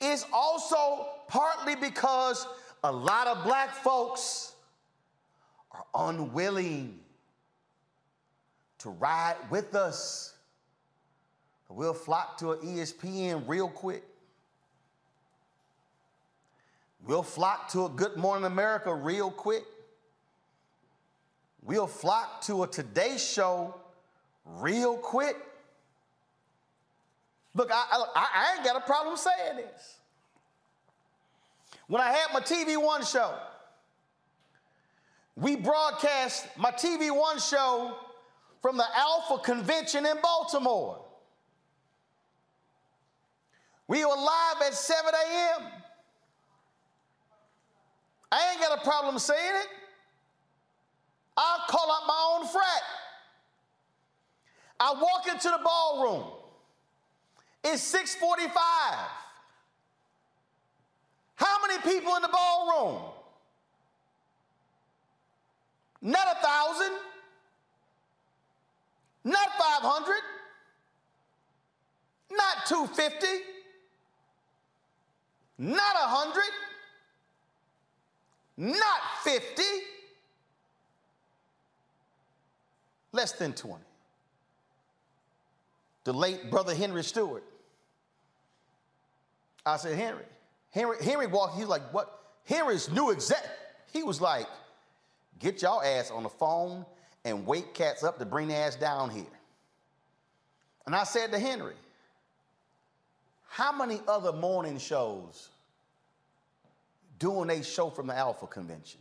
is 0.00 0.24
also 0.32 1.10
partly 1.28 1.76
because 1.76 2.46
a 2.84 2.90
lot 2.90 3.26
of 3.26 3.44
black 3.44 3.74
folks 3.74 4.54
are 5.72 5.84
unwilling 6.08 7.00
to 8.78 8.88
ride 8.88 9.36
with 9.50 9.74
us. 9.74 10.36
We'll 11.68 11.92
flock 11.92 12.38
to 12.38 12.52
an 12.52 12.60
ESPN 12.60 13.46
real 13.46 13.68
quick. 13.68 14.04
We'll 17.06 17.22
flock 17.22 17.68
to 17.72 17.84
a 17.84 17.88
Good 17.90 18.16
Morning 18.16 18.46
America 18.46 18.94
real 18.94 19.30
quick. 19.30 19.64
We'll 21.62 21.86
flock 21.86 22.40
to 22.42 22.62
a 22.62 22.66
Today 22.66 23.18
Show 23.18 23.74
real 24.46 24.96
quick. 24.96 25.36
Look, 27.54 27.70
I, 27.70 27.84
I, 27.92 28.26
I 28.34 28.54
ain't 28.54 28.64
got 28.64 28.76
a 28.76 28.80
problem 28.80 29.16
saying 29.16 29.56
this. 29.56 29.98
When 31.88 32.00
I 32.00 32.10
had 32.10 32.32
my 32.32 32.40
TV 32.40 32.82
One 32.82 33.04
show, 33.04 33.34
we 35.36 35.56
broadcast 35.56 36.46
my 36.56 36.70
TV 36.70 37.14
One 37.14 37.38
show 37.38 37.96
from 38.62 38.78
the 38.78 38.86
Alpha 38.96 39.38
Convention 39.42 40.06
in 40.06 40.16
Baltimore. 40.22 41.04
We 43.86 44.04
were 44.06 44.16
live 44.16 44.62
at 44.66 44.72
7 44.72 45.12
a.m. 45.12 45.83
I 48.32 48.50
ain't 48.52 48.60
got 48.60 48.78
a 48.78 48.82
problem 48.82 49.18
saying 49.18 49.54
it. 49.62 49.68
I'll 51.36 51.66
call 51.68 51.90
out 51.90 52.06
my 52.06 52.38
own 52.38 52.48
frat. 52.48 52.82
I 54.78 54.92
walk 54.92 55.26
into 55.28 55.48
the 55.48 55.60
ballroom. 55.64 56.24
It's 57.62 57.82
645. 57.82 58.54
How 61.36 61.56
many 61.66 61.80
people 61.82 62.14
in 62.16 62.22
the 62.22 62.28
ballroom? 62.28 63.02
Not 66.02 66.26
a 66.36 66.46
thousand, 66.46 66.98
not 69.24 69.48
500, 69.58 70.16
not 72.30 72.66
250, 72.66 73.26
not 75.58 75.96
a 75.96 76.08
100, 76.12 76.42
not 78.56 79.00
50, 79.22 79.62
less 83.12 83.32
than 83.32 83.52
20. 83.52 83.82
The 86.04 86.12
late 86.12 86.50
brother 86.50 86.74
Henry 86.74 87.02
Stewart. 87.02 87.44
I 89.64 89.76
said, 89.78 89.96
Henry. 89.96 90.24
Henry, 90.70 90.96
Henry 91.02 91.26
walked, 91.26 91.56
he's 91.56 91.66
like, 91.66 91.82
what? 91.92 92.20
Henry's 92.44 92.90
new 92.90 93.10
exec. 93.10 93.44
He 93.92 94.02
was 94.02 94.20
like, 94.20 94.46
Get 95.38 95.62
y'all 95.62 95.82
ass 95.82 96.10
on 96.10 96.22
the 96.22 96.28
phone 96.28 96.86
and 97.24 97.46
wake 97.46 97.74
cats 97.74 98.04
up 98.04 98.18
to 98.18 98.24
bring 98.24 98.48
their 98.48 98.66
ass 98.66 98.76
down 98.76 99.10
here. 99.10 99.24
And 100.86 100.94
I 100.94 101.04
said 101.04 101.32
to 101.32 101.38
Henry, 101.38 101.74
how 103.48 103.76
many 103.76 104.00
other 104.08 104.32
morning 104.32 104.78
shows 104.78 105.50
doing 107.24 107.48
a 107.48 107.62
show 107.62 107.88
from 107.88 108.08
the 108.08 108.14
Alpha 108.14 108.46
Convention? 108.46 109.00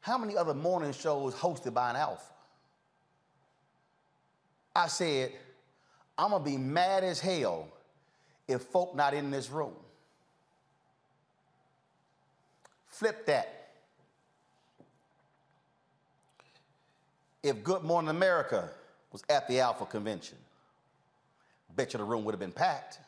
How 0.00 0.16
many 0.16 0.38
other 0.38 0.54
morning 0.54 0.94
shows 0.94 1.34
hosted 1.34 1.74
by 1.74 1.90
an 1.90 1.96
Alpha? 1.96 2.32
I 4.74 4.86
said, 4.86 5.32
I'm 6.16 6.30
gonna 6.30 6.42
be 6.42 6.56
mad 6.56 7.04
as 7.04 7.20
hell 7.20 7.68
if 8.48 8.62
folk 8.62 8.96
not 8.96 9.12
in 9.12 9.30
this 9.30 9.50
room. 9.50 9.74
Flip 12.88 13.26
that. 13.26 13.56
if 17.42 17.62
Good 17.62 17.84
Morning 17.84 18.10
America 18.10 18.70
was 19.12 19.22
at 19.28 19.46
the 19.46 19.60
Alpha 19.60 19.86
Convention. 19.86 20.36
Bet 21.76 21.92
you 21.92 21.98
the 21.98 22.04
room 22.04 22.24
would 22.24 22.32
have 22.32 22.40
been 22.40 22.50
packed. 22.50 22.98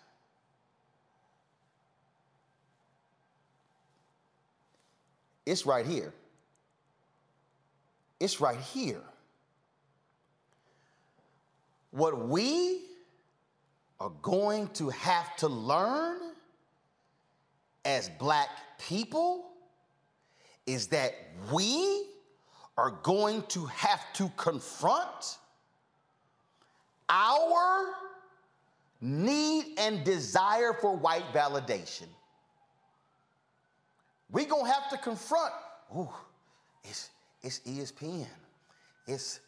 It's 5.49 5.65
right 5.65 5.87
here. 5.87 6.13
It's 8.21 8.39
right 8.39 8.61
here. 8.61 9.01
What 11.91 12.29
we 12.29 12.83
are 13.99 14.13
going 14.21 14.69
to 14.75 14.91
have 14.91 15.35
to 15.37 15.49
learn 15.49 16.19
as 17.87 18.11
black 18.19 18.51
people 18.79 19.47
is 20.67 20.89
that 20.89 21.15
we 21.51 22.05
are 22.77 22.91
going 23.03 23.43
to 23.49 23.65
have 23.65 24.13
to 24.13 24.31
confront 24.37 25.39
our 27.09 27.95
need 29.01 29.79
and 29.79 30.05
desire 30.05 30.75
for 30.75 30.95
white 30.95 31.33
validation. 31.33 32.09
We're 34.31 34.47
going 34.47 34.67
to 34.67 34.73
have 34.73 34.91
to 34.91 34.99
confront, 34.99 35.53
ooh, 35.97 36.09
it's, 36.85 37.11
it's 37.43 37.61
ESPN. 37.61 38.27
It's, 39.07 39.41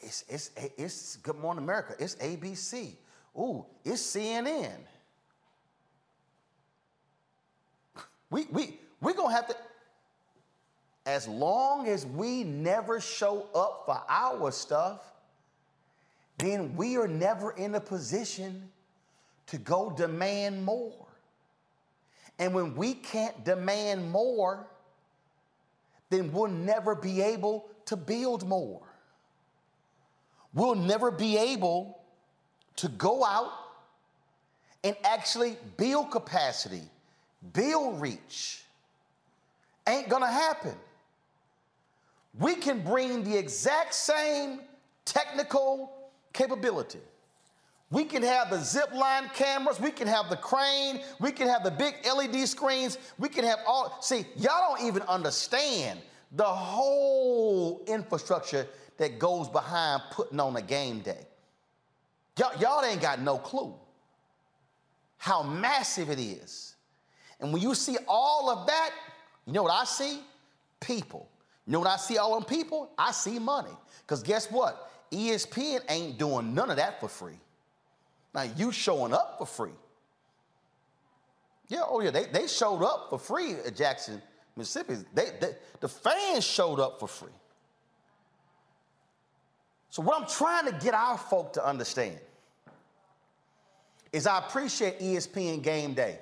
it's, 0.00 0.24
it's, 0.28 0.50
it's 0.76 1.16
Good 1.16 1.36
Morning 1.36 1.64
America. 1.64 1.94
It's 1.98 2.14
ABC. 2.16 2.92
Ooh, 3.36 3.64
it's 3.84 4.02
CNN. 4.02 4.78
We 8.30 8.46
we 8.50 8.80
we're 9.00 9.12
gonna 9.12 9.32
have 9.32 9.46
to. 9.48 9.56
As 11.06 11.28
long 11.28 11.86
as 11.86 12.06
we 12.06 12.42
never 12.42 13.00
show 13.00 13.46
up 13.54 13.82
for 13.86 14.02
our 14.08 14.50
stuff, 14.50 15.12
then 16.38 16.74
we 16.74 16.96
are 16.96 17.06
never 17.06 17.52
in 17.52 17.74
a 17.74 17.80
position 17.80 18.70
to 19.46 19.58
go 19.58 19.90
demand 19.90 20.64
more. 20.64 21.03
And 22.38 22.54
when 22.54 22.74
we 22.74 22.94
can't 22.94 23.44
demand 23.44 24.10
more, 24.10 24.66
then 26.10 26.32
we'll 26.32 26.50
never 26.50 26.94
be 26.94 27.20
able 27.20 27.66
to 27.86 27.96
build 27.96 28.46
more. 28.46 28.82
We'll 30.52 30.74
never 30.74 31.10
be 31.10 31.36
able 31.36 31.98
to 32.76 32.88
go 32.88 33.24
out 33.24 33.52
and 34.82 34.96
actually 35.04 35.56
build 35.76 36.10
capacity, 36.10 36.82
build 37.52 38.00
reach. 38.00 38.62
Ain't 39.86 40.08
gonna 40.08 40.30
happen. 40.30 40.74
We 42.38 42.56
can 42.56 42.82
bring 42.82 43.24
the 43.24 43.36
exact 43.36 43.94
same 43.94 44.60
technical 45.04 45.92
capability. 46.32 47.00
We 47.94 48.04
can 48.04 48.24
have 48.24 48.50
the 48.50 48.58
zip 48.58 48.92
line 48.92 49.30
cameras, 49.34 49.78
we 49.78 49.92
can 49.92 50.08
have 50.08 50.28
the 50.28 50.36
crane, 50.36 51.00
we 51.20 51.30
can 51.30 51.46
have 51.46 51.62
the 51.62 51.70
big 51.70 51.94
LED 52.04 52.48
screens, 52.48 52.98
we 53.18 53.28
can 53.28 53.44
have 53.44 53.60
all. 53.64 53.98
See, 54.02 54.26
y'all 54.34 54.74
don't 54.74 54.84
even 54.88 55.02
understand 55.02 56.00
the 56.32 56.42
whole 56.42 57.84
infrastructure 57.86 58.66
that 58.96 59.20
goes 59.20 59.48
behind 59.48 60.02
putting 60.10 60.40
on 60.40 60.56
a 60.56 60.62
game 60.62 61.02
day. 61.02 61.24
Y'all, 62.36 62.60
y'all 62.60 62.84
ain't 62.84 63.00
got 63.00 63.20
no 63.20 63.38
clue 63.38 63.72
how 65.18 65.44
massive 65.44 66.10
it 66.10 66.18
is. 66.18 66.74
And 67.38 67.52
when 67.52 67.62
you 67.62 67.76
see 67.76 67.96
all 68.08 68.50
of 68.50 68.66
that, 68.66 68.90
you 69.46 69.52
know 69.52 69.62
what 69.62 69.72
I 69.72 69.84
see? 69.84 70.18
People. 70.80 71.28
You 71.64 71.74
know 71.74 71.78
what 71.78 71.88
I 71.88 71.96
see 71.96 72.18
all 72.18 72.34
them 72.34 72.44
people? 72.44 72.90
I 72.98 73.12
see 73.12 73.38
money. 73.38 73.70
Because 74.00 74.24
guess 74.24 74.50
what? 74.50 74.90
ESPN 75.12 75.82
ain't 75.88 76.18
doing 76.18 76.52
none 76.54 76.70
of 76.70 76.76
that 76.76 76.98
for 76.98 77.08
free. 77.08 77.38
Now 78.34 78.42
you 78.42 78.72
showing 78.72 79.12
up 79.12 79.36
for 79.38 79.46
free. 79.46 79.70
Yeah, 81.68 81.82
oh 81.88 82.00
yeah, 82.00 82.10
they, 82.10 82.24
they 82.24 82.46
showed 82.46 82.82
up 82.82 83.06
for 83.10 83.18
free 83.18 83.52
at 83.52 83.76
Jackson, 83.76 84.20
Mississippi. 84.56 84.96
They, 85.14 85.30
they, 85.40 85.52
the 85.80 85.88
fans 85.88 86.44
showed 86.44 86.80
up 86.80 87.00
for 87.00 87.08
free. 87.08 87.32
So 89.88 90.02
what 90.02 90.20
I'm 90.20 90.28
trying 90.28 90.66
to 90.66 90.72
get 90.72 90.92
our 90.92 91.16
folk 91.16 91.52
to 91.54 91.64
understand 91.64 92.18
is 94.12 94.26
I 94.26 94.38
appreciate 94.38 94.98
ESPN 95.00 95.62
game 95.62 95.94
day. 95.94 96.18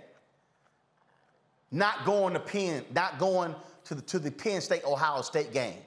Not 1.70 2.04
going 2.04 2.34
to 2.34 2.40
Penn, 2.40 2.84
not 2.94 3.18
going 3.18 3.54
to 3.84 3.94
the, 3.94 4.02
to 4.02 4.18
the 4.18 4.30
Penn 4.30 4.60
State 4.60 4.84
Ohio 4.84 5.22
State 5.22 5.52
game, 5.52 5.78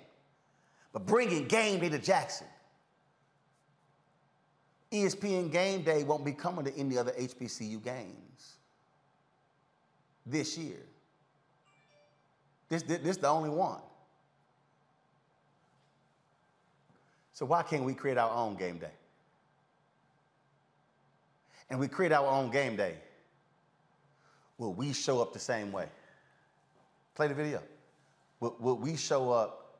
but 0.94 1.06
bringing 1.06 1.48
game 1.48 1.80
day 1.80 1.90
to 1.90 2.00
Jackson. 2.00 2.48
ESPN 4.95 5.51
Game 5.51 5.82
Day 5.82 6.03
won't 6.03 6.24
be 6.24 6.32
coming 6.32 6.64
to 6.65 6.77
any 6.77 6.98
other 6.98 7.11
HBCU 7.11 7.83
games 7.83 8.56
this 10.25 10.57
year. 10.57 10.80
This, 12.69 12.82
this, 12.83 12.99
this 12.99 13.09
is 13.11 13.17
the 13.17 13.27
only 13.27 13.49
one. 13.49 13.80
So 17.33 17.45
why 17.45 17.64
can't 17.64 17.83
we 17.83 17.93
create 17.93 18.17
our 18.17 18.32
own 18.32 18.56
game 18.56 18.77
day? 18.77 18.93
And 21.69 21.80
we 21.80 21.88
create 21.88 22.14
our 22.14 22.27
own 22.27 22.49
game 22.49 22.77
day. 22.77 22.95
Will 24.57 24.74
we 24.74 24.93
show 24.93 25.22
up 25.22 25.33
the 25.33 25.40
same 25.40 25.72
way? 25.72 25.88
Play 27.14 27.27
the 27.27 27.33
video. 27.33 27.61
Will, 28.40 28.56
will 28.59 28.77
we 28.77 28.95
show 28.95 29.32
up 29.32 29.80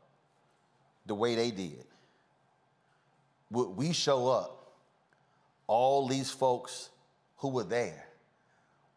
the 1.06 1.16
way 1.16 1.35
they 1.35 1.52
did? 1.52 1.85
Will 3.50 3.72
we 3.72 3.94
show 3.94 4.27
up 4.27 4.55
all 5.68 6.08
these 6.08 6.32
folks 6.32 6.90
who 7.38 7.50
were 7.50 7.64
there? 7.64 8.08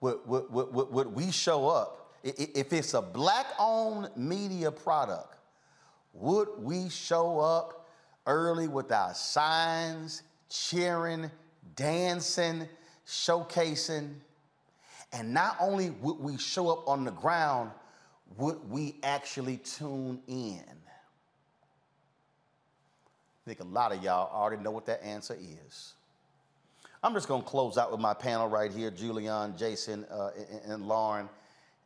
Would, 0.01 0.19
would, 0.27 0.51
would, 0.51 0.91
would 0.91 1.07
we 1.09 1.31
show 1.31 1.69
up? 1.69 2.15
If 2.23 2.73
it's 2.73 2.95
a 2.95 3.03
black 3.03 3.47
owned 3.59 4.11
media 4.17 4.71
product, 4.71 5.35
would 6.13 6.49
we 6.59 6.89
show 6.89 7.41
up 7.41 7.87
early 8.27 8.69
with 8.69 8.93
our 8.93 9.15
signs, 9.15 10.23
cheering, 10.49 11.31
dancing, 11.77 12.69
showcasing? 13.07 14.15
And 15.13 15.33
not 15.33 15.57
only 15.61 15.91
would 15.91 16.19
we 16.21 16.37
show 16.37 16.71
up 16.71 16.89
on 16.89 17.05
the 17.05 17.11
ground, 17.11 17.71
would 18.37 18.59
we 18.71 18.97
actually 19.03 19.57
tune 19.59 20.21
in? 20.27 20.63
I 23.41 23.47
think 23.47 23.61
a 23.61 23.65
lot 23.65 23.93
of 23.93 24.03
y'all 24.03 24.31
already 24.33 24.63
know 24.63 24.71
what 24.71 24.87
that 24.87 25.03
answer 25.03 25.37
is. 25.67 25.95
I'm 27.03 27.15
just 27.15 27.29
going 27.29 27.43
to 27.43 27.49
close 27.49 27.79
out 27.79 27.93
with 27.93 28.01
my 28.01 28.15
panel 28.15 28.49
right 28.49 28.73
here 28.73 28.91
Julianne, 28.91 29.57
Jason, 29.57 30.05
uh, 30.11 30.31
and, 30.37 30.73
and, 30.73 30.87
Lauren. 30.87 31.29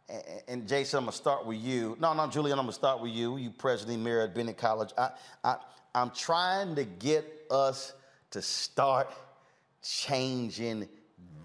And, 0.09 0.23
and, 0.49 0.69
Jason, 0.69 0.99
I'm 0.99 1.05
going 1.05 1.13
to 1.13 1.17
start 1.17 1.47
with 1.47 1.59
you. 1.59 1.97
No, 2.01 2.15
no, 2.15 2.23
Julianne, 2.23 2.53
I'm 2.53 2.57
going 2.59 2.67
to 2.69 2.73
start 2.73 3.01
with 3.01 3.13
you. 3.13 3.37
You 3.37 3.51
president 3.51 4.03
emerita 4.03 4.25
at 4.25 4.35
Bennett 4.35 4.57
College. 4.57 4.91
I, 4.97 5.11
I, 5.45 5.57
I'm 5.95 6.11
trying 6.11 6.75
to 6.77 6.85
get 6.85 7.27
us 7.51 7.93
to 8.31 8.41
start 8.41 9.13
changing 9.83 10.89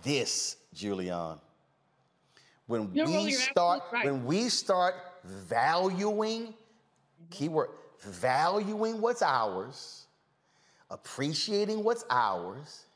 this, 0.01 0.57
Julianne. 0.73 1.39
When 2.67 2.91
we 2.93 3.31
start, 3.31 3.81
right. 3.91 4.05
when 4.05 4.25
we 4.25 4.49
start 4.49 4.95
valuing, 5.23 6.53
keyword, 7.29 7.69
valuing 8.01 9.01
what's 9.01 9.21
ours, 9.21 10.07
appreciating 10.89 11.83
what's 11.83 12.05
ours, 12.09 12.86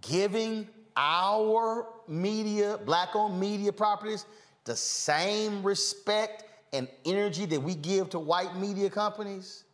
giving 0.00 0.68
our 0.96 1.86
media, 2.06 2.78
black 2.84 3.14
owned 3.14 3.38
media 3.38 3.72
properties, 3.72 4.26
the 4.64 4.76
same 4.76 5.62
respect 5.62 6.44
and 6.72 6.88
energy 7.04 7.46
that 7.46 7.60
we 7.60 7.74
give 7.74 8.10
to 8.10 8.18
white 8.18 8.56
media 8.56 8.90
companies, 8.90 9.64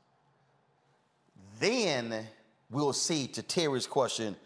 then 1.59 2.27
we'll 2.71 2.93
see, 2.93 3.27
to 3.29 3.43
Terry's 3.43 3.87
question, 3.87 4.37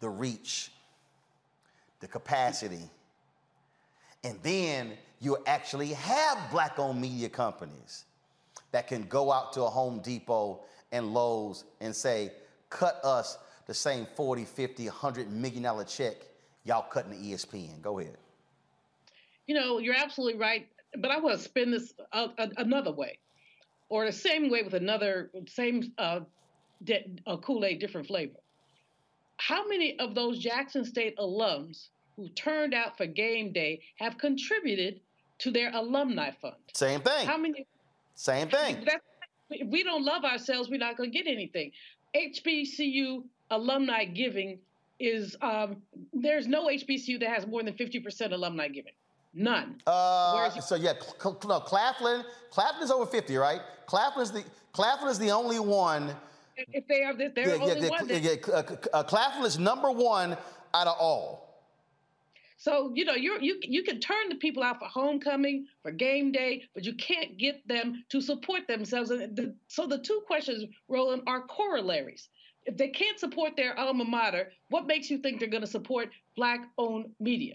the 0.00 0.08
reach, 0.08 0.70
the 2.00 2.08
capacity. 2.08 2.90
And 4.24 4.38
then 4.42 4.92
you'll 5.20 5.42
actually 5.46 5.88
have 5.88 6.50
black 6.50 6.78
owned 6.78 7.00
media 7.00 7.28
companies 7.28 8.04
that 8.72 8.88
can 8.88 9.04
go 9.04 9.30
out 9.30 9.52
to 9.52 9.62
a 9.62 9.70
Home 9.70 10.00
Depot 10.00 10.60
and 10.92 11.12
Lowe's 11.12 11.64
and 11.80 11.94
say, 11.94 12.32
cut 12.70 13.00
us 13.04 13.38
the 13.66 13.74
same 13.74 14.06
40, 14.16 14.44
50, 14.44 14.84
100 14.86 15.32
million 15.32 15.62
dollar 15.62 15.84
check 15.84 16.16
y'all 16.66 16.82
cutting 16.82 17.12
the 17.12 17.32
ESPN. 17.32 17.80
Go 17.80 17.98
ahead. 17.98 18.16
You 19.46 19.54
know, 19.54 19.78
you're 19.78 19.94
absolutely 19.94 20.38
right, 20.38 20.68
but 20.98 21.10
I 21.10 21.18
want 21.20 21.38
to 21.38 21.42
spin 21.42 21.70
this 21.70 21.94
uh, 22.12 22.28
another 22.56 22.92
way, 22.92 23.18
or 23.88 24.04
the 24.04 24.12
same 24.12 24.50
way 24.50 24.62
with 24.62 24.74
another 24.74 25.30
same 25.46 25.92
uh, 25.98 26.20
de- 26.82 27.06
uh, 27.26 27.36
Kool-Aid, 27.36 27.78
different 27.78 28.08
flavor. 28.08 28.34
How 29.36 29.66
many 29.68 29.98
of 30.00 30.14
those 30.14 30.38
Jackson 30.38 30.84
State 30.84 31.16
alums 31.18 31.88
who 32.16 32.28
turned 32.30 32.74
out 32.74 32.96
for 32.96 33.06
game 33.06 33.52
day 33.52 33.82
have 33.96 34.18
contributed 34.18 35.00
to 35.38 35.50
their 35.52 35.70
alumni 35.72 36.32
fund? 36.42 36.56
Same 36.74 37.00
thing. 37.00 37.26
How 37.26 37.36
many? 37.36 37.66
Same 38.16 38.48
thing. 38.48 38.84
if 39.50 39.68
we 39.68 39.84
don't 39.84 40.04
love 40.04 40.24
ourselves, 40.24 40.68
we're 40.70 40.78
not 40.78 40.96
going 40.96 41.12
to 41.12 41.16
get 41.16 41.30
anything. 41.30 41.70
HBCU 42.16 43.22
alumni 43.50 44.04
giving 44.04 44.58
is 44.98 45.36
um, 45.42 45.82
there's 46.12 46.46
no 46.46 46.66
HBCU 46.68 47.20
that 47.20 47.28
has 47.28 47.46
more 47.46 47.62
than 47.62 47.74
50% 47.74 48.32
alumni 48.32 48.68
giving. 48.68 48.92
None. 49.34 49.80
Uh, 49.86 50.48
so 50.60 50.76
yeah, 50.76 50.94
cl- 51.20 51.38
no, 51.46 51.60
Claflin. 51.60 52.24
Claflin 52.50 52.82
is 52.82 52.90
over 52.90 53.04
50, 53.04 53.36
right? 53.36 53.60
Claflin 53.86 54.22
is 54.22 54.32
the 54.32 54.42
Claflin 54.72 55.10
is 55.10 55.18
the 55.18 55.30
only 55.30 55.60
one. 55.60 56.14
If 56.56 56.88
they 56.88 57.02
are, 57.02 57.14
they're 57.14 57.30
yeah, 57.36 57.54
only 57.62 57.80
yeah, 57.80 57.88
one. 57.90 58.08
Yeah, 58.08 58.16
yeah, 58.16 58.34
uh, 58.50 58.62
uh, 58.94 59.02
Claflin 59.02 59.44
is 59.44 59.58
number 59.58 59.90
one 59.90 60.38
out 60.72 60.86
of 60.86 60.96
all. 60.98 61.46
So 62.56 62.92
you 62.94 63.04
know 63.04 63.14
you 63.14 63.38
you 63.42 63.60
you 63.62 63.82
can 63.82 64.00
turn 64.00 64.30
the 64.30 64.36
people 64.36 64.62
out 64.62 64.78
for 64.78 64.86
homecoming, 64.86 65.66
for 65.82 65.90
game 65.90 66.32
day, 66.32 66.62
but 66.74 66.84
you 66.84 66.94
can't 66.94 67.36
get 67.36 67.66
them 67.68 68.04
to 68.08 68.22
support 68.22 68.66
themselves. 68.66 69.10
And 69.10 69.36
the, 69.36 69.54
so 69.68 69.86
the 69.86 69.98
two 69.98 70.22
questions, 70.26 70.64
Roland, 70.88 71.24
are 71.26 71.42
corollaries 71.42 72.30
if 72.66 72.76
they 72.76 72.88
can't 72.88 73.18
support 73.18 73.56
their 73.56 73.78
alma 73.78 74.04
mater, 74.04 74.50
what 74.68 74.86
makes 74.86 75.08
you 75.08 75.18
think 75.18 75.40
they're 75.40 75.48
going 75.48 75.62
to 75.62 75.68
support 75.68 76.10
black-owned 76.36 77.10
media? 77.20 77.54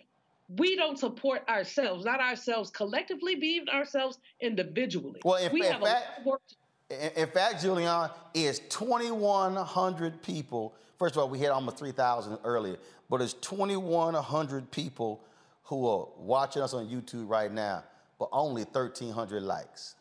We 0.57 0.75
don't 0.75 0.97
support 0.97 1.47
ourselves, 1.47 2.03
not 2.03 2.19
ourselves 2.19 2.71
collectively, 2.71 3.35
but 3.35 3.43
even 3.43 3.69
ourselves 3.69 4.19
individually. 4.41 5.21
Well, 5.23 5.35
in, 5.35 5.51
we 5.53 5.65
in 5.65 5.81
fact, 5.81 6.05
a 6.19 6.27
work. 6.27 6.41
In, 6.89 7.11
in 7.15 7.27
fact, 7.27 7.63
Julianne, 7.63 8.11
is 8.33 8.59
2,100 8.69 10.21
people. 10.21 10.73
First 10.97 11.15
of 11.15 11.21
all, 11.21 11.29
we 11.29 11.39
had 11.39 11.51
almost 11.51 11.77
3,000 11.77 12.37
earlier, 12.43 12.77
but 13.09 13.21
it's 13.21 13.33
2,100 13.33 14.71
people 14.71 15.21
who 15.63 15.87
are 15.87 16.07
watching 16.17 16.61
us 16.61 16.73
on 16.73 16.87
YouTube 16.87 17.29
right 17.29 17.51
now, 17.51 17.83
but 18.19 18.27
only 18.31 18.63
1,300 18.63 19.41
likes. 19.41 19.95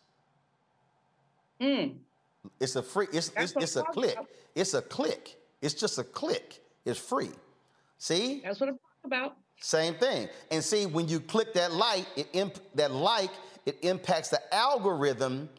Mm. 1.60 1.94
It's 2.58 2.76
a 2.76 2.82
free. 2.82 3.06
It's 3.12 3.32
it's, 3.36 3.54
it's 3.56 3.76
a 3.76 3.82
click. 3.82 4.16
It's 4.54 4.74
a 4.74 4.82
click. 4.82 5.36
It's 5.60 5.74
just 5.74 5.98
a 5.98 6.04
click. 6.04 6.62
It's 6.84 6.98
free. 6.98 7.30
See? 7.98 8.40
That's 8.42 8.60
what 8.60 8.70
I'm 8.70 8.78
talking 8.78 9.04
about. 9.04 9.36
Same 9.60 9.94
thing. 9.94 10.28
And 10.50 10.64
see, 10.64 10.86
when 10.86 11.06
you 11.06 11.20
click 11.20 11.52
that 11.54 11.72
like, 11.72 12.06
it 12.16 12.28
imp- 12.32 12.60
that 12.74 12.92
like, 12.92 13.30
it 13.66 13.76
impacts 13.82 14.30
the 14.30 14.40
algorithm, 14.54 15.50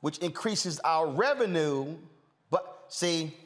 which 0.00 0.18
increases 0.18 0.78
our 0.80 1.08
revenue. 1.08 1.96
But 2.48 2.84
see, 2.88 3.36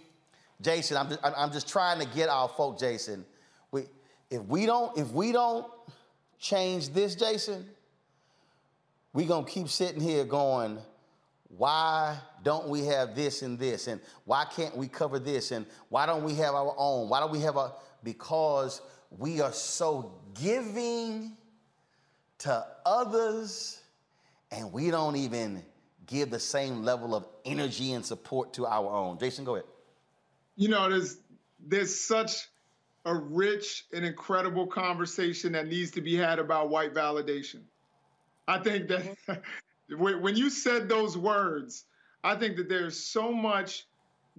Jason, 0.61 0.99
I'm 0.99 1.09
just, 1.09 1.21
I'm 1.25 1.53
just 1.53 1.69
trying 1.69 2.01
to 2.01 2.07
get 2.15 2.29
our 2.29 2.49
folk, 2.49 2.79
Jason. 2.79 3.25
We, 3.71 3.85
if 4.31 4.43
we 4.43 4.67
don't, 4.67 4.97
if 4.99 5.11
we 5.11 5.33
don't 5.33 5.67
change 6.39 6.91
this, 6.91 7.15
Jason, 7.15 7.67
we 9.15 9.25
gonna 9.25 9.47
keep 9.47 9.69
sitting 9.69 10.01
here 10.01 10.25
going, 10.25 10.79
why 11.57 12.17
don't 12.43 12.69
we 12.69 12.85
have 12.87 13.15
this 13.15 13.43
and 13.43 13.59
this? 13.59 13.87
And 13.87 14.01
why 14.25 14.45
can't 14.45 14.77
we 14.77 14.89
cover 14.89 15.19
this? 15.19 15.51
And 15.51 15.67
why 15.89 16.07
don't 16.07 16.25
we 16.25 16.35
have 16.35 16.55
our 16.55 16.75
own? 16.77 17.09
Why 17.09 17.21
don't 17.21 17.33
we 17.33 17.41
have 17.41 17.57
a, 17.57 17.73
because 18.03 18.81
we 19.11 19.41
are 19.41 19.53
so 19.53 20.13
giving 20.41 21.37
to 22.39 22.67
others 22.85 23.81
and 24.51 24.73
we 24.73 24.91
don't 24.91 25.17
even 25.17 25.65
give 26.07 26.31
the 26.31 26.41
same 26.41 26.83
level 26.83 27.15
of 27.15 27.27
energy 27.45 27.93
and 27.93 28.05
support 28.05 28.55
to 28.55 28.67
our 28.67 28.91
own. 28.91 29.19
Jason, 29.19 29.45
go 29.45 29.57
ahead. 29.57 29.67
You 30.57 30.69
know, 30.69 30.89
there's 30.91 31.19
there's 31.67 31.99
such 31.99 32.49
a 33.05 33.15
rich 33.15 33.85
and 33.93 34.05
incredible 34.05 34.67
conversation 34.67 35.53
that 35.53 35.67
needs 35.67 35.93
to 35.93 36.01
be 36.01 36.15
had 36.15 36.39
about 36.39 36.71
white 36.71 36.95
validation. 36.95 37.63
I 38.47 38.59
think 38.59 38.89
that 38.89 39.03
mm-hmm. 39.03 39.33
when 39.91 40.37
you 40.37 40.51
said 40.51 40.89
those 40.89 41.17
words, 41.17 41.85
I 42.23 42.37
think 42.37 42.57
that 42.57 42.69
there's 42.69 42.99
so 42.99 43.33
much 43.33 43.87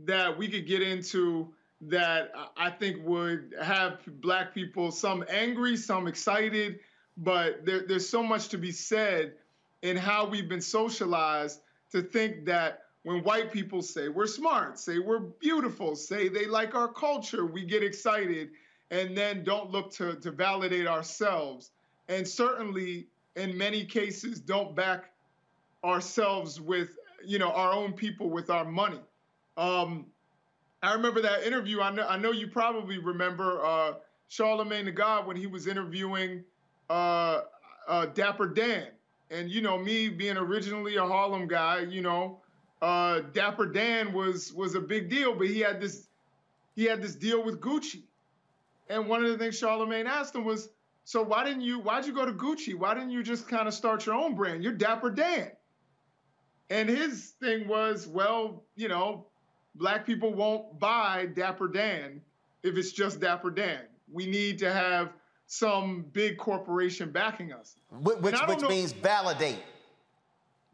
that 0.05 0.37
we 0.37 0.47
could 0.47 0.67
get 0.67 0.81
into 0.81 1.53
that 1.81 2.31
I 2.57 2.69
think 2.69 3.05
would 3.05 3.53
have 3.61 3.99
black 4.21 4.53
people 4.53 4.91
some 4.91 5.23
angry, 5.29 5.77
some 5.77 6.07
excited, 6.07 6.79
but 7.17 7.65
there, 7.65 7.85
there's 7.87 8.07
so 8.07 8.23
much 8.23 8.49
to 8.49 8.57
be 8.57 8.71
said 8.71 9.33
in 9.81 9.95
how 9.95 10.27
we've 10.27 10.49
been 10.49 10.61
socialized 10.61 11.61
to 11.91 12.01
think 12.01 12.45
that 12.45 12.83
when 13.03 13.23
white 13.23 13.51
people 13.51 13.81
say 13.81 14.09
we're 14.09 14.25
smart, 14.25 14.79
say 14.79 14.97
we're 14.97 15.19
beautiful, 15.19 15.95
say 15.95 16.27
they 16.27 16.47
like 16.47 16.73
our 16.73 16.87
culture, 16.87 17.45
we 17.45 17.63
get 17.63 17.83
excited 17.83 18.49
and 18.89 19.15
then 19.15 19.43
don't 19.43 19.69
look 19.69 19.91
to, 19.91 20.15
to 20.15 20.31
validate 20.31 20.87
ourselves. 20.87 21.71
And 22.09 22.27
certainly 22.27 23.07
in 23.35 23.55
many 23.57 23.85
cases 23.85 24.39
don't 24.39 24.75
back 24.75 25.11
ourselves 25.85 26.59
with, 26.59 26.97
you 27.23 27.39
know, 27.39 27.51
our 27.51 27.71
own 27.71 27.93
people 27.93 28.29
with 28.29 28.49
our 28.49 28.65
money. 28.65 28.99
Um, 29.55 30.07
I 30.81 30.93
remember 30.93 31.21
that 31.21 31.43
interview. 31.43 31.81
I 31.81 31.91
know, 31.91 32.07
I 32.07 32.17
know 32.17 32.31
you 32.31 32.47
probably 32.47 32.97
remember 32.97 33.65
uh, 33.65 33.93
Charlemagne 34.27 34.85
the 34.85 34.91
God 34.91 35.27
when 35.27 35.37
he 35.37 35.47
was 35.47 35.67
interviewing 35.67 36.43
uh, 36.89 37.41
uh, 37.87 38.07
Dapper 38.07 38.47
Dan. 38.47 38.87
And, 39.31 39.49
you 39.49 39.61
know, 39.61 39.77
me 39.77 40.09
being 40.09 40.37
originally 40.37 40.97
a 40.97 41.05
Harlem 41.05 41.47
guy, 41.47 41.79
you 41.81 42.01
know, 42.01 42.39
uh, 42.81 43.21
Dapper 43.33 43.65
Dan 43.65 44.13
was 44.13 44.53
was 44.53 44.75
a 44.75 44.79
big 44.79 45.09
deal, 45.09 45.33
but 45.33 45.47
he 45.47 45.59
had 45.59 45.81
this 45.81 46.07
he 46.75 46.83
had 46.83 47.01
this 47.01 47.15
deal 47.15 47.43
with 47.43 47.59
Gucci. 47.59 48.03
And 48.89 49.07
one 49.07 49.23
of 49.25 49.31
the 49.31 49.37
things 49.37 49.57
Charlemagne 49.57 50.05
asked 50.05 50.35
him 50.35 50.45
was, 50.45 50.69
so 51.05 51.23
why 51.23 51.43
didn't 51.43 51.61
you 51.61 51.79
why'd 51.79 52.05
you 52.05 52.13
go 52.13 52.25
to 52.25 52.33
Gucci? 52.33 52.75
Why 52.75 52.93
didn't 52.93 53.11
you 53.11 53.23
just 53.23 53.47
kind 53.47 53.67
of 53.67 53.73
start 53.73 54.05
your 54.05 54.15
own 54.15 54.35
brand? 54.35 54.63
You're 54.63 54.73
Dapper 54.73 55.09
Dan. 55.09 55.51
And 56.69 56.89
his 56.89 57.33
thing 57.39 57.67
was, 57.67 58.07
well, 58.07 58.63
you 58.75 58.87
know, 58.87 59.25
black 59.75 60.05
people 60.05 60.33
won't 60.33 60.79
buy 60.79 61.27
Dapper 61.27 61.67
Dan 61.67 62.21
if 62.63 62.77
it's 62.77 62.91
just 62.91 63.19
Dapper 63.19 63.51
Dan. 63.51 63.81
We 64.11 64.25
need 64.25 64.59
to 64.59 64.71
have 64.71 65.13
some 65.47 66.05
big 66.13 66.37
corporation 66.37 67.11
backing 67.11 67.53
us. 67.53 67.75
Which, 67.91 68.17
which, 68.17 68.39
which 68.47 68.61
means 68.61 68.91
validate. 68.91 69.59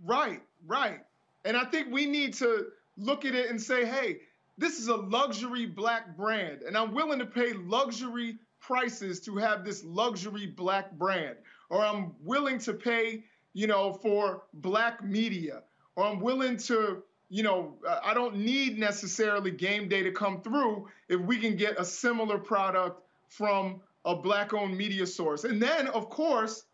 Right, 0.05 0.41
right. 0.65 0.99
And 1.43 1.57
I 1.57 1.65
think 1.65 1.87
we 1.91 2.05
need 2.05 2.33
to 2.35 2.67
look 2.97 3.25
at 3.25 3.35
it 3.35 3.49
and 3.49 3.61
say, 3.61 3.85
hey, 3.85 4.19
this 4.57 4.79
is 4.79 4.87
a 4.87 4.95
luxury 4.95 5.65
black 5.65 6.15
brand, 6.15 6.61
and 6.61 6.77
I'm 6.77 6.93
willing 6.93 7.19
to 7.19 7.25
pay 7.25 7.53
luxury 7.53 8.37
prices 8.59 9.19
to 9.21 9.35
have 9.37 9.65
this 9.65 9.83
luxury 9.83 10.45
black 10.45 10.91
brand. 10.91 11.37
Or 11.69 11.83
I'm 11.83 12.13
willing 12.21 12.59
to 12.59 12.73
pay, 12.73 13.23
you 13.53 13.65
know, 13.65 13.93
for 13.93 14.43
black 14.55 15.03
media. 15.03 15.63
Or 15.95 16.05
I'm 16.05 16.19
willing 16.19 16.57
to 16.57 17.03
you 17.31 17.43
know, 17.43 17.75
I 18.03 18.13
don't 18.13 18.35
need 18.35 18.77
necessarily 18.77 19.51
game 19.51 19.87
day 19.87 20.03
to 20.03 20.11
come 20.11 20.41
through 20.41 20.89
if 21.07 21.21
we 21.21 21.37
can 21.37 21.55
get 21.55 21.79
a 21.79 21.85
similar 21.85 22.37
product 22.37 23.01
from 23.29 23.79
a 24.03 24.13
black 24.13 24.53
owned 24.53 24.77
media 24.77 25.07
source. 25.07 25.45
And 25.45 25.61
then, 25.61 25.87
of 25.87 26.09
course, 26.09 26.65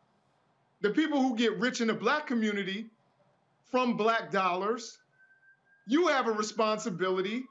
the 0.82 0.90
people 0.90 1.22
who 1.22 1.36
get 1.36 1.60
rich 1.60 1.80
in 1.80 1.88
the 1.88 1.94
black 1.94 2.26
community 2.26 2.88
from 3.70 3.96
black 3.96 4.32
dollars, 4.32 4.98
you 5.86 6.08
have 6.08 6.28
a 6.28 6.32
responsibility 6.32 7.44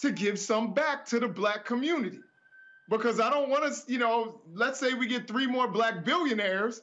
to 0.00 0.12
give 0.12 0.38
some 0.38 0.74
back 0.74 1.06
to 1.06 1.18
the 1.18 1.28
black 1.28 1.64
community. 1.64 2.20
Because 2.90 3.18
I 3.18 3.30
don't 3.30 3.48
want 3.48 3.64
to, 3.72 3.90
you 3.90 3.98
know, 3.98 4.42
let's 4.52 4.78
say 4.78 4.92
we 4.92 5.06
get 5.06 5.26
three 5.26 5.46
more 5.46 5.68
black 5.68 6.04
billionaires 6.04 6.82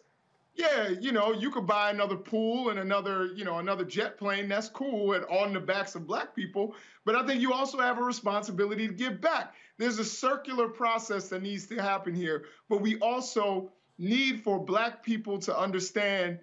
yeah, 0.56 0.90
you 0.90 1.12
know, 1.12 1.34
you 1.34 1.50
could 1.50 1.66
buy 1.66 1.90
another 1.90 2.16
pool 2.16 2.70
and 2.70 2.80
another, 2.80 3.28
you 3.36 3.44
know, 3.44 3.58
another 3.58 3.84
jet 3.84 4.18
plane. 4.18 4.48
That's 4.48 4.70
cool 4.70 5.14
and 5.14 5.26
on 5.26 5.54
the 5.54 5.60
backs 5.60 5.96
of 5.96 6.06
black 6.06 6.36
people. 6.36 6.76
But 7.06 7.16
I 7.16 7.26
think 7.26 7.42
you 7.42 7.54
also 7.54 7.80
have 7.80 7.98
a 7.98 8.04
responsibility 8.04 8.88
to 8.88 8.94
give 8.94 9.20
back. 9.20 9.56
There's 9.78 9.98
a 9.98 10.06
circular 10.06 10.68
process 10.68 11.30
that 11.30 11.42
needs 11.42 11.66
to 11.68 11.82
happen 11.82 12.14
here. 12.14 12.46
But 12.70 12.82
we 12.82 13.00
also 13.00 13.72
need 13.98 14.44
for 14.44 14.64
black 14.64 15.04
people 15.04 15.40
to 15.40 15.58
understand 15.58 16.40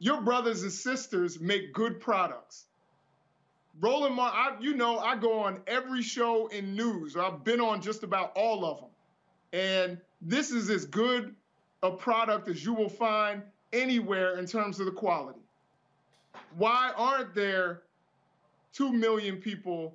your 0.00 0.20
brothers 0.20 0.62
and 0.62 0.72
sisters 0.72 1.38
make 1.40 1.72
good 1.72 2.00
products. 2.00 2.64
Roland 3.80 4.14
Martin, 4.14 4.40
I, 4.40 4.62
you 4.62 4.74
know, 4.74 4.98
I 4.98 5.16
go 5.16 5.40
on 5.40 5.60
every 5.66 6.02
show 6.02 6.48
in 6.48 6.74
news. 6.74 7.16
I've 7.16 7.44
been 7.44 7.60
on 7.60 7.80
just 7.80 8.02
about 8.02 8.32
all 8.36 8.64
of 8.64 8.80
them. 8.80 8.90
And 9.52 9.98
this 10.20 10.50
is 10.50 10.70
as 10.70 10.84
good 10.86 11.34
a 11.84 11.90
product 11.90 12.48
as 12.48 12.64
you 12.64 12.72
will 12.72 12.88
find 12.88 13.42
anywhere 13.74 14.38
in 14.38 14.46
terms 14.46 14.80
of 14.80 14.86
the 14.86 14.92
quality. 14.92 15.38
Why 16.56 16.92
aren't 16.96 17.34
there 17.34 17.82
2 18.72 18.90
million 18.92 19.36
people 19.36 19.94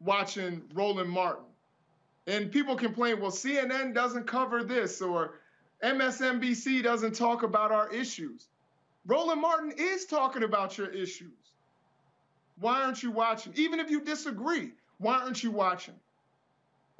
watching 0.00 0.62
Roland 0.74 1.08
Martin? 1.08 1.46
And 2.26 2.52
people 2.52 2.76
complain, 2.76 3.20
well, 3.20 3.30
CNN 3.30 3.94
doesn't 3.94 4.26
cover 4.26 4.62
this 4.62 5.00
or 5.00 5.40
MSNBC 5.82 6.82
doesn't 6.82 7.14
talk 7.14 7.42
about 7.42 7.72
our 7.72 7.90
issues. 7.90 8.48
Roland 9.06 9.40
Martin 9.40 9.72
is 9.78 10.04
talking 10.04 10.42
about 10.42 10.76
your 10.76 10.88
issues. 10.88 11.32
Why 12.60 12.82
aren't 12.82 13.02
you 13.02 13.10
watching? 13.10 13.54
Even 13.56 13.80
if 13.80 13.90
you 13.90 14.02
disagree, 14.02 14.72
why 14.98 15.14
aren't 15.14 15.42
you 15.42 15.50
watching? 15.50 15.94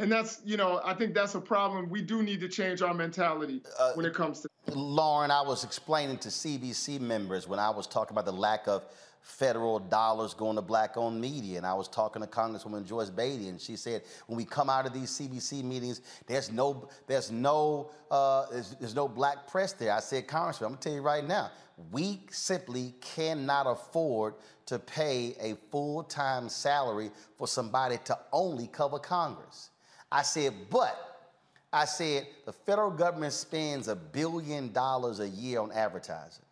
And 0.00 0.10
that's 0.10 0.40
you 0.44 0.56
know 0.56 0.80
i 0.84 0.94
think 0.94 1.14
that's 1.14 1.34
a 1.34 1.40
problem. 1.40 1.88
We 1.90 2.02
do 2.02 2.22
need 2.22 2.40
to 2.40 2.48
change 2.48 2.82
our 2.82 2.94
mentality 2.94 3.62
uh, 3.78 3.92
when 3.92 4.06
it 4.06 4.14
comes 4.14 4.40
to 4.40 4.48
lauren 4.72 5.30
i 5.30 5.40
was 5.40 5.64
explaining 5.64 6.18
to 6.18 6.28
cbc 6.28 7.00
members 7.00 7.48
when 7.48 7.58
i 7.58 7.70
was 7.70 7.86
talking 7.86 8.14
about 8.14 8.24
the 8.24 8.32
lack 8.32 8.66
of 8.68 8.84
federal 9.22 9.78
dollars 9.78 10.32
going 10.32 10.56
to 10.56 10.62
black 10.62 10.96
owned 10.96 11.20
media 11.20 11.56
and 11.56 11.66
i 11.66 11.74
was 11.74 11.88
talking 11.88 12.22
to 12.22 12.28
congresswoman 12.28 12.86
joyce 12.86 13.10
beatty 13.10 13.48
and 13.48 13.60
she 13.60 13.76
said 13.76 14.02
when 14.26 14.36
we 14.36 14.44
come 14.44 14.70
out 14.70 14.86
of 14.86 14.92
these 14.92 15.10
cbc 15.10 15.62
meetings 15.64 16.02
there's 16.26 16.50
no 16.50 16.88
there's 17.06 17.30
no 17.30 17.90
uh, 18.10 18.46
there's, 18.50 18.74
there's 18.80 18.94
no 18.94 19.06
black 19.06 19.46
press 19.46 19.72
there. 19.72 19.92
I 19.92 20.00
said 20.00 20.26
congressman 20.26 20.66
i'm 20.66 20.72
going 20.72 20.80
to 20.80 20.88
tell 20.88 20.96
you 20.96 21.02
right 21.02 21.26
now 21.26 21.50
we 21.90 22.20
simply 22.30 22.94
cannot 23.00 23.66
afford 23.66 24.34
to 24.66 24.78
pay 24.78 25.34
a 25.40 25.56
full-time 25.70 26.48
salary 26.48 27.10
for 27.36 27.48
somebody 27.48 27.98
to 28.04 28.18
only 28.32 28.66
cover 28.68 28.98
congress 28.98 29.70
I 30.12 30.22
said, 30.22 30.54
but 30.70 31.28
I 31.72 31.84
said 31.84 32.26
the 32.46 32.52
federal 32.52 32.90
government 32.90 33.32
spends 33.32 33.88
a 33.88 33.94
billion 33.94 34.72
dollars 34.72 35.20
a 35.20 35.28
year 35.28 35.60
on 35.60 35.70
advertising. 35.72 36.44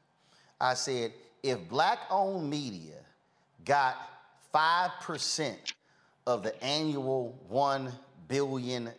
I 0.60 0.74
said, 0.74 1.12
if 1.42 1.68
black 1.68 2.00
owned 2.10 2.48
media 2.48 2.94
got 3.64 3.96
5% 4.54 5.56
of 6.26 6.42
the 6.42 6.62
annual 6.62 7.38
$1 7.50 7.92
billion, 8.28 8.90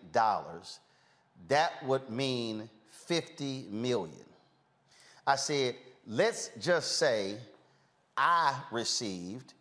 that 1.47 1.85
would 1.85 2.09
mean 2.09 2.69
50 2.89 3.67
million. 3.71 4.25
I 5.25 5.35
said, 5.35 5.75
let's 6.07 6.51
just 6.59 6.97
say 6.97 7.37
I 8.17 8.55
received 8.71 9.53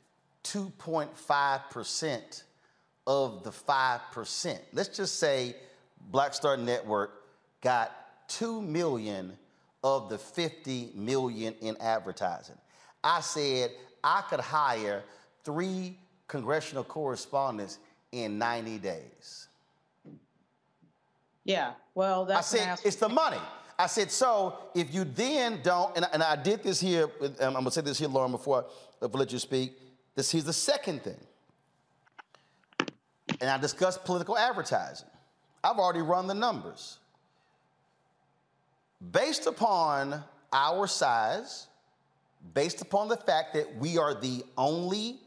2.5% 0.45 2.43
of 3.09 3.43
the 3.43 3.51
5%. 3.51 4.59
Let's 4.75 4.95
just 4.95 5.19
say 5.19 5.57
Black 6.11 6.35
Star 6.35 6.59
Network 6.59 7.25
got 7.63 7.91
2 8.29 8.61
million 8.61 9.33
of 9.83 10.11
the 10.11 10.19
50 10.19 10.93
million 10.95 11.55
in 11.63 11.77
advertising. 11.81 12.57
I 13.03 13.21
said 13.23 13.71
I 14.05 14.23
could 14.29 14.41
hire 14.41 15.03
three 15.43 15.97
congressional 16.27 16.85
correspondents 16.85 17.79
in 18.13 18.39
90 18.39 18.79
days. 18.79 19.49
Yeah, 21.45 21.73
well, 21.95 22.27
that's 22.27 22.53
I 22.53 22.59
said 22.59 22.79
it's 22.85 22.97
the 22.97 23.09
money. 23.09 23.39
I 23.79 23.87
said 23.87 24.11
so. 24.11 24.59
If 24.75 24.93
you 24.93 25.05
then 25.05 25.61
don't, 25.63 25.97
and, 25.97 26.07
and 26.13 26.23
I 26.23 26.37
did 26.37 26.63
this 26.63 26.79
here. 26.79 27.09
um, 27.23 27.33
I'm 27.41 27.53
gonna 27.53 27.71
say 27.71 27.81
this 27.81 27.99
here, 27.99 28.09
Lauren, 28.09 28.33
before 28.33 28.67
I 29.01 29.07
let 29.07 29.33
you 29.33 29.39
speak. 29.39 29.79
This 30.15 30.31
here's 30.31 30.45
the 30.45 30.53
second 30.53 31.05
thing, 31.05 31.17
and 33.41 33.49
I 33.49 33.59
discussed 33.59 34.05
political 34.05 34.37
advertising. 34.37 35.09
I've 35.63 35.79
already 35.79 36.03
run 36.03 36.27
the 36.27 36.35
numbers. 36.35 36.99
Based 39.13 39.47
upon 39.47 40.23
our 40.53 40.87
size, 40.87 41.67
based 42.55 42.81
upon 42.81 43.09
the 43.09 43.17
fact 43.17 43.55
that 43.55 43.77
we 43.77 43.99
are 43.99 44.15
the 44.15 44.45
only 44.57 45.19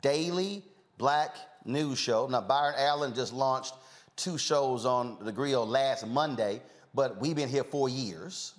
daily 0.00 0.62
black 0.98 1.36
news 1.64 1.98
show. 1.98 2.26
Now, 2.28 2.40
Byron 2.40 2.74
Allen 2.78 3.14
just 3.14 3.32
launched 3.32 3.74
two 4.16 4.38
shows 4.38 4.86
on 4.86 5.18
the 5.20 5.32
Grio 5.32 5.64
last 5.64 6.06
Monday, 6.06 6.60
but 6.94 7.20
we've 7.20 7.36
been 7.36 7.48
here 7.48 7.64
four 7.64 7.88
years. 7.88 8.54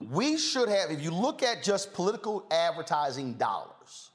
We 0.00 0.38
should 0.38 0.68
have, 0.68 0.90
if 0.90 1.02
you 1.02 1.10
look 1.10 1.42
at 1.42 1.62
just 1.62 1.92
political 1.92 2.46
advertising 2.50 3.34
dollars, 3.34 4.07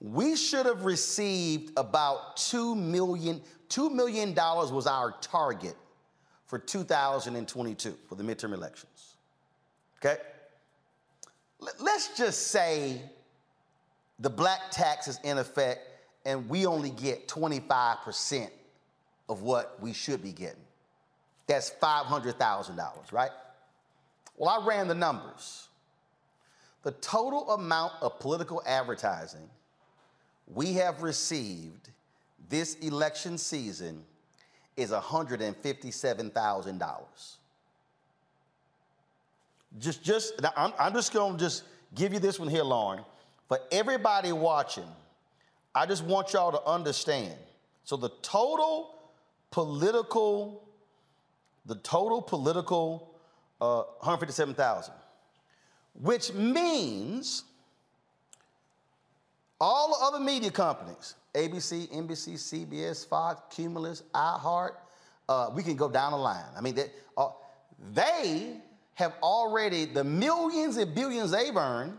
we 0.00 0.36
should 0.36 0.66
have 0.66 0.84
received 0.84 1.72
about 1.76 2.36
$2 2.36 2.76
million. 2.76 3.40
$2 3.68 3.92
million 3.92 4.34
was 4.34 4.86
our 4.86 5.12
target 5.20 5.76
for 6.46 6.58
2022 6.58 7.94
for 8.08 8.14
the 8.14 8.22
midterm 8.22 8.54
elections. 8.54 9.16
Okay? 9.98 10.16
Let's 11.80 12.16
just 12.16 12.48
say 12.48 13.02
the 14.20 14.30
black 14.30 14.70
tax 14.70 15.08
is 15.08 15.18
in 15.24 15.38
effect 15.38 15.80
and 16.24 16.48
we 16.48 16.66
only 16.66 16.90
get 16.90 17.26
25% 17.26 18.48
of 19.28 19.42
what 19.42 19.80
we 19.80 19.92
should 19.92 20.22
be 20.22 20.32
getting. 20.32 20.56
That's 21.46 21.70
$500,000, 21.82 23.12
right? 23.12 23.30
Well, 24.36 24.50
I 24.50 24.64
ran 24.64 24.86
the 24.86 24.94
numbers. 24.94 25.68
The 26.84 26.92
total 26.92 27.50
amount 27.50 27.94
of 28.00 28.20
political 28.20 28.62
advertising 28.64 29.48
we 30.54 30.74
have 30.74 31.02
received 31.02 31.90
this 32.48 32.76
election 32.76 33.36
season 33.38 34.04
is 34.76 34.90
$157,000. 34.90 37.00
Just, 39.78 40.02
just, 40.02 40.34
I'm, 40.56 40.72
I'm 40.78 40.94
just 40.94 41.12
going 41.12 41.34
to 41.34 41.38
just 41.38 41.64
give 41.94 42.14
you 42.14 42.18
this 42.18 42.38
one 42.38 42.48
here, 42.48 42.62
Lauren. 42.62 43.04
For 43.48 43.58
everybody 43.70 44.32
watching, 44.32 44.88
I 45.74 45.84
just 45.86 46.04
want 46.04 46.32
y'all 46.32 46.52
to 46.52 46.62
understand. 46.64 47.34
So 47.84 47.96
the 47.96 48.10
total 48.22 48.94
political, 49.50 50.66
the 51.66 51.74
total 51.76 52.22
political, 52.22 53.10
uh, 53.60 53.82
157,000, 54.00 54.94
which 56.00 56.32
means 56.32 57.44
all 59.60 59.88
the 59.88 60.04
other 60.04 60.24
media 60.24 60.50
companies, 60.50 61.14
ABC, 61.34 61.88
NBC, 61.88 62.34
CBS, 62.34 63.06
Fox, 63.06 63.54
Cumulus, 63.54 64.02
iHeart, 64.14 64.72
uh, 65.28 65.50
we 65.54 65.62
can 65.62 65.76
go 65.76 65.88
down 65.88 66.12
the 66.12 66.18
line. 66.18 66.44
I 66.56 66.60
mean, 66.60 66.74
they, 66.74 66.90
uh, 67.16 67.28
they 67.92 68.56
have 68.94 69.14
already, 69.22 69.84
the 69.84 70.04
millions 70.04 70.76
and 70.76 70.94
billions 70.94 71.30
they've 71.30 71.56
earned, 71.56 71.96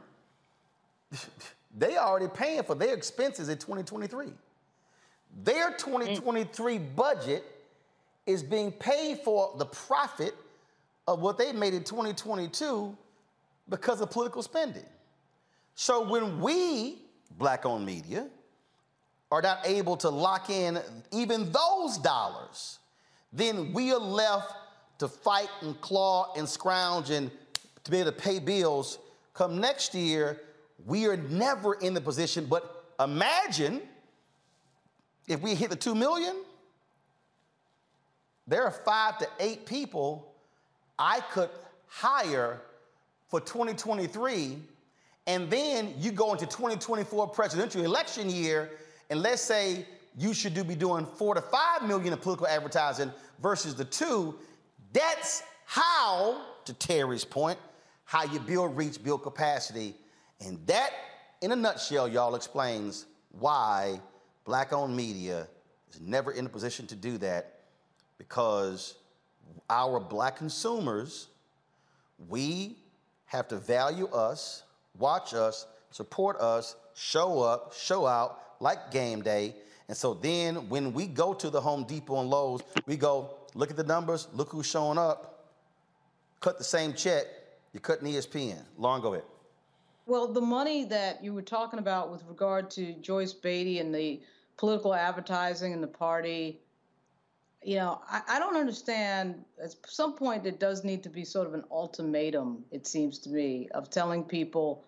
they 1.78 1.96
are 1.96 2.08
already 2.08 2.28
paying 2.28 2.64
for 2.64 2.76
their 2.76 2.94
expenses 2.94 3.50
in 3.50 3.58
2023. 3.58 4.28
Their 5.44 5.72
2023 5.72 6.78
budget 6.78 7.46
is 8.26 8.44
being 8.44 8.72
paid 8.72 9.20
for 9.20 9.54
the 9.58 9.66
profit 9.66 10.36
of 11.08 11.22
what 11.22 11.38
they 11.38 11.52
made 11.52 11.74
in 11.74 11.84
2022 11.84 12.96
because 13.70 14.02
of 14.02 14.12
political 14.12 14.44
spending. 14.44 14.86
So 15.76 16.08
when 16.08 16.42
we, 16.42 17.00
black 17.38 17.66
owned 17.66 17.86
media, 17.86 18.28
are 19.32 19.42
not 19.42 19.60
able 19.66 19.96
to 19.98 20.10
lock 20.10 20.50
in 20.50 20.80
even 21.12 21.52
those 21.52 21.98
dollars, 22.00 22.80
then 23.32 23.74
we 23.74 23.92
are 23.92 24.00
left 24.00 24.54
to 24.98 25.08
fight 25.08 25.50
and 25.62 25.80
claw 25.82 26.34
and 26.36 26.48
scrounge 26.48 27.10
and 27.10 27.30
to 27.84 27.92
be 27.92 27.98
able 28.00 28.12
to 28.12 28.18
pay 28.18 28.40
bills. 28.40 29.00
Come 29.34 29.60
next 29.60 29.94
year, 29.94 30.42
we 30.86 31.06
are 31.06 31.18
never 31.18 31.76
in 31.76 31.94
the 31.94 32.02
position, 32.02 32.46
but 32.46 32.86
imagine 33.00 33.82
if 35.28 35.42
we 35.42 35.56
hit 35.56 35.70
the 35.70 35.76
2 35.76 35.96
million, 35.96 36.36
there 38.48 38.64
are 38.64 38.72
five 38.72 39.20
to 39.20 39.28
eight 39.40 39.66
people 39.66 40.34
I 40.98 41.22
could 41.32 41.50
hire 41.88 42.62
for 43.28 43.40
2023. 43.40 44.58
And 45.28 45.50
then 45.50 45.94
you 46.00 46.12
go 46.12 46.32
into 46.34 46.46
2024 46.46 47.28
presidential 47.28 47.84
election 47.84 48.30
year, 48.30 48.72
and 49.10 49.22
let's 49.22 49.42
say 49.42 49.86
you 50.18 50.34
should 50.34 50.54
do, 50.54 50.64
be 50.64 50.76
doing 50.76 51.06
four 51.06 51.36
to 51.36 51.42
five 51.42 51.84
million 51.88 52.14
in 52.14 52.20
political 52.20 52.48
advertising 52.48 53.12
versus 53.42 53.76
the 53.76 53.86
two. 53.86 54.36
That's 54.92 55.44
how, 55.66 56.42
to 56.66 56.74
Terry's 56.74 57.24
point, 57.24 57.60
how 58.06 58.24
you 58.24 58.40
build 58.40 58.76
reach, 58.76 59.04
build 59.04 59.22
capacity. 59.22 59.94
And 60.46 60.66
that, 60.66 60.92
in 61.42 61.52
a 61.52 61.56
nutshell, 61.56 62.08
y'all 62.08 62.36
explains 62.36 63.06
why 63.32 64.02
black 64.46 64.74
owned 64.74 64.96
media 64.96 65.48
is 65.94 66.02
never 66.02 66.32
in 66.32 66.48
a 66.48 66.50
position 66.50 66.88
to 66.88 66.96
do 66.96 67.18
that 67.20 67.60
because 68.18 68.96
our 69.70 70.00
black 70.00 70.38
consumers, 70.38 71.28
we 72.28 72.76
have 73.26 73.48
to 73.50 73.58
value 73.58 74.08
us, 74.08 74.64
watch 74.98 75.34
us, 75.34 75.66
support 75.92 76.40
us, 76.40 76.76
show 76.96 77.42
up, 77.42 77.74
show 77.74 78.06
out 78.06 78.40
like 78.60 78.92
game 78.92 79.22
day. 79.22 79.56
And 79.88 79.98
so 79.98 80.14
then 80.14 80.70
when 80.70 80.94
we 80.94 81.08
go 81.08 81.34
to 81.34 81.50
the 81.50 81.62
Home 81.62 81.84
Depot 81.84 82.20
and 82.22 82.30
Lowe's, 82.30 82.62
we 82.86 82.96
go, 82.96 83.32
look 83.56 83.72
at 83.72 83.78
the 83.78 83.84
numbers, 83.84 84.28
look 84.34 84.50
who's 84.50 84.68
showing 84.68 84.98
up, 84.98 85.50
cut 86.42 86.58
the 86.58 86.64
same 86.64 86.94
check, 86.94 87.26
you're 87.74 87.82
cutting 87.82 88.12
ESPN. 88.12 88.64
Long 88.78 89.02
go 89.02 89.14
ahead. 89.14 89.26
Well, 90.06 90.28
the 90.28 90.42
money 90.42 90.86
that 90.86 91.24
you 91.24 91.34
were 91.34 91.42
talking 91.42 91.80
about 91.80 92.12
with 92.12 92.24
regard 92.28 92.72
to 92.72 92.94
Joyce 92.94 93.34
Beatty 93.34 93.80
and 93.80 93.94
the 93.94 94.20
political 94.58 94.94
advertising 94.94 95.72
and 95.72 95.84
the 95.84 95.88
party, 95.88 96.60
you 97.64 97.76
know, 97.76 98.02
I, 98.10 98.22
I 98.28 98.40
don't 98.40 98.56
understand. 98.56 99.44
At 99.62 99.76
some 99.88 100.14
point, 100.14 100.46
it 100.46 100.60
does 100.60 100.84
need 100.84 101.04
to 101.04 101.10
be 101.10 101.26
sort 101.26 101.48
of 101.48 101.54
an 101.54 101.64
ultimatum, 101.72 102.64
it 102.72 102.88
seems 102.88 103.20
to 103.20 103.30
me, 103.30 103.70
of 103.74 103.90
telling 103.90 104.24
people 104.24 104.86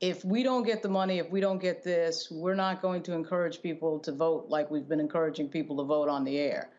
if 0.00 0.24
we 0.24 0.42
don't 0.42 0.64
get 0.64 0.82
the 0.82 0.88
money, 0.88 1.18
if 1.18 1.30
we 1.30 1.40
don't 1.40 1.60
get 1.60 1.84
this, 1.84 2.28
we're 2.30 2.56
not 2.56 2.82
going 2.82 3.04
to 3.04 3.12
encourage 3.12 3.62
people 3.62 4.00
to 4.00 4.10
vote 4.10 4.46
like 4.48 4.68
we've 4.70 4.88
been 4.88 4.98
encouraging 4.98 5.48
people 5.48 5.76
to 5.76 5.84
vote 5.84 6.08
on 6.08 6.24
the 6.24 6.38
air. 6.38 6.70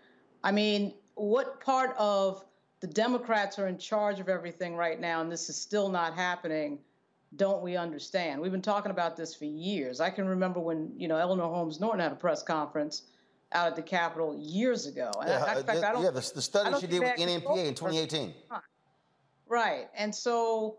I 0.44 0.52
mean, 0.52 0.94
what 1.16 1.62
part 1.62 1.96
of 1.98 2.44
the 2.82 2.88
Democrats 2.88 3.58
are 3.60 3.68
in 3.68 3.78
charge 3.78 4.20
of 4.20 4.28
everything 4.28 4.76
right 4.76 5.00
now, 5.00 5.22
and 5.22 5.32
this 5.32 5.50
is 5.50 5.56
still 5.56 5.90
not 5.90 6.16
happening? 6.16 6.80
don't 7.36 7.64
we 7.64 7.76
understand? 7.76 8.42
We've 8.42 8.52
been 8.52 8.62
talking 8.62 8.92
about 8.92 9.18
this 9.18 9.34
for 9.36 9.46
years. 9.46 10.00
I 10.00 10.10
can 10.10 10.28
remember 10.28 10.60
when, 10.60 10.92
you 10.98 11.08
know, 11.08 11.18
Eleanor 11.18 11.46
Holmes 11.46 11.80
Norton 11.80 12.00
had 12.00 12.12
a 12.12 12.16
press 12.16 12.44
conference 12.44 13.04
out 13.54 13.68
at 13.68 13.76
the 13.76 13.82
Capitol 13.82 14.36
years 14.38 14.86
ago. 14.86 15.12
And 15.20 15.30
Yeah, 15.30 15.44
I, 15.44 15.60
in 15.60 15.66
fact, 15.66 15.84
uh, 15.84 15.88
I 15.88 15.92
don't, 15.94 16.04
yeah, 16.04 16.10
the, 16.12 16.32
the 16.36 16.42
study 16.42 16.80
she 16.80 16.88
did 16.88 17.00
with 17.00 17.10
actually 17.10 17.34
in 17.34 17.42
voted 17.42 17.80
for 17.80 17.90
it. 17.90 18.10
2018. 18.10 18.34
Right. 19.48 19.88
And 19.96 20.14
so 20.14 20.78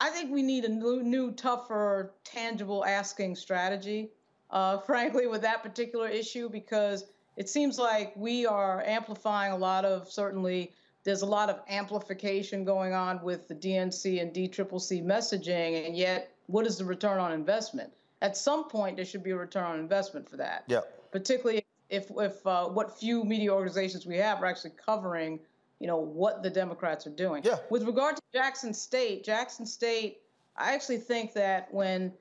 I 0.00 0.10
think 0.10 0.32
we 0.32 0.42
need 0.42 0.64
a 0.64 0.68
new, 0.68 1.02
new 1.02 1.32
tougher, 1.32 2.12
tangible 2.24 2.84
asking 2.84 3.36
strategy, 3.36 4.10
uh, 4.50 4.78
frankly, 4.86 5.26
with 5.26 5.42
that 5.42 5.62
particular 5.62 6.08
issue, 6.08 6.48
because 6.48 7.04
it 7.36 7.48
seems 7.48 7.78
like 7.78 8.14
we 8.16 8.46
are 8.46 8.82
amplifying 8.84 9.52
a 9.52 9.56
lot 9.56 9.84
of 9.84 10.10
certainly. 10.10 10.72
There's 11.04 11.22
a 11.22 11.26
lot 11.26 11.50
of 11.50 11.60
amplification 11.68 12.64
going 12.64 12.92
on 12.92 13.22
with 13.22 13.46
the 13.46 13.54
DNC 13.54 14.20
and 14.20 14.32
DCCC 14.34 15.04
messaging, 15.04 15.86
and 15.86 15.96
yet, 15.96 16.32
what 16.48 16.66
is 16.66 16.78
the 16.78 16.84
return 16.84 17.18
on 17.20 17.30
investment? 17.32 17.92
At 18.22 18.36
some 18.36 18.68
point, 18.68 18.96
there 18.96 19.04
should 19.04 19.22
be 19.22 19.30
a 19.30 19.36
return 19.36 19.64
on 19.64 19.78
investment 19.78 20.28
for 20.28 20.38
that 20.38 20.64
Yeah. 20.66 20.80
particularly 21.12 21.65
if 21.90 22.10
if 22.16 22.46
uh, 22.46 22.66
what 22.66 22.98
few 22.98 23.24
media 23.24 23.52
organizations 23.52 24.06
we 24.06 24.16
have 24.16 24.42
are 24.42 24.46
actually 24.46 24.72
covering, 24.84 25.40
you 25.80 25.86
know, 25.86 25.98
what 25.98 26.42
the 26.42 26.50
Democrats 26.50 27.06
are 27.06 27.10
doing. 27.10 27.42
Yeah. 27.44 27.56
With 27.70 27.84
regard 27.84 28.16
to 28.16 28.22
Jackson 28.32 28.74
State, 28.74 29.24
Jackson 29.24 29.66
State, 29.66 30.18
I 30.56 30.74
actually 30.74 30.98
think 30.98 31.32
that 31.34 31.72
when 31.72 32.12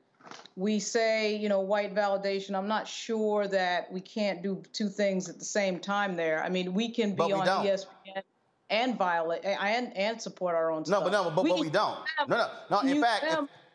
we 0.55 0.79
say, 0.79 1.35
you 1.35 1.49
know, 1.49 1.59
white 1.59 1.93
validation. 1.93 2.55
I'm 2.55 2.67
not 2.67 2.87
sure 2.87 3.47
that 3.47 3.91
we 3.91 4.01
can't 4.01 4.41
do 4.41 4.61
two 4.73 4.89
things 4.89 5.29
at 5.29 5.39
the 5.39 5.45
same 5.45 5.79
time 5.79 6.15
there. 6.15 6.43
I 6.43 6.49
mean, 6.49 6.73
we 6.73 6.89
can 6.89 7.15
be 7.15 7.25
we 7.25 7.33
on 7.33 7.45
don't. 7.45 7.65
ESPN 7.65 8.23
and 8.71 8.97
violate 8.97 9.45
and 9.45 9.95
and 9.95 10.19
support 10.19 10.55
our 10.55 10.71
own 10.71 10.79
No, 10.79 10.83
stuff. 10.85 11.03
but 11.03 11.11
no, 11.11 11.23
but, 11.25 11.43
but 11.43 11.59
we 11.59 11.69
don't. 11.69 11.99
No, 12.27 12.37
no, 12.37 12.49
no. 12.71 12.79
In 12.79 13.01
fact, 13.01 13.25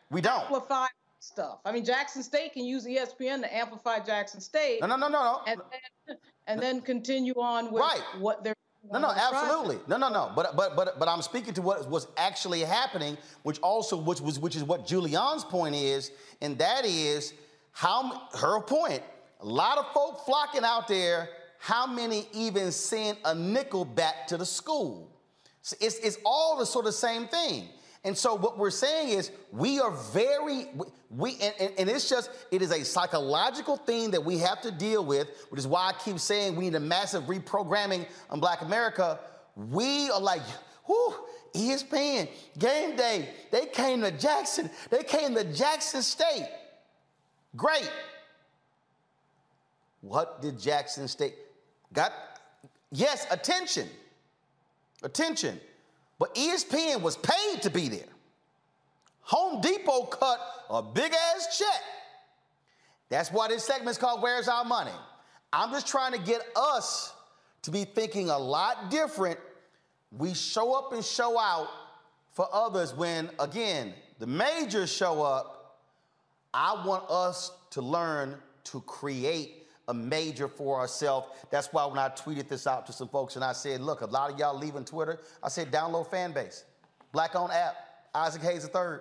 we 0.09 0.21
don't. 0.21 0.41
amplify 0.41 0.87
stuff. 1.21 1.59
I 1.65 1.71
mean, 1.71 1.85
Jackson 1.85 2.23
State 2.23 2.53
can 2.53 2.65
use 2.65 2.85
ESPN 2.85 3.41
to 3.41 3.55
amplify 3.55 3.99
Jackson 3.99 4.41
State. 4.41 4.81
No, 4.81 4.87
no, 4.87 4.95
no, 4.95 5.07
no, 5.07 5.21
no. 5.23 5.41
And 5.47 5.61
then, 6.07 6.17
and 6.47 6.59
then 6.61 6.81
continue 6.81 7.33
on 7.35 7.71
with 7.71 7.81
Right. 7.81 8.01
what 8.19 8.43
they're. 8.43 8.55
No, 8.91 8.97
no, 8.97 9.09
on 9.09 9.15
the 9.15 9.21
project. 9.21 9.43
absolutely. 9.43 9.79
No, 9.87 9.97
no, 9.97 10.09
no. 10.09 10.31
But 10.35 10.55
but 10.55 10.75
but 10.75 10.97
but 10.97 11.07
I'm 11.07 11.21
speaking 11.21 11.53
to 11.53 11.61
what 11.61 11.87
was 11.87 12.07
actually 12.17 12.61
happening, 12.61 13.15
which 13.43 13.59
also 13.59 13.95
which 13.95 14.19
was 14.21 14.39
which 14.39 14.55
is 14.55 14.63
what 14.63 14.87
Julianne's 14.87 15.43
point 15.43 15.75
is, 15.75 16.11
and 16.41 16.57
that 16.57 16.83
is 16.83 17.33
how 17.71 18.27
her 18.39 18.59
point. 18.59 19.03
A 19.41 19.45
lot 19.45 19.77
of 19.77 19.87
folk 19.93 20.25
flocking 20.25 20.63
out 20.63 20.87
there. 20.87 21.29
How 21.59 21.85
many 21.85 22.27
even 22.33 22.71
send 22.71 23.19
a 23.23 23.35
nickel 23.35 23.85
back 23.85 24.25
to 24.27 24.37
the 24.37 24.45
school? 24.47 25.11
So 25.61 25.77
it's 25.79 25.97
it's 25.99 26.17
all 26.25 26.57
the 26.57 26.65
sort 26.65 26.87
of 26.87 26.95
same 26.95 27.27
thing. 27.27 27.69
And 28.03 28.17
so 28.17 28.33
what 28.33 28.57
we're 28.57 28.71
saying 28.71 29.09
is 29.09 29.31
we 29.51 29.79
are 29.79 29.91
very 29.91 30.67
we, 31.09 31.33
and, 31.41 31.53
and, 31.59 31.73
and 31.77 31.89
it's 31.89 32.09
just 32.09 32.31
it 32.49 32.61
is 32.61 32.71
a 32.71 32.83
psychological 32.83 33.77
thing 33.77 34.11
that 34.11 34.23
we 34.23 34.39
have 34.39 34.61
to 34.61 34.71
deal 34.71 35.05
with, 35.05 35.27
which 35.49 35.59
is 35.59 35.67
why 35.67 35.89
I 35.89 35.93
keep 35.93 36.19
saying 36.19 36.55
we 36.55 36.65
need 36.65 36.75
a 36.75 36.79
massive 36.79 37.23
reprogramming 37.23 38.07
on 38.29 38.39
Black 38.39 38.61
America. 38.61 39.19
We 39.55 40.09
are 40.09 40.19
like, 40.19 40.41
whoo, 40.87 41.13
ESPN, 41.53 42.27
game 42.57 42.95
day, 42.95 43.29
they 43.51 43.67
came 43.67 44.01
to 44.01 44.11
Jackson, 44.11 44.69
they 44.89 45.03
came 45.03 45.35
to 45.35 45.43
Jackson 45.43 46.01
State. 46.01 46.47
Great. 47.55 47.91
What 49.99 50.41
did 50.41 50.59
Jackson 50.59 51.07
State 51.07 51.35
got? 51.93 52.13
Yes, 52.91 53.27
attention. 53.29 53.87
Attention. 55.03 55.59
But 56.21 56.35
ESPN 56.35 57.01
was 57.01 57.17
paid 57.17 57.63
to 57.63 57.71
be 57.71 57.89
there. 57.89 58.05
Home 59.21 59.59
Depot 59.59 60.03
cut 60.03 60.39
a 60.69 60.83
big 60.83 61.11
ass 61.11 61.57
check. 61.57 61.81
That's 63.09 63.31
why 63.31 63.47
this 63.47 63.63
segment 63.63 63.89
is 63.89 63.97
called 63.97 64.21
Where's 64.21 64.47
Our 64.47 64.63
Money? 64.63 64.91
I'm 65.51 65.71
just 65.71 65.87
trying 65.87 66.11
to 66.11 66.19
get 66.19 66.41
us 66.55 67.11
to 67.63 67.71
be 67.71 67.85
thinking 67.85 68.29
a 68.29 68.37
lot 68.37 68.91
different. 68.91 69.39
We 70.15 70.35
show 70.35 70.75
up 70.75 70.93
and 70.93 71.03
show 71.03 71.39
out 71.39 71.69
for 72.33 72.47
others 72.53 72.93
when, 72.93 73.31
again, 73.39 73.91
the 74.19 74.27
majors 74.27 74.93
show 74.93 75.23
up. 75.23 75.79
I 76.53 76.85
want 76.85 77.09
us 77.09 77.51
to 77.71 77.81
learn 77.81 78.35
to 78.65 78.81
create 78.81 79.60
a 79.87 79.93
major 79.93 80.47
for 80.47 80.79
ourselves. 80.79 81.27
That's 81.49 81.73
why 81.73 81.85
when 81.85 81.97
I 81.97 82.09
tweeted 82.09 82.47
this 82.47 82.67
out 82.67 82.85
to 82.87 82.93
some 82.93 83.07
folks 83.07 83.35
and 83.35 83.43
I 83.43 83.53
said, 83.53 83.81
look, 83.81 84.01
a 84.01 84.05
lot 84.05 84.31
of 84.31 84.39
y'all 84.39 84.57
leaving 84.57 84.85
Twitter, 84.85 85.19
I 85.43 85.49
said, 85.49 85.71
download 85.71 86.07
Fanbase, 86.09 86.63
black 87.11 87.35
on 87.35 87.51
app, 87.51 87.75
Isaac 88.13 88.41
Hayes 88.43 88.69
III. 88.73 88.99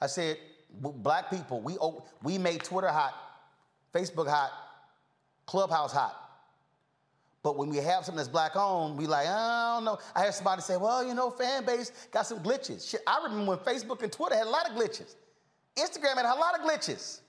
I 0.00 0.06
said, 0.06 0.36
black 0.70 1.30
people, 1.30 1.60
we, 1.60 1.76
we 2.22 2.38
made 2.38 2.62
Twitter 2.62 2.88
hot, 2.88 3.14
Facebook 3.92 4.28
hot, 4.28 4.50
Clubhouse 5.46 5.92
hot. 5.92 6.20
But 7.42 7.58
when 7.58 7.68
we 7.68 7.76
have 7.76 8.06
something 8.06 8.16
that's 8.16 8.28
black 8.28 8.56
owned, 8.56 8.96
we 8.96 9.06
like, 9.06 9.26
I 9.26 9.74
don't 9.76 9.84
know. 9.84 9.98
I 10.14 10.22
heard 10.22 10.34
somebody 10.34 10.62
say, 10.62 10.78
well, 10.78 11.06
you 11.06 11.12
know, 11.12 11.30
Fanbase 11.30 12.10
got 12.10 12.26
some 12.26 12.40
glitches. 12.40 12.88
Shit, 12.88 13.02
I 13.06 13.22
remember 13.22 13.50
when 13.50 13.58
Facebook 13.58 14.02
and 14.02 14.10
Twitter 14.10 14.34
had 14.34 14.46
a 14.46 14.50
lot 14.50 14.70
of 14.70 14.74
glitches. 14.74 15.14
Instagram 15.76 16.16
had 16.16 16.24
a 16.24 16.38
lot 16.38 16.58
of 16.58 16.66
glitches. 16.66 17.20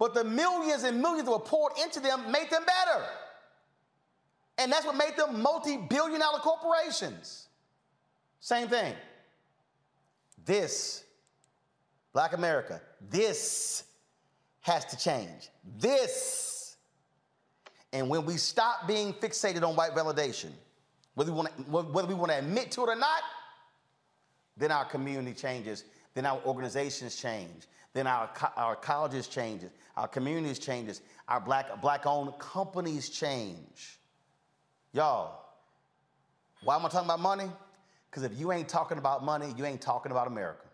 But 0.00 0.14
the 0.14 0.24
millions 0.24 0.82
and 0.82 1.00
millions 1.00 1.26
that 1.26 1.30
were 1.30 1.38
poured 1.38 1.74
into 1.78 2.00
them 2.00 2.32
made 2.32 2.48
them 2.50 2.64
better. 2.64 3.04
And 4.56 4.72
that's 4.72 4.86
what 4.86 4.96
made 4.96 5.14
them 5.16 5.42
multi-billion 5.42 6.18
dollar 6.18 6.38
corporations. 6.38 7.48
Same 8.40 8.66
thing. 8.68 8.94
This, 10.42 11.04
Black 12.14 12.32
America, 12.32 12.80
this 13.10 13.84
has 14.62 14.86
to 14.86 14.96
change. 14.96 15.50
This. 15.78 16.76
And 17.92 18.08
when 18.08 18.24
we 18.24 18.38
stop 18.38 18.88
being 18.88 19.12
fixated 19.12 19.62
on 19.68 19.76
white 19.76 19.92
validation, 19.92 20.50
whether 21.14 21.30
we 21.30 21.36
want 21.36 21.54
to, 21.54 21.62
whether 21.64 22.08
we 22.08 22.14
want 22.14 22.32
to 22.32 22.38
admit 22.38 22.70
to 22.72 22.84
it 22.84 22.88
or 22.88 22.96
not, 22.96 23.22
then 24.56 24.72
our 24.72 24.86
community 24.86 25.34
changes, 25.34 25.84
then 26.14 26.24
our 26.24 26.40
organizations 26.46 27.16
change, 27.16 27.66
then 27.92 28.06
our, 28.06 28.28
co- 28.28 28.52
our 28.56 28.76
colleges 28.76 29.26
changes, 29.26 29.70
our 29.96 30.08
communities 30.08 30.58
changes, 30.58 31.00
our 31.28 31.40
black 31.40 31.80
black 31.80 32.06
owned 32.06 32.38
companies 32.38 33.08
change. 33.08 33.98
Y'all, 34.92 35.44
why 36.62 36.76
am 36.76 36.84
I 36.84 36.88
talking 36.88 37.06
about 37.06 37.20
money? 37.20 37.50
Because 38.10 38.22
if 38.24 38.38
you 38.38 38.52
ain't 38.52 38.68
talking 38.68 38.98
about 38.98 39.24
money, 39.24 39.52
you 39.56 39.64
ain't 39.64 39.80
talking 39.80 40.12
about 40.12 40.26
America. 40.26 40.66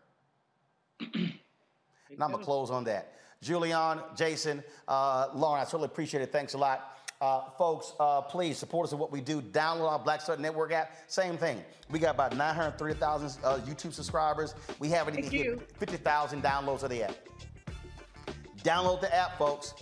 and 1.01 2.23
I'm 2.23 2.31
gonna 2.31 2.45
close 2.45 2.71
on 2.71 2.85
that. 2.85 3.13
Julianne, 3.43 4.17
Jason, 4.17 4.65
uh, 4.89 5.29
Lauren, 5.35 5.61
I 5.61 5.65
certainly 5.65 5.87
appreciate 5.87 6.23
it. 6.23 6.33
Thanks 6.33 6.55
a 6.55 6.59
lot. 6.59 6.96
Uh, 7.21 7.49
folks, 7.57 7.95
uh, 7.99 8.21
please 8.21 8.59
support 8.59 8.87
us 8.87 8.93
in 8.93 8.99
what 8.99 9.11
we 9.11 9.23
do. 9.23 9.41
Download 9.41 9.91
our 9.91 9.99
Black 9.99 10.21
Star 10.21 10.37
Network 10.37 10.73
app. 10.73 10.93
Same 11.07 11.39
thing. 11.39 11.65
We 11.91 11.99
got 11.99 12.15
about 12.15 12.37
930,000 12.37 13.43
uh, 13.43 13.59
YouTube 13.59 13.95
subscribers. 13.95 14.55
We 14.79 14.91
haven't 14.91 15.19
even 15.19 15.31
hit 15.31 15.73
50,000 15.79 16.43
downloads 16.43 16.83
of 16.83 16.91
the 16.91 17.05
app. 17.05 17.17
Download 18.59 19.01
the 19.01 19.15
app, 19.15 19.39
folks. 19.39 19.75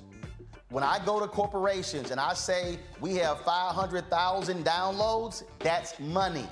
When 0.71 0.85
I 0.85 1.05
go 1.05 1.19
to 1.19 1.27
corporations 1.27 2.11
and 2.11 2.21
I 2.21 2.35
say 2.35 2.79
we 3.01 3.17
have 3.17 3.41
500,000 3.41 4.65
downloads, 4.65 5.43
that's 5.59 5.99
money. 5.99 6.47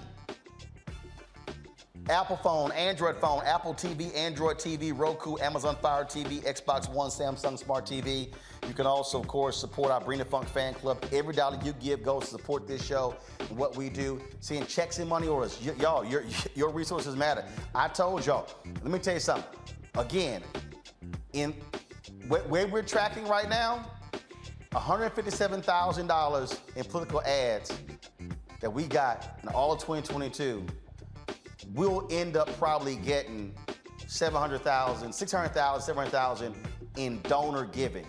Apple 2.10 2.36
phone, 2.36 2.72
Android 2.72 3.16
phone, 3.18 3.42
Apple 3.44 3.74
TV, 3.74 4.14
Android 4.16 4.56
TV, 4.56 4.96
Roku, 4.96 5.36
Amazon 5.40 5.76
Fire 5.80 6.04
TV, 6.04 6.42
Xbox 6.42 6.92
One, 6.92 7.10
Samsung 7.10 7.56
Smart 7.56 7.86
TV. 7.86 8.32
You 8.66 8.74
can 8.74 8.86
also, 8.86 9.20
of 9.20 9.28
course, 9.28 9.56
support 9.56 9.92
our 9.92 10.00
Bring 10.00 10.18
the 10.18 10.24
Funk 10.24 10.48
fan 10.48 10.74
club. 10.74 11.04
Every 11.12 11.32
dollar 11.32 11.58
you 11.64 11.72
give 11.74 12.02
goes 12.02 12.24
to 12.24 12.30
support 12.30 12.66
this 12.66 12.84
show 12.84 13.14
and 13.38 13.56
what 13.56 13.76
we 13.76 13.88
do. 13.88 14.20
Seeing 14.40 14.66
checks 14.66 14.98
and 14.98 15.08
money 15.08 15.28
orders. 15.28 15.60
Y- 15.64 15.74
y'all, 15.78 16.04
your, 16.04 16.24
your 16.56 16.70
resources 16.70 17.14
matter. 17.14 17.44
I 17.74 17.86
told 17.86 18.26
y'all. 18.26 18.48
Let 18.82 18.90
me 18.90 18.98
tell 18.98 19.14
you 19.14 19.20
something. 19.20 19.44
Again, 19.96 20.42
in 21.34 21.54
where, 22.26 22.42
where 22.42 22.66
we're 22.66 22.82
tracking 22.82 23.28
right 23.28 23.48
now, 23.48 23.88
$157,000 24.72 26.58
in 26.76 26.84
political 26.84 27.22
ads 27.22 27.78
that 28.60 28.72
we 28.72 28.86
got 28.86 29.38
in 29.42 29.48
all 29.50 29.72
of 29.72 29.78
2022 29.80 30.66
we'll 31.72 32.06
end 32.10 32.36
up 32.36 32.48
probably 32.58 32.96
getting 32.96 33.54
700,000, 34.06 35.12
600,000, 35.12 35.82
700,000 35.82 36.54
in 36.96 37.20
donor 37.22 37.64
giving. 37.66 38.06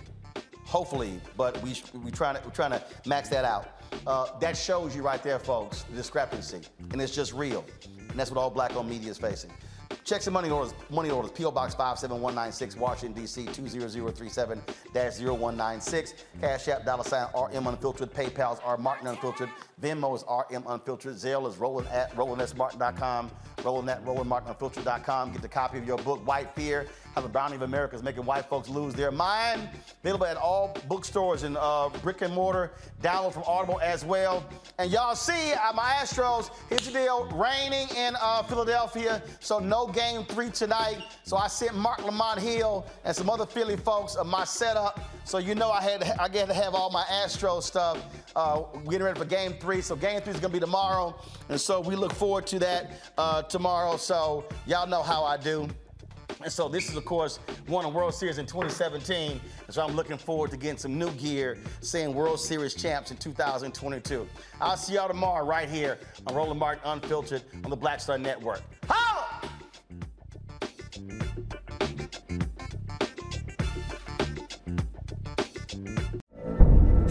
Hopefully, 0.65 1.19
but 1.38 1.61
we 1.61 1.75
we 2.03 2.09
trying 2.09 2.35
to 2.35 2.41
we're 2.43 2.51
trying 2.51 2.72
to 2.72 2.83
max 3.06 3.30
that 3.30 3.45
out. 3.45 3.80
Uh, 4.07 4.25
that 4.40 4.57
shows 4.57 4.95
you 4.95 5.03
right 5.03 5.22
there, 5.22 5.38
folks, 5.38 5.83
the 5.83 5.95
discrepancy, 5.95 6.61
and 6.91 6.99
it's 6.99 7.14
just 7.14 7.32
real, 7.33 7.64
and 8.09 8.19
that's 8.19 8.32
what 8.32 8.40
all 8.40 8.49
black-owned 8.49 8.90
media 8.90 9.11
is 9.11 9.19
facing. 9.19 9.51
Checks 10.03 10.27
and 10.27 10.33
money 10.33 10.49
orders, 10.49 10.73
money 10.90 11.09
orders, 11.09 11.32
PO 11.32 11.51
Box 11.51 11.73
57196, 11.75 12.75
Washington, 12.77 13.22
D.C. 13.22 13.45
20037-0196. 13.45 16.14
Cash 16.41 16.67
App, 16.67 16.85
dollar 16.85 17.03
sign 17.03 17.27
RM 17.35 17.67
Unfiltered. 17.67 18.11
PayPal's 18.11 18.59
R 18.65 18.77
Martin 18.77 19.07
Unfiltered. 19.07 19.49
Venmo 19.82 20.16
is 20.16 20.24
RM 20.30 20.64
Unfiltered. 20.68 21.16
Zelle 21.16 21.48
is 21.50 21.58
Roland 21.58 21.88
at 21.90 22.11
rolandsmartin.com. 22.16 23.32
Roland 23.64 23.90
at 23.90 24.03
rolandmartinunfiltered.com. 24.06 25.32
Get 25.32 25.42
the 25.42 25.48
copy 25.48 25.77
of 25.77 25.85
your 25.85 25.98
book, 26.00 26.26
White 26.26 26.53
Fear, 26.56 26.88
How 27.16 27.22
the 27.22 27.30
Browning 27.30 27.56
of 27.56 27.61
America 27.64 27.95
is 27.95 28.03
Making 28.03 28.26
White 28.26 28.45
Folks 28.45 28.69
Lose 28.69 28.93
Their 28.93 29.11
Mind. 29.11 29.69
Available 30.03 30.26
at 30.26 30.38
all 30.38 30.76
bookstores 30.88 31.43
and 31.43 31.58
uh, 31.58 31.90
brick 32.02 32.22
and 32.22 32.34
mortar. 32.34 32.72
Download 33.02 33.34
from 33.34 33.43
Audible 33.45 33.80
as 33.82 34.06
well. 34.06 34.45
And 34.77 34.92
y'all 34.92 35.16
see 35.16 35.53
uh, 35.53 35.74
my 35.74 35.93
Astros, 36.02 36.50
here's 36.69 36.85
the 36.85 36.92
deal, 36.92 37.26
raining 37.34 37.88
in 37.95 38.16
uh, 38.22 38.43
Philadelphia, 38.43 39.22
so 39.40 39.60
no 39.60 39.88
game 39.88 40.26
three 40.26 40.50
tonight. 40.50 41.03
So 41.24 41.38
I 41.38 41.48
sent 41.48 41.76
Marc 41.76 42.03
Lamont 42.03 42.40
Hill 42.40 42.85
and 43.06 43.16
some 43.16 43.30
other 43.30 43.45
Philly 43.45 43.77
folks 43.77 44.16
of 44.16 44.27
my 44.27 44.43
setup. 44.43 45.00
So 45.26 45.38
you 45.38 45.56
know 45.56 45.72
I 45.72 45.82
had 45.82 46.03
I 46.19 46.27
get 46.27 46.48
to 46.48 46.53
have 46.53 46.76
all 46.76 46.90
my 46.90 47.06
Astro 47.10 47.60
stuff 47.60 48.03
uh, 48.35 48.61
getting 48.85 49.03
ready 49.03 49.18
for 49.18 49.26
game 49.26 49.53
three. 49.53 49.82
So 49.82 49.95
game 49.95 50.22
three 50.22 50.34
is 50.34 50.40
gonna 50.40 50.53
be 50.53 50.60
tomorrow. 50.60 51.16
And 51.50 51.60
so 51.60 51.80
we 51.80 51.95
look 51.95 52.14
forward 52.14 52.45
to 52.48 52.60
that 52.60 52.92
uh, 53.18 53.43
tomorrow. 53.43 53.98
So 53.98 54.45
y'all 54.66 54.88
know 54.88 55.02
how 55.02 55.24
I 55.24 55.38
do. 55.38 55.68
And 56.42 56.52
so 56.52 56.68
this 56.68 56.90
is, 56.90 56.98
of 56.98 57.06
course, 57.06 57.40
won 57.68 57.85
a 57.85 57.90
World 57.90 58.14
Series 58.14 58.38
in 58.38 58.45
2017. 58.45 59.40
And 59.66 59.74
so 59.74 59.82
I'm 59.82 59.95
looking 59.95 60.18
forward 60.18 60.52
to 60.52 60.58
getting 60.58 60.77
some 60.77 60.98
new 60.98 61.10
gear, 61.11 61.58
seeing 61.80 62.14
World 62.14 62.40
Series 62.40 62.74
champs 62.74 63.11
in 63.11 63.18
2022. 63.18 64.27
I'll 64.60 64.76
see 64.76 64.95
y'all 64.95 65.08
tomorrow 65.08 65.45
right 65.45 65.69
here 65.69 66.00
on 66.27 66.35
Roland 66.35 66.60
Martin 66.60 66.82
Unfiltered 66.85 67.43
on 67.64 67.69
the 67.69 67.76
Black 67.77 68.02
Star 68.02 68.18
Network. 68.18 68.61
Holla! 68.90 69.50